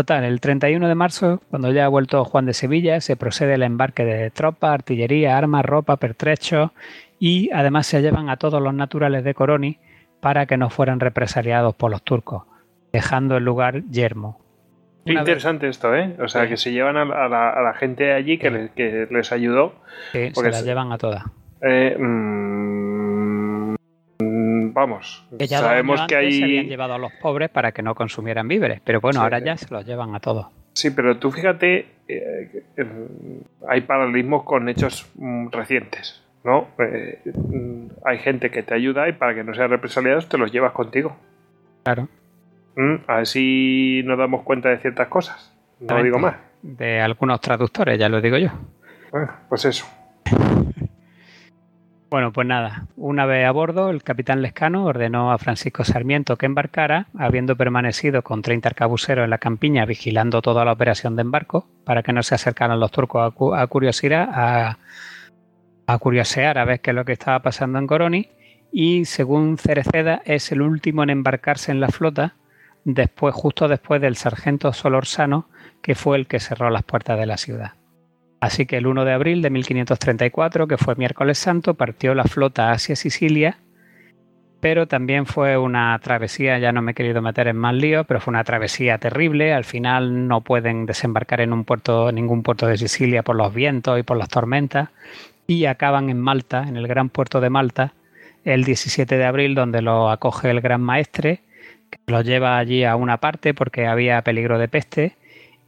Total, 0.01 0.23
el 0.23 0.41
31 0.41 0.88
de 0.88 0.95
marzo, 0.95 1.43
cuando 1.51 1.71
ya 1.71 1.85
ha 1.85 1.88
vuelto 1.88 2.25
Juan 2.25 2.47
de 2.47 2.55
Sevilla, 2.55 2.99
se 3.01 3.15
procede 3.15 3.53
el 3.53 3.61
embarque 3.61 4.03
de 4.03 4.31
tropas, 4.31 4.73
artillería, 4.73 5.38
armas, 5.38 5.63
ropa, 5.63 5.97
pertrechos 5.97 6.71
y 7.19 7.51
además 7.53 7.85
se 7.85 8.01
llevan 8.01 8.27
a 8.27 8.38
todos 8.38 8.59
los 8.63 8.73
naturales 8.73 9.23
de 9.23 9.35
Coroni 9.35 9.77
para 10.19 10.47
que 10.47 10.57
no 10.57 10.71
fueran 10.71 10.99
represaliados 10.99 11.75
por 11.75 11.91
los 11.91 12.01
turcos, 12.01 12.45
dejando 12.91 13.38
el 13.38 13.45
lugar 13.45 13.83
yermo, 13.91 14.39
Qué 15.05 15.13
interesante 15.13 15.67
esto, 15.67 15.95
¿eh? 15.95 16.15
O 16.19 16.27
sea, 16.27 16.47
que 16.47 16.57
se 16.57 16.71
llevan 16.71 16.97
a, 16.97 17.05
la, 17.05 17.73
gente 17.77 18.11
allí 18.11 18.39
que, 18.39 18.49
les, 18.49 18.71
que 18.71 19.07
les 19.07 19.31
ayudó. 19.31 19.75
Sí, 20.13 20.31
se 20.33 20.49
las 20.49 20.65
llevan 20.65 20.91
a 20.91 20.97
todas. 20.97 21.25
Eh, 21.61 21.95
mm, 21.95 22.91
vamos, 24.74 25.25
sabemos 25.48 26.01
que 26.08 26.16
hay... 26.16 26.32
Se 26.32 26.43
habían 26.43 26.67
llevado 26.67 26.93
a 26.93 26.98
los 26.98 27.11
pobres 27.22 27.50
para 27.50 27.72
que 27.72 27.82
no 27.82 27.95
consumieran 27.95 28.48
víveres, 28.48 28.82
pero 28.83 29.01
bueno, 29.01 29.22
ahora 29.22 29.40
ya 29.40 29.58
se 29.58 29.74
los 29.74 29.85
llevan 29.85 30.16
a 30.16 30.19
todos. 30.19 30.48
Sí, 30.74 30.91
pero 30.91 31.17
tú 31.17 31.32
fíjate, 31.32 31.88
eh, 32.08 32.64
hay 33.67 33.82
paralelismos 33.82 34.43
con 34.43 34.69
hechos 34.69 35.09
mm, 35.16 35.50
recientes, 35.50 36.24
¿no? 36.43 36.67
Eh, 36.80 37.19
mm, 37.25 37.88
hay 38.06 38.19
gente 38.19 38.50
que 38.50 38.64
te 38.64 38.74
ayuda 38.74 39.09
y 39.09 39.14
para 39.14 39.35
que 39.35 39.43
no 39.43 39.53
sean 39.53 39.69
represaliados 39.69 40.30
te 40.30 40.38
los 40.38 40.51
llevas 40.51 40.72
contigo. 40.72 41.16
Claro. 41.83 42.08
Mm, 42.75 42.95
a 43.08 43.16
ver 43.17 43.27
si 43.27 44.01
nos 44.06 44.17
damos 44.17 44.43
cuenta 44.43 44.69
de 44.69 44.77
ciertas 44.77 45.08
cosas. 45.08 45.53
No 45.80 46.01
digo 46.01 46.19
más. 46.19 46.35
De 46.61 47.01
algunos 47.01 47.41
traductores, 47.41 48.00
ya 48.00 48.08
lo 48.08 48.22
digo 48.22 48.38
yo. 48.38 48.50
Bueno, 49.11 49.30
pues 49.50 49.66
eso. 49.66 49.85
Bueno, 52.11 52.33
pues 52.33 52.45
nada, 52.45 52.88
una 52.98 53.25
vez 53.25 53.48
a 53.48 53.51
bordo, 53.51 53.90
el 53.90 54.03
capitán 54.03 54.41
Lescano 54.41 54.83
ordenó 54.83 55.31
a 55.31 55.38
Francisco 55.38 55.85
Sarmiento 55.85 56.35
que 56.35 56.45
embarcara, 56.45 57.07
habiendo 57.17 57.56
permanecido 57.56 58.22
con 58.22 58.41
30 58.41 58.67
arcabuceros 58.67 59.23
en 59.23 59.30
la 59.30 59.38
campiña 59.38 59.85
vigilando 59.85 60.41
toda 60.41 60.65
la 60.65 60.73
operación 60.73 61.15
de 61.15 61.22
embarco, 61.22 61.69
para 61.85 62.03
que 62.03 62.11
no 62.11 62.22
se 62.22 62.35
acercaran 62.35 62.81
los 62.81 62.91
turcos 62.91 63.33
a, 63.56 63.67
curiosidad, 63.67 64.27
a, 64.30 64.77
a 65.88 65.98
curiosear 65.99 66.57
a 66.57 66.65
ver 66.65 66.81
qué 66.81 66.90
es 66.90 66.95
lo 66.95 67.06
que 67.06 67.14
estaba 67.14 67.40
pasando 67.40 67.80
en 67.80 67.88
Coroni, 67.88 68.27
y 68.73 69.06
según 69.06 69.57
Cereceda 69.57 70.22
es 70.25 70.51
el 70.51 70.61
último 70.61 71.03
en 71.03 71.11
embarcarse 71.11 71.72
en 71.72 71.80
la 71.80 71.88
flota 71.88 72.35
después, 72.83 73.33
justo 73.33 73.69
después 73.69 74.01
del 74.01 74.17
sargento 74.17 74.73
Solorzano, 74.73 75.48
que 75.81 75.95
fue 75.95 76.17
el 76.17 76.27
que 76.27 76.41
cerró 76.41 76.72
las 76.72 76.83
puertas 76.83 77.17
de 77.17 77.25
la 77.25 77.38
ciudad. 77.38 77.72
Así 78.42 78.66
que 78.66 78.78
el 78.78 78.88
1 78.88 79.06
de 79.06 79.14
abril 79.14 79.42
de 79.44 79.52
1534, 79.52 80.68
que 80.68 80.78
fue 80.78 80.95
miércoles 80.95 81.38
santo, 81.38 81.76
partió 81.76 82.16
la 82.16 82.24
flota 82.24 82.72
hacia 82.72 82.95
Sicilia, 82.95 83.60
pero 84.60 84.88
también 84.88 85.28
fue 85.28 85.58
una 85.58 85.98
travesía, 86.00 86.58
ya 86.58 86.72
no 86.72 86.82
me 86.82 86.92
he 86.92 86.95
querido 86.95 87.22
meter 87.22 87.48
en 87.48 87.58
más 87.58 87.76
lío, 87.76 88.03
pero 88.03 88.20
fue 88.20 88.32
una 88.32 88.44
travesía 88.44 88.98
terrible. 88.98 89.53
Al 89.53 89.64
final 89.64 90.28
no 90.28 90.42
pueden 90.42 90.88
desembarcar 90.88 91.42
en 91.42 91.53
un 91.53 91.66
puerto, 91.66 92.11
ningún 92.11 92.42
puerto 92.42 92.66
de 92.66 92.78
Sicilia 92.78 93.22
por 93.22 93.36
los 93.36 93.53
vientos 93.53 94.00
y 94.00 94.03
por 94.03 94.18
las 94.18 94.30
tormentas, 94.30 94.90
y 95.45 95.66
acaban 95.66 96.10
en 96.10 96.20
Malta, 96.20 96.66
en 96.68 96.78
el 96.78 96.88
gran 96.88 97.10
puerto 97.10 97.42
de 97.42 97.52
Malta, 97.52 97.94
el 98.44 98.64
17 98.64 99.18
de 99.18 99.26
abril, 99.26 99.53
donde 99.53 99.84
lo 99.84 100.10
acoge 100.10 100.50
el 100.50 100.61
gran 100.61 100.82
maestre, 100.82 101.42
que 101.92 102.00
lo 102.08 102.22
lleva 102.22 102.58
allí 102.58 102.86
a 102.86 102.95
una 102.95 103.18
parte 103.18 103.53
porque 103.53 103.86
había 103.86 104.22
peligro 104.24 104.58
de 104.58 104.68
peste. 104.68 105.16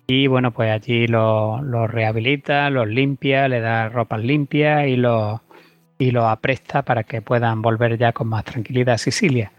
Y 0.08 0.28
bueno, 0.28 0.52
pues 0.52 0.72
allí 0.72 1.08
lo, 1.08 1.62
rehabilita, 1.88 2.70
los 2.70 2.88
limpia, 2.88 3.48
le 3.48 3.62
da 3.62 3.90
ropas 3.90 4.22
limpias 4.22 4.88
y 4.88 4.96
lo, 4.98 5.42
y 5.98 6.12
lo 6.12 6.28
apresta 6.28 6.84
para 6.84 7.04
que 7.04 7.22
puedan 7.22 7.62
volver 7.62 7.98
ya 7.98 8.12
con 8.12 8.28
más 8.28 8.44
tranquilidad 8.44 8.96
a 8.96 8.98
Sicilia. 8.98 9.52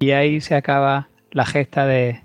Y 0.00 0.10
ahí 0.10 0.40
se 0.40 0.56
acaba 0.56 1.08
la 1.30 1.46
gesta 1.46 1.86
de, 1.86 2.20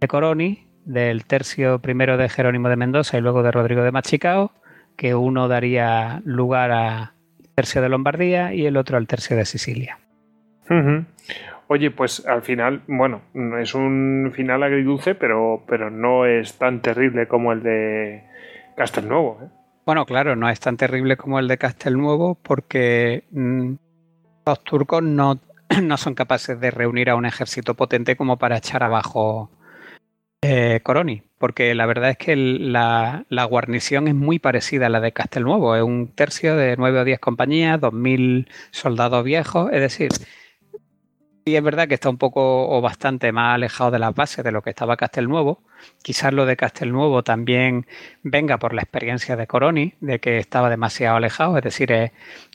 de 0.00 0.08
Coroni, 0.08 0.66
del 0.84 1.24
tercio 1.24 1.80
primero 1.80 2.16
de 2.16 2.28
Jerónimo 2.28 2.68
de 2.68 2.76
Mendoza 2.76 3.18
y 3.18 3.20
luego 3.20 3.42
de 3.42 3.50
Rodrigo 3.50 3.82
de 3.82 3.92
Machicao, 3.92 4.52
que 4.96 5.14
uno 5.14 5.48
daría 5.48 6.22
lugar 6.24 6.70
a 6.70 7.12
tercio 7.54 7.80
de 7.82 7.88
Lombardía 7.88 8.54
y 8.54 8.66
el 8.66 8.76
otro 8.76 8.96
al 8.96 9.06
tercio 9.06 9.36
de 9.36 9.46
Sicilia. 9.46 9.98
Oye, 11.68 11.90
pues 11.90 12.24
al 12.26 12.42
final, 12.42 12.82
bueno, 12.86 13.22
es 13.60 13.74
un 13.74 14.32
final 14.34 14.62
agridulce, 14.62 15.14
pero, 15.14 15.64
pero 15.66 15.90
no 15.90 16.24
es 16.24 16.56
tan 16.58 16.80
terrible 16.80 17.26
como 17.26 17.52
el 17.52 17.62
de 17.62 18.22
Castelnuovo. 18.76 19.40
¿eh? 19.42 19.48
Bueno, 19.84 20.06
claro, 20.06 20.36
no 20.36 20.48
es 20.48 20.60
tan 20.60 20.76
terrible 20.76 21.16
como 21.16 21.40
el 21.40 21.48
de 21.48 21.58
Castelnuovo 21.58 22.36
porque 22.36 23.24
mm, 23.32 23.72
los 24.46 24.64
turcos 24.64 25.02
no, 25.02 25.40
no 25.82 25.96
son 25.96 26.14
capaces 26.14 26.60
de 26.60 26.70
reunir 26.70 27.10
a 27.10 27.16
un 27.16 27.26
ejército 27.26 27.74
potente 27.74 28.16
como 28.16 28.36
para 28.36 28.58
echar 28.58 28.84
abajo 28.84 29.50
eh, 30.42 30.80
Coroni, 30.84 31.22
porque 31.38 31.74
la 31.74 31.86
verdad 31.86 32.10
es 32.10 32.18
que 32.18 32.36
la, 32.36 33.24
la 33.28 33.44
guarnición 33.44 34.06
es 34.06 34.14
muy 34.14 34.38
parecida 34.38 34.86
a 34.86 34.90
la 34.90 35.00
de 35.00 35.10
Castelnuovo, 35.10 35.74
es 35.74 35.82
un 35.82 36.12
tercio 36.14 36.54
de 36.54 36.76
9 36.76 37.00
o 37.00 37.04
10 37.04 37.18
compañías, 37.18 37.80
2.000 37.80 38.46
soldados 38.70 39.24
viejos, 39.24 39.72
es 39.72 39.80
decir, 39.80 40.10
sí 41.46 41.54
es 41.54 41.62
verdad 41.62 41.86
que 41.86 41.94
está 41.94 42.10
un 42.10 42.18
poco 42.18 42.68
o 42.68 42.80
bastante 42.80 43.30
más 43.30 43.54
alejado 43.54 43.92
de 43.92 44.00
las 44.00 44.12
bases 44.12 44.44
de 44.44 44.50
lo 44.50 44.62
que 44.62 44.70
estaba 44.70 44.96
Castelnuovo, 44.96 45.62
quizás 46.02 46.32
lo 46.32 46.44
de 46.44 46.56
Castelnuovo 46.56 47.22
también 47.22 47.86
venga 48.24 48.58
por 48.58 48.74
la 48.74 48.82
experiencia 48.82 49.36
de 49.36 49.46
Coroni, 49.46 49.94
de 50.00 50.18
que 50.18 50.38
estaba 50.38 50.68
demasiado 50.68 51.16
alejado, 51.16 51.56
es 51.56 51.62
decir, 51.62 52.10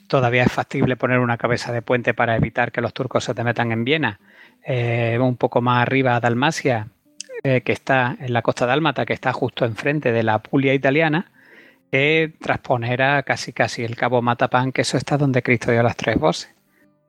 todavía 0.08 0.42
es 0.42 0.52
factible 0.52 0.96
poner 0.96 1.20
una 1.20 1.38
cabeza 1.38 1.72
de 1.72 1.80
puente 1.80 2.12
para 2.12 2.36
evitar 2.36 2.70
que 2.70 2.82
los 2.82 2.92
turcos 2.92 3.24
se 3.24 3.32
te 3.32 3.42
metan 3.44 3.72
en 3.72 3.84
Viena, 3.84 4.20
eh, 4.62 5.18
un 5.18 5.38
poco 5.38 5.62
más 5.62 5.80
arriba 5.80 6.14
a 6.14 6.20
Dalmacia, 6.20 6.88
eh, 7.44 7.62
que 7.62 7.72
está 7.72 8.18
en 8.20 8.34
la 8.34 8.42
costa 8.42 8.66
dálmata, 8.66 9.06
que 9.06 9.14
está 9.14 9.32
justo 9.32 9.64
enfrente 9.64 10.12
de 10.12 10.22
la 10.22 10.34
Apulia 10.34 10.74
italiana, 10.74 11.30
que 11.90 12.34
transponer 12.42 13.00
a 13.00 13.22
casi 13.22 13.54
casi 13.54 13.84
el 13.84 13.96
cabo 13.96 14.20
Matapán, 14.20 14.70
que 14.70 14.82
eso 14.82 14.98
está 14.98 15.16
donde 15.16 15.42
Cristo 15.42 15.70
dio 15.72 15.82
las 15.82 15.96
tres 15.96 16.18
voces. 16.18 16.61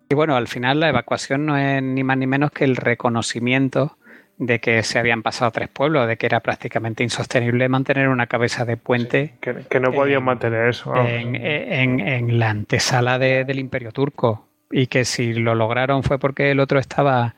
Y 0.09 0.15
bueno, 0.15 0.35
al 0.35 0.48
final 0.48 0.80
la 0.80 0.90
evacuación 0.90 1.45
no 1.45 1.57
es 1.57 1.82
ni 1.82 2.03
más 2.03 2.17
ni 2.17 2.27
menos 2.27 2.51
que 2.51 2.65
el 2.65 2.75
reconocimiento 2.75 3.98
de 4.38 4.59
que 4.59 4.83
se 4.83 4.99
habían 4.99 5.22
pasado 5.23 5.51
tres 5.51 5.69
pueblos, 5.69 6.07
de 6.07 6.17
que 6.17 6.25
era 6.25 6.40
prácticamente 6.40 7.03
insostenible 7.03 7.69
mantener 7.69 8.09
una 8.09 8.27
cabeza 8.27 8.65
de 8.65 8.77
puente 8.77 9.35
Que, 9.40 9.64
que 9.69 9.80
no 9.80 9.91
podían 9.91 10.22
Eh, 10.23 10.25
mantener 10.25 10.69
eso. 10.69 10.93
en, 10.95 11.35
en- 11.35 11.99
en 11.99 12.40
la 12.40 12.49
antesala 12.49 13.19
de- 13.19 13.45
del 13.45 13.59
Imperio 13.59 13.91
Turco 13.91 14.48
y 14.72 14.88
que 14.88 15.06
si 15.06 15.33
lo 15.33 15.53
lograron 15.56 16.03
fue 16.03 16.17
porque 16.19 16.49
el 16.51 16.59
otro 16.59 16.80
estaba, 16.80 17.35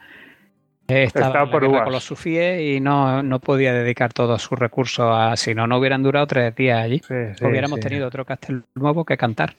estaba 0.88 1.44
en 1.44 1.50
por 1.52 1.84
con 1.84 1.92
los 1.92 2.03
sufíes 2.06 2.61
y 2.61 2.80
no, 2.80 3.22
no 3.24 3.40
podía 3.40 3.74
dedicar 3.74 4.14
todos 4.14 4.42
sus 4.42 4.58
recursos 4.58 5.06
a 5.14 5.35
si 5.35 5.53
no 5.53 5.68
no 5.68 5.77
hubieran 5.77 6.02
durado 6.02 6.27
tres 6.27 6.56
días 6.56 6.82
allí 6.82 7.00
Sí, 7.06 7.14
sí, 7.38 7.45
hubiéramos 7.45 7.80
sí. 7.80 7.84
tenido 7.88 8.08
otro 8.08 8.24
castel 8.26 8.64
nuevo 8.74 9.03
que 9.03 9.18
cantar 9.18 9.56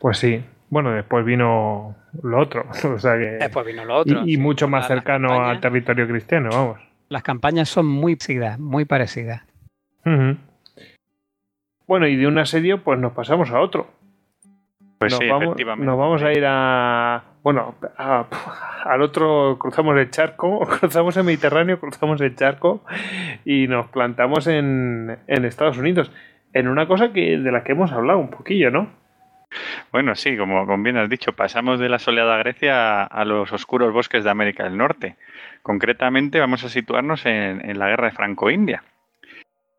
Pues 0.00 0.18
sí. 0.18 0.42
Bueno, 0.72 0.90
después 0.92 1.22
vino 1.26 1.94
lo 2.22 2.38
otro. 2.40 2.64
O 2.94 2.98
sea 2.98 3.12
que. 3.18 3.36
después 3.44 3.66
vino 3.66 3.84
lo 3.84 3.96
otro 3.96 4.22
y, 4.24 4.38
mucho 4.38 4.68
más 4.68 4.84
la- 4.88 4.96
cercano 4.96 5.28
campañas- 5.28 5.50
al 5.50 5.60
territorio 5.60 6.08
cristiano, 6.08 6.48
vamos. 6.50 6.80
las 7.10 7.22
campañas 7.22 7.68
son 7.68 7.86
muy 7.86 8.16
parecidas 8.16 8.58
muy 8.58 8.86
parecidas. 8.86 9.42
Bueno, 11.86 12.06
y 12.06 12.16
de 12.16 12.26
un 12.26 12.38
asedio, 12.38 12.82
pues 12.82 12.98
nos 12.98 13.12
pasamos 13.12 13.50
a 13.50 13.60
otro. 13.60 13.86
Pues 14.98 15.12
nos, 15.12 15.18
sí, 15.18 15.28
vamos, 15.28 15.42
efectivamente. 15.44 15.84
nos 15.86 15.98
vamos 15.98 16.22
a 16.22 16.32
ir 16.32 16.44
a. 16.46 17.24
Bueno, 17.42 17.74
a- 17.98 18.24
al 18.84 19.02
otro 19.02 19.58
cruzamos 19.58 19.98
el 19.98 20.10
charco, 20.10 20.60
cruzamos 20.80 21.16
el 21.18 21.24
Mediterráneo, 21.24 21.78
cruzamos 21.80 22.20
el 22.20 22.34
charco 22.34 22.82
y 23.44 23.66
nos 23.66 23.88
plantamos 23.88 24.46
en, 24.46 25.18
en 25.26 25.44
Estados 25.44 25.76
Unidos. 25.76 26.10
En 26.54 26.68
una 26.68 26.86
cosa 26.86 27.12
que 27.12 27.36
de 27.38 27.52
la 27.52 27.62
que 27.64 27.72
hemos 27.72 27.92
hablado 27.92 28.18
un 28.20 28.30
poquillo, 28.30 28.70
¿no? 28.70 29.01
Bueno, 29.90 30.14
sí, 30.14 30.36
como, 30.36 30.66
como 30.66 30.82
bien 30.82 30.96
has 30.96 31.08
dicho, 31.08 31.32
pasamos 31.32 31.78
de 31.78 31.88
la 31.88 31.98
soleada 31.98 32.36
Grecia 32.38 33.04
a 33.04 33.24
los 33.24 33.52
oscuros 33.52 33.92
bosques 33.92 34.24
de 34.24 34.30
América 34.30 34.64
del 34.64 34.76
Norte. 34.76 35.16
Concretamente 35.62 36.40
vamos 36.40 36.64
a 36.64 36.68
situarnos 36.68 37.26
en, 37.26 37.68
en 37.68 37.78
la 37.78 37.88
guerra 37.88 38.06
de 38.06 38.16
Franco-India. 38.16 38.82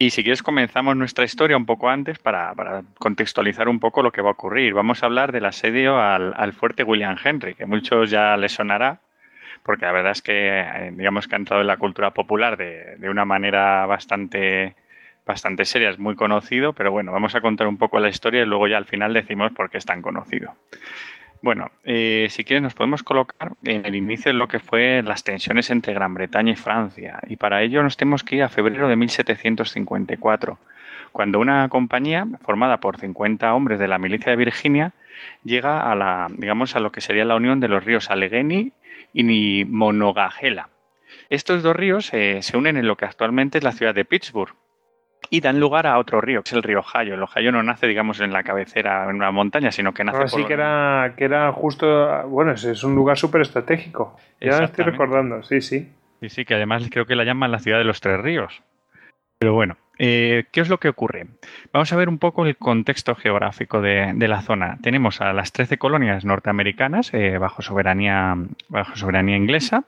Y 0.03 0.09
si 0.09 0.21
quieres 0.21 0.43
comenzamos 0.43 0.97
nuestra 0.97 1.23
historia 1.23 1.55
un 1.55 1.65
poco 1.65 1.89
antes 1.89 2.19
para, 2.19 2.53
contextualizar 2.99 3.69
un 3.69 3.79
poco 3.79 4.03
lo 4.03 4.11
que 4.11 4.21
va 4.21 4.29
a 4.29 4.33
ocurrir. 4.33 4.73
Vamos 4.73 5.01
a 5.01 5.05
hablar 5.05 5.31
del 5.31 5.45
asedio 5.45 5.97
al, 5.97 6.53
fuerte 6.53 6.83
William 6.83 7.15
Henry, 7.23 7.55
que 7.55 7.63
a 7.63 7.67
muchos 7.67 8.09
ya 8.09 8.35
les 8.35 8.51
sonará, 8.51 8.99
porque 9.63 9.85
la 9.85 9.93
verdad 9.93 10.11
es 10.11 10.21
que 10.21 10.59
eh, 10.59 10.91
digamos 10.93 11.27
que 11.27 11.35
ha 11.35 11.37
entrado 11.37 11.61
en 11.61 11.67
la 11.67 11.77
cultura 11.77 12.11
popular 12.11 12.57
de 12.57 13.09
una 13.09 13.23
manera 13.23 13.85
bastante 13.85 14.75
bastante 15.25 15.65
seria, 15.65 15.89
es 15.89 15.99
muy 15.99 16.15
conocido, 16.15 16.73
pero 16.73 16.91
bueno, 16.91 17.11
vamos 17.11 17.35
a 17.35 17.41
contar 17.41 17.67
un 17.67 17.77
poco 17.77 17.99
la 17.99 18.09
historia 18.09 18.43
y 18.43 18.45
luego 18.45 18.67
ya 18.67 18.77
al 18.77 18.85
final 18.85 19.13
decimos 19.13 19.51
por 19.53 19.69
qué 19.69 19.77
es 19.77 19.85
tan 19.85 20.01
conocido. 20.01 20.55
Bueno, 21.41 21.71
eh, 21.83 22.27
si 22.29 22.45
quieres 22.45 22.63
nos 22.63 22.73
podemos 22.73 23.03
colocar 23.03 23.51
en 23.65 23.85
el 23.85 23.95
inicio 23.95 24.31
de 24.31 24.37
lo 24.37 24.47
que 24.47 24.59
fue 24.59 25.01
las 25.03 25.25
tensiones 25.25 25.69
entre 25.71 25.93
Gran 25.93 26.13
Bretaña 26.13 26.53
y 26.53 26.55
Francia 26.55 27.19
y 27.27 27.35
para 27.35 27.61
ello 27.61 27.83
nos 27.83 27.97
tenemos 27.97 28.23
que 28.23 28.37
ir 28.37 28.43
a 28.43 28.49
febrero 28.49 28.87
de 28.87 28.95
1754, 28.95 30.57
cuando 31.11 31.39
una 31.39 31.67
compañía 31.67 32.25
formada 32.41 32.79
por 32.79 32.97
50 32.97 33.53
hombres 33.53 33.77
de 33.77 33.89
la 33.89 33.99
milicia 33.99 34.31
de 34.31 34.37
Virginia 34.37 34.93
llega 35.43 35.91
a 35.91 35.95
la, 35.95 36.27
digamos, 36.31 36.77
a 36.77 36.79
lo 36.79 36.93
que 36.93 37.01
sería 37.01 37.25
la 37.25 37.35
unión 37.35 37.59
de 37.59 37.67
los 37.67 37.83
ríos 37.83 38.09
Allegheny 38.09 38.71
y 39.13 39.65
Monongahela. 39.65 40.69
Estos 41.29 41.61
dos 41.61 41.75
ríos 41.75 42.13
eh, 42.13 42.41
se 42.41 42.57
unen 42.57 42.77
en 42.77 42.87
lo 42.87 42.95
que 42.95 43.05
actualmente 43.05 43.57
es 43.57 43.63
la 43.65 43.73
ciudad 43.73 43.93
de 43.93 44.05
Pittsburgh 44.05 44.55
y 45.29 45.41
dan 45.41 45.59
lugar 45.59 45.87
a 45.87 45.97
otro 45.97 46.21
río, 46.21 46.43
que 46.43 46.49
es 46.49 46.53
el 46.53 46.63
río 46.63 46.79
Ohio. 46.79 47.15
El 47.15 47.23
Ohio 47.23 47.51
no 47.51 47.63
nace, 47.63 47.87
digamos, 47.87 48.19
en 48.19 48.31
la 48.33 48.43
cabecera, 48.43 49.09
en 49.09 49.15
una 49.15 49.31
montaña, 49.31 49.71
sino 49.71 49.93
que 49.93 50.03
nace 50.03 50.17
Ahora 50.17 50.29
sí 50.29 50.37
por- 50.37 50.47
que 50.47 50.53
era, 50.53 51.13
que 51.17 51.25
era 51.25 51.51
justo. 51.51 52.27
Bueno, 52.27 52.51
es, 52.51 52.83
un 52.83 52.95
lugar 52.95 53.17
súper 53.17 53.41
estratégico. 53.41 54.17
Ya 54.39 54.63
estoy 54.63 54.85
recordando, 54.85 55.43
sí, 55.43 55.61
sí. 55.61 55.91
Sí, 56.21 56.29
sí, 56.29 56.45
que 56.45 56.55
además 56.55 56.83
creo 56.89 57.05
que 57.05 57.15
la 57.15 57.23
llaman 57.23 57.51
la 57.51 57.59
ciudad 57.59 57.77
de 57.77 57.83
los 57.83 57.99
tres 57.99 58.19
ríos. 58.19 58.61
Pero 59.39 59.53
bueno, 59.53 59.75
eh, 59.99 60.45
¿qué 60.51 60.61
es 60.61 60.69
lo 60.69 60.79
que 60.79 60.87
ocurre? 60.87 61.27
Vamos 61.73 61.91
a 61.91 61.97
ver 61.97 62.07
un 62.07 62.17
poco 62.17 62.45
el 62.45 62.55
contexto 62.55 63.13
geográfico 63.15 63.81
de, 63.81 64.13
de 64.15 64.27
la 64.29 64.41
zona. 64.41 64.77
Tenemos 64.81 65.19
a 65.19 65.33
las 65.33 65.51
13 65.51 65.77
colonias 65.77 66.23
norteamericanas 66.23 67.13
eh, 67.13 67.37
bajo, 67.37 67.61
soberanía, 67.61 68.35
bajo 68.69 68.95
soberanía 68.95 69.35
inglesa, 69.35 69.83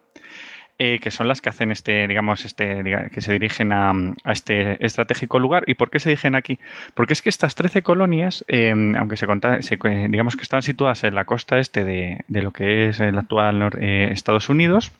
eh, 0.78 1.00
que 1.00 1.10
son 1.12 1.28
las 1.28 1.42
que 1.42 1.50
hacen 1.50 1.72
este, 1.72 2.08
digamos, 2.08 2.44
este, 2.46 3.10
que 3.12 3.22
se 3.22 3.32
dirigen 3.34 3.72
a, 3.72 3.94
este 4.26 4.84
estratégico 4.86 5.40
lugar. 5.40 5.64
¿Y 5.68 5.76
por 5.76 5.90
qué 5.90 6.00
se 6.00 6.10
dirigen 6.10 6.36
aquí? 6.36 6.60
Porque 6.94 7.14
es 7.14 7.22
que 7.22 7.30
estas 7.30 7.56
13 7.56 7.82
colonias, 7.82 8.44
eh, 8.48 8.72
aunque 8.98 9.16
se, 9.18 9.28
digamos 10.10 10.36
que 10.36 10.44
están 10.44 10.62
situadas 10.62 11.04
en 11.04 11.16
la 11.16 11.26
costa 11.26 11.60
este 11.60 11.84
de, 11.86 12.26
de 12.28 12.42
lo 12.42 12.52
que 12.52 12.90
es 12.90 13.00
el 13.00 13.18
actual 13.18 13.72
eh, 13.80 14.10
Estados 14.12 14.50
Unidos, 14.50 14.92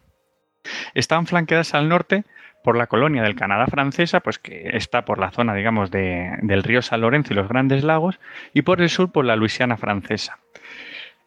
están 0.94 1.28
flanqueadas 1.28 1.74
al 1.74 1.90
norte 1.90 2.24
por 2.64 2.78
la 2.78 2.88
colonia 2.88 3.22
del 3.22 3.36
Canadá 3.36 3.68
francesa, 3.68 4.22
pues 4.22 4.40
que 4.40 4.70
está 4.76 5.06
por 5.06 5.20
la 5.20 5.30
zona, 5.30 5.54
digamos, 5.54 5.92
de- 5.92 6.32
del 6.42 6.64
río 6.64 6.82
San 6.82 7.02
Lorenzo 7.02 7.34
y 7.34 7.36
los 7.36 7.48
Grandes 7.48 7.84
Lagos, 7.84 8.20
y 8.54 8.64
por 8.64 8.82
el 8.82 8.90
sur 8.90 9.12
por 9.12 9.24
la 9.26 9.36
Luisiana 9.36 9.78
francesa. 9.78 10.40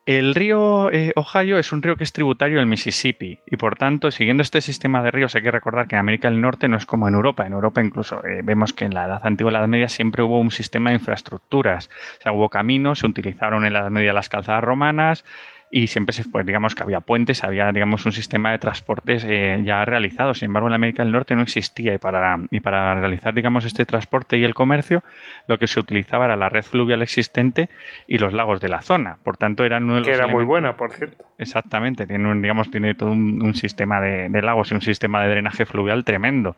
El 0.08 0.34
río 0.34 0.90
eh, 0.90 1.12
Ohio 1.16 1.58
es 1.58 1.70
un 1.70 1.82
río 1.82 1.96
que 1.96 2.04
es 2.04 2.14
tributario 2.14 2.60
del 2.60 2.66
Mississippi 2.66 3.40
y 3.44 3.56
por 3.58 3.76
tanto, 3.76 4.10
siguiendo 4.10 4.42
este 4.42 4.62
sistema 4.62 5.02
de 5.02 5.10
ríos, 5.10 5.34
hay 5.34 5.42
que 5.42 5.50
recordar 5.50 5.86
que 5.86 5.96
en 5.96 5.98
América 5.98 6.30
del 6.30 6.40
Norte 6.40 6.66
no 6.66 6.78
es 6.78 6.86
como 6.86 7.08
en 7.08 7.14
Europa. 7.14 7.46
En 7.46 7.52
Europa 7.52 7.84
incluso 7.84 8.24
eh, 8.24 8.40
vemos 8.42 8.72
que 8.72 8.86
en 8.86 8.94
la 8.94 9.04
Edad 9.04 9.20
Antigua 9.22 9.50
y 9.50 9.52
la 9.52 9.58
Edad 9.58 9.68
Media 9.68 9.90
siempre 9.90 10.22
hubo 10.22 10.40
un 10.40 10.50
sistema 10.50 10.88
de 10.88 10.96
infraestructuras. 10.96 11.90
O 12.20 12.22
sea, 12.22 12.32
hubo 12.32 12.48
caminos, 12.48 13.00
se 13.00 13.06
utilizaron 13.06 13.66
en 13.66 13.74
la 13.74 13.80
Edad 13.80 13.90
Media 13.90 14.14
las 14.14 14.30
calzadas 14.30 14.64
romanas, 14.64 15.26
y 15.70 15.88
siempre 15.88 16.12
se, 16.14 16.24
pues, 16.24 16.47
digamos 16.47 16.74
que 16.74 16.82
había 16.82 17.00
puentes, 17.00 17.44
había 17.44 17.70
digamos 17.72 18.06
un 18.06 18.12
sistema 18.12 18.50
de 18.52 18.58
transportes 18.58 19.24
eh, 19.28 19.60
ya 19.64 19.84
realizado. 19.84 20.32
Sin 20.34 20.47
embargo, 20.47 20.68
en 20.68 20.74
América 20.74 21.02
del 21.02 21.12
Norte 21.12 21.34
no 21.36 21.42
existía 21.42 21.94
y 21.94 21.98
para, 21.98 22.38
y 22.50 22.60
para 22.60 22.94
realizar 22.94 23.34
digamos 23.34 23.64
este 23.64 23.84
transporte 23.84 24.38
y 24.38 24.44
el 24.44 24.55
comercio, 24.55 25.02
lo 25.47 25.58
que 25.58 25.66
se 25.66 25.78
utilizaba 25.80 26.24
era 26.24 26.36
la 26.36 26.48
red 26.48 26.62
fluvial 26.62 27.02
existente 27.02 27.68
y 28.06 28.18
los 28.18 28.32
lagos 28.32 28.60
de 28.60 28.68
la 28.68 28.80
zona. 28.80 29.18
Por 29.22 29.36
tanto, 29.36 29.64
eran 29.64 29.84
uno 29.84 29.94
de 29.94 30.00
los 30.00 30.08
Que 30.08 30.14
era 30.14 30.26
muy 30.26 30.44
buena, 30.44 30.76
por 30.76 30.92
cierto. 30.92 31.24
Exactamente, 31.38 32.06
tiene 32.06 32.28
un, 32.30 32.40
digamos, 32.42 32.70
tiene 32.70 32.94
todo 32.94 33.10
un, 33.12 33.42
un 33.42 33.55
sistema 33.55 34.00
de, 34.00 34.28
de 34.28 34.42
lagos 34.42 34.70
y 34.70 34.74
un 34.74 34.80
sistema 34.82 35.22
de 35.22 35.28
drenaje 35.30 35.66
fluvial 35.66 36.05
tremendo. 36.05 36.56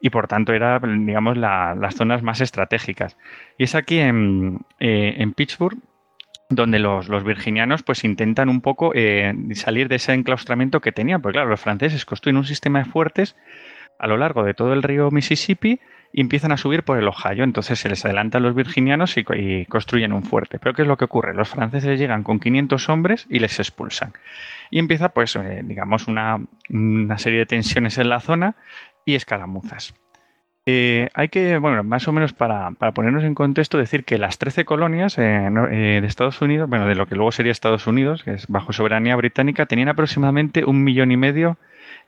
Y 0.00 0.10
por 0.10 0.28
tanto 0.28 0.52
era, 0.52 0.78
digamos, 0.80 1.36
la- 1.36 1.74
las 1.74 1.94
zonas 1.94 2.22
más 2.22 2.40
estratégicas. 2.40 3.16
Y 3.58 3.64
es 3.64 3.74
aquí 3.74 3.98
en, 3.98 4.60
eh, 4.80 5.14
en 5.18 5.32
Pittsburgh 5.32 5.78
donde 6.48 6.78
los, 6.78 7.08
los 7.08 7.24
virginianos 7.24 7.82
pues 7.82 8.04
intentan 8.04 8.48
un 8.48 8.60
poco 8.60 8.92
eh, 8.94 9.32
salir 9.54 9.88
de 9.88 9.96
ese 9.96 10.12
enclaustramiento 10.12 10.80
que 10.80 10.92
tenían. 10.92 11.20
Porque 11.22 11.34
claro, 11.36 11.50
los 11.50 11.60
franceses 11.60 12.04
construyen 12.04 12.36
un 12.36 12.44
sistema 12.44 12.78
de 12.80 12.84
fuertes 12.84 13.36
a 13.98 14.06
lo 14.06 14.16
largo 14.16 14.44
de 14.44 14.54
todo 14.54 14.72
el 14.72 14.82
río 14.82 15.10
Mississippi 15.10 15.80
y 16.12 16.20
empiezan 16.20 16.52
a 16.52 16.56
subir 16.56 16.82
por 16.84 16.98
el 16.98 17.08
Ohio. 17.08 17.42
Entonces 17.44 17.78
se 17.78 17.88
les 17.88 18.04
adelantan 18.04 18.42
los 18.42 18.54
virginianos 18.54 19.16
y, 19.16 19.24
co- 19.24 19.34
y 19.34 19.66
construyen 19.66 20.12
un 20.12 20.22
fuerte. 20.22 20.58
Pero 20.58 20.74
¿qué 20.74 20.82
es 20.82 20.88
lo 20.88 20.96
que 20.96 21.04
ocurre? 21.06 21.34
Los 21.34 21.48
franceses 21.48 21.98
llegan 21.98 22.22
con 22.22 22.38
500 22.38 22.88
hombres 22.88 23.26
y 23.28 23.38
les 23.40 23.58
expulsan. 23.58 24.12
Y 24.70 24.78
empieza, 24.78 25.08
pues, 25.10 25.34
eh, 25.36 25.62
digamos, 25.64 26.06
una, 26.08 26.38
una 26.70 27.18
serie 27.18 27.40
de 27.40 27.46
tensiones 27.46 27.98
en 27.98 28.08
la 28.08 28.20
zona 28.20 28.54
y 29.04 29.14
escaramuzas. 29.14 29.94
Eh, 30.68 31.08
hay 31.14 31.28
que, 31.28 31.58
bueno, 31.58 31.84
más 31.84 32.08
o 32.08 32.12
menos 32.12 32.32
para, 32.32 32.72
para 32.72 32.90
ponernos 32.90 33.22
en 33.22 33.36
contexto, 33.36 33.78
decir 33.78 34.04
que 34.04 34.18
las 34.18 34.38
13 34.38 34.64
colonias 34.64 35.16
eh, 35.16 35.46
eh, 35.46 36.00
de 36.00 36.06
Estados 36.06 36.42
Unidos, 36.42 36.68
bueno, 36.68 36.88
de 36.88 36.96
lo 36.96 37.06
que 37.06 37.14
luego 37.14 37.30
sería 37.30 37.52
Estados 37.52 37.86
Unidos, 37.86 38.24
que 38.24 38.32
es 38.32 38.48
bajo 38.48 38.72
soberanía 38.72 39.14
británica, 39.14 39.66
tenían 39.66 39.88
aproximadamente 39.88 40.64
un 40.64 40.82
millón 40.82 41.12
y 41.12 41.16
medio 41.16 41.56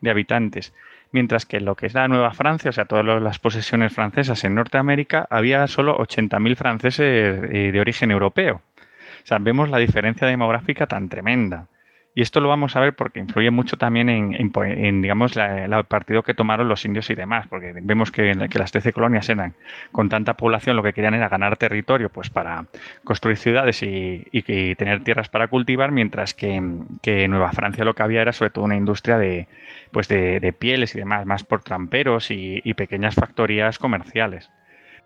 de 0.01 0.11
habitantes. 0.11 0.75
Mientras 1.13 1.47
que 1.47 1.61
lo 1.61 1.77
que 1.77 1.87
es 1.87 1.95
la 1.95 2.09
Nueva 2.09 2.33
Francia, 2.35 2.71
o 2.71 2.73
sea, 2.73 2.85
todas 2.85 3.23
las 3.23 3.39
posesiones 3.39 3.93
francesas 3.95 4.43
en 4.43 4.57
Norteamérica, 4.57 5.27
había 5.31 5.67
solo 5.69 5.97
80.000 5.97 6.57
franceses 6.57 7.01
eh, 7.01 7.71
de 7.73 7.81
origen 7.81 8.11
europeo. 8.11 8.57
O 8.57 9.27
sea, 9.29 9.39
vemos 9.39 9.71
la 9.71 9.79
diferencia 9.79 10.27
demográfica 10.27 10.87
tan 10.89 11.09
tremenda. 11.09 11.69
Y 12.15 12.23
esto 12.23 12.41
lo 12.41 12.49
vamos 12.49 12.75
a 12.75 12.81
ver 12.81 12.95
porque 12.97 13.21
influye 13.21 13.51
mucho 13.53 13.77
también 13.77 14.09
en, 14.09 14.35
en, 14.35 15.03
digamos, 15.03 15.37
la- 15.37 15.65
el 15.67 15.85
partido 15.85 16.25
que 16.25 16.35
tomaron 16.35 16.69
los 16.69 16.85
indios 16.85 17.09
y 17.11 17.15
demás, 17.15 17.47
porque 17.47 17.73
vemos 17.81 18.11
que, 18.11 18.49
que 18.51 18.59
las 18.59 18.73
13 18.73 18.93
colonias 18.93 19.29
eran 19.29 19.55
con 19.93 20.09
tanta 20.09 20.35
población 20.35 20.75
lo 20.75 20.83
que 20.83 20.93
querían 20.93 21.15
era 21.15 21.29
ganar 21.29 21.57
territorio 21.57 22.09
pues 22.09 22.29
para 22.29 22.65
construir 23.05 23.37
ciudades 23.37 23.83
y, 23.85 24.27
y- 24.33 24.75
tener 24.75 25.05
tierras 25.05 25.29
para 25.29 25.47
cultivar, 25.47 25.93
mientras 25.93 26.35
que, 26.35 26.61
que 27.03 27.25
en 27.25 27.31
Nueva 27.31 27.53
Francia 27.53 27.85
lo 27.85 27.95
que 27.95 28.03
había 28.03 28.23
era 28.23 28.33
sobre 28.33 28.51
todo 28.51 28.65
una 28.65 28.77
industria 28.77 29.17
de, 29.17 29.47
pues 29.93 30.09
de, 30.09 30.53
pieles 30.59 30.95
y 30.97 30.99
demás, 30.99 31.25
más 31.25 31.45
por 31.45 31.63
tramperos 31.63 32.33
y, 32.33 32.61
y 32.65 32.75
pequeñas 32.75 33.15
factorías 33.15 33.79
comerciales. 33.79 34.51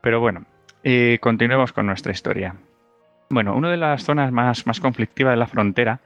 Pero 0.01 0.21
bueno, 0.21 0.45
eh, 0.83 1.19
continuemos 1.21 1.73
con 1.73 1.87
nuestra 1.87 2.13
historia. 2.13 2.55
Bueno, 3.31 3.55
una 3.57 3.71
de 3.71 3.77
las 3.79 4.05
zonas 4.05 4.31
más, 4.33 4.67
más 4.67 4.81
conflictivas 4.81 5.33
de 5.33 5.39
la 5.39 5.47
frontera 5.47 6.01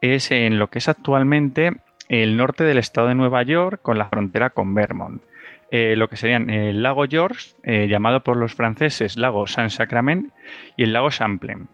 es 0.00 0.30
en 0.30 0.58
lo 0.58 0.68
que 0.68 0.78
es 0.78 0.88
actualmente 0.88 1.72
el 2.08 2.36
norte 2.36 2.64
del 2.64 2.78
estado 2.78 3.08
de 3.08 3.14
Nueva 3.14 3.42
York 3.42 3.80
con 3.82 3.98
la 3.98 4.08
frontera 4.08 4.50
con 4.50 4.74
Vermont. 4.74 5.22
Eh, 5.70 5.94
lo 5.96 6.08
que 6.08 6.16
serían 6.16 6.48
el 6.48 6.82
lago 6.82 7.06
George, 7.08 7.56
eh, 7.64 7.88
llamado 7.88 8.22
por 8.22 8.36
los 8.36 8.54
franceses 8.54 9.16
lago 9.16 9.46
Saint-Sacrament, 9.46 10.32
y 10.76 10.84
el 10.84 10.92
lago 10.92 11.10
Champlain. 11.10 11.68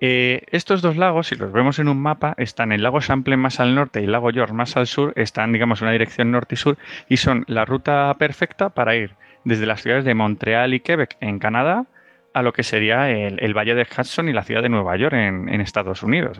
Eh, 0.00 0.42
estos 0.50 0.82
dos 0.82 0.96
lagos, 0.96 1.28
si 1.28 1.36
los 1.36 1.50
vemos 1.52 1.78
en 1.78 1.88
un 1.88 2.00
mapa, 2.00 2.34
están 2.36 2.70
el 2.70 2.82
lago 2.82 3.00
Champlain 3.00 3.40
más 3.40 3.58
al 3.58 3.74
norte 3.74 4.00
y 4.00 4.04
el 4.04 4.12
lago 4.12 4.30
George 4.30 4.52
más 4.52 4.76
al 4.76 4.86
sur, 4.86 5.12
están, 5.16 5.52
digamos, 5.52 5.80
en 5.80 5.86
una 5.86 5.92
dirección 5.92 6.30
norte 6.30 6.54
y 6.54 6.58
sur, 6.58 6.76
y 7.08 7.16
son 7.16 7.44
la 7.48 7.64
ruta 7.64 8.14
perfecta 8.18 8.68
para 8.68 8.94
ir 8.94 9.14
desde 9.44 9.66
las 9.66 9.82
ciudades 9.82 10.04
de 10.04 10.14
Montreal 10.14 10.74
y 10.74 10.80
Quebec 10.80 11.16
en 11.20 11.38
Canadá 11.38 11.86
a 12.36 12.42
lo 12.42 12.52
que 12.52 12.62
sería 12.62 13.10
el, 13.10 13.54
Valle 13.54 13.74
de 13.74 13.86
Hudson 13.86 14.28
y 14.28 14.34
la 14.34 14.42
ciudad 14.44 14.62
de 14.62 14.68
Nueva 14.68 14.94
York 14.98 15.14
en, 15.14 15.58
Estados 15.62 16.02
Unidos. 16.02 16.38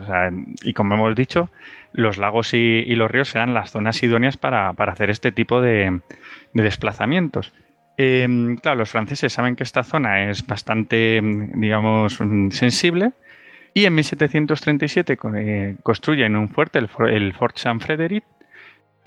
Y 0.61 0.73
como 0.73 0.93
hemos 0.93 1.15
dicho, 1.15 1.49
los 1.91 2.19
lagos 2.19 2.53
y, 2.53 2.85
los 2.95 3.09
ríos 3.09 3.29
serán 3.29 3.55
las 3.55 3.71
zonas 3.71 4.03
idóneas 4.03 4.37
para, 4.37 4.73
para 4.73 4.91
hacer 4.91 5.09
este 5.09 5.31
tipo 5.31 5.59
de, 5.59 6.01
de 6.53 6.63
desplazamientos. 6.63 7.51
Eh, 7.97 8.27
claro, 8.61 8.77
los 8.77 8.91
franceses 8.91 9.33
saben 9.33 9.55
que 9.55 9.63
esta 9.63 9.83
zona 9.83 10.29
es 10.29 10.45
bastante, 10.45 11.19
mm, 11.19 11.59
digamos, 11.59 12.21
mm, 12.21 12.51
sensible 12.51 13.13
y 13.73 13.85
en 13.85 13.95
1737 13.95 15.17
co- 15.17 15.33
eh, 15.35 15.77
construyen 15.81 16.35
un 16.35 16.49
fuerte, 16.49 16.77
el, 16.77 16.89
for- 16.89 17.09
el 17.09 17.33
Fort 17.33 17.57
Saint 17.57 17.81
Frederick, 17.81 18.23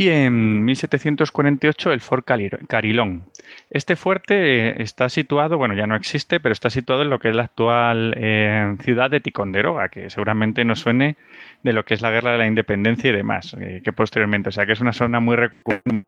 y 0.00 0.08
en 0.08 0.64
1748 0.64 1.92
el 1.92 2.00
Fort 2.00 2.26
Carillon. 2.26 3.24
Este 3.68 3.96
fuerte 3.96 4.68
eh, 4.68 4.74
está 4.78 5.10
situado, 5.10 5.58
bueno, 5.58 5.74
ya 5.74 5.86
no 5.86 5.94
existe, 5.94 6.40
pero 6.40 6.54
está 6.54 6.70
situado 6.70 7.02
en 7.02 7.10
lo 7.10 7.18
que 7.18 7.28
es 7.28 7.36
la 7.36 7.42
actual 7.42 8.14
eh, 8.16 8.76
ciudad 8.80 9.10
de 9.10 9.20
Ticonderoga, 9.20 9.90
que 9.90 10.08
seguramente 10.08 10.64
nos 10.64 10.80
suene 10.80 11.16
de 11.62 11.74
lo 11.74 11.84
que 11.84 11.92
es 11.92 12.00
la 12.00 12.10
guerra 12.10 12.32
de 12.32 12.38
la 12.38 12.46
independencia 12.46 13.10
y 13.10 13.12
demás, 13.12 13.54
eh, 13.60 13.82
que 13.84 13.92
posteriormente, 13.92 14.48
o 14.48 14.52
sea, 14.52 14.64
que 14.64 14.72
es 14.72 14.80
una 14.80 14.94
zona 14.94 15.20
muy 15.20 15.36
recurrente 15.36 16.06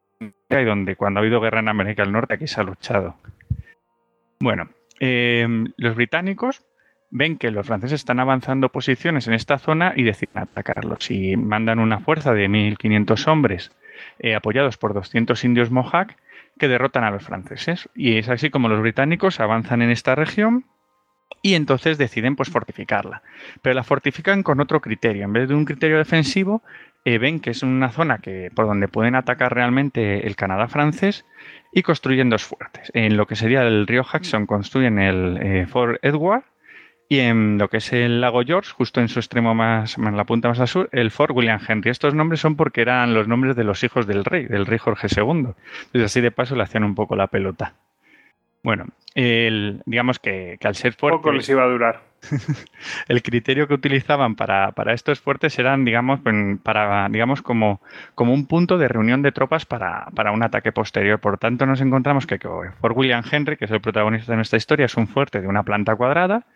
y 0.48 0.64
donde 0.64 0.96
cuando 0.96 1.20
ha 1.20 1.22
habido 1.22 1.42
guerra 1.42 1.60
en 1.60 1.68
América 1.68 2.02
del 2.02 2.12
Norte 2.12 2.32
aquí 2.32 2.46
se 2.46 2.62
ha 2.62 2.64
luchado. 2.64 3.16
Bueno, 4.40 4.70
eh, 5.00 5.46
los 5.76 5.94
británicos 5.96 6.64
ven 7.10 7.36
que 7.36 7.50
los 7.50 7.66
franceses 7.66 8.00
están 8.00 8.20
avanzando 8.20 8.70
posiciones 8.70 9.28
en 9.28 9.34
esta 9.34 9.58
zona 9.58 9.92
y 9.94 10.02
deciden 10.02 10.38
atacarlos. 10.44 11.10
Y 11.10 11.36
mandan 11.36 11.78
una 11.78 12.00
fuerza 12.00 12.32
de 12.32 12.48
1.500 12.48 13.28
hombres 13.28 13.70
eh, 14.22 14.34
apoyados 14.34 14.78
por 14.78 14.94
200 14.94 15.44
indios 15.44 15.70
Mohawk 15.70 16.16
que 16.58 16.68
derrotan 16.68 17.04
a 17.04 17.10
los 17.10 17.24
franceses. 17.24 17.88
Y 17.94 18.18
es 18.18 18.28
así 18.28 18.50
como 18.50 18.68
los 18.68 18.80
británicos 18.80 19.40
avanzan 19.40 19.82
en 19.82 19.90
esta 19.90 20.14
región 20.14 20.64
y 21.42 21.54
entonces 21.54 21.98
deciden 21.98 22.36
pues 22.36 22.50
fortificarla. 22.50 23.22
Pero 23.62 23.74
la 23.74 23.84
fortifican 23.84 24.42
con 24.42 24.60
otro 24.60 24.80
criterio. 24.80 25.24
En 25.24 25.32
vez 25.32 25.48
de 25.48 25.54
un 25.54 25.64
criterio 25.64 25.98
defensivo, 25.98 26.62
eh, 27.04 27.18
ven 27.18 27.40
que 27.40 27.50
es 27.50 27.62
una 27.62 27.90
zona 27.90 28.18
que, 28.18 28.50
por 28.54 28.66
donde 28.66 28.88
pueden 28.88 29.16
atacar 29.16 29.54
realmente 29.54 30.26
el 30.26 30.36
Canadá 30.36 30.68
francés 30.68 31.26
y 31.72 31.82
construyen 31.82 32.30
dos 32.30 32.44
fuertes. 32.44 32.90
En 32.94 33.16
lo 33.16 33.26
que 33.26 33.34
sería 33.34 33.62
el 33.62 33.86
río 33.86 34.02
Hudson 34.02 34.46
construyen 34.46 34.98
el 34.98 35.38
eh, 35.42 35.66
Fort 35.66 35.98
Edward 36.04 36.44
y 37.12 37.20
en 37.20 37.58
lo 37.58 37.68
que 37.68 37.76
es 37.76 37.92
el 37.92 38.22
lago 38.22 38.42
George, 38.42 38.70
justo 38.74 39.02
en 39.02 39.08
su 39.08 39.18
extremo 39.18 39.54
más, 39.54 39.98
en 39.98 40.16
la 40.16 40.24
punta 40.24 40.48
más 40.48 40.58
al 40.60 40.68
sur, 40.68 40.88
el 40.92 41.10
Fort 41.10 41.32
William 41.36 41.60
Henry. 41.68 41.90
Estos 41.90 42.14
nombres 42.14 42.40
son 42.40 42.56
porque 42.56 42.80
eran 42.80 43.12
los 43.12 43.28
nombres 43.28 43.54
de 43.54 43.64
los 43.64 43.84
hijos 43.84 44.06
del 44.06 44.24
rey, 44.24 44.46
del 44.46 44.64
rey 44.64 44.78
Jorge 44.78 45.08
II. 45.14 45.20
Entonces 45.26 46.02
así 46.04 46.22
de 46.22 46.30
paso 46.30 46.56
le 46.56 46.62
hacían 46.62 46.84
un 46.84 46.94
poco 46.94 47.14
la 47.14 47.26
pelota. 47.26 47.74
Bueno, 48.62 48.86
el- 49.14 49.82
digamos 49.84 50.20
que, 50.20 50.56
que 50.58 50.66
al 50.68 50.74
ser 50.74 50.94
fuerte... 50.94 51.18
Poco 51.18 51.32
les 51.32 51.46
iba 51.50 51.62
a 51.64 51.66
durar. 51.66 52.00
el 53.08 53.22
criterio 53.22 53.68
que 53.68 53.74
utilizaban 53.74 54.34
para, 54.34 54.72
para 54.72 54.94
estos 54.94 55.20
fuertes 55.20 55.58
eran, 55.58 55.84
digamos, 55.84 56.20
para, 56.62 57.10
digamos 57.10 57.42
como, 57.42 57.82
como 58.14 58.32
un 58.32 58.46
punto 58.46 58.78
de 58.78 58.88
reunión 58.88 59.20
de 59.20 59.32
tropas 59.32 59.66
para, 59.66 60.06
para 60.14 60.32
un 60.32 60.42
ataque 60.42 60.72
posterior. 60.72 61.18
Por 61.18 61.36
tanto, 61.36 61.66
nos 61.66 61.82
encontramos 61.82 62.26
que, 62.26 62.38
que 62.38 62.48
Fort 62.80 62.96
William 62.96 63.22
Henry, 63.30 63.58
que 63.58 63.66
es 63.66 63.70
el 63.70 63.82
protagonista 63.82 64.32
de 64.32 64.36
nuestra 64.36 64.56
historia, 64.56 64.86
es 64.86 64.96
un 64.96 65.08
fuerte 65.08 65.42
de 65.42 65.48
una 65.48 65.62
planta 65.62 65.94
cuadrada, 65.94 66.46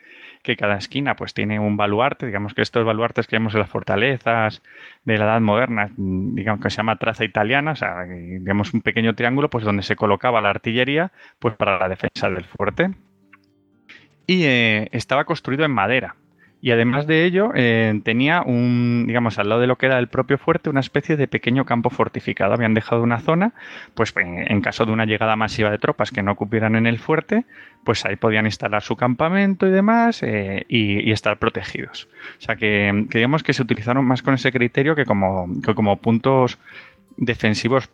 que 0.47 0.57
cada 0.57 0.77
esquina 0.77 1.17
pues 1.17 1.35
tiene 1.35 1.59
un 1.61 1.77
baluarte, 1.77 2.25
digamos 2.25 2.55
que 2.55 2.63
estos 2.63 2.85
baluartes 2.85 3.27
que 3.27 3.37
vemos 3.37 3.53
en 3.55 3.61
las 3.61 3.69
fortalezas 3.69 4.63
de 5.05 5.19
la 5.19 5.25
Edad 5.25 5.41
Moderna, 5.41 5.91
digamos 5.97 6.63
que 6.63 6.71
se 6.71 6.79
llama 6.79 6.97
traza 6.97 7.25
italiana, 7.25 7.73
o 7.73 7.77
sea, 7.77 8.05
digamos 8.05 8.73
un 8.73 8.81
pequeño 8.81 9.15
triángulo 9.15 9.51
pues 9.51 9.65
donde 9.65 9.83
se 9.83 9.97
colocaba 9.97 10.41
la 10.41 10.51
artillería 10.51 11.13
pues 11.39 11.55
para 11.57 11.79
la 11.79 11.89
defensa 11.89 12.31
del 12.31 12.45
fuerte 12.45 12.93
y 14.27 14.45
eh, 14.45 14.89
estaba 14.93 15.25
construido 15.25 15.65
en 15.65 15.73
madera. 15.73 16.17
Y 16.67 16.73
además 16.73 17.07
de 17.07 17.25
ello, 17.25 17.53
eh, 17.55 18.01
tenía 18.03 18.43
un, 18.43 19.05
digamos, 19.07 19.39
al 19.39 19.49
lado 19.49 19.61
de 19.61 19.69
lo 19.69 19.79
que 19.79 19.87
era 19.87 20.01
el 20.01 20.09
propio 20.09 20.37
fuerte, 20.37 20.69
una 20.69 20.81
especie 20.81 21.17
de 21.17 21.29
pequeño 21.29 21.65
campo 21.65 21.91
fortificado. 21.91 22.55
Habían 22.55 22.75
dejado 22.75 23.05
una 23.05 23.21
zona, 23.21 23.53
pues 23.95 24.13
en, 24.17 24.61
caso 24.63 24.85
de 24.85 24.91
una 24.91 25.05
llegada 25.05 25.37
masiva 25.37 25.71
de 25.71 25.79
tropas 25.79 26.11
que 26.11 26.25
no 26.25 26.33
ocupieran 26.33 26.75
en 26.75 26.89
el 26.89 26.99
fuerte, 26.99 27.45
pues 27.85 28.05
ahí 28.05 28.17
podían 28.17 28.47
instalar 28.47 28.83
su 28.83 28.97
campamento 28.97 29.69
y 29.69 29.71
demás 29.71 30.25
eh, 30.25 30.65
y, 30.69 31.13
estar 31.13 31.39
protegidos. 31.39 32.09
O 32.39 32.41
sea 32.41 32.57
que, 32.57 33.07
que 33.11 33.19
digamos 33.19 33.45
que 33.45 33.53
se 33.53 33.63
utilizaron 33.63 34.05
más 34.05 34.23
con 34.23 34.35
ese 34.35 34.51
criterio 34.51 34.97
que 34.97 35.05
como, 35.05 35.47
que 35.65 35.73
como 35.73 35.99
puntos 35.99 36.59
defensivos 37.17 37.89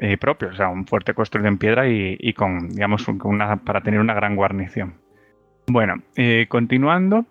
eh, 0.00 0.16
propios, 0.18 0.54
o 0.54 0.56
sea, 0.56 0.70
un 0.70 0.86
fuerte 0.86 1.12
construido 1.12 1.48
en 1.48 1.58
piedra 1.58 1.86
y, 1.86 2.32
con, 2.32 2.70
digamos, 2.70 3.04
para 3.66 3.82
tener 3.82 4.00
una 4.00 4.14
gran 4.14 4.34
guarnición. 4.34 4.94
Bueno, 5.66 5.96
continuando, 6.48 7.26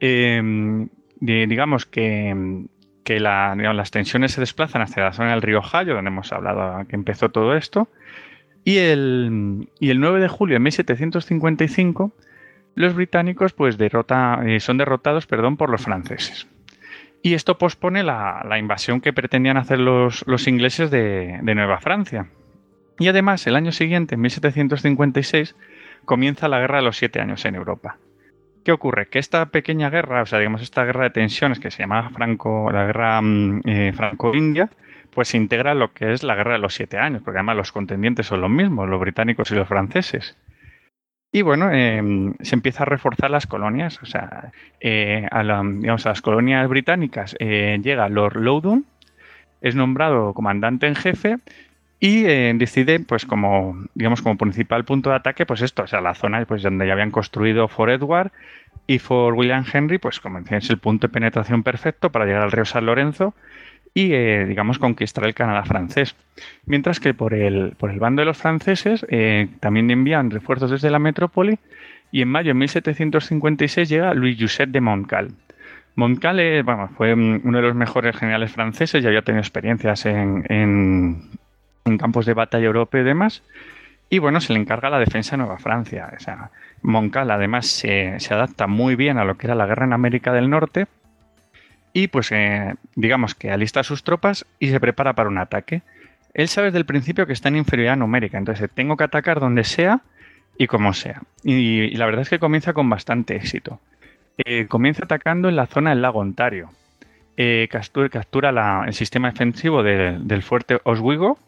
di- 0.00 1.46
digamos 1.46 1.86
que, 1.86 2.66
las 3.08 3.90
tensiones 3.90 4.32
se 4.32 4.40
desplazan 4.40 4.82
hacia 4.82 5.04
la 5.04 5.12
zona 5.12 5.30
del 5.30 5.42
río 5.42 5.58
Ohio, 5.60 5.94
donde 5.94 6.08
hemos 6.08 6.32
hablado 6.32 6.86
que 6.86 6.96
empezó 6.96 7.30
todo 7.30 7.56
esto, 7.56 7.88
y 8.64 8.78
el, 8.78 9.68
y 9.78 9.90
el 9.90 10.00
9 10.00 10.20
de 10.20 10.28
julio 10.28 10.54
de 10.54 10.60
1755 10.60 12.12
los 12.76 12.94
británicos 12.94 13.52
pues 13.52 13.76
eh, 13.78 14.60
son 14.60 14.78
derrotados 14.78 15.26
perdón, 15.26 15.56
por 15.56 15.70
los 15.70 15.82
franceses. 15.82 16.48
Y 17.22 17.34
esto 17.34 17.56
pospone 17.56 18.02
la, 18.02 18.58
invasión 18.58 19.00
que 19.00 19.12
pretendían 19.12 19.56
hacer 19.56 19.78
los, 19.78 20.24
ingleses 20.46 20.90
de 20.90 21.40
Nueva 21.42 21.80
Francia. 21.80 22.28
Y 22.98 23.08
además, 23.08 23.46
el 23.46 23.56
año 23.56 23.72
siguiente, 23.72 24.14
en 24.14 24.20
1756, 24.20 25.56
comienza 26.04 26.48
la 26.48 26.60
Guerra 26.60 26.78
de 26.78 26.84
los 26.84 26.96
Siete 26.96 27.20
Años 27.20 27.44
en 27.44 27.56
Europa. 27.56 27.98
¿Qué 28.64 28.72
ocurre? 28.72 29.06
Que 29.08 29.18
esta 29.18 29.44
pequeña 29.46 29.90
guerra, 29.90 30.22
o 30.22 30.26
sea, 30.26 30.38
digamos, 30.38 30.62
esta 30.62 30.84
guerra 30.84 31.04
de 31.04 31.10
tensiones 31.10 31.60
que 31.60 31.70
se 31.70 31.82
llamaba 31.82 32.08
Franco, 32.08 32.70
la 32.72 32.86
guerra 32.86 33.20
mm, 33.20 33.60
eh, 33.66 33.92
franco-india, 33.94 34.70
pues 35.10 35.28
se 35.28 35.36
integra 35.36 35.74
lo 35.74 35.92
que 35.92 36.12
es 36.14 36.22
la 36.22 36.34
guerra 36.34 36.54
de 36.54 36.60
los 36.60 36.74
siete 36.74 36.96
años, 36.96 37.20
porque 37.22 37.38
además 37.38 37.56
los 37.56 37.72
contendientes 37.72 38.26
son 38.26 38.40
los 38.40 38.50
mismos, 38.50 38.88
los 38.88 38.98
británicos 38.98 39.50
y 39.50 39.54
los 39.54 39.68
franceses. 39.68 40.38
Y 41.30 41.42
bueno, 41.42 41.70
em, 41.72 42.34
se 42.40 42.54
empieza 42.54 42.84
a 42.84 42.86
reforzar 42.86 43.30
las 43.30 43.46
colonias, 43.46 44.02
o 44.02 44.06
sea, 44.06 44.52
eh, 44.80 45.26
a, 45.30 45.42
digamos, 45.42 46.06
a 46.06 46.10
las 46.10 46.22
colonias 46.22 46.66
británicas 46.68 47.36
eh, 47.40 47.78
llega 47.82 48.08
Lord 48.08 48.36
Loudon, 48.36 48.86
es 49.60 49.74
nombrado 49.74 50.32
comandante 50.32 50.86
en 50.86 50.94
jefe 50.94 51.36
y 52.00 52.24
eh, 52.26 52.52
decide, 52.56 53.00
pues 53.00 53.24
como, 53.24 53.86
digamos, 53.94 54.20
como 54.20 54.36
principal 54.36 54.84
punto 54.84 55.10
de 55.10 55.16
ataque, 55.16 55.46
pues 55.46 55.62
esto, 55.62 55.84
o 55.84 55.86
sea, 55.86 56.00
la 56.00 56.14
zona 56.14 56.44
pues, 56.44 56.62
donde 56.62 56.86
ya 56.86 56.92
habían 56.92 57.10
construido 57.10 57.68
Fort 57.68 57.92
Edward 57.92 58.32
y 58.86 58.98
Fort 58.98 59.36
William 59.36 59.64
Henry, 59.72 59.98
pues 59.98 60.20
como 60.20 60.38
es 60.38 60.70
el 60.70 60.78
punto 60.78 61.06
de 61.06 61.12
penetración 61.12 61.62
perfecto 61.62 62.10
para 62.10 62.26
llegar 62.26 62.42
al 62.42 62.52
río 62.52 62.64
San 62.64 62.86
Lorenzo 62.86 63.34
y, 63.94 64.12
eh, 64.12 64.44
digamos, 64.46 64.78
conquistar 64.78 65.24
el 65.24 65.34
Canadá 65.34 65.64
francés. 65.64 66.16
Mientras 66.66 67.00
que 67.00 67.14
por 67.14 67.32
el, 67.32 67.74
por 67.78 67.90
el 67.90 68.00
bando 68.00 68.20
de 68.20 68.26
los 68.26 68.36
franceses 68.36 69.06
eh, 69.08 69.48
también 69.60 69.90
envían 69.90 70.30
refuerzos 70.30 70.72
desde 70.72 70.90
la 70.90 70.98
metrópoli 70.98 71.58
y 72.10 72.22
en 72.22 72.28
mayo 72.28 72.48
de 72.48 72.54
1756 72.54 73.88
llega 73.88 74.14
Louis 74.14 74.36
Joseph 74.38 74.68
de 74.68 74.80
Montcal. 74.80 75.28
Montcal 75.94 76.62
bueno, 76.64 76.90
fue 76.96 77.14
uno 77.14 77.58
de 77.58 77.62
los 77.62 77.76
mejores 77.76 78.16
generales 78.16 78.50
franceses, 78.50 79.00
ya 79.00 79.08
había 79.08 79.22
tenido 79.22 79.40
experiencias 79.40 80.06
en 80.06 80.44
en 80.48 81.22
campos 81.98 82.26
de 82.26 82.34
batalla 82.34 82.66
europeo 82.66 83.02
y 83.02 83.04
demás. 83.04 83.42
Y 84.10 84.18
bueno, 84.18 84.40
se 84.40 84.52
le 84.52 84.60
encarga 84.60 84.90
la 84.90 84.98
defensa 84.98 85.32
de 85.32 85.38
Nueva 85.38 85.58
Francia. 85.58 86.12
O 86.16 86.20
sea, 86.20 86.50
Moncal 86.82 87.30
además 87.30 87.66
se, 87.66 88.16
adapta 88.30 88.66
muy 88.66 88.96
bien 88.96 89.18
a 89.18 89.24
lo 89.24 89.36
que 89.36 89.46
era 89.46 89.54
la 89.54 89.66
guerra 89.66 89.86
en 89.86 89.92
América 89.92 90.32
del 90.32 90.50
Norte. 90.50 90.86
Y 91.92 92.08
pues 92.08 92.30
eh, 92.32 92.74
digamos 92.96 93.34
que 93.34 93.50
alista 93.50 93.82
sus 93.82 94.02
tropas 94.02 94.46
y 94.58 94.70
se 94.70 94.80
prepara 94.80 95.12
para 95.14 95.28
un 95.28 95.38
ataque. 95.38 95.82
Él 96.34 96.48
sabe 96.48 96.68
desde 96.68 96.78
el 96.78 96.86
principio 96.86 97.26
que 97.26 97.32
está 97.32 97.48
en 97.48 97.56
inferioridad 97.56 97.96
numérica, 97.96 98.38
entonces 98.38 98.68
tengo 98.74 98.96
que 98.96 99.04
atacar 99.04 99.38
donde 99.38 99.62
sea 99.62 100.00
y 100.58 100.66
como 100.66 100.92
sea. 100.92 101.22
Y, 101.44 101.90
la 101.96 102.06
verdad 102.06 102.22
es 102.22 102.28
que 102.28 102.40
comienza 102.40 102.72
con 102.72 102.90
bastante 102.90 103.36
éxito. 103.36 103.80
Eh, 104.38 104.66
comienza 104.66 105.04
atacando 105.04 105.48
en 105.48 105.54
la 105.54 105.66
zona 105.66 105.90
del 105.90 106.02
lago 106.02 106.18
Ontario. 106.18 106.70
Eh, 107.36 107.68
captura, 107.70 108.84
el 108.86 108.94
sistema 108.94 109.30
defensivo 109.30 109.84
del 109.84 110.42
fuerte 110.42 110.80
Oswego, 110.84 111.38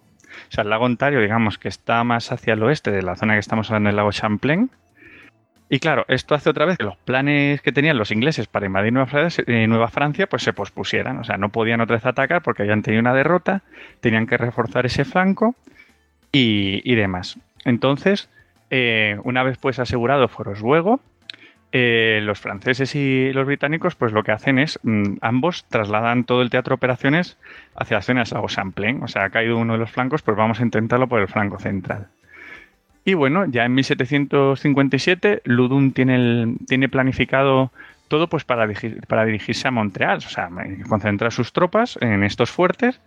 o 0.48 0.52
sea, 0.52 0.62
el 0.64 0.70
lago 0.70 0.84
Ontario, 0.84 1.20
digamos 1.20 1.58
que 1.58 1.68
está 1.68 2.02
más 2.04 2.32
hacia 2.32 2.54
el 2.54 2.62
oeste 2.62 2.90
de 2.90 3.02
la 3.02 3.16
zona 3.16 3.34
que 3.34 3.40
estamos 3.40 3.70
hablando 3.70 3.88
del 3.88 3.96
lago 3.96 4.12
Champlain. 4.12 4.70
Y 5.68 5.80
claro, 5.80 6.04
esto 6.08 6.34
hace 6.36 6.48
otra 6.48 6.64
vez 6.64 6.78
que 6.78 6.84
los 6.84 6.96
planes 6.96 7.60
que 7.60 7.72
tenían 7.72 7.98
los 7.98 8.12
ingleses 8.12 8.46
para 8.46 8.66
invadir 8.66 8.92
Nueva 8.92 9.08
Francia, 9.08 9.44
eh, 9.48 9.88
Francia 9.90 10.28
pues 10.28 10.42
se 10.44 10.52
pospusieran. 10.52 11.18
O 11.18 11.24
sea, 11.24 11.38
no 11.38 11.48
podían 11.48 11.80
otra 11.80 11.96
vez 11.96 12.06
atacar 12.06 12.42
porque 12.42 12.62
habían 12.62 12.82
tenido 12.82 13.00
una 13.00 13.14
derrota, 13.14 13.62
tenían 14.00 14.26
que 14.26 14.36
reforzar 14.36 14.86
ese 14.86 15.04
flanco 15.04 15.56
y, 16.30 16.94
demás. 16.94 17.38
Entonces, 17.64 18.28
eh, 18.70 19.18
una 19.24 19.42
vez 19.42 19.58
pues 19.58 19.78
asegurado 19.78 20.28
Forosluego, 20.28 21.00
eh, 21.78 22.20
los 22.22 22.40
franceses 22.40 22.94
y 22.94 23.34
los 23.34 23.44
británicos, 23.44 23.96
pues 23.96 24.10
lo 24.10 24.22
que 24.22 24.32
hacen 24.32 24.58
es, 24.58 24.80
mm, 24.82 25.18
ambos 25.20 25.66
trasladan 25.66 26.24
todo 26.24 26.40
el 26.40 26.48
teatro 26.48 26.70
de 26.70 26.76
operaciones 26.76 27.36
hacia 27.74 27.98
las 27.98 28.06
zonas 28.06 28.30
de 28.30 28.40
Champlain. 28.46 29.02
O 29.02 29.08
sea, 29.08 29.24
ha 29.24 29.30
caído 29.30 29.58
uno 29.58 29.74
de 29.74 29.80
los 29.80 29.90
flancos, 29.90 30.22
pues 30.22 30.38
vamos 30.38 30.58
a 30.58 30.62
intentarlo 30.62 31.06
por 31.06 31.20
el 31.20 31.28
flanco 31.28 31.58
central. 31.58 32.06
Y 33.04 33.12
bueno, 33.12 33.44
ya 33.44 33.66
en 33.66 33.74
1757, 33.74 35.42
Ludum 35.44 35.92
tiene, 35.92 36.54
tiene 36.66 36.88
planificado 36.88 37.70
todo 38.08 38.26
pues 38.30 38.44
para, 38.44 38.66
dirigirse 38.66 39.68
a 39.68 39.70
Montreal, 39.70 40.16
o 40.16 40.20
sea, 40.30 40.48
concentrar 40.88 41.30
sus 41.30 41.52
tropas 41.52 41.98
en 42.00 42.24
estos 42.24 42.50
fuertes 42.50 43.02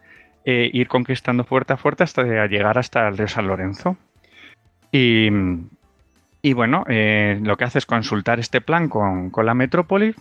e 0.46 0.70
ir 0.72 0.88
conquistando 0.88 1.44
fuerte 1.44 1.74
a 1.74 1.78
fuerte 1.78 2.04
hasta 2.04 2.46
llegar 2.46 2.78
hasta 2.78 3.08
el 3.08 3.18
río 3.18 3.28
San 3.28 3.48
Lorenzo. 3.48 3.98
Y, 4.92 5.32
y 6.42 6.54
bueno, 6.54 6.86
eh, 6.88 7.40
lo 7.42 7.58
que 7.58 7.66
hace 7.66 7.80
es 7.80 7.86
consultar 7.86 8.40
este 8.40 8.62
plan 8.62 8.88
con, 8.88 9.32
la 9.44 9.54
metrópoli 9.54 10.16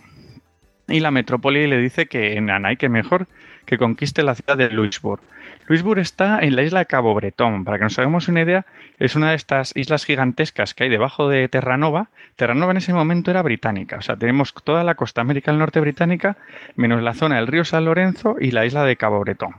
y 0.87 0.99
la 0.99 1.11
metrópoli 1.11 1.67
le 1.67 1.77
dice 1.77 2.07
que 2.07 2.35
en 2.35 2.49
Anay 2.49 2.77
que 2.77 2.89
mejor 2.89 3.27
que 3.65 3.77
conquiste 3.77 4.23
la 4.23 4.35
ciudad 4.35 4.57
de 4.57 4.69
Louisbourg. 4.69 5.21
Louisbourg 5.67 5.99
está 5.99 6.39
en 6.39 6.55
la 6.55 6.63
isla 6.63 6.79
de 6.79 6.87
Cabo 6.87 7.13
Bretón. 7.13 7.63
Para 7.63 7.77
que 7.77 7.83
nos 7.83 7.99
hagamos 7.99 8.27
una 8.27 8.41
idea, 8.41 8.65
es 8.97 9.15
una 9.15 9.29
de 9.29 9.35
estas 9.35 9.71
islas 9.75 10.05
gigantescas 10.05 10.73
que 10.73 10.85
hay 10.85 10.89
debajo 10.89 11.29
de 11.29 11.47
Terranova. 11.47 12.09
Terranova 12.35 12.71
en 12.71 12.77
ese 12.77 12.91
momento 12.91 13.29
era 13.29 13.43
británica. 13.43 13.97
O 13.97 14.01
sea, 14.01 14.15
tenemos 14.15 14.55
toda 14.63 14.83
la 14.83 14.95
costa 14.95 15.21
América 15.21 15.51
del 15.51 15.59
Norte 15.59 15.79
británica, 15.79 16.37
menos 16.75 17.03
la 17.03 17.13
zona 17.13 17.35
del 17.35 17.45
río 17.45 17.63
San 17.63 17.85
Lorenzo 17.85 18.37
y 18.39 18.49
la 18.49 18.65
isla 18.65 18.83
de 18.83 18.95
Cabo 18.95 19.19
Bretón. 19.19 19.57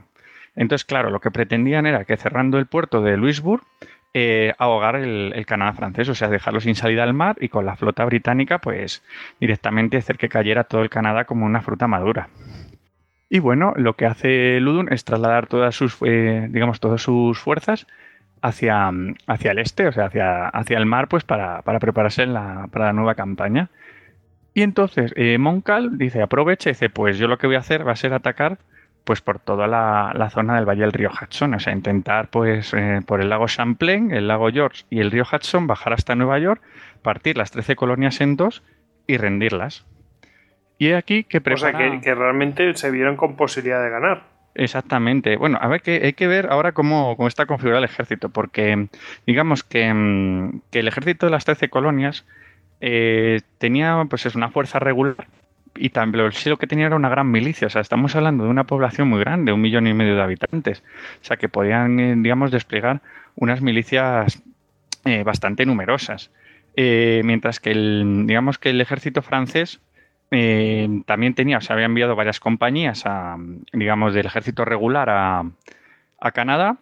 Entonces, 0.57 0.83
claro, 0.83 1.09
lo 1.09 1.21
que 1.21 1.31
pretendían 1.31 1.85
era 1.85 2.03
que 2.03 2.17
cerrando 2.17 2.57
el 2.57 2.65
puerto 2.65 3.01
de 3.01 3.15
Louisbourg, 3.15 3.63
eh, 4.13 4.53
ahogar 4.57 4.97
el, 4.97 5.45
Canadá 5.45 5.73
francés, 5.73 6.09
o 6.09 6.15
sea, 6.15 6.27
dejarlo 6.27 6.59
sin 6.59 6.75
salida 6.75 7.03
al 7.03 7.13
mar 7.13 7.37
y 7.39 7.49
con 7.49 7.65
la 7.65 7.75
flota 7.75 8.03
británica, 8.05 8.59
pues 8.59 9.03
directamente 9.39 9.97
hacer 9.97 10.17
que 10.17 10.29
cayera 10.29 10.65
todo 10.65 10.81
el 10.81 10.89
Canadá 10.89 11.25
como 11.25 11.45
una 11.45 11.61
fruta 11.61 11.87
madura. 11.87 12.29
Y 13.29 13.39
bueno, 13.39 13.73
lo 13.77 13.93
que 13.93 14.05
hace 14.05 14.59
Ludun 14.59 14.91
es 14.91 15.05
trasladar 15.05 15.47
todas 15.47 15.75
sus, 15.75 15.97
eh, 16.05 16.47
digamos, 16.49 16.81
todas 16.81 17.01
sus 17.01 17.39
fuerzas 17.39 17.87
hacia, 18.41 18.91
hacia 19.27 19.51
el 19.51 19.59
este, 19.59 19.87
o 19.87 19.91
sea, 19.93 20.05
hacia, 20.07 20.49
hacia 20.49 20.77
el 20.77 20.85
mar, 20.85 21.07
pues 21.07 21.23
para, 21.23 21.61
prepararse 21.61 22.25
para 22.27 22.85
la 22.85 22.93
nueva 22.93 23.15
campaña. 23.15 23.69
Y 24.53 24.63
entonces 24.63 25.13
eh, 25.15 25.37
Moncal 25.37 25.97
dice, 25.97 26.21
aprovecha 26.21 26.69
dice, 26.69 26.89
pues 26.89 27.17
yo 27.17 27.27
lo 27.27 27.37
que 27.37 27.47
voy 27.47 27.55
a 27.55 27.59
hacer 27.59 27.87
va 27.87 27.93
a 27.93 27.95
ser 27.95 28.13
atacar 28.13 28.57
pues 29.03 29.21
por 29.21 29.39
toda 29.39 29.67
la, 29.67 30.29
zona 30.29 30.55
del 30.55 30.65
valle 30.65 30.81
del 30.81 30.93
río 30.93 31.09
Hudson, 31.09 31.53
o 31.55 31.59
sea, 31.59 31.73
intentar 31.73 32.29
pues 32.29 32.73
eh, 32.73 33.01
por 33.05 33.21
el 33.21 33.29
lago 33.29 33.47
Champlain, 33.47 34.11
el 34.11 34.27
lago 34.27 34.49
George 34.51 34.83
y 34.89 34.99
el 34.99 35.11
río 35.11 35.23
Hudson 35.31 35.67
bajar 35.67 35.93
hasta 35.93 36.15
Nueva 36.15 36.39
York, 36.39 36.61
partir 37.01 37.37
las 37.37 37.51
13 37.51 37.75
colonias 37.75 38.21
en 38.21 38.35
dos 38.35 38.63
y 39.07 39.17
rendirlas. 39.17 39.85
Y 40.77 40.91
aquí 40.93 41.23
que 41.23 41.41
prepara... 41.41 41.77
O 41.77 41.79
sea, 41.79 42.01
que, 42.01 42.15
realmente 42.15 42.73
se 42.75 42.91
vieron 42.91 43.15
con 43.15 43.35
posibilidad 43.35 43.83
de 43.83 43.89
ganar. 43.89 44.23
Exactamente. 44.55 45.37
Bueno, 45.37 45.57
a 45.61 45.67
ver, 45.67 45.81
que 45.81 46.01
hay 46.03 46.13
que 46.13 46.27
ver 46.27 46.47
ahora 46.51 46.73
cómo, 46.73 47.15
está 47.27 47.45
configurado 47.45 47.79
el 47.79 47.89
ejército, 47.89 48.29
porque 48.29 48.87
digamos 49.25 49.63
que, 49.63 49.93
mm, 49.93 50.61
el 50.71 50.87
ejército 50.87 51.25
de 51.25 51.31
las 51.31 51.45
13 51.45 51.69
colonias 51.69 52.25
eh, 52.81 53.41
tenía 53.59 54.03
pues 54.09 54.25
es 54.25 54.35
una 54.35 54.49
fuerza 54.49 54.79
regular 54.79 55.27
y 55.75 55.89
también 55.89 56.31
sí 56.31 56.49
lo 56.49 56.57
que 56.57 56.67
tenía 56.67 56.87
era 56.87 56.95
una 56.95 57.09
gran 57.09 57.29
milicia. 57.31 57.67
O 57.67 57.69
sea, 57.69 57.81
estamos 57.81 58.15
hablando 58.15 58.43
de 58.43 58.49
una 58.49 58.65
población 58.65 59.07
muy 59.07 59.19
grande, 59.19 59.51
un 59.51 59.61
millón 59.61 59.87
y 59.87 59.93
medio 59.93 60.15
de 60.15 60.21
habitantes. 60.21 60.83
O 61.21 61.25
sea, 61.25 61.37
que 61.37 61.49
podían, 61.49 61.99
eh, 61.99 62.15
digamos, 62.17 62.51
desplegar 62.51 63.01
unas 63.35 63.61
milicias 63.61 64.41
eh, 65.05 65.23
bastante 65.23 65.65
numerosas. 65.65 66.31
Eh, 66.75 67.21
mientras 67.25 67.59
que 67.59 67.71
el, 67.71 68.23
digamos 68.27 68.57
que 68.57 68.69
el 68.69 68.81
ejército 68.81 69.21
francés 69.21 69.79
también 71.05 71.33
tenía, 71.33 71.57
o 71.57 71.61
sea, 71.61 71.73
había 71.73 71.87
enviado 71.87 72.15
varias 72.15 72.39
compañías 72.39 73.05
a, 73.05 73.35
digamos, 73.73 74.13
del 74.13 74.27
ejército 74.27 74.63
regular 74.63 75.09
a, 75.09 75.43
a 76.21 76.31
Canadá 76.31 76.77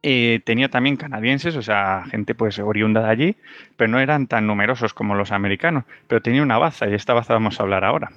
tenía 0.00 0.68
también 0.68 0.96
canadienses, 0.96 1.56
o 1.56 1.62
sea, 1.62 2.04
gente 2.10 2.34
pues 2.34 2.58
oriunda 2.58 3.02
de 3.02 3.10
allí, 3.10 3.36
pero 3.76 3.90
no 3.90 4.00
eran 4.00 4.26
tan 4.26 4.46
numerosos 4.46 4.94
como 4.94 5.14
los 5.14 5.32
americanos, 5.32 5.84
pero 6.06 6.22
tenía 6.22 6.42
una 6.42 6.58
baza 6.58 6.88
y 6.88 6.94
esta 6.94 7.14
baza 7.14 7.34
vamos 7.34 7.58
a 7.58 7.62
hablar 7.64 7.84
ahora. 7.84 8.10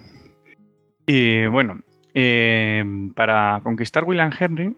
Y 1.06 1.48
bueno, 1.48 1.82
eh, 2.14 2.84
para 3.16 3.60
conquistar 3.64 4.04
William 4.04 4.32
Henry, 4.38 4.76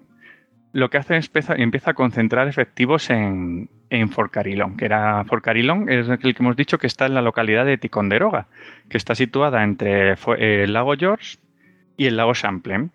lo 0.72 0.90
que 0.90 0.98
hace 0.98 1.18
es 1.18 1.32
empieza, 1.58 1.92
a 1.92 1.94
concentrar 1.94 2.48
efectivos 2.48 3.10
en, 3.12 3.70
en 3.90 4.10
Fort 4.10 4.32
Carillon, 4.32 4.76
que 4.76 4.86
era 4.86 5.24
Fort 5.26 5.44
Carillon, 5.44 5.88
es 5.90 6.10
el 6.10 6.18
que 6.18 6.36
hemos 6.40 6.56
dicho 6.56 6.80
que 6.80 6.88
está 6.88 7.06
en 7.06 7.14
la 7.14 7.22
localidad 7.22 7.66
de 7.66 7.78
Ticonderoga, 7.78 8.48
que 8.90 8.98
está 8.98 9.14
situada 9.14 9.64
entre 9.64 10.16
el 10.40 10.74
lago 10.74 10.96
George 10.98 11.38
y 11.96 12.08
el 12.08 12.18
lago 12.18 12.34
Champlain. 12.34 12.92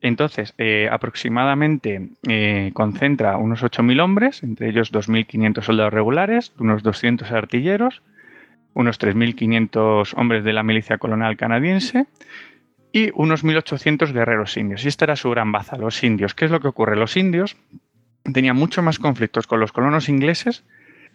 Entonces, 0.00 0.54
eh, 0.58 0.88
aproximadamente 0.90 2.10
eh, 2.28 2.70
concentra 2.74 3.36
unos 3.36 3.62
8.000 3.62 4.00
hombres, 4.00 4.42
entre 4.42 4.68
ellos 4.68 4.92
2.500 4.92 5.62
soldados 5.62 5.92
regulares, 5.92 6.52
unos 6.58 6.82
200 6.82 7.32
artilleros, 7.32 8.02
unos 8.74 9.00
3.500 9.00 10.14
hombres 10.16 10.44
de 10.44 10.52
la 10.52 10.62
milicia 10.62 10.98
colonial 10.98 11.36
canadiense 11.36 12.06
y 12.92 13.10
unos 13.14 13.44
1.800 13.44 14.12
guerreros 14.12 14.56
indios. 14.56 14.84
Y 14.84 14.88
esta 14.88 15.04
era 15.04 15.16
su 15.16 15.30
gran 15.30 15.50
baza, 15.50 15.76
los 15.76 16.02
indios. 16.04 16.34
¿Qué 16.34 16.44
es 16.44 16.50
lo 16.50 16.60
que 16.60 16.68
ocurre? 16.68 16.96
Los 16.96 17.16
indios 17.16 17.56
tenían 18.32 18.56
mucho 18.56 18.82
más 18.82 18.98
conflictos 19.00 19.46
con 19.48 19.58
los 19.58 19.72
colonos 19.72 20.08
ingleses 20.08 20.64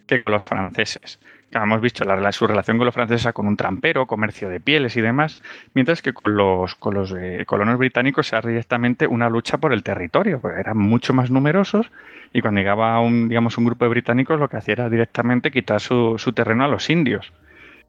que 0.06 0.22
con 0.22 0.34
los 0.34 0.44
franceses. 0.44 1.20
Hemos 1.62 1.80
visto 1.80 2.04
la, 2.04 2.32
su 2.32 2.46
relación 2.46 2.78
con 2.78 2.86
los 2.86 2.94
franceses 2.94 3.32
con 3.32 3.46
un 3.46 3.56
trampero, 3.56 4.06
comercio 4.06 4.48
de 4.48 4.60
pieles 4.60 4.96
y 4.96 5.00
demás, 5.00 5.42
mientras 5.74 6.02
que 6.02 6.12
con 6.12 6.36
los, 6.36 6.74
con 6.74 6.94
los 6.94 7.14
eh, 7.16 7.44
colonos 7.46 7.78
británicos 7.78 8.32
era 8.32 8.46
directamente 8.48 9.06
una 9.06 9.28
lucha 9.28 9.58
por 9.58 9.72
el 9.72 9.82
territorio, 9.82 10.40
porque 10.40 10.60
eran 10.60 10.78
mucho 10.78 11.14
más 11.14 11.30
numerosos 11.30 11.90
y 12.32 12.40
cuando 12.40 12.60
llegaba 12.60 13.00
un, 13.00 13.32
un 13.32 13.64
grupo 13.64 13.84
de 13.84 13.88
británicos 13.88 14.40
lo 14.40 14.48
que 14.48 14.56
hacía 14.56 14.72
era 14.72 14.90
directamente 14.90 15.50
quitar 15.50 15.80
su, 15.80 16.16
su 16.18 16.32
terreno 16.32 16.64
a 16.64 16.68
los 16.68 16.90
indios. 16.90 17.32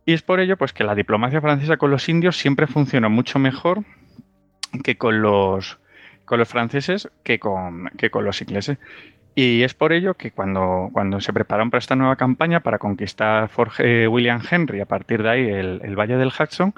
Y 0.06 0.14
es 0.14 0.22
por 0.22 0.40
ello 0.40 0.56
pues, 0.56 0.72
que 0.72 0.84
la 0.84 0.94
diplomacia 0.94 1.42
francesa 1.42 1.77
con 1.77 1.90
los 1.90 2.08
indios 2.10 2.38
siempre 2.38 2.68
funcionó 2.68 3.10
mucho 3.10 3.40
mejor 3.40 3.84
que 4.84 4.98
con 4.98 5.22
los, 5.22 5.80
con 6.26 6.38
los 6.38 6.48
franceses 6.48 7.10
que 7.24 7.40
con, 7.40 7.90
que 7.98 8.11
con 8.11 8.24
los 8.24 8.40
ingleses. 8.42 8.77
Y 9.38 9.64
es 9.64 9.74
por 9.74 9.92
ello 9.92 10.14
que 10.14 10.32
cuando, 10.32 10.90
cuando 10.94 11.20
se 11.20 11.34
prepararon 11.34 11.70
para 11.70 11.80
esta 11.80 11.98
nueva 11.98 12.16
campaña 12.16 12.62
para 12.62 12.80
conquistar 12.80 13.50
Fort 13.50 13.74
eh, 13.80 14.08
William 14.08 14.42
Henry, 14.50 14.80
a 14.80 14.86
partir 14.86 15.22
de 15.22 15.30
ahí 15.30 15.50
el, 15.50 15.96
Valle 15.98 16.16
del 16.16 16.30
Hudson, 16.30 16.74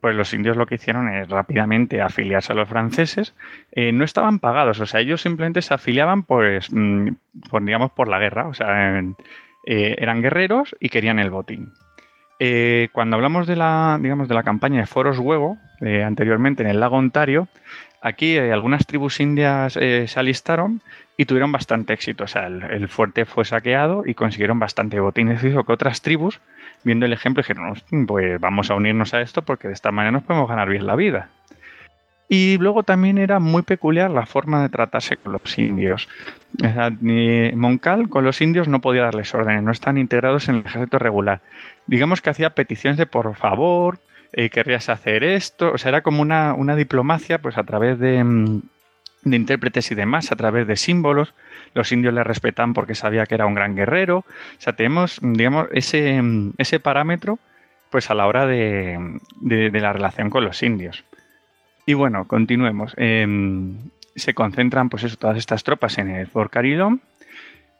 pues 0.00 0.16
los 0.16 0.32
indios 0.32 0.56
lo 0.56 0.64
que 0.64 0.76
hicieron 0.76 1.10
es 1.10 1.28
rápidamente 1.28 2.00
afiliarse 2.00 2.52
a 2.54 2.56
los 2.56 2.70
franceses. 2.70 3.34
Eh, 3.72 3.92
no 3.92 4.02
estaban 4.02 4.38
pagados, 4.38 4.80
o 4.80 4.86
sea, 4.86 5.00
ellos 5.00 5.20
simplemente 5.20 5.60
se 5.60 5.74
afiliaban 5.74 6.22
pues, 6.22 6.72
mm, 6.72 7.08
por, 7.50 7.62
digamos, 7.62 7.92
por 7.92 8.08
la 8.08 8.18
guerra, 8.18 8.48
o 8.48 8.54
sea, 8.54 8.98
eh, 9.66 9.96
eran 9.98 10.22
guerreros 10.22 10.74
y 10.80 10.88
querían 10.88 11.18
el 11.18 11.28
botín. 11.28 11.74
cuando 12.92 13.16
hablamos 13.16 13.46
de 13.46 13.56
la, 13.56 13.98
digamos, 14.00 14.26
de 14.26 14.34
la 14.34 14.42
campaña 14.42 14.80
de 14.80 14.86
Foros 14.86 15.18
Huevo, 15.18 15.58
anteriormente 15.82 16.62
en 16.62 16.70
el 16.70 16.80
lago 16.80 16.96
Ontario, 16.96 17.48
aquí 18.00 18.38
algunas 18.38 18.86
tribus 18.86 19.20
indias 19.20 19.74
se 19.74 20.12
alistaron 20.16 20.82
y 21.16 21.26
tuvieron 21.26 21.52
bastante 21.52 21.92
éxito. 21.92 22.24
O 22.24 22.26
sea, 22.26 22.46
el, 22.46 22.88
fuerte 22.88 23.26
fue 23.26 23.44
saqueado 23.44 24.04
y 24.06 24.14
consiguieron 24.14 24.58
bastante 24.58 25.00
botines. 25.00 25.44
Hizo 25.44 25.64
que 25.64 25.72
otras 25.72 26.00
tribus, 26.00 26.40
viendo 26.82 27.04
el 27.04 27.12
ejemplo, 27.12 27.42
dijeron, 27.42 27.74
pues 28.06 28.40
vamos 28.40 28.70
a 28.70 28.74
unirnos 28.74 29.12
a 29.12 29.20
esto 29.20 29.42
porque 29.42 29.68
de 29.68 29.74
esta 29.74 29.92
manera 29.92 30.12
nos 30.12 30.22
podemos 30.22 30.48
ganar 30.48 30.70
bien 30.70 30.86
la 30.86 30.96
vida. 30.96 31.28
Y 32.32 32.58
luego 32.58 32.84
también 32.84 33.18
era 33.18 33.38
muy 33.40 33.62
peculiar 33.62 34.10
la 34.10 34.24
forma 34.24 34.62
de 34.62 34.70
tratarse 34.70 35.16
con 35.16 35.32
los 35.32 35.58
indios. 35.58 36.08
Moncal 37.54 38.08
con 38.08 38.24
los 38.24 38.40
indios 38.40 38.66
no 38.68 38.80
podía 38.80 39.02
darles 39.02 39.34
órdenes, 39.34 39.62
no 39.62 39.72
están 39.72 39.98
integrados 39.98 40.48
en 40.48 40.54
el 40.54 40.64
ejército 40.64 40.98
regular. 40.98 41.40
Digamos 41.86 42.22
que 42.22 42.30
hacía 42.30 42.50
peticiones 42.50 42.96
de 42.96 43.06
por 43.06 43.34
favor, 43.34 43.98
eh, 44.32 44.50
querrías 44.50 44.88
hacer 44.88 45.24
esto, 45.24 45.72
o 45.72 45.78
sea, 45.78 45.90
era 45.90 46.02
como 46.02 46.22
una, 46.22 46.54
una 46.54 46.76
diplomacia 46.76 47.38
pues 47.38 47.58
a 47.58 47.64
través 47.64 47.98
de, 47.98 48.22
mm, 48.22 48.62
de 49.22 49.36
intérpretes 49.36 49.90
y 49.90 49.94
demás 49.94 50.32
a 50.32 50.36
través 50.36 50.66
de 50.66 50.76
símbolos. 50.76 51.34
Los 51.74 51.92
indios 51.92 52.14
le 52.14 52.24
respetan 52.24 52.74
porque 52.74 52.94
sabía 52.94 53.26
que 53.26 53.34
era 53.34 53.46
un 53.46 53.54
gran 53.54 53.76
guerrero. 53.76 54.18
O 54.18 54.24
sea, 54.58 54.74
tenemos, 54.74 55.18
digamos, 55.22 55.68
ese, 55.72 56.20
ese 56.58 56.80
parámetro 56.80 57.38
pues 57.90 58.08
a 58.10 58.14
la 58.14 58.26
hora 58.26 58.46
de, 58.46 59.20
la 59.42 59.92
relación 59.92 60.30
con 60.30 60.44
los 60.44 60.62
indios. 60.62 61.04
Y 61.86 61.94
bueno, 61.94 62.26
continuemos. 62.26 62.94
Em, 62.96 63.78
se 64.14 64.32
concentran 64.32 64.88
pues 64.88 65.04
eso, 65.04 65.16
todas 65.16 65.36
estas 65.36 65.64
tropas 65.64 65.98
en 65.98 66.08
el 66.08 66.26
Fort 66.28 66.52
Carilón. 66.52 67.02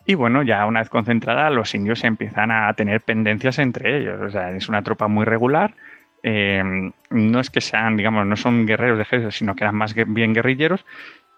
Y 0.06 0.14
bueno, 0.14 0.42
ya 0.42 0.66
una 0.66 0.80
vez 0.80 0.88
concentrada, 0.88 1.50
los 1.50 1.74
indios 1.74 2.02
empiezan 2.02 2.50
a 2.50 2.72
tener 2.74 3.02
pendencias 3.02 3.58
entre 3.60 3.98
ellos. 3.98 4.20
O 4.20 4.30
sea, 4.30 4.50
es 4.50 4.68
una 4.68 4.82
tropa 4.82 5.06
muy 5.06 5.24
regular. 5.24 5.74
Em, 6.23 6.92
no 7.10 7.40
es 7.40 7.50
que 7.50 7.60
sean, 7.60 7.97
digamos, 7.97 8.26
no 8.26 8.36
son 8.36 8.66
guerreros 8.66 8.99
de 8.99 9.02
ejército, 9.02 9.31
sino 9.31 9.55
que 9.55 9.65
eran 9.65 9.74
más 9.74 9.94
bien 9.94 10.34
guerrilleros 10.34 10.84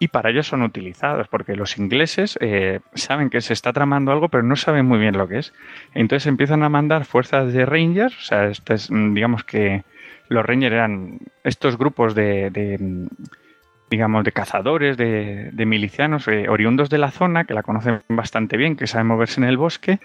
y 0.03 0.09
para 0.09 0.31
ello 0.31 0.43
son 0.43 0.63
utilizados, 0.63 1.29
porque 1.29 1.55
los 1.55 1.79
ingleses 1.79 2.37
eh, 2.41 2.81
saben 2.95 3.31
que 3.31 3.41
se 3.41 3.53
está 3.53 3.73
tramando 3.73 4.11
algo, 4.11 4.29
pero 4.29 4.43
no 4.43 4.57
saben 4.57 4.85
muy 4.85 4.99
bien 4.99 5.17
lo 5.17 5.29
que 5.29 5.39
es. 5.39 5.55
Entonces 5.95 6.27
empiezan 6.27 6.65
a 6.65 6.69
mandar 6.69 7.05
fuerzas 7.05 7.53
de 7.53 7.65
rangers, 7.65 8.19
o 8.19 8.21
sea, 8.21 8.47
este 8.49 8.75
mm, 8.89 9.15
digamos 9.15 9.45
que 9.45 9.85
los 10.29 10.45
rangers 10.45 10.73
eran 10.73 11.21
estos 11.45 11.79
grupos 11.79 12.17
de, 12.17 12.79
mm, 12.81 13.07
digamos, 13.91 14.25
de 14.25 14.33
cazadores, 14.33 14.97
de, 14.97 15.53
milicianos 15.67 16.27
eh, 16.27 16.49
oriundos 16.49 16.91
de 16.91 16.99
la 16.99 17.13
zona, 17.13 17.45
que 17.45 17.55
la 17.55 17.63
conocen 17.63 18.01
bastante 18.09 18.57
bien, 18.57 18.75
que 18.75 18.89
saben 18.89 19.07
moverse 19.07 19.41
en 19.41 19.45
el 19.47 19.57
bosque, 19.57 20.01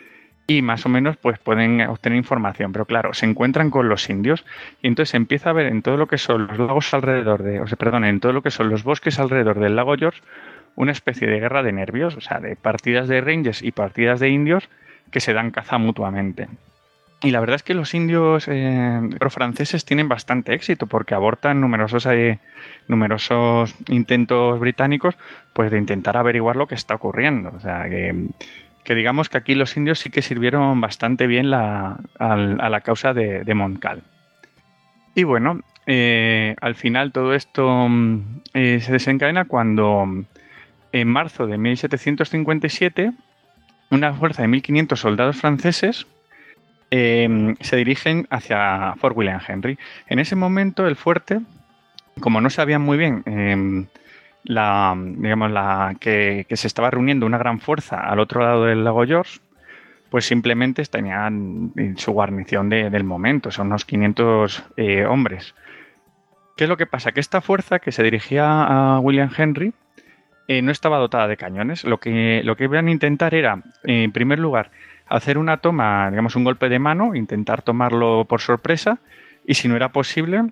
y 0.47 0.61
más 0.61 0.85
o 0.85 0.89
menos 0.89 1.17
pues 1.17 1.37
pueden 1.39 1.81
obtener 1.81 2.17
información. 2.17 2.71
Pero 2.71 2.85
claro, 2.85 3.13
se 3.13 3.25
encuentran 3.25 3.69
con 3.69 3.89
los 3.89 4.09
indios 4.09 4.45
y 4.81 4.87
entonces 4.87 5.13
empieza 5.13 5.49
a 5.49 5.53
ver 5.53 5.67
en 5.67 5.81
todo 5.81 5.97
lo 5.97 6.07
que 6.07 6.17
son 6.17 6.47
los 6.47 6.57
lagos 6.57 6.93
alrededor 6.93 7.43
de, 7.43 7.59
o 7.59 7.67
sea, 7.67 7.77
perdón, 7.77 8.05
en 8.05 8.21
todo 8.21 8.31
lo 8.31 8.41
que 8.41 8.51
son 8.51 8.69
los 8.69 8.83
bosques 8.83 9.19
alrededor 9.19 9.59
del 9.59 9.75
lago 9.75 9.95
George, 9.97 10.21
una 10.75 10.93
especie 10.93 11.27
de 11.27 11.39
guerra 11.39 11.63
de 11.63 11.73
nervios, 11.73 12.15
o 12.15 12.21
sea, 12.21 12.39
de 12.39 12.55
partidas 12.55 13.07
de 13.07 13.19
rangers 13.19 13.61
y 13.61 13.71
partidas 13.71 14.19
de 14.19 14.29
indios 14.29 14.69
que 15.11 15.19
se 15.19 15.33
dan 15.33 15.51
caza 15.51 15.77
mutuamente. 15.77 16.47
Y 17.21 17.31
la 17.31 17.39
verdad 17.39 17.55
es 17.55 17.63
que 17.63 17.73
los 17.73 17.95
indios 17.95 18.47
eh, 18.47 19.01
franceses 19.29 19.85
tienen 19.85 20.07
bastante 20.07 20.53
éxito 20.53 20.85
porque 20.85 21.15
abortan 21.15 21.59
numerosos, 21.59 22.05
eh, 22.05 22.37
numerosos 22.87 23.73
intentos 23.87 24.59
británicos 24.59 25.15
pues 25.53 25.71
de 25.71 25.79
intentar 25.79 26.15
averiguar 26.15 26.55
lo 26.55 26.67
que 26.67 26.75
está 26.75 26.93
ocurriendo. 26.93 27.51
O 27.55 27.59
sea, 27.59 27.89
que 27.89 28.27
que 28.87 28.95
digamos 28.95 29.27
que 29.27 29.37
aquí 29.37 29.53
los 29.53 29.75
indios 29.75 29.99
sí 29.99 30.09
que 30.09 30.21
sirvieron 30.21 30.79
bastante 30.79 31.27
bien 31.27 31.53
a, 31.53 31.97
la 32.17 32.79
causa 32.79 33.13
de, 33.13 33.43
de. 33.43 34.01
Y 35.13 35.23
bueno, 35.25 35.59
eh, 35.87 36.55
al 36.61 36.73
final 36.73 37.11
todo 37.11 37.33
esto 37.33 37.67
mm, 37.89 38.43
eh, 38.53 38.79
se 38.79 38.93
desencadena 38.93 39.43
cuando 39.43 40.05
mm, 40.05 40.25
en 40.93 41.07
marzo 41.09 41.47
de 41.47 41.57
1757 41.57 43.11
una 43.91 44.13
fuerza 44.13 44.43
de 44.43 44.47
1.500 44.47 44.95
soldados 44.95 45.35
franceses 45.35 46.07
eh, 46.89 47.55
se 47.59 47.75
dirigen 47.75 48.25
hacia 48.29 48.93
Fort 49.01 49.17
William 49.17 49.41
Henry. 49.45 49.77
En 50.07 50.19
ese 50.19 50.37
momento 50.37 50.87
el 50.87 50.95
fuerte, 50.95 51.41
como 52.21 52.39
no 52.39 52.49
sabían 52.49 52.83
muy 52.83 52.97
bien 52.97 53.89
la, 54.47 54.95
digamos, 54.97 55.51
la, 55.51 55.95
que, 55.99 56.45
se 56.49 56.67
estaba 56.67 56.89
reuniendo 56.89 57.25
una 57.25 57.37
gran 57.37 57.59
fuerza 57.59 57.99
al 57.99 58.19
otro 58.19 58.41
lado 58.41 58.65
del 58.65 58.83
lago 58.83 59.05
George, 59.05 59.39
pues 60.09 60.25
simplemente 60.25 60.83
tenían 60.85 61.73
su 61.97 62.13
guarnición 62.13 62.69
del 62.69 63.03
momento, 63.03 63.51
son 63.51 63.67
unos 63.67 63.83
500 63.83 64.63
eh, 64.77 65.05
hombres. 65.05 65.53
¿Qué 66.55 66.63
es 66.63 66.69
lo 66.69 66.77
que 66.77 66.85
pasa? 66.85 67.11
Que 67.11 67.19
esta 67.19 67.41
fuerza 67.41 67.79
que 67.79 67.91
se 67.91 68.03
dirigía 68.03 68.63
a 68.63 68.99
William 68.99 69.29
Henry 69.37 69.73
eh, 70.47 70.61
no 70.61 70.71
estaba 70.71 70.97
dotada 70.97 71.27
de 71.27 71.35
cañones. 71.35 71.83
Lo 71.83 71.99
que, 71.99 72.41
lo 72.43 72.55
que 72.55 72.63
iban 72.63 72.87
a 72.87 72.91
intentar 72.91 73.35
era, 73.35 73.61
en 73.83 74.13
primer 74.13 74.39
lugar, 74.39 74.71
hacer 75.07 75.37
una 75.37 75.57
toma, 75.57 76.09
digamos, 76.09 76.37
un 76.37 76.45
golpe 76.45 76.69
de 76.69 76.79
mano, 76.79 77.15
intentar 77.15 77.61
tomarlo 77.61 78.25
por 78.25 78.39
sorpresa, 78.39 78.99
y 79.45 79.55
si 79.55 79.67
no 79.67 79.75
era 79.75 79.91
posible, 79.91 80.43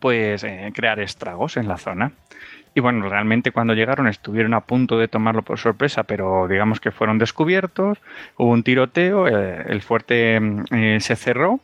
pues 0.00 0.44
eh, 0.44 0.70
crear 0.74 1.00
estragos 1.00 1.56
en 1.56 1.68
la 1.68 1.78
zona. 1.78 2.12
Y 2.78 2.80
bueno, 2.80 3.08
realmente 3.08 3.50
cuando 3.50 3.74
llegaron 3.74 4.06
estuvieron 4.06 4.54
a 4.54 4.60
punto 4.60 4.98
de 4.98 5.08
tomarlo 5.08 5.42
por 5.42 5.58
sorpresa, 5.58 6.04
pero 6.04 6.46
digamos 6.46 6.78
que 6.78 6.92
fueron 6.92 7.18
descubiertos, 7.18 7.98
hubo 8.36 8.52
un 8.52 8.62
tiroteo, 8.62 9.26
eh, 9.26 9.64
el 9.66 9.82
fuerte 9.82 10.38
mm, 10.38 10.64
eh, 10.70 10.98
se 11.00 11.16
cerró, 11.16 11.58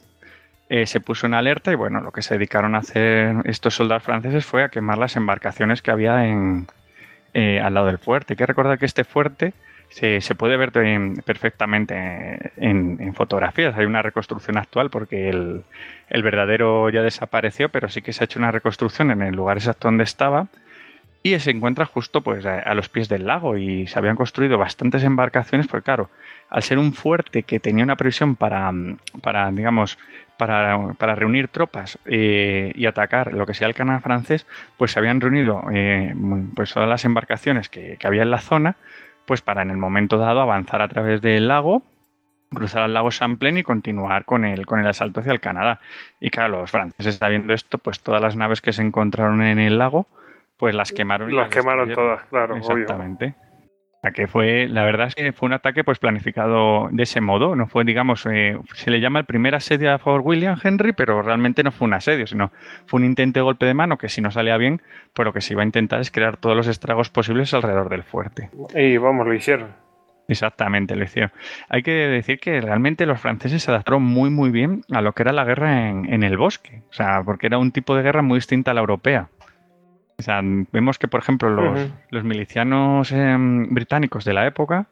eh, 0.68 0.86
se 0.86 0.98
puso 0.98 1.26
en 1.28 1.34
alerta 1.34 1.70
y 1.70 1.76
bueno, 1.76 2.00
lo 2.00 2.10
que 2.10 2.20
se 2.20 2.34
dedicaron 2.34 2.74
a 2.74 2.78
hacer 2.78 3.36
estos 3.44 3.76
soldados 3.76 4.02
franceses 4.02 4.44
fue 4.44 4.64
a 4.64 4.70
quemar 4.70 4.98
las 4.98 5.14
embarcaciones 5.14 5.82
que 5.82 5.92
había 5.92 6.26
en, 6.26 6.66
al 7.32 7.74
lado 7.74 7.86
del 7.86 7.98
fuerte. 7.98 8.32
Hay 8.32 8.36
que 8.36 8.46
recordar 8.46 8.80
que 8.80 8.86
este 8.86 9.04
fuerte 9.04 9.52
se, 9.90 10.18
puede 10.34 10.56
ver 10.56 10.72
perfectamente 11.24 11.94
en, 12.56 13.14
fotografías. 13.14 13.78
Hay 13.78 13.84
una 13.84 14.02
reconstrucción 14.02 14.58
actual 14.58 14.90
porque 14.90 15.28
el, 15.28 15.62
el 16.08 16.22
verdadero 16.24 16.90
ya 16.90 17.02
desapareció, 17.02 17.68
pero 17.68 17.88
sí 17.88 18.02
que 18.02 18.12
se 18.12 18.24
ha 18.24 18.26
hecho 18.26 18.40
una 18.40 18.50
reconstrucción 18.50 19.12
en 19.12 19.22
el 19.22 19.36
lugar 19.36 19.58
exacto 19.58 19.86
donde 19.86 20.02
estaba 20.02 20.48
y 21.26 21.38
se 21.40 21.50
encuentra 21.50 21.86
justo 21.86 22.20
pues 22.20 22.44
a, 22.44 22.74
los 22.74 22.90
pies 22.90 23.08
del 23.08 23.26
lago 23.26 23.56
y 23.56 23.86
se 23.86 23.98
habían 23.98 24.14
construido 24.14 24.58
bastantes 24.58 25.02
embarcaciones, 25.04 25.66
porque 25.66 25.84
claro, 25.84 26.10
al 26.50 26.62
ser 26.62 26.78
un 26.78 26.92
fuerte 26.92 27.44
que 27.44 27.58
tenía 27.58 27.82
una 27.82 27.96
previsión 27.96 28.36
para, 28.36 28.70
para 29.22 29.50
digamos, 29.50 29.98
para, 30.36 30.92
para 30.98 31.14
reunir 31.14 31.48
tropas 31.48 31.98
eh, 32.04 32.72
y 32.74 32.84
atacar 32.84 33.32
lo 33.32 33.46
que 33.46 33.54
sea 33.54 33.68
el 33.68 33.74
canal 33.74 34.02
francés, 34.02 34.46
pues 34.76 34.92
se 34.92 34.98
habían 34.98 35.18
reunido 35.18 35.64
eh, 35.72 36.14
pues 36.54 36.74
todas 36.74 36.90
las 36.90 37.06
embarcaciones 37.06 37.70
que, 37.70 37.96
que, 37.98 38.06
había 38.06 38.22
en 38.22 38.30
la 38.30 38.40
zona, 38.40 38.76
pues 39.24 39.40
para 39.40 39.62
en 39.62 39.70
el 39.70 39.78
momento 39.78 40.18
dado 40.18 40.42
avanzar 40.42 40.82
a 40.82 40.88
través 40.88 41.22
del 41.22 41.48
lago, 41.48 41.82
cruzar 42.52 42.82
al 42.82 42.92
lago 42.92 43.10
Champlain 43.10 43.56
y 43.56 43.62
continuar 43.62 44.26
con 44.26 44.44
el, 44.44 44.66
con 44.66 44.78
el 44.78 44.86
asalto 44.86 45.20
hacia 45.20 45.32
el 45.32 45.40
Canadá. 45.40 45.80
Y 46.20 46.28
claro, 46.28 46.60
los 46.60 46.70
franceses 46.70 47.16
sabiendo 47.16 47.54
esto, 47.54 47.78
pues 47.78 48.00
todas 48.00 48.20
las 48.20 48.36
naves 48.36 48.60
que 48.60 48.74
se 48.74 48.82
encontraron 48.82 49.40
en 49.40 49.58
el 49.58 49.78
lago, 49.78 50.06
pues 50.56 50.74
las 50.74 50.92
quemaron. 50.92 51.30
Y 51.30 51.34
las, 51.34 51.48
quemaron 51.48 51.92
todas, 51.92 52.24
claro. 52.24 52.56
Exactamente. 52.56 53.34
que 54.14 54.26
fue, 54.26 54.68
la 54.68 54.84
verdad 54.84 55.08
es 55.08 55.14
que 55.14 55.32
fue 55.32 55.46
un 55.46 55.54
ataque 55.54 55.82
pues 55.82 55.98
planificado 55.98 56.88
de 56.90 57.02
ese 57.02 57.20
modo, 57.20 57.56
no 57.56 57.66
fue, 57.66 57.84
digamos, 57.84 58.26
eh, 58.26 58.58
se 58.74 58.90
le 58.90 59.00
llama 59.00 59.20
el 59.20 59.24
primer 59.24 59.54
asedio 59.54 59.92
a 59.92 59.98
Fort 59.98 60.24
William 60.24 60.58
Henry, 60.62 60.92
pero 60.92 61.22
realmente 61.22 61.62
no 61.62 61.72
fue 61.72 61.86
un 61.86 61.94
asedio, 61.94 62.26
sino 62.26 62.52
fue 62.86 63.00
un 63.00 63.06
intento 63.06 63.40
de 63.40 63.44
golpe 63.44 63.66
de 63.66 63.74
mano 63.74 63.96
que 63.96 64.08
si 64.08 64.20
no 64.20 64.30
salía 64.30 64.56
bien, 64.56 64.82
pues 65.14 65.24
lo 65.24 65.32
que 65.32 65.40
se 65.40 65.54
iba 65.54 65.62
a 65.62 65.66
intentar 65.66 66.00
es 66.00 66.10
crear 66.10 66.36
todos 66.36 66.56
los 66.56 66.66
estragos 66.66 67.10
posibles 67.10 67.54
alrededor 67.54 67.88
del 67.88 68.02
fuerte. 68.02 68.50
Y 68.74 68.96
vamos, 68.98 69.26
lo 69.26 69.34
hicieron. 69.34 69.84
Exactamente, 70.28 70.96
lo 70.96 71.04
hicieron. 71.04 71.32
Hay 71.68 71.82
que 71.82 71.92
decir 71.92 72.38
que 72.38 72.60
realmente 72.60 73.06
los 73.06 73.20
franceses 73.20 73.62
se 73.62 73.70
adaptaron 73.70 74.02
muy, 74.02 74.30
muy 74.30 74.50
bien 74.50 74.82
a 74.90 75.02
lo 75.02 75.12
que 75.12 75.22
era 75.22 75.32
la 75.32 75.44
guerra 75.44 75.90
en, 75.90 76.22
el 76.22 76.36
bosque. 76.36 76.82
O 76.88 76.92
sea, 76.92 77.22
porque 77.24 77.46
era 77.46 77.58
un 77.58 77.72
tipo 77.72 77.94
de 77.94 78.02
guerra 78.02 78.22
muy 78.22 78.38
distinta 78.38 78.70
a 78.70 78.74
la 78.74 78.80
europea. 78.80 79.28
O 80.18 80.22
sea, 80.22 80.40
vemos 80.42 80.98
que, 80.98 81.08
por 81.08 81.20
ejemplo, 81.20 81.50
los, 82.10 82.24
milicianos 82.24 83.10
em, 83.12 83.68
británicos 83.72 84.24
de 84.24 84.32
la 84.32 84.46
época, 84.46 84.86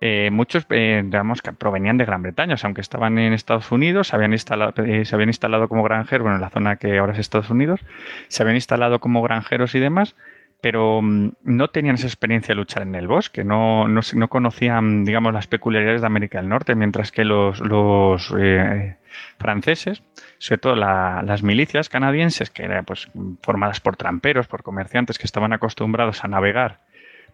eh, 0.00 0.30
muchos, 0.32 0.66
eh, 0.70 1.02
digamos, 1.04 1.42
que 1.42 1.52
provenían 1.52 1.96
de 1.96 2.04
Gran 2.04 2.22
Bretaña, 2.22 2.54
o 2.54 2.56
sea, 2.56 2.68
aunque 2.68 2.80
estaban 2.80 3.18
en 3.18 3.32
Estados 3.32 3.70
Unidos, 3.70 4.08
se 4.08 4.16
habían, 4.16 4.32
instalado, 4.32 4.72
eh, 4.84 5.04
se 5.04 5.14
habían 5.14 5.28
instalado 5.28 5.68
como 5.68 5.82
granjeros, 5.82 6.22
bueno, 6.24 6.36
en 6.36 6.42
la 6.42 6.50
zona 6.50 6.76
que 6.76 6.98
ahora 6.98 7.12
es 7.12 7.18
Estados 7.18 7.50
Unidos, 7.50 7.80
se 8.28 8.42
habían 8.42 8.56
instalado 8.56 8.98
como 8.98 9.22
granjeros 9.22 9.74
y 9.74 9.80
demás, 9.80 10.16
pero 10.62 11.02
mm, 11.02 11.32
no 11.42 11.68
tenían 11.68 11.96
esa 11.96 12.06
experiencia 12.06 12.54
de 12.54 12.56
luchar 12.56 12.84
en 12.84 12.94
el 12.94 13.08
bosque, 13.08 13.44
no, 13.44 13.88
no, 13.88 14.00
no 14.14 14.28
conocían, 14.28 15.04
digamos, 15.04 15.34
las 15.34 15.48
peculiaridades 15.48 16.00
de 16.00 16.06
América 16.06 16.38
del 16.38 16.48
Norte, 16.48 16.74
mientras 16.76 17.10
que 17.10 17.24
los, 17.24 17.60
los 17.60 18.32
eh, 18.38 18.96
franceses, 19.38 20.02
sobre 20.38 20.58
todo 20.58 20.76
las 20.76 21.42
milicias 21.42 21.88
canadienses, 21.88 22.48
que 22.48 22.62
eran 22.62 22.84
pues, 22.84 23.10
formadas 23.42 23.80
por 23.80 23.96
tramperos, 23.96 24.46
por 24.46 24.62
comerciantes 24.62 25.18
que 25.18 25.26
estaban 25.26 25.52
acostumbrados 25.52 26.24
a 26.24 26.28
navegar 26.28 26.78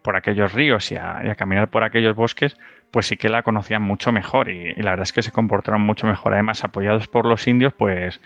por 0.01 0.15
aquellos 0.15 0.53
ríos 0.53 0.91
y 0.91 0.95
a, 0.95 1.35
caminar 1.37 1.69
por 1.69 1.83
aquellos 1.83 2.15
bosques, 2.15 2.57
pues 2.89 3.05
sí 3.05 3.17
que 3.17 3.29
la 3.29 3.43
conocían 3.43 3.83
mucho 3.83 4.11
mejor 4.11 4.49
y, 4.49 4.73
y, 4.75 4.81
la 4.81 4.91
verdad 4.91 5.03
es 5.03 5.13
que 5.13 5.21
se 5.21 5.31
comportaron 5.31 5.81
mucho 5.81 6.07
mejor. 6.07 6.33
Además, 6.33 6.63
apoyados 6.63 7.07
por 7.07 7.25
los 7.25 7.47
indios, 7.47 7.73
pues 7.73 8.19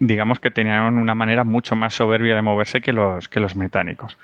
digamos 0.00 0.40
que 0.40 0.50
tenían 0.50 0.98
una 0.98 1.14
manera 1.14 1.44
mucho 1.44 1.76
más 1.76 1.94
soberbia 1.94 2.34
de 2.34 2.42
moverse 2.42 2.80
que 2.80 2.92
los, 2.92 3.28
que 3.28 3.40
los 3.40 3.54
británicos. 3.54 4.18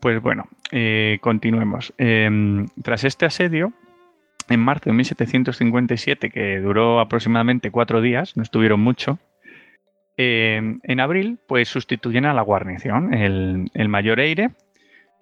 Pues 0.00 0.20
bueno, 0.20 0.48
eh, 0.72 1.18
continuemos. 1.20 1.92
Em, 1.96 2.66
tras 2.82 3.04
este 3.04 3.26
asedio, 3.26 3.72
en 4.48 4.60
marzo 4.60 4.90
de 4.90 4.94
1757, 4.94 6.30
que 6.30 6.58
duró 6.58 7.00
aproximadamente 7.00 7.70
cuatro 7.70 8.00
días, 8.00 8.36
no 8.36 8.42
estuvieron 8.42 8.80
mucho, 8.80 9.18
em, 10.16 10.80
en 10.82 11.00
abril, 11.00 11.38
pues 11.46 11.68
sustituyen 11.68 12.26
a 12.26 12.34
la 12.34 12.42
guarnición. 12.42 13.14
El, 13.14 13.70
el, 13.74 13.88
mayor 13.88 14.18
Eire 14.18 14.50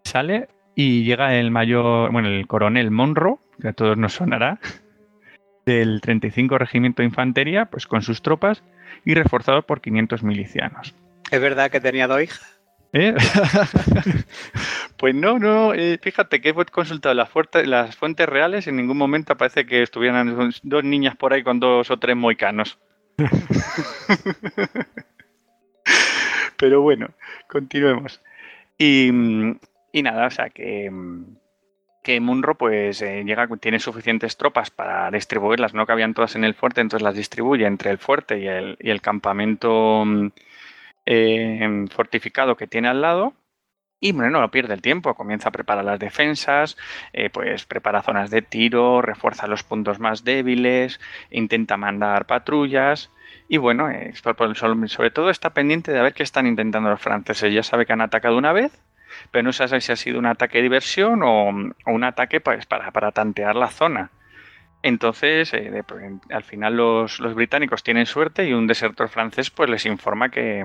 sale 0.02 0.48
y 0.74 1.04
llega 1.04 1.34
el 1.34 1.50
mayor, 1.50 2.10
bueno, 2.10 2.28
el 2.28 2.46
coronel 2.46 2.90
Monroe, 2.90 3.36
que 3.60 3.68
a 3.68 3.72
todos 3.74 3.98
nos 3.98 4.14
sonará, 4.14 4.58
del 5.66 6.00
35 6.00 6.56
Regimiento 6.56 7.02
de 7.02 7.08
Infantería, 7.08 7.66
pues 7.66 7.86
con 7.86 8.02
sus 8.02 8.22
tropas 8.22 8.62
y 9.04 9.14
reforzado 9.14 9.62
por 9.62 9.80
500 9.80 10.22
milicianos. 10.22 10.94
¿Es 11.30 11.40
verdad 11.40 11.70
que 11.70 11.80
tenía 11.80 12.06
dos 12.06 12.22
hijas? 12.22 12.60
¿Eh? 12.92 13.14
pues 14.96 15.14
no, 15.14 15.38
no, 15.38 15.74
eh, 15.74 15.98
fíjate 16.02 16.40
que 16.40 16.48
he 16.48 16.54
consultado 16.54 17.14
las, 17.14 17.30
las 17.64 17.94
fuentes 17.96 18.28
reales 18.28 18.66
y 18.66 18.70
en 18.70 18.76
ningún 18.76 18.96
momento 18.96 19.36
parece 19.36 19.64
que 19.64 19.82
estuvieran 19.82 20.52
dos 20.62 20.84
niñas 20.84 21.14
por 21.16 21.32
ahí 21.32 21.44
con 21.44 21.60
dos 21.60 21.90
o 21.90 21.98
tres 21.98 22.16
moicanos. 22.16 22.78
Pero 26.56 26.82
bueno, 26.82 27.10
continuemos. 27.48 28.20
Y, 28.76 29.10
y, 29.92 30.02
nada, 30.02 30.26
o 30.26 30.30
sea 30.30 30.50
que, 30.50 30.90
que 32.02 32.20
Munro 32.20 32.56
pues 32.56 33.02
eh, 33.02 33.22
llega, 33.24 33.46
tiene 33.58 33.78
suficientes 33.78 34.36
tropas 34.36 34.70
para 34.70 35.10
distribuirlas, 35.10 35.74
no 35.74 35.86
cabían 35.86 36.14
todas 36.14 36.34
en 36.36 36.44
el 36.44 36.54
fuerte, 36.54 36.80
entonces 36.80 37.04
las 37.04 37.14
distribuye 37.14 37.66
entre 37.66 37.90
el 37.90 37.98
fuerte 37.98 38.38
y 38.38 38.46
el, 38.48 38.76
y 38.80 38.90
el 38.90 39.00
campamento 39.00 40.04
mm, 40.06 40.28
eh, 41.06 41.86
fortificado 41.90 42.56
que 42.56 42.66
tiene 42.66 42.88
al 42.88 43.02
lado. 43.02 43.34
Y 44.02 44.12
bueno, 44.12 44.40
no 44.40 44.50
pierde 44.50 44.72
el 44.72 44.80
tiempo, 44.80 45.14
comienza 45.14 45.50
a 45.50 45.52
preparar 45.52 45.84
las 45.84 45.98
defensas, 45.98 46.78
eh, 47.12 47.28
pues 47.28 47.66
prepara 47.66 48.02
zonas 48.02 48.30
de 48.30 48.40
tiro, 48.40 49.02
refuerza 49.02 49.46
los 49.46 49.62
puntos 49.62 49.98
más 50.00 50.24
débiles, 50.24 51.00
intenta 51.30 51.76
mandar 51.76 52.26
patrullas. 52.26 53.10
Y 53.46 53.58
bueno, 53.58 53.88
sobre 54.86 55.10
todo 55.10 55.28
está 55.28 55.50
pendiente 55.50 55.92
de 55.92 56.00
ver 56.00 56.14
qué 56.14 56.22
están 56.22 56.46
intentando 56.46 56.88
los 56.88 57.00
franceses. 57.00 57.52
Ya 57.52 57.62
sabe 57.62 57.84
que 57.84 57.92
han 57.92 58.00
atacado 58.00 58.38
una 58.38 58.52
vez, 58.52 58.72
pero 59.30 59.42
no 59.42 59.52
sabes 59.52 59.84
si 59.84 59.92
ha 59.92 59.96
sido 59.96 60.18
un 60.18 60.26
ataque 60.26 60.58
de 60.58 60.62
diversión 60.62 61.22
o, 61.22 61.48
un 61.48 62.04
ataque 62.04 62.40
pues, 62.40 62.66
para, 62.66 62.90
para, 62.90 63.12
tantear 63.12 63.56
la 63.56 63.68
zona. 63.68 64.10
Entonces, 64.82 65.52
eh, 65.52 65.82
pues, 65.86 66.02
al 66.30 66.42
final 66.42 66.76
los, 66.76 67.18
británicos 67.34 67.82
tienen 67.82 68.06
suerte 68.06 68.48
y 68.48 68.52
un 68.52 68.66
desertor 68.66 69.08
francés 69.08 69.50
pues 69.50 69.68
les 69.68 69.84
informa 69.86 70.30
que, 70.30 70.64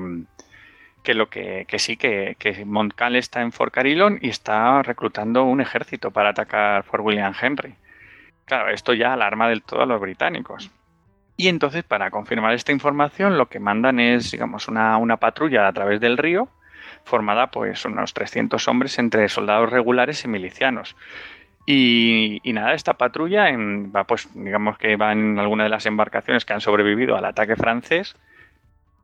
que 1.04 1.14
lo 1.14 1.30
que, 1.30 1.66
sí, 1.78 1.98
que, 1.98 2.36
que, 2.40 2.64
Montcalm 2.66 3.16
está 3.16 3.42
en 3.42 3.52
Fort 3.52 3.74
Carillon 3.74 4.20
y 4.22 4.30
está 4.30 4.82
reclutando 4.84 5.44
un 5.44 5.62
ejército 5.62 6.12
para 6.12 6.30
atacar 6.30 6.84
Fort 6.84 7.04
William 7.04 7.34
Henry. 7.40 7.76
Claro, 8.46 8.70
esto 8.70 8.94
ya 8.94 9.14
alarma 9.14 9.50
del 9.50 9.64
todo 9.64 9.82
a 9.82 9.86
los 9.86 10.00
británicos. 10.00 10.72
Y 11.38 11.50
entonces, 11.50 11.84
para 11.84 12.12
confirmar 12.12 12.54
esta 12.54 12.72
información, 12.72 13.38
lo 13.38 13.48
que 13.48 13.60
mandan 13.60 14.00
es, 14.00 14.32
digamos, 14.32 14.70
una, 14.70 14.98
una 14.98 15.18
patrulla 15.18 15.68
a 15.68 15.74
través 15.74 16.00
del 16.00 16.18
río 16.18 16.48
formada 17.06 17.52
pues 17.52 17.86
unos 17.86 18.14
300 18.14 18.68
hombres 18.68 19.00
entre 19.00 19.30
soldados 19.30 19.70
regulares 19.70 20.26
y 20.26 20.28
milicianos. 20.28 20.96
Y, 21.68 22.42
nada, 22.46 22.74
esta 22.74 22.94
patrulla 22.94 23.46
va, 23.96 24.04
pues, 24.04 24.30
digamos 24.36 24.78
que 24.78 24.98
va 24.98 25.14
en 25.14 25.40
alguna 25.40 25.64
de 25.64 25.70
las 25.70 25.86
embarcaciones 25.88 26.46
que 26.46 26.54
han 26.54 26.62
sobrevivido 26.62 27.16
al 27.16 27.26
ataque 27.26 27.56
francés 27.56 28.16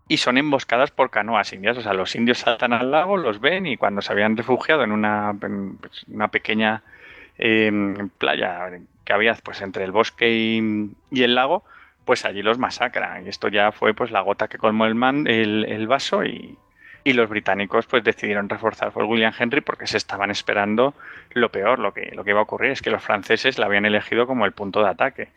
y 0.08 0.18
son 0.18 0.38
emboscadas 0.38 0.92
por 0.92 1.10
canoas 1.10 1.54
indias. 1.54 1.78
O 1.78 1.82
sea, 1.82 1.94
los 1.94 2.16
indios 2.16 2.40
saltan 2.40 2.74
al 2.74 2.92
lago, 2.92 3.18
los 3.18 3.40
ven 3.40 3.66
y 3.66 3.78
cuando 3.78 4.02
se 4.02 4.12
habían 4.12 4.38
refugiado 4.38 4.84
en 4.84 4.92
una, 4.92 5.34
pues, 5.80 6.06
una 6.08 6.28
pequeña 6.28 6.84
em, 7.40 8.10
playa 8.10 8.70
que 9.06 9.14
había 9.14 9.34
pues, 9.44 9.62
entre 9.62 9.84
el 9.84 9.92
bosque 9.92 10.30
y, 10.30 11.24
el 11.24 11.34
lago, 11.34 11.64
pues 12.06 12.26
allí 12.26 12.44
los 12.44 12.60
masacran. 12.60 13.26
Y 13.26 13.30
esto 13.30 13.48
ya 13.48 13.72
fue 13.72 13.96
pues 13.96 14.12
la 14.12 14.22
gota 14.22 14.48
que 14.48 14.60
colmó 14.60 14.86
el, 14.86 14.94
man, 14.94 15.26
el 15.28 15.88
vaso 15.88 16.24
y, 16.26 16.58
y 17.04 17.14
los 17.14 17.30
británicos 17.30 17.86
pues 17.88 18.04
decidieron 18.04 18.50
reforzar 18.50 18.92
por 18.92 19.06
William 19.06 19.34
Henry 19.38 19.62
porque 19.62 19.88
se 19.88 19.98
estaban 19.98 20.32
esperando 20.32 20.94
lo 21.32 21.50
peor, 21.50 21.80
lo 21.80 21.94
que, 21.94 22.12
lo 22.14 22.24
que 22.24 22.32
iba 22.32 22.40
a 22.40 22.44
ocurrir 22.44 22.72
es 22.72 22.82
que 22.82 22.90
los 22.90 23.04
franceses 23.04 23.58
la 23.58 23.66
habían 23.66 23.86
elegido 23.86 24.28
como 24.28 24.46
el 24.46 24.52
punto 24.52 24.84
de 24.84 24.90
ataque. 24.90 25.30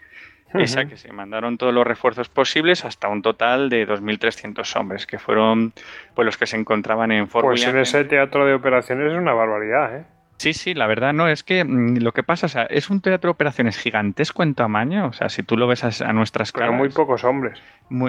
Esa 0.52 0.84
que 0.84 0.96
se 0.96 1.12
mandaron 1.12 1.58
todos 1.58 1.74
los 1.74 1.84
refuerzos 1.84 2.28
posibles 2.28 2.84
hasta 2.84 3.08
un 3.08 3.22
total 3.22 3.68
de 3.68 3.88
2.300 3.88 4.78
hombres, 4.78 5.04
que 5.04 5.18
fueron 5.18 5.72
pues 6.14 6.24
los 6.24 6.36
que 6.36 6.46
se 6.46 6.56
encontraban 6.56 7.10
en 7.10 7.26
Fort 7.28 7.46
Pues 7.46 7.64
en 7.66 7.76
ese 7.76 8.04
teatro 8.04 8.46
de 8.46 8.54
operaciones 8.54 9.12
es 9.12 9.18
una 9.18 9.32
barbaridad, 9.32 9.96
¿eh? 9.96 10.04
Sí, 10.36 10.52
sí, 10.52 10.74
la 10.74 10.86
verdad 10.86 11.12
no, 11.12 11.28
es 11.28 11.42
que 11.42 11.64
mm, 11.64 11.98
lo 11.98 12.12
que 12.12 12.22
pasa, 12.22 12.46
o 12.46 12.48
sea, 12.48 12.64
es 12.64 12.90
un 12.90 13.00
teatro 13.00 13.28
de 13.28 13.32
operaciones 13.32 13.78
gigantesco 13.78 14.42
en 14.42 14.54
tamaño, 14.54 15.06
o 15.06 15.12
sea, 15.12 15.28
si 15.28 15.42
tú 15.42 15.56
lo 15.56 15.66
ves 15.66 15.84
a, 15.84 16.12
nuestras 16.12 16.52
Pero 16.52 16.72
muy 16.72 16.88
pocos 16.88 17.24
hombres. 17.24 17.60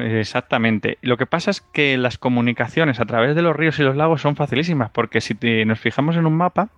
exactamente. 0.02 0.98
Lo 1.02 1.18
que 1.18 1.26
pasa 1.26 1.52
es 1.52 1.62
que 1.62 1.98
las 1.98 2.18
comunicaciones 2.18 3.00
a 3.00 3.06
través 3.06 3.36
de 3.36 3.42
los 3.42 3.56
ríos 3.56 3.80
y 3.80 3.84
los 3.84 3.96
lagos 3.96 4.22
son 4.22 4.36
facilísimas, 4.36 4.90
porque 4.90 5.22
si 5.22 5.36
nos 5.66 5.80
fijamos 5.80 6.16
en 6.16 6.26
un 6.26 6.36
mapa, 6.36 6.70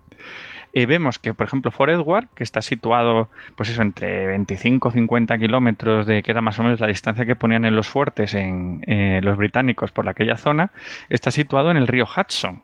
eh, 0.74 0.86
vemos 0.86 1.18
que, 1.18 1.34
por 1.34 1.48
ejemplo, 1.48 1.72
Fort 1.72 1.92
Edward, 1.92 2.28
que 2.36 2.44
está 2.44 2.62
situado, 2.62 3.30
pues 3.56 3.70
eso, 3.70 3.82
entre 3.82 4.28
25 4.28 4.90
y 4.90 4.92
50 4.92 5.38
kilómetros 5.38 6.06
de 6.06 6.22
que 6.22 6.32
era 6.32 6.42
más 6.42 6.60
o 6.60 6.64
menos 6.64 6.80
la 6.80 6.88
distancia 6.88 7.26
que 7.26 7.36
ponían 7.36 7.66
en 7.66 7.76
los 7.76 7.88
fuertes 7.88 8.36
en 8.36 8.84
eh, 8.86 9.22
los 9.24 9.38
británicos 9.38 9.92
por 9.92 10.08
aquella 10.08 10.38
zona, 10.38 10.72
está 11.10 11.32
situado 11.32 11.72
en 11.72 11.78
el 11.78 11.88
río 11.88 12.06
Hudson 12.06 12.62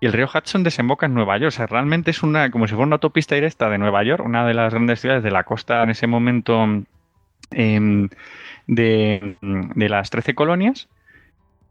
y 0.00 0.06
el 0.06 0.12
río 0.12 0.28
Hudson 0.32 0.62
desemboca 0.62 1.06
en 1.06 1.14
Nueva 1.14 1.38
York. 1.38 1.48
O 1.48 1.50
sea, 1.50 1.66
realmente 1.66 2.10
es 2.10 2.22
una, 2.22 2.50
como 2.50 2.66
si 2.66 2.74
fuera 2.74 2.86
una 2.86 2.96
autopista 2.96 3.34
directa 3.34 3.70
de 3.70 3.78
Nueva 3.78 4.02
York, 4.02 4.24
una 4.24 4.46
de 4.46 4.54
las 4.54 4.72
grandes 4.72 5.00
ciudades 5.00 5.22
de 5.22 5.30
la 5.30 5.44
costa 5.44 5.82
en 5.82 5.90
ese 5.90 6.06
momento 6.06 6.64
em, 7.50 8.08
de, 8.66 9.36
las 9.76 10.10
13 10.10 10.34
colonias. 10.34 10.88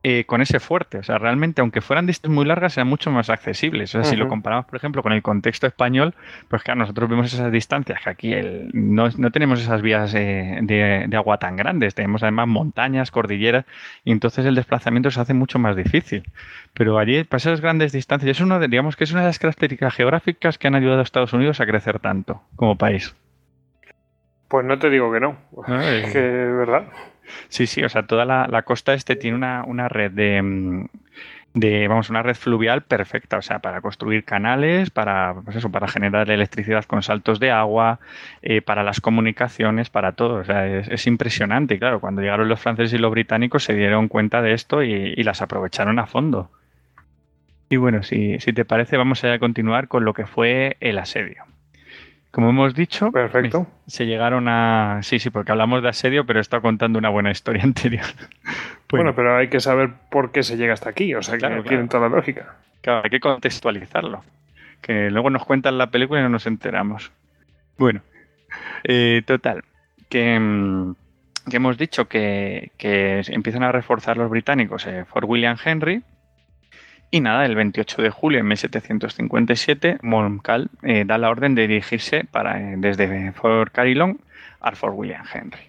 Eh, 0.08 0.26
con 0.28 0.40
ese 0.40 0.60
fuerte. 0.60 1.00
O 1.00 1.04
sea, 1.04 1.18
realmente, 1.18 1.62
aunque 1.62 1.82
fueran 1.82 2.06
distancias 2.06 2.36
muy 2.36 2.46
largas, 2.46 2.78
eran 2.78 2.88
mucho 2.88 3.10
más 3.10 3.32
accesibles. 3.32 3.96
O 3.96 4.04
sea, 4.04 4.12
si 4.12 4.16
lo 4.16 4.28
comparamos, 4.28 4.68
por 4.68 4.78
ejemplo, 4.78 5.02
con 5.02 5.14
el 5.14 5.24
contexto 5.24 5.66
español, 5.66 6.14
pues 6.48 6.62
claro, 6.62 6.82
nosotros 6.82 7.10
vemos 7.10 7.34
esas 7.34 7.52
distancias 7.52 8.02
que 8.04 8.10
aquí 8.12 8.32
el, 8.32 8.70
no, 8.72 9.10
no, 9.18 9.32
tenemos 9.32 9.60
esas 9.60 9.82
vías 9.82 10.14
eh, 10.14 10.60
de, 10.62 11.06
de, 11.08 11.18
agua 11.18 11.40
tan 11.40 11.56
grandes. 11.56 11.96
Tenemos 11.96 12.22
además 12.22 12.48
montañas, 12.48 13.10
cordilleras, 13.10 13.66
y 14.04 14.12
entonces 14.12 14.46
el 14.46 14.54
desplazamiento 14.54 15.10
se 15.10 15.20
hace 15.22 15.34
mucho 15.34 15.58
más 15.58 15.76
difícil. 15.76 16.22
Pero 16.76 17.00
allí, 17.00 17.24
para 17.24 17.38
esas 17.38 17.60
grandes 17.60 17.92
distancias, 17.92 18.38
es 18.38 18.42
uno 18.42 18.60
de, 18.60 18.68
digamos 18.68 18.96
que 18.96 19.06
es 19.06 19.12
una 19.12 19.22
de 19.22 19.28
las 19.30 19.40
características 19.40 19.96
geográficas 19.96 20.60
que 20.60 20.68
han 20.68 20.76
ayudado 20.76 21.00
a 21.00 21.04
Estados 21.04 21.34
Unidos 21.34 21.62
a 21.62 21.66
crecer 21.66 21.98
tanto 21.98 22.44
como 22.56 22.78
país. 22.78 23.16
Pues 24.50 24.68
no 24.68 24.78
te 24.78 24.92
digo 24.92 25.12
que 25.12 25.20
no. 25.20 25.36
es 25.82 26.06
que 26.14 26.20
es 26.20 26.56
verdad. 26.56 26.84
Sí, 27.50 27.68
sí, 27.68 27.84
o 27.84 27.90
sea, 27.90 28.04
toda 28.04 28.26
la, 28.26 28.62
costa 28.64 28.94
este 28.94 29.16
tiene 29.16 29.38
una, 29.66 29.88
red 29.90 30.12
mm, 30.44 30.86
de, 31.54 31.88
vamos, 31.88 32.10
una 32.10 32.22
red 32.22 32.36
fluvial 32.36 32.84
perfecta, 32.84 33.38
o 33.38 33.42
sea, 33.42 33.60
para 33.60 33.82
construir 33.82 34.26
canales, 34.26 34.90
para, 34.90 35.36
pues 35.44 35.56
eso, 35.58 35.72
para 35.72 35.88
generar 35.88 36.30
electricidad 36.30 36.84
con 36.86 37.02
saltos 37.02 37.40
de 37.40 37.52
agua, 37.52 38.00
eh, 38.42 38.62
para 38.62 38.84
las 38.84 39.02
comunicaciones, 39.02 39.90
para 39.90 40.12
todo. 40.14 40.36
O 40.36 40.44
sea, 40.44 40.68
es, 40.68 41.08
impresionante. 41.08 41.76
Y 41.76 41.80
claro, 41.80 42.00
cuando 42.00 42.22
llegaron 42.22 42.50
los 42.50 42.60
franceses 42.60 42.94
y 42.94 42.98
los 42.98 43.12
británicos 43.12 43.64
se 43.64 43.74
dieron 43.74 44.08
cuenta 44.10 44.42
de 44.42 44.54
esto 44.54 44.84
y, 44.84 45.16
las 45.24 45.42
aprovecharon 45.42 45.98
a 45.98 46.06
fondo. 46.08 46.52
Y 47.70 47.78
bueno, 47.78 48.04
si, 48.04 48.40
si 48.40 48.54
te 48.54 48.66
parece, 48.66 48.98
vamos 48.98 49.24
a 49.24 49.40
continuar 49.40 49.88
con 49.88 50.06
lo 50.06 50.14
que 50.14 50.26
fue 50.28 50.78
el 50.82 51.00
asedio. 51.00 51.55
Como 52.36 52.50
hemos 52.50 52.76
dicho, 52.76 53.14
Perfecto. 53.14 53.66
se 53.88 54.06
llegaron 54.06 54.50
a... 54.50 55.00
Sí, 55.04 55.20
sí, 55.20 55.30
porque 55.30 55.54
hablamos 55.54 55.82
de 55.82 55.88
asedio, 55.88 56.26
pero 56.26 56.42
está 56.42 56.60
contando 56.60 57.00
una 57.00 57.08
buena 57.08 57.32
historia 57.32 57.64
anterior. 57.64 58.04
Bueno, 58.90 59.16
pero 59.16 59.38
hay 59.38 59.48
que 59.48 59.62
saber 59.62 59.92
por 60.12 60.34
qué 60.34 60.44
se 60.44 60.58
llega 60.58 60.74
hasta 60.74 60.90
aquí. 60.90 61.16
O 61.16 61.24
sea, 61.24 61.38
Claro, 61.38 61.64
que 61.64 61.70
claro. 61.70 61.88
toda 61.88 62.10
la 62.10 62.16
lógica. 62.18 62.56
Claro, 62.82 63.04
hay 63.06 63.10
que 63.10 63.22
contextualizarlo. 63.22 64.22
Que 64.82 65.10
luego 65.12 65.30
nos 65.30 65.46
cuentan 65.46 65.78
la 65.78 65.88
película 65.88 66.20
y 66.20 66.24
no 66.24 66.30
nos 66.30 66.46
enteramos. 66.46 67.10
Bueno, 67.78 68.02
eh, 68.84 69.22
total. 69.26 69.64
Que, 70.10 70.38
mm, 70.38 70.94
que 71.50 71.56
hemos 71.56 71.78
dicho 71.78 72.10
que, 72.10 72.74
que 72.78 73.22
empiezan 73.30 73.64
a 73.64 73.72
reforzar 73.72 74.18
los 74.18 74.30
británicos 74.30 74.86
eh, 74.88 75.06
Fort 75.06 75.26
William 75.26 75.56
Henry. 75.64 76.04
Y 77.12 77.22
nada, 77.22 77.46
el 77.46 77.56
28 77.56 78.02
de 78.02 78.10
julio 78.10 78.40
de 78.40 78.44
1757, 78.44 80.00
Montcalm 80.02 80.68
eh, 80.84 81.04
da 81.06 81.18
la 81.18 81.30
orden 81.30 81.56
de 81.56 81.68
dirigirse 81.68 82.26
para, 82.26 82.60
eh, 82.60 82.76
desde 82.78 83.32
Fort 83.34 83.72
Carillon 83.72 84.20
al 84.60 84.76
Fort 84.76 84.96
William 84.98 85.24
Henry. 85.32 85.62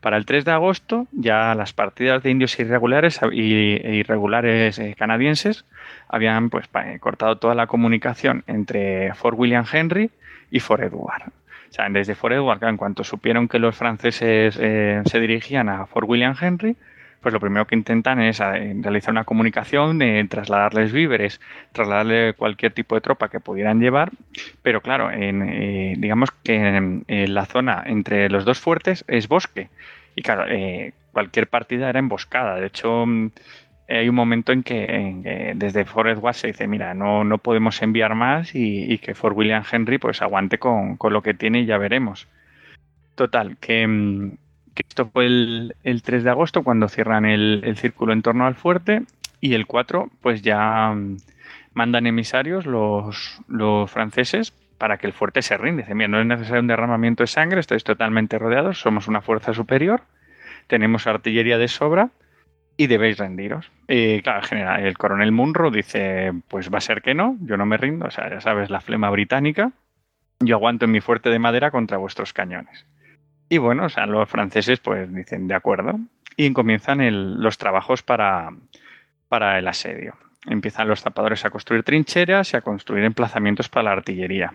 Para 0.00 0.16
el 0.16 0.24
3 0.24 0.44
de 0.44 0.52
agosto, 0.52 1.06
ya 1.12 1.54
las 1.54 1.72
partidas 1.72 2.22
de 2.22 2.30
indios 2.30 2.58
irregulares 2.58 3.20
y 3.32 3.76
e 3.76 3.96
irregulares 3.96 4.78
eh, 4.78 4.94
canadienses 4.98 5.66
habían 6.08 6.48
pues, 6.50 6.68
cortado 7.00 7.36
toda 7.36 7.54
la 7.54 7.66
comunicación 7.66 8.44
entre 8.46 9.12
Fort 9.14 9.38
William 9.38 9.66
Henry 9.70 10.10
y 10.50 10.60
Fort 10.60 10.82
Edward. 10.82 11.28
O 11.28 11.72
sea, 11.72 11.88
desde 11.90 12.14
Fort 12.14 12.34
Edward, 12.34 12.64
en 12.64 12.78
cuanto 12.78 13.04
supieron 13.04 13.46
que 13.46 13.58
los 13.58 13.76
franceses 13.76 14.54
se 14.54 15.20
dirigían 15.20 15.68
a 15.68 15.84
Fort 15.84 16.08
William 16.08 16.34
Henry, 16.40 16.76
pues 17.20 17.32
lo 17.32 17.40
primero 17.40 17.66
que 17.66 17.74
intentan 17.74 18.20
es 18.20 18.40
eh, 18.40 18.74
realizar 18.80 19.10
una 19.10 19.24
comunicación, 19.24 19.98
de 19.98 20.24
trasladarles 20.28 20.92
víveres, 20.92 21.40
trasladarle 21.72 22.34
cualquier 22.34 22.72
tipo 22.72 22.94
de 22.94 23.00
tropa 23.00 23.28
que 23.28 23.40
pudieran 23.40 23.80
llevar, 23.80 24.12
pero 24.62 24.80
claro, 24.80 25.10
eh, 25.10 25.94
digamos 25.98 26.30
que 26.42 26.54
en, 26.54 27.04
la 27.34 27.46
zona 27.46 27.82
entre 27.86 28.28
los 28.30 28.44
dos 28.44 28.60
fuertes 28.60 29.04
es 29.08 29.28
bosque 29.28 29.68
y 30.14 30.22
claro, 30.22 30.44
eh, 30.48 30.92
cualquier 31.12 31.48
partida 31.48 31.88
era 31.88 31.98
emboscada. 31.98 32.56
De 32.56 32.66
hecho, 32.66 33.04
mm, 33.06 33.30
hay 33.88 34.08
un 34.08 34.14
momento 34.14 34.52
en 34.52 34.62
que, 34.62 35.54
desde 35.56 35.84
Fort 35.84 36.08
Edward 36.08 36.34
se 36.34 36.48
dice, 36.48 36.66
mira, 36.66 36.94
no, 36.94 37.24
no 37.24 37.38
podemos 37.38 37.80
enviar 37.82 38.14
más 38.14 38.54
y, 38.54 38.92
y 38.92 38.98
que 38.98 39.14
Fort 39.14 39.36
William 39.36 39.64
Henry 39.70 39.98
pues 39.98 40.22
aguante 40.22 40.58
con, 40.58 40.96
con 40.96 41.12
lo 41.12 41.22
que 41.22 41.34
tiene 41.34 41.60
y 41.60 41.66
ya 41.66 41.78
veremos. 41.78 42.28
Total, 43.14 43.56
que, 43.56 43.86
mm, 43.86 44.32
esto 44.88 45.06
fue 45.06 45.26
el, 45.26 45.74
el 45.84 46.02
3 46.02 46.24
de 46.24 46.30
agosto 46.30 46.62
cuando 46.62 46.88
cierran 46.88 47.24
el, 47.24 47.76
círculo 47.76 48.12
en 48.12 48.22
torno 48.22 48.46
al 48.46 48.54
fuerte 48.54 49.02
y 49.40 49.54
el 49.54 49.66
4 49.66 50.10
pues 50.20 50.42
ya 50.42 50.92
mm, 50.94 51.16
mandan 51.74 52.06
emisarios 52.06 52.66
los, 52.66 53.40
franceses 53.90 54.52
para 54.78 54.98
que 54.98 55.06
el 55.06 55.12
fuerte 55.12 55.42
se 55.42 55.56
rinde. 55.56 55.82
Dicen, 55.82 55.96
mira, 55.96 56.08
no 56.08 56.20
es 56.20 56.26
necesario 56.26 56.60
un 56.60 56.68
derramamiento 56.68 57.22
de 57.22 57.28
sangre, 57.28 57.60
estáis 57.60 57.84
totalmente 57.84 58.38
rodeados, 58.38 58.80
somos 58.80 59.08
una 59.08 59.20
fuerza 59.20 59.52
superior, 59.52 60.02
tenemos 60.66 61.06
artillería 61.06 61.58
de 61.58 61.68
sobra 61.68 62.10
y 62.76 62.86
debéis 62.86 63.18
rendiros. 63.18 63.72
Claro, 63.86 64.40
el, 64.40 64.46
general, 64.46 64.86
el 64.86 64.96
coronel 64.96 65.32
Munro 65.32 65.70
dice, 65.70 66.32
pues 66.48 66.72
va 66.72 66.78
a 66.78 66.82
ser 66.82 67.02
que 67.02 67.14
no, 67.14 67.36
yo 67.40 67.56
no 67.56 67.66
me 67.66 67.76
rindo, 67.76 68.06
o 68.06 68.10
sea, 68.10 68.30
ya 68.30 68.40
sabes, 68.40 68.70
la 68.70 68.80
flema 68.80 69.10
británica, 69.10 69.72
yo 70.40 70.56
aguanto 70.56 70.84
en 70.84 70.92
mi 70.92 71.00
fuerte 71.00 71.30
de 71.30 71.40
madera 71.40 71.72
contra 71.72 71.96
vuestros 71.98 72.32
cañones. 72.32 72.86
Y 73.48 73.58
bueno, 73.58 73.86
o 73.86 73.88
sea, 73.88 74.06
los 74.06 74.28
franceses 74.28 74.80
pues 74.80 75.12
dicen, 75.12 75.48
de 75.48 75.54
acuerdo, 75.54 75.98
y 76.36 76.52
comienzan 76.52 77.42
los 77.42 77.58
trabajos 77.58 78.02
para, 78.02 78.50
para 79.28 79.58
el 79.58 79.66
asedio. 79.66 80.16
Empiezan 80.46 80.88
los 80.88 81.02
zapadores 81.02 81.44
a 81.44 81.50
construir 81.50 81.82
trincheras 81.82 82.52
y 82.52 82.56
a 82.56 82.60
construir 82.60 83.04
emplazamientos 83.04 83.68
para 83.68 83.84
la 83.84 83.92
artillería. 83.92 84.54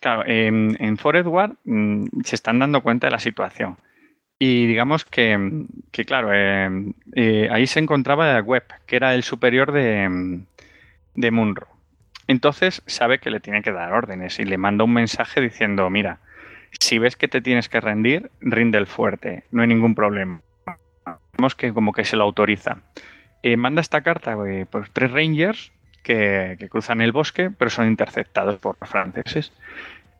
Claro, 0.00 0.24
en, 0.26 0.76
en 0.80 0.96
Fort 0.96 1.16
Edward 1.16 1.56
mm, 1.64 2.06
se 2.24 2.36
están 2.36 2.58
dando 2.58 2.82
cuenta 2.82 3.06
de 3.06 3.10
la 3.10 3.18
situación. 3.18 3.76
Y 4.38 4.66
digamos 4.66 5.04
que, 5.04 5.66
que, 5.92 6.04
claro, 6.04 6.30
eh, 6.32 6.68
eh, 7.14 7.48
ahí 7.52 7.66
se 7.66 7.78
encontraba 7.78 8.40
Webb, 8.40 8.64
que 8.86 8.96
era 8.96 9.14
el 9.14 9.22
superior 9.22 9.70
de, 9.72 10.40
de 11.14 11.30
Munro. 11.30 11.68
Entonces 12.26 12.82
sabe 12.86 13.18
que 13.18 13.30
le 13.30 13.40
tiene 13.40 13.62
que 13.62 13.72
dar 13.72 13.92
órdenes 13.92 14.38
y 14.40 14.44
le 14.44 14.58
manda 14.58 14.84
un 14.84 14.94
mensaje 14.94 15.40
diciendo, 15.40 15.88
mira, 15.90 16.18
si 16.80 16.98
ves 16.98 17.16
que 17.16 17.28
te 17.28 17.40
tienes 17.40 17.68
que 17.68 17.80
rendir, 17.80 18.30
rinde 18.40 18.78
el 18.78 18.86
fuerte, 18.86 19.44
no 19.50 19.62
hay 19.62 19.68
ningún 19.68 19.94
problema. 19.94 20.40
Vemos 21.36 21.54
que 21.54 21.72
como 21.72 21.92
que 21.92 22.04
se 22.04 22.16
lo 22.16 22.24
autoriza. 22.24 22.78
Eh, 23.42 23.56
manda 23.56 23.80
esta 23.80 24.02
carta 24.02 24.36
eh, 24.46 24.66
por 24.70 24.88
tres 24.88 25.10
rangers 25.10 25.72
que, 26.02 26.56
cruzan 26.70 27.00
el 27.00 27.12
bosque, 27.12 27.50
pero 27.50 27.70
son 27.70 27.86
interceptados 27.88 28.58
por 28.58 28.76
los 28.80 28.88
franceses. 28.88 29.52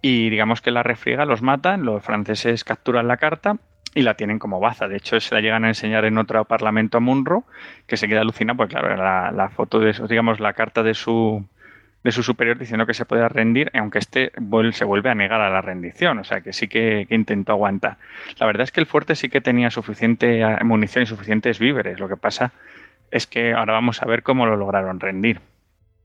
Y 0.00 0.30
digamos 0.30 0.60
que 0.60 0.70
la 0.70 0.82
refriega, 0.82 1.24
los 1.24 1.42
matan, 1.42 1.84
los 1.84 2.02
franceses 2.02 2.64
capturan 2.64 3.06
la 3.06 3.18
carta 3.18 3.58
y 3.94 4.02
la 4.02 4.14
tienen 4.14 4.38
como 4.38 4.58
baza. 4.58 4.88
De 4.88 4.96
hecho, 4.96 5.20
se 5.20 5.34
la 5.34 5.40
llegan 5.40 5.64
a 5.64 5.68
enseñar 5.68 6.04
en 6.04 6.18
otro 6.18 6.44
parlamento 6.44 6.98
a 6.98 7.00
Munro, 7.00 7.44
que 7.86 7.96
se 7.96 8.08
queda 8.08 8.22
alucinado, 8.22 8.56
pues 8.56 8.70
claro, 8.70 8.96
la, 8.96 9.50
foto 9.50 9.78
de 9.78 9.92
digamos, 10.08 10.40
la 10.40 10.54
carta 10.54 10.82
de 10.82 10.94
su, 10.94 11.46
de 12.04 12.12
su 12.12 12.22
superior 12.22 12.58
diciendo 12.58 12.86
que 12.86 12.94
se 12.94 13.04
puede 13.04 13.28
rendir, 13.28 13.70
aunque 13.74 13.98
este 13.98 14.32
se 14.72 14.84
vuelve 14.84 15.10
a 15.10 15.14
negar 15.14 15.40
a 15.40 15.50
la 15.50 15.60
rendición, 15.60 16.18
o 16.18 16.24
sea 16.24 16.40
que 16.40 16.52
sí 16.52 16.68
que, 16.68 17.06
intentó 17.10 17.52
aguantar. 17.52 17.98
La 18.38 18.46
verdad 18.46 18.64
es 18.64 18.72
que 18.72 18.80
el 18.80 18.86
fuerte 18.86 19.14
sí 19.14 19.28
que 19.28 19.40
tenía 19.40 19.70
suficiente 19.70 20.40
eh, 20.40 20.64
munición 20.64 21.04
y 21.04 21.06
suficientes 21.06 21.58
víveres, 21.58 22.00
lo 22.00 22.08
que 22.08 22.16
pasa 22.16 22.52
es 23.10 23.26
que 23.26 23.52
ahora 23.52 23.74
vamos 23.74 24.02
a 24.02 24.06
ver 24.06 24.22
cómo 24.22 24.46
lo 24.46 24.56
lograron 24.56 24.98
rendir. 24.98 25.40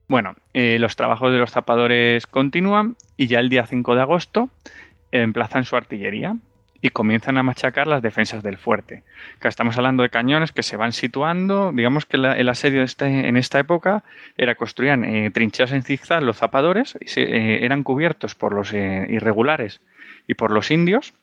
Bueno, 0.08 0.36
eh, 0.54 0.78
los 0.80 0.96
trabajos 0.96 1.32
de 1.32 1.40
los 1.40 1.52
zapadores 1.52 2.28
continúan 2.28 2.96
y 3.18 3.28
ya 3.28 3.40
el 3.40 3.50
día 3.50 3.66
5 3.66 3.96
de 3.96 4.02
agosto 4.02 4.50
eh, 5.12 5.22
emplazan 5.22 5.66
su 5.66 5.76
artillería 5.76 6.38
y 6.82 6.90
comienzan 6.90 7.38
a 7.38 7.44
machacar 7.44 7.88
las 7.88 8.02
defensas 8.02 8.44
del 8.44 8.58
fuerte. 8.58 9.04
Que 9.40 9.48
estamos 9.48 9.78
hablando 9.78 10.04
de 10.04 10.10
cañones 10.10 10.52
que 10.52 10.64
se 10.64 10.78
van 10.78 10.94
situando, 10.94 11.72
digamos 11.74 12.06
que 12.06 12.18
el 12.18 12.50
asedio 12.50 12.84
este- 12.84 13.28
en 13.28 13.38
esta 13.38 13.60
época 13.60 14.04
era 14.38 14.56
construían 14.56 15.04
eh, 15.04 15.32
trincheras 15.32 15.72
en 15.72 15.84
zigzag 15.84 16.22
los 16.24 16.38
zapadores 16.38 16.98
y 17.02 17.08
se- 17.08 17.24
eh, 17.24 17.66
eran 17.66 17.84
cubiertos 17.84 18.36
por 18.36 18.54
los 18.54 18.74
eh, 18.74 19.06
irregulares 19.10 19.82
y 20.28 20.34
por 20.36 20.52
los 20.52 20.70
indios 20.72 21.14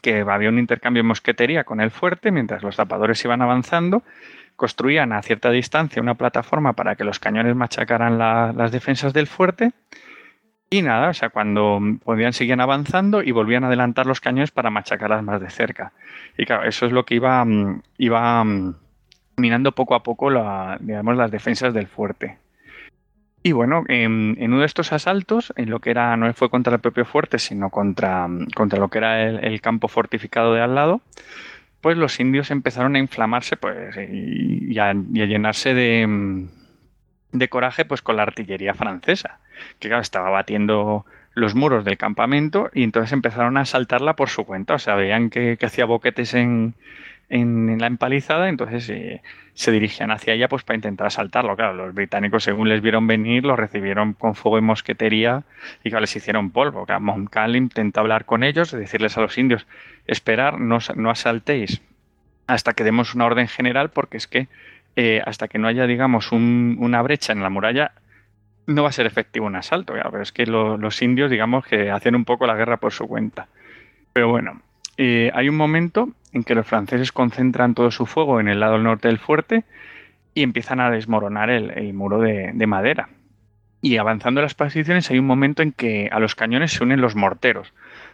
que 0.00 0.20
había 0.20 0.48
un 0.48 0.58
intercambio 0.58 1.02
de 1.02 1.08
mosquetería 1.08 1.64
con 1.64 1.80
el 1.80 1.90
fuerte 1.90 2.30
mientras 2.30 2.62
los 2.62 2.76
zapadores 2.76 3.22
iban 3.24 3.42
avanzando 3.42 4.02
construían 4.56 5.12
a 5.12 5.22
cierta 5.22 5.50
distancia 5.50 6.00
una 6.02 6.14
plataforma 6.14 6.74
para 6.74 6.94
que 6.94 7.04
los 7.04 7.18
cañones 7.18 7.56
machacaran 7.56 8.18
la- 8.18 8.52
las 8.56 8.70
defensas 8.72 9.12
del 9.12 9.26
fuerte 9.26 9.72
y 10.72 10.80
nada, 10.80 11.10
o 11.10 11.14
sea, 11.14 11.28
cuando 11.28 11.78
podían 12.02 12.32
seguían 12.32 12.60
avanzando 12.60 13.22
y 13.22 13.30
volvían 13.30 13.62
a 13.62 13.66
adelantar 13.66 14.06
los 14.06 14.22
cañones 14.22 14.52
para 14.52 14.70
machacarlas 14.70 15.22
más 15.22 15.38
de 15.38 15.50
cerca. 15.50 15.92
Y 16.38 16.46
claro, 16.46 16.64
eso 16.66 16.86
es 16.86 16.92
lo 16.92 17.04
que 17.04 17.16
iba, 17.16 17.44
mm, 17.44 17.82
iba 17.98 18.42
mm, 18.42 18.74
minando 19.36 19.72
poco 19.72 19.94
a 19.94 20.02
poco 20.02 20.30
digamos, 20.80 21.16
las 21.18 21.30
defensas 21.30 21.74
del 21.74 21.88
fuerte. 21.88 22.38
Y 23.42 23.52
bueno, 23.52 23.84
en, 23.88 24.38
uno 24.40 24.60
de 24.60 24.64
estos 24.64 24.94
asaltos, 24.94 25.52
en 25.56 25.68
lo 25.68 25.80
que 25.80 25.90
era, 25.90 26.16
no 26.16 26.32
fue 26.32 26.48
contra 26.48 26.72
el 26.72 26.80
propio 26.80 27.04
fuerte, 27.04 27.38
sino 27.38 27.68
contra, 27.68 28.26
contra 28.54 28.78
lo 28.78 28.88
que 28.88 28.96
era 28.98 29.28
el, 29.28 29.60
campo 29.60 29.88
fortificado 29.88 30.54
de 30.54 30.62
al 30.62 30.74
lado, 30.74 31.02
pues 31.82 31.98
los 31.98 32.18
indios 32.18 32.50
empezaron 32.50 32.96
a 32.96 32.98
inflamarse 32.98 33.58
pues, 33.58 33.94
y, 34.10 34.78
a, 34.78 34.94
llenarse 34.94 35.74
de, 35.74 36.06
mm, 36.06 36.48
de 37.32 37.48
coraje 37.48 37.84
pues, 37.84 38.02
con 38.02 38.16
la 38.16 38.22
artillería 38.22 38.74
francesa, 38.74 39.38
que 39.78 39.88
claro, 39.88 40.02
estaba 40.02 40.30
batiendo 40.30 41.04
los 41.34 41.54
muros 41.54 41.84
del 41.84 41.96
campamento 41.96 42.70
y 42.74 42.82
entonces 42.84 43.12
empezaron 43.12 43.56
a 43.56 43.62
asaltarla 43.62 44.14
por 44.16 44.28
su 44.28 44.44
cuenta. 44.44 44.74
O 44.74 44.78
sea, 44.78 44.94
veían 44.94 45.30
que, 45.30 45.58
hacía 45.62 45.86
boquetes 45.86 46.34
en, 46.34 46.74
en, 47.30 47.78
la 47.80 47.86
empalizada, 47.86 48.50
entonces 48.50 48.88
eh, 48.90 49.22
se 49.54 49.72
dirigían 49.72 50.10
hacia 50.10 50.34
ella 50.34 50.48
pues 50.48 50.62
para 50.62 50.76
intentar 50.76 51.06
asaltarlo. 51.06 51.56
Claro, 51.56 51.72
los 51.74 51.94
británicos, 51.94 52.44
según 52.44 52.68
les 52.68 52.82
vieron 52.82 53.06
venir, 53.06 53.44
los 53.44 53.58
recibieron 53.58 54.12
con 54.12 54.34
fuego 54.34 54.58
y 54.58 54.62
mosquetería 54.62 55.44
y 55.82 55.90
claro, 55.90 56.02
les 56.02 56.14
hicieron 56.14 56.50
polvo. 56.50 56.84
Claro, 56.84 57.56
intentó 57.56 58.00
hablar 58.00 58.26
con 58.26 58.44
ellos, 58.44 58.70
decirles 58.72 59.16
a 59.16 59.22
los 59.22 59.38
indios, 59.38 59.66
esperar, 60.06 60.60
no, 60.60 60.78
no 60.96 61.10
asaltéis 61.10 61.80
hasta 62.46 62.74
que 62.74 62.84
demos 62.84 63.14
una 63.14 63.26
orden 63.26 63.48
general, 63.48 63.90
porque 63.90 64.16
es 64.16 64.26
que 64.26 64.48
eh, 64.96 65.22
hasta 65.24 65.48
que 65.48 65.58
no 65.58 65.68
haya, 65.68 65.86
digamos, 65.86 66.32
un, 66.32 66.76
una 66.78 67.02
brecha 67.02 67.32
en 67.32 67.42
la 67.42 67.50
muralla, 67.50 67.92
no 68.66 68.82
va 68.82 68.90
a 68.90 68.92
ser 68.92 69.06
efectivo 69.06 69.46
un 69.46 69.56
asalto. 69.56 69.94
Pero 69.94 70.22
es 70.22 70.32
que 70.32 70.46
lo, 70.46 70.76
los 70.76 71.00
indios, 71.02 71.30
digamos, 71.30 71.66
que 71.66 71.90
hacen 71.90 72.14
un 72.14 72.24
poco 72.24 72.46
la 72.46 72.54
guerra 72.54 72.76
por 72.76 72.92
su 72.92 73.06
cuenta. 73.06 73.48
Pero 74.12 74.28
bueno, 74.28 74.60
eh, 74.96 75.30
hay 75.34 75.48
un 75.48 75.56
momento 75.56 76.10
en 76.32 76.44
que 76.44 76.54
los 76.54 76.66
franceses 76.66 77.12
concentran 77.12 77.74
todo 77.74 77.90
su 77.90 78.06
fuego 78.06 78.40
en 78.40 78.48
el 78.48 78.60
lado 78.60 78.78
norte 78.78 79.08
del 79.08 79.18
fuerte 79.18 79.64
y 80.34 80.42
empiezan 80.42 80.80
a 80.80 80.90
desmoronar 80.90 81.50
el, 81.50 81.70
el 81.70 81.92
muro 81.94 82.20
de, 82.20 82.52
de, 82.54 82.66
madera. 82.66 83.08
Y 83.80 83.96
avanzando 83.96 84.40
las 84.40 84.54
posiciones 84.54 85.10
hay 85.10 85.18
un 85.18 85.26
momento 85.26 85.62
en 85.62 85.72
que 85.72 86.08
a 86.12 86.20
los 86.20 86.34
cañones 86.34 86.72
se 86.72 86.84
unen 86.84 87.00
los 87.00 87.16
morteros. 87.16 87.72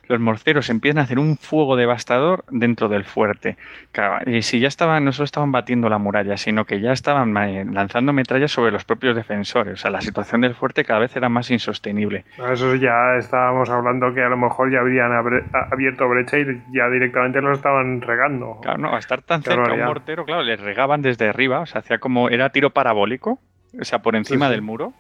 Los 0.09 0.21
morceros 0.21 0.71
empiezan 0.71 0.99
a 0.99 1.03
hacer 1.03 1.19
un 1.19 1.37
fuego 1.37 1.77
devastador 1.77 2.45
dentro 2.51 2.89
del 2.89 3.05
fuerte. 3.05 3.57
Y 4.27 4.43
si 4.43 4.59
ya 4.61 4.69
estaban, 4.69 5.05
no 5.05 5.13
solo 5.13 5.25
estaban 5.25 5.53
batiendo 5.53 5.89
la 5.89 5.99
muralla, 5.99 6.37
sino 6.37 6.65
que 6.65 6.81
ya 6.81 6.93
estaban 6.93 7.33
lanzando 7.75 8.13
metrallas 8.13 8.51
sobre 8.51 8.73
los 8.73 8.85
propios 8.85 9.15
defensores. 9.15 9.75
O 9.75 9.77
sea, 9.77 9.91
la 9.91 10.01
situación 10.01 10.41
del 10.41 10.55
fuerte 10.55 10.85
cada 10.85 11.01
vez 11.01 11.15
era 11.17 11.29
más 11.29 11.51
insostenible. 11.51 12.25
Eso 12.51 12.75
ya 12.75 13.17
estábamos 13.19 13.69
hablando 13.71 14.13
que 14.15 14.23
a 14.23 14.29
lo 14.29 14.37
mejor 14.37 14.73
ya 14.73 14.81
habrían 14.81 15.13
abierto 15.71 16.09
brecha 16.09 16.39
y 16.39 16.45
ya 16.73 16.89
directamente 16.89 17.41
lo 17.41 17.53
estaban 17.53 18.01
regando. 18.01 18.59
Claro, 18.63 18.79
no, 18.79 18.95
a 18.95 18.99
estar 18.99 19.23
tan 19.23 19.43
Qué 19.43 19.51
cerca 19.51 19.71
a 19.71 19.75
un 19.75 19.85
mortero, 19.85 20.25
claro, 20.25 20.43
les 20.43 20.61
regaban 20.61 21.03
desde 21.03 21.29
arriba, 21.29 21.61
o 21.61 21.67
sea, 21.67 21.81
hacía 21.81 21.99
como, 21.99 22.29
era 22.31 22.51
tiro 22.51 22.71
parabólico, 22.71 23.39
o 23.79 23.85
sea, 23.85 24.01
por 24.01 24.17
encima 24.17 24.47
Sí, 24.47 24.51
sí. 24.51 24.55
del 24.55 24.63
muro. 24.63 24.93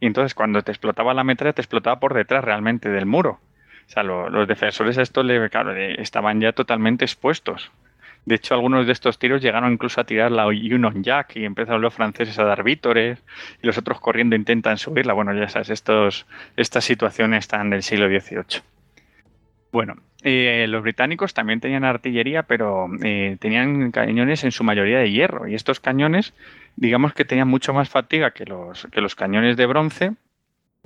Y 0.00 0.06
entonces 0.06 0.34
cuando 0.34 0.60
te 0.62 0.72
explotaba 0.72 1.14
la 1.14 1.24
metralla, 1.24 1.52
te 1.54 1.62
explotaba 1.62 1.98
por 2.00 2.12
detrás 2.14 2.44
realmente 2.44 2.88
del 2.90 3.06
muro. 3.06 3.38
Sea, 3.86 4.02
lo- 4.02 4.28
los 4.30 4.48
defensores 4.48 4.98
a 4.98 5.02
esto 5.02 5.22
le, 5.22 5.48
claro, 5.50 5.74
estaban 5.76 6.40
ya 6.40 6.52
totalmente 6.52 7.04
expuestos. 7.04 7.70
De 8.24 8.34
hecho, 8.34 8.54
algunos 8.54 8.86
de 8.86 8.92
estos 8.92 9.20
tiros 9.20 9.40
llegaron 9.40 9.72
incluso 9.72 10.00
a 10.00 10.04
tirar 10.04 10.32
la 10.32 10.46
Union 10.48 11.04
Jack 11.04 11.36
y 11.36 11.44
empezaron 11.44 11.80
los 11.80 11.94
franceses 11.94 12.36
a 12.40 12.44
dar 12.44 12.64
vítores 12.64 13.22
y 13.62 13.66
los 13.66 13.78
otros 13.78 14.00
corriendo 14.00 14.34
intentan 14.34 14.78
subirla. 14.78 15.12
Bueno, 15.12 15.32
ya 15.32 15.48
sabes, 15.48 15.70
estos, 15.70 16.26
estas 16.56 16.84
situaciones 16.84 17.40
están 17.44 17.70
del 17.70 17.84
siglo 17.84 18.08
XVIII. 18.08 18.62
Bueno, 19.70 19.94
eh, 20.22 20.66
los 20.68 20.82
británicos 20.82 21.34
también 21.34 21.60
tenían 21.60 21.84
artillería, 21.84 22.42
pero 22.44 22.88
eh, 23.04 23.36
tenían 23.38 23.92
cañones 23.92 24.42
en 24.42 24.50
su 24.50 24.64
mayoría 24.64 24.98
de 24.98 25.10
hierro. 25.12 25.46
Y 25.46 25.54
estos 25.54 25.78
cañones, 25.78 26.34
digamos 26.74 27.12
que 27.14 27.24
tenían 27.24 27.46
mucho 27.48 27.72
más 27.74 27.88
fatiga 27.88 28.32
que 28.32 28.44
los 28.46 29.14
cañones 29.14 29.56
de 29.56 29.66
bronce. 29.66 30.12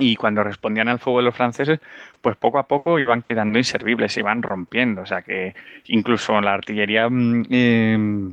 Y 0.00 0.16
cuando 0.16 0.42
respondían 0.42 0.88
al 0.88 0.98
fuego 0.98 1.18
de 1.20 1.26
los 1.26 1.36
franceses, 1.36 1.78
pues 2.22 2.36
poco 2.36 2.58
a 2.58 2.66
poco 2.66 2.98
iban 2.98 3.22
quedando 3.22 3.58
inservibles, 3.58 4.12
se 4.12 4.20
iban 4.20 4.42
rompiendo. 4.42 5.02
O 5.02 5.06
sea 5.06 5.22
que 5.22 5.54
incluso 5.86 6.40
la 6.40 6.54
artillería 6.54 7.08
mm, 7.08 7.44
eh, 7.50 8.32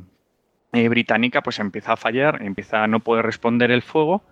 eh, 0.72 0.88
británica 0.88 1.42
pues 1.42 1.58
empieza 1.58 1.92
a 1.92 1.96
fallar, 1.96 2.42
empieza 2.42 2.82
a 2.82 2.86
no 2.88 3.00
poder 3.00 3.24
responder 3.26 3.70
el 3.70 3.82
fuego. 3.82 4.22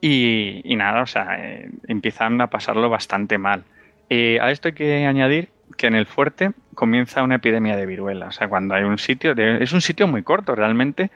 Y, 0.00 0.62
nada, 0.76 1.02
o 1.02 1.06
sea, 1.06 1.36
eh, 1.38 1.70
empiezan 1.86 2.40
a 2.40 2.48
pasarlo 2.48 2.90
bastante 2.90 3.38
mal. 3.38 3.64
A 4.10 4.50
esto 4.50 4.68
hay 4.68 4.74
que 4.74 5.06
añadir 5.06 5.48
que 5.78 5.86
en 5.86 5.94
el 5.94 6.04
fuerte 6.06 6.52
comienza 6.74 7.22
una 7.22 7.36
epidemia 7.36 7.76
de 7.76 7.86
viruela. 7.86 8.26
O 8.26 8.32
sea, 8.32 8.48
cuando 8.48 8.74
hay 8.74 8.82
un 8.84 8.98
sitio, 8.98 9.34
de- 9.34 9.62
es 9.62 9.72
un 9.72 9.80
sitio 9.80 10.06
muy 10.06 10.22
corto 10.22 10.54
realmente, 10.54 11.10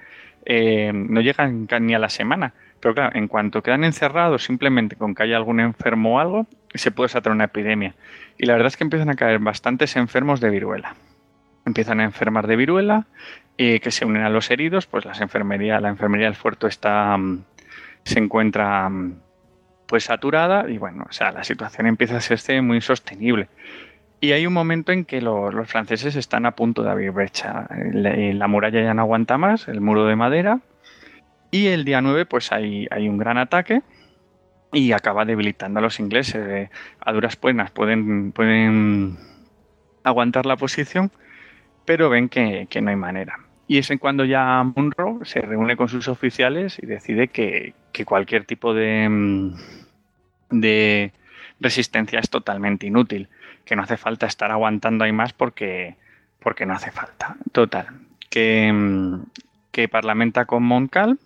no 0.94 1.20
llegan 1.20 1.66
ni 1.82 1.94
a 1.94 1.98
la 1.98 2.08
semana. 2.08 2.54
Pero 2.80 2.94
claro, 2.94 3.16
en 3.16 3.26
cuanto 3.28 3.62
quedan 3.62 3.84
encerrados 3.84 4.44
simplemente 4.44 4.96
con 4.96 5.14
que 5.14 5.22
haya 5.22 5.36
algún 5.36 5.60
enfermo 5.60 6.16
o 6.16 6.20
algo, 6.20 6.46
se 6.74 6.90
puede 6.90 7.06
desatar 7.06 7.32
una 7.32 7.44
epidemia. 7.44 7.94
Y 8.38 8.46
la 8.46 8.52
verdad 8.52 8.68
es 8.68 8.76
que 8.76 8.84
empiezan 8.84 9.08
a 9.10 9.14
caer 9.14 9.38
bastantes 9.38 9.96
enfermos 9.96 10.40
de 10.40 10.50
viruela. 10.50 10.94
Empiezan 11.64 12.00
a 12.00 12.04
enfermar 12.04 12.46
de 12.46 12.56
viruela, 12.56 13.06
eh, 13.58 13.80
que 13.80 13.90
se 13.90 14.04
unen 14.04 14.22
a 14.22 14.30
los 14.30 14.50
heridos, 14.50 14.86
pues 14.86 15.04
las 15.04 15.20
enfermería, 15.20 15.80
la 15.80 15.88
enfermería 15.88 16.26
del 16.26 16.36
fuerte 16.36 16.66
está, 16.68 17.16
mm, 17.16 17.42
se 18.04 18.18
encuentra 18.18 18.88
mm, 18.88 19.14
pues 19.86 20.04
saturada 20.04 20.68
y 20.68 20.78
bueno, 20.78 21.06
o 21.08 21.12
sea, 21.12 21.32
la 21.32 21.44
situación 21.44 21.86
empieza 21.86 22.14
a 22.14 22.18
hacerse 22.18 22.60
muy 22.60 22.76
insostenible. 22.76 23.48
Y 24.20 24.32
hay 24.32 24.46
un 24.46 24.52
momento 24.52 24.92
en 24.92 25.04
que 25.04 25.20
lo- 25.20 25.50
los 25.50 25.68
franceses 25.68 26.16
están 26.16 26.46
a 26.46 26.52
punto 26.52 26.82
de 26.82 26.90
abrir 26.90 27.10
brecha. 27.12 27.66
La, 27.92 28.14
la 28.16 28.48
muralla 28.48 28.82
ya 28.82 28.94
no 28.94 29.02
aguanta 29.02 29.38
más, 29.38 29.68
el 29.68 29.80
muro 29.80 30.06
de 30.06 30.16
madera. 30.16 30.60
Y 31.56 31.68
el 31.68 31.86
día 31.86 32.02
9 32.02 32.26
pues 32.26 32.52
hay, 32.52 32.86
hay 32.90 33.08
un 33.08 33.16
gran 33.16 33.38
ataque 33.38 33.80
y 34.74 34.92
acaba 34.92 35.24
debilitando 35.24 35.78
a 35.78 35.82
los 35.82 35.98
ingleses. 36.00 36.46
Eh, 36.46 36.70
a 37.00 37.12
duras 37.14 37.36
penas 37.36 37.70
pueden, 37.70 38.32
pueden 38.32 39.16
aguantar 40.04 40.44
la 40.44 40.58
posición, 40.58 41.10
pero 41.86 42.10
ven 42.10 42.28
que, 42.28 42.66
que 42.68 42.82
no 42.82 42.90
hay 42.90 42.96
manera. 42.96 43.38
Y 43.68 43.78
es 43.78 43.90
en 43.90 43.96
cuando 43.96 44.26
ya 44.26 44.62
Munro 44.64 45.20
se 45.22 45.40
reúne 45.40 45.78
con 45.78 45.88
sus 45.88 46.08
oficiales 46.08 46.78
y 46.78 46.84
decide 46.84 47.28
que, 47.28 47.72
que 47.90 48.04
cualquier 48.04 48.44
tipo 48.44 48.74
de, 48.74 49.08
mm, 49.08 49.54
de 50.50 51.12
resistencia 51.58 52.20
es 52.20 52.28
totalmente 52.28 52.86
inútil, 52.86 53.30
que 53.64 53.76
no 53.76 53.82
hace 53.82 53.96
falta 53.96 54.26
estar 54.26 54.50
aguantando 54.50 55.04
ahí 55.04 55.12
más 55.12 55.32
porque, 55.32 55.96
porque 56.38 56.66
no 56.66 56.74
hace 56.74 56.90
falta. 56.90 57.38
Total, 57.52 57.86
que, 58.28 58.70
mm, 58.70 59.22
que 59.72 59.88
parlamenta 59.88 60.44
con 60.44 60.62
Moncal 60.62 61.18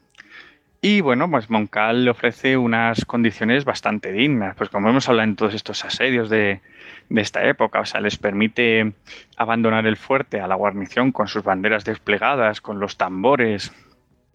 y 0.82 1.00
bueno, 1.00 1.30
pues 1.30 1.50
Moncal 1.50 2.04
le 2.04 2.10
ofrece 2.10 2.56
unas 2.56 3.04
condiciones 3.04 3.64
bastante 3.64 4.12
dignas, 4.12 4.56
pues 4.56 4.70
como 4.70 4.88
hemos 4.88 5.08
hablado 5.08 5.28
en 5.28 5.36
todos 5.36 5.54
estos 5.54 5.84
asedios 5.84 6.30
de, 6.30 6.60
de 7.08 7.20
esta 7.20 7.44
época, 7.44 7.80
o 7.80 7.84
sea, 7.84 8.00
les 8.00 8.16
permite 8.16 8.92
abandonar 9.36 9.86
el 9.86 9.96
fuerte 9.96 10.40
a 10.40 10.46
la 10.46 10.54
guarnición 10.54 11.12
con 11.12 11.28
sus 11.28 11.42
banderas 11.42 11.84
desplegadas, 11.84 12.60
con 12.60 12.80
los 12.80 12.96
tambores, 12.96 13.72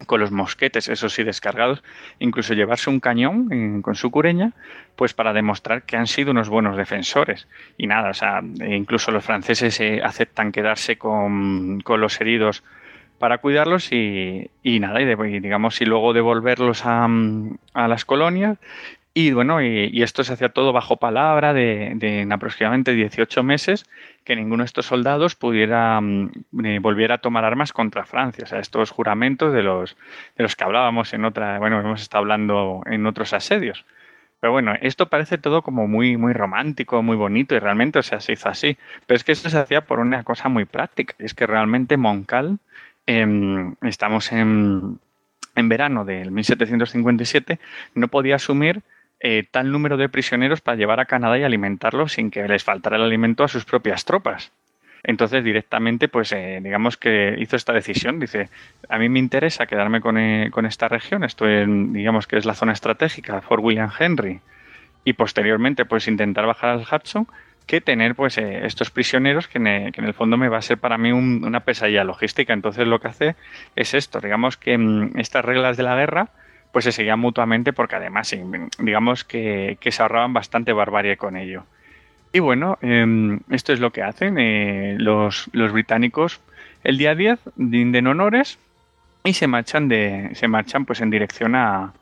con 0.06 0.20
los 0.20 0.32
mosquetes, 0.32 0.90
esos 0.90 1.14
sí 1.14 1.24
descargados, 1.24 1.84
incluso 2.20 2.54
llevarse 2.54 2.90
un 2.90 3.00
cañón 3.00 3.50
eh, 3.52 3.82
con 3.82 3.96
su 3.96 4.12
cureña, 4.12 4.52
pues 4.96 5.14
para 5.14 5.34
demostrar 5.34 5.84
que 5.84 5.98
han 5.98 6.06
sido 6.06 6.32
unos 6.32 6.50
buenos 6.50 6.78
defensores. 6.78 7.48
Y 7.78 7.88
nada, 7.88 8.10
o 8.10 8.14
sea, 8.14 8.42
e 8.60 8.76
incluso 8.76 9.12
los 9.12 9.24
franceses 9.24 9.80
eh, 9.80 10.02
aceptan 10.04 10.52
quedarse 10.52 10.98
con, 10.98 11.80
con 11.82 12.02
los 12.02 12.20
heridos 12.20 12.64
para 13.20 13.40
cuidarlos 13.40 13.92
y, 13.92 14.50
y 14.64 14.80
nada, 14.80 15.02
y, 15.02 15.40
digamos, 15.40 15.82
y 15.82 15.86
luego 15.86 16.14
devolverlos 16.14 16.86
a, 16.86 17.08
mm, 17.08 17.58
a 17.74 17.88
las 17.88 18.06
colonias. 18.06 18.58
Y 19.14 19.32
bueno, 19.32 19.62
y, 19.62 19.90
y 19.94 20.04
esto 20.04 20.26
se 20.26 20.34
hacía 20.34 20.50
todo 20.50 20.74
bajo 20.74 20.98
palabra 20.98 21.54
de, 21.54 21.98
en 22.02 22.32
aproximadamente 22.34 22.94
18 22.94 23.44
meses 23.44 23.86
que 24.26 24.36
ninguno 24.36 24.64
de 24.64 24.66
estos 24.66 24.88
soldados 24.88 25.36
pudiera 25.36 26.02
mm, 26.02 26.32
eh, 26.66 26.80
volver 26.80 27.14
a 27.14 27.20
tomar 27.20 27.46
armas 27.46 27.72
contra 27.72 28.06
Francia. 28.06 28.44
O 28.44 28.48
sea, 28.48 28.60
estos 28.60 28.92
juramentos 28.92 29.54
de 29.54 29.64
los, 29.64 29.96
de 30.36 30.44
los 30.44 30.56
que 30.58 30.64
hablábamos 30.66 31.14
en 31.14 31.24
otra, 31.24 31.60
bueno, 31.60 31.80
hemos 31.80 32.02
estado 32.02 32.24
hablando 32.24 32.82
en 32.88 33.06
otros 33.06 33.34
asedios. 33.34 33.86
Pero 34.42 34.52
bueno, 34.52 34.74
esto 34.82 35.08
parece 35.10 35.38
todo 35.38 35.62
como 35.62 35.88
muy, 35.88 36.18
muy 36.18 36.34
romántico, 36.34 37.02
muy 37.02 37.16
bonito 37.16 37.56
y 37.56 37.60
realmente, 37.60 38.00
o 38.00 38.04
sea, 38.04 38.20
se 38.20 38.34
hizo 38.34 38.50
así. 38.50 38.78
Pero 39.08 39.16
es 39.16 39.24
que 39.24 39.32
esto 39.32 39.50
se 39.50 39.58
hacía 39.58 39.82
por 39.86 40.00
una 40.00 40.24
cosa 40.24 40.50
muy 40.50 40.66
práctica. 40.66 41.16
Es 41.20 41.34
que 41.34 41.48
realmente 41.48 41.98
Moncal, 41.98 42.60
em, 43.06 43.76
estamos 43.82 44.32
en, 44.32 45.00
en 45.56 45.70
verano 45.70 46.06
del 46.06 46.32
1757, 46.32 47.60
no 47.94 48.08
podía 48.08 48.36
asumir 48.36 48.82
eh, 49.20 49.44
tal 49.50 49.72
número 49.72 49.98
de 49.98 50.10
prisioneros 50.10 50.62
para 50.62 50.78
llevar 50.78 51.00
a 51.00 51.06
Canadá 51.06 51.38
y 51.38 51.44
alimentarlos 51.44 52.14
sin 52.14 52.30
que 52.30 52.48
les 52.48 52.64
faltara 52.64 52.98
el 52.98 53.04
alimento 53.04 53.44
a 53.44 53.48
sus 53.48 53.66
propias 53.66 54.06
tropas. 54.06 54.52
Entonces 55.04 55.44
directamente, 55.44 56.08
pues 56.08 56.32
eh, 56.32 56.60
digamos 56.62 56.98
que 56.98 57.36
hizo 57.38 57.56
esta 57.56 57.74
decisión. 57.74 58.20
Dice, 58.20 58.50
a 58.90 58.98
mí 58.98 59.08
me 59.08 59.20
interesa 59.20 59.68
quedarme 59.68 60.02
con, 60.02 60.18
eh, 60.18 60.50
con 60.52 60.66
esta 60.66 60.88
región. 60.88 61.24
Esto 61.24 61.48
en, 61.48 61.94
digamos 61.94 62.28
que 62.28 62.38
es 62.38 62.46
la 62.46 62.56
zona 62.56 62.74
estratégica, 62.74 63.42
Fort 63.42 63.64
William 63.64 63.92
Henry. 63.98 64.42
Y 65.04 65.14
posteriormente, 65.14 65.86
pues 65.86 66.08
intentar 66.08 66.48
bajar 66.48 66.72
al 66.72 66.82
Hudson 66.82 67.28
que 67.66 67.82
tener 67.82 68.16
pues 68.16 68.38
eh, 68.38 68.66
estos 68.66 68.92
prisioneros 68.92 69.48
que 69.48 69.58
en, 69.58 69.68
eh, 69.68 69.92
que 69.94 70.02
en 70.02 70.08
el 70.08 70.14
fondo 70.14 70.38
me 70.38 70.50
va 70.50 70.58
a 70.58 70.62
ser 70.62 70.78
para 70.78 70.98
mí 70.98 71.12
un- 71.12 71.44
una 71.46 71.62
pesadilla 71.62 72.04
logística. 72.04 72.54
Entonces 72.54 72.88
lo 72.88 73.00
que 73.00 73.08
hace 73.08 73.36
es 73.76 73.94
esto, 73.94 74.20
digamos 74.20 74.58
que 74.58 74.78
mm, 74.78 75.18
estas 75.20 75.44
reglas 75.46 75.78
de 75.78 75.84
la 75.84 75.96
guerra 75.96 76.30
pues 76.72 76.84
se 76.86 76.92
seguían 76.92 77.20
mutuamente 77.20 77.72
porque 77.72 77.96
además 77.96 78.28
sí, 78.28 78.42
digamos 78.80 79.24
que, 79.24 79.78
se 79.82 80.02
ahorraban 80.02 80.34
bastante 80.34 80.74
barbarie 80.74 81.16
con 81.16 81.38
ello. 81.38 81.64
Y 82.34 82.40
bueno, 82.40 82.78
em, 82.82 83.40
esto 83.50 83.72
es 83.72 83.80
lo 83.80 83.92
que 83.92 84.04
hacen 84.04 84.38
eh, 84.38 84.98
los, 85.00 85.50
británicos 85.54 86.42
el 86.84 86.98
día 86.98 87.16
10 87.16 87.40
rinden 87.56 88.08
honores 88.08 88.60
y 89.24 89.34
se 89.34 89.48
marchan 89.48 89.88
de 89.88 90.32
se 90.34 90.48
marchan 90.50 90.86
pues 90.86 91.00
en 91.00 91.10
dirección 91.10 91.56
a, 91.56 91.94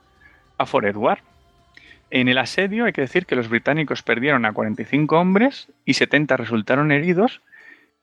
a 0.58 0.66
Fort 0.66 0.88
Edward. 0.88 1.20
En 2.16 2.28
el 2.28 2.38
asedio 2.38 2.86
hay 2.86 2.94
que 2.94 3.02
decir 3.02 3.26
que 3.26 3.36
los 3.36 3.50
británicos 3.50 4.04
perdieron 4.04 4.46
a 4.46 4.54
45 4.54 5.20
hombres 5.20 5.70
y 5.84 5.96
70 5.96 6.38
resultaron 6.38 6.92
heridos 6.92 7.42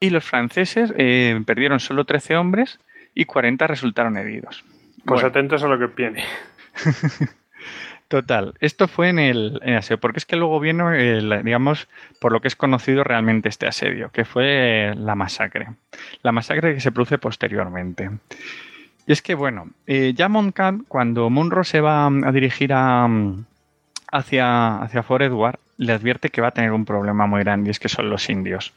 y 0.00 0.10
los 0.10 0.24
franceses 0.24 0.92
eh, 0.96 1.40
perdieron 1.46 1.78
solo 1.78 2.04
13 2.04 2.36
hombres 2.36 2.80
y 3.14 3.26
40 3.26 3.68
resultaron 3.68 4.16
heridos. 4.16 4.64
Pues 5.04 5.20
Bueno. 5.20 5.28
atentos 5.28 5.62
a 5.62 5.68
lo 5.68 5.78
que 5.78 5.86
viene. 5.94 6.24
Total, 8.08 8.54
esto 8.58 8.88
fue 8.88 9.10
en 9.10 9.20
el, 9.20 9.60
en 9.62 9.74
el 9.74 9.76
asedio, 9.76 10.00
porque 10.00 10.18
es 10.18 10.26
que 10.26 10.34
luego 10.34 10.58
vino, 10.58 10.92
el, 10.92 11.44
digamos, 11.44 11.86
por 12.20 12.32
lo 12.32 12.40
que 12.40 12.48
es 12.48 12.56
conocido 12.56 13.04
realmente 13.04 13.48
este 13.48 13.68
asedio, 13.68 14.10
que 14.10 14.24
fue 14.24 14.88
eh, 14.88 14.94
la 14.96 15.14
masacre. 15.14 15.68
La 16.22 16.32
masacre 16.32 16.74
que 16.74 16.80
se 16.80 16.90
produce 16.90 17.18
posteriormente. 17.18 18.10
Y 19.06 19.12
es 19.12 19.22
que, 19.22 19.36
bueno, 19.36 19.70
eh, 19.86 20.14
ya 20.16 20.28
Montcalm, 20.28 20.84
cuando 20.88 21.30
Munro 21.30 21.62
se 21.62 21.80
va 21.80 22.06
a 22.06 22.32
dirigir 22.32 22.72
a, 22.72 23.08
hacia, 24.10 24.78
hacia 24.78 25.02
Fort 25.02 25.22
Edward, 25.22 25.58
le 25.76 25.92
advierte 25.92 26.30
que 26.30 26.40
va 26.40 26.48
a 26.48 26.52
tener 26.52 26.72
un 26.72 26.84
problema 26.84 27.26
muy 27.26 27.40
grande, 27.40 27.68
y 27.68 27.70
es 27.70 27.78
que 27.78 27.88
son 27.88 28.10
los 28.10 28.28
indios. 28.28 28.74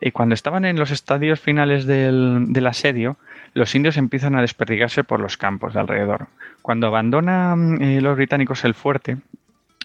Y 0.00 0.12
cuando 0.12 0.34
estaban 0.34 0.64
en 0.64 0.78
los 0.78 0.90
estadios 0.90 1.40
finales 1.40 1.86
del, 1.86 2.52
del 2.52 2.66
asedio, 2.66 3.16
los 3.54 3.74
indios 3.74 3.96
empiezan 3.96 4.34
a 4.34 4.40
desperdigarse 4.40 5.04
por 5.04 5.20
los 5.20 5.36
campos 5.36 5.74
de 5.74 5.80
alrededor. 5.80 6.26
Cuando 6.62 6.86
abandonan 6.86 7.80
eh, 7.82 8.00
los 8.00 8.16
británicos 8.16 8.64
el 8.64 8.74
fuerte, 8.74 9.16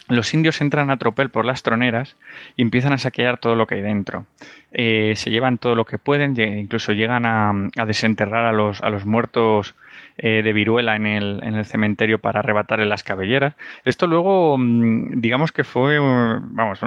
los 0.09 0.33
indios 0.33 0.59
entran 0.59 0.89
a 0.89 0.97
tropel 0.97 1.29
por 1.29 1.45
las 1.45 1.61
troneras 1.61 2.15
y 2.55 2.63
empiezan 2.63 2.93
a 2.93 2.97
saquear 2.97 3.37
todo 3.37 3.55
lo 3.55 3.67
que 3.67 3.75
hay 3.75 3.81
dentro. 3.81 4.25
Eh, 4.71 5.13
se 5.15 5.29
llevan 5.29 5.59
todo 5.59 5.75
lo 5.75 5.85
que 5.85 5.99
pueden, 5.99 6.39
incluso 6.39 6.93
llegan 6.93 7.25
a, 7.25 7.53
desenterrar 7.85 8.45
a 8.45 8.51
los, 8.51 8.81
a 8.81 8.89
los 8.89 9.05
muertos 9.05 9.75
eh, 10.19 10.41
de 10.43 10.53
viruela 10.53 10.95
en 10.95 11.05
el, 11.05 11.39
en 11.43 11.55
el, 11.55 11.65
cementerio 11.65 12.19
para 12.19 12.39
arrebatarle 12.39 12.85
las 12.85 13.03
cabelleras. 13.03 13.55
Esto 13.85 14.05
luego, 14.05 14.57
mm, 14.57 15.21
digamos 15.21 15.51
que 15.51 15.63
fue, 15.63 15.97
vamos, 15.99 16.79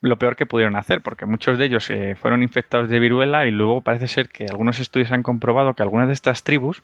lo 0.00 0.18
peor 0.18 0.36
que 0.36 0.46
pudieron 0.46 0.76
hacer, 0.76 1.00
porque 1.00 1.26
muchos 1.26 1.58
de 1.58 1.64
ellos 1.66 1.88
eh, 1.90 2.16
fueron 2.20 2.42
infectados 2.42 2.88
de 2.88 3.00
viruela 3.00 3.46
y 3.46 3.50
luego 3.50 3.80
parece 3.80 4.08
ser 4.08 4.28
que 4.28 4.46
algunos 4.46 4.80
estudios 4.80 5.12
han 5.12 5.22
comprobado 5.22 5.74
que 5.74 5.82
algunas 5.82 6.08
de 6.08 6.14
estas 6.14 6.44
tribus 6.44 6.82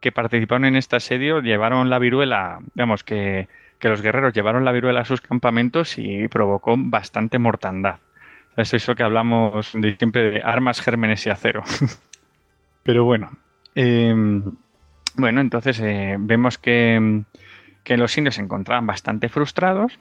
que 0.00 0.12
participaron 0.12 0.64
en 0.64 0.76
este 0.76 0.96
asedio 0.96 1.40
llevaron 1.40 1.90
la 1.90 1.98
viruela, 1.98 2.58
digamos 2.74 3.04
que 3.04 3.48
que 3.78 3.90
los 3.90 4.00
guerreros 4.00 4.32
llevaron 4.32 4.64
la 4.64 4.72
viruela 4.72 5.00
a 5.00 5.04
sus 5.04 5.20
campamentos 5.20 5.98
y 5.98 6.26
provocó 6.28 6.74
bastante 6.78 7.38
mortandad. 7.38 7.96
Es 8.56 8.72
eso 8.72 8.94
que 8.94 9.02
hablamos 9.02 9.72
de, 9.74 9.96
siempre 9.96 10.30
de 10.30 10.42
armas, 10.42 10.80
gérmenes 10.80 11.26
y 11.26 11.30
acero. 11.30 11.62
Pero 12.82 13.04
bueno. 13.04 13.32
Em, 13.74 14.42
bueno, 15.16 15.40
entonces 15.40 15.80
eh, 15.80 16.16
vemos 16.18 16.58
que, 16.58 17.24
los 17.86 18.18
indios 18.18 18.36
se 18.36 18.42
encontraban 18.42 18.86
bastante 18.86 19.28
frustrados. 19.28 19.98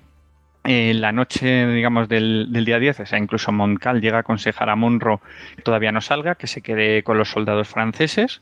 En 0.66 1.02
la 1.02 1.12
noche, 1.12 1.68
digamos, 1.68 2.08
del, 2.08 2.50
día 2.66 2.80
10, 2.80 3.02
o 3.02 3.06
sea, 3.06 3.20
incluso 3.20 3.52
Montcal 3.52 4.00
llega 4.00 4.18
a 4.18 4.22
aconsejar 4.22 4.70
a 4.70 4.78
Monro 4.78 5.22
que 5.58 5.62
todavía 5.62 5.92
no 5.92 6.00
salga, 6.00 6.36
que 6.36 6.48
se 6.48 6.62
quede 6.62 7.04
con 7.04 7.18
los 7.18 7.30
soldados 7.30 7.68
franceses, 7.68 8.42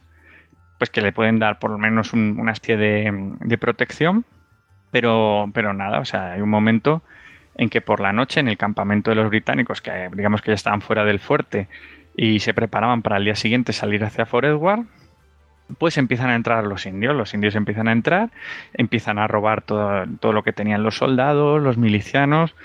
pues 0.78 0.92
que 0.92 1.02
le 1.02 1.14
pueden 1.14 1.40
dar 1.40 1.58
por 1.58 1.72
lo 1.72 1.80
menos 1.80 2.14
una 2.14 2.52
especie 2.52 2.78
de 2.78 3.58
protección 3.60 4.26
pero, 4.92 5.50
pero 5.54 5.74
nada, 5.74 6.00
o 6.00 6.06
sea, 6.06 6.34
hay 6.34 6.42
un 6.42 6.50
momento 6.50 7.02
en 7.56 7.70
que 7.70 7.82
por 7.82 8.00
la 8.00 8.14
noche 8.14 8.40
en 8.40 8.48
el 8.48 8.58
campamento 8.58 9.10
de 9.10 9.16
los 9.16 9.30
británicos, 9.30 9.82
que 9.82 10.10
digamos 10.14 10.42
que 10.42 10.52
ya 10.52 10.56
estaban 10.56 10.82
fuera 10.82 11.06
del 11.06 11.20
fuerte 11.20 11.68
y 12.16 12.40
se 12.40 12.54
preparaban 12.54 13.02
para 13.02 13.18
el 13.18 13.24
día 13.24 13.36
siguiente 13.36 13.74
salir 13.74 14.04
hacia 14.04 14.26
Fort 14.26 14.46
Edward, 14.46 14.86
pues 15.78 15.98
empiezan 15.98 16.30
a 16.30 16.36
entrar 16.36 16.66
los 16.66 16.86
indios. 16.86 17.16
Los 17.16 17.34
indios 17.34 17.56
empiezan 17.56 17.88
a 17.88 17.92
entrar, 17.92 18.30
empiezan 18.74 19.20
a 19.20 19.28
robar 19.28 19.62
todo, 19.62 20.06
todo 20.20 20.34
lo 20.34 20.44
que 20.44 20.54
tenían 20.54 20.84
los 20.84 20.98
soldados, 20.98 21.62
los 21.62 21.78
milicianos. 21.78 22.56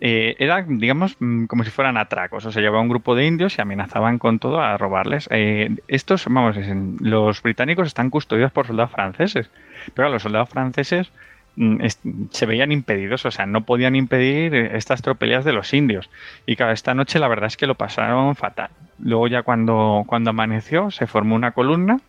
Eh, 0.00 0.36
era, 0.38 0.62
digamos, 0.66 1.16
mm, 1.20 1.44
como 1.44 1.64
si 1.64 1.70
fueran 1.70 1.96
atracos. 1.96 2.44
O 2.44 2.52
sea, 2.52 2.62
llevaba 2.62 2.82
un 2.82 2.88
grupo 2.88 3.14
de 3.14 3.26
indios 3.26 3.58
y 3.58 3.62
amenazaban 3.62 4.18
con 4.18 4.38
todo 4.38 4.60
a 4.60 4.76
robarles. 4.76 5.28
Eh, 5.30 5.76
estos, 5.88 6.24
vamos, 6.26 6.56
los 7.00 7.42
británicos 7.42 7.86
están 7.86 8.10
custodiados 8.10 8.52
por 8.52 8.66
soldados 8.66 8.90
franceses. 8.90 9.50
Pero 9.94 10.08
los 10.08 10.22
soldados 10.22 10.48
franceses 10.48 11.10
Mm, 11.56 11.86
se 12.30 12.46
veían 12.46 12.72
impedidos, 12.72 13.24
o 13.26 13.30
sea, 13.30 13.46
no 13.46 13.64
podían 13.64 13.94
impedir 13.94 14.54
estas 14.54 15.02
tropelías 15.02 15.44
de 15.44 15.52
los 15.52 15.72
indios. 15.72 16.10
Y 16.46 16.56
cada 16.56 16.72
esta 16.72 16.94
noche 16.94 17.18
la 17.18 17.28
verdad 17.28 17.46
es 17.46 17.56
que 17.56 17.66
lo 17.66 17.76
pasaron 17.76 18.34
fatal. 18.34 18.70
Luego 18.98 19.28
ya 19.28 19.42
cuando, 19.42 20.04
cuando 20.06 20.30
amaneció 20.30 20.90
se 20.90 21.06
formó 21.06 21.36
una 21.36 21.52
columna. 21.52 22.00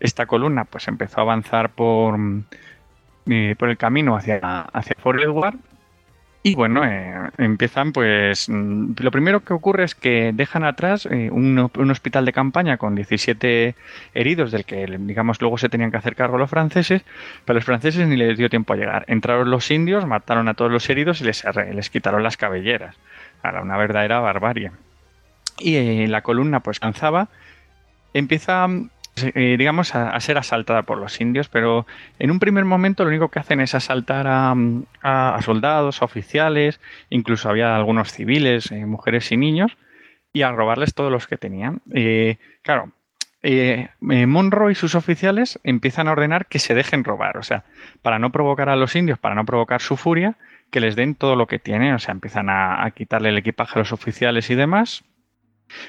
Esta 0.00 0.26
columna 0.26 0.64
pues 0.64 0.88
empezó 0.88 1.20
a 1.20 1.22
avanzar 1.22 1.70
por, 1.70 2.18
mm, 2.18 2.44
eh, 3.26 3.54
por 3.58 3.68
el 3.70 3.76
camino 3.76 4.16
hacia, 4.16 4.38
hacia 4.38 4.96
Fort 4.98 5.20
Edward 5.20 5.56
y 6.46 6.54
bueno, 6.54 6.84
eh, 6.84 7.12
empiezan 7.38 7.92
pues... 7.92 8.48
Mm, 8.48 8.92
lo 9.00 9.10
primero 9.10 9.40
que 9.40 9.52
ocurre 9.52 9.82
es 9.82 9.96
que 9.96 10.30
dejan 10.32 10.62
atrás 10.62 11.04
eh, 11.10 11.28
un, 11.28 11.58
hospital 11.90 12.24
de 12.24 12.32
campaña 12.32 12.76
con 12.76 12.94
17 12.94 13.74
heridos 14.14 14.52
del 14.52 14.64
que 14.64 14.86
digamos 14.86 15.40
luego 15.40 15.58
se 15.58 15.68
tenían 15.68 15.90
que 15.90 15.96
hacer 15.96 16.14
cargo 16.14 16.38
los 16.38 16.48
franceses, 16.48 17.02
pero 17.44 17.56
los 17.56 17.64
franceses 17.64 18.06
ni 18.06 18.14
les 18.14 18.38
dio 18.38 18.48
tiempo 18.48 18.74
a 18.74 18.76
llegar. 18.76 19.04
Entraron 19.08 19.50
los 19.50 19.72
indios, 19.72 20.06
mataron 20.06 20.46
a 20.46 20.54
todos 20.54 20.70
los 20.70 20.88
heridos 20.88 21.20
y 21.20 21.24
les, 21.24 21.42
les 21.74 21.90
quitaron 21.90 22.22
las 22.22 22.36
cabelleras. 22.36 22.94
Era 23.42 23.60
una 23.60 23.76
verdadera 23.76 24.20
barbarie. 24.20 24.70
Y 25.58 26.06
la 26.06 26.22
columna 26.22 26.60
pues 26.60 26.78
cansaba. 26.78 27.26
Empieza 28.14 28.68
eh, 29.18 29.56
digamos, 29.58 29.94
a, 29.94 30.20
ser 30.20 30.36
asaltada 30.36 30.82
por 30.82 30.98
los 30.98 31.22
indios, 31.22 31.48
pero 31.48 31.86
en 32.18 32.30
un 32.30 32.38
primer 32.38 32.66
momento 32.66 33.02
lo 33.02 33.08
único 33.08 33.30
que 33.30 33.38
hacen 33.38 33.60
es 33.60 33.74
asaltar 33.74 34.26
a, 34.28 35.40
soldados, 35.40 36.02
a 36.02 36.04
oficiales, 36.04 36.80
incluso 37.08 37.48
había 37.48 37.74
algunos 37.74 38.12
civiles, 38.12 38.70
eh, 38.72 38.84
mujeres 38.84 39.32
y 39.32 39.38
niños, 39.38 39.78
y 40.34 40.42
a 40.42 40.52
robarles 40.52 40.92
todos 40.92 41.10
los 41.10 41.26
que 41.26 41.38
tenían. 41.38 41.80
Eh, 41.94 42.36
claro, 42.60 42.92
Monroe 44.00 44.72
y 44.72 44.74
sus 44.74 44.94
oficiales 44.94 45.58
empiezan 45.64 46.08
a 46.08 46.12
ordenar 46.12 46.44
que 46.44 46.58
se 46.58 46.74
dejen 46.74 47.02
robar, 47.02 47.38
o 47.38 47.42
sea, 47.42 47.64
para 48.02 48.18
no 48.18 48.32
provocar 48.32 48.68
a 48.68 48.76
los 48.76 48.96
indios, 48.96 49.18
para 49.18 49.34
no 49.34 49.46
provocar 49.46 49.80
su 49.80 49.96
furia, 49.96 50.36
que 50.70 50.80
les 50.80 50.94
den 50.94 51.14
todo 51.14 51.36
lo 51.36 51.46
que 51.46 51.58
tienen, 51.58 51.94
o 51.94 51.98
sea, 51.98 52.12
empiezan 52.12 52.50
a, 52.50 52.90
quitarle 52.90 53.30
el 53.30 53.38
equipaje 53.38 53.78
a 53.78 53.78
los 53.78 53.92
oficiales 53.92 54.50
y 54.50 54.56
demás. 54.56 55.04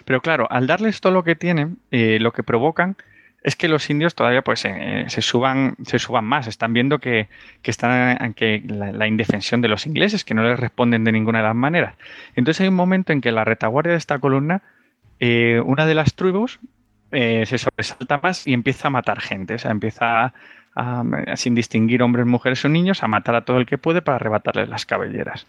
Pero 0.05 0.21
claro, 0.21 0.47
al 0.49 0.65
darles 0.65 1.01
todo 1.01 1.11
lo 1.11 1.23
que 1.23 1.35
tienen, 1.35 1.79
lo 1.91 2.31
que 2.31 2.43
provocan 2.43 2.95
es 3.43 3.55
que 3.55 3.67
los 3.67 3.89
indios 3.89 4.15
todavía 4.15 4.41
pues 4.41 4.65
eh, 4.65 5.05
se 5.07 5.21
suban 5.21 5.75
se 5.85 5.99
suban 5.99 6.25
más. 6.25 6.47
Están 6.47 6.73
viendo 6.73 6.99
que, 6.99 7.29
están 7.63 8.33
que 8.33 8.61
la, 8.65 9.07
indefensión 9.07 9.61
de 9.61 9.67
los 9.67 9.85
ingleses 9.85 10.23
que 10.25 10.33
no 10.33 10.43
les 10.43 10.59
responden 10.59 11.03
de 11.03 11.11
ninguna 11.11 11.39
de 11.39 11.45
las 11.45 11.55
maneras. 11.55 11.95
Entonces 12.35 12.61
hay 12.61 12.67
un 12.67 12.75
momento 12.75 13.13
en 13.13 13.21
que 13.21 13.31
la 13.31 13.45
retaguardia 13.45 13.91
de 13.91 13.97
esta 13.97 14.19
columna 14.19 14.63
eh, 15.19 15.61
una 15.65 15.85
de 15.85 15.95
las 15.95 16.15
tribus 16.15 16.59
eh, 17.11 17.45
se 17.45 17.57
sobresalta 17.57 18.19
más 18.21 18.45
y 18.45 18.53
empieza 18.53 18.87
a 18.89 18.91
matar 18.91 19.21
gente. 19.21 19.55
O 19.55 19.59
sea 19.59 19.71
empieza 19.71 20.33
a, 20.75 21.03
sin 21.35 21.55
distinguir 21.55 22.03
hombres 22.03 22.25
mujeres 22.25 22.63
o 22.65 22.69
niños 22.69 23.03
a 23.03 23.07
matar 23.07 23.35
a 23.35 23.45
todo 23.45 23.59
el 23.59 23.65
que 23.65 23.77
puede 23.77 24.01
para 24.01 24.17
arrebatarles 24.17 24.67
las 24.67 24.85
cabelleras. 24.85 25.47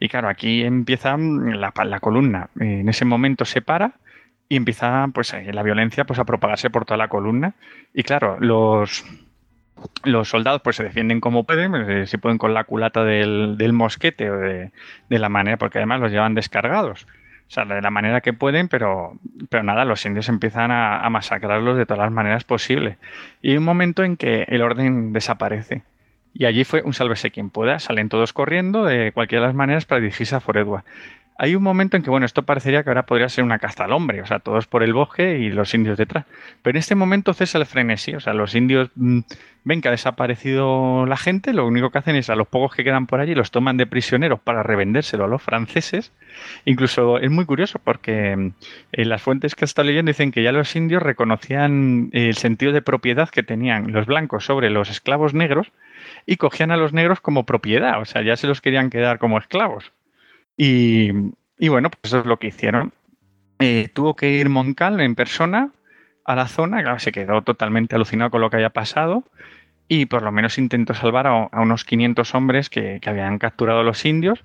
Y 0.00 0.08
claro 0.08 0.28
aquí 0.28 0.64
empieza 0.64 1.16
la, 1.16 1.72
la 1.84 2.00
columna. 2.00 2.48
En 2.58 2.88
ese 2.88 3.04
momento 3.04 3.44
se 3.44 3.60
para 3.60 3.92
y 4.48 4.56
empieza 4.56 5.06
pues 5.12 5.34
la 5.52 5.62
violencia 5.62 6.04
pues 6.04 6.18
a 6.18 6.24
propagarse 6.24 6.70
por 6.70 6.84
toda 6.84 6.98
la 6.98 7.08
columna. 7.08 7.54
Y 7.92 8.02
claro 8.02 8.36
los 8.40 9.04
los 10.04 10.28
soldados 10.28 10.62
pues 10.62 10.76
se 10.76 10.84
defienden 10.84 11.20
como 11.20 11.44
pueden 11.44 11.74
eh, 11.74 12.06
si 12.06 12.16
pueden 12.16 12.38
con 12.38 12.54
la 12.54 12.64
culata 12.64 13.04
del, 13.04 13.56
del 13.58 13.72
mosquete 13.72 14.30
o 14.30 14.38
de, 14.38 14.70
de, 15.08 15.18
la 15.18 15.28
manera 15.28 15.56
porque 15.56 15.78
además 15.78 16.00
los 16.00 16.12
llevan 16.12 16.34
descargados. 16.34 17.06
O 17.46 17.50
sea 17.50 17.64
de 17.64 17.82
la 17.82 17.90
manera 17.90 18.20
que 18.20 18.32
pueden 18.32 18.68
pero 18.68 19.18
pero 19.50 19.62
nada 19.62 19.84
los 19.84 20.04
indios 20.06 20.28
empiezan 20.28 20.70
a, 20.70 21.08
masacrarlos 21.10 21.76
de 21.76 21.86
todas 21.86 22.04
las 22.04 22.12
maneras 22.12 22.44
posibles 22.44 22.96
y 23.42 23.50
hay 23.50 23.56
un 23.58 23.64
momento 23.64 24.04
en 24.04 24.16
que 24.16 24.44
el 24.48 24.62
orden 24.62 25.12
desaparece. 25.12 25.82
Y 26.36 26.46
allí 26.46 26.64
fue 26.64 26.82
un 26.82 26.94
sálvese 26.94 27.30
quien 27.30 27.50
pueda 27.50 27.78
salen 27.78 28.08
todos 28.08 28.32
corriendo 28.32 28.84
de 28.84 29.12
cualquiera 29.12 29.42
de 29.42 29.48
las 29.48 29.56
maneras 29.56 29.84
para 29.84 30.00
dirigirse 30.00 30.34
a 30.34 30.40
Foredwa 30.40 30.84
hay 31.36 31.56
un 31.56 31.62
momento 31.62 31.96
en 31.96 32.02
que, 32.02 32.10
bueno, 32.10 32.26
esto 32.26 32.44
parecería 32.44 32.84
que 32.84 32.90
ahora 32.90 33.06
podría 33.06 33.28
ser 33.28 33.42
una 33.42 33.58
casta 33.58 33.84
al 33.84 33.92
hombre, 33.92 34.22
o 34.22 34.26
sea, 34.26 34.38
todos 34.38 34.66
por 34.66 34.82
el 34.84 34.92
bosque 34.92 35.38
y 35.38 35.50
los 35.50 35.74
indios 35.74 35.98
detrás. 35.98 36.26
Pero 36.62 36.76
en 36.76 36.78
este 36.78 36.94
momento 36.94 37.34
cesa 37.34 37.58
el 37.58 37.66
frenesí, 37.66 38.14
o 38.14 38.20
sea, 38.20 38.34
los 38.34 38.54
indios 38.54 38.90
mm, 38.94 39.20
ven 39.64 39.80
que 39.80 39.88
ha 39.88 39.90
desaparecido 39.90 41.06
la 41.06 41.16
gente, 41.16 41.52
lo 41.52 41.66
único 41.66 41.90
que 41.90 41.98
hacen 41.98 42.14
es 42.14 42.30
a 42.30 42.36
los 42.36 42.46
pocos 42.46 42.76
que 42.76 42.84
quedan 42.84 43.06
por 43.06 43.18
allí 43.18 43.34
los 43.34 43.50
toman 43.50 43.76
de 43.76 43.86
prisioneros 43.86 44.38
para 44.38 44.62
revendérselo 44.62 45.24
a 45.24 45.28
los 45.28 45.42
franceses. 45.42 46.12
Incluso 46.66 47.18
es 47.18 47.30
muy 47.30 47.46
curioso 47.46 47.80
porque 47.82 48.36
mm, 48.36 48.52
en 48.92 49.08
las 49.08 49.20
fuentes 49.20 49.56
que 49.56 49.64
he 49.64 49.66
estado 49.66 49.88
leyendo 49.88 50.10
dicen 50.10 50.30
que 50.30 50.42
ya 50.44 50.52
los 50.52 50.76
indios 50.76 51.02
reconocían 51.02 52.10
el 52.12 52.36
sentido 52.36 52.72
de 52.72 52.82
propiedad 52.82 53.28
que 53.28 53.42
tenían 53.42 53.92
los 53.92 54.06
blancos 54.06 54.44
sobre 54.44 54.70
los 54.70 54.88
esclavos 54.88 55.34
negros 55.34 55.72
y 56.26 56.36
cogían 56.36 56.70
a 56.70 56.76
los 56.76 56.92
negros 56.92 57.20
como 57.20 57.44
propiedad, 57.44 58.00
o 58.00 58.04
sea, 58.04 58.22
ya 58.22 58.36
se 58.36 58.46
los 58.46 58.60
querían 58.60 58.90
quedar 58.90 59.18
como 59.18 59.38
esclavos. 59.38 59.92
Y, 60.56 61.10
bueno, 61.68 61.90
pues 61.90 62.00
eso 62.04 62.20
es 62.20 62.26
lo 62.26 62.38
que 62.38 62.48
hicieron. 62.48 62.92
Eh, 63.58 63.88
tuvo 63.92 64.16
que 64.16 64.30
ir 64.30 64.48
Moncal 64.48 65.00
en 65.00 65.14
persona 65.14 65.70
a 66.24 66.34
la 66.34 66.48
zona, 66.48 66.82
claro, 66.82 66.98
se 66.98 67.12
quedó 67.12 67.42
totalmente 67.42 67.94
alucinado 67.94 68.30
con 68.30 68.40
lo 68.40 68.50
que 68.50 68.56
había 68.56 68.70
pasado 68.70 69.24
y 69.88 70.06
por 70.06 70.22
lo 70.22 70.32
menos 70.32 70.58
intentó 70.58 70.94
salvar 70.94 71.26
a, 71.26 71.48
unos 71.60 71.84
500 71.84 72.34
hombres 72.34 72.70
que, 72.70 73.00
habían 73.04 73.38
capturado 73.38 73.80
a 73.80 73.84
los 73.84 74.04
indios, 74.04 74.44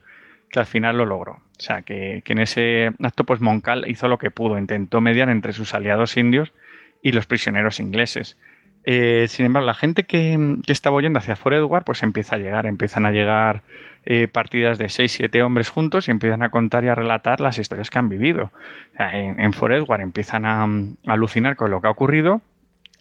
que 0.50 0.60
al 0.60 0.66
final 0.66 0.98
lo 0.98 1.06
logró. 1.06 1.34
O 1.34 1.62
sea, 1.62 1.82
que, 1.82 2.22
en 2.26 2.40
ese 2.40 2.92
acto 3.02 3.24
pues 3.24 3.42
Moncal 3.42 3.86
hizo 3.88 4.08
lo 4.08 4.18
que 4.18 4.32
pudo, 4.32 4.58
intentó 4.58 5.02
mediar 5.02 5.30
entre 5.30 5.54
sus 5.54 5.74
aliados 5.74 6.18
indios 6.18 6.54
y 7.02 7.14
los 7.14 7.26
prisioneros 7.26 7.80
ingleses. 7.80 8.38
Eh, 8.84 9.26
sin 9.30 9.46
embargo, 9.46 9.66
la 9.66 9.74
gente 9.74 10.04
que, 10.04 10.58
estaba 10.68 11.02
yendo 11.02 11.20
hacia 11.20 11.36
Fort 11.36 11.56
Edward 11.56 11.84
pues 11.86 12.04
empieza 12.04 12.36
a 12.36 12.40
llegar, 12.40 12.66
empiezan 12.66 13.06
a 13.06 13.12
llegar 13.12 13.64
eh, 14.06 14.28
partidas 14.28 14.78
de 14.78 14.86
6-7 14.86 15.44
hombres 15.44 15.70
juntos 15.70 16.08
y 16.08 16.12
empiezan 16.12 16.44
a 16.44 16.50
contar 16.50 16.84
y 16.84 16.88
a 16.88 16.96
relatar 16.96 17.42
las 17.42 17.58
historias 17.58 17.90
que 17.90 18.00
han 18.00 18.10
vivido. 18.10 18.52
en, 18.98 19.40
en 19.40 19.54
Edward 19.72 20.02
empiezan 20.02 20.46
a, 20.46 20.68
alucinar 21.08 21.56
con 21.56 21.72
lo 21.72 21.82
que 21.82 21.88
ha 21.88 21.92
ocurrido 21.92 22.42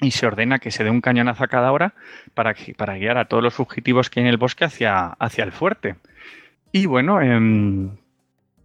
y 0.00 0.12
se 0.12 0.26
ordena 0.26 0.58
que 0.58 0.70
se 0.70 0.84
dé 0.84 0.90
un 0.90 1.00
cañonazo 1.00 1.44
a 1.44 1.48
cada 1.48 1.72
hora 1.72 1.94
para, 2.34 2.54
para 2.76 2.96
guiar 2.98 3.18
a 3.18 3.26
todos 3.26 3.42
los 3.42 3.54
fugitivos 3.54 4.10
que 4.10 4.20
hay 4.20 4.26
en 4.26 4.30
el 4.30 4.36
bosque 4.36 4.64
hacia, 4.64 5.06
hacia 5.06 5.44
el 5.44 5.52
fuerte. 5.52 5.96
Y 6.72 6.86
bueno, 6.86 7.20
em, 7.20 7.90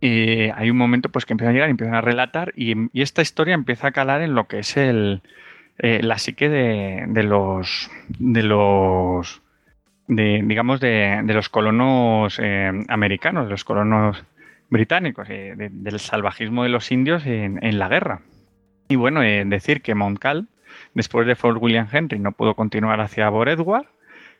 eh, 0.01 0.51
hay 0.55 0.69
un 0.69 0.77
momento 0.77 1.09
pues 1.09 1.25
que 1.25 1.33
empiezan 1.33 1.51
a 1.51 1.53
llegar 1.53 1.69
y 1.69 1.71
empiezan 1.71 1.95
a 1.95 2.01
relatar 2.01 2.53
y, 2.55 2.75
esta 3.01 3.21
historia 3.21 3.53
empieza 3.53 3.87
a 3.87 3.91
calar 3.91 4.21
en 4.21 4.35
lo 4.35 4.47
que 4.47 4.59
es 4.59 4.75
el, 4.75 5.21
eh, 5.79 6.01
la 6.03 6.17
psique 6.17 6.49
de, 6.49 7.23
los 7.23 7.89
de 8.09 8.43
los 8.43 9.41
de 10.07 10.41
digamos, 10.43 10.79
de, 10.79 11.21
los 11.25 11.49
colonos 11.49 12.39
eh, 12.41 12.71
americanos, 12.89 13.45
de 13.45 13.51
los 13.51 13.63
colonos 13.63 14.23
británicos, 14.69 15.29
eh, 15.29 15.53
de- 15.55 15.69
del 15.71 15.99
salvajismo 15.99 16.63
de 16.63 16.69
los 16.69 16.91
indios 16.91 17.25
en, 17.25 17.59
la 17.79 17.87
guerra. 17.87 18.21
Y 18.89 18.95
bueno, 18.95 19.23
eh, 19.23 19.43
decir 19.45 19.81
que 19.81 19.95
Montcalm, 19.95 20.47
después 20.93 21.25
de 21.27 21.35
Fort 21.35 21.57
William 21.61 21.87
Henry, 21.91 22.19
no 22.19 22.31
pudo 22.33 22.55
continuar 22.55 22.99
hacia 23.01 23.29
Fort 23.29 23.49
Edward, 23.49 23.85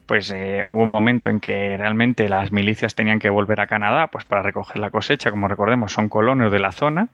pues 0.05 0.31
hubo 0.73 0.83
un 0.83 0.91
momento 0.93 1.29
en 1.29 1.39
que 1.39 1.77
realmente 1.77 2.27
las 2.27 2.51
milicias 2.51 2.93
tenían 2.93 3.19
que 3.19 3.29
volver 3.29 3.61
a 3.61 3.67
Canadá 3.67 4.07
pues 4.07 4.25
para 4.25 4.41
recoger 4.41 4.79
la 4.79 4.91
cosecha, 4.91 5.31
como 5.31 5.47
recordemos, 5.47 5.93
son 5.93 6.09
colonos 6.09 6.51
de 6.51 6.59
la 6.59 6.73
zona, 6.73 7.07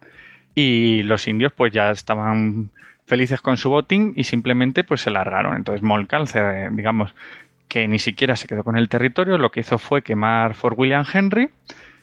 y 0.56 1.04
los 1.04 1.28
indios 1.28 1.54
pues 1.54 1.72
ya 1.72 1.92
estaban 1.92 2.72
felices 3.06 3.42
con 3.42 3.58
su 3.58 3.70
botín 3.70 4.14
y 4.16 4.24
simplemente 4.24 4.84
pues 4.84 5.02
se 5.02 5.12
largaron. 5.12 5.56
Entonces 5.56 5.84
Montcalm, 5.84 6.26
se- 6.26 6.70
digamos, 6.72 7.14
que 7.70 7.88
ni 7.88 8.00
siquiera 8.00 8.36
se 8.36 8.48
quedó 8.48 8.66
con 8.66 8.78
el 8.78 8.90
territorio, 8.90 9.38
lo 9.38 9.52
que 9.52 9.62
hizo 9.62 9.78
fue 9.78 10.02
quemar 10.02 10.56
Fort 10.56 10.78
William 10.78 11.06
Henry, 11.12 11.50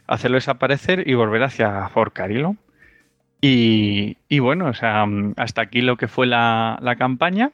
hacerlo 0.06 0.36
desaparecer 0.36 1.06
y 1.06 1.14
volver 1.14 1.42
hacia 1.42 1.88
Fort 1.90 2.14
Carillon. 2.14 2.58
Y, 3.42 4.16
y 4.28 4.38
bueno, 4.38 4.66
o 4.68 4.74
sea, 4.74 5.04
mm, 5.04 5.34
hasta 5.36 5.60
aquí 5.60 5.82
lo 5.82 5.96
que 5.96 6.08
fue 6.08 6.26
la, 6.26 6.78
la 6.80 6.96
campaña. 6.96 7.50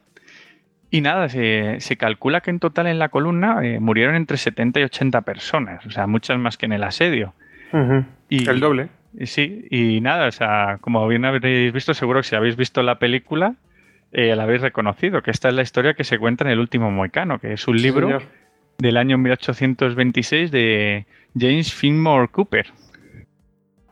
Y 0.91 1.01
nada, 1.01 1.27
se, 1.27 1.77
se 1.79 1.97
calcula 1.97 2.41
que 2.41 2.51
en 2.51 2.59
total 2.59 2.85
en 2.85 2.99
la 2.99 3.09
columna 3.09 3.57
eh, 3.63 3.79
murieron 3.79 4.15
entre 4.15 4.37
70 4.37 4.79
y 4.79 4.83
80 4.83 5.21
personas, 5.21 5.83
o 5.87 5.89
sea, 5.89 6.05
muchas 6.05 6.37
más 6.37 6.55
que 6.55 6.67
en 6.67 6.73
el 6.73 6.83
asedio. 6.83 7.33
Y, 8.29 8.47
El 8.47 8.59
doble. 8.59 8.89
y 9.17 9.25
sí, 9.25 9.65
y 9.71 9.99
nada, 10.01 10.27
o 10.27 10.31
sea, 10.31 10.77
como 10.79 11.07
bien 11.07 11.25
habréis 11.25 11.73
visto, 11.73 11.95
seguro 11.95 12.21
que 12.21 12.27
si 12.27 12.35
habéis 12.35 12.55
visto 12.55 12.83
la 12.83 12.99
película, 12.99 13.55
eh, 14.13 14.35
la 14.35 14.43
habéis 14.43 14.61
reconocido, 14.61 15.21
que 15.21 15.31
esta 15.31 15.49
es 15.49 15.55
la 15.55 15.63
historia 15.63 15.95
que 15.95 16.03
se 16.03 16.19
cuenta 16.19 16.45
en 16.45 16.51
El 16.51 16.59
último 16.59 16.91
moicano, 16.91 17.39
que 17.39 17.53
es 17.53 17.67
un 17.67 17.81
libro 17.81 18.07
señor. 18.07 18.23
del 18.77 18.97
año 18.97 19.17
1826 19.17 20.51
de 20.51 21.05
James 21.37 21.73
Fillmore 21.73 22.27
Cooper. 22.29 22.67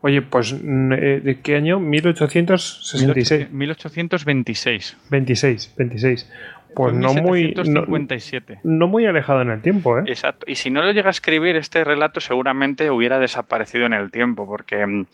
Oye, 0.01 0.21
pues, 0.21 0.53
mm, 0.53 0.93
eh, 0.93 1.21
¿de 1.23 1.39
qué 1.41 1.55
año? 1.55 1.79
1866. 1.79 3.51
1826. 3.51 4.97
26, 5.09 5.73
26. 5.77 6.31
Pues 6.75 6.93
no 6.93 7.13
muy, 7.13 7.53
no, 7.53 7.85
1757. 7.85 8.59
no 8.63 8.87
muy 8.87 9.05
alejado 9.05 9.41
en 9.41 9.49
el 9.49 9.61
tiempo, 9.61 9.99
¿eh? 9.99 10.03
Exacto. 10.07 10.45
Y 10.47 10.55
si 10.55 10.69
no 10.69 10.81
lo 10.81 10.91
llega 10.91 11.09
a 11.09 11.11
escribir, 11.11 11.55
este 11.55 11.83
relato 11.83 12.21
seguramente 12.21 12.89
hubiera 12.89 13.19
desaparecido 13.19 13.85
en 13.85 13.93
el 13.93 14.11
tiempo, 14.11 14.47
porque 14.47 14.85
mm, 14.85 15.05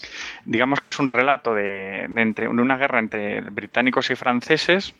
digamos 0.45 0.81
que 0.81 0.87
es 0.91 0.99
un 0.99 1.11
relato 1.11 1.55
de, 1.55 2.07
de 2.13 2.21
entre, 2.21 2.45
de 2.45 2.51
una 2.51 2.77
guerra 2.77 2.99
entre 2.99 3.41
británicos 3.41 4.09
y 4.11 4.15
franceses. 4.15 4.95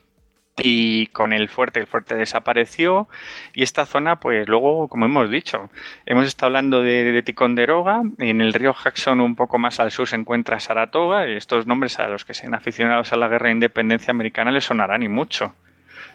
Y 0.60 1.06
con 1.08 1.34
el 1.34 1.50
fuerte, 1.50 1.80
el 1.80 1.86
fuerte 1.86 2.16
desapareció. 2.16 3.08
Y 3.53 3.61
esta 3.61 3.86
zona, 3.86 4.19
pues 4.19 4.48
luego, 4.48 4.88
como 4.88 5.06
hemos 5.06 5.30
dicho, 5.30 5.69
hemos 6.08 6.26
estado 6.26 6.48
hablando 6.48 6.82
de, 6.82 7.11
de 7.11 7.22
Ticonderoga. 7.22 8.02
En 8.18 8.42
el 8.42 8.53
río 8.53 8.74
Jackson, 8.84 9.22
un 9.22 9.36
poco 9.36 9.60
más 9.60 9.80
al 9.80 9.92
sur, 9.92 10.08
se 10.08 10.16
encuentra 10.16 10.60
Saratoga. 10.60 11.30
Y 11.30 11.36
estos 11.36 11.68
nombres 11.68 12.00
a 12.00 12.08
los 12.08 12.26
que 12.26 12.34
sean 12.34 12.56
aficionados 12.56 13.14
a 13.14 13.18
la 13.18 13.27
guerra 13.27 13.50
de 13.50 13.53
independencia 13.53 14.10
americana 14.10 14.50
les 14.52 14.66
sonarán 14.66 15.03
y 15.03 15.10
mucho. 15.10 15.53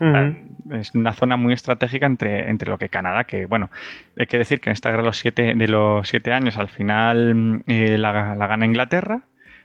Ujú. 0.03 0.75
Es 0.75 0.95
una 0.95 1.13
zona 1.13 1.37
muy 1.37 1.53
estratégica 1.53 2.07
entre, 2.07 2.51
entre 2.51 2.71
lo 2.71 2.79
que 2.79 2.89
Canadá, 2.89 3.25
que 3.25 3.47
bueno, 3.47 3.71
hay 4.19 4.27
que 4.27 4.39
decir 4.39 4.61
que 4.61 4.71
en 4.71 4.73
esta 4.73 4.91
guerra 4.91 5.03
de 5.03 5.09
los 5.09 5.19
siete, 5.19 5.55
de 5.55 5.69
los 5.69 6.09
siete 6.09 6.33
años 6.33 6.57
al 6.57 6.69
final 6.69 7.35
mm, 7.35 7.61
eh, 7.67 7.99
la, 7.99 8.35
la 8.35 8.47
gana 8.47 8.67
Inglaterra. 8.67 9.23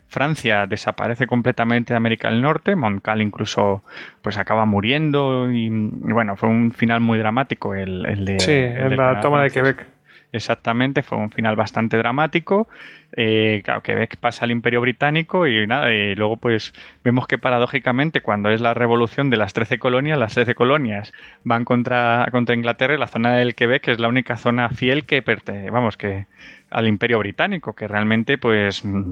Francia 0.10 0.68
desaparece 0.68 1.28
completamente 1.28 1.92
de 1.92 1.98
América 1.98 2.30
del 2.30 2.42
Norte, 2.42 2.78
Montcalm 2.78 3.22
incluso 3.22 3.84
pues 4.22 4.38
acaba 4.38 4.66
muriendo 4.66 5.52
y, 5.52 5.66
y 5.66 6.14
bueno, 6.14 6.38
fue 6.38 6.48
un 6.48 6.72
final 6.72 7.02
muy 7.02 7.20
dramático 7.20 7.76
el, 7.76 8.06
el 8.06 8.24
de 8.24 8.40
Sí, 8.40 8.52
el 8.54 8.94
en 8.94 8.98
la 8.98 9.20
toma 9.20 9.44
de. 9.44 9.52
Quebec. 9.52 9.86
Exactamente, 10.34 11.04
fue 11.04 11.18
un 11.18 11.32
final 11.32 11.56
bastante 11.56 11.98
dramático. 11.98 12.68
Eh, 13.16 13.62
claro, 13.64 13.82
Quebec 13.82 14.18
pasa 14.18 14.44
al 14.44 14.52
Imperio 14.52 14.82
Británico 14.82 15.48
y 15.48 15.66
nada, 15.66 15.92
y 15.94 16.16
luego 16.16 16.36
pues 16.38 16.74
vemos 17.04 17.28
que 17.28 17.38
paradójicamente 17.38 18.22
cuando 18.22 18.50
es 18.50 18.60
la 18.60 18.74
revolución 18.74 19.30
de 19.30 19.38
las 19.38 19.54
13 19.54 19.80
colonias, 19.80 20.20
las 20.20 20.34
13 20.34 20.54
colonias 20.54 21.14
van 21.46 21.64
contra, 21.64 22.28
contra 22.32 22.56
Inglaterra 22.56 22.94
y 22.96 22.98
la 22.98 23.08
zona 23.08 23.38
del 23.38 23.56
Quebec 23.56 23.88
es 23.88 24.00
la 24.00 24.10
única 24.10 24.36
zona 24.38 24.70
fiel 24.70 25.06
que 25.06 25.22
pertenece, 25.22 25.70
vamos, 25.72 25.96
que 25.96 26.28
al 26.70 26.88
Imperio 26.88 27.20
Británico, 27.20 27.74
que 27.74 27.88
realmente 27.88 28.38
pues 28.38 28.84
mm, 28.84 29.12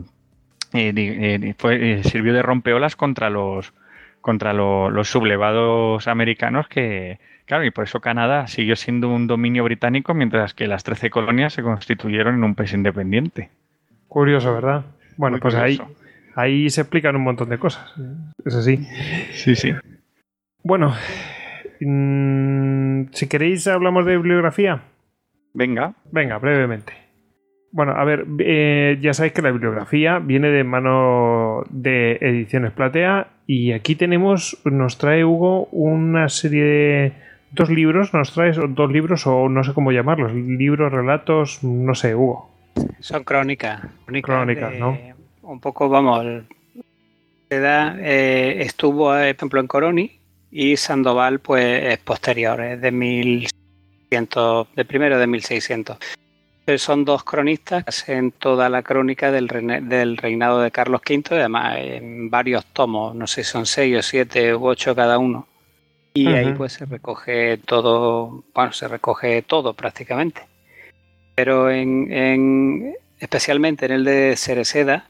eh, 0.73 0.93
eh, 0.95 1.53
fue- 1.57 1.99
eh, 1.99 2.03
sirvió 2.03 2.33
de 2.33 2.41
rompeolas 2.41 2.95
contra 2.95 3.29
los 3.29 3.73
contra 4.21 4.53
lo- 4.53 4.89
los 4.89 5.07
sublevados 5.09 6.07
americanos 6.07 6.67
que, 6.67 7.19
claro, 7.45 7.63
y 7.65 7.71
por 7.71 7.83
eso 7.85 7.99
Canadá 8.01 8.47
siguió 8.47 8.75
siendo 8.75 9.09
un 9.09 9.27
dominio 9.27 9.63
británico 9.63 10.13
mientras 10.13 10.53
que 10.53 10.67
las 10.67 10.83
13 10.83 11.09
colonias 11.09 11.53
se 11.53 11.63
constituyeron 11.63 12.35
en 12.35 12.43
un 12.43 12.55
país 12.55 12.73
independiente. 12.73 13.49
Curioso, 14.07 14.53
¿verdad? 14.53 14.85
Bueno, 15.17 15.35
Muy 15.35 15.41
pues 15.41 15.55
ahí, 15.55 15.77
curioso. 15.77 15.99
ahí 16.35 16.69
se 16.69 16.81
explican 16.81 17.15
un 17.15 17.23
montón 17.23 17.49
de 17.49 17.57
cosas. 17.57 17.93
Es 18.45 18.55
así. 18.55 18.77
Sí, 19.33 19.55
sí. 19.55 19.73
Bueno, 20.63 20.93
mm, 21.81 23.05
si 23.11 23.27
queréis 23.27 23.67
hablamos 23.67 24.05
de 24.05 24.17
bibliografía. 24.17 24.81
Venga, 25.53 25.93
Venga, 26.11 26.37
brevemente. 26.37 26.93
Bueno, 27.71 27.91
a 27.93 28.05
ver, 28.05 28.25
eh, 28.39 28.97
ya 29.01 29.13
sabéis 29.13 29.33
que 29.33 29.41
la 29.41 29.51
bibliografía 29.51 30.19
viene 30.19 30.47
de 30.49 30.63
mano 30.63 31.63
de 31.69 32.17
Ediciones 32.21 32.71
Platea 32.71 33.27
y 33.47 33.73
aquí 33.73 33.95
tenemos, 33.95 34.61
nos 34.63 34.97
trae 34.97 35.25
Hugo 35.25 35.65
una 35.71 36.29
serie 36.29 36.63
de 36.63 37.13
dos 37.55 37.69
libros, 37.69 38.13
nos 38.13 38.31
traes 38.33 38.57
dos 38.69 38.91
libros 38.91 39.25
o 39.25 39.47
no 39.49 39.63
sé 39.63 39.73
cómo 39.73 39.91
llamarlos, 39.91 40.33
libros, 40.33 40.91
relatos, 40.91 41.63
no 41.63 41.95
sé, 41.95 42.13
Hugo. 42.13 42.49
Son 42.99 43.23
crónicas. 43.23 43.81
Crónicas, 44.21 44.71
de- 44.73 44.79
¿no? 44.79 44.97
Un 45.43 45.59
poco, 45.59 45.87
vamos, 45.87 46.25
da, 47.49 47.95
eh, 47.99 48.57
estuvo, 48.61 49.15
eh, 49.15 49.33
por 49.33 49.39
ejemplo, 49.39 49.59
en 49.61 49.67
Coroni 49.67 50.11
y 50.51 50.75
Sandoval, 50.77 51.39
pues, 51.39 51.83
es 51.93 51.97
posterior, 51.99 52.59
es 52.61 52.81
de 52.81 52.91
1100, 52.91 53.49
de 54.75 54.85
primero 54.85 55.17
de 55.19 55.27
1600. 55.27 55.97
Pero 56.65 56.77
son 56.79 57.05
dos 57.05 57.23
cronistas 57.23 57.83
que 57.83 57.89
hacen 57.89 58.31
toda 58.31 58.69
la 58.69 58.81
crónica 58.81 59.31
del, 59.31 59.47
reine- 59.47 59.81
del 59.81 60.17
reinado 60.17 60.61
de 60.61 60.71
Carlos 60.71 61.01
V, 61.07 61.35
y 61.35 61.39
además 61.39 61.77
en 61.79 62.29
varios 62.29 62.65
tomos, 62.65 63.15
no 63.15 63.27
sé 63.27 63.43
si 63.43 63.51
son 63.51 63.65
seis 63.67 63.97
o 63.97 64.01
siete 64.01 64.53
u 64.55 64.65
ocho 64.65 64.95
cada 64.95 65.17
uno. 65.19 65.47
Y 66.15 66.27
ahí 66.33 66.53
pues 66.53 66.71
se 66.73 66.85
recoge 66.85 67.57
todo, 67.57 68.43
bueno, 68.53 68.71
se 68.71 68.87
recoge 68.87 69.41
todo 69.41 69.73
prácticamente. 69.73 70.41
Pero 71.35 71.69
en, 71.69 72.11
en- 72.11 72.93
especialmente 73.19 73.85
en 73.85 73.91
el 73.91 74.05
de 74.05 74.35
Cereceda 74.37 75.09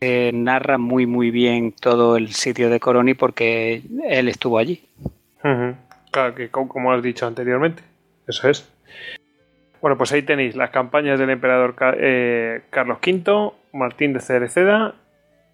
se 0.00 0.30
narra 0.32 0.78
muy 0.78 1.06
muy 1.06 1.32
bien 1.32 1.72
todo 1.72 2.16
el 2.16 2.28
sitio 2.32 2.70
de 2.70 2.78
Coroni 2.78 3.14
porque 3.14 3.82
él 4.08 4.28
estuvo 4.28 4.58
allí. 4.58 4.84
Claro, 6.12 6.34
que 6.36 6.48
co- 6.50 6.68
como 6.68 6.92
has 6.92 7.02
dicho 7.02 7.26
anteriormente. 7.26 7.82
Eso 8.28 8.48
es. 8.48 8.68
Bueno, 9.80 9.98
pues 9.98 10.12
ahí 10.12 10.22
tenéis 10.22 10.54
las 10.54 10.70
campañas 10.70 11.18
del 11.18 11.30
emperador 11.30 11.74
eh, 11.98 12.62
Carlos 12.70 12.98
V, 13.04 13.52
Martín 13.72 14.12
de 14.12 14.20
Cereceda 14.20 14.94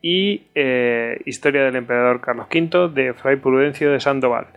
y 0.05 0.43
eh, 0.55 1.23
Historia 1.25 1.65
del 1.65 1.77
emperador 1.77 2.21
Carlos 2.21 2.49
V 2.55 2.91
de 2.91 3.15
Fray 3.15 3.37
Prudencio 3.37 3.91
de 3.91 4.01
Sandoval. 4.01 4.49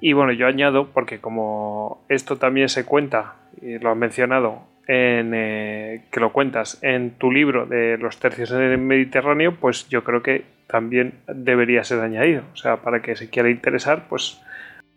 Y 0.00 0.12
bueno, 0.12 0.30
yo 0.30 0.46
añado, 0.46 0.90
porque 0.94 1.18
como 1.18 2.04
esto 2.08 2.36
también 2.36 2.68
se 2.68 2.84
cuenta, 2.84 3.34
y 3.60 3.80
lo 3.80 3.90
has 3.90 3.96
mencionado, 3.96 4.62
en, 4.86 5.32
eh, 5.34 6.04
que 6.12 6.20
lo 6.20 6.32
cuentas 6.32 6.78
en 6.82 7.18
tu 7.18 7.32
libro 7.32 7.66
de 7.66 7.98
los 7.98 8.20
tercios 8.20 8.52
en 8.52 8.60
el 8.60 8.78
Mediterráneo, 8.78 9.56
pues 9.56 9.88
yo 9.88 10.04
creo 10.04 10.22
que 10.22 10.44
también 10.68 11.14
debería 11.26 11.82
ser 11.82 11.98
añadido. 11.98 12.44
O 12.52 12.56
sea, 12.56 12.76
para 12.76 13.02
que 13.02 13.16
se 13.16 13.28
quiera 13.28 13.50
interesar, 13.50 14.06
pues 14.08 14.40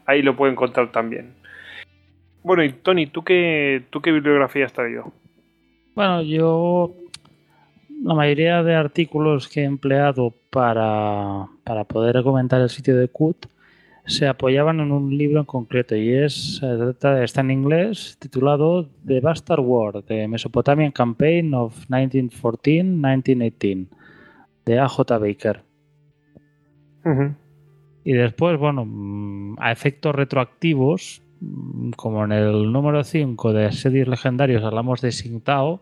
ahí 0.05 0.21
lo 0.21 0.35
puede 0.35 0.51
encontrar 0.51 0.91
también. 0.91 1.33
Bueno, 2.43 2.63
y 2.63 2.73
Tony, 2.73 3.07
¿tú 3.07 3.23
qué, 3.23 3.81
tú 3.89 4.01
qué 4.01 4.11
bibliografía 4.11 4.67
has 4.67 4.73
traído? 4.73 5.11
Bueno, 5.95 6.21
yo 6.21 6.93
la 8.03 8.13
mayoría 8.13 8.63
de 8.63 8.75
artículos 8.75 9.47
que 9.47 9.61
he 9.61 9.65
empleado 9.65 10.33
para, 10.49 11.47
para 11.63 11.83
poder 11.83 12.23
comentar 12.23 12.61
el 12.61 12.69
sitio 12.69 12.97
de 12.97 13.07
CUT 13.07 13.47
se 14.09 14.27
apoyaban 14.27 14.79
en 14.79 14.91
un 14.91 15.15
libro 15.15 15.39
en 15.39 15.45
concreto 15.45 15.95
y 15.95 16.11
es 16.11 16.61
está 16.63 17.41
en 17.41 17.51
inglés 17.51 18.17
titulado 18.19 18.89
The 19.05 19.19
Bastard 19.19 19.59
War, 19.59 20.01
The 20.01 20.27
Mesopotamian 20.27 20.91
Campaign 20.91 21.53
of 21.53 21.87
1914-1918 21.89 23.87
de 24.65 24.79
A.J. 24.79 25.17
Baker. 25.17 25.63
Y 28.03 28.13
después, 28.13 28.57
bueno, 28.57 28.85
mm, 28.85 29.57
a 29.59 29.71
efectos 29.71 30.15
retroactivos, 30.15 31.21
mm, 31.41 31.91
como 31.91 32.23
en 32.25 32.31
el 32.31 32.71
número 32.71 33.03
5 33.03 33.53
de 33.53 33.65
Asedios 33.65 34.07
Legendarios 34.07 34.63
hablamos 34.63 35.01
de 35.01 35.11
Singtao, 35.11 35.81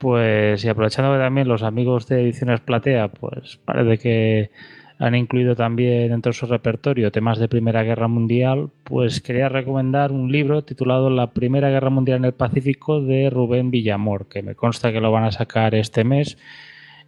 pues 0.00 0.64
y 0.64 0.68
aprovechando 0.68 1.12
que 1.12 1.18
también 1.18 1.46
los 1.46 1.62
amigos 1.62 2.08
de 2.08 2.22
Ediciones 2.22 2.60
Platea, 2.60 3.08
pues 3.08 3.58
parece 3.66 3.98
que 3.98 4.50
han 4.98 5.14
incluido 5.14 5.54
también 5.54 6.08
dentro 6.08 6.30
de 6.30 6.38
su 6.38 6.46
repertorio 6.46 7.12
temas 7.12 7.38
de 7.38 7.48
Primera 7.48 7.82
Guerra 7.82 8.08
Mundial, 8.08 8.70
pues 8.84 9.20
quería 9.20 9.50
recomendar 9.50 10.10
un 10.10 10.32
libro 10.32 10.64
titulado 10.64 11.10
La 11.10 11.32
Primera 11.32 11.68
Guerra 11.68 11.90
Mundial 11.90 12.18
en 12.18 12.24
el 12.24 12.32
Pacífico 12.32 13.02
de 13.02 13.28
Rubén 13.28 13.70
Villamor, 13.70 14.26
que 14.28 14.42
me 14.42 14.54
consta 14.54 14.90
que 14.90 15.02
lo 15.02 15.12
van 15.12 15.24
a 15.24 15.32
sacar 15.32 15.74
este 15.74 16.02
mes. 16.02 16.38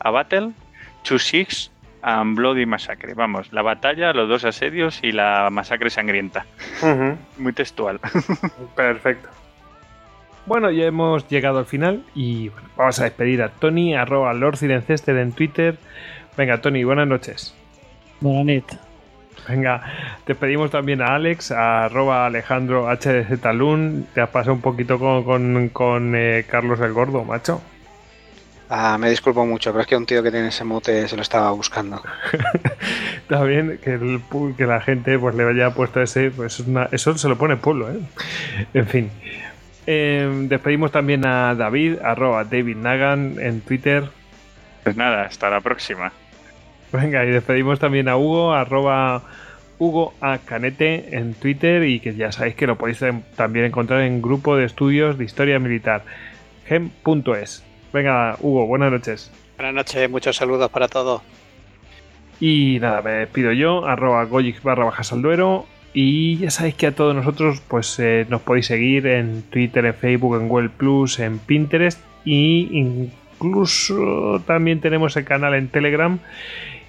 A 0.00 0.10
Battle, 0.10 0.50
Two 1.04 1.18
Six 1.18 1.70
and 2.02 2.36
Bloody 2.36 2.66
Massacre. 2.66 3.14
Vamos, 3.14 3.52
la 3.52 3.62
batalla, 3.62 4.12
los 4.12 4.28
dos 4.28 4.44
asedios 4.44 5.00
y 5.02 5.12
la 5.12 5.48
masacre 5.50 5.90
sangrienta. 5.90 6.46
Muy 7.38 7.52
textual. 7.52 8.00
Perfecto. 8.76 9.28
Bueno, 10.46 10.70
ya 10.70 10.86
hemos 10.86 11.28
llegado 11.28 11.58
al 11.58 11.66
final 11.66 12.02
y 12.14 12.48
bueno, 12.48 12.68
vamos 12.76 12.98
a 13.00 13.04
despedir 13.04 13.42
a 13.42 13.50
Tony, 13.50 13.94
arroba 13.94 14.32
Lord 14.32 14.56
Cirencester 14.56 15.16
en 15.16 15.32
Twitter. 15.32 15.76
Venga, 16.36 16.60
Tony, 16.60 16.84
buenas 16.84 17.06
noches. 17.06 17.54
Buena 18.20 18.44
nit. 18.44 18.64
Venga, 19.48 19.82
despedimos 20.26 20.70
también 20.70 21.00
a 21.00 21.14
Alex, 21.14 21.50
a 21.50 21.84
arroba 21.86 22.26
Alejandro 22.26 22.86
HDZ 22.88 23.40
Talún. 23.40 24.06
Te 24.14 24.20
has 24.20 24.28
pasado 24.28 24.52
un 24.52 24.60
poquito 24.60 24.98
con, 24.98 25.24
con, 25.24 25.68
con, 25.70 26.14
eh, 26.14 26.44
Carlos 26.48 26.78
el 26.80 26.92
Gordo, 26.92 27.24
macho. 27.24 27.62
Ah, 28.68 28.98
me 28.98 29.10
disculpo 29.10 29.44
mucho, 29.44 29.72
pero 29.72 29.80
es 29.82 29.86
que 29.88 29.96
un 29.96 30.06
tío 30.06 30.22
que 30.22 30.30
tiene 30.30 30.48
ese 30.48 30.62
mote 30.62 31.08
se 31.08 31.16
lo 31.16 31.22
estaba 31.22 31.50
buscando. 31.50 32.00
Está 33.22 33.42
bien 33.42 33.80
que, 33.82 33.94
el 33.94 34.20
que 34.56 34.66
la 34.66 34.80
gente 34.80 35.18
pues 35.18 35.34
le 35.34 35.48
haya 35.48 35.70
puesto 35.74 36.00
ese, 36.00 36.30
pues 36.30 36.60
una- 36.60 36.88
eso 36.92 37.16
se 37.18 37.28
lo 37.28 37.36
pone 37.36 37.54
el 37.54 37.60
pueblo, 37.60 37.90
¿eh? 37.90 37.98
En 38.74 38.86
fin. 38.86 39.10
Eh, 39.86 40.30
despedimos 40.48 40.92
también 40.92 41.26
a 41.26 41.54
David, 41.56 41.96
arroba 42.04 42.44
David 42.44 42.76
Nagan 42.76 43.36
en 43.40 43.60
Twitter. 43.62 44.04
Pues 44.84 44.96
nada, 44.96 45.22
hasta 45.24 45.50
la 45.50 45.60
próxima. 45.60 46.12
Venga, 46.92 47.24
y 47.24 47.30
despedimos 47.30 47.78
también 47.78 48.08
a 48.08 48.16
Hugo, 48.16 48.52
arroba 48.52 49.22
Hugo 49.78 50.12
A. 50.20 50.38
Canete 50.38 51.16
en 51.16 51.34
Twitter 51.34 51.84
y 51.84 52.00
que 52.00 52.14
ya 52.14 52.32
sabéis 52.32 52.56
que 52.56 52.66
lo 52.66 52.76
podéis 52.76 53.00
también 53.36 53.66
encontrar 53.66 54.02
en 54.02 54.20
grupo 54.20 54.56
de 54.56 54.64
estudios 54.64 55.16
de 55.16 55.24
historia 55.24 55.58
militar, 55.58 56.02
gem.es. 56.66 57.64
Venga, 57.92 58.36
Hugo, 58.40 58.66
buenas 58.66 58.90
noches. 58.90 59.30
Buenas 59.56 59.74
noches, 59.74 60.10
muchos 60.10 60.36
saludos 60.36 60.70
para 60.70 60.88
todos. 60.88 61.22
Y 62.40 62.78
nada, 62.80 63.02
me 63.02 63.10
despido 63.10 63.52
yo, 63.52 63.86
arroba 63.86 64.24
Gojix 64.24 64.62
barra 64.62 64.84
bajas 64.84 65.12
al 65.12 65.22
duero. 65.22 65.66
Y 65.92 66.36
ya 66.38 66.50
sabéis 66.50 66.74
que 66.74 66.86
a 66.86 66.92
todos 66.92 67.14
nosotros 67.14 67.62
pues 67.66 67.98
eh, 67.98 68.26
nos 68.28 68.42
podéis 68.42 68.66
seguir 68.66 69.06
en 69.06 69.42
Twitter, 69.42 69.84
en 69.84 69.94
Facebook, 69.94 70.36
en 70.36 70.48
Google 70.48 70.68
Plus, 70.70 71.18
en 71.18 71.38
Pinterest 71.38 72.00
y 72.24 72.68
incluso 72.72 74.42
también 74.46 74.80
tenemos 74.80 75.16
el 75.16 75.24
canal 75.24 75.54
en 75.54 75.68
Telegram 75.68 76.18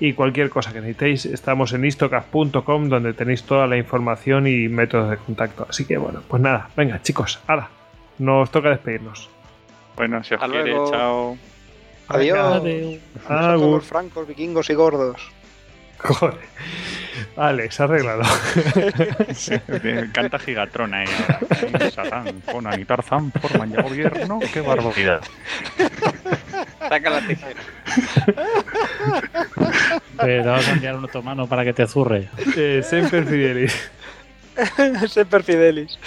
y 0.02 0.14
cualquier 0.14 0.50
cosa 0.50 0.74
que 0.74 0.82
necesitéis 0.82 1.26
estamos 1.28 1.72
en 1.74 1.86
istocast.com 1.86 2.90
donde 2.90 3.14
tenéis 3.14 3.44
toda 3.44 3.68
la 3.68 3.78
información 3.78 4.48
y 4.48 4.68
métodos 4.68 5.12
de 5.12 5.18
contacto. 5.18 5.68
Así 5.70 5.86
que 5.86 5.98
bueno, 5.98 6.22
pues 6.28 6.42
nada, 6.42 6.70
venga 6.76 7.02
chicos, 7.04 7.40
ahora 7.48 7.70
nos 8.18 8.50
toca 8.52 8.70
despedirnos. 8.72 9.30
Bueno, 9.96 10.24
si 10.24 10.34
os 10.34 10.42
Hasta 10.42 10.52
quiere, 10.52 10.72
luego. 10.72 10.92
chao. 10.92 11.38
Adiós. 12.08 12.38
Adeu. 12.40 13.00
A 13.26 13.28
todos 13.28 13.62
Agur. 13.62 13.76
los 13.76 13.86
francos, 13.86 14.28
vikingos 14.28 14.70
y 14.70 14.74
gordos. 14.74 15.32
Joder. 16.04 16.52
Alex, 17.38 17.80
arréglalo. 17.80 18.24
Canta 20.14 20.40
Gigatron 20.40 20.94
ahí 20.94 21.08
ahora. 21.08 21.92
Satán, 21.92 22.42
Conan 22.42 22.80
y 22.80 22.86
Tarzán 22.86 23.32
forman 23.32 23.72
ya 23.72 23.82
gobierno. 23.82 24.40
¡Qué 24.54 24.62
barbaridad! 24.62 25.22
Saca 26.90 27.10
la 27.10 27.22
tijera. 27.22 27.62
Te 30.20 30.40
vamos 30.42 30.68
a 30.68 30.72
enviar 30.72 30.96
un 30.96 31.06
otomano 31.06 31.48
para 31.48 31.64
que 31.64 31.74
te 31.74 31.88
zurre. 31.88 32.30
Eh, 32.56 32.82
Semper 32.84 33.26
Fidelis. 33.26 33.92
Semper 35.10 35.44
Fidelis. 35.44 35.98